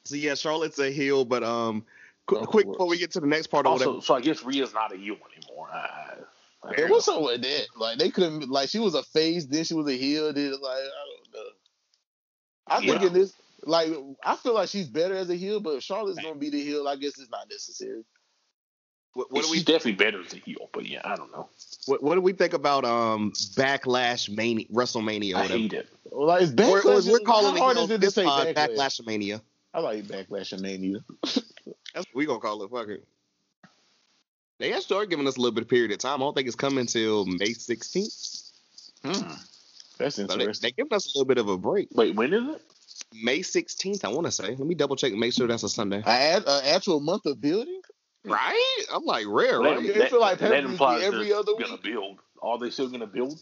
so 0.05 0.17
yeah, 0.17 0.35
Charlotte's 0.35 0.79
a 0.79 0.91
heel, 0.91 1.25
but 1.25 1.43
um, 1.43 1.85
qu- 2.29 2.47
quick 2.47 2.67
course. 2.67 2.77
before 2.77 2.89
we 2.89 2.99
get 2.99 3.11
to 3.13 3.21
the 3.21 3.27
next 3.27 3.49
part 3.49 3.67
of 3.67 3.73
Also, 3.73 3.87
whatever. 3.87 4.05
so 4.05 4.15
I 4.15 4.21
guess 4.21 4.43
Rhea's 4.45 4.73
not 4.75 4.93
a 4.93 4.97
heel 4.97 5.17
anymore. 5.37 5.69
I, 5.73 5.79
I, 6.65 6.75
Hey, 6.75 6.87
what's 6.87 7.09
up 7.09 7.23
with 7.23 7.43
that? 7.43 7.67
Like 7.77 7.99
they 7.99 8.11
couldn't. 8.11 8.49
Like 8.49 8.69
she 8.69 8.79
was 8.81 8.95
a 8.95 9.03
face, 9.03 9.47
then 9.47 9.65
she 9.65 9.75
was 9.75 9.87
a 9.89 9.97
heel. 9.97 10.33
Then 10.33 10.51
like 10.53 10.63
I 10.63 10.79
don't 10.81 11.35
know. 11.35 11.51
I 12.67 12.81
think 12.81 13.03
in 13.03 13.13
this, 13.13 13.33
like 13.65 13.89
I 14.25 14.37
feel 14.37 14.55
like 14.55 14.69
she's 14.69 14.89
better 14.89 15.15
as 15.17 15.31
a 15.31 15.35
heel, 15.37 15.61
but 15.61 15.77
if 15.77 15.83
Charlotte's 15.83 16.19
gonna 16.21 16.35
be 16.35 16.51
the 16.51 16.63
heel, 16.63 16.87
I 16.89 16.97
guess 16.97 17.19
it's 17.19 17.31
not 17.31 17.49
necessary. 17.49 18.05
What, 19.15 19.33
what 19.33 19.41
do 19.43 19.49
She's 19.49 19.59
we 19.61 19.65
definitely 19.65 19.93
better 19.93 20.21
as 20.21 20.33
a 20.35 20.37
heel, 20.37 20.69
but 20.73 20.85
yeah, 20.87 21.01
I 21.05 21.17
don't 21.17 21.33
know. 21.33 21.49
what, 21.87 22.03
what 22.03 22.15
do 22.17 22.21
we 22.21 22.33
think 22.35 22.53
about 22.53 22.85
um 22.85 23.33
Backlash 23.57 24.29
Mania 24.29 24.67
WrestleMania? 24.67 25.35
Or 25.35 25.39
I 25.39 25.43
whatever? 25.43 25.59
hate 25.61 25.73
it. 25.73 25.89
Well, 26.11 26.27
like 26.27 26.43
it's 26.43 26.51
Or, 26.53 26.55
backlash. 26.83 27.09
or 27.09 27.13
we're 27.13 27.19
calling 27.21 27.57
how 27.57 27.63
hard 27.63 27.77
it, 27.79 27.81
is 27.85 27.91
it 27.91 27.93
know, 27.95 27.97
this 27.99 28.15
pod, 28.15 28.49
backlash? 28.49 28.69
Backlash 28.77 29.07
Mania. 29.07 29.41
I 29.75 29.81
like 29.81 30.05
backlash 30.05 30.53
and 30.53 30.63
mania. 30.63 30.99
That's 31.99 32.07
what 32.13 32.21
we 32.21 32.27
gonna 32.27 32.39
call 32.39 32.63
it. 32.63 32.71
Fuck 32.71 32.89
it. 32.91 33.05
They 34.61 34.71
have 34.71 34.83
started 34.85 35.11
giving 35.11 35.27
us 35.27 35.37
a 35.37 35.41
little 35.41 35.53
bit 35.53 35.63
of 35.65 35.69
period 35.69 35.91
of 35.91 35.99
time. 35.99 36.23
I 36.23 36.27
don't 36.27 36.33
think 36.33 36.47
it's 36.47 36.55
coming 36.55 36.79
until 36.79 37.27
May 37.27 37.49
16th. 37.49 38.53
Hmm. 39.05 39.33
That's 39.99 40.15
So 40.15 40.27
they, 40.29 40.35
interesting. 40.35 40.69
they 40.69 40.83
giving 40.83 40.95
us 40.95 41.07
a 41.07 41.19
little 41.19 41.27
bit 41.27 41.39
of 41.39 41.49
a 41.49 41.59
break. 41.59 41.89
Wait, 41.91 42.15
when 42.15 42.33
is 42.33 42.55
it? 42.55 42.63
May 43.21 43.41
16th, 43.41 44.05
I 44.05 44.11
want 44.11 44.27
to 44.27 44.31
say. 44.31 44.51
Let 44.51 44.61
me 44.61 44.77
double 44.77 44.95
check 44.95 45.11
and 45.11 45.19
make 45.19 45.33
sure 45.33 45.49
that's 45.49 45.65
a 45.65 45.69
Sunday. 45.69 46.01
I 46.07 46.19
add 46.19 46.45
an 46.47 46.65
actual 46.67 47.01
month 47.01 47.27
of 47.27 47.41
building. 47.41 47.81
Right? 48.25 48.85
I'm 48.93 49.05
like, 49.05 49.27
rare, 49.29 49.63
That, 49.63 49.63
right? 49.63 49.83
you 49.83 49.93
feel 50.07 50.21
like 50.21 50.39
that 50.39 50.53
implies 50.65 51.03
every 51.03 51.33
other 51.33 51.53
gonna 51.53 51.73
week? 51.75 51.83
build. 51.83 52.21
Are 52.43 52.59
they 52.59 52.71
still 52.71 52.89
gonna 52.89 53.07
build? 53.07 53.41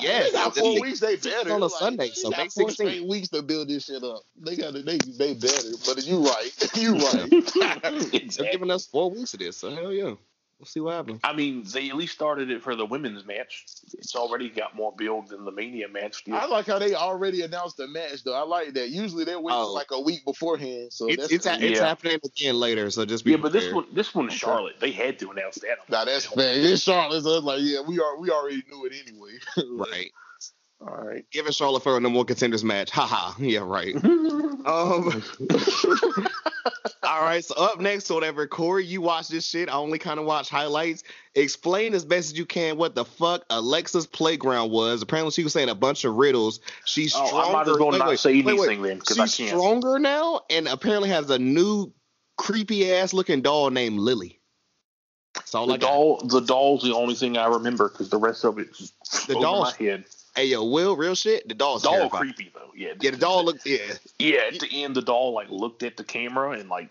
Yes. 0.00 0.26
they 0.26 0.32
got 0.32 0.56
four 0.56 0.74
week. 0.74 0.82
weeks. 0.84 1.00
They 1.00 1.16
better 1.16 1.52
on 1.54 1.62
a 1.62 1.66
Like, 1.66 1.72
Sunday, 1.72 2.08
they 2.08 2.14
so 2.14 2.30
got 2.30 2.38
May 2.38 2.48
four 2.48 2.70
straight 2.70 3.04
weeks 3.06 3.28
to 3.30 3.42
build 3.42 3.68
this 3.68 3.86
shit 3.86 4.02
up. 4.02 4.22
They 4.36 4.56
got 4.56 4.74
to, 4.74 4.82
they 4.82 4.98
they 4.98 5.34
better. 5.34 5.70
But 5.86 6.04
you 6.06 6.24
right. 6.24 6.50
you 6.76 6.96
right. 6.98 7.30
They're 8.36 8.52
giving 8.52 8.70
us 8.70 8.86
four 8.86 9.10
weeks 9.10 9.34
of 9.34 9.40
this, 9.40 9.56
so 9.56 9.74
hell 9.74 9.92
yeah. 9.92 10.14
We'll 10.58 10.66
see 10.66 10.80
what 10.80 10.94
happens. 10.94 11.20
I 11.22 11.34
mean, 11.34 11.62
they 11.72 11.88
at 11.88 11.94
least 11.94 12.14
started 12.14 12.50
it 12.50 12.64
for 12.64 12.74
the 12.74 12.84
women's 12.84 13.24
match. 13.24 13.64
It's 13.92 14.16
already 14.16 14.48
got 14.48 14.74
more 14.74 14.92
build 14.98 15.28
than 15.28 15.44
the 15.44 15.52
Mania 15.52 15.86
match. 15.88 16.24
did. 16.24 16.34
I 16.34 16.46
like 16.46 16.66
how 16.66 16.80
they 16.80 16.94
already 16.96 17.42
announced 17.42 17.76
the 17.76 17.86
match 17.86 18.24
though. 18.24 18.34
I 18.34 18.42
like 18.42 18.74
that. 18.74 18.88
Usually 18.88 19.22
they 19.24 19.36
wait 19.36 19.54
Oh. 19.54 19.72
like 19.72 19.92
a 19.92 20.00
week 20.00 20.24
beforehand. 20.24 20.92
So 20.92 21.06
It's 21.08 21.16
that's 21.18 21.32
it's, 21.32 21.46
cool. 21.46 21.54
it's 21.62 21.78
Yeah. 21.78 21.86
happening 21.86 22.18
again 22.24 22.56
later, 22.56 22.90
so 22.90 23.04
just 23.04 23.24
be 23.24 23.30
yeah, 23.30 23.36
but 23.36 23.52
this 23.52 23.72
one, 23.72 23.86
this 23.92 24.12
one's 24.12 24.32
Charlotte. 24.34 24.80
They 24.80 24.90
had 24.90 25.20
to 25.20 25.30
announce 25.30 25.56
that. 25.60 25.78
Nah, 25.88 26.04
that's 26.04 26.26
fair. 26.26 26.52
It's 26.56 26.82
Charlotte. 26.82 27.22
So 27.22 27.36
it's 27.36 27.44
like, 27.44 27.60
yeah, 27.62 27.80
we 27.86 28.00
are 28.00 28.18
we 28.18 28.30
already 28.30 28.64
knew 28.68 28.84
it 28.86 28.92
anyway. 29.06 29.38
Right. 29.78 30.10
All 30.80 30.88
right. 31.06 31.24
Giving 31.30 31.52
Charlotte 31.52 31.82
Flair 31.84 31.96
a 31.96 32.00
number 32.00 32.16
one 32.16 32.26
contenders 32.26 32.64
match. 32.64 32.90
Haha. 32.90 33.34
Yeah, 33.40 33.60
right. 33.60 33.94
Um, 34.66 35.22
all 37.08 37.22
right, 37.22 37.44
so 37.44 37.54
up 37.56 37.80
next, 37.80 38.10
or 38.10 38.14
whatever, 38.14 38.46
Corey, 38.46 38.84
you 38.84 39.00
watch 39.00 39.28
this 39.28 39.46
shit. 39.46 39.68
I 39.68 39.72
only 39.72 39.98
kind 39.98 40.18
of 40.20 40.26
watch 40.26 40.48
highlights. 40.50 41.04
Explain 41.34 41.94
as 41.94 42.04
best 42.04 42.32
as 42.32 42.38
you 42.38 42.44
can 42.46 42.76
what 42.76 42.94
the 42.94 43.04
fuck 43.04 43.44
Alexa's 43.50 44.06
playground 44.06 44.70
was. 44.70 45.02
Apparently, 45.02 45.30
she 45.30 45.44
was 45.44 45.52
saying 45.52 45.68
a 45.68 45.74
bunch 45.74 46.04
of 46.04 46.14
riddles. 46.16 46.60
She's 46.84 47.14
Oh, 47.16 47.26
stronger. 47.26 47.48
I 47.48 47.52
might 47.52 47.68
as 47.68 47.78
well 47.78 47.90
wait, 47.90 47.98
not 47.98 48.08
wait, 48.08 48.18
say 48.18 48.42
wait, 48.42 48.58
wait. 48.58 48.82
then 48.82 48.98
because 48.98 49.18
I 49.18 49.26
can't. 49.28 49.48
stronger 49.50 49.98
now, 49.98 50.40
and 50.50 50.68
apparently 50.68 51.08
has 51.10 51.30
a 51.30 51.38
new 51.38 51.92
creepy 52.36 52.92
ass 52.92 53.12
looking 53.12 53.42
doll 53.42 53.70
named 53.70 53.98
Lily. 53.98 54.40
That's 55.34 55.54
all 55.54 55.66
The 55.66 55.74
I 55.74 55.76
got. 55.76 55.88
doll, 55.88 56.16
the 56.26 56.40
doll's 56.40 56.82
the 56.82 56.94
only 56.94 57.14
thing 57.14 57.36
I 57.36 57.46
remember 57.46 57.88
because 57.88 58.08
the 58.10 58.18
rest 58.18 58.44
of 58.44 58.58
it 58.58 58.68
The 59.26 59.34
doll's- 59.34 59.74
my 59.78 59.86
head. 59.86 60.04
Hey, 60.36 60.44
yo, 60.46 60.62
Will, 60.64 60.96
real 60.96 61.16
shit. 61.16 61.48
The 61.48 61.54
doll's 61.54 61.82
Doll 61.82 61.94
terrifying. 61.94 62.32
creepy 62.34 62.52
though. 62.54 62.70
Yeah, 62.76 62.92
Yeah, 63.00 63.10
the 63.10 63.16
doll 63.16 63.44
looked. 63.44 63.66
Yeah, 63.66 63.78
Yeah, 64.20 64.40
at 64.52 64.60
the 64.60 64.68
end, 64.84 64.94
the 64.94 65.02
doll 65.02 65.32
like 65.32 65.48
looked 65.50 65.82
at 65.82 65.96
the 65.96 66.04
camera 66.04 66.52
and 66.52 66.68
like 66.68 66.90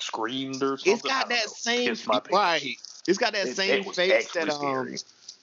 screamed 0.00 0.62
or 0.62 0.76
something. 0.78 0.92
It's 0.94 1.02
got 1.02 1.28
that 1.28 1.46
know. 1.46 1.52
same 1.52 1.88
Pissed 1.90 2.06
my 2.06 2.14
pants. 2.20 2.30
right. 2.32 2.76
It's 3.06 3.18
got 3.18 3.32
that 3.32 3.46
It- 3.48 3.56
same 3.56 3.80
it 3.86 3.94
face 3.94 4.32
that 4.32 4.48
um. 4.50 4.56
scary. 4.58 4.98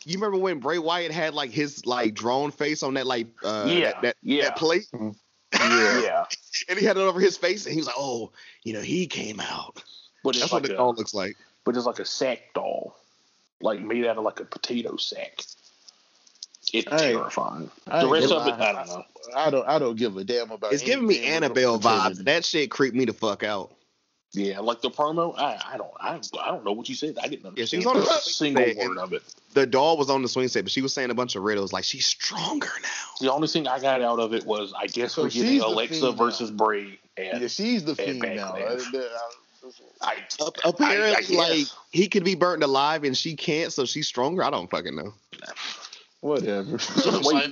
You 0.08 0.20
remember 0.20 0.38
when 0.38 0.60
Bray 0.60 0.78
Wyatt 0.78 1.12
had 1.12 1.34
like 1.34 1.50
his 1.50 1.86
like 1.88 2.14
drone 2.14 2.52
face 2.52 2.84
on 2.84 2.94
that 2.94 3.08
like 3.08 3.26
uh 3.44 3.66
Yeah, 3.68 3.80
that, 3.94 4.02
that, 4.04 4.16
yeah. 4.22 4.44
that 4.44 4.56
plate, 4.58 4.86
Yeah, 4.94 6.02
yeah. 6.02 6.26
and 6.70 6.78
he 6.78 6.86
had 6.86 6.98
it 6.98 7.02
over 7.02 7.20
his 7.20 7.38
face, 7.38 7.66
and 7.66 7.74
he 7.74 7.80
was 7.80 7.88
like, 7.88 7.96
"Oh, 7.98 8.32
you 8.64 8.74
know, 8.74 8.82
he 8.82 9.08
came 9.08 9.40
out." 9.40 9.84
But 10.24 10.32
it's 10.36 10.40
That's 10.42 10.54
like 10.54 10.62
what 10.64 10.68
the 10.70 10.74
a, 10.76 10.78
doll 10.78 10.94
looks 10.94 11.14
like. 11.16 11.38
but 11.64 11.76
it's 11.76 11.86
like 11.88 11.98
a 12.00 12.06
sack 12.06 12.54
doll, 12.54 12.96
like 13.62 13.80
made 13.82 14.06
out 14.06 14.18
of 14.18 14.24
like 14.24 14.40
a 14.40 14.46
potato 14.46 14.96
sack. 14.98 15.42
It's 16.74 16.92
I 16.92 16.98
terrifying. 16.98 17.72
I 17.88 18.02
The 18.02 18.08
rest 18.10 18.32
of 18.32 18.46
it. 18.48 18.54
I 18.54 18.74
don't 18.74 18.88
know. 18.88 19.04
I 19.36 19.50
don't. 19.50 19.68
I 19.68 19.80
don't 19.80 19.96
give 19.98 20.18
a 20.18 20.24
damn 20.24 20.52
about. 20.52 20.72
It. 20.72 20.76
It's 20.76 20.84
giving 20.84 21.08
me 21.08 21.24
Annabelle 21.26 21.80
vibes. 21.80 22.24
That 22.26 22.44
shit 22.46 22.70
creeped 22.70 22.96
me 22.96 23.06
the 23.06 23.14
fuck 23.14 23.44
out. 23.44 23.72
Yeah, 24.36 24.60
like 24.60 24.82
the 24.82 24.90
promo, 24.90 25.34
I, 25.38 25.62
I 25.74 25.78
don't, 25.78 25.92
I, 26.00 26.20
I 26.42 26.48
don't 26.52 26.64
know 26.66 26.74
what 26.74 26.90
you 26.90 26.96
said. 26.96 27.18
I 27.22 27.28
didn't 27.28 27.46
understand 27.46 27.58
Yeah, 27.58 27.66
she 27.66 27.78
was 27.78 27.86
on 27.86 27.96
the 27.98 28.10
a 28.10 28.20
single 28.22 28.64
set, 28.66 28.78
word 28.78 28.98
of 28.98 29.14
it. 29.14 29.24
The 29.54 29.66
doll 29.66 29.98
was 29.98 30.10
on 30.10 30.22
the 30.22 30.28
swing 30.28 30.48
set, 30.50 30.64
but 30.66 30.72
she 30.72 30.82
was 30.82 30.94
saying 30.94 31.10
a 31.10 31.14
bunch 31.14 31.36
of 31.36 31.44
riddles 31.44 31.72
like 31.72 31.84
she's 31.86 32.06
stronger 32.06 32.70
now. 32.82 32.90
The 33.22 33.32
only 33.32 33.48
thing 33.48 33.68
I 33.68 33.80
got 33.80 34.02
out 34.02 34.20
of 34.20 34.34
it 34.34 34.46
was, 34.46 34.74
I 34.78 34.88
guess 34.88 35.14
So 35.14 35.24
we're 35.24 35.30
getting 35.30 35.62
Alexa 35.62 35.96
female. 35.96 36.12
versus 36.14 36.52
Bray, 36.52 37.00
and 37.18 37.42
Yeah, 37.42 37.48
she's 37.48 37.84
the 37.86 37.92
and 37.92 38.22
fiend 38.22 38.36
now. 38.36 38.52
Backlash. 38.52 39.12
I, 40.02 40.14
Ap- 40.14 40.22
I- 40.42 40.68
I 40.68 40.70
apparently, 40.70 41.36
like 41.38 41.68
he 41.92 42.08
could 42.08 42.24
be 42.24 42.36
burnt 42.36 42.62
alive 42.64 43.04
and 43.04 43.18
she 43.18 43.36
can't, 43.36 43.72
so 43.74 43.86
she's 43.86 44.08
stronger. 44.08 44.44
I 44.44 44.50
don't 44.50 44.70
fucking 44.70 44.96
know. 44.96 45.14
Whatever. 46.22 46.78
Wait, 47.24 47.52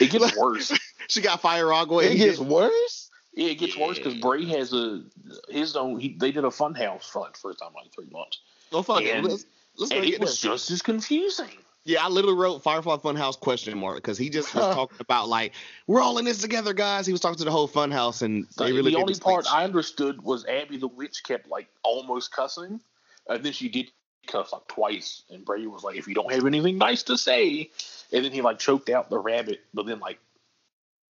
it 0.00 0.10
gets 0.10 0.36
worse. 0.38 0.72
She 1.06 1.20
got 1.20 1.42
fire 1.42 1.70
agua. 1.70 2.02
it 2.04 2.10
and 2.12 2.18
gets 2.18 2.38
he- 2.38 2.44
worse. 2.44 3.03
Yeah, 3.36 3.48
it 3.48 3.56
gets 3.56 3.76
worse 3.76 3.98
because 3.98 4.14
Bray 4.14 4.44
has 4.46 4.72
a 4.72 5.02
his 5.48 5.74
own. 5.76 5.98
He, 5.98 6.16
they 6.18 6.30
did 6.32 6.44
a 6.44 6.50
fun 6.50 6.74
house 6.74 7.08
for 7.08 7.20
like 7.20 7.32
the 7.34 7.38
first 7.40 7.58
time 7.58 7.70
in 7.70 7.82
like 7.82 7.92
three 7.92 8.08
months, 8.10 8.40
fuck 8.70 9.02
it. 9.02 9.10
and- 9.10 9.26
Let's, 9.26 9.46
let's 9.76 9.92
and 9.92 10.04
it 10.04 10.20
was 10.20 10.38
just 10.38 10.70
as 10.70 10.82
confusing. 10.82 11.48
Yeah, 11.86 12.02
I 12.02 12.08
literally 12.08 12.36
wrote 12.36 12.62
Firefly 12.62 12.96
Funhouse 12.96 13.38
question 13.38 13.76
mark 13.76 13.96
because 13.96 14.16
he 14.16 14.30
just 14.30 14.54
was 14.54 14.74
talking 14.74 14.96
about 15.00 15.28
like 15.28 15.52
we're 15.86 16.00
all 16.00 16.16
in 16.18 16.24
this 16.24 16.40
together, 16.40 16.72
guys. 16.72 17.06
He 17.06 17.12
was 17.12 17.20
talking 17.20 17.36
to 17.38 17.44
the 17.44 17.50
whole 17.50 17.68
Funhouse, 17.68 18.22
and 18.22 18.46
The, 18.56 18.64
they 18.64 18.72
really 18.72 18.92
the 18.92 18.98
only 18.98 19.14
part. 19.18 19.46
I 19.52 19.64
understood 19.64 20.22
was 20.22 20.46
Abby 20.46 20.78
the 20.78 20.88
witch 20.88 21.22
kept 21.24 21.48
like 21.48 21.66
almost 21.82 22.32
cussing, 22.32 22.80
and 23.28 23.44
then 23.44 23.52
she 23.52 23.68
did 23.68 23.90
cuss 24.28 24.52
like 24.52 24.66
twice, 24.68 25.24
and 25.28 25.44
Bray 25.44 25.66
was 25.66 25.82
like, 25.82 25.96
"If 25.96 26.08
you 26.08 26.14
don't 26.14 26.32
have 26.32 26.46
anything 26.46 26.78
nice 26.78 27.02
to 27.04 27.18
say," 27.18 27.70
and 28.12 28.24
then 28.24 28.32
he 28.32 28.40
like 28.40 28.58
choked 28.60 28.88
out 28.88 29.10
the 29.10 29.18
rabbit, 29.18 29.60
but 29.74 29.84
then 29.86 29.98
like 29.98 30.18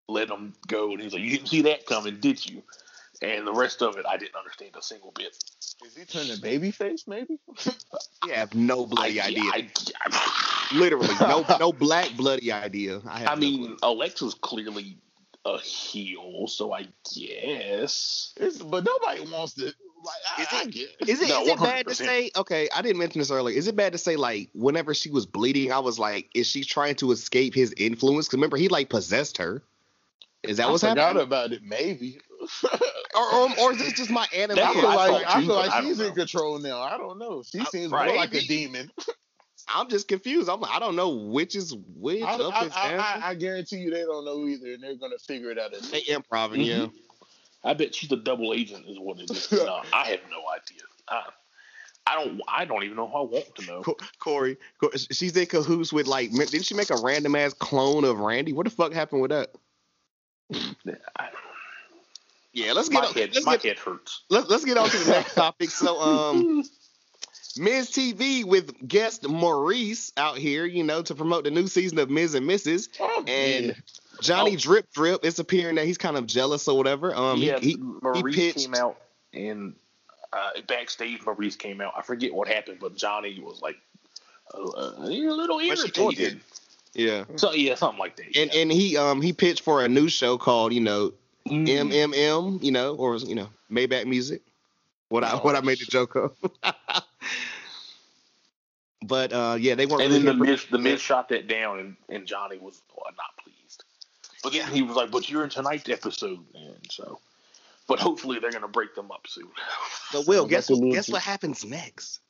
let 0.08 0.28
him 0.28 0.54
go, 0.66 0.92
and 0.92 1.00
he's 1.02 1.12
like, 1.12 1.22
"You 1.22 1.30
didn't 1.30 1.48
see 1.48 1.62
that 1.62 1.86
coming, 1.86 2.18
did 2.20 2.44
you?" 2.44 2.62
And 3.22 3.46
the 3.46 3.52
rest 3.52 3.80
of 3.82 3.96
it, 3.96 4.04
I 4.06 4.16
didn't 4.16 4.34
understand 4.36 4.72
a 4.76 4.82
single 4.82 5.12
bit. 5.12 5.36
Is 5.84 5.96
he 5.96 6.04
turning 6.04 6.36
babyface? 6.36 7.06
Maybe. 7.06 7.38
Yeah, 8.26 8.36
I 8.36 8.38
have 8.38 8.54
no 8.54 8.86
bloody 8.86 9.20
I, 9.20 9.26
idea. 9.26 9.42
I, 9.52 9.68
I, 10.06 10.68
Literally, 10.74 11.14
no 11.20 11.44
no 11.60 11.72
black 11.74 12.16
bloody 12.16 12.50
idea. 12.50 13.02
I, 13.06 13.18
have 13.18 13.28
I 13.28 13.34
no 13.34 13.40
mean, 13.40 13.66
clue. 13.66 13.76
Alexa's 13.82 14.32
clearly 14.32 14.96
a 15.44 15.58
heel, 15.58 16.46
so 16.46 16.72
I 16.72 16.88
guess. 17.14 18.32
It's, 18.38 18.62
but 18.62 18.84
nobody 18.84 19.30
wants 19.30 19.52
to. 19.54 19.64
Like, 19.66 19.74
I, 20.38 20.42
Is 20.42 20.48
I 20.52 20.62
it- 20.62 21.08
is 21.08 21.20
it 21.20 21.28
no, 21.28 21.42
is 21.42 21.48
it 21.48 21.58
bad 21.60 21.86
to 21.88 21.94
say? 21.94 22.30
Okay, 22.34 22.68
I 22.74 22.80
didn't 22.80 22.98
mention 22.98 23.18
this 23.18 23.30
earlier. 23.30 23.56
Is 23.56 23.66
it 23.68 23.76
bad 23.76 23.92
to 23.92 23.98
say 23.98 24.16
like 24.16 24.48
whenever 24.54 24.94
she 24.94 25.10
was 25.10 25.26
bleeding, 25.26 25.70
I 25.70 25.80
was 25.80 25.98
like, 25.98 26.30
is 26.34 26.46
she 26.46 26.64
trying 26.64 26.94
to 26.96 27.12
escape 27.12 27.54
his 27.54 27.74
influence? 27.76 28.26
Because 28.26 28.38
remember, 28.38 28.56
he 28.56 28.68
like 28.68 28.88
possessed 28.88 29.36
her. 29.38 29.62
Is 30.48 30.56
that 30.58 30.66
I 30.68 30.70
what's 30.70 30.82
forgot 30.82 30.98
happening? 30.98 31.22
about 31.24 31.52
it. 31.52 31.62
Maybe. 31.62 32.18
Or, 33.16 33.32
or 33.32 33.48
or 33.60 33.72
is 33.72 33.78
this 33.78 33.92
just 33.92 34.10
my 34.10 34.26
anime? 34.34 34.58
I 34.58 34.72
feel 34.72 34.82
like 34.82 35.24
I 35.24 35.40
feel 35.40 35.54
like 35.54 35.84
she's 35.84 36.00
in 36.00 36.12
control 36.14 36.58
now. 36.58 36.80
I 36.80 36.98
don't 36.98 37.16
know. 37.16 37.44
She 37.44 37.60
Uh, 37.60 37.64
seems 37.66 37.92
right. 37.92 38.08
more 38.08 38.16
like 38.16 38.34
a 38.34 38.40
demon. 38.40 38.90
I'm 39.68 39.88
just 39.88 40.08
confused. 40.08 40.48
I'm 40.48 40.60
like, 40.60 40.72
I 40.74 40.80
don't 40.80 40.96
know 40.96 41.10
which 41.10 41.54
is 41.54 41.76
which. 41.94 42.24
I, 42.24 42.34
up 42.34 42.52
I, 42.52 42.68
I. 42.74 42.96
I, 42.96 43.28
I 43.30 43.34
guarantee 43.36 43.76
you 43.76 43.90
they 43.90 44.02
don't 44.02 44.24
know 44.24 44.48
either, 44.48 44.72
and 44.72 44.82
they're 44.82 44.96
gonna 44.96 45.18
figure 45.18 45.52
it 45.52 45.60
out. 45.60 45.72
As 45.74 45.88
they 45.92 46.02
improving, 46.08 46.62
yeah. 46.62 46.74
Mhm. 46.78 46.92
I 47.62 47.74
bet 47.74 47.94
she's 47.94 48.10
a 48.10 48.16
double 48.16 48.52
agent, 48.52 48.84
is 48.88 48.98
what 48.98 49.20
it 49.20 49.30
is. 49.30 49.52
no, 49.52 49.82
I 49.92 50.06
have 50.08 50.20
no 50.28 50.42
idea. 50.52 50.82
I, 51.08 51.22
I 52.08 52.14
don't. 52.24 52.40
I 52.48 52.64
don't 52.64 52.82
even 52.82 52.96
know 52.96 53.06
who 53.06 53.16
I 53.16 53.20
want 53.22 53.54
to 53.54 53.66
know. 53.66 53.82
Co- 53.82 53.96
Corey, 54.18 54.56
she's 55.12 55.36
in 55.36 55.46
cahoots 55.46 55.92
with 55.92 56.08
like. 56.08 56.32
Didn't 56.32 56.64
she 56.64 56.74
make 56.74 56.90
a 56.90 56.96
random 57.00 57.36
ass 57.36 57.54
clone 57.54 58.02
of 58.04 58.18
Randy? 58.18 58.52
What 58.52 58.64
the 58.64 58.70
fuck 58.70 58.92
happened 58.92 59.22
with 59.22 59.30
that? 59.30 59.50
Yeah, 62.52 62.72
let's 62.72 62.88
get 62.88 63.00
my 63.02 63.06
on, 63.08 63.14
head, 63.14 63.30
let's 63.34 63.46
my 63.46 63.56
get 63.56 63.64
head 63.64 63.78
hurts. 63.78 64.22
let's 64.30 64.48
let's 64.48 64.64
get 64.64 64.76
on 64.78 64.88
to 64.88 64.96
the 64.96 65.10
next 65.10 65.34
topic. 65.34 65.70
So 65.70 66.00
um 66.00 66.62
Miz 67.56 67.90
TV 67.90 68.44
with 68.44 68.72
guest 68.86 69.22
Maryse 69.24 70.12
out 70.16 70.38
here, 70.38 70.64
you 70.66 70.82
know, 70.84 71.02
to 71.02 71.14
promote 71.14 71.44
the 71.44 71.50
new 71.50 71.66
season 71.66 71.98
of 71.98 72.10
Miz 72.10 72.34
and 72.34 72.48
Mrs. 72.48 72.88
Oh, 73.00 73.24
And 73.26 73.66
yeah. 73.66 73.72
Johnny 74.20 74.54
Oh. 74.54 74.56
Drip 74.56 74.92
Drip, 74.92 75.24
it's 75.24 75.38
appearing 75.40 75.76
that 75.76 75.86
he's 75.86 75.98
kind 75.98 76.16
of 76.16 76.26
jealous 76.26 76.68
or 76.68 76.76
whatever. 76.78 77.14
Um 77.14 77.38
yeah, 77.38 77.58
he, 77.58 77.70
he 77.70 77.76
Maryse 77.76 78.34
pitched- 78.34 78.58
came 78.58 78.74
out 78.74 78.98
and 79.32 79.74
uh, 80.32 80.50
backstage. 80.66 81.20
Maryse 81.20 81.56
came 81.58 81.80
out. 81.80 81.92
I 81.96 82.02
forget 82.02 82.32
what 82.34 82.48
happened, 82.48 82.78
but 82.80 82.96
Johnny 82.96 83.38
was 83.40 83.62
like 83.62 83.76
uh, 84.52 84.58
uh, 84.62 84.94
a 84.98 85.06
little 85.06 85.56
What 85.56 85.78
she 85.78 85.90
told 85.90 86.18
irritated. 86.18 86.40
Yeah. 86.94 87.24
So 87.36 87.52
yeah, 87.52 87.74
something 87.74 87.98
like 87.98 88.16
that. 88.16 88.26
And 88.36 88.52
yeah. 88.54 88.60
and 88.60 88.72
he 88.72 88.96
um 88.96 89.20
he 89.22 89.32
pitched 89.32 89.62
for 89.62 89.84
a 89.84 89.88
new 89.88 90.08
show 90.08 90.38
called, 90.38 90.72
you 90.72 90.80
know, 90.80 91.12
Mm. 91.48 91.68
MMM, 91.68 92.62
you 92.62 92.72
know, 92.72 92.94
or 92.94 93.16
you 93.16 93.34
know, 93.34 93.50
Maybach 93.70 94.06
Music. 94.06 94.40
What 95.10 95.24
I 95.24 95.36
what 95.36 95.54
I 95.54 95.60
made 95.60 95.78
the 95.78 95.84
joke 95.84 96.14
of. 96.16 96.32
but 99.02 99.32
uh 99.32 99.56
yeah, 99.60 99.74
they 99.74 99.84
weren't 99.86 100.02
And 100.02 100.12
really 100.12 100.24
then 100.24 100.38
the 100.38 100.44
here 100.44 100.52
Miz, 100.54 100.66
the 100.70 100.78
Miz 100.78 101.00
shot 101.00 101.28
that 101.28 101.46
down, 101.46 101.78
and, 101.80 101.96
and 102.08 102.26
Johnny 102.26 102.56
was 102.58 102.80
uh, 102.96 103.10
not 103.16 103.36
pleased. 103.42 103.84
But 104.42 104.52
then 104.54 104.68
he 104.68 104.82
was 104.82 104.96
like, 104.96 105.10
"But 105.10 105.28
you're 105.28 105.44
in 105.44 105.50
tonight's 105.50 105.88
episode," 105.88 106.38
and 106.54 106.76
so. 106.90 107.18
But 107.86 108.00
hopefully 108.00 108.38
they're 108.40 108.50
gonna 108.50 108.66
break 108.68 108.94
them 108.94 109.10
up 109.10 109.26
soon. 109.28 109.44
for- 109.48 109.52
But 110.18 110.26
Will, 110.26 110.46
guess 110.46 110.70
like 110.70 110.92
guess 110.94 111.10
what 111.10 111.20
happens 111.22 111.64
next? 111.64 112.20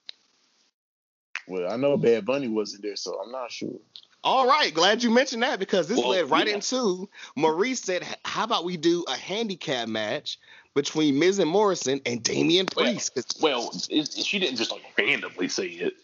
Well, 1.47 1.71
I 1.71 1.77
know 1.77 1.97
Bad 1.97 2.25
Bunny 2.27 2.49
wasn't 2.49 2.83
there, 2.83 2.97
so 2.97 3.21
I'm 3.23 3.31
not 3.31 3.53
sure. 3.53 3.79
All 4.25 4.49
right, 4.49 4.73
glad 4.73 5.03
you 5.03 5.11
mentioned 5.11 5.43
that 5.43 5.59
because 5.59 5.87
this 5.87 5.99
Well, 5.99 6.09
led 6.09 6.31
right 6.31 6.49
yeah. 6.49 6.55
into 6.55 7.11
Maryse 7.37 7.85
said, 7.85 8.05
"How 8.25 8.45
about 8.45 8.65
we 8.65 8.79
do 8.79 9.05
a 9.07 9.15
handicap 9.15 9.87
match 9.87 10.39
between 10.75 11.19
Miz 11.19 11.39
and 11.39 11.51
Morrison 11.51 12.01
and 12.07 12.23
Damian 12.23 12.67
Well, 12.75 12.99
Well, 13.41 13.71
it, 13.91 14.11
she 14.11 14.39
didn't 14.39 14.57
just 14.57 14.73
like 14.73 14.83
randomly 14.99 15.49
say 15.49 15.67
it. 15.67 15.95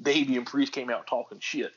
Damian 0.00 0.44
Priest 0.44 0.72
came 0.72 0.90
out 0.90 1.06
talking 1.06 1.38
shit, 1.40 1.72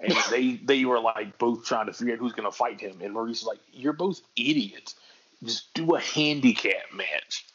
and 0.00 0.12
they 0.30 0.54
they 0.56 0.84
were 0.84 0.98
like 0.98 1.38
both 1.38 1.64
trying 1.64 1.86
to 1.86 1.92
figure 1.92 2.14
out 2.14 2.18
who's 2.18 2.32
gonna 2.32 2.50
fight 2.50 2.80
him. 2.80 3.00
And 3.00 3.14
Maryse 3.14 3.28
was 3.28 3.44
like, 3.44 3.60
"You're 3.72 3.92
both 3.92 4.22
idiots. 4.36 4.96
Just 5.44 5.72
do 5.74 5.94
a 5.94 6.00
handicap 6.00 6.92
match." 6.92 7.46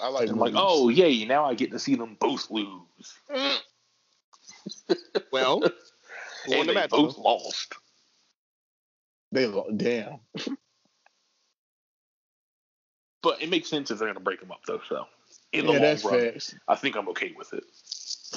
I 0.00 0.08
like. 0.08 0.30
I'm 0.30 0.38
like, 0.38 0.54
"Oh 0.56 0.88
yay! 0.88 1.26
Now 1.26 1.44
I 1.44 1.52
get 1.52 1.72
to 1.72 1.78
see 1.78 1.94
them 1.94 2.16
both 2.18 2.50
lose." 2.50 3.18
well, 5.30 5.62
won 6.48 6.60
and 6.60 6.68
the 6.68 6.72
they 6.74 6.80
match? 6.80 6.90
both 6.90 7.18
lost. 7.18 7.74
they 9.32 9.46
lo- 9.46 9.70
damn. 9.76 10.18
But 13.22 13.42
it 13.42 13.50
makes 13.50 13.68
sense 13.68 13.90
if 13.90 13.98
they're 13.98 14.08
gonna 14.08 14.20
break 14.20 14.40
them 14.40 14.52
up 14.52 14.60
though. 14.66 14.80
So 14.88 15.06
in 15.52 15.66
the 15.66 15.72
Yeah, 15.72 15.78
long 16.02 16.12
run, 16.12 16.32
facts. 16.32 16.54
I 16.68 16.76
think 16.76 16.96
I'm 16.96 17.08
okay 17.10 17.34
with 17.36 17.52
it. 17.52 17.64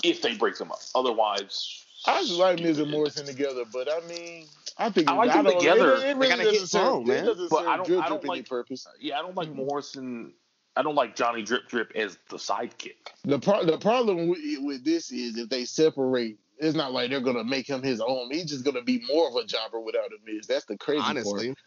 If 0.03 0.21
they 0.21 0.33
break 0.35 0.57
them 0.57 0.71
up, 0.71 0.79
otherwise, 0.95 1.83
I 2.07 2.21
just 2.21 2.33
like 2.33 2.59
Miz 2.59 2.79
and 2.79 2.89
Morrison 2.89 3.25
together, 3.27 3.63
but 3.71 3.87
I 3.91 3.99
mean, 4.07 4.47
I 4.77 4.89
think 4.89 5.07
I 5.07 5.13
like 5.13 5.29
I 5.29 5.35
them 5.37 5.45
don't- 5.45 5.59
together. 5.59 5.93
It, 5.93 5.97
it 5.97 6.01
They 6.01 6.13
really 6.15 6.27
gotta 6.29 6.43
doesn't 6.45 6.67
serve, 6.67 6.81
song, 6.81 7.07
man. 7.07 7.25
But 7.49 7.67
I 7.67 7.77
don't- 7.77 7.85
Drip 7.87 8.03
I 8.03 8.09
don't 8.09 8.23
like- 8.25 8.49
purpose. 8.49 8.87
Yeah, 8.99 9.19
I 9.19 9.21
don't 9.21 9.35
like 9.35 9.49
Mhm. 9.49 9.55
Morrison. 9.67 10.33
I 10.75 10.81
don't 10.81 10.95
like 10.95 11.15
Johnny 11.15 11.43
Drip 11.43 11.67
Drip 11.67 11.91
as 11.95 12.17
the 12.29 12.37
sidekick. 12.37 12.95
The 13.23 13.37
pro- 13.37 13.63
the 13.65 13.77
problem 13.77 14.29
with, 14.29 14.39
with 14.61 14.83
this 14.83 15.11
is 15.11 15.37
if 15.37 15.49
they 15.49 15.65
separate, 15.65 16.39
it's 16.61 16.75
not 16.75 16.93
like 16.93 17.09
they're 17.09 17.19
gonna 17.19 17.43
make 17.43 17.67
him 17.67 17.81
his 17.81 17.99
own. 17.99 18.29
He's 18.31 18.45
just 18.45 18.63
gonna 18.63 18.83
be 18.83 19.03
more 19.11 19.27
of 19.27 19.35
a 19.35 19.43
jobber 19.45 19.79
without 19.81 20.05
a 20.05 20.17
Miz. 20.31 20.47
That's 20.47 20.65
the 20.65 20.77
crazy 20.77 21.01
Honestly, 21.03 21.47
part. 21.47 21.57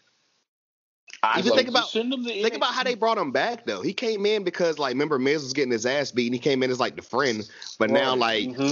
I 1.22 1.38
Even 1.40 1.50
like 1.50 1.58
think 1.58 1.68
about- 1.68 1.88
send 1.88 2.12
him 2.12 2.22
the 2.22 2.32
think 2.42 2.54
about 2.54 2.74
how 2.74 2.84
they 2.84 2.94
brought 2.94 3.18
him 3.18 3.32
back 3.32 3.66
though. 3.66 3.82
He 3.82 3.92
came 3.92 4.24
in 4.24 4.44
because 4.44 4.78
like 4.78 4.92
remember 4.92 5.18
Miz 5.18 5.42
was 5.42 5.52
getting 5.52 5.72
his 5.72 5.84
ass 5.84 6.12
beat, 6.12 6.26
and 6.26 6.34
he 6.34 6.38
came 6.38 6.62
in 6.62 6.70
as 6.70 6.78
like 6.80 6.96
the 6.96 7.02
friend. 7.02 7.48
But 7.78 7.90
now 7.90 8.14
like 8.14 8.44
hmm 8.54 8.62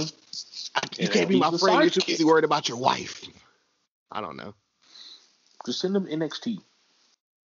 I, 0.75 0.81
you 0.97 1.05
Yeah, 1.05 1.07
can't 1.09 1.29
be 1.29 1.37
my 1.37 1.51
friend. 1.51 1.81
You're 1.81 1.89
too 1.89 1.99
sidekick. 1.99 2.07
busy 2.07 2.23
worried 2.23 2.45
about 2.45 2.67
your 2.69 2.77
wife. 2.77 3.23
I 4.11 4.21
don't 4.21 4.37
know. 4.37 4.53
just 5.65 5.79
send 5.81 5.95
him 5.95 6.05
NXT. 6.07 6.59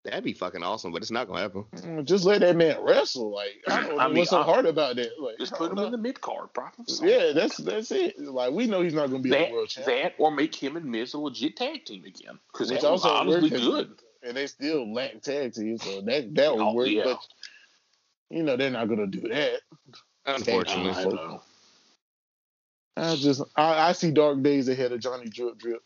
That'd 0.08 0.24
be 0.24 0.34
fucking 0.34 0.64
awesome, 0.64 0.92
but 0.94 1.02
it's 1.02 1.12
not 1.12 1.28
gonna 1.28 1.42
happen. 1.42 1.66
Mm, 1.76 2.06
Just 2.06 2.24
let 2.24 2.40
that 2.40 2.56
man 2.56 2.82
wrestle. 2.82 3.30
Like 3.34 3.62
I 3.68 3.82
don't 3.82 3.90
know 3.98 4.00
I 4.00 4.08
mean, 4.08 4.18
what's 4.20 4.30
so 4.30 4.40
I- 4.40 4.44
hard 4.44 4.66
about 4.66 4.96
that. 4.96 5.10
Like 5.20 5.38
Just 5.38 5.54
put 5.54 5.70
don't 5.70 5.80
him 5.80 5.86
in 5.86 5.92
the 5.92 5.98
mid 5.98 6.22
card, 6.22 6.54
probably. 6.54 6.86
Yeah, 7.02 7.34
that's 7.34 7.58
that's 7.58 7.92
it. 7.92 8.18
Like 8.20 8.52
we 8.54 8.68
know 8.68 8.82
he's 8.82 8.94
not 8.94 9.08
gonna 9.12 9.22
be 9.22 9.30
that, 9.32 9.50
a 9.50 9.54
world 9.54 9.70
champ, 9.70 9.86
that, 9.88 10.14
or 10.18 10.32
make 10.32 10.56
him 10.56 10.78
and 10.78 10.86
Miz 10.86 11.14
a 11.14 11.20
legit 11.20 11.58
tag 11.58 11.84
team 11.86 12.06
again. 12.06 12.40
Because 12.54 12.72
it's 12.72 12.84
also 12.86 13.10
honestly 13.10 13.50
good. 13.50 13.92
and 14.24 14.38
they 14.38 14.48
still 14.48 14.92
lack 14.94 15.22
tag 15.22 15.54
team, 15.54 15.78
so 15.78 16.02
that 16.02 16.34
that 16.36 16.54
would 16.56 16.62
Oh, 16.64 16.74
work. 16.74 16.88
yeah. 16.88 17.04
But 17.04 17.20
You 18.30 18.44
know 18.44 18.56
they're 18.56 18.72
not 18.72 18.88
gonna 18.88 19.08
do 19.08 19.22
that. 19.28 19.60
Unfortunately. 20.26 20.92
I 20.92 21.04
know. 21.06 21.42
I 22.96 23.16
just 23.16 23.42
I, 23.56 23.90
I 23.90 23.92
see 23.92 24.12
dark 24.12 24.42
days 24.42 24.68
ahead 24.70 24.92
of 24.92 25.00
Johnny 25.00 25.30
Drip 25.30 25.58
Drip. 25.58 25.82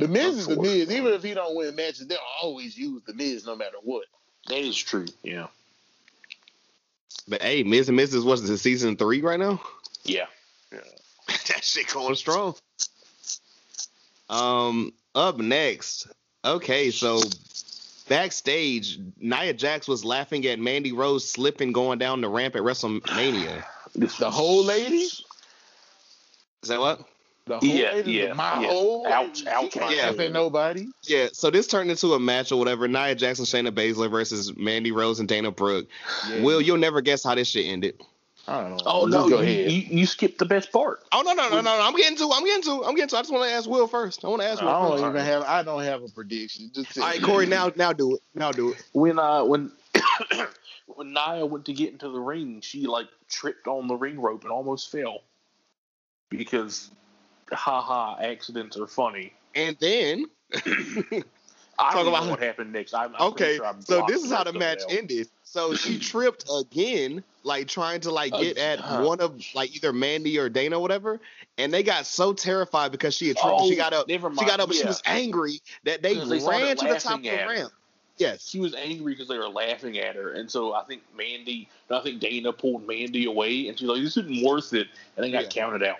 The 0.00 0.08
Miz 0.08 0.38
is 0.38 0.46
the 0.46 0.56
Miz. 0.56 0.90
Even 0.90 1.12
if 1.12 1.22
he 1.22 1.34
don't 1.34 1.54
win 1.54 1.74
matches, 1.76 2.06
they'll 2.06 2.18
always 2.42 2.76
use 2.76 3.02
the 3.06 3.14
Miz 3.14 3.46
no 3.46 3.54
matter 3.54 3.76
what. 3.82 4.04
That 4.48 4.58
is 4.58 4.76
true. 4.76 5.06
Yeah. 5.22 5.48
But 7.28 7.42
hey, 7.42 7.62
Miz 7.62 7.88
and 7.88 7.98
Mrs. 7.98 8.24
what's 8.24 8.42
the 8.42 8.58
season 8.58 8.96
three 8.96 9.20
right 9.20 9.38
now? 9.38 9.60
Yeah. 10.04 10.26
that 10.70 11.62
shit 11.62 11.88
going 11.88 12.14
strong. 12.14 12.54
Um, 14.28 14.92
up 15.14 15.38
next. 15.38 16.08
Okay, 16.44 16.90
so 16.90 17.20
backstage, 18.08 18.98
Nia 19.18 19.52
Jax 19.52 19.86
was 19.86 20.04
laughing 20.04 20.46
at 20.46 20.58
Mandy 20.58 20.92
Rose 20.92 21.30
slipping 21.30 21.72
going 21.72 21.98
down 21.98 22.20
the 22.20 22.28
ramp 22.28 22.56
at 22.56 22.62
WrestleMania. 22.62 23.64
The 23.94 24.30
whole 24.30 24.64
lady, 24.64 25.08
Is 26.62 26.68
that 26.68 26.80
what? 26.80 27.02
The 27.46 27.58
whole 27.58 27.68
Yeah, 27.68 27.92
lady, 27.92 28.12
yeah, 28.12 28.32
my 28.34 28.60
yeah. 28.62 28.68
whole 28.68 29.06
Ouch, 29.06 29.38
lady. 29.44 29.48
ouch, 29.48 29.62
She 29.72 29.78
can't 29.78 29.96
yeah. 29.96 30.06
laugh 30.10 30.20
at 30.20 30.32
nobody. 30.32 30.86
Yeah, 31.04 31.28
so 31.32 31.50
this 31.50 31.66
turned 31.66 31.90
into 31.90 32.14
a 32.14 32.20
match 32.20 32.52
or 32.52 32.58
whatever. 32.58 32.86
Nia 32.86 33.14
Jackson, 33.14 33.44
Shayna 33.44 33.70
Baszler 33.70 34.10
versus 34.10 34.56
Mandy 34.56 34.92
Rose 34.92 35.18
and 35.20 35.28
Dana 35.28 35.50
Brooke. 35.50 35.86
Yeah. 36.28 36.42
Will, 36.42 36.60
you'll 36.60 36.76
never 36.78 37.00
guess 37.00 37.24
how 37.24 37.34
this 37.34 37.48
shit 37.48 37.66
ended. 37.66 38.00
I 38.48 38.62
don't 38.62 38.70
know. 38.70 38.82
Oh 38.86 39.08
Just 39.08 39.28
no, 39.30 39.40
you, 39.42 39.68
you, 39.68 39.98
you 39.98 40.06
skipped 40.06 40.38
the 40.38 40.44
best 40.46 40.72
part. 40.72 41.00
Oh 41.12 41.22
no 41.22 41.34
no 41.34 41.48
no 41.50 41.56
no! 41.56 41.60
no. 41.60 41.80
I'm 41.82 41.94
getting 41.94 42.16
to. 42.16 42.30
I'm 42.32 42.44
getting 42.44 42.62
to. 42.64 42.84
I'm 42.84 42.94
getting 42.94 43.08
to. 43.10 43.16
I 43.16 43.20
just 43.20 43.30
want 43.32 43.48
to 43.48 43.54
ask 43.54 43.68
Will 43.68 43.86
first. 43.86 44.24
I 44.24 44.28
want 44.28 44.42
to 44.42 44.48
ask 44.48 44.60
Will 44.62 44.68
I 44.70 44.80
don't 44.82 44.90
first. 44.98 45.04
even 45.10 45.24
have. 45.24 45.42
I 45.42 45.62
don't 45.62 45.82
have 45.84 46.02
a 46.02 46.08
prediction. 46.08 46.70
Just 46.74 46.98
All 46.98 47.04
right, 47.04 47.22
Corey. 47.22 47.46
Now 47.46 47.70
now 47.76 47.92
do 47.92 48.16
it. 48.16 48.22
Now 48.34 48.50
do 48.50 48.72
it. 48.72 48.82
When 48.92 49.18
uh 49.18 49.44
when 49.44 49.70
when 50.86 51.12
Nia 51.12 51.44
went 51.46 51.66
to 51.66 51.72
get 51.74 51.92
into 51.92 52.08
the 52.08 52.18
ring, 52.18 52.60
she 52.62 52.86
like 52.86 53.08
tripped 53.28 53.68
on 53.68 53.86
the 53.86 53.94
ring 53.94 54.18
rope 54.18 54.42
and 54.42 54.50
almost 54.50 54.90
fell 54.90 55.20
because 56.30 56.90
haha 57.52 58.16
accidents 58.20 58.76
are 58.78 58.86
funny. 58.86 59.32
And 59.54 59.76
then 59.80 60.26
I 60.54 60.60
Talk 60.62 61.94
don't 61.94 62.08
about- 62.08 62.24
know 62.24 62.30
what 62.30 62.40
happened 62.42 62.72
next. 62.72 62.92
I'm, 62.94 63.14
I'm 63.16 63.28
okay, 63.32 63.56
sure 63.56 63.74
so 63.80 64.04
this 64.06 64.22
is 64.24 64.30
how 64.30 64.44
the 64.44 64.52
match 64.52 64.80
ended. 64.88 65.28
So 65.44 65.74
she 65.74 65.98
tripped 66.10 66.44
again, 66.54 67.24
like 67.42 67.68
trying 67.68 68.00
to 68.02 68.10
like 68.10 68.32
Uh, 68.32 68.40
get 68.40 68.58
at 68.58 69.02
one 69.02 69.20
of 69.20 69.42
like 69.54 69.74
either 69.74 69.92
Mandy 69.92 70.38
or 70.38 70.48
Dana, 70.48 70.76
or 70.76 70.82
whatever. 70.82 71.20
And 71.58 71.72
they 71.72 71.82
got 71.82 72.06
so 72.06 72.32
terrified 72.32 72.92
because 72.92 73.14
she 73.14 73.28
had 73.28 73.36
tripped. 73.36 73.56
Oh, 73.58 73.68
she 73.68 73.76
got 73.76 73.92
up. 73.92 74.08
She 74.08 74.16
got 74.18 74.60
up, 74.60 74.68
and 74.68 74.74
she 74.74 74.86
was 74.86 75.02
angry 75.04 75.60
that 75.84 76.02
they, 76.02 76.14
ran 76.16 76.76
to 76.76 76.86
the 76.88 76.98
top 77.00 77.18
of 77.18 77.22
the 77.22 77.30
ramp. 77.30 77.72
Yes. 78.16 78.46
She 78.46 78.60
was 78.60 78.74
angry 78.74 79.14
because 79.14 79.28
they 79.28 79.38
were 79.38 79.48
laughing 79.48 79.98
at 79.98 80.14
her, 80.14 80.32
and 80.34 80.50
so 80.50 80.74
I 80.74 80.84
think 80.84 81.02
Mandy, 81.16 81.68
I 81.90 82.00
think 82.00 82.20
Dana 82.20 82.52
pulled 82.52 82.86
Mandy 82.86 83.24
away, 83.24 83.68
and 83.68 83.78
she's 83.78 83.88
like, 83.88 84.02
"This 84.02 84.18
isn't 84.18 84.44
worth 84.44 84.74
it," 84.74 84.88
and 85.16 85.24
they 85.24 85.30
got 85.30 85.44
Yeah. 85.44 85.48
counted 85.48 85.82
out. 85.82 85.96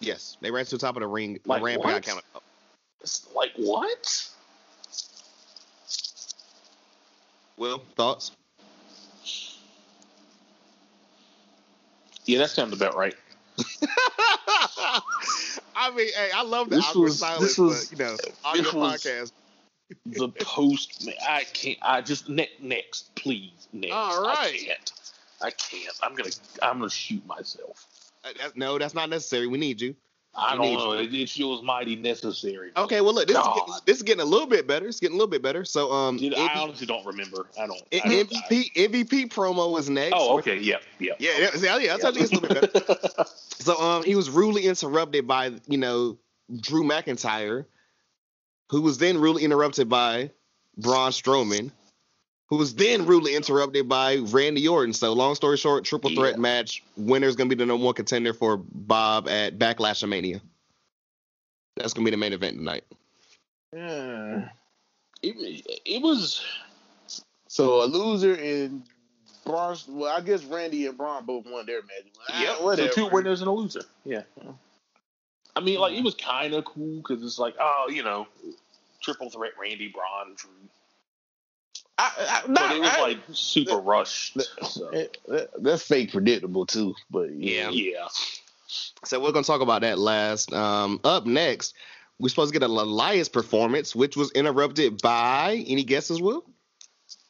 Yes, 0.00 0.36
they 0.40 0.50
ran 0.50 0.64
to 0.64 0.70
the 0.72 0.78
top 0.78 0.96
of 0.96 1.00
the 1.00 1.06
ring. 1.06 1.38
Like 1.44 1.60
the 1.60 1.66
ramp 1.66 1.84
what? 1.84 1.90
got 1.92 2.02
counted. 2.02 2.24
up. 2.34 2.42
Like 3.34 3.52
what? 3.56 4.28
Will 7.56 7.82
thoughts? 7.96 8.32
Yeah, 12.24 12.38
that 12.38 12.50
sounds 12.50 12.72
about 12.72 12.96
right. 12.96 13.14
I 15.76 15.90
mean, 15.94 16.08
hey, 16.14 16.30
I 16.34 16.42
love 16.42 16.70
the 16.70 16.76
This 16.76 16.86
awkward 16.86 17.02
was- 17.02 17.18
silence, 17.18 17.42
this 17.42 17.58
was- 17.58 17.88
but 17.88 17.98
you 17.98 18.04
know, 18.04 18.16
audio 18.44 18.70
podcast. 18.70 19.32
The 20.06 20.28
post, 20.28 21.08
I 21.28 21.42
can't. 21.52 21.78
I 21.82 22.00
just 22.00 22.28
ne- 22.28 22.48
next, 22.60 23.12
please, 23.16 23.66
next. 23.72 23.92
All 23.92 24.24
I 24.28 24.56
can't. 24.56 24.92
I 25.42 25.50
can't. 25.50 25.92
I'm 26.02 26.14
gonna. 26.14 26.30
I'm 26.62 26.78
gonna 26.78 26.90
shoot 26.90 27.26
myself. 27.26 27.88
Uh, 28.24 28.28
that- 28.38 28.56
no, 28.56 28.78
that's 28.78 28.94
not 28.94 29.08
necessary. 29.10 29.46
We 29.46 29.58
need 29.58 29.80
you. 29.80 29.94
I 30.32 30.52
You 30.54 30.58
don't 30.60 30.74
know. 30.74 30.92
to. 30.96 31.02
It, 31.02 31.12
it 31.12 31.28
feels 31.28 31.60
mighty 31.64 31.96
necessary. 31.96 32.70
Okay, 32.76 33.00
well 33.00 33.12
look, 33.14 33.26
this 33.26 33.36
is, 33.36 33.42
getting, 33.42 33.74
this 33.84 33.96
is 33.96 34.02
getting 34.04 34.20
a 34.20 34.24
little 34.24 34.46
bit 34.46 34.64
better. 34.68 34.86
It's 34.86 35.00
getting 35.00 35.14
a 35.16 35.18
little 35.18 35.30
bit 35.30 35.42
better. 35.42 35.64
So, 35.64 35.90
um, 35.90 36.18
Dude, 36.18 36.34
I 36.34 36.54
honestly 36.60 36.86
don't 36.86 37.04
remember. 37.04 37.48
I 37.60 37.66
don't. 37.66 37.82
I 37.92 37.96
M- 38.04 38.10
don't 38.10 38.30
MVP 38.30 38.72
MVP 38.74 39.28
promo 39.32 39.72
was 39.72 39.90
next. 39.90 40.14
oh, 40.16 40.38
okay. 40.38 40.56
Yeah. 40.58 40.76
Yeah. 41.00 41.14
Yeah, 41.18 41.48
yeah, 41.58 41.78
yeah, 41.78 41.94
I 41.94 41.98
told 41.98 42.14
you 42.14 42.22
it's 42.22 42.30
a 42.32 42.36
little 42.38 42.48
bit 42.60 42.72
better. 42.72 43.24
So 43.60 43.76
um, 43.78 44.04
he 44.04 44.14
was 44.14 44.30
rudely 44.30 44.66
interrupted 44.66 45.26
by 45.26 45.52
you 45.66 45.76
know 45.78 46.16
Drew 46.60 46.84
McIntyre, 46.84 47.66
who 48.70 48.80
was 48.82 48.98
then 48.98 49.18
rudely 49.18 49.42
interrupted 49.44 49.88
by 49.88 50.30
Braun 50.78 51.10
Strowman, 51.10 51.72
who 52.50 52.56
was 52.56 52.74
then 52.74 53.06
rudely 53.06 53.34
interrupted 53.36 53.88
by 53.88 54.16
Randy 54.16 54.66
Orton. 54.66 54.92
So 54.92 55.12
long 55.12 55.34
story 55.36 55.56
short, 55.56 55.84
triple 55.84 56.10
threat 56.10 56.34
Yeah. 56.34 56.40
match. 56.40 56.82
Winner's 56.96 57.36
gonna 57.36 57.48
be 57.48 57.54
the 57.54 57.64
number 57.64 57.84
one 57.84 57.94
contender 57.94 58.34
for 58.34 58.56
Bob 58.56 59.28
at 59.28 59.56
Backlash 59.58 60.02
of 60.02 60.08
Mania. 60.08 60.40
That's 61.76 61.92
gonna 61.94 62.04
be 62.04 62.10
the 62.10 62.16
main 62.16 62.32
event 62.32 62.56
tonight. 62.58 62.84
Yeah. 63.72 64.48
it, 65.22 65.80
it 65.84 66.02
was. 66.02 66.42
So 67.46 67.82
a 67.82 67.86
loser 67.86 68.34
in 68.34 68.82
Braun. 69.44 69.76
Well, 69.88 70.14
I 70.16 70.20
guess 70.20 70.44
Randy 70.44 70.86
and 70.86 70.96
Braun 70.98 71.24
both 71.24 71.46
won 71.46 71.66
their 71.66 71.82
match. 71.82 72.12
Ah, 72.28 72.42
Yeah. 72.42 72.74
So 72.76 72.88
two 72.88 73.08
winners 73.08 73.40
and 73.40 73.48
a 73.48 73.52
loser. 73.52 73.82
Yeah. 74.04 74.22
I 75.56 75.60
mean, 75.60 75.78
like 75.78 75.94
it 75.94 76.02
was 76.02 76.14
kind 76.14 76.54
of 76.54 76.64
cool 76.64 76.96
because 76.96 77.22
it's 77.22 77.38
like, 77.38 77.54
oh, 77.60 77.88
you 77.92 78.02
know, 78.02 78.26
triple 79.00 79.30
threat: 79.30 79.52
Randy, 79.60 79.88
Braun, 79.88 80.34
Drew. 80.36 80.50
I, 82.02 82.12
I, 82.18 82.42
But 82.46 82.72
it 82.76 82.80
was 82.80 82.90
I- 82.90 83.00
like 83.02 83.18
super 83.32 83.76
rushed. 83.78 84.34
that- 84.34 84.66
So. 84.66 84.90
that- 85.28 85.50
that's 85.62 85.82
fake 85.82 86.12
predictable 86.12 86.66
too. 86.66 86.94
But 87.10 87.30
yeah. 87.34 87.70
Yeah. 87.70 88.08
So 89.04 89.20
we're 89.20 89.32
gonna 89.32 89.44
talk 89.44 89.60
about 89.60 89.82
that 89.82 89.98
last. 89.98 90.52
Um, 90.52 91.00
up 91.04 91.26
next, 91.26 91.74
we're 92.18 92.28
supposed 92.28 92.52
to 92.52 92.58
get 92.58 92.68
a 92.68 92.70
Elias 92.70 93.28
performance, 93.28 93.94
which 93.94 94.16
was 94.16 94.30
interrupted 94.32 95.00
by 95.02 95.64
any 95.66 95.84
guesses, 95.84 96.20
Will? 96.20 96.44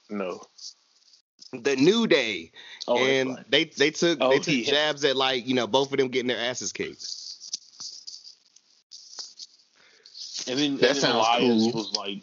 No. 0.09 0.43
The 1.53 1.77
New 1.77 2.07
Day. 2.07 2.53
Oh, 2.87 2.99
and 2.99 3.31
right. 3.37 3.51
they 3.51 3.65
they 3.65 3.91
took 3.91 4.19
Oh, 4.21 4.31
they 4.31 4.39
took 4.39 4.55
yeah. 4.55 4.71
jabs 4.71 5.05
at 5.05 5.17
like 5.17 5.47
you 5.49 5.55
know 5.55 5.67
both 5.67 5.91
of 5.93 5.99
them 5.99 6.09
getting 6.09 6.29
their 6.29 6.39
asses 6.39 6.73
kicked. 6.73 7.05
And 10.49 10.59
then, 10.59 10.77
That 10.79 10.91
and 10.91 10.97
then 10.97 10.97
sounds 10.97 11.15
Elias 11.15 11.63
cool. 11.65 11.73
was 11.73 11.97
like, 11.97 12.23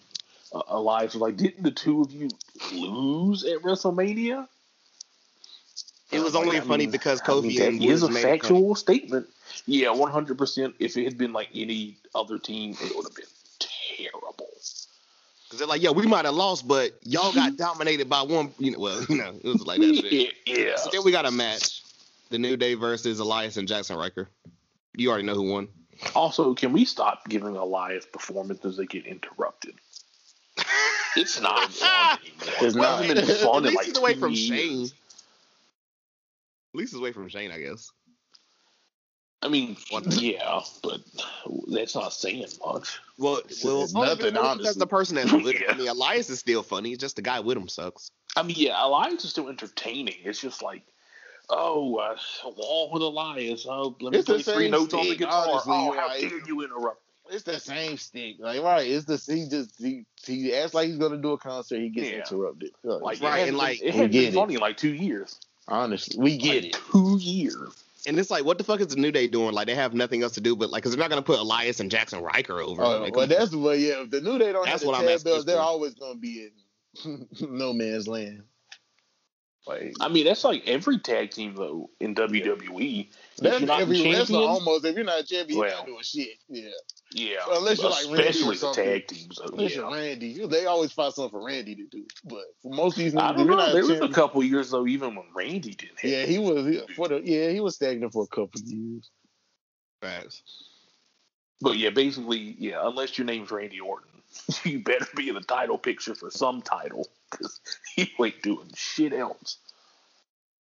uh, 0.53 0.61
Elias 0.67 1.13
was 1.13 1.21
like, 1.21 1.37
didn't 1.37 1.63
the 1.63 1.71
two 1.71 2.01
of 2.01 2.11
you 2.11 2.29
lose 2.73 3.43
at 3.43 3.61
WrestleMania? 3.61 4.47
It 6.11 6.21
was 6.21 6.35
only 6.35 6.57
I 6.57 6.61
funny 6.61 6.85
mean, 6.85 6.91
because 6.91 7.21
I 7.21 7.25
Kofi 7.25 7.47
mean, 7.47 7.59
that 7.59 7.67
and 7.67 7.83
is 7.83 8.01
a 8.01 8.05
Woods 8.05 8.15
made 8.15 8.23
a 8.23 8.27
factual 8.27 8.75
statement. 8.75 9.27
Yeah, 9.65 9.91
one 9.91 10.11
hundred 10.11 10.37
percent. 10.37 10.75
If 10.79 10.95
it 10.95 11.03
had 11.03 11.17
been 11.17 11.33
like 11.33 11.49
any 11.53 11.97
other 12.15 12.39
team, 12.39 12.77
it 12.81 12.95
would 12.95 13.05
have 13.05 13.15
been 13.15 13.25
terrible. 13.59 14.47
Because 15.47 15.59
they're 15.59 15.67
like, 15.67 15.81
yeah, 15.81 15.91
we 15.91 16.05
might 16.05 16.25
have 16.25 16.33
lost, 16.33 16.67
but 16.67 16.91
y'all 17.03 17.31
got 17.33 17.55
dominated 17.55 18.09
by 18.09 18.21
one. 18.21 18.51
You 18.57 18.71
know, 18.71 18.79
well, 18.79 19.05
you 19.09 19.17
know, 19.17 19.33
it 19.41 19.47
was 19.47 19.65
like 19.65 19.79
that. 19.79 20.11
Yeah, 20.11 20.29
yeah. 20.45 20.75
So 20.75 20.89
then 20.91 21.03
we 21.03 21.11
got 21.11 21.25
a 21.25 21.31
match: 21.31 21.83
the 22.29 22.37
New 22.37 22.57
Day 22.57 22.73
versus 22.73 23.19
Elias 23.19 23.57
and 23.57 23.67
Jaxson 23.67 23.97
Ryker. 23.97 24.29
You 24.95 25.09
already 25.09 25.25
know 25.25 25.35
who 25.35 25.51
won. 25.51 25.67
Also, 26.15 26.53
can 26.53 26.73
we 26.73 26.85
stop 26.85 27.27
giving 27.27 27.55
Elias 27.55 28.05
performances 28.05 28.77
that 28.77 28.89
get 28.89 29.05
interrupted? 29.05 29.75
It's 31.17 31.41
not 31.41 31.71
fun 31.73 32.19
anymore. 32.23 32.53
It's 32.61 32.75
It 32.75 32.79
not. 32.79 32.99
hasn't 33.05 33.27
been 33.27 33.35
fun 33.37 33.55
At 33.55 33.57
in 33.57 33.63
least 33.63 33.75
like 33.77 33.87
it's 33.89 33.97
away 33.99 34.15
from 34.15 34.31
years. 34.33 34.47
Shane. 34.47 34.83
At 36.73 36.77
least 36.79 36.93
it's 36.93 36.99
away 36.99 37.11
from 37.11 37.27
Shane, 37.29 37.51
I 37.51 37.59
guess. 37.59 37.91
I 39.43 39.49
mean, 39.49 39.77
yeah, 40.09 40.61
but 40.81 40.99
that's 41.67 41.93
not 41.95 42.11
saying 42.11 42.45
much. 42.65 42.99
Well, 43.19 43.41
well, 43.63 43.83
It's 43.83 43.93
only 43.95 44.07
nothing, 44.09 44.33
because 44.33 44.63
That's 44.63 44.75
the 44.77 44.87
person 44.87 45.15
that's 45.15 45.31
with 45.31 45.45
him. 45.45 45.61
Yeah. 45.61 45.71
I 45.73 45.77
mean, 45.77 45.87
Elias 45.89 46.29
is 46.29 46.39
still 46.39 46.63
funny. 46.63 46.91
It's 46.91 47.01
just 47.01 47.15
the 47.17 47.21
guy 47.21 47.39
with 47.39 47.55
him 47.55 47.67
sucks. 47.67 48.09
I 48.35 48.41
mean, 48.43 48.55
yeah, 48.59 48.83
Elias 48.83 49.23
is 49.23 49.29
still 49.29 49.47
entertaining. 49.49 50.15
It's 50.23 50.41
just 50.41 50.63
like, 50.63 50.81
oh, 51.49 51.97
uh, 51.97 52.15
wall 52.55 52.89
with 52.91 53.03
Elias. 53.03 53.65
Oh, 53.69 53.95
let 54.01 54.13
me 54.13 54.19
It's 54.19 54.27
the 54.27 54.33
play 54.35 54.41
three 54.43 54.63
same 54.65 54.71
notes 54.71 54.93
on 54.95 55.01
the 55.01 55.05
stick, 55.05 55.19
guitar. 55.19 55.47
honestly, 55.49 55.73
oh, 55.75 55.91
how 55.93 56.07
right? 56.07 56.19
dare 56.21 56.47
you 56.47 56.63
interrupt? 56.63 57.01
It's 57.31 57.43
the 57.43 57.59
same 57.59 57.97
stick. 57.97 58.35
Like 58.39 58.61
right, 58.61 58.87
it's 58.87 59.05
the 59.05 59.17
he 59.33 59.47
just 59.49 59.71
he, 59.77 60.05
he 60.25 60.53
acts 60.55 60.73
like 60.73 60.87
he's 60.87 60.97
gonna 60.97 61.17
do 61.17 61.31
a 61.33 61.37
concert, 61.37 61.79
he 61.79 61.89
gets 61.89 62.09
Yeah. 62.09 62.17
interrupted. 62.19 62.71
Like, 62.83 63.01
Like, 63.01 63.21
Right, 63.21 63.37
and, 63.39 63.47
been- 63.49 63.57
like, 63.57 63.81
it 63.81 63.93
hasn't 63.93 64.11
been 64.11 64.33
funny 64.33 64.57
like 64.57 64.77
two 64.77 64.93
years. 64.93 65.39
honestly, 65.67 66.17
we 66.19 66.37
get 66.37 66.63
Like, 66.63 66.75
it. 66.75 66.79
Two 66.91 67.17
years. 67.19 67.83
And 68.05 68.17
it's 68.17 68.31
like, 68.31 68.45
what 68.45 68.57
the 68.57 68.63
fuck 68.63 68.79
is 68.79 68.87
the 68.87 68.95
New 68.95 69.11
Day 69.11 69.27
doing? 69.27 69.51
Like, 69.53 69.67
they 69.67 69.75
have 69.75 69.93
nothing 69.93 70.23
else 70.23 70.31
to 70.33 70.41
do, 70.41 70.55
but 70.55 70.69
like, 70.69 70.81
because 70.83 70.95
they're 70.95 71.03
not 71.03 71.09
gonna 71.09 71.21
put 71.21 71.39
Elias 71.39 71.79
and 71.81 71.91
Jaxson 71.91 72.21
Ryker 72.21 72.61
over. 72.61 72.81
Oh, 72.83 73.01
Like, 73.01 73.15
well, 73.15 73.27
that's 73.27 73.53
what. 73.53 73.77
Yeah, 73.79 74.03
if 74.03 74.11
the 74.11 74.21
new 74.21 74.37
Day 74.39 74.53
don't 74.53 74.65
That's 74.65 74.81
have 74.83 74.87
what 74.87 74.99
the 75.01 75.07
I'm 75.07 75.13
asking 75.13 75.45
they're 75.45 75.59
always 75.59 75.93
gonna 75.95 76.15
be 76.19 76.49
in 77.03 77.27
no 77.41 77.73
man's 77.73 78.07
land. 78.07 78.43
Like 79.67 79.93
I 79.99 80.07
mean, 80.07 80.25
that's 80.25 80.43
like 80.43 80.63
every 80.65 80.99
tag 80.99 81.31
team 81.31 81.55
though 81.55 81.89
in 81.99 82.15
WWE. 82.15 83.07
If 83.09 83.37
that's 83.37 83.59
you're 83.59 83.67
not 83.67 83.81
every 83.81 84.01
the 84.01 84.13
wrestler 84.13 84.39
almost. 84.39 84.85
If 84.85 84.95
you're 84.95 85.03
not 85.03 85.21
a 85.21 85.23
champion, 85.23 85.59
you're 85.59 85.69
not 85.69 85.85
doing 85.85 86.03
shit. 86.03 86.37
Yeah. 86.49 86.69
Yeah, 87.13 87.37
Unless 87.49 87.81
you're 87.81 87.89
like 87.89 88.05
Randy 88.05 88.21
or 88.23 88.51
especially 88.51 88.57
the 88.57 88.73
tag 88.73 89.07
teams. 89.07 89.37
Though, 89.37 89.51
Unless 89.53 89.71
yeah. 89.71 89.77
you're 89.77 89.91
Randy, 89.91 90.45
they 90.45 90.65
always 90.65 90.91
find 90.91 91.13
something 91.13 91.31
for 91.31 91.45
Randy 91.45 91.75
to 91.75 91.87
do. 91.87 92.05
But 92.25 92.43
for 92.61 92.73
most 92.73 92.97
of 92.97 93.03
these 93.03 93.15
I 93.15 93.19
niggas, 93.19 93.31
if 93.31 93.37
don't 93.37 93.45
you're 93.47 93.55
know. 93.55 93.65
not 93.65 93.73
There 93.73 93.83
a 93.83 93.87
was 93.87 94.01
a 94.01 94.09
couple 94.09 94.43
years 94.43 94.71
though, 94.71 94.85
even 94.85 95.15
when 95.15 95.25
Randy 95.33 95.73
didn't. 95.73 95.99
Have 95.99 96.11
yeah, 96.11 96.25
he 96.25 96.37
was 96.37 96.65
he, 96.65 96.81
for 96.95 97.07
the 97.07 97.21
yeah 97.23 97.49
he 97.49 97.61
was 97.61 97.75
stagnant 97.75 98.11
for 98.11 98.23
a 98.23 98.27
couple 98.27 98.59
of 98.59 98.67
years. 98.67 99.09
Facts. 100.01 100.43
But 101.61 101.77
yeah, 101.77 101.89
basically, 101.91 102.55
yeah. 102.59 102.85
Unless 102.85 103.17
your 103.17 103.25
name's 103.25 103.51
Randy 103.51 103.79
Orton, 103.79 104.21
you 104.63 104.83
better 104.83 105.07
be 105.15 105.29
in 105.29 105.35
the 105.35 105.41
title 105.41 105.77
picture 105.77 106.13
for 106.13 106.29
some 106.29 106.61
title 106.61 107.07
because 107.31 107.61
you 108.17 108.25
ain't 108.25 108.41
doing 108.41 108.69
shit 108.75 109.13
else. 109.13 109.57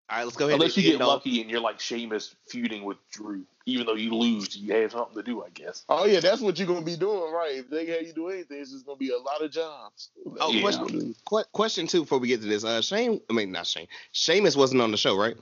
All 0.08 0.16
right, 0.18 0.24
let's 0.24 0.36
go 0.36 0.46
ahead. 0.46 0.54
Unless 0.60 0.76
and 0.76 0.84
you 0.84 0.90
end 0.90 0.98
get 0.98 1.04
off- 1.04 1.08
lucky 1.24 1.40
and 1.40 1.48
you're 1.48 1.60
like 1.60 1.78
Sheamus 1.78 2.34
feuding 2.48 2.82
with 2.82 2.96
Drew, 3.12 3.44
even 3.66 3.86
though 3.86 3.94
you 3.94 4.12
lose, 4.12 4.56
you 4.56 4.72
have 4.74 4.90
something 4.90 5.14
to 5.14 5.22
do, 5.22 5.44
I 5.44 5.50
guess. 5.50 5.84
Oh 5.88 6.04
yeah, 6.04 6.18
that's 6.18 6.40
what 6.40 6.58
you're 6.58 6.66
gonna 6.66 6.82
be 6.82 6.96
doing, 6.96 7.32
right? 7.32 7.54
If 7.54 7.70
they 7.70 7.86
have 7.86 8.02
you 8.02 8.12
do 8.12 8.28
anything, 8.28 8.60
it's 8.60 8.72
just 8.72 8.84
gonna 8.84 8.98
be 8.98 9.10
a 9.10 9.18
lot 9.18 9.40
of 9.40 9.52
jobs. 9.52 10.10
Oh, 10.40 10.50
Yeah. 10.50 10.62
question, 10.62 11.14
que- 11.28 11.44
question 11.52 11.86
two 11.86 12.00
before 12.00 12.18
we 12.18 12.26
get 12.26 12.40
to 12.40 12.48
this. 12.48 12.64
Uh, 12.64 12.80
Shane, 12.82 13.20
I 13.30 13.32
mean 13.32 13.52
not 13.52 13.68
Shane. 13.68 13.86
Sheamus 14.10 14.56
wasn't 14.56 14.80
on 14.82 14.90
the 14.90 14.96
show, 14.96 15.16
right? 15.16 15.36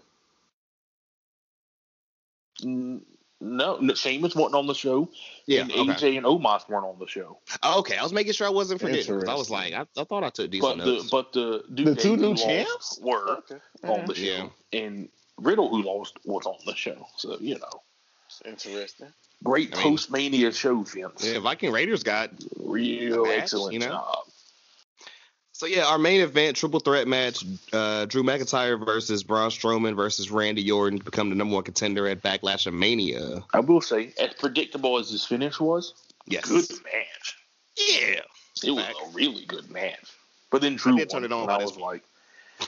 Mm, 2.62 3.02
No, 3.40 3.76
no, 3.80 3.94
Sheamus 3.94 4.34
wasn't 4.34 4.56
on 4.56 4.66
the 4.66 4.74
show, 4.74 5.08
Yeah. 5.46 5.60
and 5.62 5.70
Okay. 5.72 5.92
AJ 5.92 6.16
and 6.16 6.26
Omos 6.26 6.68
weren't 6.68 6.84
on 6.84 6.98
the 6.98 7.06
show. 7.06 7.38
Oh, 7.62 7.78
okay, 7.80 7.96
I 7.96 8.02
was 8.02 8.12
making 8.12 8.32
sure 8.32 8.46
I 8.48 8.50
wasn't 8.50 8.80
forgetting. 8.80 9.20
'cause 9.20 9.28
I 9.28 9.34
was 9.34 9.48
like, 9.48 9.74
I, 9.74 9.86
I 9.96 10.04
thought 10.04 10.24
I 10.24 10.30
took 10.30 10.46
But 10.46 10.50
decent 10.50 10.78
the 10.78 11.08
but 11.10 11.32
the 11.32 11.62
New 11.70 11.84
The 11.84 11.94
two 11.94 12.16
new 12.16 12.34
champs? 12.34 12.98
were 13.00 13.38
Okay. 13.38 13.58
on 13.84 14.06
the 14.06 14.14
show, 14.16 14.50
and 14.72 15.08
Riddle 15.36 15.68
who 15.68 15.82
lost 15.82 16.14
was 16.24 16.46
on 16.46 16.56
the 16.66 16.74
show. 16.74 17.06
So 17.16 17.36
you 17.38 17.58
know, 17.60 17.82
Interesting. 18.44 19.12
great 19.44 19.72
I 19.72 19.76
mean- 19.76 19.82
post 19.92 20.10
Mania 20.10 20.52
show, 20.52 20.82
Vince. 20.82 21.24
yeah, 21.24 21.38
Viking 21.38 21.70
Raiders 21.70 22.02
got 22.02 22.30
Real 22.56 23.24
match, 23.24 23.38
excellent 23.42 23.72
you 23.74 23.78
know? 23.80 23.86
job. 23.86 24.18
So 25.58 25.66
yeah, 25.66 25.86
our 25.86 25.98
main 25.98 26.20
event, 26.20 26.56
triple 26.56 26.78
threat 26.78 27.08
match, 27.08 27.44
uh, 27.72 28.04
Drew 28.04 28.22
McIntyre 28.22 28.78
versus 28.86 29.24
Braun 29.24 29.50
Strowman 29.50 29.96
versus 29.96 30.30
Randy 30.30 30.70
Orton 30.70 31.00
to 31.00 31.04
become 31.04 31.30
the 31.30 31.34
number 31.34 31.52
one 31.56 31.64
contender 31.64 32.06
at 32.06 32.22
Backlash 32.22 32.68
and 32.68 32.78
Mania. 32.78 33.42
I 33.52 33.58
will 33.58 33.80
say, 33.80 34.12
as 34.20 34.34
predictable 34.34 34.98
as 34.98 35.10
this 35.10 35.24
finish 35.26 35.58
was, 35.58 35.94
Yes. 36.26 36.44
good 36.48 36.68
match. 36.84 37.38
Yeah. 37.76 38.20
It 38.62 38.70
was 38.70 38.84
Fact. 38.84 38.98
a 39.04 39.08
really 39.12 39.44
good 39.46 39.68
match. 39.68 39.98
But 40.50 40.60
then 40.62 40.76
Drew 40.76 40.96
did 40.96 41.10
turn 41.10 41.24
it 41.24 41.32
on 41.32 41.50
I 41.50 41.56
was 41.58 41.76
like, 41.76 42.04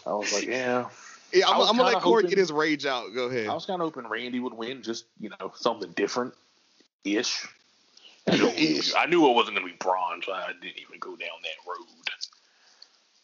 I 0.05 0.11
was 0.12 0.33
like, 0.33 0.47
yeah. 0.47 0.89
Yeah, 1.33 1.47
I 1.47 1.53
I'm, 1.53 1.61
I'm 1.61 1.77
gonna 1.77 1.91
let 1.91 2.03
Corey 2.03 2.23
hoping- 2.25 2.31
get 2.31 2.39
his 2.41 2.51
rage 2.51 2.87
out. 2.87 3.15
Go 3.15 3.27
ahead. 3.27 3.47
I 3.47 3.55
was 3.55 3.65
kind 3.67 3.81
of 3.81 3.87
hoping 3.87 4.11
Randy 4.11 4.41
would 4.41 4.53
win, 4.55 4.83
just 4.83 5.05
you 5.21 5.31
know, 5.31 5.53
something 5.55 5.93
different, 5.93 6.35
ish. 7.05 7.47
I 8.29 8.37
knew. 8.37 8.49
I 8.99 9.07
knew 9.07 9.31
it 9.31 9.35
wasn't 9.37 9.57
going 9.57 9.69
to 9.69 9.73
be 9.73 9.77
Braun, 9.79 10.23
so 10.27 10.33
I 10.33 10.49
didn't 10.61 10.81
even 10.81 10.99
go 10.99 11.11
down 11.11 11.29
that 11.45 11.69
road. 11.71 11.87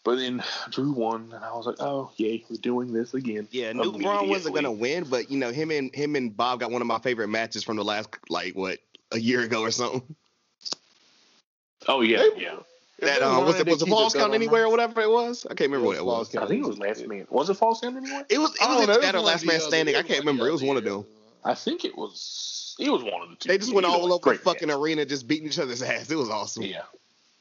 But 0.07 0.19
then 0.19 0.41
Drew 0.71 0.93
won, 0.93 1.33
and 1.35 1.45
I 1.45 1.53
was 1.53 1.67
like, 1.67 1.81
"Oh, 1.81 2.13
yay, 2.17 2.45
we're 2.49 2.59
doing 2.59 2.93
this 2.93 3.13
again." 3.13 3.49
Yeah, 3.51 3.73
knew 3.73 3.91
Braun 3.91 4.29
wasn't 4.29 4.55
gonna 4.55 4.71
win, 4.71 5.03
but 5.03 5.33
you 5.33 5.37
know 5.37 5.51
him 5.51 5.73
and 5.73 5.93
him 5.93 6.15
and 6.15 6.35
Bob 6.35 6.61
got 6.61 6.71
one 6.71 6.81
of 6.81 6.87
my 6.87 7.01
favorite 7.01 7.27
matches 7.27 7.65
from 7.65 7.77
the 7.77 7.83
last 7.83 8.11
like 8.29 8.55
what 8.55 8.79
a 9.11 9.19
year 9.19 9.41
ago 9.41 9.63
or 9.63 9.73
something. 9.73 10.15
Oh 11.89 12.03
yeah, 12.03 12.19
They- 12.19 12.43
yeah. 12.43 12.57
That 13.01 13.21
um, 13.21 13.45
was 13.45 13.59
it 13.59 13.67
was 13.67 13.81
the 13.81 13.87
Falls 13.87 14.15
Count 14.15 14.33
Anywhere 14.33 14.67
or 14.67 14.71
whatever 14.71 15.01
it 15.01 15.11
was? 15.11 15.45
I 15.45 15.55
can't 15.55 15.71
remember 15.73 15.89
what 15.89 15.97
it 15.97 16.05
was. 16.05 16.35
I 16.37 16.47
think 16.47 16.65
it 16.65 16.69
was 16.69 16.79
Last 16.79 17.05
Man. 17.07 17.27
Was 17.29 17.51
it 17.51 17.55
False 17.55 17.81
Count 17.81 17.97
anyway? 17.97 18.23
It 18.31 18.39
was 18.39 18.53
it 18.53 18.59
Oh, 18.63 18.79
was 18.79 18.87
that 18.87 18.93
either 18.93 19.03
that 19.03 19.15
or 19.17 19.21
Last 19.21 19.45
Man. 19.45 19.61
Standing. 19.61 19.97
I 19.97 20.03
can't 20.03 20.21
remember. 20.21 20.47
It 20.49 20.53
was 20.53 20.63
one 20.63 20.77
of 20.77 20.85
them. 20.85 21.05
I 21.45 21.55
think 21.55 21.85
it 21.85 21.99
was. 21.99 22.77
It 22.79 22.91
was 22.91 23.03
one 23.03 23.23
of 23.23 23.31
the 23.31 23.37
two. 23.37 23.49
They 23.49 23.59
just 23.59 23.75
went 23.75 23.87
all 23.87 24.13
over 24.13 24.33
the 24.33 24.39
fucking 24.39 24.71
arena, 24.71 25.05
just 25.05 25.27
beating 25.27 25.49
each 25.49 25.59
other's 25.59 25.83
ass. 25.83 26.11
It 26.11 26.17
was 26.17 26.31
awesome. 26.31 26.63
Yeah, 26.63 26.83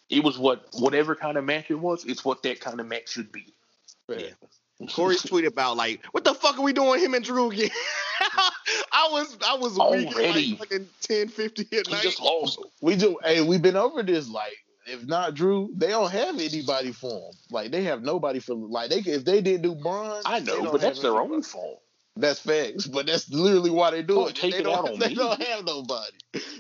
it 0.10 0.23
was 0.23 0.38
what 0.38 0.68
whatever 0.73 1.15
kind 1.15 1.38
of 1.38 1.44
match 1.45 1.69
it 1.69 1.76
was. 1.80 2.06
It's 2.06 2.23
what 2.26 2.44
that 2.44 2.60
kind 2.60 2.80
of 2.80 2.88
match 2.88 3.10
should 3.10 3.32
be. 3.32 3.53
Yeah. 4.10 4.27
Corey's 4.94 5.23
tweet 5.23 5.45
about 5.45 5.77
like, 5.77 6.03
what 6.11 6.26
the 6.26 6.34
fuck 6.34 6.57
are 6.57 6.61
we 6.61 6.73
doing 6.73 6.99
him 6.99 7.14
and 7.14 7.23
Drew 7.23 7.49
again? 7.49 7.69
I 8.91 9.07
was 9.11 9.38
I 9.48 9.56
was 9.56 9.73
weak 9.73 10.14
Already. 10.15 10.49
like 10.52 10.60
fucking 10.60 10.88
10, 11.02 11.27
50 11.30 11.61
at 11.77 11.88
He 11.88 11.94
night. 11.94 12.03
just 12.03 12.22
lost. 12.22 12.60
We 12.82 12.95
do. 12.95 13.18
Hey, 13.23 13.41
we've 13.41 13.61
been 13.61 13.77
over 13.77 14.03
this. 14.03 14.30
Like, 14.30 14.53
if 14.86 15.06
not 15.06 15.34
Drew, 15.34 15.69
they 15.76 15.88
don't 15.88 16.11
have 16.11 16.38
anybody 16.40 16.91
for 16.91 17.10
him. 17.30 17.34
Like, 17.52 17.72
they 17.72 17.84
have 17.84 18.03
nobody 18.03 18.40
for. 18.40 18.53
Like, 18.56 18.90
they 18.90 18.98
if 18.99 19.23
they 19.23 19.41
didn't 19.41 19.61
do 19.61 19.76
Braun, 19.76 20.22
I 20.26 20.40
know, 20.41 20.72
but 20.72 20.82
that's 20.82 20.99
their 21.02 21.11
anybody. 21.11 21.36
own 21.36 21.44
fault. 21.44 21.82
That's 22.17 22.39
facts, 22.39 22.87
but 22.87 23.05
that's 23.07 23.29
literally 23.29 23.69
why 23.71 23.91
they 23.91 24.01
do 24.01 24.15
Don't 24.15 24.29
it. 24.29 24.35
take 24.35 24.53
they 24.53 24.59
it 24.59 24.63
don't, 24.63 24.77
out 24.77 24.89
on 24.93 24.99
they 24.99 25.09
me. 25.09 25.15
don't 25.15 25.41
have 25.41 25.65
nobody. 25.65 26.17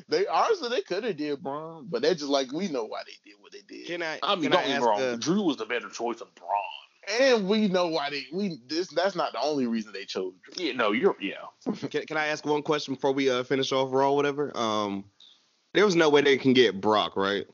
They 0.09 0.27
honestly 0.27 0.69
they 0.69 0.81
could 0.81 1.03
have 1.05 1.15
did 1.17 1.41
Braun, 1.41 1.87
but 1.89 2.01
they're 2.01 2.13
just 2.13 2.25
like 2.29 2.51
we 2.51 2.67
know 2.67 2.83
why 2.85 3.01
they 3.05 3.13
did 3.29 3.35
what 3.39 3.51
they 3.53 3.61
did, 3.67 3.87
Can 3.87 4.03
I? 4.03 4.19
I 4.21 4.35
mean, 4.35 4.51
don't 4.51 4.59
I 4.59 4.63
get 4.63 4.67
me 4.69 4.73
ask, 4.75 4.85
wrong. 4.85 5.01
uh, 5.01 5.15
Drew 5.17 5.41
was 5.43 5.57
the 5.57 5.65
better 5.65 5.89
choice 5.89 6.19
of 6.21 6.27
Braun. 6.35 7.21
and 7.21 7.47
we 7.47 7.67
know 7.69 7.87
why 7.87 8.09
they 8.09 8.25
we 8.33 8.57
this. 8.67 8.87
That's 8.89 9.15
not 9.15 9.31
the 9.31 9.39
only 9.39 9.65
reason 9.67 9.93
they 9.93 10.05
chose 10.05 10.33
Drew. 10.43 10.65
Yeah, 10.65 10.73
no, 10.73 10.91
you're 10.91 11.15
yeah. 11.21 11.35
Can, 11.89 12.05
can 12.05 12.17
I 12.17 12.27
ask 12.27 12.45
one 12.45 12.61
question 12.61 12.95
before 12.95 13.13
we 13.13 13.29
uh, 13.29 13.43
finish 13.43 13.71
off 13.71 13.93
Raw, 13.93 14.11
or 14.11 14.15
whatever? 14.17 14.51
Um, 14.57 15.05
there 15.73 15.85
was 15.85 15.95
no 15.95 16.09
way 16.09 16.21
they 16.21 16.37
can 16.37 16.53
get 16.53 16.81
Brock, 16.81 17.15
right? 17.15 17.45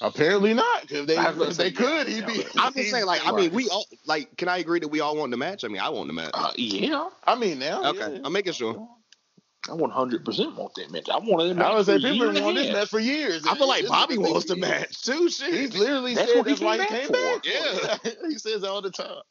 Apparently 0.00 0.54
not, 0.54 0.82
because 0.82 1.06
they 1.06 1.16
I 1.16 1.30
was 1.30 1.38
gonna 1.38 1.50
if 1.50 1.56
they 1.56 1.70
could, 1.70 2.08
he'd 2.08 2.26
be. 2.26 2.44
I'm 2.58 2.74
just 2.74 2.90
saying, 2.90 3.06
like, 3.06 3.26
I 3.26 3.32
mean, 3.32 3.52
we 3.52 3.68
all 3.68 3.86
like. 4.06 4.36
Can 4.36 4.48
I 4.48 4.58
agree 4.58 4.80
that 4.80 4.88
we 4.88 5.00
all 5.00 5.16
want 5.16 5.30
the 5.30 5.36
match? 5.36 5.64
I 5.64 5.68
mean, 5.68 5.80
I 5.80 5.88
want 5.88 6.08
the 6.08 6.12
match. 6.12 6.30
Uh, 6.34 6.52
yeah, 6.56 7.08
I 7.24 7.36
mean 7.36 7.58
now. 7.58 7.84
Okay, 7.90 8.14
yeah. 8.14 8.20
I'm 8.24 8.32
making 8.32 8.52
sure. 8.52 8.88
I 9.68 9.72
100 9.72 10.24
percent 10.26 10.56
want 10.56 10.74
that 10.74 10.90
match. 10.90 11.08
I 11.08 11.16
wanted 11.18 11.56
that 11.56 11.64
I 11.64 11.68
match 11.68 11.76
would 11.76 11.86
for 11.86 12.00
say 12.00 12.08
a 12.08 12.12
year 12.12 12.12
people 12.12 12.28
and 12.28 12.38
a 12.38 12.42
want 12.42 12.56
this 12.56 12.72
match 12.72 12.88
for 12.90 13.00
years. 13.00 13.46
I 13.46 13.54
feel 13.56 13.66
like 13.68 13.82
This 13.82 13.90
Bobby 13.90 14.16
the 14.16 14.22
thing 14.22 14.32
wants 14.32 14.46
the 14.46 14.56
match 14.56 15.02
too. 15.02 15.30
Shit. 15.30 15.54
He's 15.54 15.78
literally 15.78 16.14
That's 16.14 16.32
said 16.32 16.38
what 16.38 16.46
he 16.46 16.52
that's 16.52 16.60
why 16.60 16.76
he 16.78 16.84
came 16.84 16.98
came 17.00 17.12
back 17.12 17.42
back. 17.42 18.02
for. 18.02 18.06
Yeah, 18.08 18.12
he 18.28 18.38
says 18.38 18.60
that 18.60 18.68
all 18.70 18.82
the 18.82 18.90
time. 18.90 19.22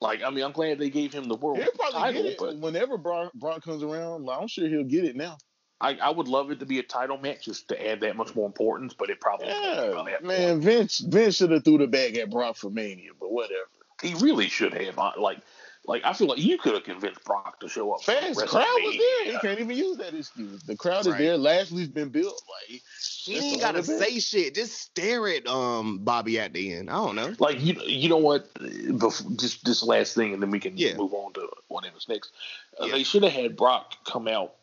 Like, 0.00 0.22
I 0.22 0.30
mean, 0.30 0.44
I'm 0.44 0.52
glad 0.52 0.78
they 0.78 0.90
gave 0.90 1.12
him 1.12 1.24
the 1.24 1.34
world 1.34 1.58
He'll 1.58 1.72
probably 1.72 1.98
title, 1.98 2.22
get 2.22 2.32
it 2.32 2.38
but 2.38 2.58
whenever 2.58 2.98
Brock, 2.98 3.32
Brock 3.34 3.64
comes 3.64 3.82
around. 3.82 4.24
like, 4.26 4.40
I'm 4.40 4.48
sure 4.48 4.68
he'll 4.68 4.84
get 4.84 5.04
it 5.04 5.16
now. 5.16 5.36
I, 5.80 5.94
I 5.96 6.10
would 6.10 6.26
love 6.28 6.50
it 6.50 6.58
to 6.60 6.66
be 6.66 6.78
a 6.78 6.82
title 6.82 7.18
match 7.18 7.44
just 7.44 7.68
to 7.68 7.88
add 7.88 8.00
that 8.00 8.16
much 8.16 8.34
more 8.34 8.46
importance. 8.46 8.94
But 8.94 9.10
it 9.10 9.20
probably 9.20 9.46
won't 9.46 9.62
be 9.62 9.94
by 9.94 10.10
Yeah, 10.10 10.16
that 10.18 10.24
man. 10.24 10.60
Vince 10.60 10.98
Vince 10.98 11.36
should 11.36 11.50
have 11.52 11.64
threw 11.64 11.78
the 11.78 11.86
bag 11.86 12.16
at 12.16 12.30
Brock 12.30 12.56
for 12.56 12.70
Mania, 12.70 13.10
but 13.18 13.30
whatever. 13.30 13.68
he 14.02 14.14
really 14.14 14.48
should 14.48 14.74
have. 14.74 14.98
uh, 14.98 15.12
Like, 15.16 15.38
like 15.86 16.02
I 16.04 16.12
feel 16.12 16.26
like 16.26 16.38
you 16.38 16.58
could 16.58 16.74
have 16.74 16.84
convinced 16.84 17.24
Brock 17.24 17.60
to 17.60 17.68
show 17.68 17.92
up. 17.92 18.02
for 18.02 18.12
Fans, 18.12 18.36
crowd 18.42 18.66
was 18.84 18.96
there. 18.98 19.32
He 19.32 19.38
can't 19.38 19.58
even 19.60 19.76
use 19.76 19.96
that 19.98 20.14
excuse. 20.14 20.62
The 20.64 20.76
crowd 20.76 21.00
is 21.00 21.08
Right. 21.12 21.18
there. 21.18 21.36
Lashley's 21.38 21.88
been 21.88 22.08
built. 22.10 22.42
Like 22.70 22.82
He 23.24 23.36
ain't 23.52 23.60
gotta 23.60 23.78
only 23.78 23.86
bit. 23.86 23.98
say 23.98 24.18
shit. 24.18 24.54
Just 24.56 24.72
stare 24.80 25.28
at 25.28 25.46
um 25.46 25.98
Bobby 26.00 26.38
at 26.40 26.52
the 26.52 26.72
end. 26.74 26.90
I 26.90 26.94
don't 26.94 27.14
know. 27.16 27.32
Like 27.38 27.60
you, 27.60 27.74
you 27.86 28.08
know 28.08 28.16
what? 28.18 28.52
Before, 28.98 29.30
just 29.36 29.64
this 29.64 29.82
last 29.84 30.14
thing, 30.14 30.34
and 30.34 30.42
then 30.42 30.50
we 30.50 30.58
can 30.60 30.76
Yeah. 30.76 30.96
move 30.96 31.14
on 31.14 31.32
to 31.34 31.48
whatever's 31.68 32.06
next. 32.08 32.32
Uh, 32.80 32.86
Yeah. 32.86 32.92
They 32.94 33.02
should 33.04 33.22
have 33.22 33.32
had 33.32 33.56
Brock 33.56 33.94
come 34.04 34.26
out 34.28 34.54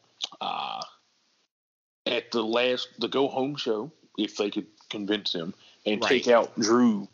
uh, 0.42 0.82
at 2.06 2.32
the 2.32 2.44
last 2.44 2.90
the 3.00 3.08
go 3.08 3.28
home 3.28 3.56
show 3.56 3.92
if 4.18 4.38
they 4.38 4.50
could 4.50 4.68
convince 4.90 5.34
him, 5.34 5.54
and 5.86 6.02
Right. 6.02 6.10
take 6.10 6.28
out 6.28 6.58
Drew, 6.60 7.08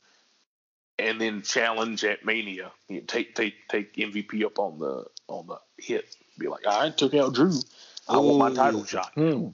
and 1.00 1.20
then 1.20 1.42
challenge 1.42 2.04
at 2.04 2.26
Mania. 2.26 2.72
You 2.88 3.00
know, 3.00 3.06
take 3.08 3.36
take 3.36 3.56
take 3.70 3.94
MVP 3.94 4.44
up 4.44 4.60
on 4.60 4.80
the 4.80 5.06
on 5.28 5.48
the 5.48 5.60
hit. 5.78 6.16
Be 6.38 6.48
like, 6.48 6.66
I 6.68 6.90
took 6.90 7.14
out 7.14 7.34
Drew. 7.34 7.54
I 8.08 8.18
want 8.18 8.38
my 8.38 8.54
title 8.54 8.84
shot. 8.86 9.14
hmm. 9.14 9.50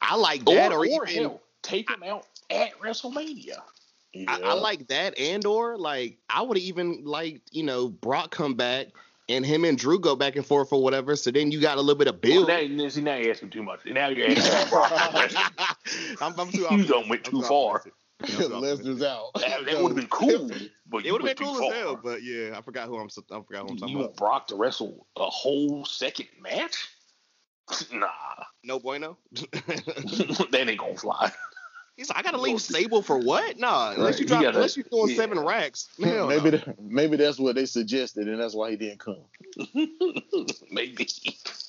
I 0.00 0.16
like 0.16 0.44
that, 0.44 0.72
or, 0.72 0.80
or, 0.80 0.86
even 0.86 1.08
hell, 1.08 1.40
take 1.62 1.90
him 1.90 2.02
out 2.04 2.24
at 2.50 2.78
WrestleMania. 2.78 3.58
I, 4.26 4.40
I 4.42 4.52
like 4.54 4.86
that, 4.88 5.18
and 5.18 5.44
or 5.44 5.76
like 5.76 6.18
I 6.30 6.42
would 6.42 6.58
even 6.58 7.04
like 7.04 7.42
you 7.50 7.62
know 7.62 7.88
Brock 7.88 8.30
come 8.30 8.54
back 8.54 8.88
and 9.28 9.44
him 9.44 9.64
and 9.64 9.76
Drew 9.78 9.98
go 10.00 10.16
back 10.16 10.36
and 10.36 10.44
forth 10.46 10.72
or 10.72 10.82
whatever. 10.82 11.14
So 11.16 11.30
then 11.30 11.50
you 11.50 11.60
got 11.60 11.76
a 11.78 11.80
little 11.80 11.98
bit 11.98 12.08
of 12.08 12.14
Well, 12.22 12.46
build. 12.46 12.48
now, 12.48 12.88
see, 12.88 13.00
now 13.00 13.16
you're 13.16 13.30
asking 13.30 13.50
too 13.50 13.62
much. 13.62 13.80
Now 13.86 14.08
you're 14.08 14.28
asking. 14.36 14.70
Brock 14.70 14.88
to. 14.90 16.24
I'm, 16.24 16.38
I'm 16.40 16.50
too 16.50 16.60
You 16.60 16.66
optimistic. 16.66 16.88
done 16.88 17.08
went 17.08 17.24
too 17.24 17.42
far. 17.42 17.76
optimistic. 17.76 17.92
I'm 18.20 18.26
too 18.28 18.54
optimistic. 18.54 18.86
Lesnar's 18.86 19.02
out. 19.02 19.30
That, 19.36 19.64
that 19.66 19.82
would 19.82 19.88
have 19.88 19.96
been 19.96 20.06
cool, 20.08 20.50
but 20.90 21.04
It 21.06 21.12
would 21.12 21.20
have 21.22 21.36
been 21.36 21.36
too 21.36 21.44
cool 21.52 21.58
far. 21.60 21.72
as 21.72 21.78
hell, 21.78 22.00
but 22.02 22.22
yeah, 22.22 22.56
I 22.58 22.62
forgot 22.62 22.88
who 22.88 22.96
I'm. 22.98 23.06
s- 23.06 23.18
I 23.30 23.40
forgot 23.40 23.62
who 23.62 23.68
I'm 23.68 23.74
You, 23.74 23.78
talking 23.80 23.88
you 23.88 23.96
about. 24.00 24.06
want 24.08 24.16
Brock 24.16 24.46
to 24.48 24.56
wrestle 24.56 25.06
a 25.16 25.26
whole 25.26 25.84
second 25.84 26.28
match? 26.40 26.88
Nah, 27.92 28.06
No 28.64 28.78
bueno. 28.80 29.18
that 29.32 30.64
ain't 30.66 30.78
gonna 30.80 30.96
fly. 30.96 31.30
He's 31.98 32.08
like, 32.10 32.18
I 32.18 32.22
gotta 32.22 32.38
leave 32.40 32.60
stable 32.62 33.02
for 33.02 33.18
what? 33.18 33.58
Nah, 33.58 33.90
unless 33.90 33.98
Right, 33.98 34.20
you 34.20 34.22
you 34.22 34.28
drop, 34.28 34.42
gotta- 34.42 34.56
unless 34.56 34.76
you're 34.76 34.86
doing 34.88 35.08
yeah. 35.10 35.16
seven 35.16 35.40
racks. 35.40 35.88
Hell 36.02 36.28
maybe 36.28 36.52
no. 36.52 36.60
maybe 36.80 37.16
that's 37.16 37.38
what 37.40 37.56
they 37.56 37.66
suggested, 37.66 38.28
and 38.28 38.40
that's 38.40 38.54
why 38.54 38.70
he 38.70 38.76
didn't 38.76 39.00
come. 39.00 39.16
Maybe. 40.70 41.08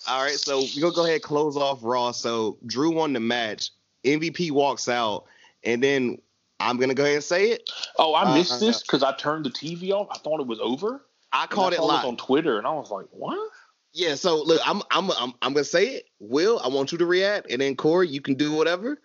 All 0.07 0.22
right, 0.23 0.35
so 0.35 0.60
we're 0.60 0.81
gonna 0.81 0.93
go 0.95 1.03
ahead 1.03 1.15
and 1.15 1.23
close 1.23 1.57
off 1.57 1.80
Raw. 1.81 2.11
So 2.11 2.57
Drew 2.65 2.91
won 2.91 3.14
the 3.14 3.19
match. 3.19 3.72
MVP 4.06 4.51
walks 4.51 4.88
out, 4.88 5.26
and 5.64 5.81
then 5.84 6.19
I'm 6.60 6.77
gonna 6.77 6.93
go 6.93 7.03
ahead 7.03 7.15
and 7.15 7.23
say 7.23 7.49
it. 7.49 7.69
Oh, 7.97 8.14
I 8.14 8.23
Uh, 8.23 8.35
missed 8.35 8.53
uh, 8.53 8.60
this 8.60 8.81
because 8.81 9.03
I 9.03 9.14
turned 9.15 9.45
the 9.45 9.49
TV 9.49 9.91
off. 9.91 10.07
I 10.11 10.18
thought 10.19 10.39
it 10.39 10.47
was 10.47 10.60
over. 10.61 11.06
I 11.34 11.47
caught 11.47 11.73
I 11.73 11.77
it 11.77 11.80
saw 11.80 11.88
this 11.88 11.95
live. 11.95 12.06
on 12.06 12.18
Twitter, 12.18 12.57
and 12.57 12.68
I 12.68 12.72
was 12.73 12.91
like, 12.91 13.06
"What?" 13.11 13.38
Yeah, 13.93 14.14
so 14.15 14.41
look, 14.43 14.61
I'm 14.65 14.81
I'm 14.91 15.10
I'm 15.11 15.34
I'm 15.41 15.53
gonna 15.53 15.64
say 15.64 15.88
it. 15.88 16.06
Will, 16.19 16.60
I 16.64 16.68
want 16.68 16.91
you 16.91 16.97
to 16.99 17.06
react, 17.06 17.49
and 17.51 17.60
then 17.61 17.76
Corey, 17.76 18.07
you 18.07 18.22
can 18.22 18.35
do 18.35 18.53
whatever. 18.53 19.01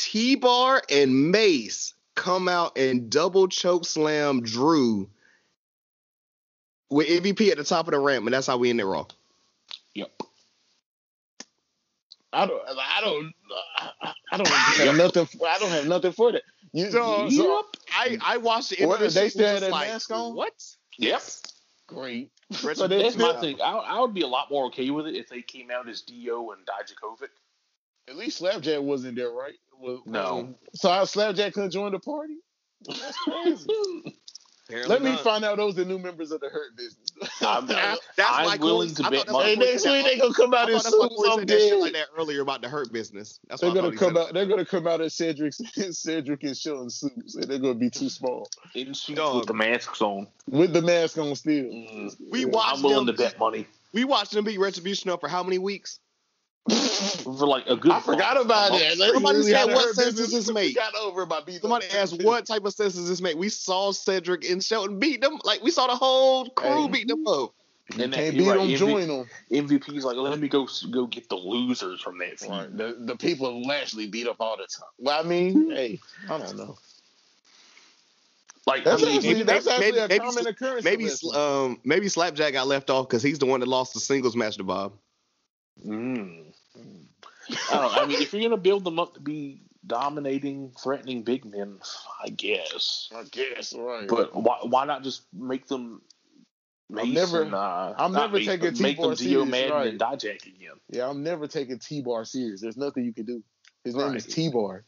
T 0.00 0.36
Bar 0.36 0.82
and 0.90 1.30
Mace 1.30 1.94
come 2.14 2.48
out 2.48 2.76
and 2.78 3.10
double 3.10 3.48
choke 3.48 3.84
slam 3.84 4.42
Drew 4.42 5.08
with 6.90 7.08
MVP 7.08 7.50
at 7.50 7.56
the 7.56 7.64
top 7.64 7.86
of 7.88 7.92
the 7.92 7.98
ramp, 7.98 8.26
and 8.26 8.34
that's 8.34 8.46
how 8.46 8.58
we 8.58 8.70
end 8.70 8.80
it 8.80 8.84
raw. 8.84 9.06
Yep. 9.94 10.10
I 12.32 12.46
don't. 12.46 12.62
I 12.68 13.00
don't. 13.02 13.32
I 14.30 14.36
don't 14.38 14.48
have 14.48 14.96
nothing. 14.96 15.28
I 15.46 15.58
don't 15.58 15.70
have 15.70 15.86
nothing 15.86 16.12
for 16.12 16.32
that. 16.32 16.42
You, 16.72 16.90
So, 16.90 17.26
you- 17.26 17.30
so 17.42 17.66
I 17.94 18.18
I 18.24 18.36
watched 18.38 18.70
the 18.70 18.86
What, 18.86 19.00
they 19.00 19.28
still 19.28 19.46
had 19.46 19.62
that 19.62 19.70
like, 19.70 19.88
mask 19.88 20.10
on? 20.10 20.34
What? 20.34 20.52
Yep. 20.98 21.22
great. 21.86 22.30
Retro- 22.62 22.74
So 22.74 22.88
That's 22.88 23.16
my 23.16 23.38
thing. 23.40 23.60
I, 23.62 23.72
I 23.72 24.00
would 24.00 24.14
be 24.14 24.22
a 24.22 24.26
lot 24.26 24.50
more 24.50 24.66
okay 24.66 24.88
with 24.90 25.06
it 25.06 25.14
if 25.14 25.28
they 25.28 25.42
came 25.42 25.70
out 25.70 25.88
as 25.88 26.02
Dio 26.02 26.50
and 26.52 26.60
Dijakovic. 26.66 27.28
At 28.08 28.16
least 28.16 28.38
Slapjack 28.38 28.80
wasn't 28.82 29.16
there, 29.16 29.30
right? 29.30 29.54
Was- 29.80 30.00
No. 30.06 30.54
so 30.74 30.90
how 30.90 31.04
Slapjack 31.04 31.54
couldn't 31.54 31.70
join 31.70 31.92
the 31.92 31.98
party? 31.98 32.34
That's 32.86 33.16
crazy. 33.18 33.66
Apparently 34.68 34.94
Let 34.94 35.02
me 35.02 35.10
not. 35.10 35.20
find 35.24 35.44
out 35.44 35.56
those 35.58 35.76
are 35.78 35.84
new 35.84 35.98
members 35.98 36.30
of 36.30 36.40
the 36.40 36.48
Hurt 36.48 36.74
Business. 36.76 37.10
I'm, 37.42 37.66
That's 37.66 38.00
I'm 38.18 38.46
why 38.46 38.56
willing 38.56 38.94
Corey- 38.94 38.94
to 38.94 39.02
bet 39.02 39.12
that's 39.12 39.32
why 39.32 39.44
hey, 39.44 39.56
money. 39.56 39.66
Corey 39.66 39.72
next 39.72 39.84
week 39.86 40.04
they 40.06 40.18
gonna 40.18 40.32
come 40.34 40.54
out 40.54 40.68
I 40.70 40.72
in 40.72 40.78
thought 40.78 40.84
that's 40.84 40.96
why 40.96 41.08
suits. 41.08 41.28
I'm 41.28 41.38
said 41.40 41.48
that 41.48 41.58
shit 41.60 41.70
dead. 41.72 41.80
like 41.80 41.92
that 41.94 42.06
earlier 42.16 42.40
about 42.40 42.62
the 42.62 42.68
hurt 42.68 42.92
business. 42.92 43.40
That's 43.48 43.60
They're 43.60 43.70
why 43.70 43.74
gonna 43.76 43.96
come 43.96 44.16
out. 44.16 44.32
They're 44.32 44.46
gonna 44.46 44.64
come 44.64 44.86
out 44.86 45.00
as 45.02 45.14
Cedric, 45.18 45.52
Cedric 45.52 46.42
and 46.44 46.56
Shelton 46.56 46.88
suits, 46.90 47.34
and 47.34 47.44
they're 47.44 47.58
gonna 47.58 47.74
be 47.74 47.90
too 47.90 48.08
small 48.08 48.48
in 48.74 48.94
suits 48.94 49.18
Dog. 49.18 49.36
with 49.40 49.46
the 49.48 49.54
masks 49.54 50.00
on. 50.00 50.26
with 50.48 50.72
the 50.72 50.80
mask 50.82 51.18
on 51.18 51.34
still. 51.34 51.64
Mm, 51.64 52.16
We 52.30 52.40
Yeah. 52.40 52.46
watched 52.46 52.76
I'm 52.78 52.82
willing 52.82 53.06
them- 53.06 53.16
to 53.16 53.22
bet 53.22 53.38
money 53.38 53.66
We 53.92 54.04
watched 54.04 54.30
them 54.32 54.44
beat 54.44 54.58
Retribution 54.58 55.10
up 55.10 55.20
for 55.20 55.28
how 55.28 55.42
many 55.42 55.58
weeks? 55.58 55.98
For 56.68 57.46
like 57.46 57.66
a 57.66 57.76
good. 57.76 57.90
I 57.92 58.00
forgot 58.00 58.40
about 58.40 58.70
month. 58.70 58.82
that. 58.82 58.96
Somebody 58.96 59.38
Really 59.38 59.50
said, 59.52 59.66
what 59.66 59.94
sense 59.94 60.14
does 60.14 60.30
this 60.32 60.50
make? 60.52 60.74
Got 60.76 60.94
over 60.94 61.26
by 61.26 61.40
beating. 61.40 61.60
Somebody 61.60 61.86
up. 61.88 61.94
asked 61.96 62.22
what 62.22 62.46
type 62.46 62.64
of 62.64 62.72
sense 62.72 62.94
does 62.94 63.08
this 63.08 63.20
make? 63.20 63.36
We 63.36 63.48
saw 63.48 63.90
Cedric 63.92 64.48
and 64.48 64.62
Shelton 64.62 64.98
beat 64.98 65.20
them. 65.20 65.38
Like 65.44 65.62
we 65.62 65.70
saw 65.70 65.86
the 65.88 65.96
whole 65.96 66.48
crew 66.50 66.84
Hey. 66.86 66.88
beat 66.88 67.08
them 67.08 67.26
up. 67.26 67.52
You 67.96 68.04
And 68.04 68.12
that- 68.12 68.16
can't 68.16 68.38
beat 68.38 68.48
right, 68.48 68.58
them, 68.58 68.68
MV 68.68 68.76
join 68.78 69.08
them. 69.08 69.26
MVP's 69.50 70.04
like, 70.04 70.16
let 70.16 70.38
me 70.38 70.48
go 70.48 70.68
go 70.90 71.06
get 71.06 71.28
the 71.28 71.34
losers 71.36 72.00
from 72.00 72.18
that 72.18 72.38
feud. 72.38 72.50
Right. 72.50 72.76
The 72.76 72.96
the 73.00 73.16
people 73.16 73.62
Lashley 73.66 74.06
beat 74.06 74.28
up 74.28 74.36
all 74.38 74.56
the 74.56 74.62
time. 74.68 74.88
Well, 74.98 75.18
I 75.18 75.26
mean, 75.26 75.70
hey, 75.72 75.98
I 76.30 76.38
don't 76.38 76.56
know. 76.56 76.76
Like, 78.64 78.84
That's 78.84 79.02
I 79.02 79.06
mean, 79.06 79.16
actually 79.16 79.32
maybe- 79.34 79.42
that's 79.42 79.66
maybe- 79.66 79.84
actually 79.84 79.98
a 79.98 80.08
maybe- 80.08 80.24
common 80.24 80.46
occurrence. 80.46 80.84
Maybe 80.84 81.08
um 81.34 81.80
maybe 81.82 82.08
Slapjack 82.08 82.52
got 82.52 82.68
left 82.68 82.88
off 82.90 83.08
because 83.08 83.22
he's 83.24 83.40
the 83.40 83.46
one 83.46 83.58
that 83.60 83.68
lost 83.68 83.92
the 83.94 84.00
singles 84.00 84.36
match 84.36 84.56
to 84.58 84.64
Bob. 84.64 84.92
Mm. 85.84 86.51
I 87.70 87.74
don't. 87.76 87.96
I 87.96 88.06
mean, 88.06 88.20
if 88.22 88.32
you're 88.32 88.42
gonna 88.42 88.56
build 88.56 88.84
them 88.84 88.98
up 88.98 89.14
to 89.14 89.20
be 89.20 89.62
dominating, 89.86 90.72
threatening 90.82 91.22
big 91.22 91.44
men, 91.44 91.78
I 92.24 92.28
guess. 92.30 93.10
I 93.14 93.24
guess 93.24 93.74
right. 93.76 94.08
But 94.08 94.34
why 94.34 94.58
why 94.62 94.84
not 94.84 95.02
just 95.02 95.22
make 95.32 95.66
them? 95.66 96.02
Mace 96.90 97.14
never- 97.14 97.42
and, 97.42 97.54
uh, 97.54 97.94
I'm 97.96 98.12
never 98.12 98.36
Mace, 98.36 98.46
taking 98.46 98.70
but 98.72 98.80
make 98.80 98.96
them 98.98 99.14
T-Bar 99.14 99.14
Dio 99.16 99.44
serious, 99.44 99.50
Madden 99.50 99.72
right. 99.72 99.88
and 99.88 99.98
Dijak 99.98 100.46
again, 100.46 100.74
yeah, 100.90 101.08
I'm 101.08 101.22
never 101.22 101.46
taking 101.46 101.78
T 101.78 102.02
Bar 102.02 102.26
serious. 102.26 102.60
There's 102.60 102.76
nothing 102.76 103.04
you 103.04 103.14
can 103.14 103.24
do. 103.24 103.42
His 103.82 103.94
name 103.94 104.14
is 104.14 104.26
T 104.26 104.50
Bar. 104.50 104.84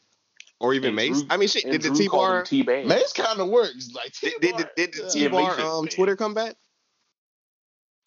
Or 0.59 0.73
even 0.73 0.89
And 0.89 0.95
Mace. 0.95 1.21
Drew- 1.21 1.27
I 1.31 1.37
mean 1.37 1.49
shit, 1.49 1.65
did 1.69 1.81
the 1.81 1.89
T 1.89 2.07
bar? 2.07 2.43
T-Bag. 2.43 2.85
Mace 2.85 3.11
kind 3.11 3.39
of 3.41 3.49
works 3.49 3.91
like 3.93 4.13
T 4.13 4.31
did, 4.39 4.51
Bar. 4.51 4.59
did, 4.59 4.91
did 4.91 4.93
the 4.93 5.03
yeah. 5.03 5.09
T 5.09 5.27
bar 5.27 5.57
Mace 5.57 5.65
um. 5.65 5.87
Twitter 5.87 6.15
come 6.15 6.33
back? 6.33 6.55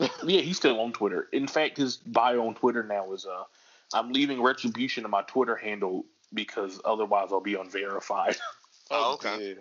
Yeah, 0.00 0.40
he's 0.42 0.56
still 0.56 0.78
on 0.80 0.92
Twitter. 0.92 1.28
In 1.32 1.48
fact, 1.48 1.76
his 1.76 1.96
bio 1.96 2.46
on 2.46 2.54
Twitter 2.54 2.84
now 2.84 3.12
is 3.12 3.26
uh, 3.26 3.42
"I'm 3.94 4.12
leaving 4.12 4.42
retribution 4.42 5.04
in 5.04 5.10
my 5.10 5.22
Twitter 5.22 5.56
handle 5.56 6.04
because 6.34 6.80
otherwise 6.84 7.28
I'll 7.32 7.40
be 7.40 7.54
unverified." 7.54 8.36
Oh, 8.90 9.12
okay. 9.14 9.48
Yeah. 9.48 9.54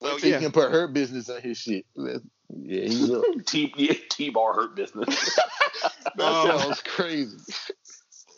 So, 0.00 0.14
Wait 0.14 0.24
yeah. 0.24 0.36
he 0.38 0.42
can 0.44 0.50
put 0.52 0.72
her 0.72 0.88
business 0.88 1.28
on 1.28 1.42
his 1.42 1.58
shit. 1.58 1.84
That- 1.96 2.22
Yeah, 2.56 2.84
he 2.88 3.04
will. 3.04 3.22
T 3.46 3.70
yeah, 3.76 3.92
T 4.08 4.30
bar 4.30 4.54
hurt 4.54 4.74
business. 4.74 5.08
that 6.16 6.24
Um, 6.24 6.58
sounds 6.58 6.80
crazy. 6.82 7.36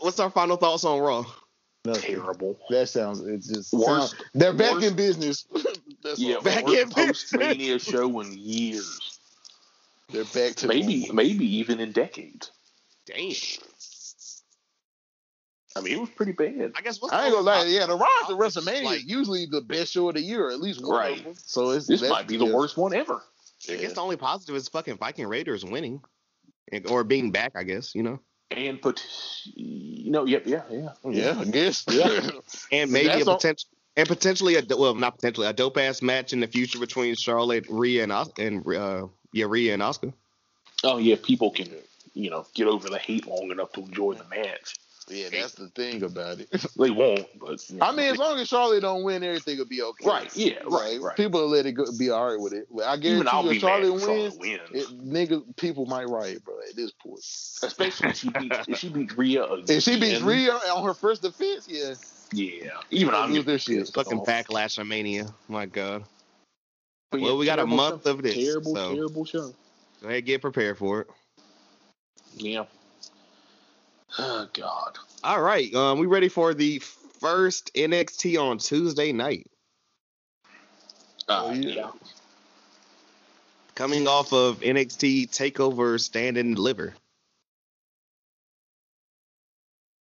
What's 0.00 0.18
our 0.18 0.28
final 0.30 0.56
thoughts 0.56 0.84
on 0.84 0.98
Raw? 0.98 1.24
Nothing. 1.84 2.16
Terrible. 2.16 2.58
That 2.70 2.88
sounds. 2.88 3.20
It's 3.20 3.46
just 3.46 3.72
Worst- 3.72 3.86
sounds, 3.86 4.14
They're 4.34 4.52
back 4.52 4.72
worst- 4.72 4.86
in 4.88 4.96
business. 4.96 5.46
That's 6.02 6.18
Yeah. 6.18 6.40
Back 6.40 6.66
back 6.66 6.74
in 6.74 6.90
post 6.90 7.32
Mania 7.36 7.78
show 7.78 8.18
in 8.18 8.32
years, 8.36 9.20
They're 10.08 10.24
back 10.24 10.56
to 10.56 10.66
maybe 10.66 11.00
normal. 11.00 11.14
maybe 11.14 11.44
even 11.58 11.78
in 11.78 11.92
decades. 11.92 12.50
Damn. 13.06 13.30
I 15.76 15.80
mean, 15.80 15.94
it 15.94 16.00
was 16.00 16.10
pretty 16.10 16.32
bad. 16.32 16.72
I 16.76 16.80
guess 16.80 17.00
what's 17.00 17.14
I 17.14 17.26
ain't 17.26 17.32
gonna 17.34 17.46
lie. 17.46 17.64
Yeah, 17.66 17.86
the 17.86 17.94
Raw 17.96 18.06
to 18.28 18.34
I- 18.34 18.36
WrestleMania 18.38 18.82
like- 18.84 18.98
is 18.98 19.04
usually 19.06 19.46
the 19.46 19.60
best 19.60 19.92
show 19.92 20.08
of 20.08 20.14
the 20.16 20.20
year, 20.20 20.50
at 20.50 20.60
least 20.60 20.82
one 20.84 20.96
Right. 20.98 21.18
of 21.18 21.24
them. 21.24 21.34
So 21.36 21.70
it's 21.70 21.86
This 21.86 22.02
might 22.02 22.26
be 22.26 22.36
the 22.36 22.46
yeah. 22.46 22.52
worst 22.54 22.76
one 22.76 22.92
ever. 22.94 23.22
I 23.68 23.76
guess 23.76 23.92
the 23.92 24.00
only 24.00 24.16
positive 24.16 24.56
is 24.56 24.68
fucking 24.68 24.96
Viking 24.96 25.26
Raiders 25.26 25.64
winning. 25.64 26.02
Or 26.88 27.02
being 27.04 27.30
back, 27.32 27.52
I 27.56 27.64
guess, 27.64 27.94
you 27.94 28.02
know. 28.02 28.20
And 28.52 28.80
put, 28.80 29.04
you 29.54 30.10
know, 30.10 30.24
yep, 30.24 30.44
yeah, 30.46 30.62
yeah, 30.70 30.90
Yeah, 31.08 31.38
I 31.38 31.44
guess. 31.44 31.84
Yeah. 31.90 32.30
And 32.72 32.90
maybe 32.90 33.08
That's 33.08 33.26
a 33.26 33.30
all- 33.30 33.36
potential 33.36 33.68
and 33.96 34.06
potentially 34.08 34.54
a 34.56 34.62
well, 34.76 34.94
not 34.94 35.16
potentially 35.16 35.46
a 35.48 35.52
dope 35.52 35.76
ass 35.76 36.00
match 36.00 36.32
in 36.32 36.40
the 36.40 36.46
future 36.46 36.78
between 36.78 37.14
Charlotte, 37.16 37.66
Rhea, 37.68 38.04
and 38.04 38.12
Os- 38.12 38.30
and 38.38 38.64
uh, 38.74 39.06
yeah, 39.32 39.46
Rhea 39.48 39.74
and 39.74 39.82
Oscar. 39.82 40.12
Oh 40.84 40.98
yeah, 40.98 41.16
people 41.22 41.50
can, 41.50 41.68
you 42.14 42.30
know, 42.30 42.46
get 42.54 42.66
over 42.68 42.88
the 42.88 42.98
hate 42.98 43.26
long 43.26 43.50
enough 43.50 43.72
to 43.72 43.80
enjoy 43.80 44.14
the 44.14 44.24
match. 44.28 44.76
Yeah, 45.10 45.28
that's 45.30 45.54
the 45.54 45.68
thing 45.68 46.02
about 46.02 46.40
it. 46.40 46.48
They 46.78 46.90
won't, 46.90 47.26
but 47.38 47.68
you 47.68 47.76
know, 47.76 47.86
I 47.86 47.92
mean, 47.92 48.06
as 48.12 48.16
long 48.18 48.38
as 48.38 48.48
Charlotte 48.48 48.80
don't 48.80 49.02
win, 49.02 49.22
everything 49.22 49.58
will 49.58 49.66
be 49.66 49.82
okay. 49.82 50.06
Right, 50.08 50.34
yeah, 50.36 50.54
right, 50.66 51.00
right. 51.00 51.16
People 51.16 51.40
will 51.40 51.48
let 51.48 51.66
it 51.66 51.72
go, 51.72 51.84
be 51.98 52.10
all 52.10 52.30
right 52.30 52.40
with 52.40 52.52
it. 52.52 52.66
I 52.84 52.96
guarantee 52.96 53.08
even 53.10 53.28
I'll 53.28 53.44
you, 53.44 53.50
if 53.52 53.60
Charlotte 53.60 53.94
if 53.94 54.00
Charlotte 54.02 54.38
wins, 54.38 54.38
wins, 54.38 54.60
it, 54.72 55.04
nigga, 55.04 55.56
people 55.56 55.86
might 55.86 56.08
riot, 56.08 56.44
bro. 56.44 56.54
At 56.68 56.76
this 56.76 56.92
point, 56.92 57.18
especially 57.18 58.08
if 58.10 58.16
she 58.16 58.30
beats 58.30 58.56
if 58.68 58.78
she 58.78 58.88
beats 58.88 59.14
Rhea 59.16 59.44
again. 59.44 59.64
if 59.68 59.82
she 59.82 59.98
beats 60.00 60.20
Rhea 60.20 60.52
on 60.52 60.84
her 60.84 60.94
first 60.94 61.22
defense, 61.22 61.66
yeah, 61.68 61.94
yeah, 62.32 62.70
even 62.90 63.12
They'll 63.12 63.22
I'm 63.22 63.28
lose 63.32 63.44
getting 63.44 63.46
their 63.74 63.84
shit. 63.84 63.94
Fucking 63.94 64.20
off. 64.20 64.26
backlash 64.26 64.78
of 64.78 64.86
mania. 64.86 65.26
My 65.48 65.66
God. 65.66 66.04
But 67.10 67.20
Well, 67.20 67.36
we 67.36 67.44
got 67.46 67.58
a 67.58 67.66
month 67.66 68.04
show. 68.04 68.10
of 68.12 68.22
this, 68.22 68.34
Terrible, 68.36 68.74
so- 68.76 68.94
terrible 68.94 69.24
show. 69.24 69.54
Go 70.00 70.08
ahead, 70.08 70.24
get 70.24 70.40
prepared 70.40 70.78
for 70.78 71.00
it. 71.02 71.08
Yeah. 72.36 72.64
Oh 74.18 74.48
God. 74.52 74.98
All 75.22 75.40
right. 75.42 75.72
Um, 75.74 75.98
we 75.98 76.06
ready 76.06 76.28
for 76.28 76.54
the 76.54 76.78
first 77.20 77.72
NXT 77.74 78.40
on 78.40 78.58
Tuesday 78.58 79.12
night. 79.12 79.46
Uh, 81.28 81.44
Oh, 81.46 81.52
yeah. 81.52 81.74
yeah. 81.74 81.90
Coming 83.74 84.08
off 84.08 84.32
of 84.32 84.60
NXT 84.60 85.28
Takeover 85.30 85.98
Stand 86.00 86.36
and 86.36 86.54
Deliver. 86.56 86.94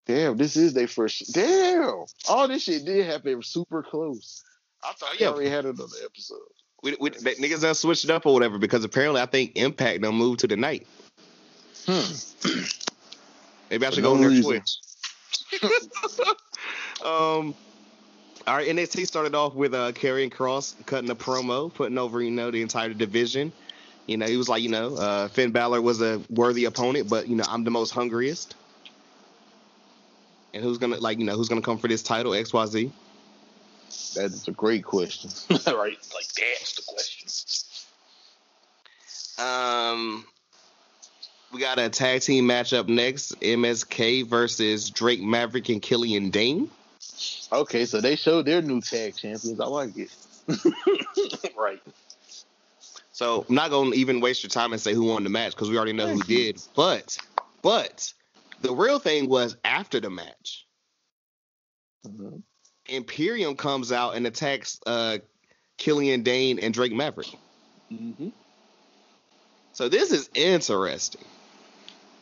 damn, 0.07 0.38
this 0.38 0.56
is 0.56 0.73
their 0.73 0.88
first. 0.88 1.34
Damn, 1.34 2.06
all 2.30 2.48
this 2.48 2.61
shit 2.64 2.86
did 2.86 3.06
happen 3.07 3.41
super 3.41 3.82
close. 3.82 4.44
I 4.84 4.94
thought 4.94 5.19
Yeah. 5.19 5.30
you 5.30 5.34
already 5.34 5.49
had 5.49 5.65
another 5.65 5.88
episode. 6.06 6.38
We, 6.84 6.95
we, 6.99 7.10
that 7.10 7.38
niggas 7.38 7.61
done 7.61 7.73
switched 7.73 8.03
it 8.03 8.11
up 8.11 8.26
or 8.27 8.34
whatever 8.34 8.60
because 8.60 8.84
apparently 8.84 9.19
I 9.19 9.26
think 9.26 9.53
Impact 9.56 10.03
done 10.03 10.14
moved 10.14 10.41
to 10.41 10.48
the 10.48 10.57
night. 10.57 10.86
Hmm. 11.88 12.14
Maybe 13.70 13.86
I 13.86 13.90
should 13.90 14.04
no 14.04 14.10
go 14.10 14.16
on 14.16 14.22
their 14.22 14.30
reason. 14.30 14.52
Twitch. 14.52 14.80
um, 17.04 17.56
all 18.48 18.56
right, 18.56 18.68
NXT 18.68 19.08
started 19.08 19.34
off 19.34 19.56
with 19.56 19.74
uh, 19.74 19.92
Karrion 19.94 20.32
Kross 20.32 20.76
cutting 20.86 21.10
a 21.10 21.16
promo, 21.16 21.74
putting 21.74 21.98
over 21.98 22.22
you 22.22 22.32
know 22.32 22.52
the 22.52 22.62
entire 22.62 22.94
division. 22.94 23.52
You 24.08 24.18
know, 24.18 24.28
he 24.28 24.38
was 24.38 24.48
like, 24.48 24.62
you 24.62 24.70
know, 24.70 24.96
uh, 24.96 25.28
Finn 25.30 25.52
Balor 25.52 25.82
was 25.82 26.02
a 26.02 26.22
worthy 26.30 26.66
opponent, 26.66 27.10
but 27.10 27.28
you 27.28 27.36
know, 27.36 27.46
I'm 27.50 27.64
the 27.64 27.72
most 27.72 27.92
hungriest. 27.92 28.56
And 30.54 30.64
who's 30.64 30.78
gonna 30.78 30.98
like, 30.98 31.18
you 31.18 31.26
know, 31.26 31.36
who's 31.36 31.50
gonna 31.50 31.62
come 31.62 31.80
for 31.80 31.88
this 31.88 32.04
title? 32.04 32.34
X 32.36 32.54
Y 32.54 32.66
Z. 32.68 32.92
That 34.16 34.26
is 34.26 34.48
a 34.48 34.52
great 34.52 34.84
question. 34.84 35.32
right. 35.50 35.98
Like 36.14 36.28
that's 36.34 36.76
the 36.76 36.84
question. 36.88 37.30
Um, 39.38 40.26
we 41.56 41.61
got 41.61 41.80
a 41.80 41.88
tag 41.88 42.19
team 42.19 42.49
matchup 42.49 42.90
next: 42.90 43.40
MSK 43.40 44.27
versus 44.27 44.90
Drake 44.90 45.22
Maverick 45.22 45.69
and 45.69 45.82
Killian 45.82 46.30
Dain. 46.30 46.69
Okay, 47.49 47.86
so 47.86 48.02
they 48.02 48.18
showed 48.18 48.45
their 48.45 48.61
new 48.61 48.82
tag 48.82 49.15
champions. 49.15 49.57
I 49.57 49.65
like 49.65 49.91
it. 49.98 50.11
right. 51.57 51.82
So 53.14 53.45
I'm 53.48 53.56
not 53.56 53.69
gonna 53.69 53.95
even 53.95 54.19
waste 54.19 54.44
your 54.44 54.49
time 54.49 54.73
and 54.73 54.82
say 54.82 54.94
who 54.94 55.06
won 55.06 55.23
the 55.23 55.30
match 55.30 55.53
because 55.53 55.69
we 55.69 55.77
already 55.77 55.94
know 55.94 56.07
who 56.07 56.22
did. 56.23 56.61
But, 56.76 57.18
but 57.61 58.14
the 58.60 58.73
real 58.73 58.99
thing 58.99 59.30
was 59.30 59.56
after 59.64 60.02
the 60.02 60.10
match. 60.10 60.68
Mhm. 62.06 62.44
Imperium 62.88 63.56
comes 63.56 63.94
out 63.94 64.15
and 64.15 64.27
attacks 64.27 64.82
uh, 64.86 65.19
Killian 65.77 66.22
Dain 66.23 66.60
and 66.60 66.73
Drake 66.73 66.91
Maverick. 66.91 67.30
Mm-hmm. 67.90 68.30
So 69.72 69.88
this 69.88 70.11
is 70.11 70.30
interesting. 70.34 71.23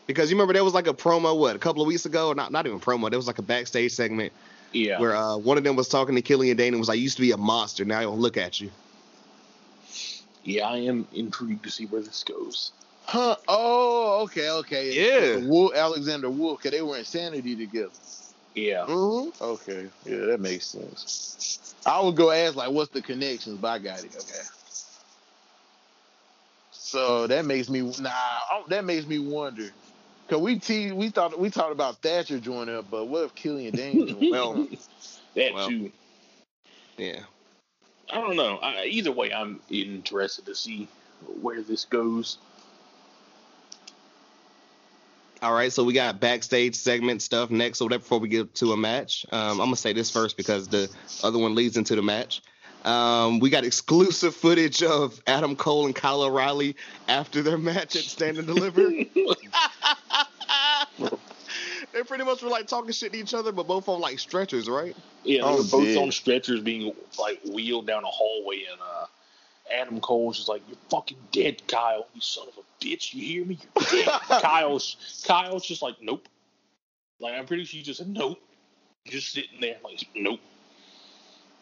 Because 0.08 0.30
you 0.30 0.36
remember 0.36 0.54
there 0.54 0.64
was 0.64 0.74
like 0.74 0.88
a 0.88 0.94
promo, 0.94 1.38
what, 1.38 1.56
a 1.56 1.60
couple 1.60 1.82
of 1.82 1.88
weeks 1.88 2.06
ago? 2.06 2.34
Not 2.34 2.52
not 2.52 2.68
even 2.68 2.80
promo, 2.80 3.10
there 3.10 3.20
was 3.20 3.28
like 3.28 3.40
a 3.40 3.44
backstage 3.44 3.92
segment 3.94 4.34
Yeah. 4.74 5.00
where 5.00 5.16
uh, 5.16 5.38
one 5.38 5.58
of 5.58 5.64
them 5.64 5.76
was 5.76 5.88
talking 5.88 6.16
to 6.16 6.22
Killian 6.22 6.58
Dain 6.58 6.74
and 6.74 6.80
was 6.80 6.90
like, 6.90 6.98
"You 6.98 7.04
used 7.04 7.18
to 7.18 7.22
be 7.22 7.32
a 7.32 7.38
monster, 7.38 7.86
now 7.86 8.00
I 8.00 8.04
don't 8.04 8.20
look 8.20 8.38
at 8.38 8.60
you. 8.60 8.70
Yeah, 10.44 10.68
I 10.68 10.78
am 10.78 11.08
intrigued 11.14 11.64
to 11.64 11.72
see 11.72 11.86
where 11.86 12.02
this 12.02 12.24
goes. 12.24 12.72
Huh? 13.06 13.38
Oh, 13.48 14.24
okay, 14.24 14.50
okay. 14.50 14.92
Yeah. 14.94 15.46
Wolfe, 15.46 15.76
Alexander 15.76 16.30
Wolfe, 16.30 16.62
because 16.62 16.78
they 16.78 16.82
were 16.82 16.98
insanity 16.98 17.56
together. 17.56 17.92
Yeah. 18.56 18.86
Mm-hmm. 18.88 19.44
Okay, 19.44 19.88
yeah, 20.06 20.18
that 20.18 20.40
makes 20.42 20.68
sense. 20.68 21.76
I 21.86 22.02
would 22.02 22.16
go 22.16 22.32
ask 22.32 22.56
like, 22.56 22.72
what's 22.72 22.92
the 22.92 23.02
connections, 23.02 23.58
but 23.60 23.68
I 23.70 23.80
got 23.80 24.04
it. 24.04 24.16
Okay. 24.16 24.42
So 26.72 27.28
that 27.28 27.46
makes 27.46 27.70
me 27.70 27.82
nah. 28.00 28.12
That 28.68 28.86
makes 28.86 29.08
me 29.08 29.18
wonder. 29.20 29.72
Cause 30.34 30.42
we 30.42 30.58
te- 30.58 30.92
we 30.92 31.10
thought 31.10 31.40
we 31.40 31.52
talked 31.52 31.74
about 31.74 32.02
Thatcher 32.02 32.40
joining 32.40 32.76
up, 32.76 32.90
but 32.90 33.06
what 33.06 33.26
if 33.26 33.36
Killian 33.36 33.72
Dain 33.76 34.08
joined? 34.08 34.32
Well, 34.32 34.68
That 35.36 35.54
Well. 35.54 35.70
too. 35.70 35.92
yeah. 36.98 37.20
I 38.12 38.16
don't 38.16 38.36
know. 38.36 38.58
I, 38.58 38.86
either 38.86 39.12
way, 39.12 39.32
I'm 39.32 39.60
interested 39.70 40.48
to 40.48 40.56
see 40.56 40.88
where 41.40 41.62
this 41.62 41.86
goes. 41.86 42.40
All 45.44 45.54
right, 45.54 45.72
so 45.72 45.84
we 45.84 45.94
got 45.94 46.20
backstage 46.20 46.74
segment 46.74 47.22
stuff 47.22 47.52
next 47.52 47.78
So 47.78 47.86
whatever 47.86 48.02
before 48.02 48.18
we 48.18 48.28
get 48.28 48.56
to 48.56 48.72
a 48.72 48.78
match. 48.78 49.28
Um, 49.32 49.52
I'm 49.52 49.68
gonna 49.68 49.76
say 49.76 49.94
this 49.94 50.10
first 50.10 50.36
because 50.36 50.68
the 50.68 50.90
other 51.24 51.38
one 51.38 51.54
leads 51.54 51.78
into 51.78 51.96
the 51.96 52.02
match. 52.02 52.42
Um, 52.86 53.40
we 53.40 53.52
got 53.52 53.66
exclusive 53.66 54.34
footage 54.34 54.82
of 54.82 55.22
Adam 55.28 55.56
Cole 55.56 55.86
and 55.86 55.94
Kyle 55.94 56.24
O'Reilly 56.24 56.76
after 57.08 57.44
their 57.44 57.60
match 57.60 57.96
at 57.96 58.02
Stand 58.02 58.40
and 58.40 58.48
Deliver. 58.48 58.92
they 62.14 62.18
pretty 62.18 62.30
much 62.30 62.44
were 62.44 62.50
like 62.50 62.68
talking 62.68 62.92
shit 62.92 63.14
to 63.14 63.20
each 63.20 63.34
other, 63.34 63.52
but 63.52 63.68
both 63.68 63.88
on 63.90 64.00
like 64.00 64.20
stretchers, 64.20 64.70
right? 64.70 64.96
Yeah, 65.24 65.40
they 65.40 65.48
Oh, 65.48 65.58
were 65.58 65.64
both 65.64 65.88
dear. 65.88 66.02
on 66.02 66.12
stretchers 66.12 66.62
being 66.62 66.94
like 67.20 67.40
wheeled 67.52 67.88
down 67.88 68.04
a 68.04 68.08
hallway, 68.08 68.64
and 68.72 68.80
uh, 68.82 69.06
Adam 69.74 70.00
Cole's 70.00 70.38
just 70.38 70.50
like, 70.50 70.62
"You're 70.68 70.78
fucking 70.90 71.18
dead, 71.32 71.68
Kyle. 71.68 72.08
You 72.14 72.22
son 72.22 72.48
of 72.48 72.58
a 72.58 72.86
bitch. 72.86 73.14
You 73.14 73.26
hear 73.26 73.46
me? 73.46 73.58
You're 73.92 74.06
dead." 74.06 74.20
Kyle's 74.42 75.24
Kyle's 75.26 75.66
just 75.66 75.82
like, 75.82 75.96
"Nope." 76.02 76.28
Like 77.20 77.34
I'm 77.36 77.46
pretty 77.46 77.66
sure 77.66 77.78
he 77.78 77.84
just 77.84 78.00
said, 78.00 78.10
"Nope." 78.10 78.40
Just 79.06 79.32
sitting 79.32 79.60
there 79.60 79.78
like, 79.84 80.08
"Nope." 80.16 80.40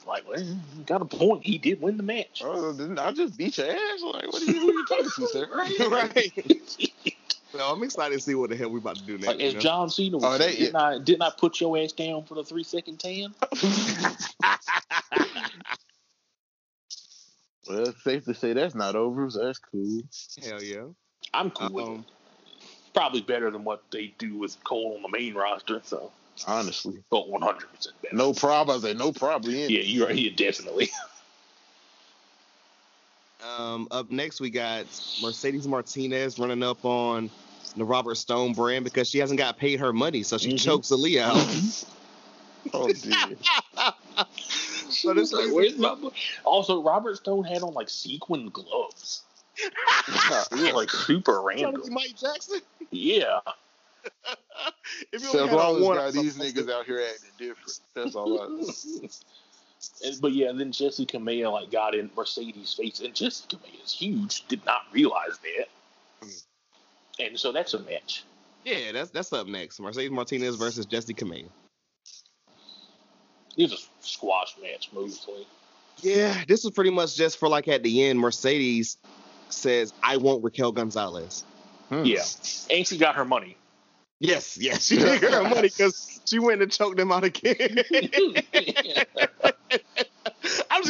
Like, 0.08 0.28
well, 0.28 0.44
got 0.88 1.02
a 1.02 1.06
point. 1.06 1.44
He 1.46 1.60
did 1.60 1.80
win 1.80 1.96
the 1.98 2.04
match. 2.04 2.42
Oh, 2.44 2.74
didn't 2.74 2.98
I 2.98 3.12
just 3.12 3.38
beat 3.38 3.58
your 3.60 3.68
ass? 3.70 4.02
Like, 4.04 4.34
what 4.34 4.42
are 4.42 4.46
you, 4.46 4.60
who 4.60 4.72
you 4.72 4.86
talking 4.88 5.12
to, 5.12 5.28
sir? 5.28 5.48
right. 5.90 7.14
Well, 7.54 7.74
I'm 7.74 7.84
excited 7.84 8.16
to 8.16 8.22
see 8.22 8.36
what 8.36 8.50
the 8.50 8.56
hell 8.56 8.70
we 8.70 8.80
about 8.80 8.96
to 8.98 9.04
do 9.04 9.14
next. 9.14 9.28
Like 9.28 9.42
as? 9.42 9.56
John 9.56 9.90
Cena 9.90 10.18
was 10.18 10.26
Oh, 10.26 10.38
saying, 10.38 10.52
they- 10.52 10.58
didn't 10.66 10.76
I 10.78 10.98
didn't 11.00 11.22
I 11.22 11.32
put 11.38 11.60
your 11.60 11.78
ass 11.78 11.92
down 11.92 12.24
for 12.24 12.36
the 12.36 12.44
three 12.44 12.64
second 12.64 13.00
tan? 13.00 13.34
Well, 17.68 17.90
it's 17.90 18.04
safe 18.04 18.26
to 18.26 18.34
say 18.34 18.54
that's 18.54 18.74
not 18.76 18.96
over, 18.96 19.30
so 19.30 19.46
that's 19.46 19.60
cool. 19.60 20.02
Hell 20.44 20.64
yeah. 20.64 20.86
I'm 21.34 21.52
cool 21.52 21.72
with 21.72 21.86
Um, 21.86 22.06
it. 22.10 22.94
Probably 22.94 23.22
better 23.22 23.52
than 23.52 23.64
what 23.64 23.84
they 23.92 24.08
do 24.18 24.36
with 24.38 24.62
Cole 24.64 24.96
on 24.96 25.04
the 25.04 25.08
main 25.10 25.36
roster. 25.36 25.80
So, 25.86 26.12
Honestly, 26.48 27.04
but 27.10 27.30
100 27.30 27.72
percent 27.72 27.96
better. 28.02 28.16
no 28.16 28.34
problem. 28.34 28.78
I 28.78 28.82
say 28.82 28.94
no 28.96 29.14
problem. 29.14 29.54
In 29.54 29.70
Yeah, 29.70 29.82
you're 29.82 30.08
right. 30.08 30.18
Yeah, 30.18 30.32
definitely. 30.36 30.90
Um, 33.44 33.88
up 33.92 34.12
next, 34.12 34.40
we 34.40 34.50
got 34.50 34.86
Mercedes 35.22 35.68
Martinez 35.68 36.38
running 36.38 36.62
up 36.64 36.84
on 36.86 37.30
the 37.76 37.84
Robert 37.84 38.16
Stone 38.16 38.54
brand 38.54 38.84
because 38.84 39.10
she 39.10 39.18
hasn't 39.20 39.38
got 39.40 39.58
paid 39.58 39.80
her 39.80 39.92
money, 39.94 40.24
so 40.24 40.38
she 40.38 40.54
Mhm. 40.54 40.64
chokes 40.64 40.90
Aliyah 40.90 41.22
out. 41.22 41.86
Oh 42.74 42.88
dear. 42.94 43.38
so 44.90 45.14
this 45.14 45.32
Like, 45.34 45.52
where's 45.52 45.78
my 45.78 45.96
boy? 45.96 46.10
Also, 46.44 46.82
Robert 46.84 47.18
Stone 47.18 47.44
had 47.46 47.64
on 47.64 47.74
like 47.74 47.90
sequin 47.90 48.50
gloves. 48.50 49.24
He 50.56 50.64
was 50.64 50.74
like 50.74 50.90
super 50.90 51.42
Trying 51.42 51.58
to 51.58 51.64
random. 51.64 51.94
Mike 51.94 52.16
Jackson. 52.18 52.60
Yeah. 52.92 53.40
If 55.12 55.22
you 55.24 55.28
So 55.30 55.40
only 55.40 55.50
as 55.50 55.56
long 55.56 55.76
as 55.78 55.82
one, 55.84 55.98
got 55.98 56.14
these 56.14 56.38
niggas 56.38 56.68
to- 56.68 56.76
out 56.76 56.86
here 56.86 57.02
acting 57.08 57.30
different. 57.38 57.80
That's 57.96 58.16
all 58.16 58.42
I 58.42 58.46
And, 58.46 59.10
but 60.22 60.34
yeah, 60.34 60.50
and 60.50 60.60
then 60.60 60.72
Jessi 60.72 61.06
Kamea 61.08 61.52
like 61.52 61.72
got 61.72 61.96
in 61.96 62.10
Mercedes' 62.16 62.74
face, 62.74 63.00
and 63.00 63.14
Jessi 63.14 63.48
Kamea 63.48 63.84
is 63.84 63.94
huge. 63.94 64.48
Did 64.48 64.66
not 64.66 64.82
realize 64.92 65.40
that. 65.44 66.28
Mm. 66.28 66.44
And 67.20 67.40
so 67.40 67.52
that's 67.52 67.74
a 67.74 67.80
match. 67.80 68.24
Yeah, 68.64 68.92
that's 68.92 69.10
that's 69.10 69.34
up 69.34 69.48
next. 69.48 69.80
Mercedes 69.80 70.12
Martinez 70.12 70.56
versus 70.56 70.86
Jessi 70.86 71.16
Kamea. 71.16 71.48
It 73.58 73.64
was 73.64 73.74
a 73.74 74.06
squash 74.06 74.56
match 74.62 74.90
mostly. 74.94 75.48
Yeah, 76.02 76.44
this 76.48 76.64
is 76.64 76.72
pretty 76.72 76.92
much 76.92 77.16
just 77.16 77.38
for 77.38 77.50
like 77.50 77.68
at 77.68 77.84
the 77.84 78.06
end. 78.06 78.20
Mercedes 78.20 78.98
says, 79.50 79.94
"I 80.04 80.18
want 80.18 80.44
Raquel 80.44 80.72
Gonzalez." 80.72 81.44
Hmm. 81.90 82.06
Yeah, 82.06 82.24
and 82.70 82.88
she 82.88 82.98
got 82.98 83.16
her 83.16 83.26
money. 83.26 83.58
Yes, 84.20 84.56
yes, 84.58 84.86
she 84.86 84.98
get 84.98 85.22
her 85.24 85.42
money 85.42 85.64
because 85.64 86.22
she 86.26 86.38
went 86.38 86.62
and 86.62 86.72
choked 86.72 87.00
him 87.00 87.12
out 87.12 87.24
again. 87.24 87.80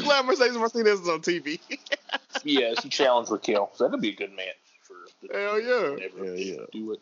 I'm 0.02 0.28
just 0.28 0.38
glad 0.40 0.54
Mercedes 0.54 0.58
Martinez 0.58 1.00
is 1.02 1.10
on 1.10 1.22
TV. 1.22 1.60
yeah, 2.44 2.74
she 2.82 2.90
challenged 2.90 3.32
Raquel, 3.32 3.70
so 3.74 3.84
that'll 3.84 4.00
be 4.00 4.10
a 4.10 4.16
good 4.16 4.36
match 4.36 4.56
for 4.82 4.96
the 5.22 5.38
Hell 5.38 5.60
yeah. 5.62 5.90
whenever 5.92 6.36
Yeah, 6.36 6.54
yeah. 6.56 6.66
do 6.72 6.92
it. 6.94 7.00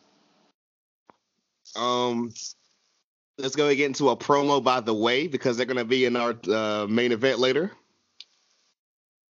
Um, 1.76 2.32
let's 3.38 3.54
go 3.56 3.68
and 3.68 3.76
get 3.76 3.86
into 3.86 4.10
a 4.10 4.16
promo 4.16 4.62
by 4.62 4.80
the 4.80 4.92
way 4.94 5.28
because 5.28 5.56
they're 5.56 5.66
gonna 5.66 5.84
be 5.84 6.04
in 6.04 6.16
our 6.16 6.34
uh, 6.48 6.86
main 6.88 7.12
event 7.12 7.38
later. 7.38 7.70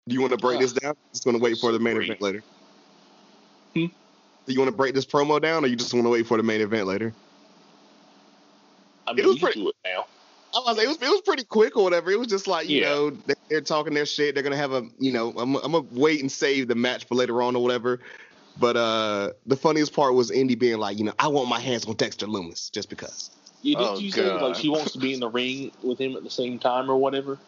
Do 0.09 0.15
you 0.15 0.21
want 0.21 0.33
to 0.33 0.39
break 0.39 0.59
this 0.61 0.73
down? 0.73 0.97
Just 1.13 1.25
gonna 1.25 1.39
wait 1.39 1.59
for 1.59 1.71
the 1.73 1.79
main 1.79 1.95
Great. 1.95 2.07
event 2.09 2.23
later. 2.23 2.43
Hmm? 3.75 3.87
Do 4.47 4.53
you 4.53 4.59
want 4.59 4.71
to 4.71 4.77
break 4.77 4.95
this 4.95 5.07
promo 5.07 5.41
down, 5.41 5.65
or 5.65 5.69
you 5.69 5.77
just 5.77 5.93
want 5.95 6.07
to 6.07 6.11
wait 6.11 6.27
for 6.27 6.37
the 6.37 6.43
main 6.43 6.61
event 6.61 6.87
later? 6.87 7.13
I 9.07 9.13
mean, 9.13 9.27
was 9.27 9.35
we 9.37 9.41
pretty- 9.41 9.61
do 9.61 9.69
it 9.69 9.77
now. 9.85 10.07
I 10.55 10.59
was 10.59 10.77
like, 10.77 10.85
it 10.87 10.89
was, 10.89 10.97
it 11.03 11.09
was 11.09 11.21
pretty 11.23 11.45
quick 11.45 11.77
or 11.77 11.85
whatever. 11.85 12.11
It 12.11 12.19
was 12.19 12.29
just 12.29 12.47
like, 12.47 12.69
you 12.69 12.81
Yeah. 12.81 12.89
know, 12.89 13.11
they- 13.11 13.35
they're 13.49 13.61
talking 13.61 13.95
their 13.95 14.07
shit. 14.07 14.35
They're 14.35 14.43
gonna 14.43 14.57
have 14.57 14.73
a, 14.73 14.83
you 14.99 15.13
know, 15.13 15.31
I'm, 15.37 15.57
I'm 15.57 15.73
gonna 15.73 15.87
wait 15.93 16.21
and 16.21 16.31
save 16.31 16.69
the 16.69 16.75
match 16.75 17.05
for 17.07 17.15
later 17.15 17.41
on 17.43 17.55
or 17.57 17.63
whatever. 17.63 18.01
But 18.59 18.77
uh 18.77 19.31
the 19.47 19.57
funniest 19.57 19.95
part 19.95 20.15
was 20.15 20.31
Indy 20.31 20.55
being 20.57 20.79
like, 20.79 20.99
you 20.99 21.05
know, 21.05 21.15
I 21.19 21.29
want 21.29 21.49
my 21.49 21.61
hands 21.61 21.85
on 21.87 21.95
Dexter 21.97 22.27
Lumis 22.27 22.71
just 22.73 22.91
because. 22.91 23.31
Yeah, 23.63 23.79
did 23.79 23.87
Oh, 23.87 23.99
you 23.99 24.11
say 24.11 24.33
like 24.33 24.57
she 24.57 24.69
wants 24.69 24.93
to 24.93 24.99
be 24.99 25.13
in 25.15 25.21
the 25.21 25.29
ring 25.29 25.71
with 25.83 25.99
him 26.01 26.17
at 26.17 26.25
the 26.25 26.31
same 26.31 26.59
time 26.59 26.91
or 26.91 26.97
whatever? 26.97 27.39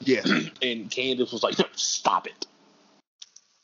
Yeah, 0.00 0.20
And 0.62 0.90
Candice 0.90 1.32
was 1.32 1.42
like, 1.42 1.56
"Stop 1.74 2.26
it!" 2.26 2.46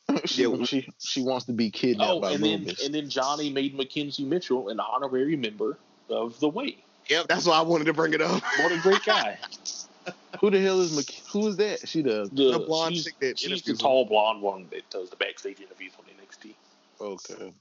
she, 0.26 0.42
Yeah. 0.42 0.64
she 0.64 0.88
she 0.98 1.22
wants 1.22 1.46
to 1.46 1.52
be 1.52 1.70
kidnapped 1.70 2.10
Oh, 2.10 2.20
by 2.20 2.32
and 2.32 2.44
then 2.44 2.64
Lumis. 2.66 2.84
and 2.84 2.94
then 2.94 3.08
Johnny 3.08 3.50
made 3.50 3.76
McKenzie 3.76 4.26
Mitchell 4.26 4.68
an 4.68 4.80
honorary 4.80 5.36
member 5.36 5.78
of 6.10 6.38
the 6.40 6.48
Way. 6.48 6.78
Yep. 7.08 7.28
That's 7.28 7.46
why 7.46 7.58
I 7.58 7.62
wanted 7.62 7.84
to 7.84 7.92
bring 7.92 8.12
it 8.14 8.20
up. 8.22 8.42
What 8.58 8.72
a 8.72 8.78
great 8.80 9.04
guy! 9.04 9.38
Who 10.40 10.50
the 10.50 10.60
hell 10.60 10.80
is 10.80 10.94
Mc- 10.96 11.22
who 11.32 11.46
is 11.48 11.56
that? 11.56 11.88
She 11.88 12.02
the 12.02 12.28
The, 12.32 12.52
The 12.52 12.58
blonde 12.58 12.94
she's, 12.94 13.04
chick 13.04 13.14
that 13.20 13.38
she's 13.38 13.48
the 13.48 13.54
interviews 13.54 13.80
him. 13.80 13.84
tall 13.84 14.04
blonde 14.04 14.42
one 14.42 14.66
that 14.70 14.88
does 14.90 15.08
the 15.10 15.16
backstage 15.16 15.60
interviews 15.60 15.92
on 15.98 16.04
NXT. 16.04 16.54
okay. 17.00 17.52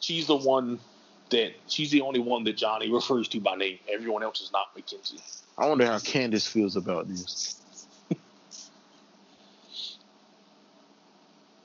She's 0.00 0.26
the 0.26 0.36
one 0.36 0.78
that 1.30 1.52
she's 1.66 1.90
the 1.90 2.00
only 2.02 2.20
one 2.20 2.44
that 2.44 2.56
Johnny 2.56 2.90
refers 2.90 3.26
to 3.28 3.40
by 3.40 3.56
name. 3.56 3.78
Everyone 3.92 4.22
else 4.22 4.40
is 4.40 4.52
not 4.52 4.66
McKenzie. 4.76 5.20
I 5.58 5.66
wonder 5.66 5.84
how 5.86 5.96
Candice 5.98 6.48
feels 6.48 6.76
about 6.76 7.08
this. 7.08 7.56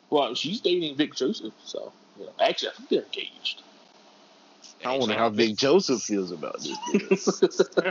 Well, 0.10 0.36
she's 0.36 0.62
dating 0.62 0.96
Vic 0.96 1.14
Joseph, 1.16 1.54
so 1.66 1.92
you 2.18 2.26
know, 2.26 2.32
actually, 2.40 2.70
I 2.70 2.74
think 2.74 2.90
they're 2.90 3.04
engaged. 3.04 3.62
I 4.86 4.98
wonder 4.98 5.16
how 5.16 5.30
Big 5.30 5.58
Joseph 5.58 6.02
feels 6.02 6.32
about 6.32 6.60
this. 6.60 7.62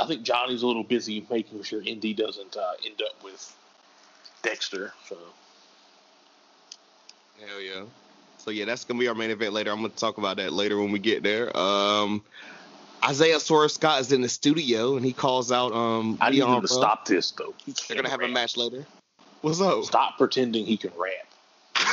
I 0.00 0.06
think 0.06 0.22
Johnny's 0.22 0.62
a 0.62 0.66
little 0.66 0.84
busy 0.84 1.26
making 1.30 1.62
sure 1.62 1.82
Indy 1.82 2.14
doesn't 2.14 2.56
uh, 2.56 2.72
end 2.84 3.02
up 3.02 3.22
with 3.22 3.54
Dexter. 4.42 4.92
So 5.08 5.16
Hell 7.46 7.60
yeah. 7.60 7.82
So 8.38 8.50
yeah, 8.50 8.64
that's 8.64 8.84
gonna 8.84 9.00
be 9.00 9.08
our 9.08 9.14
main 9.14 9.30
event 9.30 9.52
later. 9.52 9.70
I'm 9.70 9.78
gonna 9.82 9.90
talk 9.90 10.18
about 10.18 10.38
that 10.38 10.52
later 10.52 10.78
when 10.78 10.92
we 10.92 10.98
get 10.98 11.22
there. 11.22 11.54
Um, 11.56 12.22
Isaiah 13.04 13.40
Swerve 13.40 13.70
Scott 13.70 14.00
is 14.00 14.12
in 14.12 14.20
the 14.20 14.28
studio 14.28 14.96
and 14.96 15.04
he 15.04 15.12
calls 15.12 15.52
out 15.52 15.72
um. 15.72 16.18
I 16.20 16.30
need 16.30 16.36
Leon 16.36 16.56
him 16.56 16.60
to 16.60 16.60
Ruff. 16.62 16.70
stop 16.70 17.04
this 17.06 17.30
though. 17.32 17.54
He 17.64 17.74
They're 17.88 17.96
gonna 17.96 18.10
have 18.10 18.22
a 18.22 18.28
match 18.28 18.56
later. 18.56 18.86
What's 19.42 19.60
up? 19.60 19.84
Stop 19.84 20.18
pretending 20.18 20.66
he 20.66 20.76
can 20.76 20.92
rap. 20.98 21.29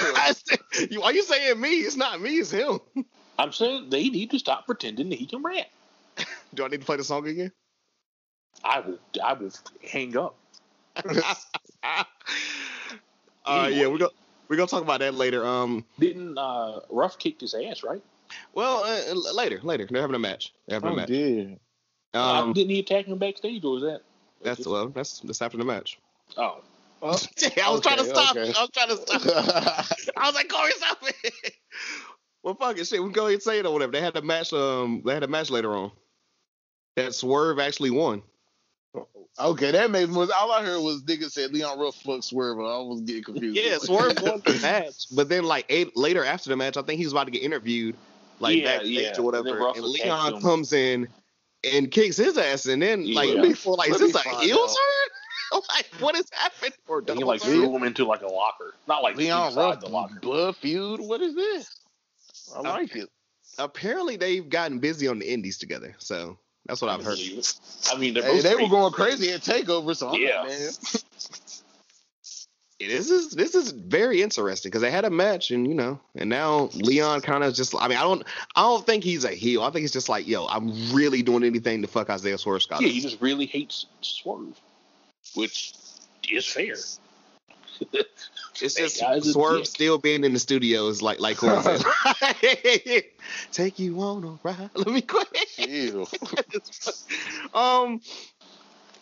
I 0.17 0.33
said- 0.33 0.91
you- 0.91 1.01
Why 1.01 1.11
you 1.11 1.23
saying 1.23 1.59
me? 1.59 1.69
It's 1.79 1.95
not 1.95 2.21
me. 2.21 2.31
It's 2.37 2.51
him. 2.51 2.79
I'm 3.39 3.51
saying 3.51 3.89
they 3.89 4.09
need 4.09 4.31
to 4.31 4.39
stop 4.39 4.65
pretending 4.65 5.09
that 5.09 5.19
he 5.19 5.25
can 5.27 5.43
rap. 5.43 5.67
Do 6.55 6.65
I 6.65 6.67
need 6.69 6.79
to 6.79 6.85
play 6.85 6.97
the 6.97 7.03
song 7.03 7.27
again? 7.27 7.51
I 8.63 8.79
will. 8.79 8.97
I 9.23 9.33
will 9.33 9.51
hang 9.87 10.17
up. 10.17 10.35
uh, 13.45 13.69
yeah, 13.71 13.87
we're 13.87 13.97
gonna 13.99 14.09
we're 14.47 14.55
gonna 14.57 14.67
talk 14.67 14.81
about 14.81 14.99
that 15.01 15.13
later. 15.13 15.45
Um, 15.45 15.85
Didn't 15.99 16.37
uh, 16.37 16.79
Ruff 16.89 17.19
kicked 17.19 17.41
his 17.41 17.53
ass, 17.53 17.83
right? 17.83 18.01
well, 18.53 18.83
uh, 18.83 19.13
later, 19.33 19.59
later. 19.63 19.87
They're 19.89 20.01
having 20.01 20.15
a 20.15 20.19
match. 20.19 20.53
They're 20.67 20.77
having 20.77 20.89
a 20.89 20.93
Oh, 20.93 20.95
match. 20.95 21.07
dear. 21.07 21.57
Um, 22.13 22.49
Uh, 22.49 22.53
didn't 22.53 22.71
he 22.71 22.79
attack 22.79 23.05
him 23.05 23.17
backstage, 23.19 23.63
or 23.63 23.73
was 23.73 23.83
that? 23.83 24.01
that's 24.41 24.65
well, 24.65 24.87
that's 24.89 25.19
that's 25.19 25.41
after 25.41 25.57
the 25.57 25.63
match. 25.65 25.99
Oh, 26.37 26.61
Oh, 27.01 27.09
I 27.63 27.69
was 27.71 27.81
trying 27.81 27.97
to 27.97 28.05
stop. 28.05 28.35
okay. 28.35 28.49
it. 28.49 28.57
I 28.57 28.61
was 28.61 28.69
trying 28.71 28.89
to 28.89 28.97
stop. 28.97 29.21
it. 29.23 30.09
I 30.17 30.25
was 30.25 30.35
like, 30.35 30.49
Corey, 30.49 30.71
stop 30.71 30.97
it. 31.23 31.53
well, 32.43 32.55
fuck 32.55 32.77
it, 32.77 32.85
shit. 32.87 32.99
We 32.99 33.05
can 33.07 33.13
go 33.13 33.23
ahead 33.23 33.33
and 33.35 33.43
say 33.43 33.59
it 33.59 33.65
or 33.65 33.73
whatever. 33.73 33.91
They 33.91 34.01
had 34.01 34.15
a 34.15 34.21
match. 34.21 34.51
Um, 34.53 35.01
they 35.05 35.13
had 35.13 35.23
a 35.23 35.27
match 35.27 35.49
later 35.49 35.75
on. 35.75 35.91
That 36.95 37.13
Swerve 37.13 37.59
actually 37.59 37.91
won. 37.91 38.23
okay, 39.39 39.69
that 39.71 39.91
makes 39.91 40.09
more. 40.09 40.27
All 40.39 40.51
I 40.51 40.63
heard 40.65 40.81
was 40.81 41.03
niggas 41.03 41.31
said 41.31 41.53
Leon 41.53 41.77
Ruff 41.79 41.95
fucked 42.01 42.23
Swerve. 42.23 42.57
I 42.59 42.79
was 42.79 43.01
getting 43.01 43.23
confused. 43.23 43.55
Yeah, 43.55 43.77
Swerve 43.77 44.19
won 44.23 44.41
the 44.43 44.57
match, 44.63 45.05
but 45.15 45.29
then 45.29 45.43
like 45.43 45.65
eight 45.69 45.95
later 45.95 46.25
after 46.25 46.49
the 46.49 46.55
match, 46.57 46.75
I 46.77 46.81
think 46.81 46.97
he's 46.99 47.11
about 47.11 47.25
to 47.25 47.31
get 47.31 47.43
interviewed, 47.43 47.95
like 48.39 48.57
Yeah, 48.57 48.77
backstage 48.77 48.93
yeah. 48.99 49.13
or 49.19 49.23
whatever. 49.23 49.43
then 49.43 49.57
Ruff 49.57 49.77
And 49.77 49.85
Leon 49.85 50.41
comes 50.41 50.73
in 50.73 51.07
and 51.71 51.91
kicks 51.91 52.17
his 52.17 52.35
ass, 52.39 52.65
and 52.65 52.81
then 52.81 53.13
like 53.13 53.29
Yeah. 53.29 53.41
before, 53.43 53.75
like, 53.75 53.91
is 53.91 53.99
this 53.99 54.15
me 54.15 54.21
a 54.25 54.39
heel 54.39 54.57
out. 54.57 54.67
turn? 54.67 55.06
like, 55.69 55.87
what 55.99 56.15
is 56.15 56.27
has 56.31 56.39
happened? 56.41 56.73
Or 56.87 57.03
and 57.07 57.17
he 57.17 57.23
like 57.23 57.41
threw 57.41 57.75
him 57.75 57.83
into 57.83 58.05
like 58.05 58.21
a 58.21 58.27
locker, 58.27 58.73
not 58.87 59.03
like 59.03 59.15
Leon 59.15 59.47
inside 59.47 59.61
Ruff, 59.61 59.79
the 59.81 59.89
locker. 59.89 60.19
blood 60.19 60.55
feud. 60.57 60.99
What 60.99 61.21
is 61.21 61.35
this? 61.35 61.69
I 62.55 62.61
like 62.61 62.95
it. 62.95 63.09
Apparently, 63.57 64.17
they've 64.17 64.47
gotten 64.47 64.79
busy 64.79 65.07
on 65.07 65.19
the 65.19 65.31
indies 65.31 65.57
together, 65.57 65.95
so 65.97 66.37
that's 66.65 66.81
what 66.81 66.91
I've 66.91 67.03
heard. 67.03 67.17
I 67.91 67.97
mean, 67.97 68.13
they're 68.13 68.23
Hey, 68.23 68.41
they 68.41 68.55
were 68.55 68.69
going 68.69 68.91
crazy 68.93 69.31
at 69.31 69.41
Takeover, 69.41 69.95
so 69.95 70.09
I'm 70.09 70.21
Yeah. 70.21 70.41
like, 70.41 70.49
man. 70.49 70.71
This 72.79 73.09
is 73.09 73.31
this 73.31 73.55
is 73.55 73.71
very 73.71 74.21
interesting 74.21 74.69
because 74.69 74.83
they 74.83 74.91
had 74.91 75.03
a 75.03 75.09
match 75.09 75.49
and 75.49 75.67
you 75.67 75.73
know 75.73 75.99
and 76.15 76.29
now 76.29 76.69
Leon 76.75 77.21
kind 77.21 77.43
of 77.43 77.55
just 77.55 77.73
I 77.75 77.87
mean 77.87 77.97
I 77.97 78.03
don't 78.03 78.23
I 78.55 78.61
don't 78.61 78.85
think 78.85 79.03
he's 79.03 79.23
a 79.25 79.31
heel 79.31 79.63
I 79.63 79.71
think 79.71 79.81
he's 79.81 79.91
just 79.91 80.09
like 80.09 80.27
yo 80.27 80.45
I'm 80.45 80.93
really 80.93 81.23
doing 81.23 81.43
anything 81.43 81.81
to 81.81 81.87
fuck 81.87 82.11
Isaiah 82.11 82.37
Swerve 82.37 82.61
Scott 82.61 82.81
Yeah, 82.81 82.89
he 82.89 83.01
just 83.01 83.19
really 83.19 83.47
hates 83.47 83.87
Swerve, 84.01 84.61
which 85.37 85.73
is 86.29 86.45
fair. 86.45 86.75
it's 87.93 88.73
That 88.75 88.75
just 88.75 88.99
guy's 88.99 89.27
a 89.27 89.33
Swerve 89.33 89.57
dick. 89.59 89.65
still 89.67 89.97
being 89.99 90.23
in 90.23 90.33
the 90.33 90.39
studios 90.39 91.01
like 91.03 91.19
like 91.19 91.37
Corey 91.37 91.61
said 91.61 91.83
take 93.51 93.77
you 93.77 93.99
on 94.01 94.23
a 94.23 94.39
ride 94.47 94.69
let 94.75 94.87
me 94.87 95.01
quit 95.01 95.27
Ew. 95.59 96.07
um 97.53 98.01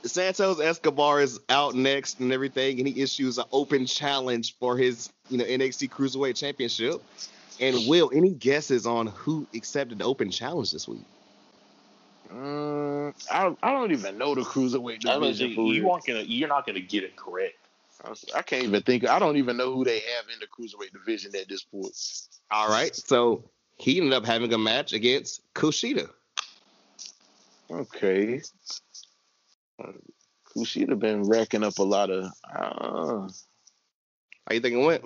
Santos 0.04 0.60
Escobar 0.60 1.22
is 1.22 1.40
out 1.50 1.74
next 1.74 2.20
and 2.20 2.32
everything, 2.32 2.78
and 2.80 2.88
he 2.88 3.02
issues 3.02 3.40
an 3.40 3.46
open 3.52 3.88
challenge 3.88 4.56
for 4.60 4.78
his, 4.78 5.10
you 5.30 5.38
know, 5.40 5.44
NXT 5.46 5.90
Cruiserweight 5.90 6.36
Championship. 6.38 7.02
And 7.60 7.88
Will, 7.88 8.12
any 8.14 8.30
guesses 8.32 8.86
on 8.86 9.08
who 9.08 9.48
accepted 9.56 9.98
the 9.98 10.04
open 10.06 10.30
challenge 10.30 10.72
this 10.72 10.88
week? 10.88 11.06
Mm, 12.34 13.14
I, 13.32 13.56
I 13.62 13.72
don't 13.72 13.92
even 13.92 14.18
know 14.18 14.36
the 14.36 14.42
cruiserweight 14.42 15.06
I 15.08 15.20
mean, 15.20 15.32
division. 15.32 15.56
for 15.56 15.74
you 15.74 15.84
real. 15.84 15.92
aren't 15.92 16.06
gonna, 16.06 16.22
you're 16.22 16.50
not 16.50 16.66
gonna 16.66 16.80
get 16.80 17.04
it 17.04 17.16
correct. 17.16 17.56
I 18.04 18.14
I 18.36 18.42
can't 18.42 18.64
even 18.64 18.82
think. 18.82 19.08
I 19.08 19.20
don't 19.20 19.38
even 19.38 19.58
know 19.58 19.74
who 19.74 19.84
they 19.86 20.00
have 20.00 20.26
in 20.34 20.40
the 20.40 20.48
cruiserweight 20.48 20.92
division 20.92 21.36
at 21.36 21.48
this 21.48 21.64
point. 21.64 21.96
All 22.52 22.70
right, 22.70 22.96
so 22.96 23.44
he 23.78 23.98
ended 23.98 24.14
up 24.14 24.26
having 24.26 24.54
a 24.54 24.58
match 24.58 24.94
against 24.94 25.42
Kushida. 25.54 26.10
Okay. 27.72 28.42
Uh, 29.84 29.92
Kushida 30.56 30.98
been 30.98 31.24
racking 31.24 31.64
up 31.64 31.78
a 31.80 31.84
lot 31.84 32.10
of. 32.10 32.26
Uh, 32.54 33.28
How 34.48 34.54
you 34.54 34.60
think 34.60 34.76
it 34.76 34.86
went? 34.86 35.04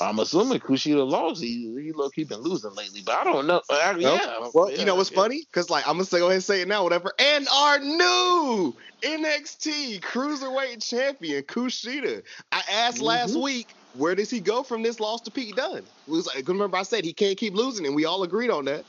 I'm 0.00 0.18
assuming 0.18 0.60
Kushida 0.60 1.08
lost. 1.08 1.42
He 1.42 1.72
he 1.82 1.92
look 1.92 2.12
he 2.14 2.24
been 2.24 2.40
losing 2.40 2.74
lately, 2.74 3.02
but 3.04 3.16
I 3.16 3.24
don't 3.24 3.46
know. 3.46 3.62
Uh, 3.70 3.94
Well, 3.96 4.00
yeah. 4.00 4.48
Well, 4.54 4.70
yeah, 4.70 4.78
you 4.78 4.84
know 4.84 4.94
what's 4.94 5.10
yeah. 5.10 5.16
funny? 5.16 5.44
Because 5.50 5.70
like 5.70 5.86
I'm 5.86 5.94
gonna 5.94 6.04
say, 6.04 6.18
go 6.18 6.26
ahead 6.26 6.34
and 6.36 6.44
say 6.44 6.60
it 6.60 6.68
now, 6.68 6.84
whatever. 6.84 7.12
And 7.18 7.48
our 7.48 7.78
new 7.78 8.76
NXT 9.02 10.00
Cruiserweight 10.00 10.86
Champion 10.86 11.42
Kushida. 11.42 12.22
I 12.52 12.62
asked 12.70 13.00
last 13.00 13.34
Mhm. 13.34 13.42
week, 13.42 13.74
where 13.92 14.14
does 14.14 14.30
he 14.30 14.40
go 14.40 14.62
from 14.62 14.82
this 14.82 15.00
loss 15.00 15.22
to 15.22 15.30
Pete 15.30 15.56
Dunne? 15.56 15.78
It 15.78 16.10
was 16.10 16.26
like, 16.26 16.46
remember 16.46 16.76
I 16.76 16.82
said 16.82 17.04
he 17.04 17.12
can't 17.12 17.38
keep 17.38 17.54
losing, 17.54 17.86
and 17.86 17.94
we 17.96 18.04
all 18.04 18.22
agreed 18.22 18.50
on 18.50 18.66
that. 18.66 18.84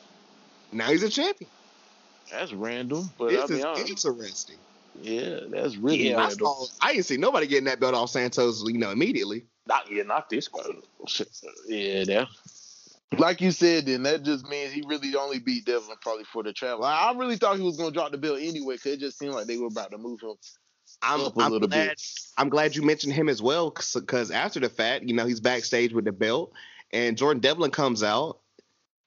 Now 0.72 0.90
he's 0.90 1.04
a 1.04 1.10
champion. 1.10 1.50
That's 2.32 2.54
random, 2.54 3.10
but 3.18 3.30
This 3.30 3.44
I 3.44 3.48
mean, 3.48 3.60
is 3.60 3.66
I- 3.66 3.82
interesting. 3.82 4.58
yeah, 5.02 5.40
that's 5.50 5.78
really 5.78 6.10
Yeah, 6.10 6.18
I, 6.18 6.28
random. 6.28 6.40
saw, 6.40 6.66
I 6.82 6.94
didn't 6.94 7.06
see 7.08 7.18
nobody 7.18 7.48
getting 7.48 7.66
that 7.66 7.80
belt 7.80 7.96
off 7.96 8.12
Santos, 8.12 8.64
you 8.68 8.78
know, 8.78 8.92
immediately. 8.92 9.46
Not 9.68 9.92
yeah, 9.92 10.04
not 10.04 10.30
this 10.30 10.48
one. 10.52 10.82
Yeah, 11.68 12.04
that. 12.06 12.28
Like 13.18 13.42
you 13.42 13.52
said, 13.52 13.88
then 13.88 14.04
that 14.04 14.24
just 14.24 14.48
means 14.48 14.72
he 14.72 14.84
really 14.88 15.16
only 15.16 15.40
beat 15.40 15.66
Devlin 15.66 15.98
probably 16.02 16.26
for 16.26 16.44
the 16.44 16.54
travel. 16.54 16.86
I, 16.86 17.12
I 17.12 17.18
really 17.18 17.38
thought 17.38 17.58
he 17.58 17.64
was 17.64 17.78
gonna 17.78 17.92
drop 17.92 18.12
the 18.12 18.18
belt 18.18 18.40
anyway, 18.40 18.78
cause 18.78 18.94
it 18.94 19.00
just 19.00 19.18
seemed 19.18 19.34
like 19.34 19.48
they 19.48 19.58
were 19.58 19.68
about 19.68 19.92
to 19.92 19.98
move 19.98 20.22
him. 20.22 20.34
I'm, 21.02 21.22
Up 21.22 21.38
a 21.38 21.42
I'm 21.42 21.52
little 21.52 21.68
glad. 21.68 21.90
bit. 21.90 22.02
I'm 22.38 22.50
glad 22.50 22.76
you 22.76 22.82
mentioned 22.84 23.14
him 23.14 23.30
as 23.30 23.42
well, 23.42 23.70
because 23.72 24.32
after 24.32 24.60
the 24.60 24.70
fact, 24.70 25.06
you 25.06 25.14
know, 25.14 25.26
he's 25.26 25.40
backstage 25.40 25.94
with 25.94 26.06
the 26.06 26.12
belt, 26.12 26.52
and 26.92 27.18
Jordan 27.18 27.42
Devlin 27.42 27.72
comes 27.72 28.04
out, 28.04 28.40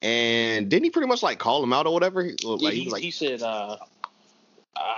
and 0.00 0.68
didn't 0.68 0.84
he 0.84 0.90
pretty 0.90 1.08
much 1.08 1.22
like 1.22 1.38
call 1.38 1.62
him 1.62 1.72
out 1.72 1.86
or 1.86 1.92
whatever? 1.92 2.24
He- 2.24 2.36
Yeah, 2.42 2.70
he 2.70 2.78
he, 2.78 2.84
was 2.84 2.92
like, 2.92 3.02
he 3.02 3.10
said 3.10 3.42
uh, 3.42 3.76
uh, 4.76 4.94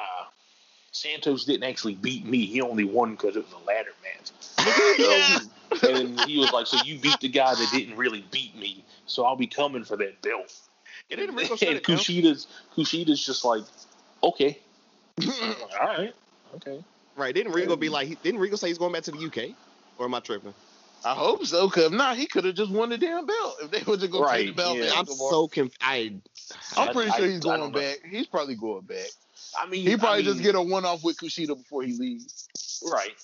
Santos 0.94 1.44
didn't 1.44 1.64
actually 1.64 1.94
beat 1.96 2.24
me. 2.24 2.46
He 2.46 2.60
only 2.60 2.84
won 2.84 3.12
because 3.12 3.36
it 3.36 3.44
was 3.44 3.52
a 3.52 3.66
ladder 3.66 3.90
match. 4.02 4.30
Yeah. 4.98 5.38
and 5.90 6.20
he 6.20 6.38
was 6.38 6.52
like, 6.52 6.66
"So 6.68 6.78
you 6.84 6.98
beat 6.98 7.18
the 7.20 7.28
guy 7.28 7.52
that 7.54 7.68
didn't 7.72 7.96
really 7.96 8.24
beat 8.30 8.54
me, 8.56 8.84
so 9.06 9.24
I'll 9.24 9.34
be 9.36 9.46
coming 9.48 9.82
for 9.84 9.96
that 9.96 10.22
belt." 10.22 10.54
It 11.10 11.16
didn't 11.16 11.34
Rico 11.34 11.56
shut 11.56 11.68
and 11.68 11.76
it. 11.78 11.82
Kushida's 11.82 12.46
Kushida's 12.76 13.24
just 13.24 13.44
like, 13.44 13.64
"Okay, 14.22 14.58
all 15.26 15.86
right, 15.86 16.14
okay." 16.56 16.82
right? 17.16 17.34
Didn't 17.34 17.52
Rigo 17.52 17.78
be 17.78 17.88
like? 17.88 18.22
Didn't 18.22 18.40
Rigo 18.40 18.56
say 18.56 18.68
he's 18.68 18.78
going 18.78 18.92
back 18.92 19.02
to 19.04 19.10
the 19.10 19.18
UK? 19.18 19.56
Or 19.98 20.06
am 20.06 20.14
I 20.14 20.20
tripping? 20.20 20.54
I 21.04 21.14
hope 21.14 21.44
so, 21.44 21.68
cause 21.68 21.84
if 21.86 21.92
not, 21.92 22.16
he 22.16 22.26
could 22.26 22.44
have 22.44 22.54
just 22.54 22.70
won 22.70 22.88
the 22.88 22.96
damn 22.96 23.26
belt 23.26 23.56
if 23.62 23.70
they 23.72 23.82
were 23.82 23.96
just 23.96 24.12
gonna 24.12 24.30
take 24.32 24.46
the 24.48 24.52
belt. 24.52 24.78
yeah. 24.78 24.92
I'm 24.94 25.06
so 25.06 25.48
conf- 25.48 25.76
I. 25.80 26.14
I'm 26.76 26.94
pretty 26.94 27.10
I- 27.10 27.16
sure 27.16 27.26
he's 27.26 27.40
don't 27.40 27.58
going 27.58 27.72
know. 27.72 27.78
back. 27.80 27.98
He's 28.08 28.26
probably 28.26 28.54
going 28.54 28.82
back. 28.82 29.08
I 29.60 29.68
mean, 29.68 29.86
He 29.86 29.96
probably 29.96 30.20
I 30.20 30.22
mean, 30.22 30.24
just 30.24 30.42
get 30.42 30.54
a 30.54 30.62
one 30.62 30.84
off 30.84 31.04
with 31.04 31.16
Kushida 31.16 31.56
before 31.56 31.82
he 31.82 31.96
leaves. 31.98 32.48
right. 32.90 33.14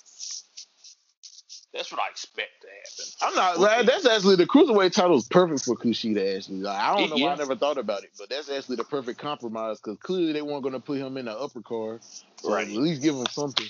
That's 1.72 1.92
what 1.92 2.00
I 2.00 2.10
expect 2.10 2.50
to 2.62 2.66
happen. 2.66 3.12
I'm 3.22 3.34
not. 3.34 3.54
Okay. 3.54 3.62
like, 3.62 3.86
That's 3.86 4.06
actually 4.06 4.36
the 4.36 4.46
cruiserweight 4.46 4.92
title 4.92 5.16
is 5.16 5.28
perfect 5.28 5.64
for 5.64 5.76
Kushida. 5.76 6.36
Actually, 6.36 6.62
like, 6.62 6.76
I 6.76 6.96
don't 6.96 7.10
know 7.10 7.24
why 7.24 7.32
I 7.32 7.36
never 7.36 7.54
thought 7.54 7.78
about 7.78 8.02
it, 8.02 8.10
but 8.18 8.28
that's 8.28 8.50
actually 8.50 8.76
the 8.76 8.84
perfect 8.84 9.20
compromise 9.20 9.78
because 9.78 9.96
clearly 9.98 10.32
they 10.32 10.42
weren't 10.42 10.62
going 10.62 10.72
to 10.72 10.80
put 10.80 10.98
him 10.98 11.16
in 11.16 11.26
the 11.26 11.38
upper 11.38 11.62
card. 11.62 12.00
So 12.42 12.52
Right. 12.52 12.66
At 12.66 12.74
least 12.74 13.02
give 13.02 13.14
him 13.14 13.26
something. 13.30 13.66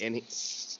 And 0.00 0.16
he, 0.16 0.24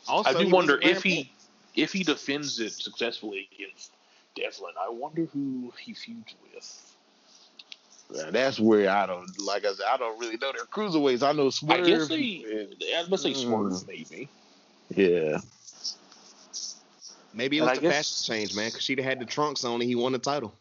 also, 0.07 0.31
I 0.31 0.33
do 0.35 0.47
he 0.47 0.53
wonder 0.53 0.77
if 0.77 0.83
wearing 0.83 1.01
he 1.03 1.33
if 1.75 1.93
he 1.93 2.03
defends 2.03 2.61
it 2.61 2.73
successfully 2.73 3.49
against 3.55 3.93
Devlin. 4.35 4.75
I 4.79 4.91
wonder 4.91 5.25
who 5.33 5.73
he 5.81 5.95
feuds 5.95 6.35
with. 6.53 6.96
Yeah, 8.13 8.31
that's 8.31 8.61
where 8.61 8.89
I 8.89 9.07
don't. 9.07 9.27
Like 9.41 9.65
I 9.65 9.73
said, 9.73 9.87
I 9.91 9.97
don't 9.97 10.19
really 10.21 10.37
know 10.37 10.53
their 10.53 10.65
cruiserweights. 10.67 11.23
I 11.27 11.33
know 11.33 11.51
Swerve. 11.51 11.81
I 11.81 11.87
guess 11.87 12.09
they. 12.09 12.45
and- 12.49 12.77
I 12.97 13.01
was 13.01 13.23
gonna 13.23 13.35
say 13.35 13.35
Swerve, 13.35 13.73
Mm. 13.73 13.87
maybe. 13.89 14.29
yeah. 14.95 15.39
Maybe 17.35 17.59
it 17.59 17.63
was 17.63 17.71
I 17.71 17.75
the 17.75 17.81
guess- 17.83 18.23
fashion 18.23 18.35
change, 18.41 18.55
man. 18.57 18.69
Because 18.69 18.83
she'd 18.83 18.99
had 19.01 19.21
the 19.21 19.25
trunks 19.27 19.65
on 19.65 19.75
and 19.75 19.83
he 19.83 19.95
won 19.95 20.13
the 20.13 20.19
title. 20.19 20.55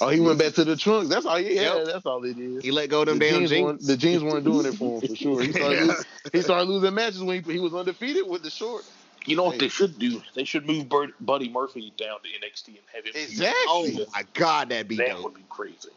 Oh, 0.00 0.08
he 0.08 0.18
went 0.18 0.40
back 0.40 0.54
to 0.54 0.64
the 0.64 0.76
trunks. 0.76 1.08
That's 1.08 1.24
all. 1.24 1.38
Yeah, 1.38 1.76
Yep. 1.76 1.84
that's 1.86 2.06
all 2.06 2.24
it 2.24 2.36
is. 2.36 2.64
He 2.64 2.72
let 2.72 2.88
go 2.88 3.02
of 3.02 3.06
them 3.06 3.18
the 3.20 3.26
damn 3.30 3.38
jeans, 3.40 3.50
jeans. 3.50 3.64
weren't, 3.64 3.86
the 3.86 3.96
jeans 3.96 4.22
weren't 4.24 4.44
doing 4.44 4.66
it 4.66 4.74
for 4.74 5.00
him 5.00 5.08
for 5.08 5.14
sure. 5.14 5.40
He 5.42 5.52
started, 5.52 5.76
Yeah. 5.78 5.84
losing, 5.84 6.04
he 6.32 6.42
started 6.42 6.68
losing 6.68 6.94
matches 6.94 7.22
when 7.22 7.44
he, 7.44 7.52
he 7.52 7.60
was 7.60 7.72
undefeated 7.74 8.26
with 8.26 8.42
the 8.42 8.50
short. 8.50 8.84
You 9.26 9.36
know 9.36 9.44
what 9.44 9.52
Hey. 9.52 9.58
they 9.60 9.68
should 9.68 9.96
do? 9.98 10.20
They 10.34 10.42
should 10.44 10.66
move 10.66 10.88
Bud- 10.88 11.12
Buddy 11.20 11.48
Murphy 11.48 11.92
down 11.96 12.18
to 12.22 12.28
NXT 12.28 12.68
and 12.68 12.78
have 12.92 13.04
him. 13.06 13.12
feud. 13.12 13.24
Exactly. 13.24 13.54
Oh 13.68 14.06
my 14.12 14.24
god, 14.34 14.70
that'd 14.70 14.88
be 14.88 14.96
that 14.96 15.08
dope. 15.10 15.22
would 15.24 15.34
be 15.34 15.44
crazy. 15.48 15.88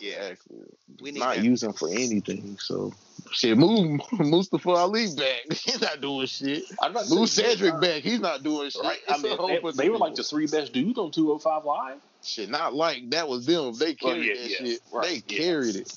Yeah, 0.00 0.12
Exactly. 0.28 0.56
we 1.00 1.10
need 1.12 1.20
not 1.20 1.36
that. 1.36 1.44
using 1.44 1.72
for 1.72 1.88
anything. 1.88 2.56
So 2.60 2.92
shit, 3.32 3.56
move 3.58 4.00
Mustafa 4.12 4.70
Ali 4.70 5.06
back. 5.16 5.40
He's 5.52 5.80
not 5.80 6.00
doing 6.00 6.26
shit. 6.26 6.64
I'm 6.80 6.92
not 6.92 7.08
Move 7.10 7.28
saying- 7.28 7.56
Cedric 7.58 7.80
back. 7.80 8.02
He's 8.02 8.20
not 8.20 8.42
doing 8.42 8.70
shit. 8.70 8.82
Right. 8.82 8.98
I 9.08 9.18
mean, 9.18 9.36
whole 9.36 9.48
they, 9.48 9.82
they 9.84 9.88
were 9.88 9.98
like 9.98 10.14
the 10.14 10.22
three 10.22 10.46
best 10.46 10.72
dudes 10.72 10.98
on 10.98 11.10
205 11.10 11.64
Live. 11.64 11.96
shit. 12.24 12.48
Not 12.48 12.74
like 12.74 13.10
that 13.10 13.28
was 13.28 13.46
them. 13.46 13.72
They 13.74 13.96
Well, 14.02 14.14
carried 14.14 14.26
yeah, 14.26 14.34
that 14.34 14.50
yeah, 14.50 14.56
shit. 14.58 14.80
right, 14.92 15.24
they 15.28 15.34
yeah. 15.36 15.42
carried 15.44 15.76
it. 15.76 15.92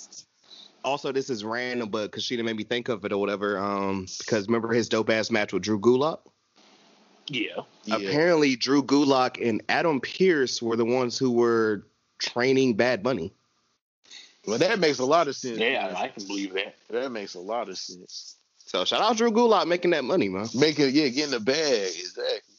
Also, 0.83 1.11
this 1.11 1.29
is 1.29 1.43
random, 1.45 1.89
but 1.89 2.11
Kushida 2.11 2.43
made 2.43 2.55
me 2.55 2.63
think 2.63 2.89
of 2.89 3.05
it 3.05 3.11
or 3.11 3.19
whatever. 3.19 3.59
Um, 3.59 4.07
because 4.17 4.47
remember 4.47 4.73
his 4.73 4.89
dope 4.89 5.11
ass 5.11 5.29
match 5.29 5.53
with 5.53 5.61
Drew 5.61 5.79
Gulak? 5.79 6.19
Yeah. 7.27 7.49
Yeah. 7.85 7.97
Apparently, 7.97 8.55
Drew 8.55 8.81
Gulak 8.83 9.47
and 9.47 9.61
Adam 9.69 10.01
Pearce 10.01 10.59
were 10.59 10.75
the 10.75 10.85
ones 10.85 11.17
who 11.19 11.31
were 11.31 11.85
training 12.17 12.73
Bad 12.75 13.03
Bunny. 13.03 13.31
Well, 14.47 14.57
that 14.57 14.79
makes 14.79 14.99
a 14.99 15.05
lot 15.05 15.27
of 15.27 15.35
sense. 15.35 15.59
Yeah, 15.59 15.93
I 15.95 16.07
can 16.07 16.25
believe 16.25 16.53
that. 16.53 16.75
that 16.89 17.11
makes 17.11 17.35
a 17.35 17.39
lot 17.39 17.69
of 17.69 17.77
sense. 17.77 18.35
So 18.65 18.85
shout 18.85 19.01
out 19.01 19.17
Drew 19.17 19.31
Gulak 19.31 19.67
making 19.67 19.91
that 19.91 20.03
money, 20.03 20.29
man. 20.29 20.47
Making 20.55 20.91
yeah, 20.95 21.09
getting 21.09 21.31
the 21.31 21.39
bag 21.39 21.89
exactly. 21.89 22.55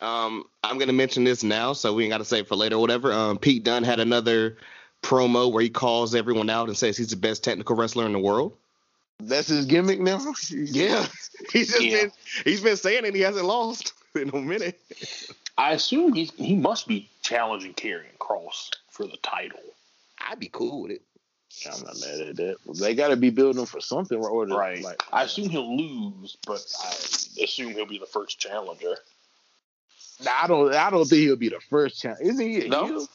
Um, 0.00 0.44
I'm 0.64 0.78
gonna 0.78 0.92
mention 0.92 1.24
this 1.24 1.44
now, 1.44 1.74
so 1.74 1.92
we 1.94 2.04
ain't 2.04 2.10
gotta 2.10 2.24
save 2.24 2.44
it 2.44 2.48
for 2.48 2.56
later 2.56 2.76
or 2.76 2.80
whatever. 2.80 3.12
Um, 3.12 3.38
Pete 3.38 3.62
Dunne 3.64 3.84
had 3.84 4.00
another 4.00 4.56
promo 5.02 5.52
where 5.52 5.62
he 5.62 5.68
calls 5.70 6.14
everyone 6.14 6.50
out 6.50 6.68
and 6.68 6.76
says 6.76 6.96
he's 6.96 7.10
the 7.10 7.16
best 7.16 7.44
technical 7.44 7.76
wrestler 7.76 8.06
in 8.06 8.12
the 8.12 8.18
world. 8.18 8.56
That's 9.20 9.48
his 9.48 9.66
gimmick 9.66 10.00
now. 10.00 10.18
Yeah, 10.50 11.06
he's 11.52 11.68
just 11.70 11.82
Yeah. 11.82 12.02
been 12.02 12.12
he's 12.44 12.60
been 12.62 12.76
saying 12.76 13.04
it. 13.04 13.14
He 13.14 13.20
hasn't 13.20 13.44
lost 13.46 13.92
in 14.16 14.30
a 14.30 14.36
minute. 14.40 14.80
I 15.56 15.72
assume 15.72 16.14
he's 16.14 16.32
he 16.32 16.56
must 16.56 16.88
be 16.88 17.08
challenging 17.20 17.74
Karrion 17.74 18.16
Kross 18.18 18.70
for 18.90 19.06
the 19.06 19.18
title. 19.22 19.60
I'd 20.28 20.40
be 20.40 20.48
cool 20.52 20.82
with 20.82 20.92
it. 20.92 21.02
I'm 21.66 21.82
not 21.84 22.00
mad 22.00 22.20
at 22.28 22.36
that. 22.36 22.56
They 22.80 22.94
got 22.94 23.08
to 23.08 23.16
be 23.16 23.28
building 23.30 23.66
for 23.66 23.80
something, 23.80 24.16
or 24.18 24.46
to, 24.46 24.54
Right. 24.54 24.82
Like, 24.82 25.02
I 25.12 25.24
assume 25.24 25.50
he'll 25.50 25.76
lose, 25.76 26.36
but 26.46 26.64
I 26.82 26.88
assume 27.44 27.74
he'll 27.74 27.84
be 27.86 27.98
the 27.98 28.06
first 28.06 28.38
challenger. 28.38 28.96
Nah, 30.24 30.30
I 30.44 30.46
don't. 30.46 30.72
I 30.74 30.88
don't 30.90 31.04
think 31.06 31.20
he'll 31.22 31.36
be 31.36 31.50
the 31.50 31.60
first 31.68 32.00
challenger. 32.00 32.24
Is 32.24 32.38
he? 32.38 32.64
a 32.64 32.68
No. 32.68 32.86
heel? 32.86 33.06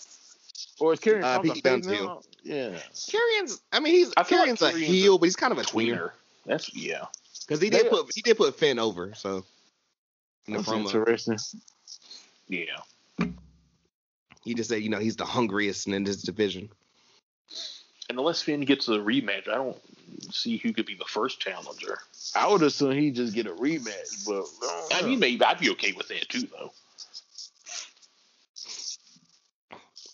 Or 0.80 0.94
is 0.94 1.00
Karrion 1.00 1.24
Uh, 1.24 1.40
Kross 1.40 1.40
a 1.40 1.42
Pete 1.42 1.54
face 1.54 1.62
Dunne's 1.64 1.88
now? 1.88 1.94
heel. 1.94 2.24
Yeah. 2.44 2.80
Karrion's, 2.94 3.62
I 3.72 3.80
mean, 3.80 3.94
he's 3.96 4.14
I 4.16 4.24
feel 4.24 4.38
like 4.40 4.50
Karrion's 4.52 4.62
a 4.62 4.72
Karrion's 4.74 4.86
heel, 4.88 5.18
but 5.18 5.26
he's 5.26 5.36
kind 5.36 5.52
of 5.52 5.58
a 5.58 5.64
tweener 5.64 5.98
Tweener. 5.98 6.12
That's 6.46 6.76
yeah. 6.76 7.06
because 7.42 7.60
he 7.60 7.70
did 7.72 7.86
They- 7.86 7.90
put 7.90 8.12
he 8.14 8.22
did 8.22 8.38
put 8.38 8.56
Finn 8.58 8.78
over. 8.78 9.14
So 9.16 9.44
in 10.46 10.54
the 10.54 10.60
That's 10.62 10.72
interesting. 10.72 11.38
Yeah. 12.48 13.26
he 14.44 14.54
just 14.54 14.70
said, 14.70 14.82
you 14.84 14.90
know, 14.90 15.00
he's 15.00 15.16
the 15.16 15.26
hungriest 15.26 15.88
in 15.88 16.04
this 16.04 16.22
division. 16.22 16.70
And 18.10 18.18
unless 18.18 18.42
Finn 18.42 18.62
gets 18.62 18.88
a 18.88 18.92
rematch, 18.92 19.50
I 19.50 19.56
don't 19.56 19.78
see 20.32 20.58
who 20.58 20.74
could 20.74 20.86
be 20.86 20.96
the 20.96 21.06
first 21.06 21.40
challenger. 21.40 22.00
I 22.36 22.48
would 22.48 22.62
assume 22.62 22.94
he'd 22.94 23.16
just 23.16 23.34
get 23.34 23.48
a 23.48 23.54
rematch, 23.54 24.26
but 24.26 24.46
I, 24.64 25.00
I 25.00 25.02
mean, 25.04 25.20
maybe 25.20 25.44
I'd 25.44 25.60
be 25.60 25.72
okay 25.72 25.92
with 25.92 26.08
that 26.08 26.30
too, 26.30 26.48
though. 26.48 26.72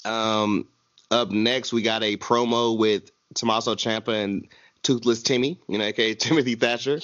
Um, 0.06 0.68
up 1.12 1.32
next, 1.32 1.72
we 1.72 1.82
got 1.82 2.04
a 2.04 2.18
promo 2.18 2.78
with 2.78 3.12
Tommaso 3.36 3.76
Ciampa 3.76 4.24
and 4.24 4.48
Toothless 4.82 5.24
Timmy, 5.24 5.60
you 5.68 5.78
know, 5.78 5.86
aka 5.86 6.14
Timothy 6.16 6.56
Thatcher. 6.56 7.00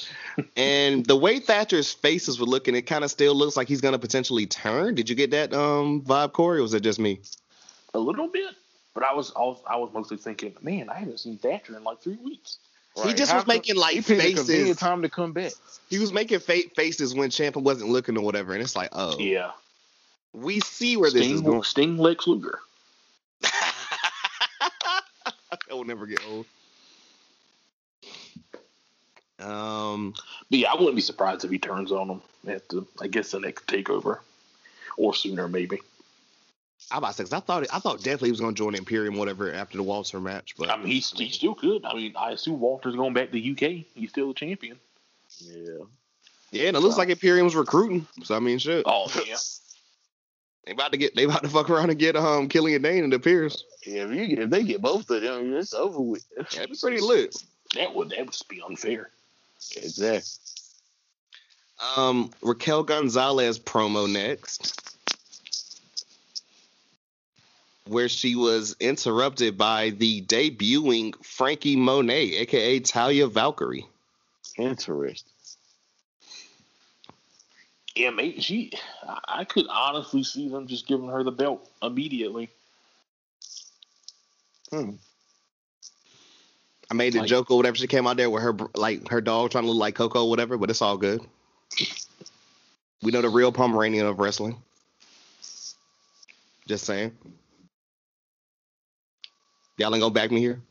and 0.57 1.05
the 1.05 1.15
way 1.15 1.39
Thatcher's 1.39 1.93
faces 1.93 2.39
were 2.39 2.45
looking, 2.45 2.75
it 2.75 2.83
kind 2.83 3.03
of 3.03 3.11
still 3.11 3.35
looks 3.35 3.55
like 3.55 3.67
he's 3.67 3.81
gonna 3.81 3.99
potentially 3.99 4.45
turn. 4.45 4.95
Did 4.95 5.09
you 5.09 5.15
get 5.15 5.31
that 5.31 5.53
um 5.53 6.01
vibe, 6.01 6.33
Corey, 6.33 6.59
or 6.59 6.61
was 6.63 6.73
it 6.73 6.81
just 6.81 6.99
me? 6.99 7.21
A 7.93 7.99
little 7.99 8.27
bit, 8.27 8.53
but 8.99 9.07
I 9.07 9.13
was 9.13 9.31
I 9.35 9.39
was, 9.39 9.57
I 9.65 9.75
was 9.77 9.91
mostly 9.93 10.17
thinking, 10.17 10.53
man, 10.61 10.89
I 10.89 10.95
haven't 10.95 11.19
seen 11.21 11.37
Thatcher 11.37 11.77
in 11.77 11.83
like 11.85 12.01
three 12.01 12.17
weeks. 12.17 12.57
He 13.05 13.13
just 13.13 13.31
How 13.31 13.37
was 13.37 13.45
come- 13.45 13.55
making 13.55 13.75
like 13.77 13.93
he 13.95 14.01
picked 14.01 14.39
a 14.39 14.43
faces. 14.43 14.75
time 14.77 15.03
to 15.03 15.09
come 15.09 15.31
back. 15.31 15.53
He 15.89 15.99
was 15.99 16.11
making 16.11 16.39
fa- 16.39 16.69
faces 16.75 17.15
when 17.15 17.29
Ciampa 17.29 17.61
wasn't 17.61 17.89
looking 17.91 18.17
or 18.17 18.21
whatever, 18.25 18.51
and 18.53 18.61
it's 18.61 18.75
like, 18.75 18.89
oh, 18.91 19.17
Yeah, 19.17 19.51
we 20.33 20.59
see 20.59 20.97
where 20.97 21.09
this 21.09 21.21
is 21.21 21.37
Sting, 21.39 21.43
going. 21.45 21.63
Sting 21.63 21.97
Lex 21.97 22.27
Luger. 22.27 22.59
that 23.41 23.51
will 25.69 25.85
never 25.85 26.05
get 26.07 26.19
old. 26.29 26.45
Um, 29.39 30.13
But 30.49 30.59
yeah, 30.59 30.71
I 30.71 30.75
wouldn't 30.75 30.95
be 30.95 31.01
surprised 31.01 31.45
if 31.45 31.51
he 31.51 31.57
turns 31.59 31.93
on 31.93 32.09
him 32.09 32.21
at 32.47 32.67
the, 32.67 32.85
I 33.01 33.07
guess, 33.07 33.31
the 33.31 33.39
next 33.39 33.65
takeover, 33.67 34.19
or 34.97 35.13
sooner 35.15 35.47
maybe. 35.47 35.79
I 36.91 36.97
about 36.97 37.09
to 37.09 37.13
say, 37.13 37.23
'cause 37.23 37.33
I 37.33 37.39
thought 37.39 37.67
I 37.73 37.79
thought 37.79 37.97
definitely 37.99 38.29
he 38.29 38.31
was 38.31 38.39
gonna 38.41 38.53
join 38.53 38.75
Imperium 38.75 39.15
whatever 39.17 39.53
after 39.53 39.77
the 39.77 39.83
Walter 39.83 40.19
match, 40.19 40.55
but 40.57 40.69
I 40.69 40.77
mean, 40.77 40.87
he's 40.87 41.11
he 41.11 41.29
still 41.29 41.53
could. 41.55 41.85
I 41.85 41.93
mean, 41.93 42.13
I 42.17 42.31
assume 42.31 42.59
Walter's 42.59 42.95
going 42.95 43.13
back 43.13 43.31
to 43.31 43.37
UK. 43.51 43.85
He's 43.95 44.09
still 44.09 44.29
the 44.29 44.33
champion. 44.33 44.79
Yeah. 45.39 45.83
yeah, 46.51 46.67
and 46.69 46.77
it 46.77 46.79
looks 46.79 46.97
like 46.97 47.09
Imperium's 47.09 47.55
recruiting. 47.55 48.07
So 48.23 48.35
I 48.35 48.39
mean, 48.39 48.57
shit, 48.57 48.83
Oh 48.87 49.07
yeah, 49.27 49.37
they 50.65 50.71
about 50.71 50.91
to 50.93 50.97
get 50.97 51.15
they 51.15 51.25
about 51.25 51.43
to 51.43 51.49
fuck 51.49 51.69
around 51.69 51.91
and 51.91 51.99
get 51.99 52.15
um 52.15 52.49
Killian 52.49 52.81
Dain 52.81 53.03
and 53.03 53.13
it 53.13 53.17
appears. 53.17 53.63
Yeah, 53.85 54.05
if 54.05 54.11
you 54.11 54.27
get, 54.27 54.39
if 54.39 54.49
they 54.49 54.63
get 54.63 54.81
both 54.81 55.09
of 55.11 55.21
them, 55.21 55.53
it's 55.55 55.73
over 55.75 55.99
with. 56.01 56.25
Yeah, 56.37 56.43
it'd 56.63 56.71
be 56.71 56.77
pretty 56.81 57.01
lit. 57.01 57.35
that 57.75 57.93
would 57.93 58.09
that 58.09 58.19
would 58.19 58.31
just 58.31 58.49
be 58.49 58.61
unfair. 58.67 59.11
Exactly. 59.75 60.23
Um, 61.95 62.31
Raquel 62.41 62.83
Gonzalez 62.83 63.57
promo 63.59 64.11
next, 64.11 64.88
where 67.89 68.07
she 68.07 68.35
was 68.35 68.75
interrupted 68.79 69.57
by 69.57 69.89
the 69.89 70.21
debuting 70.21 71.13
Frankie 71.23 71.75
Monet, 71.75 72.35
aka 72.37 72.79
Talia 72.79 73.27
Valkyrie. 73.27 73.85
Interesting. 74.57 75.27
Yeah, 77.95 78.11
maybe 78.11 78.39
she. 78.41 78.71
I- 79.07 79.39
I 79.39 79.43
could 79.45 79.65
honestly 79.69 80.23
see 80.23 80.47
them 80.47 80.67
just 80.67 80.87
giving 80.87 81.09
her 81.09 81.23
the 81.23 81.31
belt 81.31 81.69
immediately. 81.81 82.49
Hmm. 84.69 84.91
I 86.91 86.93
made 86.93 87.15
a 87.15 87.19
Like- 87.19 87.27
joke 87.27 87.51
or 87.51 87.57
whatever. 87.57 87.75
She 87.75 87.87
came 87.87 88.07
out 88.07 88.17
there 88.17 88.29
with 88.29 88.43
her 88.43 88.55
like 88.75 89.09
her 89.09 89.21
dog 89.21 89.51
trying 89.51 89.63
to 89.65 89.69
look 89.71 89.79
like 89.79 89.95
Coco 89.95 90.23
or 90.25 90.29
whatever, 90.29 90.57
but 90.57 90.69
it's 90.69 90.81
all 90.81 90.97
good. 90.97 91.21
We 93.01 93.11
know 93.11 93.21
the 93.21 93.29
real 93.29 93.51
Pomeranian 93.51 94.05
of 94.05 94.19
wrestling. 94.19 94.61
Just 96.67 96.85
saying. 96.85 97.17
Y'all 99.79 99.95
ain't 99.95 100.01
gonna 100.01 100.13
back 100.13 100.29
me 100.29 100.39
here. 100.41 100.61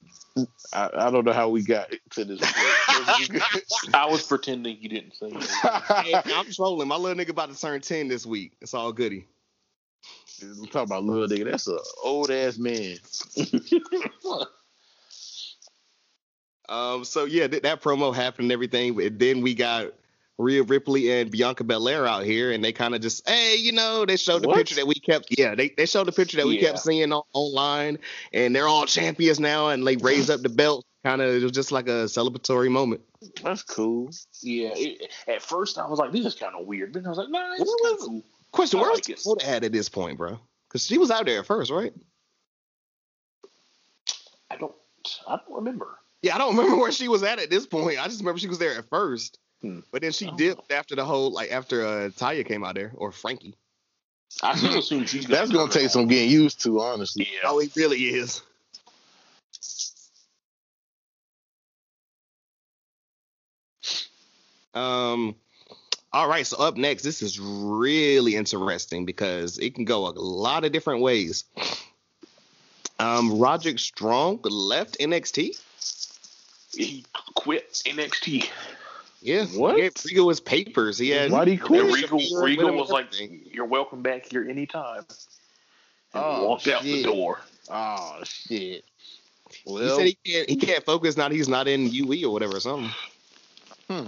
I, 0.73 0.91
I 0.95 1.11
don't 1.11 1.25
know 1.25 1.33
how 1.33 1.49
we 1.49 1.63
got 1.63 1.91
to 2.11 2.25
this. 2.25 2.41
point. 2.41 3.95
I 3.95 4.07
was 4.07 4.23
pretending 4.23 4.77
you 4.81 4.89
didn't 4.89 5.15
say. 5.15 5.31
Hey, 6.03 6.15
I'm 6.35 6.53
trolling. 6.53 6.87
My 6.89 6.97
little 6.97 7.23
nigga 7.23 7.31
about 7.31 7.53
to 7.53 7.59
turn 7.59 7.81
10 7.81 8.09
this 8.09 8.27
week. 8.27 8.53
It's 8.61 8.75
all 8.75 8.93
goody. 8.93 9.27
I'm 10.43 10.67
talking 10.67 10.83
about 10.83 11.05
little 11.05 11.27
nigga. 11.27 11.51
That's 11.51 11.67
a 11.69 11.79
old 12.05 12.31
ass 12.31 12.59
man. 12.59 12.99
Um, 16.69 17.05
so 17.05 17.25
yeah, 17.25 17.49
th- 17.49 17.63
that 17.63 17.81
promo 17.83 18.15
happened 18.15 18.47
and 18.47 18.53
everything. 18.53 18.95
But 18.95 19.19
then 19.19 19.41
we 19.41 19.55
got 19.55 19.95
Rhea 20.39 20.63
Ripley 20.63 21.11
and 21.11 21.31
Bianca 21.31 21.65
Belair 21.65 22.07
out 22.07 22.25
here, 22.25 22.53
and 22.53 22.65
they 22.65 22.73
kind 22.73 22.95
of 22.95 23.01
just, 23.01 23.29
hey, 23.29 23.57
you 23.57 23.73
know, 23.73 24.07
they 24.07 24.17
showed 24.17 24.43
the 24.43 24.49
What? 24.49 24.57
picture 24.59 24.77
that 24.77 24.87
we 24.87 24.95
kept, 24.95 25.27
yeah, 25.37 25.55
they, 25.57 25.71
they 25.71 25.85
showed 25.87 26.07
the 26.07 26.13
picture 26.13 26.37
that 26.37 26.47
we 26.47 26.57
Yeah. 26.61 26.69
kept 26.69 26.79
seeing 26.81 27.13
on, 27.13 27.23
online, 27.33 27.99
and 28.33 28.55
they're 28.55 28.69
all 28.69 28.87
champions 28.87 29.41
now, 29.41 29.69
and 29.71 29.85
they 29.87 29.97
raised 29.97 30.31
up 30.31 30.41
the 30.43 30.49
belt. 30.49 30.85
Kind 31.05 31.23
of, 31.23 31.31
it 31.35 31.43
was 31.43 31.53
just 31.53 31.71
like 31.73 31.87
a 31.89 32.05
celebratory 32.07 32.71
moment. 32.71 33.01
That's 33.43 33.63
cool. 33.63 34.11
Yeah, 34.43 34.71
it, 34.75 35.13
at 35.29 35.43
first 35.43 35.79
I 35.79 35.87
was 35.89 35.99
like, 35.99 36.13
this 36.13 36.27
is 36.27 36.35
kind 36.35 36.55
of 36.59 36.67
weird. 36.67 36.93
But 36.93 37.07
I 37.07 37.09
was 37.09 37.19
like, 37.19 37.31
nah, 37.31 37.53
it's 37.53 37.61
What 37.61 37.69
was- 37.99 38.05
cool. 38.07 38.23
Question: 38.51 38.81
Where 38.81 38.91
was 38.91 38.99
like 38.99 39.11
it. 39.11 39.17
Dakota 39.19 39.49
at 39.49 39.65
at 39.65 39.73
this 39.73 39.89
point, 39.89 40.19
bro? 40.19 40.39
Because 40.69 40.87
she 40.87 40.99
was 40.99 41.11
out 41.11 41.27
there 41.27 41.39
at 41.41 41.47
first, 41.47 41.71
right? 41.71 41.93
I 44.51 44.57
don't, 44.57 44.75
I 45.27 45.37
don't 45.37 45.57
remember. 45.57 45.99
Yeah, 46.23 46.35
I 46.35 46.39
don't 46.39 46.51
remember 46.57 46.77
where 46.79 46.93
she 46.93 47.09
was 47.09 47.23
at 47.23 47.39
at 47.39 47.51
this 47.51 47.67
point. 47.67 47.99
I 48.01 48.07
just 48.09 48.21
remember 48.21 48.39
she 48.39 48.49
was 48.49 48.59
there 48.59 48.77
at 48.77 48.89
first, 48.89 49.39
Hmm. 49.63 49.81
but 49.91 50.03
then 50.03 50.13
she 50.13 50.27
Oh. 50.29 50.37
dipped 50.37 50.71
after 50.71 50.95
the 50.95 51.05
whole, 51.05 51.33
like 51.33 51.51
after 51.51 51.85
uh, 51.85 52.09
Taya 52.11 52.47
came 52.47 52.63
out 52.65 52.77
there 52.77 52.93
or 52.95 53.11
Frankie. 53.11 53.55
I 54.43 54.55
still 54.57 54.79
assume 54.79 55.07
she's 55.07 55.27
gonna 55.27 55.37
That's 55.41 55.51
gonna 55.51 55.73
turn 55.73 55.83
take 55.83 55.91
some 55.91 56.07
getting 56.07 56.31
used 56.31 56.63
to, 56.63 56.81
honestly. 56.81 57.27
Yeah, 57.33 57.49
Oh, 57.51 57.59
he 57.59 57.71
really 57.75 58.03
is. 58.09 58.43
Um. 64.75 65.35
All 66.11 66.27
right, 66.27 66.47
so 66.47 66.57
up 66.57 66.79
next, 66.79 67.03
this 67.03 67.21
is 67.21 67.39
really 67.39 68.35
interesting 68.35 69.05
because 69.05 69.59
it 69.59 69.75
can 69.75 69.85
go 69.85 70.07
a 70.09 70.13
lot 70.17 70.65
of 70.65 70.73
different 70.73 71.03
ways. 71.03 71.45
Um, 72.99 73.39
Roderick 73.39 73.79
Strong 73.79 74.41
left 74.45 74.97
NXT. 75.01 75.61
he 76.75 77.05
quit 77.35 77.71
NXT. 77.87 78.49
Yeah, 79.21 79.47
What? 79.47 79.75
He 79.77 79.83
gave 79.83 79.93
Regal 80.05 80.29
his 80.29 80.41
papers. 80.41 80.97
He 80.99 81.11
had. 81.11 81.31
Why'd 81.33 81.49
he 81.49 81.55
And 81.55 81.63
quit? 81.63 81.85
Regal, 81.93 82.19
With 82.19 82.43
Regal 82.43 82.73
was 82.73 82.89
like, 82.91 83.09
"You're 83.53 83.65
welcome 83.67 84.01
back 84.03 84.27
here 84.27 84.49
anytime." 84.49 85.05
And 86.15 86.25
Oh, 86.25 86.47
walked 86.47 86.69
out 86.69 86.83
the 86.83 87.03
door. 87.03 87.41
Oh 87.71 88.21
shit. 88.25 88.85
Well, 89.67 89.83
He 89.83 89.89
said 89.91 90.07
he 90.07 90.19
can't. 90.33 90.49
He 90.51 90.57
can't 90.57 90.85
focus 90.85 91.17
now. 91.17 91.29
He's 91.31 91.49
not 91.49 91.67
in 91.69 91.91
UE 91.91 92.29
or 92.29 92.33
whatever 92.33 92.57
or 92.57 92.61
something. 92.61 92.91
Hmm. 93.91 94.07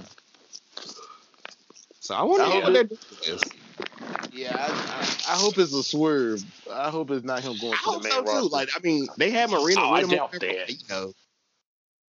So 2.01 2.15
I 2.15 2.23
wonder 2.23 2.45
I 2.47 2.59
what 2.61 2.73
they're 2.73 2.85
doing 2.85 2.99
this. 3.27 3.43
yeah, 4.33 4.57
I, 4.57 4.71
I, 4.71 5.35
I 5.35 5.37
hope 5.37 5.59
it's 5.59 5.73
a 5.75 5.83
swerve. 5.83 6.43
I 6.73 6.91
hope 6.91 7.11
it's 7.11 7.25
not 7.25 7.41
him 7.41 7.57
going 7.61 7.73
I 7.73 7.77
to 7.77 7.83
the 7.85 7.91
hope 7.91 8.03
main 8.03 8.13
so 8.13 8.23
too. 8.23 8.29
roster. 8.29 8.49
Like 8.49 8.69
I 8.77 8.81
mean, 8.81 9.09
they 9.17 9.31
have 9.31 9.51
Marina 9.51 9.81
Oh, 9.83 9.91
I 9.91 10.01
with 10.03 10.11
him. 10.11 10.19
doubt 10.19 10.33
that. 10.33 10.71
You 10.71 10.77
know. 10.89 11.13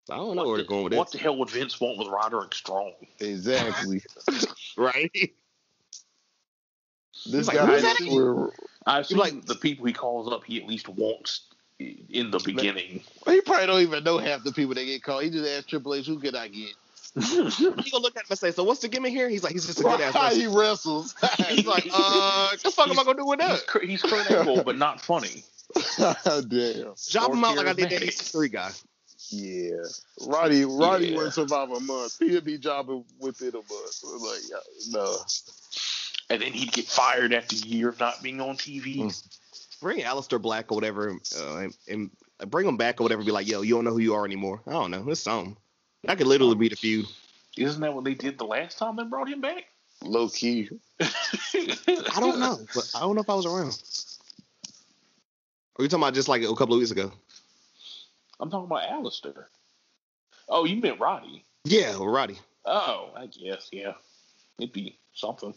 So 0.09 0.15
I 0.15 0.17
don't 0.17 0.37
know 0.37 0.45
What 0.45 0.55
they're 0.57 0.63
the- 0.65 0.69
going 0.69 0.85
with 0.85 0.95
What 0.95 1.13
the 1.13 1.19
hell 1.19 1.37
would 1.37 1.51
Vince 1.51 1.79
want 1.83 1.99
with 1.99 2.09
Roderick 2.09 2.55
Strong? 2.55 2.93
exactly. 3.21 4.03
Right? 4.79 5.33
This 7.31 7.47
like, 7.47 7.57
guy 7.57 7.75
is 7.75 7.83
that? 7.83 8.51
I 8.87 9.01
assume 9.01 9.19
like- 9.19 9.45
the 9.45 9.57
people 9.57 9.85
he 9.85 9.93
calls 9.93 10.33
up, 10.33 10.45
he 10.45 10.63
at 10.63 10.67
least 10.67 10.89
wants 10.89 11.43
in 11.79 12.31
the 12.31 12.39
beginning. 12.39 13.03
He 13.27 13.41
probably 13.43 13.67
don't 13.67 13.83
even 13.83 14.03
know 14.03 14.17
half 14.17 14.45
the 14.45 14.53
people 14.53 14.75
that 14.77 14.85
get 14.87 15.03
called. 15.03 15.25
He 15.25 15.31
just 15.31 15.47
asked 15.47 15.69
Triple 15.69 15.95
H, 15.95 16.07
"Who 16.07 16.19
could 16.19 16.35
I 16.35 16.49
get?" 16.49 16.71
He 17.15 17.91
gonna 17.91 18.03
look 18.03 18.17
at 18.17 18.23
him 18.23 18.27
and 18.31 18.39
say, 18.39 18.51
"So 18.51 18.65
what's 18.65 18.81
the 18.81 18.89
gimmick 18.89 19.13
here?" 19.13 19.29
He's 19.29 19.43
like, 19.43 19.53
"He's 19.53 19.67
just 19.67 19.81
a 19.81 19.83
good 19.83 20.01
ass 20.01 20.15
Right, 20.15 20.33
wrestler." 20.33 20.41
he 20.41 20.47
wrestles. 20.47 21.15
He's 21.49 21.67
like, 21.67 21.87
"Uh, 21.93 22.49
what 22.51 22.61
the 22.63 22.71
fuck 22.71 22.89
am 22.89 22.99
I 22.99 23.05
gonna 23.05 23.19
do 23.19 23.27
with 23.27 23.41
that?" 23.41 23.67
cr- 23.67 23.85
he's 23.85 24.01
Kurt 24.01 24.31
Angle, 24.31 24.63
but 24.65 24.79
not 24.79 25.01
funny. 25.03 25.45
Damn. 25.99 26.95
Drop 27.11 27.33
him 27.33 27.45
out 27.45 27.57
like 27.57 27.67
I 27.67 27.73
did 27.75 27.91
that 27.91 28.01
charismatic. 28.03 28.33
EC3 28.33 28.53
guy. 28.53 28.71
Yeah, 29.31 29.77
Roddy. 30.27 30.65
Roddy 30.65 31.09
Yeah. 31.09 31.17
wouldn't 31.17 31.35
survive 31.35 31.71
a 31.71 31.81
month. 31.81 32.19
He'd 32.19 32.45
be 32.45 32.59
jobbing 32.59 33.05
within 33.19 33.51
a 33.51 33.53
month. 33.57 34.03
Like, 34.05 34.41
yeah, 34.51 34.57
no. 34.91 35.17
And 36.31 36.43
then 36.43 36.53
he'd 36.53 36.73
get 36.73 36.87
fired 36.87 37.33
after 37.35 37.57
a 37.57 37.59
year 37.59 37.89
of 37.91 38.01
not 38.01 38.23
being 38.23 38.41
on 38.41 38.57
TV. 38.57 38.99
Mm. 38.99 39.29
Bring 39.81 40.01
Aleister 40.01 40.41
Black 40.41 40.73
or 40.73 40.75
whatever, 40.75 41.11
uh, 41.39 41.57
and, 41.57 41.75
and 41.89 42.11
bring 42.51 42.67
him 42.67 42.77
back 42.77 43.01
or 43.01 43.05
whatever. 43.05 43.23
Be 43.23 43.31
like, 43.31 43.47
"Yo, 43.47 43.63
you 43.63 43.75
don't 43.75 43.85
know 43.85 43.93
who 43.93 44.01
you 44.01 44.15
are 44.15 44.25
anymore." 44.25 44.61
I 44.67 44.73
don't 44.73 44.91
know. 44.91 45.09
It's 45.09 45.21
something. 45.21 45.57
That 46.05 46.19
could 46.19 46.27
literally 46.27 46.57
be 46.57 46.69
the 46.69 46.77
feud. 46.77 47.07
Isn't 47.57 47.81
that 47.81 47.95
what 47.95 48.05
they 48.05 48.15
did 48.15 48.39
the 48.39 48.45
last 48.45 48.79
time 48.79 48.97
they 48.97 49.05
brought 49.05 49.29
him 49.29 49.41
back? 49.41 49.65
Low 50.03 50.29
key. 50.29 50.69
I 51.01 52.19
don't 52.21 52.39
know, 52.39 52.59
but 52.75 52.91
I 52.95 53.01
don't 53.01 53.15
know 53.15 53.21
if 53.21 53.31
I 53.31 53.35
was 53.35 53.47
around. 53.47 53.81
Are 55.79 55.83
you 55.83 55.89
talking 55.89 56.03
about 56.03 56.15
just 56.15 56.29
like 56.29 56.43
a 56.43 56.55
couple 56.55 56.75
of 56.75 56.79
weeks 56.79 56.91
ago? 56.91 57.13
I'm 58.41 58.51
talking 58.51 58.67
about 58.67 58.89
Aleister. 58.89 59.45
Oh, 60.49 60.65
you 60.65 60.81
meant 60.81 61.01
Roddy. 61.01 61.45
Yeah, 61.65 61.97
Roddy. 62.01 62.39
Oh, 62.65 63.11
I 63.17 63.27
guess, 63.27 63.69
yeah. 63.73 63.93
It'd 64.59 64.73
be 64.73 64.99
something. 65.13 65.55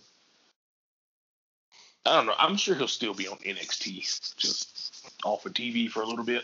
I 2.06 2.16
don't 2.16 2.26
know. 2.26 2.36
I'm 2.38 2.58
sure 2.58 2.76
he'll 2.76 2.88
still 2.88 3.14
be 3.14 3.28
on 3.28 3.38
NXT, 3.38 4.38
just 4.38 5.12
off 5.24 5.46
of 5.46 5.54
TV 5.54 5.90
for 5.90 6.02
a 6.02 6.06
little 6.08 6.26
bit. 6.26 6.44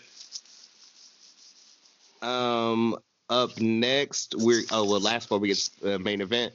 Um, 2.21 2.97
up 3.29 3.59
next, 3.59 4.35
we're 4.37 4.63
oh 4.71 4.85
well, 4.89 4.99
last 4.99 5.29
part 5.29 5.41
we 5.41 5.49
get 5.49 5.69
the 5.81 5.99
main 5.99 6.21
event. 6.21 6.53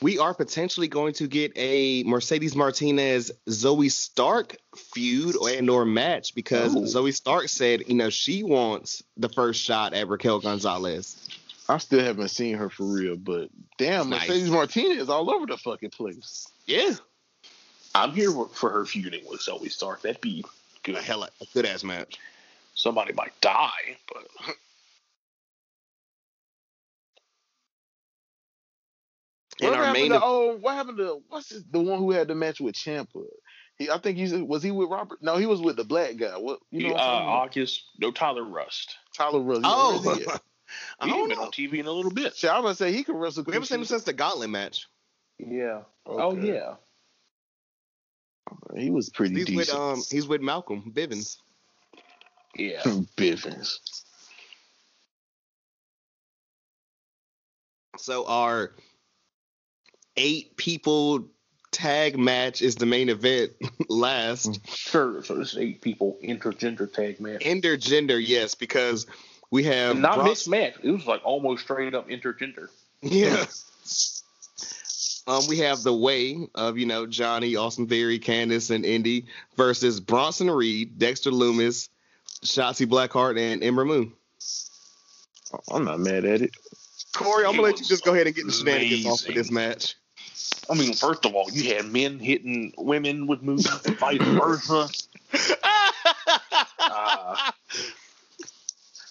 We 0.00 0.18
are 0.18 0.32
potentially 0.32 0.86
going 0.86 1.12
to 1.14 1.26
get 1.26 1.52
a 1.56 2.04
Mercedes 2.04 2.54
Martinez 2.54 3.32
Zoey 3.48 3.90
Stark 3.90 4.56
feud 4.76 5.34
and 5.36 5.68
or 5.68 5.84
match 5.84 6.34
because 6.34 6.76
Oh. 6.76 6.82
Zoey 6.82 7.12
Stark 7.12 7.48
said, 7.48 7.82
you 7.88 7.94
know, 7.94 8.08
she 8.10 8.42
wants 8.44 9.02
the 9.16 9.28
first 9.28 9.60
shot 9.62 9.94
at 9.94 10.06
Raquel 10.08 10.38
Gonzalez. 10.38 11.28
I 11.68 11.78
still 11.78 12.00
haven't 12.02 12.28
seen 12.28 12.56
her 12.56 12.70
for 12.70 12.84
real, 12.84 13.16
but 13.16 13.50
damn, 13.76 14.08
Nice. 14.08 14.28
Mercedes 14.28 14.50
Martinez 14.50 15.08
all 15.08 15.28
over 15.30 15.46
the 15.46 15.56
fucking 15.58 15.90
place. 15.90 16.46
Yeah, 16.66 16.94
I'm 17.94 18.12
here 18.12 18.30
for 18.52 18.70
her 18.70 18.84
feuding 18.86 19.24
with 19.28 19.40
Zoey 19.40 19.70
Stark. 19.70 20.02
That'd 20.02 20.20
be 20.20 20.44
a 20.46 20.80
good. 20.84 20.96
hell 21.02 21.24
of 21.24 21.30
a 21.40 21.46
good 21.52 21.66
ass 21.66 21.82
match. 21.82 22.16
Somebody 22.74 23.12
might 23.14 23.38
die, 23.40 23.96
but 24.12 24.28
And 29.60 29.70
what 29.70 29.78
our 29.78 29.84
happened 29.86 30.02
main 30.02 30.12
to 30.12 30.20
oh, 30.22 30.56
what 30.60 30.74
happened 30.74 30.98
to 30.98 31.22
what's 31.28 31.50
his, 31.50 31.64
the 31.70 31.80
one 31.80 31.98
who 31.98 32.10
had 32.12 32.28
the 32.28 32.34
match 32.34 32.60
with 32.60 32.74
Ciampa? 32.74 33.24
He, 33.76 33.90
I 33.90 33.98
think 33.98 34.18
he's 34.18 34.32
was 34.34 34.62
he 34.62 34.70
with 34.70 34.88
Robert? 34.90 35.18
No, 35.22 35.36
he 35.36 35.46
was 35.46 35.60
with 35.60 35.76
the 35.76 35.84
black 35.84 36.16
guy. 36.16 36.36
What 36.36 36.60
you 36.70 36.88
know? 36.88 36.94
uh, 36.94 36.98
what 36.98 37.02
I'm? 37.02 37.28
August, 37.28 37.84
no 37.98 38.10
Tyler 38.10 38.44
Rust. 38.44 38.96
Tyler 39.16 39.40
Rust. 39.40 39.62
oh, 39.64 40.00
Where 40.04 40.12
is 40.14 40.18
he 40.18 40.26
at? 40.26 40.42
I 41.00 41.06
He 41.06 41.10
don't 41.12 41.28
been 41.28 41.38
know. 41.38 41.44
on 41.44 41.50
TV 41.50 41.74
in 41.78 41.86
a 41.86 41.90
little 41.92 42.10
bit. 42.12 42.36
Shit, 42.36 42.50
I'm 42.50 42.62
gonna 42.62 42.74
say 42.74 42.92
he 42.92 43.02
can 43.04 43.16
wrestle. 43.16 43.44
We 43.44 43.52
haven't 43.54 43.68
seen 43.68 43.78
him 43.78 43.84
since 43.84 44.04
the 44.04 44.12
Gauntlet 44.12 44.50
match. 44.50 44.86
Yeah. 45.38 45.82
Oh 46.06 46.34
yeah. 46.36 46.74
He 48.76 48.90
was 48.90 49.08
pretty 49.10 49.34
He's 49.34 49.46
with 49.46 49.66
decent. 49.66 49.78
um, 49.78 50.02
he's 50.10 50.26
with 50.26 50.40
Malcolm 50.40 50.92
Bivens. 50.94 51.38
Yeah. 52.56 52.82
Bivens. 53.16 53.78
So 57.96 58.26
our 58.26 58.72
eight 60.18 60.56
people 60.56 61.28
tag 61.70 62.18
match 62.18 62.62
is 62.62 62.76
the 62.76 62.86
main 62.86 63.08
event 63.08 63.52
last. 63.88 64.60
Sure. 64.68 65.22
So 65.22 65.34
this 65.36 65.52
is 65.52 65.58
eight 65.58 65.80
people 65.82 66.18
intergender 66.22 66.90
tag 66.92 67.20
match. 67.20 67.40
Intergender, 67.42 68.22
yes, 68.24 68.54
because 68.54 69.06
we 69.50 69.64
have 69.64 69.96
not 69.98 70.16
Bron- 70.16 70.26
mixed 70.28 70.48
match. 70.48 70.74
It 70.82 70.90
was 70.90 71.06
like 71.06 71.20
almost 71.24 71.64
straight 71.64 71.94
up 71.94 72.08
intergender. 72.08 72.68
Yeah. 73.02 73.44
Um, 75.26 75.42
we 75.46 75.58
have 75.58 75.82
the 75.82 75.94
way 75.94 76.38
of 76.54 76.78
you 76.78 76.86
know 76.86 77.06
Johnny, 77.06 77.54
Austin 77.56 77.86
Theory, 77.86 78.18
Candice, 78.18 78.70
and 78.74 78.84
Indy 78.84 79.26
versus 79.56 80.00
Bronson 80.00 80.50
Reed, 80.50 80.98
Dexter 80.98 81.30
Lumis, 81.30 81.90
Shotzi 82.44 82.86
Blackheart, 82.86 83.38
and 83.38 83.62
Ember 83.62 83.84
Moon. 83.84 84.12
I'm 85.70 85.84
not 85.84 86.00
mad 86.00 86.24
at 86.24 86.40
it. 86.40 86.50
Corey, 87.14 87.44
I'm 87.44 87.52
He 87.52 87.58
gonna 87.58 87.68
let 87.68 87.78
you 87.80 87.86
just 87.86 88.04
go 88.04 88.14
ahead 88.14 88.26
and 88.26 88.34
get 88.36 88.46
the 88.46 88.52
shenanigans 88.52 89.04
off 89.06 89.20
with 89.26 89.36
amazing. 89.36 89.36
this 89.36 89.50
match. 89.50 89.96
I 90.70 90.74
mean, 90.74 90.92
first 90.94 91.24
of 91.24 91.34
all, 91.34 91.50
you 91.50 91.74
had 91.74 91.86
men 91.86 92.18
hitting 92.18 92.72
women 92.76 93.26
with 93.26 93.42
moves, 93.42 93.66
vice 93.98 94.20
versa. 94.22 94.88
Uh, 96.80 97.50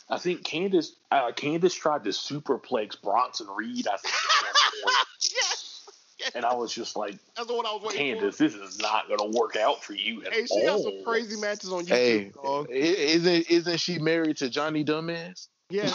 I 0.10 0.18
think 0.18 0.44
Candice 0.44 0.92
uh, 1.12 1.32
Candice 1.32 1.76
tried 1.76 2.04
to 2.06 2.10
superplex 2.12 3.00
Bronson 3.02 3.48
Reed. 3.56 3.88
I 3.88 3.98
think, 3.98 4.14
at 4.16 4.84
one 4.84 4.94
point, 4.96 6.36
and 6.36 6.46
I 6.46 6.54
was 6.56 6.74
just 6.74 6.96
like, 6.96 7.18
That's 7.36 7.50
what 7.50 7.66
I 7.66 7.74
was 7.74 7.84
waiting 7.94 8.16
Candice, 8.18 8.38
this 8.38 8.56
is 8.56 8.80
not 8.80 9.08
going 9.08 9.20
to 9.32 9.38
work 9.38 9.56
out 9.58 9.84
for 9.84 9.94
you 9.94 10.24
at 10.24 10.30
for. 10.30 10.34
Hey, 10.34 10.46
she 10.46 10.66
got 10.66 10.80
some 10.80 11.04
crazy 11.06 11.40
matches 11.40 11.72
on 11.72 11.86
YouTube. 11.86 11.88
Hey, 11.90 12.32
dog. 12.44 12.68
i- 12.70 12.74
isn't 12.74 13.50
isn't 13.52 13.78
she 13.80 14.00
married 14.00 14.38
to 14.38 14.50
Johnny 14.50 14.84
Dumbass? 14.86 15.48
Yeah, 15.70 15.92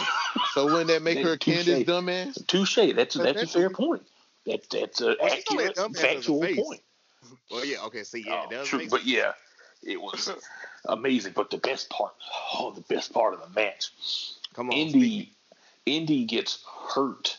So 0.53 0.65
wouldn't 0.65 0.87
that 0.87 1.01
make 1.01 1.17
her 1.19 1.35
Touche. 1.35 1.65
Candice 1.65 1.85
Dumbass? 1.85 2.45
Touche. 2.47 2.93
That's 2.95 3.15
that's 3.15 3.41
a 3.41 3.47
fair 3.47 3.69
point. 3.71 4.03
That 4.45 4.69
that's 4.69 5.01
a 5.01 5.15
Well, 5.19 5.29
she's 5.29 5.43
only 5.51 5.65
a 5.65 5.69
accurate, 5.69 5.95
factual 5.97 6.39
point. 6.39 6.81
well, 7.49 7.65
yeah, 7.65 7.77
okay, 7.85 8.03
see, 8.03 8.23
yeah, 8.25 8.45
Oh, 8.51 8.63
true, 8.65 8.87
but 8.89 9.05
yeah, 9.05 9.33
it 9.81 10.01
was 10.01 10.31
amazing. 10.85 11.33
But 11.35 11.49
the 11.49 11.57
best 11.57 11.89
part, 11.89 12.13
oh, 12.53 12.71
the 12.71 12.81
best 12.93 13.13
part 13.13 13.33
of 13.33 13.41
the 13.41 13.59
match, 13.59 13.91
Come 14.53 14.69
on, 14.69 14.73
Indy, 14.77 15.31
Indy 15.85 16.25
gets 16.25 16.63
hurt. 16.93 17.37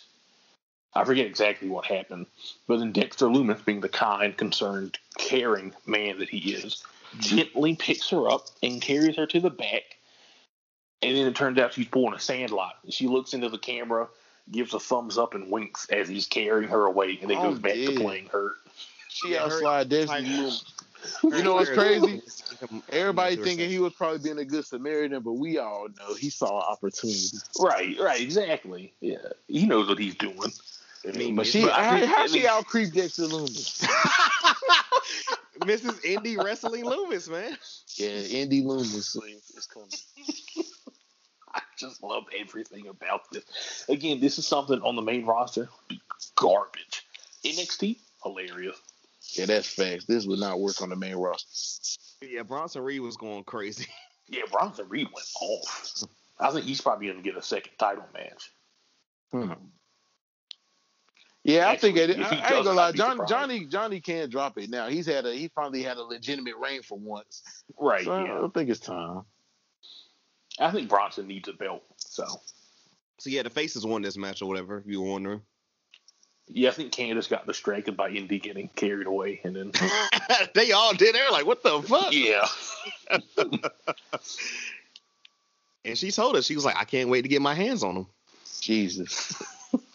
I 0.94 1.04
forget 1.04 1.26
exactly 1.26 1.68
what 1.68 1.86
happened, 1.86 2.26
but 2.68 2.78
then 2.78 2.92
Dexter 2.92 3.26
Lumis, 3.26 3.64
being 3.64 3.80
the 3.80 3.88
kind, 3.88 4.36
concerned, 4.36 4.98
caring 5.18 5.74
man 5.86 6.20
that 6.20 6.28
he 6.28 6.52
is, 6.52 6.84
mm-hmm. 7.10 7.20
gently 7.20 7.74
picks 7.74 8.08
her 8.10 8.30
up 8.30 8.46
and 8.62 8.80
carries 8.80 9.16
her 9.16 9.26
to 9.26 9.40
the 9.40 9.50
back. 9.50 9.98
And 11.02 11.16
then 11.16 11.26
it 11.26 11.34
turns 11.34 11.58
out 11.58 11.74
she's 11.74 11.88
pulling 11.88 12.14
a 12.14 12.20
sandlot. 12.20 12.76
She 12.90 13.08
looks 13.08 13.34
into 13.34 13.48
the 13.48 13.58
camera, 13.58 14.08
gives 14.50 14.74
a 14.74 14.78
thumbs 14.80 15.18
up, 15.18 15.34
and 15.34 15.50
winks 15.50 15.86
as 15.90 16.08
he's 16.08 16.26
carrying 16.26 16.68
her 16.70 16.86
away, 16.86 17.18
and 17.20 17.30
then 17.30 17.38
Oh, 17.38 17.50
goes 17.50 17.58
back 17.58 17.76
yeah. 17.76 17.90
to 17.90 17.96
playing 18.00 18.26
hurt. 18.26 18.56
She 19.08 19.32
Yeah, 19.32 19.48
her- 19.48 19.54
outslide 19.56 19.88
Dexter 19.88 20.16
Lumis. 20.18 20.64
You 21.22 21.42
know 21.42 21.54
what's 21.54 21.68
crazy? 21.70 22.22
Everybody 22.90 23.36
thinking 23.36 23.68
he 23.68 23.78
was 23.78 23.92
probably 23.92 24.18
being 24.20 24.38
a 24.38 24.44
good 24.44 24.64
Samaritan, 24.64 25.20
but 25.22 25.34
we 25.34 25.58
all 25.58 25.86
know 25.98 26.14
he 26.14 26.30
saw 26.30 26.60
an 26.60 26.64
opportunity. 26.72 27.36
Right, 27.60 27.94
right, 28.00 28.20
exactly. 28.22 28.94
Yeah, 29.00 29.18
he 29.46 29.66
knows 29.66 29.86
what 29.88 29.98
he's 29.98 30.14
doing. 30.14 30.50
I 31.06 31.12
mean, 31.12 31.36
But 31.36 31.46
she, 31.46 31.62
But 31.62 31.72
I 31.72 31.84
how, 31.98 32.06
how 32.06 32.22
I 32.22 32.26
she 32.26 32.38
mean- 32.38 32.46
out 32.46 32.64
creep 32.66 32.92
Dexter 32.94 33.24
Lumis? 33.24 33.84
Mrs. 35.60 36.02
Indy 36.04 36.36
Wrestling 36.38 36.84
Lumis, 36.84 37.28
man. 37.30 37.56
Yeah, 37.96 38.08
Indy 38.08 38.62
Lumis 38.62 38.94
is 38.94 39.66
coming. 39.72 39.88
I 41.84 41.88
just 41.88 42.02
love 42.02 42.24
everything 42.38 42.88
about 42.88 43.30
this. 43.30 43.84
Again, 43.88 44.20
this 44.20 44.38
is 44.38 44.46
something 44.46 44.80
on 44.80 44.96
the 44.96 45.02
main 45.02 45.26
roster 45.26 45.68
garbage. 46.36 47.06
NXT 47.44 47.98
hilarious. 48.22 48.80
Yeah, 49.32 49.46
that's 49.46 49.68
facts. 49.68 50.06
This 50.06 50.26
would 50.26 50.38
not 50.38 50.60
work 50.60 50.80
on 50.82 50.90
the 50.90 50.96
main 50.96 51.16
roster. 51.16 52.00
Yeah, 52.22 52.42
Bronson 52.42 52.82
Reed 52.82 53.00
was 53.00 53.16
going 53.16 53.44
crazy. 53.44 53.86
Yeah, 54.26 54.44
Bronson 54.50 54.88
Reed 54.88 55.08
went 55.14 55.26
off. 55.42 56.02
I 56.40 56.50
think 56.50 56.64
he's 56.64 56.80
probably 56.80 57.08
going 57.08 57.18
to 57.18 57.22
get 57.22 57.36
a 57.36 57.42
second 57.42 57.72
title 57.78 58.06
match. 58.14 58.52
Hmm. 59.30 59.52
Yeah, 61.42 61.68
I 61.68 61.76
think 61.76 61.98
it, 61.98 62.18
I, 62.18 62.34
he 62.34 62.40
I 62.40 62.54
ain't 62.54 62.64
gonna 62.64 62.72
lie. 62.72 62.92
John. 62.92 63.20
Johnny 63.28 63.66
Johnny 63.66 64.00
can't 64.00 64.30
drop 64.30 64.56
it 64.56 64.70
now. 64.70 64.88
He's 64.88 65.04
had 65.04 65.26
a 65.26 65.34
he 65.34 65.48
finally 65.48 65.82
had 65.82 65.98
a 65.98 66.02
legitimate 66.02 66.54
reign 66.56 66.80
for 66.80 66.96
once. 66.96 67.42
Right. 67.78 68.06
So 68.06 68.12
I 68.12 68.22
yeah. 68.22 68.28
don't 68.28 68.54
think 68.54 68.70
it's 68.70 68.80
time. 68.80 69.24
I 70.58 70.70
think 70.70 70.88
Bronson 70.88 71.26
needs 71.26 71.48
a 71.48 71.52
belt. 71.52 71.82
So 71.96 72.24
So 73.18 73.30
yeah, 73.30 73.42
the 73.42 73.50
faces 73.50 73.84
won 73.84 74.02
this 74.02 74.16
match 74.16 74.42
or 74.42 74.46
whatever. 74.46 74.78
If 74.78 74.86
you 74.86 75.02
were 75.02 75.10
wondering, 75.10 75.42
yeah, 76.48 76.68
I 76.68 76.72
think 76.72 76.92
Candice 76.92 77.28
got 77.28 77.46
distracted 77.46 77.96
by 77.96 78.10
Indy 78.10 78.38
getting 78.38 78.68
carried 78.68 79.06
away, 79.06 79.40
and 79.44 79.56
then 79.56 79.72
they 80.54 80.72
all 80.72 80.92
did. 80.92 81.14
They 81.14 81.22
were 81.22 81.30
like, 81.32 81.46
"What 81.46 81.62
the 81.62 81.80
fuck?" 81.82 82.12
yeah, 82.12 82.46
And 85.86 85.98
she 85.98 86.10
told 86.10 86.36
us 86.36 86.46
she 86.46 86.54
was 86.54 86.64
like, 86.64 86.76
"I 86.76 86.84
can't 86.84 87.08
wait 87.08 87.22
to 87.22 87.28
get 87.28 87.40
my 87.40 87.54
hands 87.54 87.82
on 87.82 87.94
them." 87.94 88.06
Jesus. 88.60 89.42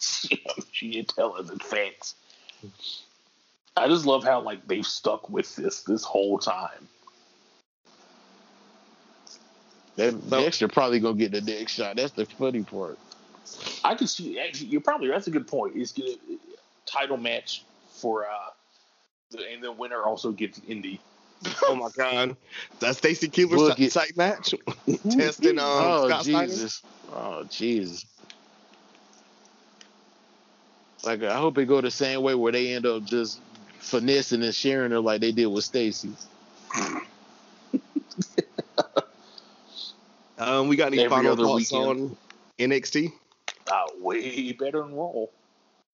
she 0.72 0.90
did 0.90 1.08
tell 1.08 1.36
us 1.36 1.50
in 1.50 1.58
facts. 1.58 2.14
I 3.76 3.88
just 3.88 4.04
love 4.04 4.24
how 4.24 4.40
like 4.40 4.66
they've 4.66 4.86
stuck 4.86 5.30
with 5.30 5.54
this 5.56 5.82
this 5.82 6.04
whole 6.04 6.38
time. 6.38 6.88
That 10.00 10.14
So- 10.30 10.40
Dexter 10.42 10.68
probably 10.68 10.98
gonna 10.98 11.14
get 11.18 11.32
the 11.32 11.42
next 11.42 11.72
shot. 11.72 11.96
That's 11.96 12.12
the 12.12 12.24
funny 12.24 12.62
part. 12.62 12.98
I 13.84 13.94
can 13.94 14.06
see. 14.06 14.38
Actually, 14.40 14.68
you're 14.68 14.80
probably 14.80 15.08
that's 15.08 15.26
a 15.26 15.30
good 15.30 15.46
point. 15.46 15.76
Is 15.76 15.92
get 15.92 16.06
a 16.08 16.18
title 16.86 17.16
match 17.18 17.64
for 17.94 18.24
uh, 18.24 18.30
the, 19.30 19.46
and 19.52 19.62
the 19.62 19.72
winner 19.72 20.02
also 20.02 20.32
gets 20.32 20.60
Indy. 20.66 21.00
Oh 21.62 21.74
my 21.74 21.88
god, 21.96 22.36
that 22.80 22.96
Stacy 22.96 23.28
Keibler 23.28 23.56
Book 23.56 23.76
si- 23.78 23.84
it. 23.84 23.92
site 23.92 24.16
match 24.16 24.54
testing 25.10 25.58
um, 25.58 25.64
oh 25.66 26.08
Scott 26.08 26.22
Steiner. 26.24 26.46
Jesus! 26.46 26.82
Oh 27.12 27.44
Jesus! 27.50 28.04
Like 31.04 31.22
I 31.22 31.36
hope 31.38 31.56
it 31.58 31.66
go 31.66 31.80
the 31.80 31.90
same 31.90 32.22
way 32.22 32.34
where 32.34 32.52
they 32.52 32.72
end 32.74 32.86
up 32.86 33.04
just 33.04 33.40
finessing 33.78 34.42
and 34.42 34.54
sharing 34.54 34.90
her 34.92 35.00
like 35.00 35.20
they 35.22 35.32
did 35.32 35.46
with 35.46 35.64
Stacy. 35.64 36.10
Um, 40.40 40.68
we 40.68 40.76
got 40.76 40.86
any 40.86 41.00
Every 41.00 41.10
final 41.10 41.36
thoughts 41.36 41.70
weekend. 41.70 41.86
on 41.86 42.16
NXT? 42.58 43.12
Uh, 43.70 43.82
way 44.00 44.52
better 44.52 44.82
than 44.82 44.94
Raw. 44.94 45.26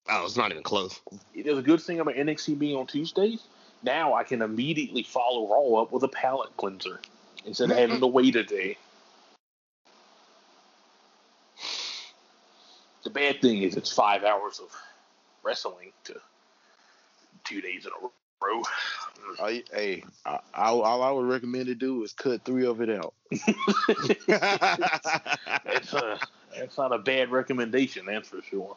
Oh, 0.08 0.24
it's 0.24 0.36
not 0.36 0.52
even 0.52 0.62
close. 0.62 1.00
There's 1.34 1.58
a 1.58 1.62
good 1.62 1.80
thing 1.80 1.98
about 1.98 2.14
NXT 2.14 2.56
being 2.56 2.76
on 2.76 2.86
Tuesdays. 2.86 3.42
Now 3.82 4.14
I 4.14 4.22
can 4.22 4.42
immediately 4.42 5.02
follow 5.02 5.48
Raw 5.48 5.82
up 5.82 5.90
with 5.90 6.04
a 6.04 6.08
palate 6.08 6.56
cleanser 6.56 7.00
instead 7.44 7.72
of 7.72 7.76
having 7.76 7.98
to 7.98 8.06
wait 8.06 8.36
a 8.36 8.44
day. 8.44 8.78
The 13.02 13.10
bad 13.10 13.40
thing 13.40 13.62
is 13.62 13.76
it's 13.76 13.92
five 13.92 14.22
hours 14.22 14.60
of 14.60 14.68
wrestling 15.42 15.92
to 16.04 16.14
two 17.44 17.60
days 17.60 17.84
in 17.84 17.92
a 17.92 18.06
row. 18.42 18.62
I, 19.42 19.62
hey, 19.72 20.04
I, 20.24 20.38
I, 20.54 20.68
all 20.68 21.02
I 21.02 21.10
would 21.10 21.26
recommend 21.26 21.66
to 21.66 21.74
do 21.74 22.02
is 22.04 22.12
cut 22.12 22.44
three 22.44 22.64
of 22.66 22.80
it 22.80 22.90
out. 22.90 23.12
That's, 24.26 25.94
uh, 25.94 26.18
that's 26.56 26.78
not 26.78 26.92
a 26.92 26.98
bad 26.98 27.30
recommendation, 27.30 28.06
that's 28.06 28.28
for 28.28 28.40
sure. 28.42 28.76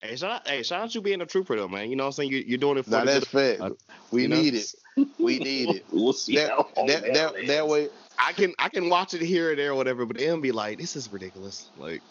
hey, 0.00 0.16
shout 0.16 0.30
out, 0.32 0.48
hey, 0.48 0.62
shout 0.62 0.82
out 0.82 0.94
you 0.94 1.00
being 1.00 1.20
a 1.20 1.26
trooper 1.26 1.56
though, 1.56 1.68
man. 1.68 1.88
You 1.90 1.96
know 1.96 2.04
what 2.04 2.08
I'm 2.08 2.12
saying? 2.12 2.30
You, 2.30 2.38
you're 2.38 2.58
doing 2.58 2.78
it 2.78 2.84
for 2.84 2.90
Now 2.90 3.00
the 3.04 3.12
that's 3.12 3.28
good- 3.28 3.58
fact. 3.58 3.74
We 4.10 4.22
you 4.22 4.28
know? 4.28 4.40
need 4.40 4.54
it. 4.54 4.74
We 5.18 5.38
need 5.38 5.68
it. 5.76 5.84
We'll 5.92 6.12
see 6.12 6.36
That, 6.36 6.50
how 6.50 6.68
long 6.76 6.86
that, 6.88 7.12
that, 7.14 7.46
that 7.46 7.68
way, 7.68 7.88
I 8.18 8.32
can 8.32 8.54
I 8.58 8.68
can 8.68 8.88
watch 8.88 9.14
it 9.14 9.20
here 9.20 9.52
or 9.52 9.56
there 9.56 9.70
or 9.72 9.74
whatever, 9.76 10.04
but 10.06 10.20
it'll 10.20 10.40
be 10.40 10.50
like, 10.52 10.78
this 10.78 10.96
is 10.96 11.12
ridiculous. 11.12 11.70
Like, 11.78 12.02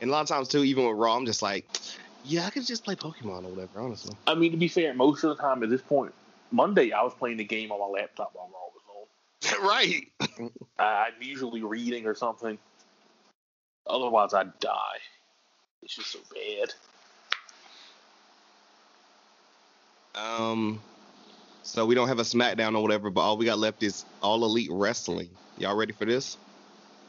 and 0.00 0.08
a 0.08 0.12
lot 0.12 0.22
of 0.22 0.28
times 0.28 0.48
too, 0.48 0.64
even 0.64 0.86
with 0.88 0.96
Raw, 0.96 1.14
I'm 1.16 1.26
just 1.26 1.42
like, 1.42 1.66
yeah, 2.26 2.46
I 2.46 2.50
could 2.50 2.66
just 2.66 2.84
play 2.84 2.94
Pokemon 2.94 3.44
or 3.44 3.48
whatever. 3.48 3.80
Honestly, 3.80 4.14
I 4.26 4.34
mean, 4.34 4.50
to 4.52 4.56
be 4.56 4.68
fair, 4.68 4.94
most 4.94 5.24
of 5.24 5.36
the 5.36 5.42
time 5.42 5.62
at 5.62 5.70
this 5.70 5.82
point, 5.82 6.12
Monday 6.50 6.92
I 6.92 7.02
was 7.02 7.14
playing 7.14 7.36
the 7.38 7.44
game 7.44 7.72
on 7.72 7.80
my 7.80 8.00
laptop 8.00 8.32
while 8.34 8.50
Raw 8.52 8.66
was 8.74 9.58
on. 9.60 9.66
right? 9.68 10.06
Uh, 10.78 10.82
I'm 10.82 11.14
usually 11.20 11.62
reading 11.62 12.06
or 12.06 12.14
something. 12.14 12.58
Otherwise, 13.86 14.34
I'd 14.34 14.58
die. 14.58 14.98
It's 15.82 15.94
just 15.94 16.10
so 16.10 16.18
bad. 16.34 16.72
Um, 20.14 20.80
so 21.62 21.86
we 21.86 21.94
don't 21.94 22.08
have 22.08 22.18
a 22.18 22.22
SmackDown 22.22 22.74
or 22.76 22.82
whatever, 22.82 23.10
but 23.10 23.20
all 23.20 23.36
we 23.36 23.44
got 23.44 23.58
left 23.58 23.82
is 23.82 24.04
All 24.22 24.44
Elite 24.44 24.70
Wrestling. 24.72 25.28
Y'all 25.58 25.76
ready 25.76 25.92
for 25.92 26.04
this? 26.04 26.36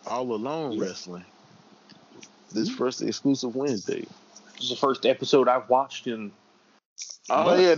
all 0.07 0.33
alone 0.33 0.79
wrestling. 0.79 1.25
This 2.51 2.69
first 2.69 3.01
exclusive 3.01 3.55
Wednesday. 3.55 4.05
This 4.57 4.65
is 4.65 4.69
the 4.71 4.75
first 4.75 5.05
episode 5.05 5.47
I've 5.47 5.69
watched 5.69 6.07
in 6.07 6.31
Oh 7.29 7.55
yeah, 7.55 7.75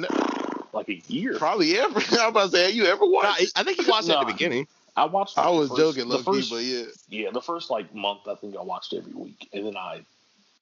like 0.74 0.88
a 0.90 1.02
year. 1.08 1.38
probably 1.38 1.78
ever. 1.78 2.00
I 2.00 2.00
was 2.00 2.14
about 2.30 2.46
to 2.46 2.50
say, 2.52 2.66
have 2.68 2.74
you 2.76 2.86
ever 2.86 3.06
Nah, 3.06 3.12
watched? 3.12 3.52
I 3.56 3.64
think 3.64 3.80
you 3.82 3.88
watched 3.88 4.08
it 4.10 4.14
at 4.14 4.20
the 4.26 4.32
beginning. 4.34 4.68
I 4.96 5.06
watched. 5.06 5.38
like, 5.38 5.46
I 5.46 5.50
was 5.50 5.70
first- 5.70 5.80
joking, 5.82 6.10
the 6.10 6.18
low 6.18 6.24
first, 6.24 6.50
but 6.50 6.58
yeah. 6.64 6.86
yeah, 7.10 7.32
the 7.32 7.42
first 7.42 7.70
like 7.70 7.94
month 7.94 8.22
I 8.28 8.36
think 8.36 8.56
I 8.56 8.62
watched 8.62 8.94
every 8.94 9.14
week, 9.14 9.50
and 9.54 9.66
then 9.66 9.76
I, 9.78 10.02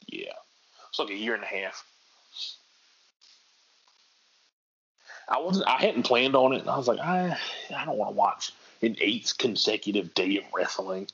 yeah, 0.08 0.32
it's 0.90 1.00
like 1.00 1.10
a 1.10 1.16
year 1.16 1.34
and 1.36 1.44
a 1.44 1.48
half. 1.48 1.84
I 5.30 5.40
wasn't. 5.40 5.68
I 5.68 5.78
hadn't 5.78 6.04
planned 6.04 6.36
on 6.36 6.54
it, 6.54 6.62
and 6.62 6.70
I 6.70 6.78
was 6.78 6.88
like, 6.88 7.00
I, 7.00 7.38
I 7.76 7.86
don't 7.86 7.98
want 7.98 8.12
to 8.12 8.16
watch 8.16 8.54
an 8.82 8.96
eighth 9.02 9.38
consecutive 9.38 10.14
day 10.14 10.38
of 10.38 10.44
wrestling. 10.54 11.08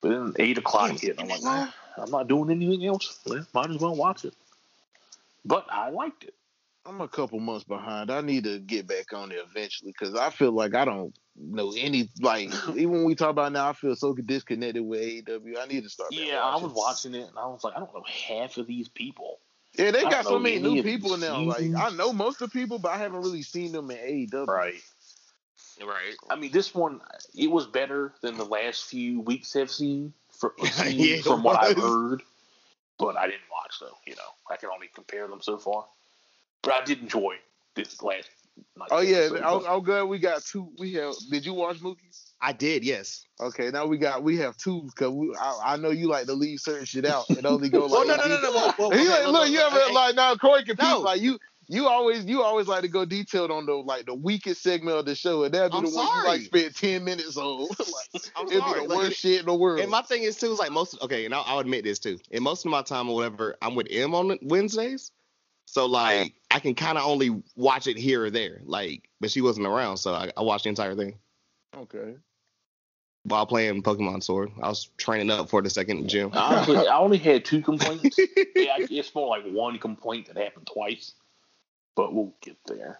But 0.00 0.08
then 0.10 0.34
eight 0.38 0.56
o'clock 0.56 0.92
hit, 0.92 1.18
and 1.18 1.20
I'm 1.20 1.28
like, 1.28 1.40
"Ah, 1.44 1.74
I'm 1.98 2.10
not 2.10 2.26
doing 2.26 2.50
anything 2.50 2.86
else. 2.86 3.18
Well, 3.26 3.44
might 3.52 3.68
as 3.70 3.76
well 3.78 3.94
watch 3.94 4.24
it. 4.24 4.32
But 5.44 5.66
I 5.70 5.90
liked 5.90 6.24
it. 6.24 6.34
I'm 6.86 7.00
a 7.00 7.08
couple 7.08 7.38
months 7.40 7.64
behind. 7.64 8.10
I 8.10 8.22
need 8.22 8.44
to 8.44 8.58
get 8.58 8.86
back 8.86 9.12
on 9.12 9.32
it 9.32 9.38
eventually 9.50 9.92
because 9.92 10.14
I 10.14 10.30
feel 10.30 10.52
like 10.52 10.74
I 10.74 10.84
don't 10.84 11.14
know 11.36 11.72
any. 11.76 12.08
Like 12.20 12.50
even 12.70 12.90
when 12.90 13.04
we 13.04 13.14
talk 13.14 13.30
about 13.30 13.52
now, 13.52 13.68
I 13.68 13.72
feel 13.74 13.94
so 13.94 14.14
disconnected 14.14 14.82
with 14.82 15.00
AEW. 15.00 15.58
I 15.60 15.66
need 15.66 15.82
to 15.84 15.90
start. 15.90 16.10
back 16.10 16.20
Yeah, 16.20 16.40
I 16.42 16.56
was 16.56 16.72
watching 16.72 17.14
it, 17.14 17.28
and 17.28 17.38
I 17.38 17.46
was 17.46 17.62
like, 17.64 17.76
I 17.76 17.80
don't 17.80 17.94
know 17.94 18.04
half 18.06 18.56
of 18.56 18.66
these 18.66 18.88
people. 18.88 19.40
Yeah, 19.78 19.90
they 19.90 20.02
got 20.02 20.24
so 20.24 20.38
many 20.38 20.58
new 20.58 20.78
of 20.78 20.84
these 20.84 20.96
people 20.96 21.16
now. 21.16 21.42
Like. 21.42 21.70
I 21.76 21.90
know 21.90 22.12
most 22.12 22.40
of 22.42 22.50
the 22.50 22.58
people, 22.58 22.78
but 22.78 22.92
I 22.92 22.96
haven't 22.96 23.22
really 23.22 23.42
seen 23.42 23.72
them 23.72 23.90
in 23.90 23.98
AEW. 23.98 24.46
Right. 24.46 24.74
Right. 25.80 26.14
I 26.28 26.36
mean, 26.36 26.50
this 26.50 26.74
one 26.74 27.00
it 27.34 27.50
was 27.50 27.66
better 27.66 28.12
than 28.20 28.36
the 28.36 28.44
last 28.44 28.84
few 28.84 29.20
weeks 29.20 29.52
have 29.54 29.70
seen, 29.70 30.12
for, 30.30 30.54
seen 30.72 30.98
Yeah, 30.98 31.22
from 31.22 31.42
what 31.42 31.62
I've 31.62 31.76
heard. 31.76 32.22
But 33.00 33.16
I 33.16 33.26
didn't 33.26 33.40
watch 33.50 33.76
though. 33.80 33.96
You 34.06 34.14
know, 34.14 34.30
I 34.50 34.56
can 34.56 34.68
only 34.72 34.88
compare 34.94 35.26
them 35.26 35.40
so 35.40 35.56
far. 35.56 35.86
But 36.62 36.74
I 36.74 36.84
did 36.84 37.00
enjoy 37.00 37.36
this 37.74 38.02
last. 38.02 38.28
night's 38.76 38.92
Oh 38.92 39.00
yeah, 39.00 39.16
episode. 39.16 39.42
I'm, 39.42 39.66
I'm 39.66 39.82
glad 39.82 40.02
we 40.02 40.18
got 40.18 40.44
two. 40.44 40.70
We 40.78 40.92
have. 40.94 41.14
Did 41.30 41.46
you 41.46 41.54
watch 41.54 41.78
Mookie? 41.78 41.96
I 42.42 42.52
did, 42.52 42.84
yes. 42.84 43.24
Okay, 43.40 43.70
now 43.70 43.86
we 43.86 43.96
got 43.96 44.22
we 44.22 44.36
have 44.38 44.56
two 44.58 44.82
because. 44.94 45.14
I, 45.40 45.72
I 45.72 45.76
know 45.76 45.90
you 45.90 46.08
like 46.08 46.26
to 46.26 46.34
leave 46.34 46.60
certain 46.60 46.84
shit 46.84 47.06
out 47.06 47.28
and 47.30 47.46
only 47.46 47.70
go 47.70 47.82
oh, 47.84 47.86
like. 47.86 48.00
Oh, 48.00 48.02
no, 48.04 48.16
no, 48.16 48.28
no, 48.28 48.40
no, 48.42 48.52
whoa, 48.52 48.72
whoa, 48.76 48.90
He 48.90 49.00
okay, 49.00 49.08
like, 49.08 49.24
look, 49.24 49.32
look, 49.32 49.42
look, 49.42 49.50
you 49.50 49.60
ever 49.60 49.80
hey, 49.80 49.94
like 49.94 50.14
now 50.14 50.34
Corey 50.36 50.64
can 50.64 50.76
No. 50.78 51.00
like 51.00 51.22
you. 51.22 51.38
You 51.70 51.86
always 51.86 52.24
you 52.24 52.42
always 52.42 52.66
like 52.66 52.82
to 52.82 52.88
go 52.88 53.04
detailed 53.04 53.52
on 53.52 53.64
the 53.64 53.74
like 53.74 54.04
the 54.04 54.14
weakest 54.14 54.60
segment 54.60 54.98
of 54.98 55.04
the 55.04 55.14
show, 55.14 55.44
and 55.44 55.54
that'd 55.54 55.70
be 55.70 55.78
I'm 55.78 55.84
the 55.84 55.90
one 55.92 56.18
you 56.18 56.24
like 56.24 56.40
spend 56.40 56.74
ten 56.74 57.04
minutes 57.04 57.36
on. 57.36 57.60
like, 57.68 58.22
I'm 58.34 58.48
it'd 58.48 58.58
sorry. 58.58 58.80
be 58.80 58.86
the 58.88 58.92
Like, 58.92 59.04
worst 59.04 59.20
shit 59.20 59.38
in 59.38 59.46
the 59.46 59.54
world. 59.54 59.78
And 59.78 59.88
my 59.88 60.02
thing 60.02 60.24
is 60.24 60.36
too 60.36 60.50
is 60.50 60.58
like 60.58 60.72
most 60.72 61.00
okay, 61.00 61.24
and 61.24 61.32
I'll, 61.32 61.44
I'll 61.46 61.58
admit 61.60 61.84
this 61.84 62.00
too. 62.00 62.18
And 62.32 62.42
most 62.42 62.64
of 62.64 62.72
my 62.72 62.82
time 62.82 63.08
or 63.08 63.14
whatever, 63.14 63.56
I'm 63.62 63.76
with 63.76 63.86
M 63.88 64.16
on 64.16 64.36
Wednesdays, 64.42 65.12
so 65.66 65.86
like 65.86 66.34
I 66.50 66.58
can 66.58 66.74
kind 66.74 66.98
of 66.98 67.04
only 67.04 67.40
watch 67.54 67.86
it 67.86 67.96
here 67.96 68.24
or 68.24 68.30
there. 68.30 68.62
Like, 68.64 69.08
but 69.20 69.30
she 69.30 69.40
wasn't 69.40 69.68
around, 69.68 69.98
so 69.98 70.12
I, 70.12 70.32
I 70.36 70.42
watched 70.42 70.64
the 70.64 70.70
entire 70.70 70.96
thing 70.96 71.20
okay. 71.76 72.16
while 73.22 73.46
playing 73.46 73.84
Pokemon 73.84 74.24
Sword. 74.24 74.50
I 74.60 74.68
was 74.68 74.90
training 74.96 75.30
up 75.30 75.48
for 75.48 75.62
the 75.62 75.70
second 75.70 76.08
gym. 76.08 76.30
Honestly, 76.32 76.78
I 76.78 76.98
only 76.98 77.18
had 77.18 77.44
two 77.44 77.62
complaints. 77.62 78.18
yeah, 78.56 78.74
it's 78.80 79.14
more 79.14 79.28
like 79.28 79.44
one 79.44 79.78
complaint 79.78 80.26
that 80.26 80.36
happened 80.36 80.66
twice. 80.66 81.12
But 82.00 82.14
we'll 82.14 82.32
get 82.40 82.56
there. 82.66 82.98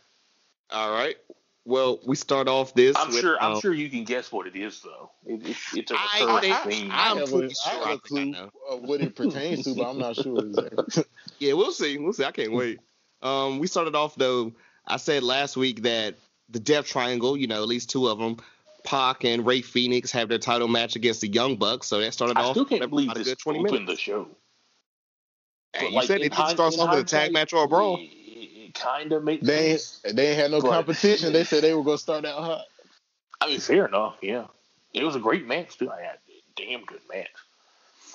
All 0.71 0.91
right. 0.93 1.17
Well, 1.65 2.01
we 2.07 2.17
start 2.17 2.49
off 2.49 2.75
this. 2.75 2.95
I'm 2.99 3.09
with, 3.09 3.21
sure. 3.21 3.43
I'm 3.43 3.53
um, 3.55 3.61
sure 3.61 3.73
you 3.73 3.89
can 3.89 4.05
guess 4.05 4.31
what 4.31 4.47
it 4.47 4.57
is, 4.57 4.81
though. 4.83 5.11
It, 5.25 5.41
it's 5.47 5.75
it's 5.77 5.91
a 5.91 5.95
I- 5.97 6.21
recurring 6.21 6.53
I- 6.53 6.57
theme. 6.65 6.91
I'm 6.93 7.17
have 7.19 7.29
a- 7.29 7.31
pretty 7.39 7.55
I 7.67 7.71
sure 7.71 7.79
have 7.81 7.89
I 7.89 7.93
a 7.93 7.99
think 7.99 8.37
I 8.37 8.41
clue 8.41 8.51
of 8.69 8.83
what 8.83 9.01
it 9.01 9.15
pertains 9.17 9.65
to, 9.65 9.75
but 9.75 9.89
I'm 9.89 9.99
not 9.99 10.17
sure 10.17 10.39
exactly. 10.39 11.05
Yeah, 11.39 11.55
we'll 11.55 11.73
see. 11.73 11.97
We'll 11.97 12.13
see. 12.13 12.25
I 12.25 12.33
can't 12.33 12.53
wait. 12.53 12.81
Um, 13.23 13.59
we 13.59 13.67
started 13.69 13.95
off 13.95 14.17
though. 14.17 14.53
I 14.87 14.99
said 14.99 15.23
last 15.23 15.57
week 15.57 15.83
that 15.83 16.17
the 16.51 16.61
Death 16.61 16.87
Triangle, 16.87 17.37
you 17.39 17.47
know, 17.47 17.63
at 17.63 17.69
least 17.69 17.89
two 17.89 18.07
of 18.09 18.19
them, 18.19 18.37
Pac 18.85 19.25
and 19.25 19.47
Rey 19.47 19.63
Fenix, 19.63 20.13
have 20.13 20.29
their 20.29 20.39
title 20.39 20.69
match 20.69 20.97
against 20.97 21.21
the 21.23 21.29
Young 21.29 21.57
Bucks. 21.57 21.87
So 21.87 22.01
that 22.01 22.13
started 22.13 22.37
I 22.37 22.43
off. 22.43 22.51
still 22.53 22.67
can't 22.67 22.91
believe 22.91 23.15
this 23.15 23.29
good 23.29 23.39
20 23.39 23.59
opened 23.61 23.73
minutes. 23.73 23.93
the 23.93 23.97
show. 23.97 24.29
Hey, 25.75 25.89
you 25.91 25.95
like, 25.95 26.09
said 26.09 26.21
it 26.23 26.33
hind- 26.35 26.51
starts 26.57 26.75
in 26.77 26.83
off 26.83 26.91
with 26.95 27.05
a 27.05 27.09
tag 27.09 27.33
match 27.33 27.53
or 27.53 27.65
a 27.65 27.69
brawl. 27.69 27.99
It, 28.01 28.11
it 28.71 28.75
kind 28.75 29.13
of 29.13 29.25
makes 29.25 29.45
They 29.47 29.77
sense. 29.77 30.15
they 30.15 30.29
ain't 30.29 30.39
had 30.39 30.51
no 30.51 30.61
But- 30.61 30.71
competition. 30.71 31.33
They 31.33 31.45
said 31.45 31.63
they 31.63 31.75
were 31.75 31.83
gonna 31.83 31.99
start 31.99 32.25
out 32.25 32.39
hot. 32.43 32.67
I 33.41 33.49
mean, 33.49 33.61
fair 33.61 33.87
enough. 33.87 34.17
Yeah, 34.23 34.47
it 34.95 35.03
was 35.05 35.17
a 35.17 35.21
great 35.21 35.47
match 35.47 35.77
too. 35.79 35.91
I 35.91 36.01
had 36.03 36.19
a 36.29 36.43
damn 36.57 36.85
good 36.85 37.01
match. 37.13 37.29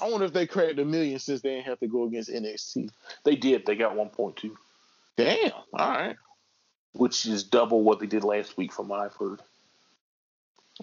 I 0.02 0.10
wonder 0.10 0.26
if 0.26 0.34
they 0.34 0.46
cracked 0.48 0.80
a 0.80 0.86
million 0.86 1.20
since 1.20 1.42
they 1.42 1.50
didn't 1.56 1.66
have 1.66 1.80
to 1.80 1.88
go 1.88 2.04
against 2.04 2.30
NXT. 2.30 2.90
They 3.24 3.36
did. 3.36 3.66
They 3.66 3.76
got 3.76 3.96
1.2, 3.96 4.56
Damn. 5.18 5.52
All 5.74 5.90
right. 5.90 6.16
which 6.94 7.26
is 7.26 7.44
double 7.44 7.82
what 7.84 8.00
they 8.00 8.06
did 8.08 8.24
last 8.24 8.58
week, 8.58 8.72
from 8.74 8.88
what 8.90 9.00
I've 9.00 9.16
heard. 9.16 9.42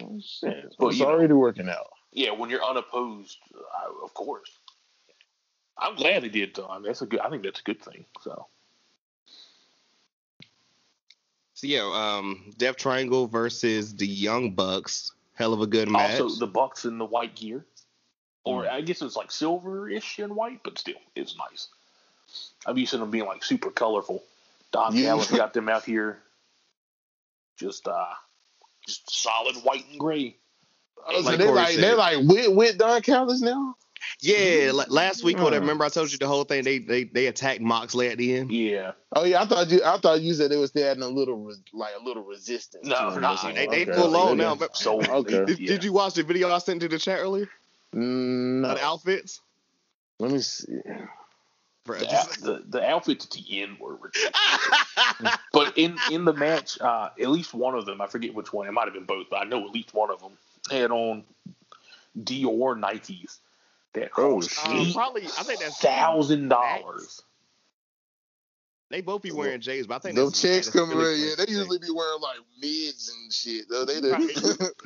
Oh, 0.01 0.19
shit. 0.23 0.73
But 0.79 0.87
it's 0.87 0.97
you 0.99 1.05
know- 1.05 1.11
already 1.11 1.33
working 1.33 1.69
out. 1.69 1.91
Yeah, 2.11 2.31
when 2.31 2.49
you're 2.51 2.63
unopposed, 2.63 3.37
I, 3.55 3.91
of 4.03 4.13
course. 4.13 4.51
I'm 5.77 5.95
glad 5.95 6.21
they 6.23 6.29
did. 6.29 6.53
Though. 6.55 6.67
I 6.67 6.75
mean, 6.75 6.83
that's 6.85 7.01
a 7.01 7.07
good. 7.07 7.19
I 7.19 7.29
think 7.29 7.41
that's 7.43 7.59
a 7.59 7.63
good 7.63 7.81
thing. 7.81 8.05
So 8.21 8.45
So 11.63 11.69
yeah, 11.69 12.17
um, 12.17 12.53
Death 12.57 12.75
Triangle 12.75 13.25
versus 13.25 13.95
the 13.95 14.05
Young 14.05 14.51
Bucks. 14.51 15.13
Hell 15.35 15.53
of 15.53 15.61
a 15.61 15.65
good 15.67 15.89
match. 15.89 16.19
also 16.19 16.37
the 16.37 16.51
Bucks 16.51 16.83
in 16.83 16.97
the 16.97 17.05
white 17.05 17.35
gear, 17.35 17.65
or 18.43 18.67
I 18.67 18.81
guess 18.81 19.01
it's 19.01 19.15
like 19.15 19.31
silver-ish 19.31 20.19
and 20.19 20.35
white, 20.35 20.59
but 20.65 20.77
still, 20.77 20.97
it's 21.15 21.37
nice. 21.37 21.69
I'm 22.65 22.77
used 22.77 22.91
to 22.91 22.97
them 22.97 23.11
being 23.11 23.25
like 23.25 23.45
super 23.45 23.71
colorful. 23.71 24.21
Don 24.73 24.93
Yeah. 24.93 25.05
Callis 25.05 25.31
got 25.31 25.53
them 25.53 25.69
out 25.69 25.85
here, 25.85 26.19
just 27.57 27.87
uh, 27.87 28.07
just 28.85 29.09
solid 29.09 29.55
white 29.63 29.85
and 29.89 29.97
gray. 29.97 30.35
Oh, 31.07 31.21
so 31.21 31.29
Like 31.29 31.37
they 31.37 31.45
Corey 31.45 31.55
like 31.55 31.73
said. 31.75 31.83
they're 31.83 31.95
like 31.95 32.17
with 32.27 32.53
with 32.53 32.77
Don 32.77 33.01
Callis 33.03 33.39
now. 33.41 33.77
Yeah, 34.21 34.71
like 34.73 34.89
last 34.89 35.23
week, 35.23 35.37
or 35.37 35.43
whatever. 35.43 35.61
Hmm. 35.61 35.67
Remember 35.67 35.85
I 35.85 35.89
told 35.89 36.11
you 36.11 36.17
the 36.17 36.27
whole 36.27 36.43
thing. 36.43 36.63
They 36.63 36.79
they 36.79 37.03
they 37.05 37.27
attacked 37.27 37.61
Moxley 37.61 38.09
at 38.09 38.17
the 38.17 38.35
end. 38.37 38.51
Yeah. 38.51 38.91
Oh 39.15 39.23
yeah, 39.23 39.41
I 39.41 39.45
thought 39.45 39.69
you 39.69 39.81
I 39.83 39.97
thought 39.97 40.21
you 40.21 40.33
said 40.33 40.51
they 40.51 40.57
was 40.57 40.69
still 40.71 40.87
adding 40.87 41.03
a 41.03 41.07
little 41.07 41.35
res, 41.37 41.59
like 41.73 41.93
a 41.99 42.03
little 42.03 42.23
resistance. 42.23 42.87
No, 42.87 42.95
to 42.95 43.07
him 43.11 43.17
or 43.17 43.21
nah. 43.21 43.35
They 43.53 43.67
they 43.67 43.81
Okay. 43.83 43.93
full 43.93 44.15
on 44.15 44.39
Okay. 44.41 44.59
now. 44.59 44.67
So 44.73 45.01
Okay. 45.19 45.45
did, 45.45 45.59
yeah. 45.59 45.67
did 45.67 45.83
you 45.83 45.93
watch 45.93 46.13
the 46.15 46.23
video 46.23 46.51
I 46.51 46.57
sent 46.59 46.81
to 46.81 46.87
the 46.87 46.99
chat 46.99 47.19
earlier? 47.19 47.49
Mm, 47.93 48.61
no. 48.61 48.73
The 48.73 48.83
outfits. 48.83 49.41
Let 50.19 50.31
me 50.31 50.39
see. 50.39 50.73
Bruh, 51.85 51.99
the, 51.99 52.05
just- 52.05 52.43
the, 52.43 52.63
the 52.67 52.87
outfits 52.89 53.25
at 53.25 53.31
the 53.31 53.61
end 53.61 53.77
were 53.79 53.95
ridiculous. 53.95 55.37
but 55.51 55.77
in, 55.77 55.97
in 56.11 56.23
the 56.23 56.31
match, 56.31 56.79
uh, 56.79 57.09
at 57.19 57.27
least 57.29 57.53
one 57.53 57.75
of 57.75 57.85
them, 57.85 57.99
I 57.99 58.07
forget 58.07 58.33
which 58.33 58.53
one, 58.53 58.67
it 58.67 58.71
might 58.71 58.85
have 58.85 58.93
been 58.93 59.03
both, 59.03 59.27
but 59.29 59.37
I 59.41 59.43
know 59.43 59.65
at 59.65 59.71
least 59.71 59.93
one 59.93 60.09
of 60.09 60.21
them 60.21 60.31
had 60.71 60.91
on 60.91 61.25
Dior 62.17 62.79
Nikes 62.79 63.39
that 63.93 64.11
Oh, 64.17 64.39
cost 64.41 64.51
shit. 64.51 64.65
Um, 64.87 64.93
probably, 64.93 65.23
I 65.23 65.43
think 65.43 65.59
that's 65.59 65.79
thousand 65.79 66.49
dollars. 66.49 67.21
They 68.89 69.01
both 69.01 69.23
be 69.23 69.31
wearing 69.31 69.59
J's, 69.59 69.87
but 69.87 69.95
I 69.95 69.99
think 69.99 70.15
Those 70.15 70.31
that's, 70.33 70.41
chicks 70.41 70.67
that's 70.67 70.75
coming 70.77 70.95
really 70.95 71.15
in, 71.15 71.19
yeah, 71.29 71.35
crazy. 71.35 71.51
they 71.51 71.57
usually 71.57 71.79
be 71.79 71.89
wearing 71.91 72.21
like 72.21 72.37
mids 72.61 73.11
and 73.11 73.33
shit. 73.33 73.65
Though 73.69 73.85
they 73.85 73.99
do. 74.01 74.69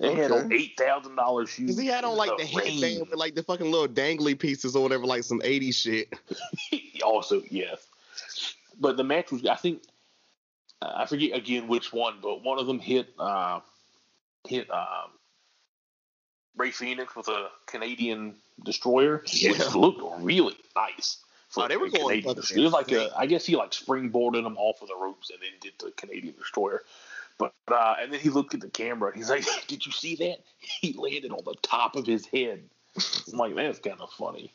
They 0.00 0.14
had 0.14 0.32
on 0.32 0.50
eight 0.52 0.72
thousand 0.78 1.16
dollars 1.16 1.50
shoes. 1.50 1.70
Cause 1.72 1.78
he 1.78 1.86
had 1.86 2.02
on 2.04 2.16
like 2.16 2.30
the 2.30 2.44
rain. 2.58 2.80
headband 2.80 3.10
with 3.10 3.18
like 3.18 3.34
the 3.34 3.42
fucking 3.42 3.70
little 3.70 3.86
dangly 3.86 4.36
pieces 4.36 4.74
or 4.74 4.82
whatever, 4.82 5.04
like 5.04 5.22
some 5.22 5.40
80s 5.40 5.74
shit. 5.74 6.12
also, 7.04 7.42
yes. 7.50 7.86
But 8.80 8.96
the 8.96 9.04
match 9.04 9.30
was, 9.30 9.44
I 9.46 9.54
think, 9.54 9.82
uh, 10.80 10.92
I 10.96 11.06
forget 11.06 11.36
again 11.36 11.68
which 11.68 11.92
one, 11.92 12.14
but 12.22 12.42
one 12.42 12.58
of 12.58 12.66
them 12.66 12.80
hit 12.80 13.10
uh, 13.18 13.60
hit 14.48 14.68
um, 14.72 15.10
Rey 16.56 16.70
Fenix 16.70 17.16
with 17.16 17.28
a 17.28 17.48
Canadian 17.66 18.34
destroyer, 18.64 19.22
Yeah. 19.26 19.52
which 19.52 19.74
looked 19.74 20.02
really 20.22 20.56
nice. 20.76 21.18
Oh, 21.56 21.68
they 21.68 21.76
were 21.76 21.88
going 21.90 22.22
Canadian. 22.22 22.38
It 22.38 22.62
was 22.62 22.72
like 22.72 22.90
insane. 22.90 23.10
a, 23.14 23.18
I 23.18 23.26
guess 23.26 23.44
he 23.44 23.56
like 23.56 23.72
springboarded 23.72 24.46
him 24.46 24.56
off 24.56 24.80
of 24.80 24.88
the 24.88 24.96
ropes 24.96 25.30
and 25.30 25.38
then 25.40 25.50
did 25.60 25.72
the 25.78 25.90
Canadian 25.92 26.34
destroyer. 26.38 26.82
But 27.38 27.52
uh, 27.68 27.96
and 28.00 28.12
then 28.12 28.20
he 28.20 28.30
looked 28.30 28.54
at 28.54 28.60
the 28.60 28.68
camera 28.68 29.08
and 29.10 29.16
he's 29.16 29.28
like, 29.30 29.44
"Did 29.66 29.84
you 29.84 29.92
see 29.92 30.16
that? 30.16 30.38
He 30.58 30.92
landed 30.94 31.32
on 31.32 31.44
the 31.44 31.54
top 31.62 31.96
of 31.96 32.06
his 32.06 32.24
head." 32.26 32.62
I'm 33.32 33.38
like, 33.38 33.54
"Man, 33.54 33.66
it's 33.66 33.78
kind 33.80 34.00
of 34.00 34.10
funny." 34.10 34.52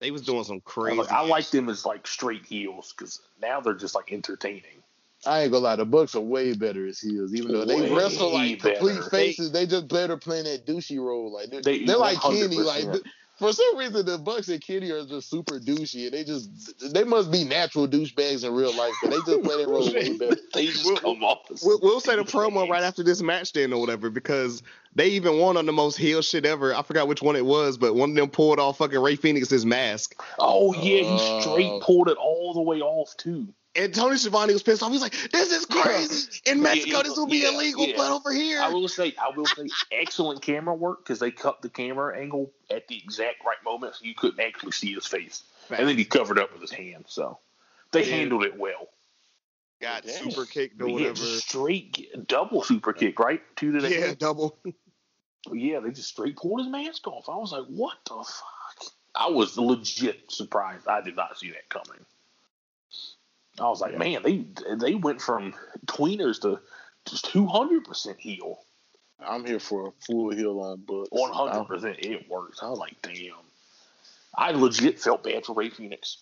They 0.00 0.10
was 0.10 0.22
doing 0.22 0.44
some 0.44 0.56
I, 0.56 0.60
crazy. 0.64 0.96
like, 0.98 1.12
I 1.12 1.26
like 1.26 1.50
them 1.50 1.68
as 1.68 1.84
like 1.84 2.06
straight 2.06 2.46
heels 2.46 2.94
because 2.96 3.20
now 3.40 3.60
they're 3.60 3.74
just 3.74 3.94
like 3.94 4.12
entertaining. 4.12 4.79
I 5.26 5.42
ain't 5.42 5.52
gonna 5.52 5.64
lie, 5.64 5.76
the 5.76 5.84
Bucks 5.84 6.14
are 6.14 6.20
way 6.20 6.54
better 6.54 6.86
as 6.86 6.98
heels. 7.00 7.34
Even 7.34 7.52
though 7.52 7.64
they 7.66 7.80
Way 7.80 7.94
wrestle 7.94 8.32
like 8.32 8.60
complete 8.60 9.02
faces, 9.10 9.52
they, 9.52 9.66
just 9.66 9.88
better 9.88 10.16
playing 10.16 10.44
that 10.44 10.66
douchey 10.66 10.98
role. 10.98 11.30
Like 11.32 11.50
they're, 11.50 11.60
They- 11.62 11.84
they, 11.84 11.92
are 11.92 11.98
like 11.98 12.20
Kenny. 12.20 12.56
Like 12.58 12.84
th- 12.90 13.04
for 13.38 13.52
some 13.54 13.76
reason, 13.78 14.04
the 14.04 14.18
Bucks 14.18 14.48
and 14.48 14.60
Kenny 14.62 14.90
are 14.90 15.04
just 15.06 15.30
super 15.30 15.58
douchey, 15.58 16.04
and 16.04 16.12
they 16.12 16.24
just 16.24 16.74
they 16.92 17.04
must 17.04 17.30
be 17.30 17.44
natural 17.44 17.86
douchebags 17.88 18.44
in 18.46 18.54
real 18.54 18.74
life. 18.76 18.92
But 19.02 19.10
they 19.10 19.16
just 19.16 19.42
play 19.42 19.56
that 19.62 19.68
role 19.68 19.92
way 19.92 20.16
better. 20.18 20.36
They 20.54 20.66
just 20.66 20.84
We'll- 20.86 20.96
come 20.96 21.22
off. 21.24 21.38
We'll, 21.62 21.80
we'll 21.82 22.00
say 22.00 22.16
the 22.16 22.22
promo 22.24 22.68
right 22.68 22.82
after 22.82 23.02
this 23.02 23.20
match 23.22 23.52
then 23.52 23.72
or 23.74 23.80
whatever 23.80 24.08
because 24.10 24.62
they 24.94 25.08
even 25.08 25.38
won 25.38 25.56
on 25.58 25.66
the 25.66 25.72
most 25.72 25.96
heel 25.96 26.22
shit 26.22 26.44
ever. 26.46 26.74
I 26.74 26.82
forgot 26.82 27.08
which 27.08 27.22
one 27.22 27.36
it 27.36 27.44
was, 27.44 27.76
but 27.78 27.94
one 27.94 28.10
of 28.10 28.16
them 28.16 28.28
pulled 28.30 28.58
off 28.58 28.78
fucking 28.78 28.98
Rey 29.00 29.16
Fenix's 29.16 29.64
mask. 29.66 30.18
Oh 30.38 30.72
yeah, 30.74 31.02
he 31.02 31.06
Oh. 31.08 31.40
straight 31.40 31.82
pulled 31.82 32.08
it 32.08 32.16
all 32.18 32.52
the 32.54 32.62
way 32.62 32.80
off 32.80 33.14
too. 33.18 33.48
And 33.76 33.94
Tony 33.94 34.16
Schiavone 34.16 34.52
was 34.52 34.64
pissed 34.64 34.82
off. 34.82 34.90
He's 34.90 35.00
like, 35.00 35.14
"This 35.30 35.52
is 35.52 35.64
crazy. 35.64 36.40
In 36.44 36.60
Mexico, 36.60 36.96
Yeah, 36.96 37.02
this 37.04 37.16
will 37.16 37.28
be 37.28 37.38
yeah, 37.38 37.50
illegal, 37.50 37.86
yeah. 37.86 37.94
but 37.96 38.10
over 38.10 38.32
here, 38.32 38.60
I 38.60 38.68
will 38.70 38.88
say, 38.88 39.14
I 39.20 39.30
will 39.36 39.46
say, 39.46 39.68
excellent 39.92 40.42
camera 40.42 40.74
work 40.74 41.04
because 41.04 41.20
they 41.20 41.30
cut 41.30 41.62
the 41.62 41.68
camera 41.68 42.18
angle 42.18 42.50
at 42.68 42.88
the 42.88 42.96
exact 42.98 43.44
right 43.44 43.62
moment, 43.64 43.94
so 43.94 44.04
you 44.04 44.14
couldn't 44.14 44.40
actually 44.40 44.72
see 44.72 44.92
his 44.92 45.06
face, 45.06 45.44
and 45.70 45.88
then 45.88 45.96
he 45.96 46.04
covered 46.04 46.38
up 46.38 46.52
with 46.52 46.60
his 46.62 46.72
hand. 46.72 47.04
So 47.06 47.38
they 47.92 48.00
Yeah. 48.04 48.16
handled 48.16 48.44
it 48.44 48.58
well. 48.58 48.88
got 49.80 50.04
Yeah. 50.04 50.18
super 50.18 50.44
kicked 50.44 50.74
or 50.74 50.84
But 50.84 50.86
yeah, 50.88 50.92
whatever." 50.94 51.24
straight 51.24 52.26
double 52.28 52.62
super 52.62 52.92
kick, 52.92 53.18
right? 53.18 53.40
Two 53.56 53.72
to 53.72 53.80
the 53.80 53.88
Yeah, 53.90 54.00
head. 54.08 54.18
double. 54.18 54.58
Yeah, 55.50 55.80
they 55.80 55.90
just 55.90 56.10
straight 56.10 56.36
pulled 56.36 56.60
his 56.60 56.68
mask 56.68 57.06
off. 57.06 57.30
I 57.30 57.36
was 57.36 57.50
like, 57.52 57.64
what 57.64 57.96
the 58.04 58.16
fuck? 58.22 58.92
I 59.14 59.28
was 59.30 59.56
legit 59.56 60.30
surprised. 60.30 60.86
I 60.86 61.00
did 61.00 61.16
not 61.16 61.38
see 61.38 61.50
that 61.52 61.66
coming. 61.70 62.04
I 63.60 63.68
was 63.68 63.80
like, 63.80 63.98
man, 63.98 64.22
they 64.22 64.44
they 64.76 64.94
went 64.94 65.20
from 65.20 65.54
tweeners 65.86 66.40
to 66.42 66.60
just 67.06 67.26
two 67.26 67.46
hundred 67.46 67.84
percent 67.84 68.18
heel. 68.18 68.60
I'm 69.24 69.44
here 69.44 69.60
for 69.60 69.88
a 69.88 69.92
full 70.06 70.30
heel 70.30 70.58
on 70.60 70.78
Bucks. 70.86 71.08
One 71.10 71.32
hundred 71.32 71.64
percent, 71.66 71.98
it 71.98 72.28
works. 72.28 72.60
I 72.62 72.68
was 72.70 72.78
like, 72.78 72.96
damn. 73.02 73.34
I 74.34 74.52
legit 74.52 74.98
felt 74.98 75.22
bad 75.24 75.44
for 75.44 75.54
Rey 75.54 75.70
Fenix. 75.70 76.18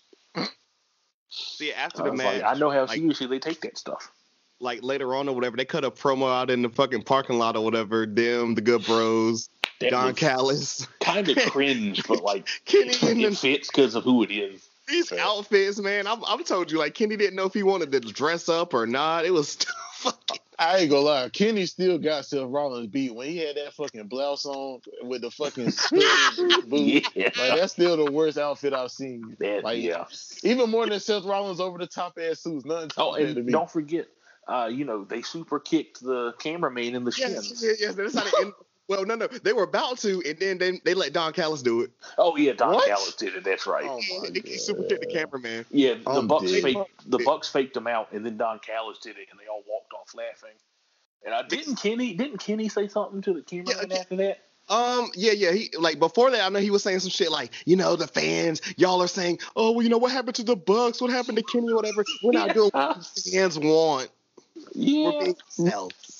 See, 1.29 1.71
after 1.71 2.03
the 2.03 2.11
was 2.11 2.17
match, 2.17 2.41
like, 2.41 2.55
I 2.55 2.59
know 2.59 2.69
how 2.71 2.81
like- 2.85 2.97
seriously 2.97 3.27
they 3.27 3.39
take 3.39 3.61
that 3.61 3.77
stuff. 3.77 4.11
like 4.59 4.81
later 4.83 5.15
on 5.15 5.29
or 5.29 5.35
whatever, 5.35 5.55
they 5.57 5.65
cut 5.65 5.85
a 5.85 5.91
promo 5.91 6.29
out 6.29 6.49
in 6.49 6.61
the 6.63 6.69
fucking 6.69 7.03
parking 7.03 7.37
lot 7.37 7.55
or 7.55 7.63
whatever. 7.63 8.05
Them, 8.05 8.55
the 8.55 8.61
Good 8.61 8.83
Bros, 8.85 9.49
That 9.79 9.91
Don 9.91 10.07
was 10.07 10.15
Callis, 10.17 10.87
kind 11.01 11.29
of 11.29 11.37
cringe, 11.51 12.03
but 12.07 12.23
like 12.23 12.47
Kenny, 12.65 12.93
and 13.03 13.19
it 13.21 13.23
them, 13.23 13.35
fits 13.35 13.67
because 13.69 13.93
of 13.95 14.03
who 14.03 14.23
it 14.23 14.31
is. 14.31 14.67
These 14.89 15.11
Yeah. 15.11 15.25
outfits, 15.27 15.79
man. 15.79 16.07
I'm, 16.07 16.23
I'm 16.25 16.43
told 16.43 16.71
you, 16.71 16.79
like 16.79 16.93
Kenny 16.95 17.15
didn't 17.17 17.35
know 17.35 17.45
if 17.45 17.53
he 17.53 17.63
wanted 17.63 17.91
to 17.93 17.99
dress 17.99 18.49
up 18.49 18.73
or 18.73 18.85
not. 18.87 19.25
It 19.25 19.31
was 19.31 19.55
fucking. 19.93 20.39
I 20.61 20.79
ain't 20.79 20.89
gonna 20.89 21.01
lie, 21.03 21.29
Kenny 21.29 21.65
still 21.65 21.97
got 21.97 22.25
Seth 22.25 22.43
Rollins 22.49 22.87
beat 22.87 23.15
when 23.15 23.27
he 23.29 23.37
had 23.37 23.55
that 23.55 23.73
fucking 23.75 24.07
blouse 24.07 24.45
on 24.45 24.81
with 25.03 25.21
the 25.21 25.31
fucking 25.31 25.71
studded 25.71 26.09
boots. 26.69 27.09
Yeah. 27.15 27.29
Like 27.37 27.55
that's 27.55 27.71
still 27.71 27.95
the 27.95 28.11
worst 28.11 28.37
outfit 28.37 28.73
I've 28.73 28.91
seen. 28.91 29.37
That, 29.39 29.63
Like 29.63 29.81
yeah. 29.81 30.03
even 30.43 30.69
more 30.69 30.85
than 30.85 30.99
Seth 30.99 31.23
Rollins 31.23 31.61
over 31.61 31.77
the 31.77 31.87
top 31.87 32.17
ass 32.21 32.41
suits. 32.41 32.65
Nothing 32.65 32.89
Oh, 32.97 33.11
top 33.11 33.17
to 33.19 33.23
and 33.25 33.45
me. 33.45 33.53
don't 33.53 33.71
forget, 33.71 34.07
uh, 34.49 34.69
you 34.69 34.83
know, 34.83 35.05
they 35.05 35.21
super 35.21 35.61
kicked 35.61 36.01
the 36.01 36.33
cameraman 36.39 36.93
in 36.93 37.05
the 37.05 37.13
Yes, 37.17 37.45
shins. 37.47 37.63
yes, 37.63 37.77
yes. 37.79 37.95
That's 37.95 38.15
how 38.15 38.25
they 38.25 38.43
end. 38.43 38.53
Well, 38.89 39.05
no, 39.05 39.13
no, 39.13 39.27
they 39.27 39.53
were 39.53 39.63
about 39.63 39.99
to, 39.99 40.21
and 40.27 40.39
then 40.39 40.57
they, 40.57 40.81
they 40.83 40.95
let 40.95 41.13
Don 41.13 41.31
Callis 41.31 41.61
do 41.61 41.81
it. 41.81 41.91
Oh 42.17 42.35
yeah, 42.35 42.53
Don 42.53 42.73
What? 42.73 42.87
Callis 42.87 43.15
did 43.15 43.35
it. 43.35 43.43
That's 43.43 43.67
right. 43.67 43.85
Oh 43.85 44.01
my 44.21 44.29
he 44.43 44.57
super 44.57 44.83
kicked 44.83 45.01
the 45.01 45.07
cameraman. 45.07 45.63
yeah, 45.69 45.93
the 45.93 46.09
I'm 46.09 46.27
Bucks 46.27 46.51
dead. 46.51 46.63
faked 46.63 47.11
the 47.11 47.19
Bucks 47.19 47.47
faked 47.49 47.77
him 47.77 47.85
out, 47.85 48.11
and 48.11 48.25
then 48.25 48.37
Don 48.37 48.57
Callis 48.59 48.97
did 48.97 49.17
it, 49.17 49.27
and 49.29 49.39
they 49.39 49.45
all 49.45 49.63
walked 49.69 49.93
off 49.93 50.15
laughing. 50.15 50.57
And 51.23 51.35
I 51.35 51.43
didn't 51.43 51.75
Kenny 51.75 52.15
didn't 52.15 52.39
Kenny 52.39 52.67
say 52.67 52.87
something 52.87 53.21
to 53.21 53.33
the 53.33 53.41
cameraman 53.41 53.91
Yeah, 53.91 53.97
after 53.97 54.15
that? 54.15 54.39
Um, 54.69 55.11
yeah, 55.15 55.33
yeah. 55.33 55.51
He 55.51 55.69
like 55.77 55.99
before 55.99 56.31
that, 56.31 56.43
I 56.43 56.49
know 56.49 56.59
he 56.59 56.71
was 56.71 56.81
saying 56.81 56.99
some 56.99 57.09
shit 57.11 57.31
like, 57.31 57.51
you 57.65 57.75
know, 57.75 57.95
the 57.95 58.07
fans, 58.07 58.61
y'all 58.77 59.01
are 59.01 59.07
saying, 59.07 59.39
oh, 59.55 59.71
well, 59.71 59.83
you 59.83 59.89
know, 59.89 59.97
what 59.97 60.11
happened 60.11 60.35
to 60.35 60.43
the 60.43 60.55
Bucks? 60.55 60.99
What 61.01 61.11
happened 61.11 61.37
to 61.37 61.43
Kenny? 61.43 61.73
Whatever. 61.73 62.05
We're 62.23 62.31
not 62.33 62.53
doing 62.53 62.69
what 62.73 62.97
the 63.15 63.31
fans 63.31 63.59
want. 63.59 64.09
We're 64.55 64.73
Yeah, 64.73 65.11
being 65.19 65.35
ourselves. 65.59 66.18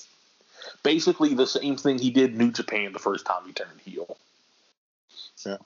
Basically 0.82 1.34
the 1.34 1.46
same 1.46 1.76
thing 1.76 1.98
he 1.98 2.10
did 2.10 2.36
New 2.36 2.50
Japan 2.52 2.92
the 2.92 2.98
first 2.98 3.26
time 3.26 3.42
he 3.46 3.52
turned 3.52 3.80
heel. 3.84 4.16
Yeah. 5.44 5.56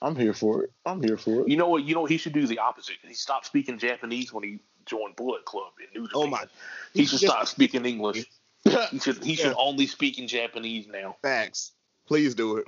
I'm 0.00 0.16
here 0.16 0.34
for 0.34 0.64
it. 0.64 0.72
I'm 0.84 1.02
here 1.02 1.16
for 1.16 1.42
it. 1.42 1.48
You 1.48 1.56
know 1.56 1.68
what? 1.68 1.84
You 1.84 1.94
know 1.94 2.02
what 2.02 2.10
he 2.10 2.16
should 2.16 2.32
do 2.32 2.46
the 2.46 2.58
opposite. 2.58 2.96
He 3.06 3.14
stopped 3.14 3.46
speaking 3.46 3.78
Japanese 3.78 4.32
when 4.32 4.42
he 4.42 4.58
joined 4.84 5.14
Bullet 5.16 5.44
Club 5.44 5.72
in 5.78 6.00
New 6.00 6.08
oh, 6.14 6.24
Japan. 6.24 6.26
Oh 6.26 6.26
my 6.26 6.44
He 6.92 7.06
should 7.06 7.20
stop 7.20 7.46
speaking 7.46 7.84
English. 7.84 8.24
He 8.64 8.98
should 8.98 9.22
he 9.22 9.34
should 9.34 9.54
only 9.56 9.86
speak 9.86 10.18
in 10.18 10.26
Japanese 10.26 10.86
now. 10.88 11.16
facts. 11.22 11.72
Please 12.06 12.34
do 12.34 12.56
it. 12.56 12.66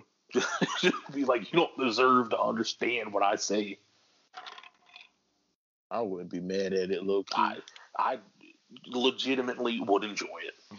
should 0.79 0.93
be 1.15 1.25
like 1.25 1.53
you 1.53 1.59
don't 1.59 1.79
deserve 1.79 2.31
to 2.31 2.41
understand 2.41 3.13
what 3.13 3.23
I 3.23 3.37
say. 3.37 3.79
I 5.91 6.01
wouldn't 6.01 6.31
be 6.31 6.41
mad 6.41 6.73
at 6.73 6.91
it, 6.91 7.05
low 7.05 7.23
key. 7.23 7.35
I 7.37 7.57
I 7.97 8.19
legitimately 8.87 9.81
would 9.81 10.05
enjoy 10.05 10.39
it. 10.47 10.79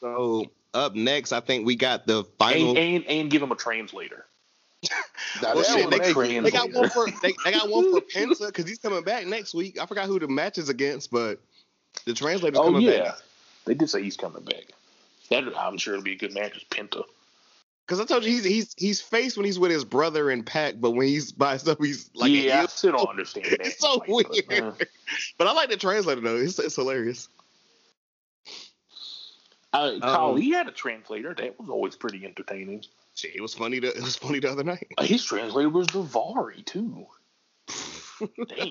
So 0.00 0.46
up 0.74 0.94
next, 0.94 1.32
I 1.32 1.40
think 1.40 1.66
we 1.66 1.76
got 1.76 2.06
the 2.06 2.24
final. 2.38 2.70
And, 2.70 2.78
and 2.78 3.06
and 3.06 3.30
give 3.30 3.42
him 3.42 3.52
a 3.52 3.56
translator. 3.56 4.26
Now, 5.42 5.54
Well, 5.54 5.64
shit, 5.64 5.90
they- 5.90 5.98
make 6.14 6.44
They 6.44 6.50
got 6.50 6.72
one 6.72 6.88
for 6.90 7.06
they, 7.22 7.34
they 7.44 7.52
got 7.52 7.68
one 7.68 7.92
for 7.92 8.00
Penta 8.00 8.46
because 8.46 8.66
he's 8.68 8.78
coming 8.78 9.02
back 9.02 9.26
next 9.26 9.54
week. 9.54 9.78
I 9.80 9.86
forgot 9.86 10.06
who 10.06 10.18
the 10.18 10.28
match 10.28 10.56
is 10.58 10.68
against, 10.68 11.10
but 11.10 11.40
the 12.04 12.14
translator's 12.14 12.58
Oh 12.58 12.64
coming 12.64 12.82
yeah, 12.82 13.02
back. 13.04 13.14
they 13.64 13.74
did 13.74 13.90
say 13.90 14.02
he's 14.02 14.16
coming 14.16 14.42
back. 14.44 14.64
That 15.30 15.44
I'm 15.58 15.76
sure 15.76 15.94
it'll 15.94 16.04
be 16.04 16.12
a 16.12 16.16
good 16.16 16.32
match 16.32 16.54
with 16.54 16.68
Penta. 16.70 17.02
Because 17.86 18.00
I 18.00 18.04
told 18.04 18.24
you 18.24 18.30
he's 18.30 18.44
he's 18.44 18.74
he's 18.76 19.00
face 19.00 19.36
when 19.36 19.44
he's 19.46 19.58
with 19.58 19.70
his 19.70 19.84
brother 19.84 20.30
and 20.30 20.44
Pac, 20.46 20.74
but 20.78 20.92
when 20.92 21.06
he's 21.08 21.32
by 21.32 21.50
himself, 21.50 21.78
he's 21.80 22.10
like 22.14 22.30
yeah, 22.32 22.62
I 22.62 22.66
still 22.66 22.92
don't 22.92 23.08
understand 23.10 23.46
that. 23.50 23.60
It's 23.66 23.78
so 23.78 23.98
fight, 24.00 24.26
but, 24.28 24.48
weird. 24.48 24.62
uh, 24.64 24.72
But 25.38 25.46
I 25.48 25.52
like 25.52 25.68
the 25.70 25.76
translator 25.76 26.20
though. 26.20 26.36
It's, 26.36 26.58
it's 26.58 26.76
hilarious. 26.76 27.28
Uh, 29.72 29.98
Kyle, 30.00 30.30
Um, 30.30 30.36
he 30.40 30.50
had 30.50 30.68
a 30.68 30.72
translator. 30.72 31.34
That 31.34 31.58
was 31.58 31.68
always 31.68 31.96
pretty 31.96 32.24
entertaining. 32.24 32.84
Shit, 33.14 33.34
it 33.34 33.40
was 33.40 33.54
funny. 33.54 33.80
To, 33.80 33.88
it 33.88 34.02
was 34.02 34.16
funny 34.16 34.38
the 34.40 34.50
other 34.50 34.64
night. 34.64 34.88
Uh, 34.96 35.04
His 35.04 35.24
translator 35.24 35.68
was 35.68 35.86
Daivari 35.88 36.64
too. 36.64 37.06
Damn, 38.48 38.68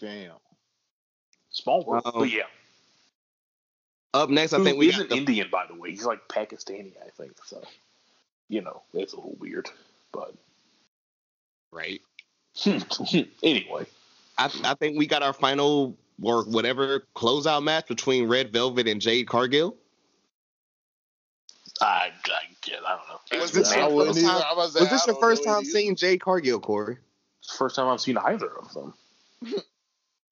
Damn. 0.00 0.32
small 1.50 1.84
world. 1.84 2.02
Um, 2.06 2.12
but 2.20 2.30
yeah, 2.30 2.42
Up 4.14 4.30
next, 4.30 4.52
I 4.52 4.58
Who 4.58 4.64
think 4.64 4.78
we 4.78 4.88
isn't 4.88 5.08
got 5.08 5.14
the, 5.14 5.16
Indian, 5.16 5.48
by 5.50 5.66
the 5.66 5.74
way. 5.74 5.90
He's 5.90 6.04
like 6.04 6.26
Pakistani, 6.28 6.92
I 7.04 7.10
think. 7.10 7.32
So, 7.44 7.62
you 8.48 8.62
know, 8.62 8.82
it's 8.94 9.12
a 9.12 9.16
little 9.16 9.36
weird. 9.38 9.68
But 10.12 10.34
right. 11.72 12.00
anyway, 13.42 13.86
I, 14.38 14.50
I 14.64 14.74
think 14.74 14.98
we 14.98 15.06
got 15.06 15.22
our 15.22 15.32
final 15.34 15.96
or 16.22 16.44
whatever 16.44 17.04
closeout 17.14 17.62
match 17.62 17.86
between 17.88 18.26
Red 18.28 18.52
Velvet 18.52 18.88
and 18.88 19.00
Jade 19.00 19.28
Cargill. 19.28 19.76
I, 21.80 22.10
I 22.24 22.40
get, 22.62 22.78
I 22.86 22.96
don't 22.96 23.08
know. 23.08 23.40
Was 23.42 23.52
this 23.52 23.70
the 23.70 23.78
I 23.78 23.88
your 23.88 24.04
first 24.06 24.20
time- 24.20 24.42
I 24.50 24.54
was, 24.54 24.74
Was 24.74 24.90
this 24.90 25.06
your 25.06 25.16
first 25.16 25.44
time 25.44 25.60
either. 25.60 25.64
seeing 25.70 25.96
Jade 25.96 26.20
Cargill, 26.20 26.60
Corey? 26.60 26.98
first 27.56 27.76
time 27.76 27.88
I've 27.88 28.00
seen 28.00 28.16
either 28.18 28.50
of 28.58 28.72
them. 28.74 28.94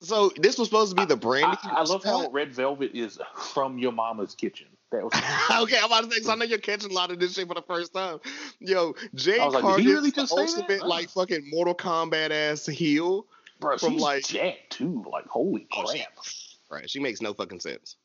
So 0.02 0.30
this 0.36 0.58
was 0.58 0.68
supposed 0.68 0.94
to 0.94 0.94
be 1.02 1.06
the 1.06 1.16
brand. 1.16 1.56
I, 1.62 1.76
I 1.78 1.82
love 1.84 2.04
how 2.04 2.28
Red 2.28 2.54
Velvet 2.54 2.90
is 2.94 3.18
from 3.34 3.78
your 3.78 3.92
mama's 3.92 4.34
kitchen. 4.34 4.66
That 4.92 5.02
was 5.02 5.14
okay, 5.62 5.78
I'm 5.78 5.86
about 5.86 6.04
to 6.04 6.10
say, 6.10 6.16
say, 6.16 6.20
'cause 6.20 6.28
I 6.28 6.34
know 6.34 6.44
you're 6.44 6.58
catching 6.58 6.90
a 6.90 6.94
lot 6.94 7.10
of 7.10 7.18
this 7.18 7.32
shit 7.34 7.48
for 7.48 7.54
the 7.54 7.62
first 7.62 7.94
time. 7.94 8.18
Yo, 8.60 8.94
Jay 9.14 9.38
I 9.40 9.46
was 9.46 9.54
like, 9.54 9.62
did 9.64 9.68
he 9.68 9.72
Cargill 9.86 9.92
really 9.94 10.10
the 10.10 10.16
just 10.16 10.34
say 10.36 10.44
that? 10.44 10.48
ultimate, 10.60 10.86
like, 10.86 11.08
fucking 11.08 11.48
Mortal 11.50 11.74
Kombat 11.74 12.30
ass 12.30 12.66
heel. 12.66 13.26
bro. 13.58 13.78
From, 13.78 13.94
She's 13.94 14.02
like- 14.02 14.24
jacked 14.28 14.68
too. 14.70 15.02
Like 15.10 15.26
holy 15.28 15.66
Oh, 15.74 15.90
she- 15.90 15.98
crap. 16.00 16.12
Right, 16.70 16.90
she 16.90 17.00
makes 17.00 17.22
no 17.22 17.32
fucking 17.32 17.60
sense. 17.60 17.96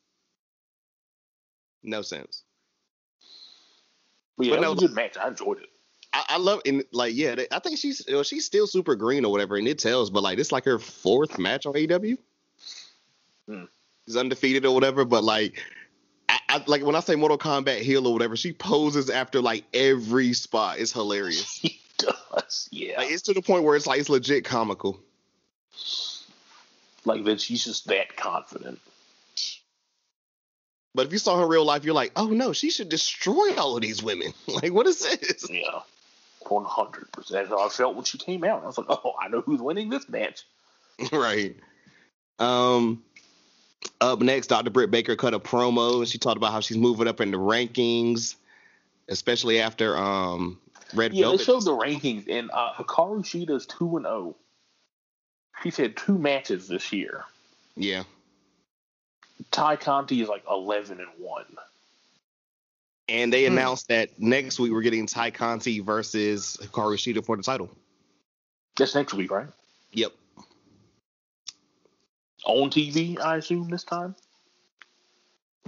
No 1.84 2.02
sense. 2.04 2.44
But 4.38 4.48
yeah, 4.48 4.56
But 4.56 4.62
no, 4.62 4.74
was 4.74 4.84
a 4.84 4.88
good 4.88 4.96
match. 4.96 5.18
I 5.18 5.28
enjoyed 5.28 5.60
it. 5.60 5.70
I, 6.14 6.26
I 6.30 6.38
love 6.38 6.62
and 6.66 6.84
like 6.92 7.16
yeah, 7.16 7.36
they- 7.36 7.48
I 7.52 7.60
think 7.60 7.78
she's 7.78 8.04
well, 8.08 8.24
she's 8.24 8.46
still 8.46 8.68
super 8.68 8.96
green 8.96 9.24
or 9.26 9.32
whatever, 9.32 9.56
and 9.56 9.68
it 9.68 9.80
tells. 9.80 10.10
But 10.10 10.24
like 10.24 10.40
it's 10.40 10.52
like 10.52 10.66
her 10.66 10.80
fourth 10.80 11.40
match 11.40 11.66
on 11.66 11.74
AEW. 11.74 12.18
Hmm. 13.48 13.64
She's 14.06 14.18
undefeated 14.18 14.66
or 14.66 14.74
whatever, 14.74 15.06
but 15.06 15.24
like. 15.24 15.62
I, 16.30 16.40
I, 16.48 16.64
like 16.66 16.84
when 16.84 16.96
I 16.96 17.02
say 17.02 17.16
Mortal 17.16 17.38
Kombat 17.38 17.80
heel 17.82 18.08
or 18.08 18.14
whatever, 18.14 18.38
she 18.38 18.54
poses 18.54 19.10
after 19.10 19.42
like 19.42 19.66
every 19.74 20.32
spot. 20.32 20.80
It's 20.80 20.92
hilarious. 20.94 21.60
He 21.62 21.80
does. 21.98 22.68
Yeah. 22.72 22.98
Like 22.98 23.12
it's 23.12 23.22
to 23.24 23.34
the 23.34 23.42
point 23.42 23.64
where 23.64 23.76
it's 23.76 23.86
like 23.86 24.00
it's 24.00 24.10
legit 24.10 24.44
comical. 24.46 25.00
Like 27.06 27.24
that 27.26 27.42
she's 27.42 27.64
just 27.64 27.88
that 27.88 28.16
confident. 28.16 28.80
But 30.94 31.08
if 31.08 31.14
you 31.14 31.20
saw 31.20 31.40
her 31.40 31.48
real 31.48 31.64
life, 31.66 31.86
you're 31.86 31.94
like, 31.96 32.12
oh 32.16 32.28
no, 32.28 32.52
she 32.54 32.70
should 32.70 32.90
destroy 32.90 33.56
all 33.58 33.76
of 33.76 33.82
these 33.82 34.04
women. 34.04 34.34
like, 34.48 34.74
what 34.74 34.88
is 34.88 35.00
this? 35.00 35.50
Yeah. 35.50 35.82
One 36.48 36.66
hundred 36.66 37.12
percent. 37.12 37.48
That's 37.48 37.50
how 37.50 37.66
I 37.66 37.70
felt 37.70 37.96
when 37.96 38.04
she 38.04 38.18
came 38.18 38.44
out. 38.44 38.64
I 38.64 38.66
was 38.66 38.78
like, 38.78 38.88
oh, 38.90 39.14
I 39.22 39.30
know 39.30 39.42
who's 39.42 39.62
winning 39.62 39.90
this 39.90 40.10
match. 40.10 40.44
right. 41.12 41.56
Um. 42.40 43.04
Up 44.00 44.20
next, 44.20 44.48
Dr. 44.48 44.70
Britt 44.70 44.92
Baker 44.92 45.16
cut 45.16 45.34
a 45.34 45.40
promo 45.40 46.00
and 46.00 46.08
she 46.08 46.18
talked 46.20 46.38
about 46.38 46.52
how 46.52 46.60
she's 46.60 46.78
moving 46.78 47.08
up 47.08 47.20
in 47.20 47.32
the 47.32 47.38
rankings, 47.38 48.36
especially 49.08 49.60
after 49.60 49.98
um 49.98 50.60
Red 50.94 51.14
Yeah, 51.14 51.24
Velvet. 51.24 51.38
they 51.40 51.44
showed 51.46 51.66
the 51.66 51.72
rankings, 51.72 52.28
and 52.30 52.52
uh, 52.52 52.74
Hikaru 52.74 53.26
Shida's 53.26 53.66
two 53.66 53.96
and 53.98 54.06
zero. 54.06 54.36
She's 55.64 55.78
had 55.78 55.96
two 55.96 56.18
matches 56.18 56.68
this 56.68 56.92
year. 56.92 57.24
yeah. 57.76 58.04
Tay 59.50 59.78
Conti 59.78 60.22
is 60.22 60.30
like 60.30 60.44
eleven 60.50 61.00
and 61.00 61.10
one. 61.18 61.46
And 63.10 63.34
they 63.34 63.46
Hmm. 63.46 63.54
announced 63.54 63.88
that 63.90 64.20
next 64.20 64.60
week 64.60 64.72
we're 64.72 64.82
getting 64.82 65.06
Tay 65.08 65.32
Conti 65.32 65.80
versus 65.80 66.58
Hikaru 66.62 66.96
Shida 66.96 67.26
for 67.26 67.36
the 67.36 67.44
title. 67.44 67.70
That's 68.78 68.96
next 68.96 69.14
week, 69.14 69.32
right? 69.32 69.48
Yep. 69.94 70.14
On 72.46 72.70
TV, 72.70 73.20
I 73.20 73.38
assume 73.38 73.70
this 73.70 73.84
time. 73.84 74.16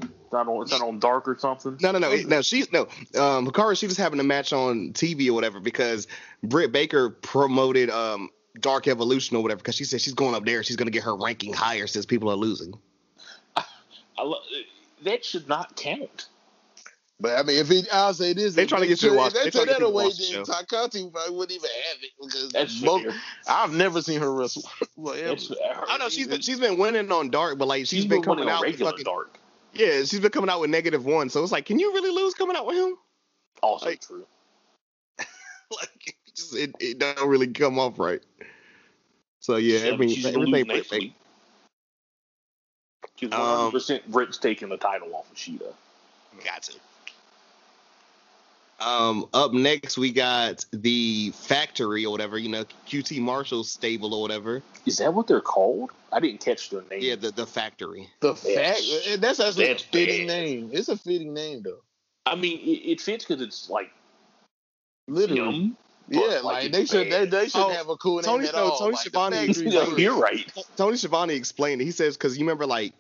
It's 0.02 0.10
not 0.32 0.48
on. 0.48 0.61
It's 0.64 0.72
not 0.72 0.82
on 0.82 1.00
Dark 1.00 1.27
or 1.27 1.38
something. 1.38 1.77
No, 1.82 1.92
no, 1.92 2.00
no. 2.00 2.11
it- 2.11 2.27
No, 2.27 2.42
she's 2.42 2.72
no. 2.72 2.84
Um, 3.14 3.45
Hikaru 3.48 3.74
Shida's 3.74 3.98
having 3.98 4.19
a 4.19 4.24
match 4.24 4.53
on 4.53 4.93
TV 4.93 5.30
or 5.30 5.34
whatever 5.34 5.60
because 5.60 6.08
Britt 6.43 6.72
Baker 6.72 7.10
promoted 7.11 7.90
um 7.90 8.30
Dark 8.60 8.88
Elevation 8.88 9.35
or 9.38 9.43
whatever 9.43 9.60
because 9.60 9.76
she 9.76 9.84
said 9.84 10.00
she's 10.02 10.14
going 10.14 10.34
up 10.35 10.45
there. 10.45 10.64
She's 10.64 10.76
going 10.76 10.88
to 10.88 10.92
get 10.92 11.03
her 11.03 11.16
ranking 11.16 11.53
higher 11.53 11.88
since 11.88 12.06
people 12.06 12.30
are 12.32 12.35
losing. 12.35 12.74
I 14.17 14.24
lo- 14.24 14.40
that 15.03 15.24
should 15.25 15.48
not 15.48 15.75
count. 15.75 16.27
But 17.19 17.38
I 17.40 17.43
mean, 17.43 17.58
if 17.58 17.72
it, 17.72 17.88
I'll 17.93 18.14
say 18.14 18.33
this, 18.33 18.53
they're 18.56 18.66
trying 18.66 18.82
to 18.82 18.88
get 18.88 19.01
you 19.01 19.09
to 19.09 19.16
took- 19.16 19.17
watch- 19.17 19.27
If 19.27 19.33
they 19.35 19.43
they 19.45 19.50
took 19.51 19.53
trying 19.53 19.67
that 19.67 19.72
get 19.74 19.80
you 19.80 19.85
to 19.85 19.92
away, 19.92 20.09
then. 20.33 20.66
Takati 20.66 21.11
probably 21.14 21.35
wouldn't 21.35 21.51
even 21.58 21.69
have 21.90 22.03
it 22.03 22.11
because 22.22 22.50
That's 22.51 22.82
most- 22.82 23.03
fair. 23.06 23.14
I've 23.48 23.72
never 23.74 24.01
seen 24.01 24.19
her 24.19 24.33
wrestle. 24.33 24.64
Well, 24.98 25.14
ever. 25.14 25.33
It's, 25.33 25.51
I 25.90 25.98
know 25.98 26.09
she's 26.09 26.27
been, 26.27 26.42
she's 26.42 26.59
been 26.59 26.77
winning 26.77 27.11
on 27.11 27.30
Dark, 27.30 27.58
but 27.58 27.67
like 27.67 27.82
she's 27.82 27.90
she's 27.90 28.06
been 28.06 28.19
been 28.22 28.24
coming 28.24 28.50
out 28.50 28.61
with 28.61 28.72
regular 28.72 28.92
fucking 28.92 29.06
Dark. 29.06 29.40
yeah, 29.74 30.00
she's 30.03 30.19
been 30.19 30.32
coming 30.32 30.50
out 30.50 30.59
with 30.61 30.69
negative 30.69 31.06
one. 31.06 31.30
So 31.30 31.42
it's 31.43 31.51
like, 31.51 31.66
can 31.66 31.80
you 31.80 31.93
really 31.93 32.11
lose 32.11 32.33
coming 32.33 32.56
out 32.58 32.66
with 32.66 32.77
him? 32.77 32.95
Also 33.61 33.85
Like- 33.85 34.01
true. 34.01 34.25
like, 35.19 36.08
it 36.08 36.16
just 36.35 36.56
it, 36.56 36.75
it 36.80 37.00
don't 37.00 37.27
really 37.27 37.48
come 37.48 37.80
off 37.80 38.00
right. 38.00 38.22
So 39.40 39.56
yeah, 39.58 39.85
Yeah, 39.85 39.93
I 39.93 39.98
mean 39.98 40.09
she's 40.09 40.25
gonna 40.25 40.40
lose 40.40 40.48
everything. 40.67 40.67
next 40.77 41.14
Britt 43.19 43.32
week. 43.32 43.32
She's 43.32 43.40
Um, 43.40 43.48
100 43.50 43.72
percent 43.72 44.11
Britt's 44.11 44.38
taking 44.38 44.69
the 44.69 44.77
title 44.77 45.14
off 45.16 45.30
of 45.32 45.38
Shida. 45.38 45.59
Baker- 45.59 46.45
got 46.45 46.64
to. 46.64 46.74
Um, 48.80 49.27
up 49.33 49.53
next 49.53 49.98
we 49.98 50.11
got 50.11 50.66
the 50.74 51.32
factory 51.32 52.06
or 52.06 52.11
whatever, 52.11 52.38
you 52.38 52.50
know, 52.50 52.66
QT 52.88 53.19
Marshall 53.22 53.64
stable 53.64 54.14
or 54.14 54.22
whatever. 54.22 54.61
Is 54.85 54.98
that 54.98 55.14
what 55.14 55.27
they're 55.27 55.40
called? 55.40 55.92
I 56.11 56.19
didn't 56.19 56.42
catch 56.43 56.69
their 56.69 56.82
name. 56.90 57.00
Yeah, 57.01 57.16
the 57.16 57.32
the 57.32 57.45
factory. 57.48 58.09
the 58.19 58.35
fact 58.35 58.56
That's- 58.56 59.17
that's 59.19 59.40
actually 59.40 59.67
that's 59.67 59.83
a 59.83 59.88
fitting 59.88 60.27
bad. 60.27 60.43
name. 60.43 60.69
It's 60.74 60.90
a 60.90 60.98
fitting 60.98 61.33
name 61.33 61.61
though. 61.61 61.80
I 62.25 62.35
mean, 62.35 62.59
it, 62.59 62.92
it 62.92 63.01
fits 63.01 63.24
because 63.25 63.42
it's 63.42 63.69
like 63.69 63.92
Literally, 65.08 65.42
yum. 65.42 65.77
but, 66.09 66.17
yeah. 66.17 66.27
like, 66.40 66.43
Like 66.43 66.72
they 66.72 66.85
should, 66.85 67.08
they, 67.08 67.19
bad. 67.25 67.32
they 67.32 67.48
should 67.50 67.61
Oh, 67.61 67.69
have 67.69 67.90
a 67.90 67.95
cool 67.98 68.16
name 68.17 68.24
Tony- 68.24 68.48
at 68.48 68.53
no, 68.53 68.64
all. 68.69 68.80
Tony 68.80 68.93
like, 68.93 69.01
Schiavone- 69.01 69.53
No, 69.74 69.98
you're 69.98 70.17
right. 70.19 70.51
Tony 70.75 70.98
Schiavone 70.98 71.35
explained 71.35 71.82
it. 71.82 71.85
He 71.85 71.92
says 71.92 72.17
because 72.17 72.38
you 72.38 72.43
remember 72.43 72.66
like 72.66 72.93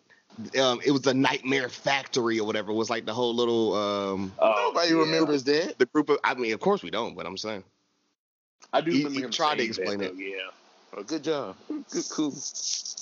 um, 0.59 0.79
it 0.85 0.91
was 0.91 1.01
the 1.01 1.13
Nightmare 1.13 1.69
Factory 1.69 2.39
or 2.39 2.45
whatever. 2.45 2.71
It 2.71 2.75
was 2.75 2.89
like 2.89 3.05
the 3.05 3.13
whole 3.13 3.33
little 3.35 3.73
um, 3.75 4.31
Oh, 4.39 4.71
Nobody 4.73 4.93
yeah. 4.93 4.99
remembers 4.99 5.43
that. 5.45 5.77
the 5.77 5.85
group 5.87 6.09
of. 6.09 6.17
I 6.23 6.33
mean, 6.35 6.53
of 6.53 6.59
course 6.59 6.83
we 6.83 6.89
don't, 6.91 7.15
but 7.15 7.25
I'm 7.25 7.37
saying. 7.37 7.63
I 8.71 8.81
do 8.81 8.91
He- 8.91 8.97
remember 8.99 9.19
he 9.19 9.25
him 9.25 9.31
tried 9.31 9.57
to 9.59 9.63
explain 9.63 9.99
that, 9.99 10.05
it. 10.11 10.13
though, 10.15 10.19
Yeah. 10.21 10.37
Oh, 10.97 11.03
good 11.03 11.23
job. 11.23 11.55
Good, 11.89 12.05
cool. 12.11 12.33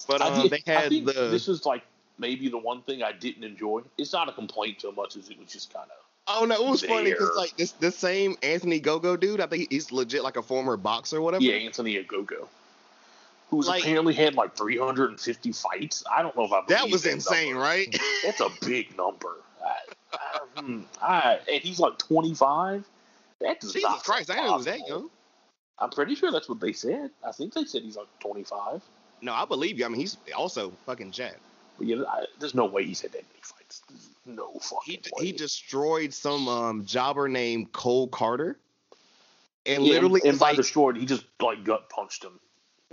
But 0.07 0.21
I 0.21 0.27
um, 0.29 0.41
did- 0.43 0.51
they 0.51 0.63
I 0.73 0.79
had 0.81 0.89
think 0.89 1.05
the. 1.05 1.13
This 1.29 1.47
is 1.47 1.65
like 1.65 1.83
maybe 2.17 2.49
the 2.49 2.57
one 2.57 2.81
thing 2.83 3.03
I 3.03 3.11
didn't 3.11 3.43
enjoy. 3.43 3.81
It's 3.97 4.13
not 4.13 4.29
a 4.29 4.31
complaint 4.33 4.81
so 4.81 4.91
much 4.91 5.15
as 5.17 5.29
it 5.29 5.39
was 5.39 5.51
just 5.51 5.73
kind 5.73 5.85
of. 5.89 5.97
oh 6.41 6.45
no, 6.45 6.55
it 6.55 6.69
was 6.69 6.83
funny 6.83 7.11
because 7.11 7.31
like 7.35 7.55
this 7.57 7.71
the 7.73 7.91
same 7.91 8.35
Anthony 8.43 8.79
Ogogo 8.79 9.19
dude. 9.19 9.41
I 9.41 9.47
think 9.47 9.71
he's 9.71 9.91
legit 9.91 10.23
like 10.23 10.37
a 10.37 10.41
former 10.43 10.77
boxer 10.77 11.17
or 11.17 11.21
whatever. 11.21 11.43
Yeah, 11.43 11.55
Anthony 11.55 11.95
Ogogo, 12.03 12.47
who's 13.51 13.67
Like- 13.67 13.83
apparently 13.83 14.13
had 14.15 14.33
like 14.33 14.57
350 14.57 15.51
fights. 15.51 16.03
I 16.11 16.23
don't 16.23 16.35
know 16.35 16.45
if 16.45 16.51
I. 16.51 16.61
that 16.67 16.80
believe 16.80 16.91
was 16.93 17.05
insane, 17.05 17.51
number. 17.51 17.61
right? 17.63 17.95
That's 18.23 18.39
a 18.39 18.49
big 18.65 18.97
number. 18.97 19.35
I, 19.63 19.75
I, 20.13 20.61
hmm, 20.61 20.81
I, 21.01 21.39
and 21.51 21.61
he's 21.61 21.80
like 21.80 21.97
25. 21.99 22.83
That 23.41 23.59
does 23.59 23.73
Jesus 23.73 23.89
not 23.89 24.03
Christ, 24.03 24.31
I 24.31 24.35
know 24.38 24.59
that 24.59 24.88
young. 24.88 25.09
I'm 25.80 25.89
pretty 25.89 26.13
sure 26.15 26.31
that's 26.31 26.47
what 26.47 26.59
they 26.59 26.73
said. 26.73 27.09
I 27.27 27.31
think 27.31 27.53
they 27.55 27.63
said 27.65 27.81
he's 27.81 27.97
like 27.97 28.07
25. 28.19 28.81
No, 29.23 29.33
I 29.33 29.45
believe 29.45 29.80
you. 29.80 29.85
I 29.85 29.88
mean, 29.88 29.99
he's 29.99 30.15
also 30.35 30.71
fucking 30.85 31.11
jacked. 31.11 31.39
But 31.80 31.88
yeah, 31.88 32.03
I, 32.07 32.25
there's 32.39 32.53
no 32.53 32.65
way 32.65 32.85
he's 32.85 33.01
had 33.01 33.11
that 33.13 33.23
many 33.30 33.41
fights. 33.41 33.81
There's 33.89 34.09
no 34.27 34.53
fucking 34.59 34.99
He 35.03 35.11
way. 35.17 35.25
he 35.25 35.31
destroyed 35.31 36.13
some 36.13 36.47
um 36.47 36.85
jobber 36.85 37.27
named 37.27 37.71
Cole 37.71 38.07
Karter, 38.09 38.55
and 39.65 39.83
Yeah, 39.83 39.93
literally 39.93 40.21
and, 40.21 40.31
and 40.31 40.39
by 40.39 40.49
like 40.49 40.57
destroyed, 40.57 40.97
he 40.97 41.05
just 41.07 41.25
like 41.41 41.63
gut 41.63 41.89
punched 41.89 42.23
him. 42.23 42.39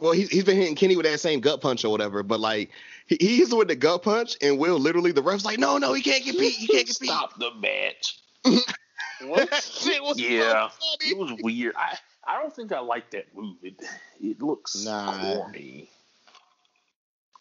Well, 0.00 0.12
he's 0.12 0.28
he's 0.28 0.44
been 0.44 0.56
hitting 0.56 0.76
Kenny 0.76 0.96
with 0.96 1.06
that 1.06 1.18
same 1.20 1.40
gut 1.40 1.60
punch 1.60 1.84
or 1.84 1.90
whatever, 1.90 2.22
but 2.22 2.38
like 2.40 2.70
he, 3.06 3.16
he's 3.20 3.52
with 3.54 3.68
the 3.68 3.74
gut 3.76 4.02
punch, 4.02 4.36
and 4.40 4.58
Will 4.58 4.78
literally 4.78 5.10
the 5.12 5.22
ref's 5.22 5.44
like, 5.44 5.58
no, 5.58 5.76
no, 5.78 5.92
he 5.92 6.02
can't 6.02 6.24
get 6.24 6.38
beat, 6.38 6.54
he 6.54 6.66
can't 6.68 6.86
get 6.86 6.98
beat. 7.00 7.08
Stop 7.08 7.38
the 7.38 7.50
match. 7.54 8.20
That 9.20 9.52
shit 9.64 10.00
was 10.00 10.16
Yeah. 10.20 10.68
funny. 10.68 11.10
It 11.10 11.18
was 11.18 11.32
weird. 11.42 11.74
I 11.76 11.98
I 12.24 12.40
don't 12.40 12.54
think 12.54 12.70
I 12.70 12.78
like 12.78 13.10
that 13.10 13.34
move. 13.34 13.56
It 13.64 13.82
it 14.20 14.40
looks 14.40 14.84
Nah. 14.84 15.18
corny. 15.34 15.90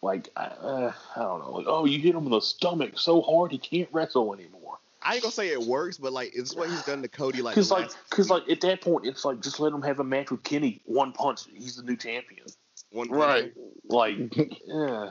Like 0.02 0.28
I, 0.36 0.44
uh, 0.46 0.92
I 1.14 1.20
don't 1.20 1.38
know. 1.40 1.52
Like 1.52 1.66
oh, 1.68 1.84
you 1.84 2.00
hit 2.00 2.16
him 2.16 2.24
in 2.24 2.30
the 2.30 2.40
stomach 2.40 2.98
so 2.98 3.20
hard 3.22 3.52
he 3.52 3.58
can't 3.58 3.88
wrestle 3.92 4.34
anymore. 4.34 4.78
I 5.02 5.14
ain't 5.14 5.22
gonna 5.22 5.32
say 5.32 5.48
it 5.48 5.60
works, 5.62 5.96
but 5.98 6.12
like 6.12 6.32
it's 6.34 6.54
what 6.54 6.68
he's 6.68 6.82
done 6.82 7.02
to 7.02 7.08
Cody. 7.08 7.40
Like, 7.42 7.54
Because 7.54 7.70
like 7.70 7.90
because 8.10 8.30
like 8.30 8.48
at 8.50 8.60
that 8.62 8.80
point 8.80 9.06
it's 9.06 9.24
like 9.24 9.40
just 9.40 9.60
let 9.60 9.72
him 9.72 9.82
have 9.82 10.00
a 10.00 10.04
match 10.04 10.30
with 10.30 10.42
Kenny. 10.42 10.80
One 10.84 11.12
punch, 11.12 11.42
he's 11.54 11.76
the 11.76 11.82
new 11.84 11.96
champion. 11.96 12.46
one 12.90 13.08
Right. 13.10 13.52
Like 13.88 14.16
yeah. 14.66 15.10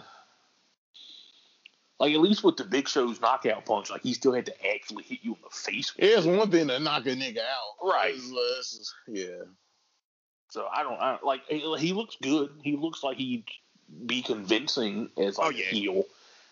Like 1.99 2.13
at 2.13 2.19
least 2.19 2.43
with 2.43 2.57
the 2.57 2.63
Big 2.63 2.87
Show's 2.87 3.19
knockout 3.21 3.65
punch, 3.65 3.89
like 3.89 4.03
he 4.03 4.13
still 4.13 4.33
had 4.33 4.45
to 4.45 4.67
actually 4.73 5.03
hit 5.03 5.19
you 5.23 5.31
in 5.33 5.39
the 5.43 5.49
face. 5.49 5.95
with 5.95 6.05
It's 6.05 6.25
it. 6.25 6.37
one 6.37 6.51
thing 6.51 6.67
to 6.67 6.79
knock 6.79 7.05
a 7.07 7.09
nigga 7.09 7.39
out. 7.39 7.87
Right. 7.87 8.13
It's- 8.13 8.73
it's- 8.75 8.93
yeah. 9.07 9.43
So 10.49 10.65
I 10.71 10.83
don't, 10.83 10.99
I 11.01 11.11
don't 11.11 11.23
like 11.23 11.41
he, 11.49 11.59
he 11.77 11.93
looks 11.93 12.15
good. 12.21 12.49
He 12.63 12.77
looks 12.77 13.03
like 13.03 13.17
he'd 13.17 13.43
be 14.05 14.21
convincing 14.21 15.09
as 15.17 15.37
oh, 15.39 15.43
like 15.43 15.55
Oh, 15.55 15.57
yeah. 15.57 15.65
a 15.65 15.69
heel. 15.69 16.03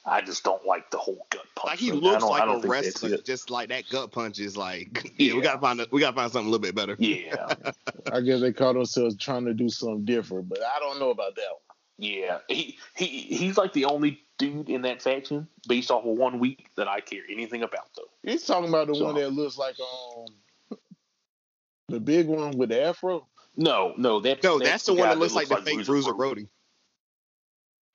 I 0.07 0.21
just 0.21 0.43
don't 0.43 0.63
like 0.65 0.91
the 0.91 0.97
whole 0.97 1.25
gut 1.31 1.45
punch. 1.55 1.71
Like 1.71 1.79
he 1.79 1.89
thing. 1.89 1.99
Looks 1.99 2.23
like 2.23 2.43
don't 2.45 2.63
a 2.63 2.67
wrestler, 2.67 3.17
just 3.17 3.49
like 3.49 3.69
that 3.69 3.89
gut 3.89 4.11
punch 4.11 4.39
is 4.39 4.55
like. 4.55 5.11
Yeah, 5.17 5.33
we 5.35 5.41
gotta 5.41 5.59
find 5.59 5.81
a, 5.81 5.87
we 5.91 5.99
gotta 5.99 6.15
find 6.15 6.31
something 6.31 6.47
a 6.47 6.51
little 6.51 6.61
bit 6.61 6.75
better. 6.75 6.95
Yeah, 6.99 7.53
I 8.11 8.21
guess 8.21 8.41
they 8.41 8.53
caught 8.53 8.73
themselves 8.73 9.17
trying 9.17 9.45
to 9.45 9.53
do 9.53 9.67
something 9.69 10.05
different, 10.05 10.47
but 10.49 10.59
I 10.61 10.79
don't 10.79 10.99
know 10.99 11.09
about 11.09 11.35
that 11.35 11.47
one. 11.51 11.77
yeah. 11.97 12.39
He 12.47 12.77
he 12.95 13.05
he's 13.07 13.57
like 13.57 13.73
the 13.73 13.85
only 13.85 14.21
dude 14.37 14.69
in 14.69 14.81
that 14.83 15.01
faction 15.01 15.47
based 15.67 15.89
off 15.89 16.05
of 16.05 16.17
one 16.17 16.39
week 16.39 16.67
that 16.75 16.87
I 16.89 16.99
care 16.99 17.21
anything 17.31 17.63
about 17.63 17.89
though. 17.95 18.03
He's 18.29 18.45
talking 18.45 18.69
about 18.69 18.87
the 18.87 18.95
So- 18.95 19.05
one 19.05 19.15
that 19.15 19.31
looks 19.31 19.57
like 19.57 19.75
um 19.79 20.77
the 21.87 21.99
big 21.99 22.27
one 22.27 22.57
with 22.57 22.69
the 22.69 22.83
afro. 22.83 23.27
No, 23.57 23.93
no, 23.97 24.19
that, 24.19 24.43
No, 24.43 24.59
that's, 24.59 24.85
the 24.85 24.93
one 24.93 25.03
guy 25.03 25.09
that 25.13 25.19
looks 25.19 25.33
like 25.33 25.47
the 25.47 25.55
fake 25.57 25.85
Bruiser 25.85 26.13
Brody. 26.13 26.41
Brody. 26.41 26.47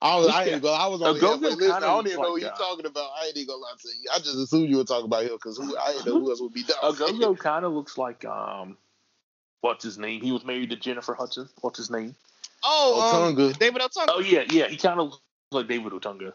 I 0.03 0.17
was, 0.17 0.27
This 0.29 0.35
I, 0.37 0.45
guy- 0.47 0.51
ain't 0.53 0.63
go, 0.63 0.73
I 0.73 0.87
was 0.87 1.03
on 1.03 1.15
the 1.15 1.21
Go-Go 1.21 1.33
halfway 1.49 1.67
listen. 1.67 1.71
I 1.73 1.81
don't 1.81 2.07
even 2.07 2.23
know 2.23 2.31
what 2.31 2.41
you're 2.41 2.51
talking 2.51 2.87
about. 2.87 3.11
I 3.21 3.27
ain't 3.27 3.37
even 3.37 3.49
gonna 3.49 3.61
lie 3.61 3.73
to 3.79 3.89
you. 3.89 4.09
I 4.13 4.19
just 4.19 4.37
assumed 4.37 4.71
you 4.71 4.79
were 4.79 4.85
talking 4.85 5.05
about 5.05 5.25
him 5.25 5.33
because 5.33 5.61
I 5.61 5.93
didn't 5.93 6.07
know 6.07 6.21
who 6.21 6.31
else 6.31 6.41
would 6.41 6.55
be 6.55 6.63
A 6.63 6.65
done. 6.65 6.97
Go-Go 6.97 7.35
kind 7.35 7.65
of 7.67 7.73
looks 7.73 7.99
like 7.99 8.25
um, 8.25 8.79
what's 9.61 9.85
his 9.85 9.99
name? 9.99 10.23
He 10.23 10.33
was 10.33 10.45
married 10.45 10.71
to 10.71 10.77
Jennifer 10.77 11.15
Hudson. 11.15 11.49
What's 11.61 11.77
his 11.79 11.91
name? 11.91 12.15
Oh, 12.65 13.27
um, 13.27 13.37
Otunga. 13.37 13.59
David 13.59 13.83
Otunga. 13.83 14.07
Oh 14.09 14.21
yeah, 14.21 14.45
yeah. 14.51 14.69
He 14.69 14.77
kind 14.79 15.01
of 15.01 15.07
looks 15.11 15.23
like 15.51 15.69
David 15.69 15.93
Otunga. 15.93 16.33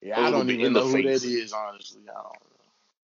Yeah, 0.00 0.16
a 0.16 0.20
I 0.20 0.24
little 0.24 0.40
don't 0.40 0.50
even 0.50 0.72
know 0.72 0.86
who 0.86 1.02
that 1.02 1.20
face. 1.20 1.24
is. 1.24 1.52
Honestly, 1.52 2.02
I 2.08 2.14
don't 2.14 2.24
know. 2.24 2.32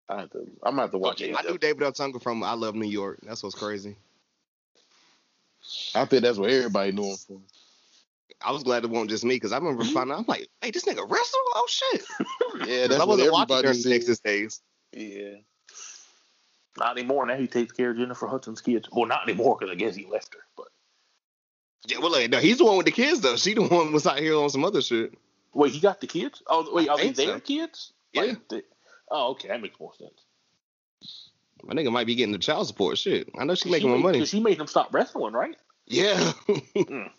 I 0.09 0.21
have 0.21 0.31
to. 0.31 0.39
I'm 0.63 0.73
gonna 0.73 0.83
have 0.83 0.91
to 0.93 0.99
watch 0.99 1.21
Okay, 1.21 1.33
it. 1.33 1.37
I 1.39 1.43
knew 1.43 1.59
David 1.59 1.83
Otunga 1.83 2.23
from 2.23 2.43
I 2.43 2.53
Love 2.55 2.75
New 2.75 2.89
York. 2.89 3.19
That's 3.23 3.43
what's 3.43 3.55
crazy. 3.55 3.97
I 5.95 6.05
think 6.05 6.23
that's 6.23 6.39
what 6.39 6.51
everybody 6.51 6.93
knew 6.93 7.05
him 7.05 7.17
for. 7.17 7.41
I 8.45 8.53
was 8.53 8.63
glad 8.65 8.85
it 8.85 8.91
wasn't 8.91 9.11
just 9.11 9.25
me 9.25 9.37
because 9.37 9.53
I 9.53 9.59
remember 9.59 9.83
mm-hmm. 9.85 9.93
finding 9.95 10.13
out. 10.15 10.19
I'm 10.21 10.25
like, 10.29 10.49
hey, 10.61 10.71
this 10.71 10.85
nigga 10.85 11.09
wrestle? 11.11 11.41
Oh 11.55 11.67
shit! 11.69 12.05
Yeah, 12.69 12.87
that's 12.87 13.01
I 13.01 13.05
wasn't 13.05 13.31
watching 13.33 13.55
everybody 13.57 13.63
during 13.63 13.77
the 13.77 13.83
said. 13.83 13.91
Nexus 13.91 14.21
days. 14.21 14.61
Yeah. 14.93 15.35
Not 16.79 16.99
anymore. 16.99 17.27
Now 17.27 17.37
he 17.37 17.47
takes 17.47 17.73
care 17.73 17.91
of 17.91 17.97
Jennifer 17.97 18.27
Hudson's 18.27 18.61
kids. 18.61 18.89
Well, 18.93 19.07
not 19.07 19.23
anymore 19.29 19.57
because 19.59 19.73
I 19.73 19.77
guess 19.77 19.95
he 19.95 20.07
left 20.07 20.35
her. 20.35 20.41
But 20.57 20.69
Yeah, 21.87 21.99
well, 21.99 22.13
like, 22.13 22.31
no, 22.31 22.39
he's 22.39 22.59
the 22.59 22.65
one 22.65 22.77
with 22.77 22.87
the 22.87 22.93
kids 22.93 23.21
though. 23.21 23.37
She 23.37 23.55
the 23.55 23.63
one 23.63 23.93
was 23.93 24.07
out 24.07 24.19
here 24.19 24.37
on 24.37 24.51
some 24.51 24.65
other 24.65 24.81
shit. 24.83 25.15
wait, 25.55 25.73
he 25.73 25.81
got 25.81 26.01
the 26.01 26.07
kids? 26.07 26.43
Oh, 26.47 26.69
wait, 26.75 26.89
I 26.89 26.93
are 26.93 26.97
they 26.97 27.03
think 27.05 27.17
so. 27.17 27.27
their 27.27 27.41
kids? 27.41 27.93
Yeah. 28.13 28.23
Like, 28.23 28.49
they- 28.49 28.63
oh, 29.11 29.31
okay, 29.33 29.49
that 29.49 29.61
makes 29.63 29.79
more 29.81 29.93
sense. 29.95 31.31
My 31.65 31.75
nigga 31.75 31.91
might 31.93 32.07
be 32.07 32.15
getting 32.15 32.33
the 32.33 32.39
child 32.39 32.67
support 32.67 32.99
shit. 32.99 33.29
I 33.39 33.45
know 33.45 33.55
she's 33.55 33.65
She 33.65 33.71
making 33.71 33.89
more 33.89 33.99
made- 33.99 34.05
money. 34.05 34.19
'cause 34.21 34.29
She 34.31 34.41
made 34.41 34.59
him 34.61 34.67
stop 34.67 34.93
wrestling, 34.95 35.33
right? 35.35 35.57
Yeah. 35.87 36.33
Mm. 36.77 37.11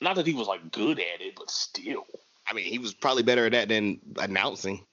Not 0.00 0.16
that 0.16 0.26
he 0.26 0.34
was 0.34 0.46
like 0.46 0.70
good 0.72 0.98
at 0.98 1.20
it, 1.20 1.34
but 1.36 1.50
still. 1.50 2.04
I 2.48 2.54
mean, 2.54 2.66
he 2.66 2.78
was 2.78 2.92
probably 2.94 3.22
better 3.22 3.46
at 3.46 3.52
that 3.52 3.68
than 3.68 3.98
announcing. 4.18 4.84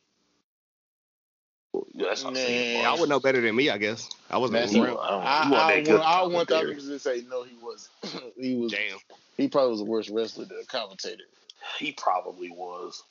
Yeah, 1.73 2.07
That's 2.09 2.23
not 2.23 2.33
Nah. 2.33 2.39
saying 2.39 2.85
I 2.85 2.93
would 2.99 3.09
know 3.09 3.19
better 3.19 3.41
than 3.41 3.55
me, 3.55 3.69
I 3.69 3.77
guess. 3.77 4.09
I 4.29 4.37
wasn't 4.37 4.59
That's 4.59 4.71
He- 4.71 4.79
around. 4.81 4.97
I 4.99 5.09
don't. 5.09 5.23
I, 5.23 5.25
I, 5.25 5.49
want, 5.49 5.55
I 5.55 6.21
at 6.23 6.31
want 6.31 6.47
commentary. 6.49 6.75
them 6.75 6.87
to 6.89 6.99
say 6.99 7.23
no, 7.29 7.43
he 7.43 7.55
was. 7.61 7.89
he 8.39 8.55
was. 8.55 8.71
Damn. 8.71 8.97
He 9.37 9.47
probably 9.47 9.71
was 9.71 9.79
the 9.79 9.85
worst 9.85 10.09
wrestler 10.09 10.45
to 10.45 10.53
commentate. 10.67 11.17
He 11.79 11.91
probably 11.93 12.49
was. 12.51 13.03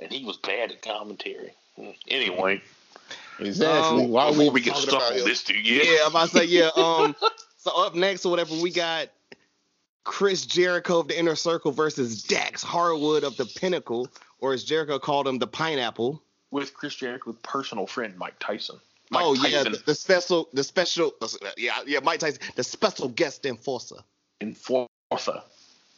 And 0.00 0.10
he 0.12 0.24
was 0.24 0.36
bad 0.38 0.70
at 0.72 0.82
commentary. 0.82 1.52
Hmm. 1.76 1.90
Anyway, 2.08 2.62
Exactly. 3.38 4.04
Um, 4.04 4.10
Why 4.10 4.24
are 4.26 4.32
we, 4.32 4.48
we 4.50 4.60
get 4.60 4.76
stuck 4.76 5.02
on 5.02 5.14
him? 5.14 5.24
this 5.24 5.44
dude, 5.44 5.66
yeah. 5.66 5.82
Yeah, 5.82 5.98
I'm 6.04 6.10
about 6.10 6.28
to 6.30 6.38
say, 6.38 6.44
yeah. 6.44 6.70
Um, 6.76 7.14
so 7.58 7.70
up 7.86 7.94
next 7.94 8.24
or 8.26 8.30
whatever, 8.30 8.54
we 8.60 8.70
got 8.70 9.08
Chris 10.04 10.46
Jericho 10.46 11.00
of 11.00 11.08
the 11.08 11.18
Inner 11.18 11.36
Circle 11.36 11.72
versus 11.72 12.22
Dax 12.22 12.62
Harwood 12.62 13.24
of 13.24 13.36
the 13.36 13.46
Pinnacle, 13.46 14.08
or 14.38 14.52
as 14.52 14.64
Jericho 14.64 14.98
called 14.98 15.28
him, 15.28 15.38
the 15.38 15.46
Pineapple. 15.46 16.22
With 16.50 16.74
Chris 16.74 16.94
Jericho's 16.94 17.36
personal 17.42 17.86
friend 17.86 18.16
Mike 18.16 18.34
Tyson. 18.40 18.80
Mike 19.10 19.24
oh 19.24 19.34
yeah, 19.34 19.64
the, 19.64 19.82
the 19.86 19.94
special, 19.94 20.48
the 20.52 20.62
special, 20.64 21.12
yeah, 21.56 21.78
yeah, 21.86 21.98
Mike 22.00 22.20
Tyson, 22.20 22.40
the 22.54 22.64
special 22.64 23.08
guest 23.08 23.44
enforcer. 23.44 23.96
enforcer. 24.40 25.42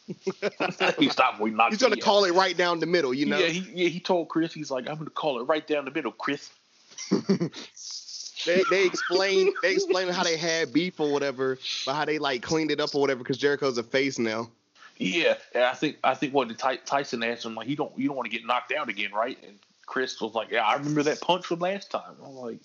he 0.99 1.09
stopped 1.09 1.41
We 1.41 1.51
knocked 1.51 1.73
He's 1.73 1.81
gonna 1.81 1.95
out. 1.95 2.01
call 2.01 2.25
it 2.25 2.33
right 2.33 2.57
down 2.57 2.81
the 2.81 2.87
middle, 2.87 3.15
you 3.15 3.27
know. 3.27 3.39
Yeah, 3.39 3.49
he 3.49 3.85
yeah, 3.85 3.89
he 3.89 4.01
told 4.01 4.29
Chris, 4.29 4.53
he's 4.53 4.71
like, 4.71 4.89
I'm 4.89 4.97
gonna 4.97 5.11
call 5.11 5.41
it 5.41 5.45
right 5.45 5.67
down 5.67 5.85
the 5.85 5.91
middle, 5.91 6.13
Chris. 6.13 6.51
they 8.45 8.65
they 8.71 8.87
explain 8.87 9.53
they 9.63 9.73
explain 9.73 10.09
how 10.09 10.23
they 10.23 10.37
had 10.37 10.73
beef 10.73 11.01
or 11.01 11.11
whatever, 11.13 11.59
but 11.85 11.95
how 11.95 12.05
they 12.05 12.19
like 12.19 12.43
cleaned 12.43 12.71
it 12.71 12.81
up 12.81 12.95
or 12.95 13.01
whatever 13.01 13.19
because 13.19 13.39
Jericho's 13.39 13.79
a 13.79 13.83
face 13.83 14.19
now. 14.19 14.51
Yeah, 14.99 15.35
and 15.55 15.65
I 15.65 15.75
think 15.75 15.97
I 16.05 16.15
think 16.15 16.35
what 16.35 16.49
the 16.49 16.55
Ty- 16.55 16.77
Tyson 16.77 17.23
asked 17.23 17.45
him 17.45 17.55
like, 17.55 17.69
you 17.69 17.77
don't 17.77 17.97
you 17.99 18.09
don't 18.09 18.17
want 18.17 18.31
to 18.31 18.37
get 18.37 18.47
knocked 18.47 18.73
out 18.73 18.89
again, 18.89 19.13
right? 19.13 19.39
And 19.47 19.59
Chris 19.87 20.21
was 20.21 20.35
like, 20.35 20.51
Yeah, 20.51 20.65
I 20.65 20.75
remember 20.75 21.03
that 21.03 21.21
punch 21.21 21.47
from 21.47 21.61
last 21.61 21.91
time. 21.91 22.15
I'm 22.25 22.35
like, 22.35 22.59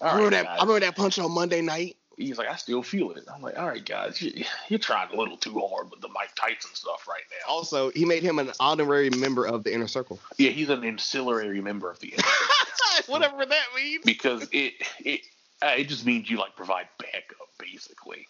I 0.00 0.16
remember 0.16 0.36
right, 0.36 0.42
that. 0.42 0.44
guys. 0.44 0.58
I 0.58 0.62
remember 0.62 0.80
that 0.80 0.96
punch 0.96 1.18
on 1.18 1.30
Monday 1.32 1.60
night. 1.60 1.96
He's 2.20 2.38
like, 2.38 2.48
I 2.48 2.56
still 2.56 2.82
feel 2.82 3.10
it. 3.12 3.24
I'm 3.32 3.42
like, 3.42 3.58
all 3.58 3.66
right, 3.66 3.84
guys, 3.84 4.20
you, 4.20 4.44
you're 4.68 4.78
trying 4.78 5.12
a 5.12 5.16
little 5.16 5.36
too 5.36 5.58
hard 5.58 5.90
with 5.90 6.00
the 6.00 6.08
Mike 6.08 6.34
Tyson 6.36 6.70
stuff 6.74 7.08
right 7.08 7.22
now. 7.30 7.52
Also, 7.52 7.90
he 7.90 8.04
made 8.04 8.22
him 8.22 8.38
an 8.38 8.52
honorary 8.60 9.10
member 9.10 9.46
of 9.46 9.64
the 9.64 9.72
Inner 9.72 9.88
Circle. 9.88 10.18
Yeah, 10.36 10.50
he's 10.50 10.68
an 10.68 10.84
ancillary 10.84 11.60
member 11.60 11.90
of 11.90 11.98
the 12.00 12.08
inner 12.08 12.22
circle. 12.22 13.04
Whatever 13.12 13.46
that 13.46 13.64
means. 13.74 14.04
because 14.04 14.48
it 14.52 14.74
it 15.04 15.20
uh, 15.62 15.74
it 15.76 15.88
just 15.88 16.04
means 16.04 16.28
you 16.30 16.38
like 16.38 16.56
provide 16.56 16.88
backup 16.98 17.48
basically. 17.58 18.26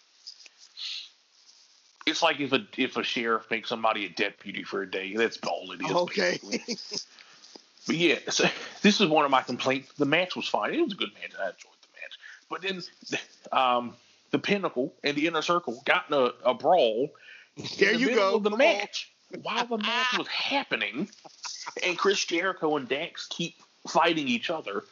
It's 2.07 2.23
like 2.23 2.39
if 2.39 2.51
a 2.53 2.65
if 2.77 2.97
a 2.97 3.03
sheriff 3.03 3.49
makes 3.51 3.69
somebody 3.69 4.05
a 4.05 4.09
deputy 4.09 4.63
for 4.63 4.81
a 4.81 4.89
day. 4.89 5.15
That's 5.15 5.37
all 5.47 5.71
it 5.71 5.81
is. 5.81 5.91
Okay. 5.91 6.39
But 7.87 7.95
yeah, 7.95 8.19
so 8.29 8.45
this 8.81 9.01
is 9.01 9.07
one 9.07 9.25
of 9.25 9.31
my 9.31 9.41
complaints. 9.41 9.91
The 9.93 10.05
match 10.05 10.35
was 10.35 10.47
fine. 10.47 10.73
It 10.73 10.81
was 10.81 10.93
a 10.93 10.95
good 10.95 11.13
match. 11.19 11.31
I 11.39 11.45
enjoyed. 11.49 11.70
But 12.51 12.61
then, 12.61 12.83
um, 13.53 13.93
the 14.31 14.37
Pinnacle 14.37 14.93
and 15.05 15.15
the 15.15 15.25
Inner 15.25 15.41
Circle 15.41 15.81
got 15.85 16.05
in 16.09 16.13
a, 16.13 16.31
a 16.43 16.53
brawl. 16.53 17.09
There 17.79 17.93
the 17.93 17.99
you 17.99 18.13
go. 18.13 18.39
The 18.39 18.55
match, 18.55 19.09
while 19.41 19.65
the 19.65 19.77
match 19.77 20.17
was 20.17 20.27
happening, 20.27 21.09
and 21.85 21.97
Chris 21.97 22.23
Jericho 22.25 22.75
and 22.75 22.87
Dax 22.87 23.27
keep 23.29 23.55
fighting 23.87 24.27
each 24.27 24.49
other, 24.49 24.83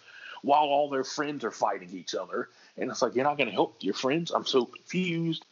while 0.42 0.64
all 0.64 0.90
their 0.90 1.04
friends 1.04 1.44
are 1.44 1.52
fighting 1.52 1.90
each 1.92 2.16
other, 2.16 2.50
and 2.78 2.90
it's 2.90 3.02
like 3.02 3.14
you're 3.14 3.26
not 3.26 3.38
going 3.38 3.50
to 3.50 3.54
help 3.54 3.76
your 3.82 3.94
friends. 3.94 4.32
I'm 4.32 4.46
so 4.46 4.66
confused. 4.66 5.46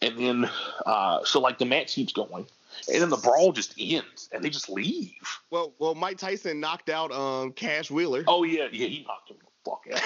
And 0.00 0.16
then, 0.16 0.50
uh, 0.86 1.24
so 1.24 1.40
like 1.40 1.58
the 1.58 1.64
match 1.64 1.94
keeps 1.94 2.12
going, 2.12 2.46
and 2.92 3.02
then 3.02 3.10
the 3.10 3.16
brawl 3.16 3.50
just 3.50 3.74
ends, 3.76 4.28
and 4.32 4.44
they 4.44 4.50
just 4.50 4.70
leave. 4.70 5.40
Well, 5.50 5.72
well, 5.80 5.96
Mike 5.96 6.18
Tyson 6.18 6.60
knocked 6.60 6.88
out 6.88 7.10
um 7.10 7.50
Cash 7.52 7.90
Wheeler. 7.90 8.22
Oh 8.28 8.44
yeah, 8.44 8.68
yeah, 8.70 8.86
he 8.86 9.04
knocked 9.06 9.30
him 9.30 9.38
fuck 9.68 9.84
out. 9.92 10.00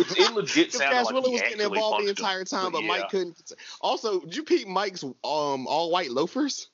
it, 0.00 0.18
it 0.18 0.34
legit 0.34 0.72
sounded 0.72 1.02
like 1.02 1.14
Wheeler 1.14 1.28
he 1.28 1.32
was 1.32 1.42
getting 1.42 1.60
involved 1.60 1.74
the 1.74 2.06
punched 2.06 2.20
him. 2.20 2.24
entire 2.24 2.44
time, 2.44 2.72
but 2.72 2.82
yeah. 2.82 2.88
Mike 2.88 3.10
couldn't. 3.10 3.52
Also, 3.80 4.20
did 4.20 4.36
you 4.36 4.44
peep 4.44 4.68
Mike's 4.68 5.02
um 5.02 5.14
all 5.22 5.90
white 5.90 6.10
loafers? 6.10 6.68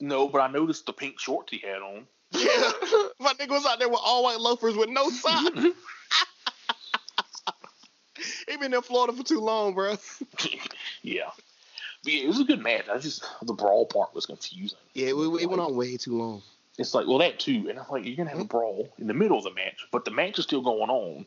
No, 0.00 0.28
but 0.28 0.40
I 0.40 0.48
noticed 0.48 0.86
the 0.86 0.92
pink 0.92 1.20
shorts 1.20 1.52
he 1.52 1.58
had 1.58 1.80
on. 1.80 2.06
Yeah, 2.32 2.46
my 3.20 3.34
nigga 3.34 3.50
was 3.50 3.66
out 3.66 3.78
there 3.78 3.88
with 3.88 4.00
all 4.02 4.24
white 4.24 4.40
loafers 4.40 4.76
with 4.76 4.88
no 4.88 5.10
socks. 5.10 5.50
he 8.48 8.56
been 8.56 8.74
in 8.74 8.82
Florida 8.82 9.12
for 9.12 9.22
too 9.22 9.40
long, 9.40 9.74
bro. 9.74 9.96
yeah. 11.02 11.30
But 12.02 12.12
yeah, 12.12 12.24
it 12.24 12.28
was 12.28 12.40
a 12.40 12.44
good 12.44 12.62
match. 12.62 12.88
I 12.88 12.98
just 12.98 13.24
the 13.42 13.52
brawl 13.52 13.86
part 13.86 14.14
was 14.14 14.26
confusing. 14.26 14.78
Yeah, 14.94 15.08
it, 15.08 15.14
it 15.14 15.46
went 15.46 15.60
on 15.60 15.76
way 15.76 15.96
too 15.96 16.18
long. 16.18 16.42
It's 16.78 16.94
like, 16.94 17.06
well, 17.06 17.18
that 17.18 17.38
too, 17.38 17.66
and 17.68 17.78
I'm 17.78 17.84
like, 17.90 18.04
you're 18.06 18.16
gonna 18.16 18.30
have 18.30 18.38
a 18.38 18.42
mm-hmm. 18.42 18.48
brawl 18.48 18.88
in 18.98 19.06
the 19.06 19.14
middle 19.14 19.36
of 19.36 19.44
the 19.44 19.52
match, 19.52 19.86
but 19.90 20.04
the 20.04 20.10
match 20.10 20.38
is 20.38 20.44
still 20.44 20.62
going 20.62 20.88
on, 20.88 21.26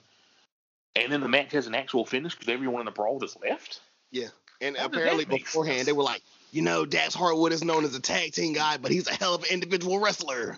and 0.95 1.11
then 1.11 1.21
the 1.21 1.29
match 1.29 1.51
has 1.51 1.67
an 1.67 1.75
actual 1.75 2.03
finish 2.05 2.33
because 2.33 2.51
everyone 2.51 2.81
in 2.81 2.85
the 2.85 2.91
brawl 2.91 3.19
just 3.19 3.39
left. 3.41 3.81
Yeah, 4.11 4.29
and 4.59 4.75
How 4.75 4.85
apparently 4.85 5.25
beforehand 5.25 5.77
sense? 5.77 5.85
they 5.85 5.93
were 5.93 6.03
like, 6.03 6.23
you 6.51 6.63
know, 6.63 6.85
Dax 6.85 7.13
Harwood 7.13 7.51
is 7.51 7.63
known 7.63 7.83
as 7.85 7.95
a 7.95 7.99
tag 7.99 8.33
team 8.33 8.53
guy, 8.53 8.77
but 8.77 8.91
he's 8.91 9.07
a 9.07 9.13
hell 9.13 9.35
of 9.35 9.43
an 9.43 9.49
individual 9.51 9.99
wrestler. 9.99 10.57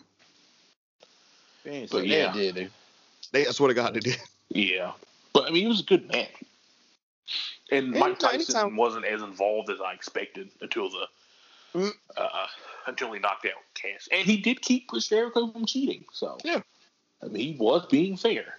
Dang, 1.66 1.88
But 1.92 2.08
yeah. 2.08 2.28
yeah, 2.28 2.34
did 2.34 2.56
they? 2.56 2.70
They, 3.34 3.48
I 3.48 3.52
swear 3.52 3.68
to 3.68 3.74
God, 3.74 3.94
they 3.94 4.00
did. 4.00 4.18
Yeah, 4.50 4.94
but 5.34 5.48
I 5.48 5.52
mean, 5.52 5.66
it 5.66 5.68
was 5.68 5.82
a 5.82 5.84
good 5.84 6.08
match, 6.08 6.32
and 7.74 7.92
Mike 7.92 8.04
Anytime- 8.04 8.16
Tyson 8.16 8.56
anytime- 8.56 8.78
wasn't 8.78 9.04
as 9.04 9.22
involved 9.22 9.70
as 9.70 9.82
I 9.82 9.92
expected 9.92 10.50
until 10.62 10.90
the. 10.90 11.08
Uh, 11.76 12.48
until 12.88 13.12
he 13.14 13.20
knocked 13.20 13.46
out 13.46 13.62
Cass, 13.74 14.08
and 14.12 14.26
he 14.26 14.38
did 14.38 14.62
keep 14.62 14.88
Chris 14.88 15.08
Jericho 15.08 15.52
from 15.52 15.66
cheating. 15.66 16.06
So 16.12 16.38
Yeah. 16.44 16.62
I 17.24 17.28
mean, 17.28 17.54
he 17.54 17.58
was 17.60 17.86
being 17.88 18.16
fair, 18.16 18.58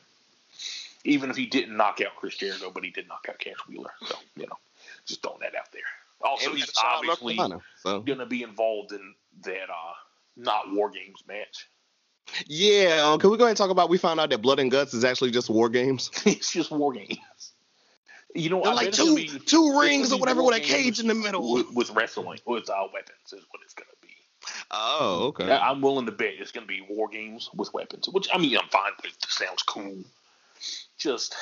even 1.05 1.31
if 1.31 1.37
he 1.37 1.47
didn't 1.47 1.77
knock 1.77 2.01
out 2.01 2.17
Chris 2.17 2.37
Jericho, 2.37 2.71
but 2.71 2.85
he 2.85 2.91
did 2.91 3.09
knock 3.09 3.27
out 3.29 3.39
Cash 3.39 3.59
Wheeler. 3.69 3.93
So 4.07 4.17
you 4.37 4.47
know, 4.47 4.59
just 5.07 5.23
throwing 5.23 5.41
that 5.41 5.55
out 5.55 5.73
there. 5.73 5.83
Also, 6.21 6.51
And 6.51 6.59
he's 6.59 6.71
Charlotte, 6.73 7.11
obviously 7.11 7.61
so 7.77 8.01
going 8.01 8.19
to 8.19 8.27
be 8.27 8.43
involved 8.43 8.93
in 8.93 9.15
that 9.43 9.71
uh, 9.71 9.95
not 10.37 10.73
War 10.73 10.91
Games 10.91 11.23
match. 11.29 11.69
yeah. 12.47 13.03
Um, 13.05 13.21
can 13.21 13.31
we 13.31 13.37
go 13.37 13.45
ahead 13.45 13.51
and 13.51 13.57
talk 13.57 13.71
about? 13.71 13.89
We 13.89 13.99
found 13.99 14.19
out 14.19 14.31
that 14.31 14.43
Blood 14.43 14.59
and 14.59 14.71
Guts 14.71 14.95
is 14.95 15.05
actually 15.05 15.31
just 15.31 15.49
war 15.49 15.69
games. 15.69 16.11
it's 16.27 16.53
just 16.53 16.71
War 16.71 16.93
Games. 16.93 17.53
You 18.35 18.51
know, 18.51 18.61
like 18.61 18.77
bet 18.77 18.89
it's 18.89 18.99
gonna 18.99 19.11
two 19.11 19.17
be- 19.17 19.45
two 19.45 19.81
rings 19.81 20.13
or 20.13 20.19
whatever 20.21 20.43
with 20.43 20.57
a 20.57 20.61
cage 20.61 21.01
in 21.01 21.07
the 21.07 21.15
middle. 21.15 21.53
with, 21.55 21.73
with 21.73 21.91
wrestling 21.91 22.39
with 22.47 22.69
uh, 22.69 22.87
weapons 22.93 23.33
is 23.33 23.45
what 23.51 23.63
it's 23.65 23.75
going 23.75 23.89
to 23.89 24.07
be. 24.07 24.13
Oh, 24.71 25.29
okay. 25.29 25.51
I- 25.51 25.71
I'm 25.71 25.81
willing 25.81 26.07
to 26.07 26.13
bet 26.13 26.35
it's 26.39 26.53
going 26.53 26.67
to 26.67 26.69
be 26.69 26.87
war 26.89 27.09
games 27.09 27.49
with 27.55 27.73
weapons, 27.73 28.09
which 28.09 28.29
I 28.33 28.39
mean 28.39 28.57
I'm 28.57 28.69
fine 28.69 28.93
with. 29.03 29.13
It 29.15 29.27
sounds 29.29 29.63
cool. 29.63 30.05
Just, 30.99 31.35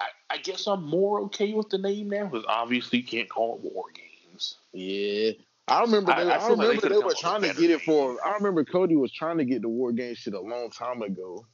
I, 0.00 0.34
I 0.34 0.38
guess 0.38 0.66
I'm 0.66 0.84
more 0.84 1.20
okay 1.22 1.52
with 1.52 1.68
the 1.68 1.78
name 1.78 2.08
now 2.10 2.26
because 2.26 2.44
obviously 2.48 3.00
you 3.00 3.04
can't 3.04 3.28
call 3.28 3.56
it 3.56 3.60
war 3.72 3.84
games. 3.94 4.56
Yeah. 4.72 5.32
I 5.66 5.82
remember 5.82 6.12
I- 6.12 6.24
they, 6.24 6.30
I 6.30 6.36
I, 6.36 6.38
feel 6.38 6.56
like 6.56 6.58
they 6.58 6.88
remember 6.88 6.88
they, 6.88 7.04
were 7.04 7.14
trying 7.14 7.42
to 7.42 7.48
better 7.48 7.60
get 7.60 7.70
it 7.70 7.82
for. 7.82 8.16
I 8.26 8.34
remember 8.34 8.64
Cody 8.64 8.96
was 8.96 9.12
trying 9.12 9.36
to 9.38 9.44
get 9.44 9.60
the 9.62 9.68
war 9.68 9.92
game 9.92 10.14
shit 10.14 10.32
a 10.34 10.40
long 10.40 10.70
time 10.70 11.02
ago. 11.02 11.44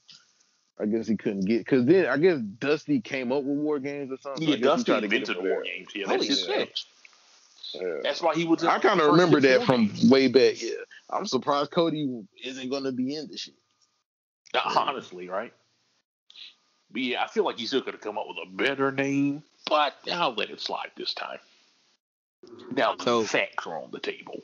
I 0.81 0.86
guess 0.86 1.07
he 1.07 1.17
couldn't 1.17 1.44
get 1.47 1.59
because 1.59 1.86
then 1.86 2.07
I 2.07 2.17
guess 2.17 2.39
Dusty 2.41 3.01
came 3.01 3.31
up 3.31 3.44
with 3.44 3.57
war 3.59 3.78
games 3.78 4.11
or 4.11 4.17
something. 4.19 4.49
Yeah, 4.49 4.57
I 4.57 4.59
Dusty 4.59 4.85
tried 4.93 5.01
to 5.01 5.09
get 5.09 5.20
invented 5.28 5.44
war 5.44 5.62
games. 5.62 5.89
Yeah, 5.94 6.07
Holy 6.07 6.17
that's 6.19 6.28
his 6.28 6.44
shit. 6.47 6.49
thing. 7.73 7.83
Yeah. 7.83 8.01
That's 8.03 8.20
why 8.23 8.35
he 8.35 8.44
was. 8.44 8.65
I 8.65 8.78
kind 8.78 9.01
of 9.01 9.12
remember 9.12 9.41
that 9.41 9.65
from 9.65 9.86
games. 9.86 10.09
way 10.11 10.28
back. 10.28 10.61
Yeah, 10.62 10.70
I'm 11.11 11.27
surprised 11.27 11.70
Cody 11.70 12.23
isn't 12.44 12.70
going 12.70 12.85
to 12.85 12.93
be 12.93 13.15
in 13.15 13.28
this 13.28 13.41
shit. 13.41 13.55
Uh, 14.53 14.61
honestly, 14.77 15.28
right? 15.28 15.53
But 16.91 17.03
yeah, 17.03 17.23
I 17.25 17.27
feel 17.28 17.44
like 17.44 17.59
he 17.59 17.67
still 17.67 17.83
could 17.83 17.94
have 17.94 18.01
come 18.01 18.19
up 18.19 18.27
with 18.28 18.36
a 18.49 18.51
better 18.57 18.93
name, 18.93 19.43
but 19.69 19.94
I'll 20.12 20.35
let 20.35 20.51
it 20.51 20.61
slide 20.61 20.91
this 20.97 21.15
time. 21.15 21.39
Now 22.73 22.94
the 22.94 23.05
So- 23.05 23.25
facts 23.25 23.67
are 23.67 23.81
on 23.83 23.91
the 23.91 24.01
table. 24.01 24.41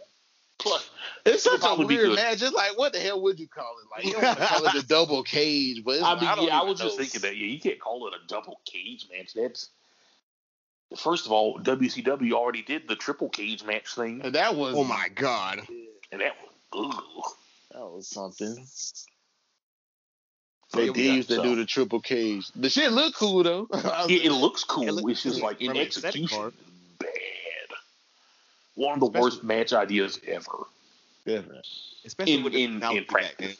Plus, 0.60 0.90
It's 1.26 1.44
It'll 1.46 1.58
such 1.58 1.60
a 1.60 1.74
probably 1.74 1.86
weird 1.96 2.08
good. 2.10 2.16
match. 2.16 2.42
It's 2.42 2.52
like, 2.52 2.78
what 2.78 2.92
the 2.92 3.00
hell 3.00 3.20
would 3.22 3.40
you 3.40 3.48
call 3.48 3.74
it? 3.82 3.88
Like, 3.96 4.04
you 4.06 4.12
don't 4.12 4.22
want 4.22 4.38
to 4.38 4.46
call 4.46 4.66
it 4.66 4.72
the 4.74 4.82
double 4.86 5.22
cage, 5.22 5.82
but 5.84 5.96
it's, 5.96 6.02
I 6.04 6.14
mean, 6.14 6.24
don't 6.24 6.46
yeah, 6.46 6.54
I 6.54 6.58
even 6.58 6.68
was 6.70 6.80
just 6.80 6.96
thinking 6.98 7.20
that. 7.22 7.36
Yeah, 7.36 7.46
you 7.46 7.58
can't 7.60 7.80
call 7.80 8.06
it 8.08 8.14
a 8.14 8.26
double 8.28 8.60
cage 8.64 9.06
match. 9.12 9.34
That's 9.34 9.68
first 10.96 11.26
of 11.26 11.32
all, 11.32 11.58
WCW 11.60 12.32
already 12.32 12.62
did 12.62 12.88
the 12.88 12.96
triple 12.96 13.28
cage 13.28 13.64
match 13.64 13.94
thing, 13.94 14.20
And 14.24 14.34
that 14.34 14.54
was 14.56 14.74
Oh 14.76 14.84
my 14.84 15.08
god. 15.14 15.60
and 16.12 16.20
that 16.20 16.32
was 16.72 16.94
ugh. 16.94 17.24
that 17.72 17.80
was 17.90 18.06
something. 18.08 18.66
So, 20.68 20.78
They 20.78 20.86
yeah, 20.86 20.92
did 20.92 21.14
used 21.16 21.28
to 21.30 21.34
some. 21.36 21.44
do 21.44 21.56
the 21.56 21.66
triple 21.66 22.00
cage. 22.00 22.48
The 22.54 22.70
shit 22.70 22.92
looked 22.92 23.16
cool 23.16 23.42
though. 23.42 23.68
It, 24.08 24.26
it 24.26 24.32
looks 24.32 24.64
cool. 24.64 24.86
It 24.88 24.92
looks 24.94 25.10
it's 25.12 25.22
just 25.22 25.36
cool 25.40 25.48
like 25.48 25.60
in 25.60 25.68
from 25.68 25.76
an 25.78 25.82
aesthetic 25.86 26.06
execution, 26.22 26.38
part. 26.38 26.54
bad. 26.56 26.64
One 28.74 28.94
of 28.94 29.00
the 29.00 29.06
Especially- 29.06 29.20
worst 29.22 29.44
match 29.44 29.72
ideas 29.72 30.20
ever. 30.26 30.66
Definitely. 31.26 31.62
Especially 32.04 32.34
In- 32.34 32.42
with 32.44 32.52
the 32.54 32.64
in- 32.64 32.82
in 32.82 33.04
practice. 33.04 33.56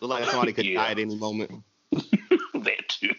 Look 0.00 0.10
like 0.10 0.24
somebody 0.30 0.52
could 0.52 0.66
Yeah. 0.66 0.82
die 0.84 0.90
at 0.90 0.98
any 0.98 1.14
moment. 1.16 1.62
that 1.92 2.88
too. 2.88 3.14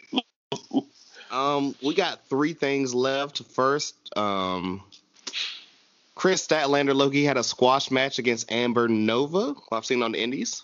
Um, 1.32 1.76
we 1.84 1.94
got 1.94 2.26
three 2.28 2.54
things 2.54 2.94
left. 2.96 3.44
First, 3.54 3.96
um, 4.18 4.82
Kris 6.16 6.46
Statlander 6.48 6.96
Loki 6.96 7.24
had 7.24 7.38
a 7.38 7.44
squash 7.44 7.92
match 7.92 8.18
against 8.20 8.52
Amber 8.52 8.88
Nova. 8.88 9.56
I've 9.72 9.86
seen 9.86 10.02
on 10.04 10.14
the 10.14 10.22
Indies. 10.22 10.64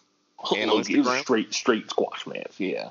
And 0.58 0.69
on 0.72 0.84
Instagram? 0.84 1.22
straight, 1.22 1.53
straight 1.53 1.90
squash 1.90 2.26
match. 2.27 2.53
Yeah. 2.60 2.90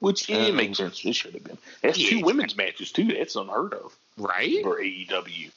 Which 0.00 0.28
yeah, 0.28 0.36
it 0.38 0.50
Um, 0.50 0.56
makes 0.56 0.78
sense. 0.78 1.04
It 1.04 1.14
should 1.14 1.34
have 1.34 1.44
been. 1.44 1.58
That's 1.82 1.98
yeah, 1.98 2.10
two 2.10 2.20
women's 2.24 2.56
matches 2.56 2.92
too. 2.92 3.04
That's 3.04 3.36
unheard 3.36 3.74
of 3.74 3.96
Right? 4.16 4.62
Or 4.64 4.78
AEW. 4.78 5.50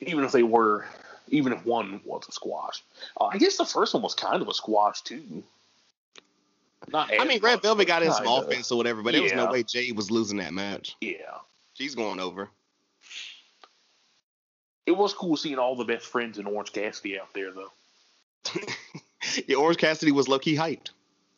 Even 0.00 0.24
if 0.24 0.32
they 0.32 0.42
were, 0.42 0.86
even 1.28 1.52
if 1.52 1.64
one 1.64 2.00
was 2.04 2.26
a 2.28 2.32
squash, 2.32 2.82
uh, 3.20 3.26
I 3.26 3.38
guess 3.38 3.56
the 3.56 3.64
first 3.64 3.94
one 3.94 4.02
was 4.02 4.14
kind 4.14 4.40
of 4.40 4.48
a 4.48 4.54
squash 4.54 5.02
too. 5.02 5.42
Not 6.88 7.10
I 7.12 7.24
mean, 7.24 7.40
Red 7.40 7.56
much, 7.56 7.62
Velvet 7.62 7.86
got 7.86 8.02
in 8.02 8.10
some 8.10 8.24
kinda. 8.24 8.46
offense 8.46 8.72
or 8.72 8.78
whatever, 8.78 9.02
but 9.02 9.12
there 9.12 9.22
was 9.22 9.34
no 9.34 9.50
way 9.50 9.62
Jade 9.62 9.96
was 9.96 10.10
losing 10.10 10.38
that 10.38 10.54
match. 10.54 10.96
Yeah, 11.00 11.16
She's 11.74 11.94
going 11.94 12.20
over. 12.20 12.50
it 14.86 14.92
was 14.92 15.12
cool 15.12 15.36
seeing 15.36 15.58
all 15.58 15.76
the 15.76 15.84
best 15.84 16.06
friends 16.06 16.38
in 16.38 16.46
Orange 16.46 16.72
Cassidy 16.72 17.18
out 17.18 17.32
there, 17.34 17.52
though. 17.52 17.72
yeah, 19.46 19.56
Orange 19.56 19.78
Cassidy 19.78 20.12
was 20.12 20.28
low 20.28 20.38
key 20.38 20.56
hyped. 20.56 20.90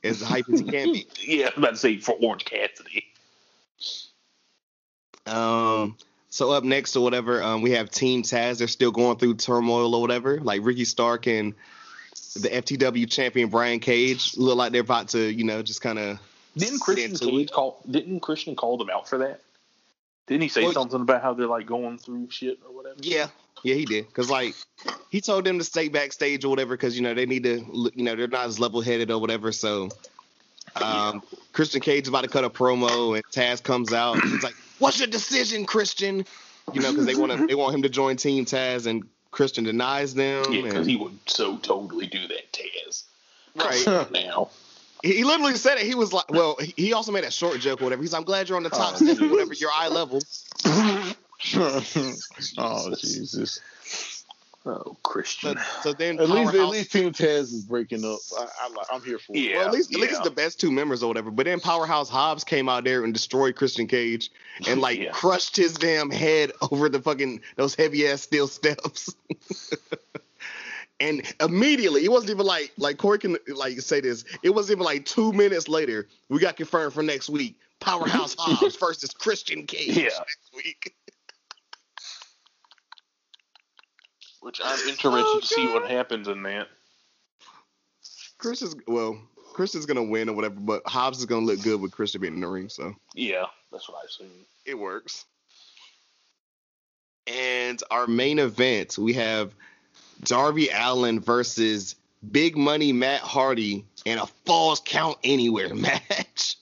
As 0.05 0.21
hype 0.21 0.49
as 0.53 0.61
he 0.61 0.67
can 0.67 0.93
be. 0.93 1.07
yeah, 1.21 1.47
I 1.47 1.49
was 1.51 1.59
about 1.59 1.71
to 1.71 1.77
say 1.77 1.99
for 1.99 2.13
Orange 2.21 2.45
Cassidy. 2.45 3.12
Um, 5.27 5.97
so 6.31 6.51
up 6.51 6.65
next 6.65 6.97
or 6.97 7.03
whatever, 7.03 7.43
um, 7.43 7.63
we 7.63 7.73
have 7.73 7.91
Team 7.91 8.23
Taz. 8.23 8.59
They're 8.59 8.67
still 8.67 8.91
going 8.91 9.19
through 9.19 9.35
turmoil 9.35 9.95
or 9.95 10.01
whatever. 10.01 10.41
Like 10.41 10.61
Ricky 10.65 10.85
Stark 10.85 11.27
and 11.27 11.55
the 12.35 12.49
FTW 12.49 13.11
champion 13.11 13.51
Brian 13.51 13.81
Cage 13.81 14.37
look 14.37 14.57
like 14.57 14.73
they're 14.73 14.81
about 14.81 15.09
to, 15.09 15.19
you 15.31 15.45
know, 15.45 15.63
just 15.63 15.83
kind 15.83 15.99
of. 15.99 16.19
Didn't 16.57 16.81
Christian 16.81 17.17
Cage 17.17 17.49
it. 17.49 17.53
call? 17.53 17.81
Didn't 17.91 18.21
Christian 18.21 18.57
call 18.57 18.79
them 18.79 18.91
out 18.91 19.09
for 19.09 19.19
that? 19.19 19.41
Didn't 20.27 20.43
he 20.43 20.49
say 20.49 20.63
Well, 20.63 20.73
something 20.73 21.01
about 21.01 21.23
how 21.23 21.35
they're 21.35 21.47
like 21.47 21.67
going 21.67 21.99
through 21.99 22.31
shit 22.31 22.59
or 22.67 22.75
whatever? 22.75 22.97
Yeah, 23.01 23.29
yeah, 23.63 23.75
he 23.75 23.85
did. 23.85 24.13
Cause 24.15 24.31
like 24.31 24.55
he 25.11 25.21
told 25.21 25.45
them 25.45 25.59
to 25.59 25.65
stay 25.65 25.89
backstage 25.89 26.45
or 26.45 26.49
whatever, 26.49 26.77
cause 26.77 26.95
you 26.95 27.03
know 27.03 27.13
they 27.15 27.27
need 27.27 27.43
to, 27.45 27.91
you 27.95 28.05
know, 28.05 28.17
they're 28.17 28.29
not 28.29 28.47
as 28.47 28.59
level 28.59 28.81
headed 28.81 29.11
or 29.11 29.19
whatever. 29.19 29.53
So, 29.53 29.91
um, 30.77 31.23
Christian 31.53 31.81
Cage 31.81 32.05
is 32.05 32.09
about 32.09 32.25
to 32.25 32.31
cut 32.31 32.45
a 32.45 32.51
promo, 32.51 33.15
and 33.15 33.25
Taz 33.27 33.63
comes 33.63 33.93
out. 33.93 34.23
He's 34.23 34.43
like, 34.43 34.55
"What's 34.83 34.99
your 34.99 35.09
decision, 35.09 35.65
Christian?" 35.65 36.27
You 36.73 36.81
know, 36.81 36.91
because 36.91 37.07
they 37.07 37.15
want 37.15 37.33
to, 37.33 37.47
they 37.47 37.55
want 37.55 37.75
him 37.75 37.83
to 37.83 37.89
join 37.89 38.17
Team 38.17 38.45
Taz, 38.45 38.87
and 38.87 39.05
Christian 39.31 39.65
denies 39.65 40.15
them. 40.15 40.53
Yeah, 40.53 40.63
because 40.63 40.87
he 40.87 40.97
would 40.97 41.19
so 41.27 41.57
totally 41.59 42.07
do 42.07 42.27
that, 42.29 42.53
Taz. 42.53 43.05
Right. 43.55 44.11
now. 44.13 44.51
He 45.03 45.17
he 45.17 45.25
literally 45.25 45.57
said 45.57 45.79
it. 45.79 45.87
He 45.87 45.95
was 45.95 46.13
like, 46.13 46.31
well, 46.31 46.57
he- 46.61 46.75
he 46.77 46.93
also 46.93 47.11
made 47.13 47.25
a 47.25 47.31
short 47.31 47.59
joke 47.59 47.81
or 47.81 47.85
whatever. 47.85 48.03
He's 48.03 48.13
like, 48.13 48.21
I'm 48.21 48.25
glad 48.25 48.49
you're 48.49 48.57
on 48.57 48.63
the 48.63 48.71
top 48.71 48.95
Oh, 48.95 48.97
step 48.97 49.19
whatever, 49.21 49.53
your 49.55 49.71
eye 49.73 49.89
level. 49.89 50.23
oh 52.59 52.95
Jesus! 53.01 53.61
Oh, 54.65 54.97
Christian. 55.03 55.57
So, 55.57 55.81
so 55.83 55.93
then, 55.93 56.21
At 56.21 56.29
least, 56.31 56.55
at 56.55 56.69
least 56.69 56.93
Team 56.93 57.13
Taz 57.13 57.53
is 57.53 57.65
breaking 57.65 58.05
up. 58.05 58.21
I, 58.39 58.47
I, 58.61 58.85
I'm 58.93 59.03
here 59.03 59.19
for 59.19 59.33
it. 59.35 59.39
Yeah. 59.41 59.57
well, 59.57 59.67
at 59.67 59.73
least, 59.73 59.93
at 59.93 60.01
least 60.01 60.13
it's 60.13 60.21
the 60.21 60.31
best 60.31 60.61
two 60.61 60.71
members 60.71 61.03
or 61.03 61.09
whatever. 61.09 61.33
But 61.33 61.47
then 61.47 61.59
Powerhouse 61.59 62.09
Hobbs 62.09 62.45
came 62.45 62.69
out 62.69 62.85
there 62.85 63.03
and 63.03 63.13
destroyed 63.13 63.57
Christian 63.57 63.89
Cage 63.89 64.31
and 64.69 64.81
like 64.81 65.01
Yeah. 65.01 65.11
crushed 65.11 65.57
his 65.57 65.73
damn 65.75 66.11
head 66.11 66.53
over 66.71 66.89
the 66.89 67.01
fucking 67.01 67.41
those 67.57 67.75
heavy 67.75 68.07
ass 68.07 68.23
steel 68.23 68.47
steps. 68.47 69.13
and 71.01 71.23
immediately, 71.41 72.05
it 72.05 72.11
wasn't 72.13 72.31
even 72.31 72.47
like 72.47 72.73
like 72.79 72.99
Corey 72.99 73.19
can 73.19 73.37
like 73.57 73.81
say 73.81 74.01
this. 74.01 74.25
It 74.45 74.51
wasn't 74.51 74.77
even 74.79 74.85
like 74.85 75.05
two 75.07 75.33
minutes 75.33 75.69
later. 75.69 76.07
We 76.29 76.39
got 76.39 76.57
confirmed 76.57 76.93
for 76.95 77.03
next 77.03 77.29
week. 77.29 77.57
Powerhouse 77.81 78.37
Hobbs 78.39 78.77
versus 78.77 79.11
Christian 79.11 79.67
Cage 79.67 79.97
Yeah. 79.97 80.05
next 80.05 80.51
week. 80.55 80.95
Which 84.43 84.61
I'm 84.63 84.79
interested 84.89 85.25
Oh, 85.25 85.41
to 85.41 85.47
see 85.47 85.67
what 85.69 85.91
happens 85.91 86.29
in 86.29 86.43
that. 86.43 86.69
Chris 88.39 88.61
is 88.63 88.75
well. 88.87 89.19
Christian's 89.55 89.87
gonna 89.87 90.03
win 90.03 90.29
or 90.29 90.33
whatever, 90.35 90.57
but 90.59 90.83
Hobbs 90.87 91.19
is 91.19 91.27
gonna 91.27 91.47
look 91.47 91.63
good 91.63 91.81
with 91.81 91.93
Chris 91.93 92.17
being 92.17 92.35
in 92.35 92.41
the 92.41 92.49
ring. 92.49 92.69
So 92.69 92.95
Yeah, 93.15 93.47
that's 93.71 93.89
what 93.89 94.03
I 94.03 94.07
assume. 94.07 94.31
it 94.67 94.75
works. 94.75 95.27
And 97.27 97.81
our 97.91 98.07
main 98.07 98.39
event, 98.41 98.99
we 98.99 99.13
have 99.13 99.55
Darby 100.25 100.71
Allin 100.73 101.21
versus 101.21 101.95
Big 102.33 102.57
Money 102.57 102.93
Matt 102.93 103.21
Hardy 103.21 103.85
in 104.05 104.19
a 104.19 104.27
Falls 104.45 104.81
Count 104.85 105.19
Anywhere 105.23 105.73
match 105.75 106.57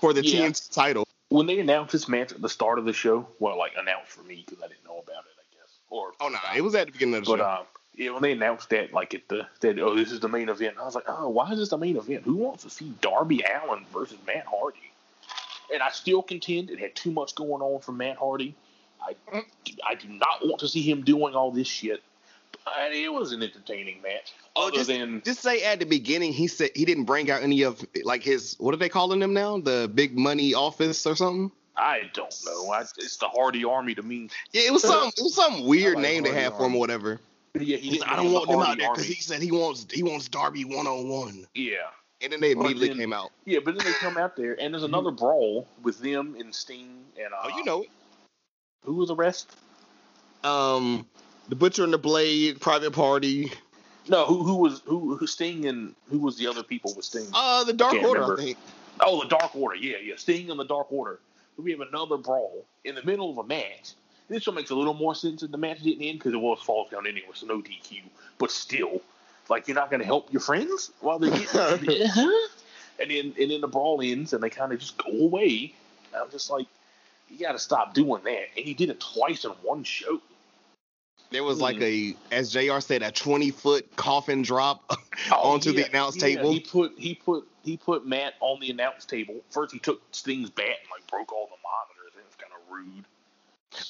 for 0.00 0.12
the 0.14 0.24
Yeah. 0.24 0.46
TNT 0.46 0.72
title. 0.72 1.06
When 1.28 1.46
they 1.46 1.58
announced 1.58 1.92
this 1.92 2.08
match 2.08 2.32
at 2.32 2.40
the 2.40 2.48
start 2.48 2.78
of 2.78 2.84
the 2.86 2.92
show, 2.92 3.28
well, 3.40 3.58
like 3.58 3.72
announced 3.76 4.10
for 4.12 4.22
me 4.22 4.42
because 4.46 4.62
I 4.62 4.68
didn't 4.68 4.84
know 4.84 4.98
about 4.98 5.24
it, 5.24 5.32
I 5.32 5.33
guess. 5.33 5.33
Or 5.94 6.12
Oh 6.20 6.28
no, 6.28 6.38
it 6.56 6.60
was 6.60 6.74
at 6.74 6.86
the 6.86 6.92
beginning 6.92 7.14
of 7.14 7.24
the 7.24 7.30
But 7.30 7.38
show. 7.38 7.46
um, 7.48 7.66
yeah, 7.94 8.10
when 8.10 8.22
they 8.22 8.32
announced 8.32 8.68
that, 8.70 8.92
like 8.92 9.14
at 9.14 9.28
the 9.28 9.46
that 9.60 9.78
oh 9.78 9.94
this 9.94 10.10
is 10.10 10.18
the 10.18 10.28
main 10.28 10.48
event, 10.48 10.76
I 10.80 10.84
was 10.84 10.96
like, 10.96 11.04
oh, 11.06 11.28
why 11.28 11.52
is 11.52 11.58
this 11.58 11.68
the 11.68 11.78
main 11.78 11.96
event? 11.96 12.24
Who 12.24 12.34
wants 12.34 12.64
to 12.64 12.70
see 12.70 12.92
Darby 13.00 13.44
Allin 13.44 13.84
versus 13.92 14.18
Matt 14.26 14.44
Hardy? 14.46 14.78
And 15.72 15.82
I 15.82 15.90
still 15.90 16.20
contend 16.20 16.70
it 16.70 16.80
had 16.80 16.96
too 16.96 17.12
much 17.12 17.36
going 17.36 17.62
on 17.62 17.80
for 17.80 17.92
Matt 17.92 18.16
Hardy. 18.16 18.56
I 19.00 19.14
I 19.88 19.94
do 19.94 20.08
not 20.08 20.44
want 20.44 20.58
to 20.60 20.68
see 20.68 20.82
him 20.82 21.02
doing 21.02 21.36
all 21.36 21.52
this 21.52 21.68
shit. 21.68 22.02
But 22.64 22.92
it 22.92 23.12
was 23.12 23.30
an 23.30 23.42
entertaining 23.42 24.02
match. 24.02 24.32
Oh, 24.56 24.68
Other 24.68 24.76
just, 24.78 24.88
than 24.88 25.22
just 25.24 25.42
say 25.42 25.62
at 25.62 25.78
the 25.78 25.86
beginning 25.86 26.32
he 26.32 26.48
said 26.48 26.70
he 26.74 26.84
didn't 26.84 27.04
bring 27.04 27.30
out 27.30 27.42
any 27.42 27.62
of 27.62 27.86
like 28.02 28.24
his 28.24 28.56
what 28.58 28.74
are 28.74 28.78
they 28.78 28.88
calling 28.88 29.20
them 29.20 29.32
now? 29.32 29.60
The 29.60 29.88
Big 29.94 30.18
Money 30.18 30.54
Office 30.54 31.06
or 31.06 31.14
something? 31.14 31.52
I 31.76 32.02
don't 32.12 32.34
know. 32.46 32.70
I, 32.70 32.82
it's 32.82 33.16
the 33.16 33.28
Hardy 33.28 33.64
Army 33.64 33.94
to 33.96 34.02
me. 34.02 34.28
Yeah, 34.52 34.62
it 34.62 34.72
was 34.72 34.82
some 34.82 35.08
it 35.08 35.22
was 35.22 35.34
some 35.34 35.64
weird 35.66 35.94
like 35.96 36.02
name 36.02 36.22
they 36.22 36.30
Hardy 36.30 36.44
had 36.44 36.52
for 36.54 36.66
him 36.66 36.76
or 36.76 36.80
whatever. 36.80 37.20
Yeah, 37.54 37.76
he 37.76 37.90
didn't 37.90 38.08
I 38.08 38.16
don't 38.16 38.24
name 38.26 38.32
the 38.32 38.38
want 38.38 38.50
them 38.50 38.60
out 38.60 38.78
there 38.78 38.90
because 38.92 39.06
he 39.06 39.14
said 39.20 39.42
he 39.42 39.50
wants 39.52 39.86
he 39.90 40.02
wants 40.02 40.28
Darby 40.28 40.64
one 40.64 40.86
on 40.86 41.08
one, 41.08 41.46
Yeah. 41.54 41.74
and 42.22 42.32
then 42.32 42.40
they 42.40 42.54
Well, 42.54 42.66
immediately 42.66 42.88
then- 42.88 42.98
came 42.98 43.12
out. 43.12 43.30
Yeah, 43.44 43.58
but 43.64 43.76
then 43.76 43.84
they 43.86 43.92
come 43.94 44.16
out 44.16 44.36
there, 44.36 44.56
and 44.60 44.72
there's 44.74 44.82
another 44.84 45.10
brawl 45.10 45.66
with 45.82 45.98
them 46.00 46.36
and 46.38 46.54
Sting 46.54 47.04
and 47.16 47.32
uh, 47.32 47.36
Oh, 47.44 47.56
you 47.58 47.64
know 47.64 47.82
it. 47.82 47.90
who 48.84 48.94
was 48.94 49.08
the 49.08 49.16
rest? 49.16 49.56
Um, 50.42 51.06
the 51.48 51.54
Butcher 51.56 51.84
and 51.84 51.92
the 51.92 51.98
Blade, 51.98 52.60
Private 52.60 52.92
Party, 52.92 53.52
No, 54.08 54.26
who 54.26 54.42
who 54.42 54.56
was 54.56 54.82
who, 54.84 55.16
who 55.16 55.26
Sting 55.26 55.66
and 55.66 55.94
who 56.10 56.18
was 56.18 56.36
the 56.36 56.46
other 56.46 56.62
people 56.62 56.92
with 56.94 57.04
Sting? 57.04 57.26
uh, 57.34 57.64
the 57.64 57.72
Dark 57.72 57.94
Order, 57.94 58.20
remember. 58.20 58.40
I 58.40 58.44
think. 58.44 58.58
Oh, 59.00 59.22
the 59.22 59.28
Dark 59.28 59.56
Order. 59.56 59.76
Yeah, 59.76 59.96
yeah. 60.02 60.14
Sting 60.16 60.50
and 60.50 60.58
the 60.60 60.64
Dark 60.64 60.92
Order. 60.92 61.18
We 61.56 61.70
have 61.70 61.80
another 61.80 62.16
brawl 62.16 62.64
in 62.84 62.94
the 62.94 63.02
middle 63.02 63.30
of 63.30 63.38
a 63.38 63.44
match, 63.44 63.94
this 64.28 64.46
one 64.46 64.56
makes 64.56 64.70
a 64.70 64.74
little 64.74 64.94
more 64.94 65.14
sense 65.14 65.42
that 65.42 65.52
the 65.52 65.58
match 65.58 65.82
didn't 65.82 66.02
end 66.02 66.18
because 66.18 66.32
it 66.32 66.40
was 66.40 66.60
falls 66.62 66.90
down 66.90 67.06
anyway, 67.06 67.28
so 67.34 67.46
no 67.46 67.60
DQ. 67.60 68.02
But 68.38 68.50
still, 68.50 69.02
like 69.48 69.68
you're 69.68 69.74
not 69.74 69.90
going 69.90 70.00
to 70.00 70.06
help 70.06 70.32
your 70.32 70.40
friends 70.40 70.92
while 71.00 71.18
they're 71.18 71.30
getting, 71.30 71.48
uh-huh. 71.60 72.48
and 73.00 73.10
then 73.10 73.34
and 73.38 73.50
then 73.50 73.60
the 73.60 73.68
brawl 73.68 74.00
ends 74.02 74.32
and 74.32 74.42
they 74.42 74.50
kind 74.50 74.72
of 74.72 74.78
just 74.78 74.96
go 74.96 75.10
away. 75.10 75.74
And 76.12 76.22
I'm 76.22 76.30
just 76.30 76.50
like, 76.50 76.66
you 77.28 77.38
got 77.38 77.52
to 77.52 77.58
stop 77.58 77.92
doing 77.92 78.22
that. 78.24 78.46
And 78.56 78.64
he 78.64 78.72
did 78.72 78.88
it 78.88 79.00
twice 79.00 79.44
in 79.44 79.50
one 79.62 79.84
show. 79.84 80.20
There 81.34 81.42
was 81.42 81.60
like 81.60 81.76
Hmm. 81.76 81.82
a, 81.82 82.14
as 82.30 82.52
Jr. 82.52 82.78
said, 82.78 83.02
a 83.02 83.10
twenty 83.10 83.50
foot 83.50 83.96
coffin 83.96 84.42
drop 84.42 84.84
Oh, 85.32 85.50
onto 85.50 85.72
the 85.72 85.84
announce 85.88 86.14
yeah, 86.16 86.22
table. 86.36 86.52
He 86.52 86.60
put 86.60 86.92
he 86.96 87.14
put 87.16 87.48
he 87.64 87.76
put 87.76 88.06
Matt 88.06 88.34
on 88.40 88.60
the 88.60 88.70
announce 88.70 89.04
table. 89.04 89.40
First, 89.50 89.72
he 89.72 89.80
took 89.80 90.00
Sting's 90.12 90.50
bat 90.50 90.64
and 90.66 90.90
like 90.92 91.04
broke 91.10 91.32
all 91.32 91.46
the 91.48 91.56
monitors. 91.62 92.12
It 92.16 92.24
was 92.24 92.36
kind 92.36 92.52
of 92.54 92.72
rude. 92.72 93.04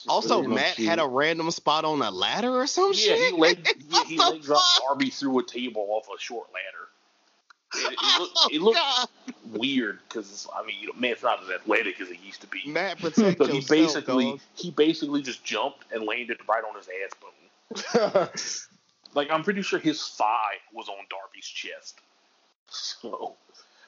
Also, 0.09 0.39
Pretty 0.39 0.55
Matt 0.55 0.77
had 0.79 0.99
a 0.99 1.07
random 1.07 1.51
spot 1.51 1.85
on 1.85 2.01
a 2.01 2.11
ladder 2.11 2.51
or 2.61 2.67
some 2.67 2.93
Yeah, 2.93 2.99
shit. 2.99 3.19
he 3.35 3.39
leg 3.39 3.69
yeah, 3.91 4.05
he 4.05 4.17
What 4.17 4.33
leg 4.33 4.43
dropped 4.43 4.63
fuck? 4.65 4.83
Darby 4.89 5.11
through 5.11 5.39
a 5.41 5.45
table 5.45 5.87
off 5.91 6.09
a 6.09 6.19
short 6.19 6.49
ladder. 6.55 6.89
It, 7.77 7.93
it, 7.93 8.01
looked, 8.20 8.33
Oh, 8.36 8.49
it 8.53 8.61
looked 8.62 8.78
God. 8.78 9.09
weird 9.53 9.99
because 10.09 10.47
I 10.55 10.65
mean, 10.65 10.77
you 10.81 10.89
know, 10.89 10.94
Matt's 10.99 11.23
not 11.23 11.43
as 11.43 11.51
athletic 11.51 12.01
as 12.01 12.09
he 12.09 12.19
used 12.27 12.41
to 12.43 12.47
be. 12.47 12.62
Matt, 12.67 12.99
protect 12.99 13.39
So 13.39 13.47
he 13.47 13.57
yourself, 13.57 13.69
basically 13.69 14.25
dog. 14.33 14.41
he 14.55 14.70
basically 14.70 15.23
just 15.23 15.44
jumped 15.44 15.85
and 15.93 16.05
landed 16.05 16.39
right 16.49 16.62
on 16.65 16.77
his 16.77 16.89
ass 16.89 17.12
bone. 17.20 18.28
Like 19.15 19.31
I'm 19.31 19.44
pretty 19.44 19.62
sure 19.62 19.78
his 19.78 20.03
thigh 20.09 20.57
was 20.73 20.89
on 20.89 20.97
Darby's 21.09 21.47
chest. 21.47 22.01
So, 22.69 23.36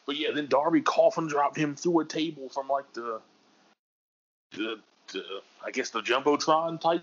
but 0.07 0.17
yeah, 0.17 0.29
then 0.33 0.47
Darby 0.47 0.83
coffin 0.83 1.27
dropped 1.27 1.57
him 1.57 1.75
through 1.75 1.99
a 2.01 2.05
table 2.05 2.49
from 2.49 2.69
like 2.69 2.93
the, 2.93 3.21
the, 4.53 4.77
the 5.13 5.23
I 5.65 5.73
guess 5.73 5.91
the 5.91 6.01
jumbotron 6.01 6.81
type 6.81 7.03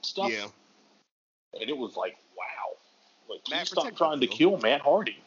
stuff. 0.00 0.30
Yeah. 0.32 0.46
and 1.60 1.68
it 1.68 1.76
was 1.76 1.96
like 1.96 2.16
wow, 2.34 2.76
like 3.28 3.40
Matt, 3.50 3.60
please 3.60 3.68
stop 3.72 3.84
protect 3.84 3.98
trying 3.98 4.20
to 4.20 4.26
kill 4.26 4.56
Matt 4.56 4.80
Hardy. 4.80 5.18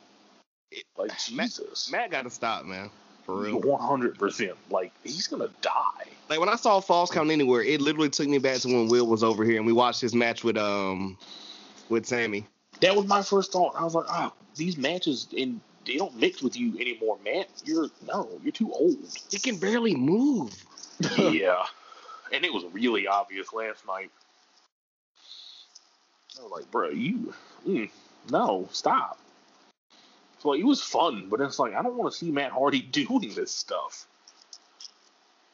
It- 0.74 0.86
Like 0.98 1.12
Matt- 1.32 1.48
Jesus, 1.50 1.92
Matt 1.92 2.12
got 2.12 2.24
to 2.24 2.30
stop, 2.30 2.66
man. 2.66 2.90
For 3.26 3.36
real. 3.42 3.60
one 3.62 3.82
hundred 3.82 4.18
percent. 4.20 4.58
Like 4.70 4.92
he's 5.04 5.28
gonna 5.28 5.50
die. 5.62 6.08
Like 6.30 6.40
when 6.40 6.50
I 6.50 6.56
saw 6.58 6.80
Falls 6.82 7.10
Count 7.10 7.32
Anywhere, 7.32 7.62
it 7.62 7.80
literally 7.80 8.10
took 8.10 8.28
me 8.28 8.38
back 8.38 8.58
to 8.60 8.68
when 8.68 8.88
Will 8.90 9.08
was 9.08 9.24
over 9.24 9.46
here 9.46 9.58
and 9.58 9.66
we 9.66 9.72
watched 9.74 10.02
his 10.02 10.14
match 10.14 10.44
with 10.44 10.58
um 10.58 11.18
with 11.90 12.06
Sammy. 12.06 12.46
That 12.82 12.96
was 12.96 13.06
my 13.08 13.22
first 13.22 13.52
thought. 13.54 13.76
I 13.78 13.84
was 13.84 13.96
like, 13.96 14.08
oh, 14.10 14.34
these 14.56 14.78
matches 14.78 15.28
and 15.38 15.62
they 15.86 15.96
don't 15.98 16.16
mix 16.18 16.42
with 16.42 16.58
you 16.58 16.78
anymore, 16.80 17.18
Matt. 17.24 17.48
You're 17.64 17.88
no, 18.08 18.30
you're 18.44 18.52
too 18.52 18.72
old. 18.74 18.98
He 19.32 19.40
can 19.40 19.58
barely 19.58 19.96
move. 19.96 20.54
yeah, 21.18 21.64
and 22.34 22.44
it 22.44 22.54
was 22.54 22.66
really 22.74 23.08
obvious 23.08 23.54
last 23.54 23.86
night. 23.88 24.10
I 26.40 26.44
was 26.44 26.52
like, 26.52 26.72
bro, 26.72 26.90
you, 26.90 27.34
mm, 27.68 27.90
no, 28.32 28.68
stop. 28.72 29.20
So 30.44 30.50
like, 30.50 30.60
it 30.60 30.66
was 30.66 30.82
fun, 30.82 31.28
but 31.30 31.40
it's 31.40 31.58
like 31.58 31.74
I 31.74 31.82
don't 31.82 31.96
want 31.96 32.12
to 32.12 32.18
see 32.18 32.30
Matt 32.30 32.52
Hardy 32.52 32.82
doing 32.92 33.34
this 33.34 33.52
stuff. 33.52 34.06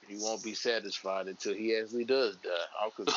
he 0.08 0.18
won't 0.18 0.44
be 0.44 0.56
satisfied 0.56 1.28
until 1.28 1.54
he 1.54 1.78
actually 1.78 2.06
does 2.06 2.36
die. 2.38 2.50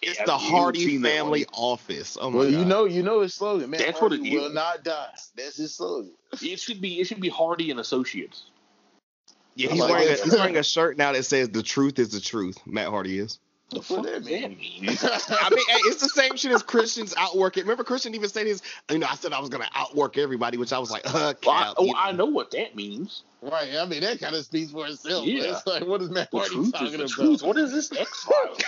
It's 0.00 0.16
Yeah, 0.20 0.26
the 0.26 0.38
Hardy 0.38 0.98
family 0.98 1.44
office. 1.52 2.16
Oh 2.20 2.30
my 2.30 2.38
well, 2.38 2.48
you 2.48 2.64
know, 2.64 2.84
you 2.84 3.02
know 3.02 3.22
his 3.22 3.34
slogan. 3.34 3.68
Man, 3.70 3.80
That's 3.80 4.00
what 4.00 4.12
Hardy 4.12 4.30
it 4.30 4.38
will 4.38 4.46
is. 4.46 4.54
not 4.54 4.84
die. 4.84 5.08
That's 5.34 5.56
his 5.56 5.74
slogan. 5.74 6.12
It 6.40 6.60
should 6.60 6.80
be 6.80 7.00
it 7.00 7.08
should 7.08 7.20
be 7.20 7.28
Hardy 7.28 7.72
and 7.72 7.80
Associates. 7.80 8.44
Yeah, 9.56 9.70
he's 9.70 9.80
like 9.80 9.90
wearing 9.90 10.08
a, 10.08 10.22
he's 10.22 10.32
wearing 10.32 10.56
a 10.56 10.62
shirt 10.62 10.98
now 10.98 11.10
that 11.10 11.24
says 11.24 11.48
"The 11.48 11.64
truth 11.64 11.98
is 11.98 12.10
the 12.10 12.20
truth." 12.20 12.58
Matt 12.64 12.90
Hardy 12.90 13.18
is. 13.18 13.40
The 13.70 13.76
What 13.80 13.84
fuck 13.84 14.02
that 14.04 14.12
does 14.14 14.24
that 14.24 14.48
mean? 14.50 14.58
mean? 14.58 14.88
I 15.02 15.50
mean, 15.50 15.64
hey, 15.68 15.76
it's 15.84 16.00
the 16.02 16.08
same 16.08 16.36
shit 16.36 16.52
as 16.52 16.62
Christian's 16.62 17.14
outworking. 17.18 17.64
Remember, 17.64 17.84
Christian 17.84 18.14
even 18.14 18.30
said 18.30 18.46
his. 18.46 18.62
You 18.90 18.98
know, 18.98 19.06
I 19.10 19.14
said 19.14 19.34
I 19.34 19.40
was 19.40 19.50
gonna 19.50 19.68
outwork 19.74 20.16
everybody, 20.16 20.56
which 20.56 20.72
I 20.72 20.78
was 20.78 20.90
like, 20.90 21.02
uh, 21.06 21.34
Well, 21.44 21.54
I, 21.54 21.64
cap. 21.64 21.74
oh, 21.76 21.84
you 21.84 21.94
I 21.94 22.12
know 22.12 22.24
what 22.24 22.50
that 22.52 22.74
means. 22.74 23.24
right. 23.42 23.68
I 23.76 23.84
mean, 23.84 24.00
that 24.00 24.20
kind 24.20 24.34
of 24.34 24.44
speaks 24.46 24.72
for 24.72 24.86
itself. 24.86 25.26
Yeah. 25.26 25.42
Yeah. 25.44 25.56
It's 25.58 25.66
like, 25.66 25.86
what 25.86 26.00
is 26.00 26.08
Matt 26.08 26.30
Hardy 26.32 26.70
talking 26.72 26.94
about? 26.94 27.08
truth. 27.10 27.42
What 27.42 27.58
is 27.58 27.70
this 27.70 27.92
X 27.92 28.24
Files? 28.24 28.58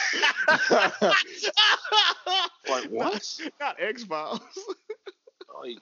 like 2.69 2.85
what? 2.91 3.41
Not 3.61 3.77
X 3.81 4.05
Files. 4.05 4.41
Like, 5.63 5.79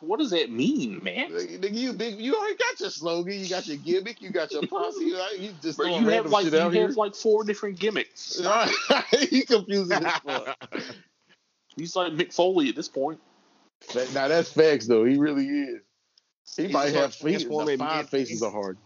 what 0.00 0.18
does 0.20 0.30
that 0.30 0.50
mean, 0.50 1.02
man? 1.02 1.30
Nigga, 1.30 1.58
nigga, 1.60 1.74
you 1.74 1.92
big, 1.92 2.18
you 2.20 2.34
already 2.36 2.56
got 2.56 2.80
your 2.80 2.90
slogan, 2.90 3.38
you 3.40 3.48
got 3.48 3.66
your 3.66 3.76
gimmick, 3.78 4.22
you 4.22 4.30
got 4.30 4.52
your 4.52 4.66
posse. 4.66 5.12
Like, 5.12 5.40
you 5.40 5.52
just 5.60 5.76
Bro, 5.78 5.86
throwing 5.88 6.04
you 6.04 6.08
have 6.10 6.26
like 6.26 6.44
you 6.44 6.50
shit 6.50 6.60
have 6.60 6.72
here. 6.72 6.88
like 6.90 7.14
four 7.14 7.44
different 7.44 7.78
gimmicks. 7.78 8.40
Right. 8.44 8.72
he 9.30 9.42
confusing 9.44 10.04
as 10.04 10.18
fuck. 10.20 10.56
He's 11.76 11.94
like 11.96 12.12
Mick 12.12 12.32
Foley 12.32 12.68
at 12.68 12.76
this 12.76 12.88
point. 12.88 13.20
That- 13.94 14.12
Now 14.14 14.28
that's 14.28 14.52
facts 14.52 14.86
though. 14.86 15.04
He 15.04 15.16
really 15.16 15.46
is. 15.46 15.80
He 16.56 16.64
He's 16.64 16.72
might 16.72 16.92
have 16.94 17.10
like 17.10 17.14
he, 17.14 17.20
transforming 17.38 17.78
the 17.78 17.84
five 17.84 18.08
faces 18.08 18.42
are 18.42 18.50
hard. 18.50 18.78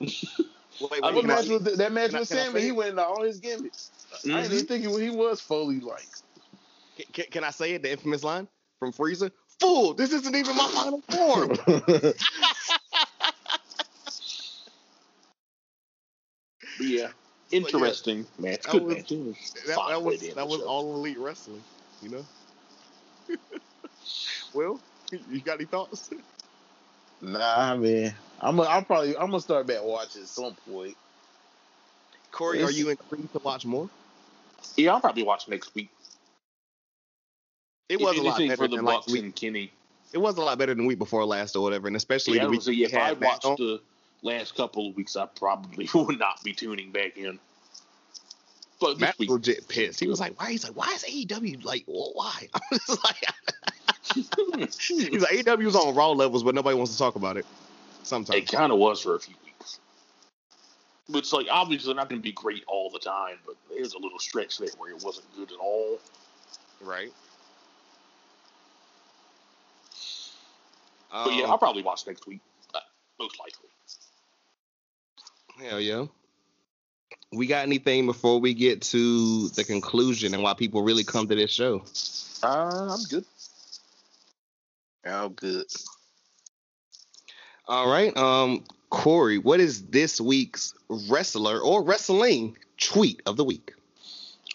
Wait, 0.00 0.90
wait, 0.90 1.02
What 1.02 1.14
mean, 1.14 1.24
I- 1.30 1.34
match 1.36 1.48
with 1.48 1.64
the, 1.64 1.70
that 1.72 1.92
match 1.92 2.10
can 2.10 2.20
with 2.20 2.32
I 2.32 2.36
Sammy? 2.36 2.60
He 2.62 2.72
went 2.72 2.90
into 2.90 3.04
all 3.04 3.22
his 3.22 3.38
gimmicks. 3.38 3.90
I 4.24 4.28
Mhm. 4.28 4.48
didn't 4.50 4.66
think 4.66 4.84
he, 4.84 5.04
he 5.04 5.10
was 5.10 5.40
Foley 5.40 5.80
like. 5.80 6.06
can, 7.12 7.24
can 7.30 7.44
I 7.44 7.50
say 7.50 7.72
it? 7.72 7.82
The 7.82 7.90
infamous 7.92 8.24
line 8.24 8.48
from 8.78 8.92
Frieza. 8.92 9.30
Fool! 9.62 9.94
This 9.94 10.12
isn't 10.12 10.34
even 10.34 10.56
my 10.56 10.68
final 10.68 11.00
form. 11.08 12.12
Yeah, 16.80 17.08
interesting 17.50 18.26
match. 18.38 18.62
that 18.62 18.72
Good 18.72 18.82
was- 18.82 18.96
match. 18.96 19.12
It 19.12 19.36
That, 19.66 19.78
that 19.88 20.02
was 20.02 20.20
that 20.34 20.48
was 20.48 20.60
all 20.62 20.94
elite 20.96 21.18
wrestling. 21.18 21.62
You 22.00 22.08
know. 22.08 22.26
well, 24.54 24.80
you 25.30 25.40
got 25.40 25.56
any 25.56 25.64
thoughts? 25.66 26.10
nah, 27.20 27.76
man. 27.76 28.14
I'm 28.40 28.56
gonna 28.56 28.68
I'll 28.68 28.82
probably 28.82 29.16
I'm 29.16 29.26
gonna 29.26 29.40
start 29.40 29.66
back 29.66 29.82
watching 29.82 30.22
at 30.22 30.28
some 30.28 30.54
point. 30.70 30.96
Corey, 32.32 32.58
It's- 32.58 32.70
are 32.70 32.72
you 32.72 32.88
intrigued 32.90 33.32
to 33.32 33.38
watch 33.40 33.64
more? 33.66 33.88
Yeah, 34.76 34.94
I'll 34.94 35.00
probably 35.00 35.22
watch 35.24 35.48
next 35.48 35.74
week. 35.74 35.90
It 37.92 38.00
was 38.00 38.16
a 38.16 38.22
lot 38.22 38.38
better 38.38 38.56
for 38.56 38.68
the 38.68 38.76
than 38.76 38.84
like 38.84 38.96
Bucks 39.00 39.12
week. 39.12 39.22
and 39.22 39.36
Kenny. 39.36 39.72
It 40.12 40.18
was 40.18 40.36
a 40.36 40.42
lot 40.42 40.58
better 40.58 40.74
than 40.74 40.86
week 40.86 40.98
before 40.98 41.24
last 41.24 41.56
or 41.56 41.62
whatever, 41.62 41.86
and 41.86 41.96
especially 41.96 42.36
Yeah, 42.36 42.44
the 42.44 42.50
was 42.50 42.66
week 42.66 42.88
say, 42.90 42.94
if 42.94 43.02
I 43.02 43.12
watched 43.12 43.44
on. 43.44 43.56
the 43.56 43.80
last 44.22 44.54
couple 44.54 44.88
of 44.88 44.96
weeks, 44.96 45.16
I 45.16 45.26
probably 45.26 45.88
would 45.94 46.18
not 46.18 46.42
be 46.42 46.52
tuning 46.52 46.90
back 46.90 47.16
in. 47.16 47.38
But 48.80 48.98
Matt 48.98 49.18
week, 49.18 49.30
was 49.30 49.38
legit 49.38 49.68
pissed. 49.68 50.00
He 50.00 50.08
was 50.08 50.18
like, 50.18 50.38
"Why?" 50.40 50.50
He's 50.50 50.64
like, 50.64 50.74
"Why 50.76 50.92
is 50.92 51.04
AEW 51.04 51.64
like? 51.64 51.84
Well, 51.86 52.12
why?" 52.14 52.48
I'm 52.54 52.78
just 52.78 53.04
like, 53.04 53.30
he's 54.10 55.22
like, 55.22 55.32
"AEW 55.32 55.66
is 55.66 55.76
on 55.76 55.94
raw 55.94 56.10
levels, 56.10 56.42
but 56.42 56.54
nobody 56.54 56.76
wants 56.76 56.92
to 56.92 56.98
talk 56.98 57.14
about 57.14 57.36
it." 57.36 57.46
Sometimes, 58.02 58.42
it 58.42 58.48
kind 58.48 58.72
of 58.72 58.78
was 58.78 59.00
for 59.00 59.14
a 59.14 59.20
few 59.20 59.36
weeks. 59.44 59.78
But 61.08 61.18
it's 61.18 61.32
like 61.32 61.46
obviously 61.50 61.94
not 61.94 62.08
going 62.08 62.20
to 62.20 62.22
be 62.22 62.32
great 62.32 62.64
all 62.66 62.90
the 62.90 62.98
time, 62.98 63.36
but 63.46 63.54
there's 63.70 63.94
a 63.94 63.98
little 63.98 64.18
stretch 64.18 64.58
there 64.58 64.68
where 64.78 64.90
it 64.90 65.04
wasn't 65.04 65.26
good 65.36 65.52
at 65.52 65.58
all. 65.58 65.98
right? 66.80 67.12
But 71.12 71.34
yeah, 71.34 71.44
Um, 71.44 71.50
I'll 71.50 71.58
probably 71.58 71.82
watch 71.82 72.06
next 72.06 72.26
week, 72.26 72.40
uh, 72.74 72.80
most 73.20 73.38
likely. 73.38 73.68
Hell 75.68 75.80
yeah. 75.80 76.06
We 77.32 77.46
got 77.46 77.62
anything 77.62 78.06
before 78.06 78.40
we 78.40 78.54
get 78.54 78.82
to 78.82 79.48
the 79.50 79.64
conclusion 79.64 80.34
and 80.34 80.42
why 80.42 80.54
people 80.54 80.82
really 80.82 81.04
come 81.04 81.28
to 81.28 81.34
this 81.34 81.50
show? 81.50 81.84
Uh, 82.42 82.94
I'm 82.94 83.04
good. 83.08 83.24
Oh, 85.06 85.28
good. 85.28 85.66
All 87.68 87.90
right. 87.90 88.16
Um, 88.16 88.64
Corey, 88.90 89.38
what 89.38 89.60
is 89.60 89.86
this 89.86 90.20
week's 90.20 90.74
wrestler 90.88 91.60
or 91.60 91.82
wrestling 91.82 92.56
tweet 92.78 93.22
of 93.26 93.36
the 93.36 93.44
week? 93.44 93.72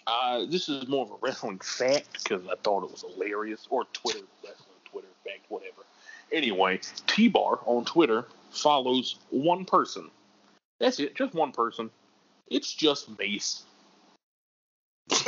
Uh, 0.06 0.46
this 0.46 0.68
is 0.68 0.88
more 0.88 1.04
of 1.04 1.10
a 1.10 1.16
wrestling 1.20 1.58
fact 1.58 2.24
because 2.24 2.46
I 2.46 2.54
thought 2.62 2.84
it 2.84 2.90
was 2.90 3.04
hilarious, 3.14 3.66
or 3.70 3.84
Twitter 3.92 4.20
wrestling 4.42 4.78
Twitter 4.84 5.08
fact, 5.24 5.44
whatever. 5.48 5.82
Anyway, 6.32 6.80
T 7.06 7.28
Bar 7.28 7.60
on 7.64 7.84
Twitter 7.84 8.26
follows 8.50 9.16
one 9.30 9.64
person. 9.64 10.10
That's 10.80 11.00
it, 11.00 11.14
just 11.14 11.34
one 11.34 11.52
person. 11.52 11.90
It's 12.48 12.72
just 12.72 13.18
Mace, 13.18 13.64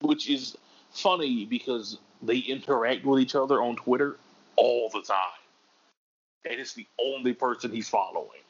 which 0.00 0.28
is 0.28 0.56
funny 0.90 1.46
because 1.46 1.98
they 2.22 2.38
interact 2.38 3.04
with 3.04 3.20
each 3.20 3.34
other 3.34 3.62
on 3.62 3.76
Twitter 3.76 4.16
all 4.56 4.90
the 4.90 5.02
time, 5.02 5.16
and 6.44 6.60
it's 6.60 6.74
the 6.74 6.86
only 7.00 7.32
person 7.32 7.70
he's 7.72 7.88
following. 7.88 8.40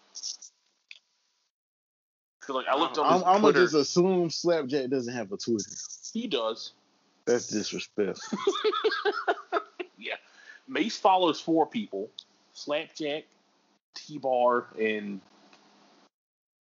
Like 2.48 2.66
I 2.66 2.78
looked 2.78 2.96
on 2.96 3.06
I'm, 3.06 3.24
I'm 3.24 3.42
gonna 3.42 3.52
just 3.52 3.74
assume 3.74 4.30
Slapjack 4.30 4.88
doesn't 4.88 5.12
have 5.12 5.30
a 5.32 5.36
Twitter. 5.36 5.70
he 6.14 6.26
does. 6.26 6.72
That's 7.26 7.48
disrespectful. 7.48 8.38
yeah. 9.98 10.14
Mace 10.68 10.96
follows 10.96 11.40
four 11.40 11.66
people 11.66 12.10
Slapjack, 12.52 13.24
T 13.94 14.18
Bar, 14.18 14.66
and 14.78 15.20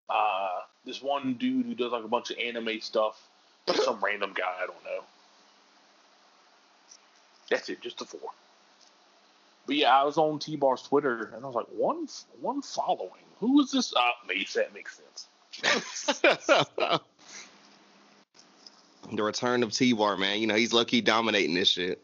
uh, 0.08 0.60
this 0.84 1.02
one 1.02 1.34
dude 1.34 1.66
who 1.66 1.74
does 1.74 1.92
like 1.92 2.04
a 2.04 2.08
bunch 2.08 2.30
of 2.30 2.38
anime 2.38 2.80
stuff. 2.80 3.20
Some 3.74 3.98
random 4.02 4.32
guy, 4.34 4.54
I 4.62 4.66
don't 4.66 4.84
know. 4.84 5.02
That's 7.50 7.68
it, 7.68 7.80
just 7.80 7.98
the 7.98 8.04
four. 8.04 8.30
But 9.66 9.76
yeah, 9.76 9.98
I 9.98 10.04
was 10.04 10.18
on 10.18 10.38
T 10.38 10.56
Bar's 10.56 10.82
Twitter 10.82 11.32
and 11.34 11.44
I 11.44 11.46
was 11.46 11.54
like, 11.54 11.66
one 11.66 12.06
one 12.40 12.62
following. 12.62 13.10
Who 13.40 13.60
is 13.60 13.72
this? 13.72 13.92
Uh, 13.94 14.00
Mace, 14.28 14.54
that 14.54 14.72
makes 14.72 14.96
sense. 14.96 15.28
the 19.12 19.22
return 19.22 19.62
of 19.62 19.72
T 19.72 19.92
Bar, 19.92 20.16
man. 20.16 20.40
You 20.40 20.46
know, 20.46 20.54
he's 20.54 20.72
lucky 20.72 21.00
dominating 21.00 21.54
this 21.54 21.68
shit. 21.68 22.02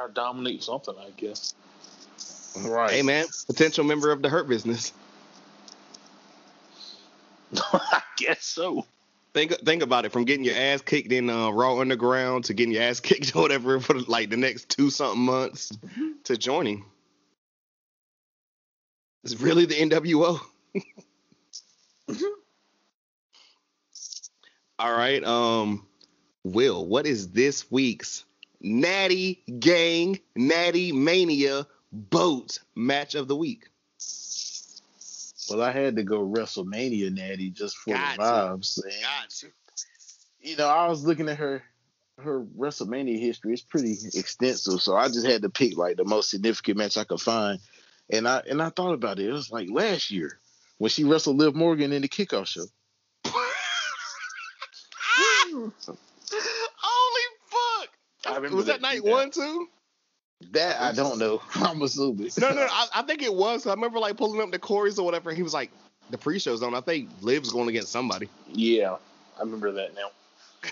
Gotta 0.00 0.12
dominate 0.14 0.62
something, 0.62 0.94
I 0.98 1.10
guess. 1.18 1.54
Right. 2.56 2.90
Hey, 2.90 3.02
man, 3.02 3.26
potential 3.46 3.84
member 3.84 4.10
of 4.10 4.22
the 4.22 4.30
Hurt 4.30 4.48
Business. 4.48 4.94
I 7.54 8.00
guess 8.16 8.42
so. 8.42 8.86
Think 9.34 9.52
think 9.58 9.82
about 9.82 10.06
it. 10.06 10.12
From 10.12 10.24
getting 10.24 10.44
your 10.44 10.56
ass 10.56 10.80
kicked 10.80 11.12
in 11.12 11.28
uh, 11.28 11.50
Raw 11.50 11.78
Underground 11.78 12.44
to 12.44 12.54
getting 12.54 12.72
your 12.72 12.82
ass 12.82 13.00
kicked 13.02 13.36
or 13.36 13.42
whatever 13.42 13.78
for 13.78 13.98
like 14.00 14.30
the 14.30 14.38
next 14.38 14.70
two 14.70 14.88
something 14.88 15.20
months 15.20 15.70
to 16.24 16.38
joining. 16.38 16.86
It's 19.22 19.38
really 19.38 19.66
the 19.66 19.74
NWO. 19.74 20.40
All 24.78 24.92
right. 24.92 25.22
Um, 25.22 25.86
Will, 26.42 26.86
what 26.86 27.06
is 27.06 27.32
this 27.32 27.70
week's 27.70 28.24
Natty 28.60 29.42
Gang 29.58 30.20
Natty 30.36 30.92
Mania 30.92 31.66
Boat 31.92 32.60
match 32.74 33.14
of 33.14 33.28
the 33.28 33.36
week? 33.36 33.68
Well, 35.50 35.62
I 35.62 35.72
had 35.72 35.96
to 35.96 36.04
go 36.04 36.20
WrestleMania 36.20 37.12
Natty 37.12 37.50
just 37.50 37.76
for 37.76 37.94
Got 37.94 38.16
the 38.16 38.22
vibes. 38.22 38.80
And, 38.84 39.52
you 40.40 40.56
know, 40.56 40.68
I 40.68 40.86
was 40.88 41.04
looking 41.04 41.28
at 41.28 41.38
her 41.38 41.62
her 42.20 42.44
WrestleMania 42.56 43.18
history. 43.18 43.52
It's 43.52 43.62
pretty 43.62 43.92
extensive, 44.14 44.80
so 44.80 44.94
I 44.94 45.08
just 45.08 45.26
had 45.26 45.42
to 45.42 45.50
pick 45.50 45.76
like 45.76 45.96
the 45.96 46.04
most 46.04 46.30
significant 46.30 46.78
match 46.78 46.96
I 46.96 47.04
could 47.04 47.20
find. 47.20 47.58
And 48.10 48.28
I 48.28 48.42
and 48.48 48.62
I 48.62 48.68
thought 48.70 48.92
about 48.92 49.18
it. 49.18 49.28
It 49.28 49.32
was 49.32 49.50
like 49.50 49.68
last 49.70 50.10
year 50.10 50.38
when 50.78 50.90
she 50.90 51.04
wrestled 51.04 51.36
Liv 51.38 51.54
Morgan 51.54 51.92
in 51.92 52.02
the 52.02 52.08
kickoff 52.08 52.46
show. 52.46 52.66
Holy 55.52 55.72
fuck! 57.46 57.88
I 58.26 58.29
remember 58.40 58.56
was 58.56 58.66
that, 58.66 58.80
that 58.80 58.82
night 58.82 59.02
too, 59.04 59.10
one 59.10 59.30
too? 59.30 59.68
That 60.52 60.80
I 60.80 60.92
don't 60.92 61.18
know. 61.18 61.42
I'm 61.54 61.82
assuming. 61.82 62.30
No, 62.38 62.52
no, 62.52 62.66
I, 62.70 62.86
I 62.96 63.02
think 63.02 63.22
it 63.22 63.32
was. 63.34 63.66
I 63.66 63.74
remember 63.74 63.98
like 63.98 64.16
pulling 64.16 64.40
up 64.40 64.50
the 64.50 64.58
Corey's 64.58 64.98
or 64.98 65.04
whatever. 65.04 65.30
And 65.30 65.36
he 65.36 65.42
was 65.42 65.54
like, 65.54 65.70
the 66.10 66.18
pre-show's 66.18 66.62
on. 66.62 66.74
I 66.74 66.80
think 66.80 67.08
Liv's 67.20 67.52
going 67.52 67.68
against 67.68 67.92
somebody. 67.92 68.28
Yeah, 68.48 68.96
I 69.38 69.40
remember 69.40 69.72
that 69.72 69.94
now. 69.94 70.10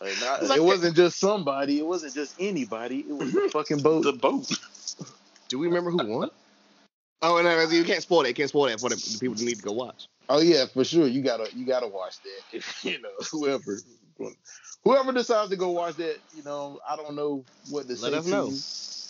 Like, 0.00 0.20
not- 0.20 0.42
like- 0.44 0.58
it 0.58 0.62
wasn't 0.62 0.96
just 0.96 1.18
somebody. 1.18 1.78
It 1.78 1.86
wasn't 1.86 2.14
just 2.14 2.34
anybody. 2.38 3.00
It 3.00 3.12
was 3.12 3.32
the 3.32 3.48
fucking 3.52 3.78
boat. 3.82 4.02
The 4.04 4.12
boat. 4.12 4.50
Do 5.48 5.58
we 5.58 5.66
remember 5.68 5.90
who 5.90 6.04
won? 6.06 6.30
Oh, 7.20 7.36
and 7.36 7.46
uh, 7.46 7.68
you 7.68 7.84
can't 7.84 8.02
spoil 8.02 8.22
that. 8.22 8.28
You 8.28 8.34
can't 8.34 8.48
spoil 8.48 8.66
that 8.66 8.80
for 8.80 8.88
the, 8.88 8.96
the 8.96 9.18
people 9.20 9.36
who 9.36 9.44
need 9.44 9.56
to 9.58 9.62
go 9.62 9.72
watch. 9.72 10.08
Oh 10.28 10.40
yeah, 10.40 10.66
for 10.66 10.84
sure. 10.84 11.06
You 11.06 11.22
gotta 11.22 11.48
you 11.54 11.64
gotta 11.64 11.86
watch 11.86 12.16
that. 12.22 12.56
If 12.56 12.84
you 12.84 13.00
know 13.00 13.10
whoever 13.30 13.78
whoever 14.84 15.12
decides 15.12 15.50
to 15.50 15.56
go 15.56 15.70
watch 15.70 15.96
that, 15.96 16.16
you 16.34 16.42
know, 16.42 16.80
I 16.88 16.96
don't 16.96 17.14
know 17.14 17.44
what 17.70 17.88
to 17.88 17.92
Let 17.92 17.98
say 17.98 18.14
us 18.14 18.24
to 18.24 18.30
know. 18.30 18.48
you. 18.48 18.58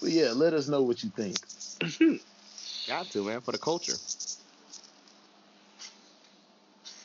But 0.02 0.10
yeah, 0.10 0.32
let 0.32 0.52
us 0.54 0.68
know 0.68 0.82
what 0.82 1.02
you 1.02 1.10
think. 1.10 1.36
Got 2.88 3.10
to, 3.10 3.24
man, 3.24 3.40
for 3.40 3.52
the 3.52 3.58
culture. 3.58 3.94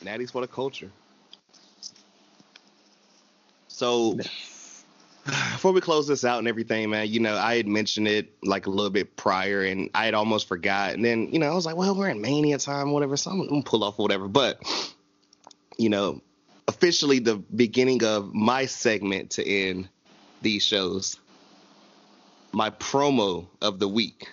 Natty's 0.02 0.30
for 0.30 0.40
the 0.40 0.48
culture. 0.48 0.90
So, 3.68 4.14
before 5.24 5.72
we 5.72 5.80
close 5.80 6.08
this 6.08 6.24
out 6.24 6.38
and 6.38 6.48
everything, 6.48 6.90
man, 6.90 7.08
you 7.08 7.20
know, 7.20 7.36
I 7.36 7.56
had 7.56 7.66
mentioned 7.68 8.08
it 8.08 8.32
like 8.42 8.66
a 8.66 8.70
little 8.70 8.90
bit 8.90 9.16
prior 9.16 9.62
and 9.62 9.90
I 9.94 10.06
had 10.06 10.14
almost 10.14 10.48
forgot. 10.48 10.94
And 10.94 11.04
then, 11.04 11.32
you 11.32 11.38
know, 11.38 11.50
I 11.50 11.54
was 11.54 11.66
like, 11.66 11.76
well, 11.76 11.94
we're 11.94 12.08
in 12.08 12.20
Mania 12.20 12.58
time, 12.58 12.90
whatever. 12.90 13.16
So 13.16 13.30
I'm 13.30 13.48
to 13.48 13.62
pull 13.68 13.84
off 13.84 13.98
whatever. 13.98 14.26
But, 14.26 14.60
you 15.76 15.88
know, 15.88 16.20
officially 16.68 17.18
the 17.18 17.36
beginning 17.56 18.04
of 18.04 18.32
my 18.34 18.66
segment 18.66 19.30
to 19.30 19.48
end 19.48 19.88
these 20.42 20.62
shows, 20.62 21.18
my 22.52 22.70
promo 22.70 23.46
of 23.62 23.78
the 23.80 23.88
week. 23.88 24.28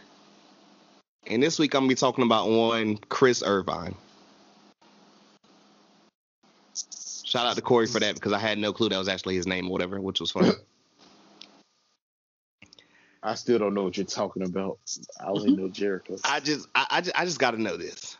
And 1.27 1.41
this 1.41 1.57
week 1.57 1.73
I'm 1.73 1.81
gonna 1.81 1.89
be 1.89 1.95
talking 1.95 2.23
about 2.23 2.49
one 2.49 2.97
Chris 3.09 3.41
Irvine. 3.41 3.95
Shout 7.23 7.47
out 7.47 7.55
to 7.55 7.61
Corey 7.61 7.87
for 7.87 7.99
that 7.99 8.13
because 8.13 8.33
I 8.33 8.37
had 8.37 8.59
no 8.59 8.71
clue 8.71 8.89
that 8.89 8.99
was 8.99 9.07
actually 9.07 9.35
his 9.35 9.47
name 9.47 9.67
or 9.67 9.71
whatever, 9.71 9.99
which 9.99 10.19
was 10.19 10.29
funny. 10.29 10.51
I 13.23 13.33
still 13.33 13.57
don't 13.57 13.73
know 13.73 13.83
what 13.83 13.97
you're 13.97 14.05
talking 14.05 14.43
about. 14.43 14.77
I 15.19 15.29
only 15.29 15.55
know 15.55 15.67
Jericho. 15.67 16.17
I 16.23 16.39
just 16.39 16.67
I, 16.75 16.85
I 16.91 17.01
just 17.01 17.19
I 17.19 17.25
just 17.25 17.39
gotta 17.39 17.59
know 17.59 17.75
this. 17.75 18.17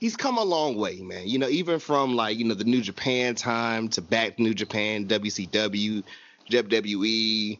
He's 0.00 0.16
come 0.16 0.36
a 0.38 0.44
long 0.44 0.76
way, 0.76 1.00
man. 1.00 1.26
You 1.26 1.38
know, 1.38 1.48
even 1.48 1.78
from 1.78 2.14
like, 2.14 2.36
you 2.38 2.44
know, 2.44 2.54
the 2.54 2.64
New 2.64 2.82
Japan 2.82 3.34
time 3.34 3.88
to 3.90 4.02
back 4.02 4.36
to 4.36 4.42
New 4.42 4.54
Japan, 4.54 5.06
WCW, 5.06 6.02
WWE, 6.50 7.58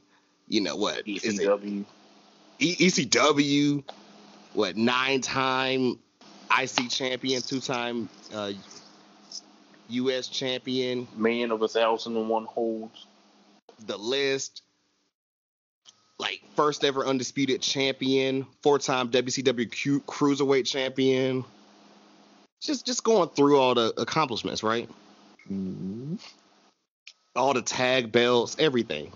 you 0.49 0.61
know 0.61 0.77
what? 0.77 1.05
ECW. 1.07 1.85
E- 2.59 2.77
ECW, 2.77 3.83
what 4.53 4.77
nine 4.77 5.21
time 5.21 5.99
IC 6.57 6.91
champion, 6.91 7.41
two 7.43 7.61
time 7.61 8.09
uh, 8.33 8.53
US 9.89 10.29
champion, 10.29 11.07
Man 11.17 11.51
of 11.51 11.63
a 11.63 11.69
thousand 11.69 12.17
and 12.17 12.29
one 12.29 12.45
holds. 12.45 13.07
the 13.87 13.97
list, 13.97 14.63
like 16.19 16.41
first 16.57 16.85
ever 16.85 17.07
undisputed 17.07 17.61
champion, 17.61 18.47
four 18.63 18.79
time 18.79 19.09
WCW 19.11 19.71
Cu- 19.71 20.01
cruiserweight 20.01 20.67
champion. 20.67 21.45
Just 22.63 22.87
just 22.87 23.05
going 23.05 23.29
through 23.31 23.59
all 23.59 23.75
the 23.75 23.93
accomplishments, 24.01 24.63
right? 24.63 24.89
Mhm. 25.51 26.19
all 27.37 27.55
the 27.55 27.63
tag 27.63 28.13
belts, 28.13 28.57
everything. 28.59 29.13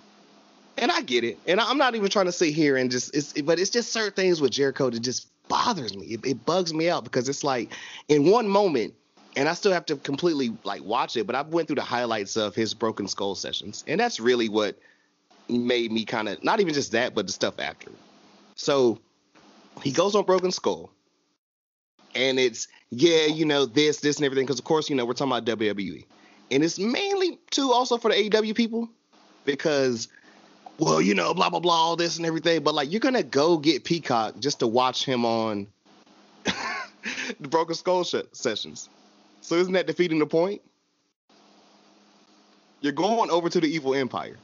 And 0.76 0.91
I 0.92 1.02
get 1.02 1.25
it. 1.25 1.39
And 1.47 1.60
I'm 1.60 1.78
not 1.78 1.94
even 1.94 2.10
trying 2.10 2.26
to 2.26 2.33
sit 2.33 2.55
here 2.55 2.76
and 2.76 2.91
just 2.91 3.15
it's 3.15 3.33
but 3.42 3.58
it's 3.58 3.70
just 3.70 3.92
certain 3.92 4.12
things 4.12 4.41
with 4.41 4.52
Jericho 4.52 4.91
that 4.91 5.00
just 5.00 5.28
bothers 5.49 5.97
me. 5.97 6.07
It, 6.07 6.26
it 6.26 6.47
bugs 6.47 6.75
me 6.75 6.89
out 6.89 7.05
because 7.05 7.28
it's 7.28 7.44
like 7.44 7.73
in 8.08 8.31
one 8.31 8.49
moment 8.49 8.94
and 9.36 9.49
I 9.49 9.55
still 9.55 9.73
have 9.73 9.86
to 9.86 9.97
completely 9.97 10.57
like 10.65 10.83
watch 10.83 11.17
it, 11.17 11.26
but 11.26 11.36
I 11.36 11.42
went 11.42 11.68
through 11.68 11.76
the 11.76 11.83
highlights 11.83 12.36
of 12.36 12.55
his 12.55 12.75
broken 12.75 13.08
skull 13.08 13.34
sessions. 13.34 13.84
And 13.86 14.00
that's 14.00 14.20
really 14.20 14.49
what 14.49 14.78
made 15.49 15.92
me 15.92 16.05
kind 16.05 16.28
of 16.28 16.42
not 16.44 16.60
even 16.60 16.75
just 16.75 16.92
that, 16.92 17.15
but 17.15 17.26
the 17.26 17.33
stuff 17.33 17.58
after. 17.58 17.91
So 18.57 18.99
he 19.83 19.92
goes 19.92 20.15
on 20.15 20.25
Broken 20.25 20.52
Skull. 20.52 20.91
And 22.18 22.38
it's 22.38 22.68
yeah, 22.90 23.26
you 23.26 23.44
know, 23.44 23.64
this, 23.64 24.00
this, 24.00 24.16
and 24.16 24.24
everything. 24.26 24.44
Because 24.44 24.58
of 24.58 24.64
course, 24.64 24.90
you 24.90 24.97
know, 24.97 25.05
we're 25.05 25.14
talking 25.14 25.32
about 25.32 25.44
WWE 25.58 26.05
and 26.50 26.64
it's 26.64 26.78
mainly 26.78 27.38
too 27.50 27.72
also 27.72 27.98
for 27.98 28.10
the 28.10 28.30
AEW 28.30 28.55
people. 28.55 28.88
Because 29.44 30.08
well 30.78 31.00
you 31.00 31.14
know 31.14 31.34
blah 31.34 31.50
blah 31.50 31.60
blah 31.60 31.74
all 31.74 31.97
this 31.97 32.16
and 32.16 32.26
everything. 32.26 32.62
But 32.62 32.74
like 32.74 32.90
you're 32.90 33.00
gonna 33.00 33.22
go 33.22 33.58
get 33.58 33.84
Peacock 33.84 34.38
just 34.38 34.60
to 34.60 34.66
watch 34.66 35.05
him 35.05 35.24
on 35.24 35.66
the 36.44 37.48
Broken 37.48 37.74
Skull 37.74 38.05
sh- 38.05 38.16
sessions. 38.32 38.88
So 39.40 39.56
isn't 39.56 39.72
that 39.72 39.86
defeating 39.86 40.18
the 40.18 40.26
point? 40.26 40.60
You're 42.80 42.92
going 42.92 43.30
over 43.30 43.48
to 43.48 43.60
the 43.60 43.66
evil 43.66 43.94
empire. 43.94 44.36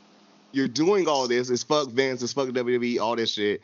You're 0.52 0.68
doing 0.68 1.06
all 1.06 1.28
this. 1.28 1.50
It's 1.50 1.62
fuck 1.62 1.88
Vince. 1.88 2.22
It's 2.22 2.32
fuck 2.32 2.48
WWE 2.48 3.00
all 3.00 3.16
this 3.16 3.32
shit 3.32 3.60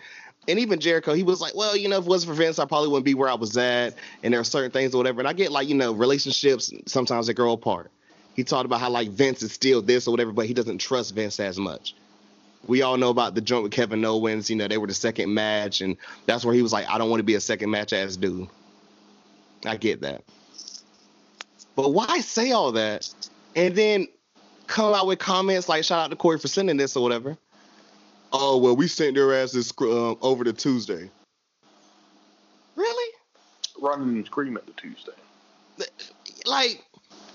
and 0.51 0.59
even 0.59 0.81
Jericho, 0.81 1.15
he 1.15 1.23
was 1.23 1.41
like, 1.41 1.55
well, 1.55 1.77
you 1.77 1.89
know, 1.89 1.99
if 1.99 2.05
it 2.05 2.09
wasn't 2.09 2.31
for 2.31 2.43
Vince, 2.43 2.59
I 2.59 2.65
probably 2.65 2.89
wouldn't 2.89 3.05
be 3.05 3.15
where 3.15 3.29
I 3.29 3.35
was 3.35 3.57
at. 3.57 3.95
And 4.23 4.35
there 4.35 4.41
are 4.41 4.45
certain 4.45 4.70
things 4.70 4.95
or 4.95 4.99
whatever. 4.99 5.20
And 5.20 5.29
I 5.29 5.33
get 5.33 5.53
like, 5.53 5.69
you 5.69 5.75
know, 5.75 5.93
relationships, 5.93 6.73
sometimes 6.87 7.27
they 7.29 7.35
grow 7.35 7.53
apart. 7.53 7.91
He 8.35 8.45
talked 8.45 8.65
about 8.65 8.81
how 8.81 8.91
like 8.91 9.11
Vince 9.11 9.43
is 9.43 9.53
still 9.53 9.83
this 9.83 10.07
or 10.07 10.11
whatever, 10.11 10.33
but 10.33 10.47
he 10.47 10.55
doesn't 10.55 10.79
trust 10.79 11.15
Vince 11.15 11.39
as 11.41 11.59
much. 11.59 11.95
We 12.67 12.83
all 12.83 12.97
know 12.97 13.11
about 13.11 13.35
the 13.35 13.41
joint 13.41 13.62
with 13.62 13.73
Kevin 13.73 14.05
Owens. 14.05 14.51
You 14.51 14.57
know, 14.57 14.69
they 14.69 14.79
were 14.79 14.87
the 14.87 14.95
second 14.95 15.33
match, 15.33 15.81
and 15.81 15.97
that's 16.27 16.45
where 16.45 16.55
he 16.55 16.62
was 16.62 16.73
like, 16.73 16.89
I 16.89 16.99
don't 16.99 17.09
want 17.09 17.20
to 17.20 17.25
be 17.25 17.35
a 17.35 17.41
second 17.41 17.70
match 17.70 17.93
ass 17.93 18.17
dude. 18.17 18.49
I 19.65 19.77
get 19.77 20.03
that. 20.03 20.23
But 21.77 21.93
why 21.93 22.20
say 22.20 22.53
all 22.53 22.73
that 22.73 23.09
and 23.57 23.75
then 23.75 24.09
come 24.67 24.95
out 24.95 25.07
with 25.07 25.19
comments 25.19 25.69
like, 25.69 25.85
shout 25.85 26.05
out 26.05 26.11
to 26.11 26.17
Corey 26.17 26.39
for 26.39 26.49
sending 26.49 26.77
this 26.77 26.97
or 26.97 27.03
whatever? 27.03 27.37
Oh, 28.33 28.59
well, 28.59 28.76
we 28.76 28.86
sent 28.86 29.15
their 29.15 29.34
asses 29.34 29.73
um, 29.81 30.17
over 30.23 30.44
to 30.44 30.52
Tuesday. 30.52 31.10
Really? 32.76 33.15
Running 33.81 34.09
and 34.09 34.26
scream 34.26 34.57
at 34.57 34.67
the 34.67 34.73
Tuesday. 34.73 35.12
like 36.47 36.84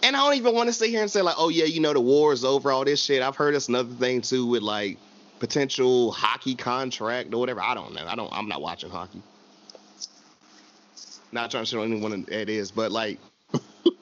and 0.05 0.15
I 0.15 0.23
don't 0.23 0.35
even 0.35 0.53
want 0.53 0.67
to 0.67 0.73
sit 0.73 0.91
here 0.91 1.01
and 1.01 1.09
say 1.09 1.23
like, 1.23 1.35
oh 1.37 1.49
yeah, 1.49 1.65
you 1.65 1.81
know 1.81 1.93
the 1.93 1.99
war 1.99 2.31
is 2.31 2.45
over, 2.45 2.71
all 2.71 2.85
this 2.85 3.03
shit. 3.03 3.23
I've 3.23 3.35
heard 3.35 3.55
it's 3.55 3.69
another 3.69 3.93
thing 3.95 4.21
too 4.21 4.45
with 4.45 4.61
like 4.61 4.97
potential 5.39 6.11
hockey 6.11 6.55
contract 6.55 7.33
or 7.33 7.39
whatever. 7.39 7.61
I 7.61 7.73
don't 7.73 7.93
know. 7.93 8.05
I 8.05 8.15
don't. 8.15 8.31
I'm 8.31 8.47
not 8.47 8.61
watching 8.61 8.91
hockey. 8.91 9.21
Not 11.31 11.49
trying 11.49 11.63
to 11.63 11.69
show 11.69 11.81
anyone 11.81 12.25
it 12.29 12.49
is, 12.49 12.71
but 12.71 12.91
like, 12.91 13.19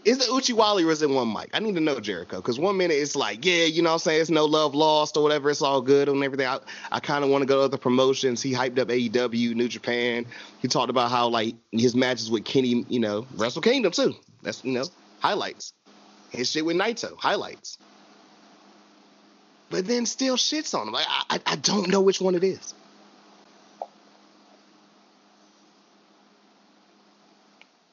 is 0.05 0.19
it 0.19 0.29
Uchiwali 0.29 0.85
or 0.85 0.91
is 0.91 1.01
it 1.01 1.09
one 1.09 1.31
mic? 1.31 1.49
I 1.53 1.59
need 1.59 1.75
to 1.75 1.81
know 1.81 1.99
Jericho 1.99 2.37
because 2.37 2.59
one 2.59 2.77
minute 2.77 2.95
it's 2.95 3.15
like, 3.15 3.45
yeah, 3.45 3.65
you 3.65 3.81
know 3.81 3.89
what 3.89 3.93
I'm 3.93 3.99
saying? 3.99 4.21
It's 4.21 4.29
no 4.29 4.45
love 4.45 4.75
lost 4.75 5.17
or 5.17 5.23
whatever. 5.23 5.49
It's 5.49 5.61
all 5.61 5.81
good 5.81 6.09
and 6.09 6.23
everything. 6.23 6.47
I, 6.47 6.59
I 6.91 6.99
kind 6.99 7.23
of 7.23 7.29
want 7.29 7.41
to 7.41 7.45
go 7.45 7.59
to 7.59 7.63
other 7.63 7.77
promotions. 7.77 8.41
He 8.41 8.53
hyped 8.53 8.79
up 8.79 8.89
AEW, 8.89 9.55
New 9.55 9.67
Japan. 9.67 10.25
He 10.61 10.67
talked 10.67 10.89
about 10.89 11.11
how 11.11 11.29
like 11.29 11.55
his 11.71 11.95
matches 11.95 12.29
with 12.29 12.45
Kenny, 12.45 12.85
you 12.89 12.99
know, 12.99 13.25
Wrestle 13.35 13.61
Kingdom 13.61 13.91
too. 13.91 14.15
That's, 14.41 14.63
you 14.63 14.73
know, 14.73 14.85
highlights. 15.19 15.73
His 16.31 16.49
shit 16.49 16.65
with 16.65 16.75
Naito, 16.75 17.15
highlights. 17.17 17.77
But 19.69 19.87
then 19.87 20.05
still 20.05 20.35
shits 20.35 20.77
on 20.77 20.87
him. 20.87 20.93
Like, 20.93 21.07
I, 21.09 21.39
I 21.45 21.55
don't 21.55 21.87
know 21.87 22.01
which 22.01 22.21
one 22.21 22.35
it 22.35 22.43
is. 22.43 22.73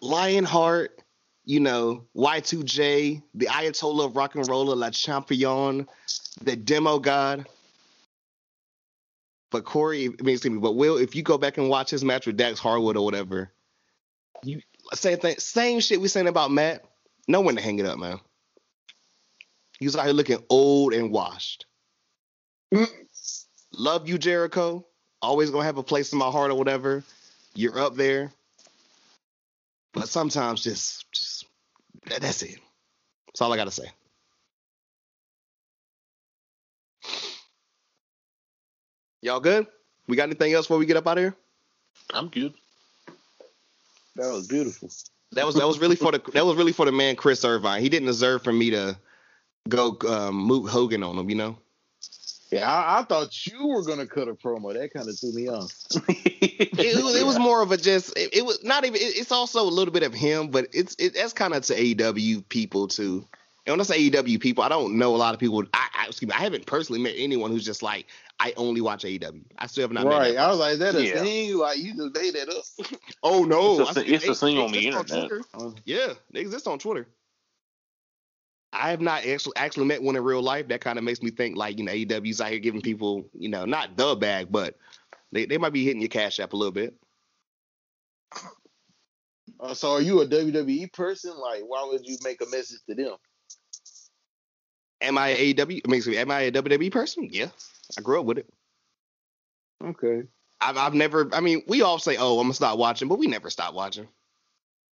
Lionheart, 0.02 0.98
you 1.44 1.60
know, 1.60 2.04
Y2J, 2.16 3.22
the 3.34 3.46
Ayatollah 3.46 4.06
of 4.06 4.16
rock 4.16 4.34
and 4.34 4.46
roller, 4.48 4.76
Le 4.76 4.90
Champion, 4.90 5.88
the 6.42 6.56
demo 6.56 6.98
god. 6.98 7.46
But 9.50 9.64
Corey, 9.64 10.06
I 10.06 10.22
mean, 10.22 10.34
excuse 10.34 10.52
me, 10.52 10.60
but 10.60 10.76
Will, 10.76 10.96
if 10.96 11.16
you 11.16 11.22
go 11.22 11.36
back 11.36 11.58
and 11.58 11.68
watch 11.68 11.90
his 11.90 12.04
match 12.04 12.26
with 12.26 12.36
Dax 12.36 12.60
Harwood 12.60 12.96
or 12.96 13.04
whatever, 13.04 13.50
you 14.44 14.60
same 14.94 15.18
thing, 15.18 15.36
same 15.38 15.80
shit 15.80 16.00
we 16.00 16.08
saying 16.08 16.28
about 16.28 16.50
Matt. 16.50 16.84
No 17.26 17.40
one 17.40 17.56
to 17.56 17.62
hang 17.62 17.78
it 17.78 17.86
up, 17.86 17.98
man. 17.98 18.20
He 19.78 19.86
was 19.86 19.96
out 19.96 20.04
here 20.04 20.14
looking 20.14 20.42
old 20.48 20.92
and 20.92 21.10
washed. 21.10 21.66
Mm. 22.72 22.88
Love 23.72 24.08
you, 24.08 24.18
Jericho. 24.18 24.86
Always 25.22 25.50
gonna 25.50 25.64
have 25.64 25.78
a 25.78 25.82
place 25.82 26.12
in 26.12 26.18
my 26.18 26.30
heart 26.30 26.50
or 26.50 26.54
whatever. 26.54 27.02
You're 27.54 27.78
up 27.78 27.96
there. 27.96 28.32
But 29.92 30.08
sometimes 30.08 30.62
just 30.62 31.10
just 31.12 31.46
that, 32.06 32.20
that's 32.20 32.42
it. 32.42 32.58
That's 33.26 33.40
all 33.40 33.52
I 33.52 33.56
gotta 33.56 33.70
say. 33.70 33.90
Y'all 39.22 39.40
good? 39.40 39.66
We 40.08 40.16
got 40.16 40.24
anything 40.24 40.52
else 40.52 40.66
before 40.66 40.78
we 40.78 40.86
get 40.86 40.96
up 40.96 41.06
out 41.06 41.18
of 41.18 41.24
here? 41.24 41.36
I'm 42.12 42.28
good. 42.28 42.54
That 44.16 44.32
was 44.32 44.46
beautiful. 44.46 44.90
That 45.32 45.46
was 45.46 45.54
that 45.54 45.66
was 45.66 45.78
really 45.78 45.96
for 45.96 46.12
the 46.12 46.22
that 46.32 46.44
was 46.44 46.56
really 46.56 46.72
for 46.72 46.86
the 46.86 46.92
man 46.92 47.16
Chris 47.16 47.44
Irvine. 47.44 47.82
He 47.82 47.88
didn't 47.88 48.06
deserve 48.06 48.42
for 48.42 48.52
me 48.52 48.70
to 48.70 48.98
go 49.68 49.96
um, 50.08 50.34
Moot 50.34 50.68
Hogan 50.68 51.02
on 51.02 51.16
him, 51.16 51.30
you 51.30 51.36
know. 51.36 51.58
Yeah, 52.50 52.70
I, 52.70 52.98
I 53.00 53.02
thought 53.04 53.46
you 53.46 53.66
were 53.68 53.82
gonna 53.84 54.06
cut 54.06 54.28
a 54.28 54.34
promo. 54.34 54.74
That 54.74 54.92
kind 54.92 55.08
of 55.08 55.18
threw 55.18 55.32
me 55.32 55.48
off. 55.48 55.72
it, 56.08 56.78
it, 56.78 57.04
was, 57.04 57.14
it 57.16 57.24
was 57.24 57.38
more 57.38 57.62
of 57.62 57.70
a 57.72 57.76
just. 57.76 58.16
It, 58.18 58.34
it 58.38 58.44
was 58.44 58.62
not 58.64 58.84
even. 58.84 58.96
It, 59.00 59.16
it's 59.18 59.32
also 59.32 59.60
a 59.62 59.70
little 59.70 59.92
bit 59.92 60.02
of 60.02 60.12
him, 60.12 60.48
but 60.48 60.66
it's 60.72 60.96
it, 60.98 61.14
that's 61.14 61.32
kind 61.32 61.54
of 61.54 61.62
to 61.64 61.74
AEW 61.74 62.48
people 62.48 62.88
too. 62.88 63.24
And 63.66 63.74
when 63.74 63.80
I 63.80 63.84
say 63.84 64.10
AEW 64.10 64.40
people, 64.40 64.64
I 64.64 64.68
don't 64.68 64.98
know 64.98 65.14
a 65.14 65.18
lot 65.18 65.34
of 65.34 65.38
people. 65.38 65.62
I, 65.74 65.88
I 65.94 66.06
excuse 66.06 66.28
me, 66.28 66.34
I 66.36 66.40
haven't 66.40 66.66
personally 66.66 67.00
met 67.00 67.14
anyone 67.16 67.50
who's 67.50 67.64
just 67.64 67.82
like 67.82 68.06
I 68.40 68.52
only 68.56 68.80
watch 68.80 69.04
AEW. 69.04 69.42
I 69.58 69.66
still 69.68 69.82
have 69.82 69.92
not. 69.92 70.06
Right. 70.06 70.34
Met 70.34 70.42
I 70.42 70.48
was 70.50 70.58
like, 70.58 70.78
that 70.78 70.94
a 70.96 71.06
Yeah. 71.06 71.20
thing? 71.22 71.56
Like 71.56 71.78
you 71.78 71.94
just 71.94 72.14
made 72.16 72.34
that 72.34 72.48
up. 72.48 72.90
oh 73.22 73.44
no, 73.44 73.80
It's 73.82 73.90
a 73.96 74.00
I 74.00 74.02
thi- 74.02 74.08
see- 74.08 74.14
it's 74.14 74.28
a 74.28 74.34
thing 74.34 74.56
they 74.56 74.62
on 74.64 74.72
the 74.72 74.86
internet. 74.86 75.28
Twitter. 75.28 75.42
Oh. 75.54 75.74
Yeah, 75.84 76.14
they 76.32 76.40
exist 76.40 76.66
on 76.66 76.78
Twitter. 76.78 77.06
I 78.72 78.90
have 78.90 79.00
not 79.00 79.26
actually 79.26 79.56
actually 79.56 79.86
met 79.86 80.02
one 80.02 80.16
in 80.16 80.22
real 80.22 80.42
life. 80.42 80.68
That 80.68 80.80
kind 80.80 80.98
of 80.98 81.04
makes 81.04 81.22
me 81.22 81.30
think 81.30 81.56
like 81.56 81.78
you 81.78 81.84
know 81.84 81.92
AEW's 81.92 82.40
out 82.40 82.50
here 82.50 82.58
giving 82.58 82.80
people 82.80 83.28
you 83.32 83.48
know 83.48 83.64
not 83.64 83.96
the 83.96 84.14
bag, 84.14 84.48
but 84.50 84.76
they, 85.32 85.46
they 85.46 85.58
might 85.58 85.72
be 85.72 85.84
hitting 85.84 86.00
your 86.00 86.08
cash 86.08 86.38
app 86.40 86.52
a 86.52 86.56
little 86.56 86.72
bit. 86.72 86.94
Uh, 89.58 89.74
so 89.74 89.92
are 89.92 90.00
you 90.00 90.20
a 90.20 90.26
WWE 90.26 90.92
person? 90.92 91.32
Like, 91.36 91.62
why 91.66 91.86
would 91.90 92.06
you 92.06 92.16
make 92.24 92.40
a 92.40 92.46
message 92.46 92.78
to 92.88 92.94
them? 92.94 93.16
Am 95.02 95.18
I 95.18 95.28
a 95.28 95.54
AEW? 95.54 95.80
I 95.84 95.90
mean, 95.90 96.02
me, 96.06 96.16
am 96.16 96.30
I 96.30 96.40
a 96.42 96.52
WWE 96.52 96.92
person? 96.92 97.28
Yeah, 97.30 97.48
I 97.98 98.02
grew 98.02 98.20
up 98.20 98.26
with 98.26 98.38
it. 98.38 98.46
Okay. 99.84 100.22
I've 100.60 100.76
I've 100.76 100.94
never. 100.94 101.28
I 101.34 101.40
mean, 101.40 101.62
we 101.66 101.82
all 101.82 101.98
say, 101.98 102.16
"Oh, 102.18 102.38
I'm 102.38 102.44
gonna 102.44 102.54
stop 102.54 102.78
watching," 102.78 103.08
but 103.08 103.18
we 103.18 103.26
never 103.26 103.50
stop 103.50 103.74
watching. 103.74 104.08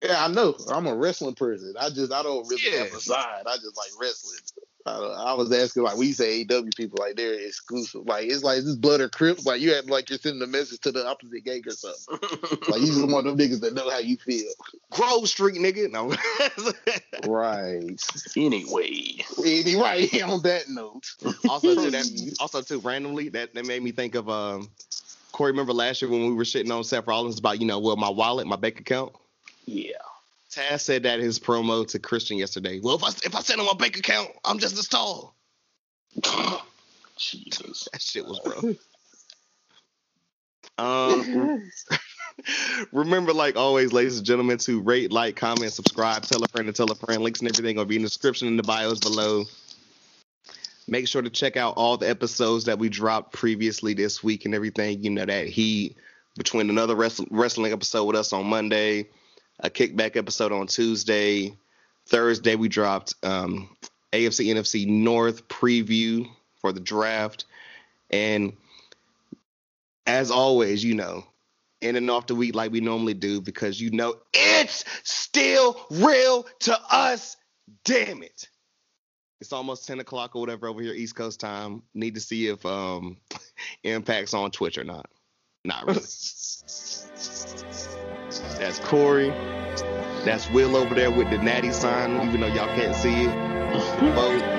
Yeah, 0.02 0.25
I 0.25 0.28
know. 0.28 0.55
I'm 0.70 0.86
a 0.86 0.94
wrestling 0.94 1.34
person. 1.34 1.75
I 1.81 1.89
just 1.91 2.12
I 2.12 2.23
don't 2.23 2.47
really 2.49 2.62
Yeah. 2.70 2.84
have 2.84 2.94
a 2.94 3.00
side. 3.00 3.42
I 3.47 3.57
just 3.57 3.76
like 3.76 3.91
wrestling. 4.00 4.39
I, 4.84 4.92
I 5.31 5.33
was 5.33 5.52
asking 5.52 5.83
like 5.83 5.97
we 5.97 6.12
say 6.12 6.44
AEW 6.44 6.76
people 6.76 6.99
like 7.00 7.16
they're 7.16 7.33
exclusive. 7.34 8.02
Like 8.07 8.26
it's 8.26 8.44
like 8.44 8.62
this 8.62 8.76
blood 8.76 9.00
or 9.00 9.08
crips. 9.08 9.44
Like 9.47 9.60
you 9.60 9.75
act 9.75 9.89
like 9.91 10.08
you're 10.10 10.18
sending 10.18 10.42
a 10.42 10.47
message 10.47 10.81
to 10.81 10.92
the 10.92 11.05
opposite 11.07 11.44
gang 11.44 11.62
or 11.66 11.73
something. 11.73 12.18
like 12.68 12.81
you 12.83 12.86
just 12.89 13.08
one 13.08 13.26
of 13.26 13.36
them 13.36 13.39
niggas 13.39 13.60
that 13.62 13.75
know 13.75 13.89
how 13.91 13.99
you 13.99 14.16
feel. 14.18 14.52
Grove 14.91 15.28
Street, 15.28 15.57
nigga. 15.57 15.91
No. 15.91 16.15
Right. 17.26 18.00
Anyway, 18.36 19.16
Any- 19.44 19.76
right. 19.76 20.23
On 20.25 20.42
that 20.42 20.68
note. 20.68 21.07
also 21.49 21.75
too, 21.75 21.91
that 21.91 22.36
also 22.41 22.60
too 22.62 22.78
randomly 22.81 23.28
that, 23.31 23.55
that 23.55 23.66
made 23.66 23.83
me 23.83 23.91
think 23.92 24.15
of 24.15 24.28
um 24.28 24.68
Corey. 25.33 25.50
Remember 25.52 25.73
last 25.73 26.02
year 26.02 26.10
when 26.10 26.26
we 26.28 26.34
were 26.34 26.44
shitting 26.44 26.70
on 26.70 26.84
Seth 26.84 27.07
Rollins 27.07 27.39
about 27.39 27.60
you 27.60 27.66
know 27.66 27.78
well 27.78 27.97
my 27.97 28.10
wallet, 28.10 28.47
my 28.47 28.57
bank 28.57 28.78
account. 28.81 29.12
Yeah. 29.67 29.93
Taz 30.51 30.81
said 30.81 31.03
that 31.03 31.19
in 31.19 31.25
his 31.25 31.39
promo 31.39 31.86
to 31.89 31.99
Christian 31.99 32.39
yesterday. 32.39 32.81
Well, 32.81 32.97
if 32.97 33.05
I 33.05 33.09
if 33.25 33.35
I 33.35 33.41
send 33.41 33.61
him 33.61 33.67
my 33.67 33.75
bank 33.75 33.99
account, 33.99 34.31
I'm 34.45 34.59
just 34.59 34.78
as 34.78 34.89
tall. 34.89 35.35
Jesus. 37.17 37.89
That 37.93 38.01
shit 38.01 38.25
was 38.25 38.41
rough. 38.47 38.77
Um, 40.78 41.70
remember, 42.93 43.33
like 43.33 43.57
always, 43.57 43.93
ladies 43.93 44.19
and 44.19 44.27
gentlemen, 44.27 44.59
to 44.59 44.81
rate, 44.81 45.11
like, 45.12 45.36
comment, 45.36 45.73
subscribe, 45.73 46.23
tell 46.23 46.43
a 46.45 46.49
friend, 46.49 46.69
and 46.69 46.77
tell 46.77 46.91
a 46.91 46.95
friend. 46.95 47.23
Links 47.23 47.41
and 47.41 47.51
everything 47.51 47.77
will 47.77 47.85
be 47.85 47.97
in 47.97 48.03
the 48.03 48.09
description 48.09 48.49
in 48.49 48.57
the 48.57 48.62
bios 48.62 49.01
below. 49.01 49.45
Make 50.89 51.09
sure 51.09 51.23
to 51.23 51.31
check 51.31 51.57
out 51.57 51.75
all 51.77 51.97
the 51.97 52.09
episodes 52.09 52.67
that 52.67 52.78
we 52.78 52.89
dropped 52.89 53.33
previously 53.33 53.95
this 53.95 54.23
week 54.23 54.45
and 54.45 54.55
everything. 54.55 55.03
You 55.03 55.11
know 55.11 55.25
that 55.25 55.49
he 55.49 55.97
between 56.36 56.70
another 56.70 56.95
wrestling 56.95 57.28
wrestling 57.31 57.73
episode 57.73 58.05
with 58.05 58.17
us 58.17 58.33
on 58.33 58.47
Monday, 58.47 59.09
a 59.60 59.70
kickback 59.70 60.17
episode 60.17 60.52
on 60.52 60.67
Tuesday, 60.67 61.57
Thursday 62.07 62.55
we 62.55 62.68
dropped 62.68 63.15
um, 63.23 63.76
AFC 64.12 64.47
NFC 64.47 64.86
North 64.86 65.49
preview 65.49 66.28
for 66.60 66.73
the 66.73 66.81
draft, 66.81 67.44
and 68.10 68.52
as 70.07 70.31
always, 70.31 70.85
you 70.85 70.94
know, 70.94 71.25
in 71.81 71.97
and 71.97 72.10
off 72.10 72.26
the 72.26 72.35
week 72.35 72.55
like 72.55 72.73
we 72.73 72.81
normally 72.81 73.15
do 73.15 73.41
because 73.41 73.81
you 73.81 73.91
know 73.91 74.15
it's 74.33 74.85
still 75.02 75.86
real 75.91 76.47
to 76.60 76.78
us. 76.91 77.36
Damn 77.85 78.23
it. 78.23 78.49
It's 79.41 79.52
almost 79.52 79.86
10 79.86 80.01
o'clock 80.01 80.35
or 80.35 80.41
whatever 80.41 80.67
over 80.67 80.81
here, 80.81 80.94
East 80.94 81.15
Coast 81.15 81.41
time. 81.41 81.83
Need 81.94 82.15
to 82.15 82.20
see 82.20 82.47
if 82.47 82.65
um 82.65 83.18
Impact's 83.85 84.35
on 84.35 84.51
Twitch 84.51 84.78
or 84.78 84.85
not. 84.85 85.07
Not 85.65 85.86
really. 85.86 86.01
That's 88.59 88.78
Corey. 88.81 89.28
That's 90.25 90.49
Will 90.51 90.76
over 90.76 90.94
there 90.94 91.10
with 91.10 91.31
the 91.31 91.39
natty 91.39 91.73
sign, 91.73 92.26
even 92.26 92.41
though 92.41 92.47
y'all 92.49 92.75
can't 92.75 92.97
see 92.97 93.23
it. 93.23 93.28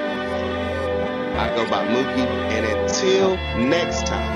I 1.37 1.49
go 1.55 1.69
by 1.69 1.85
Mookie. 1.87 2.27
And 2.51 2.65
until 2.65 3.35
next 3.57 4.07
time. 4.07 4.26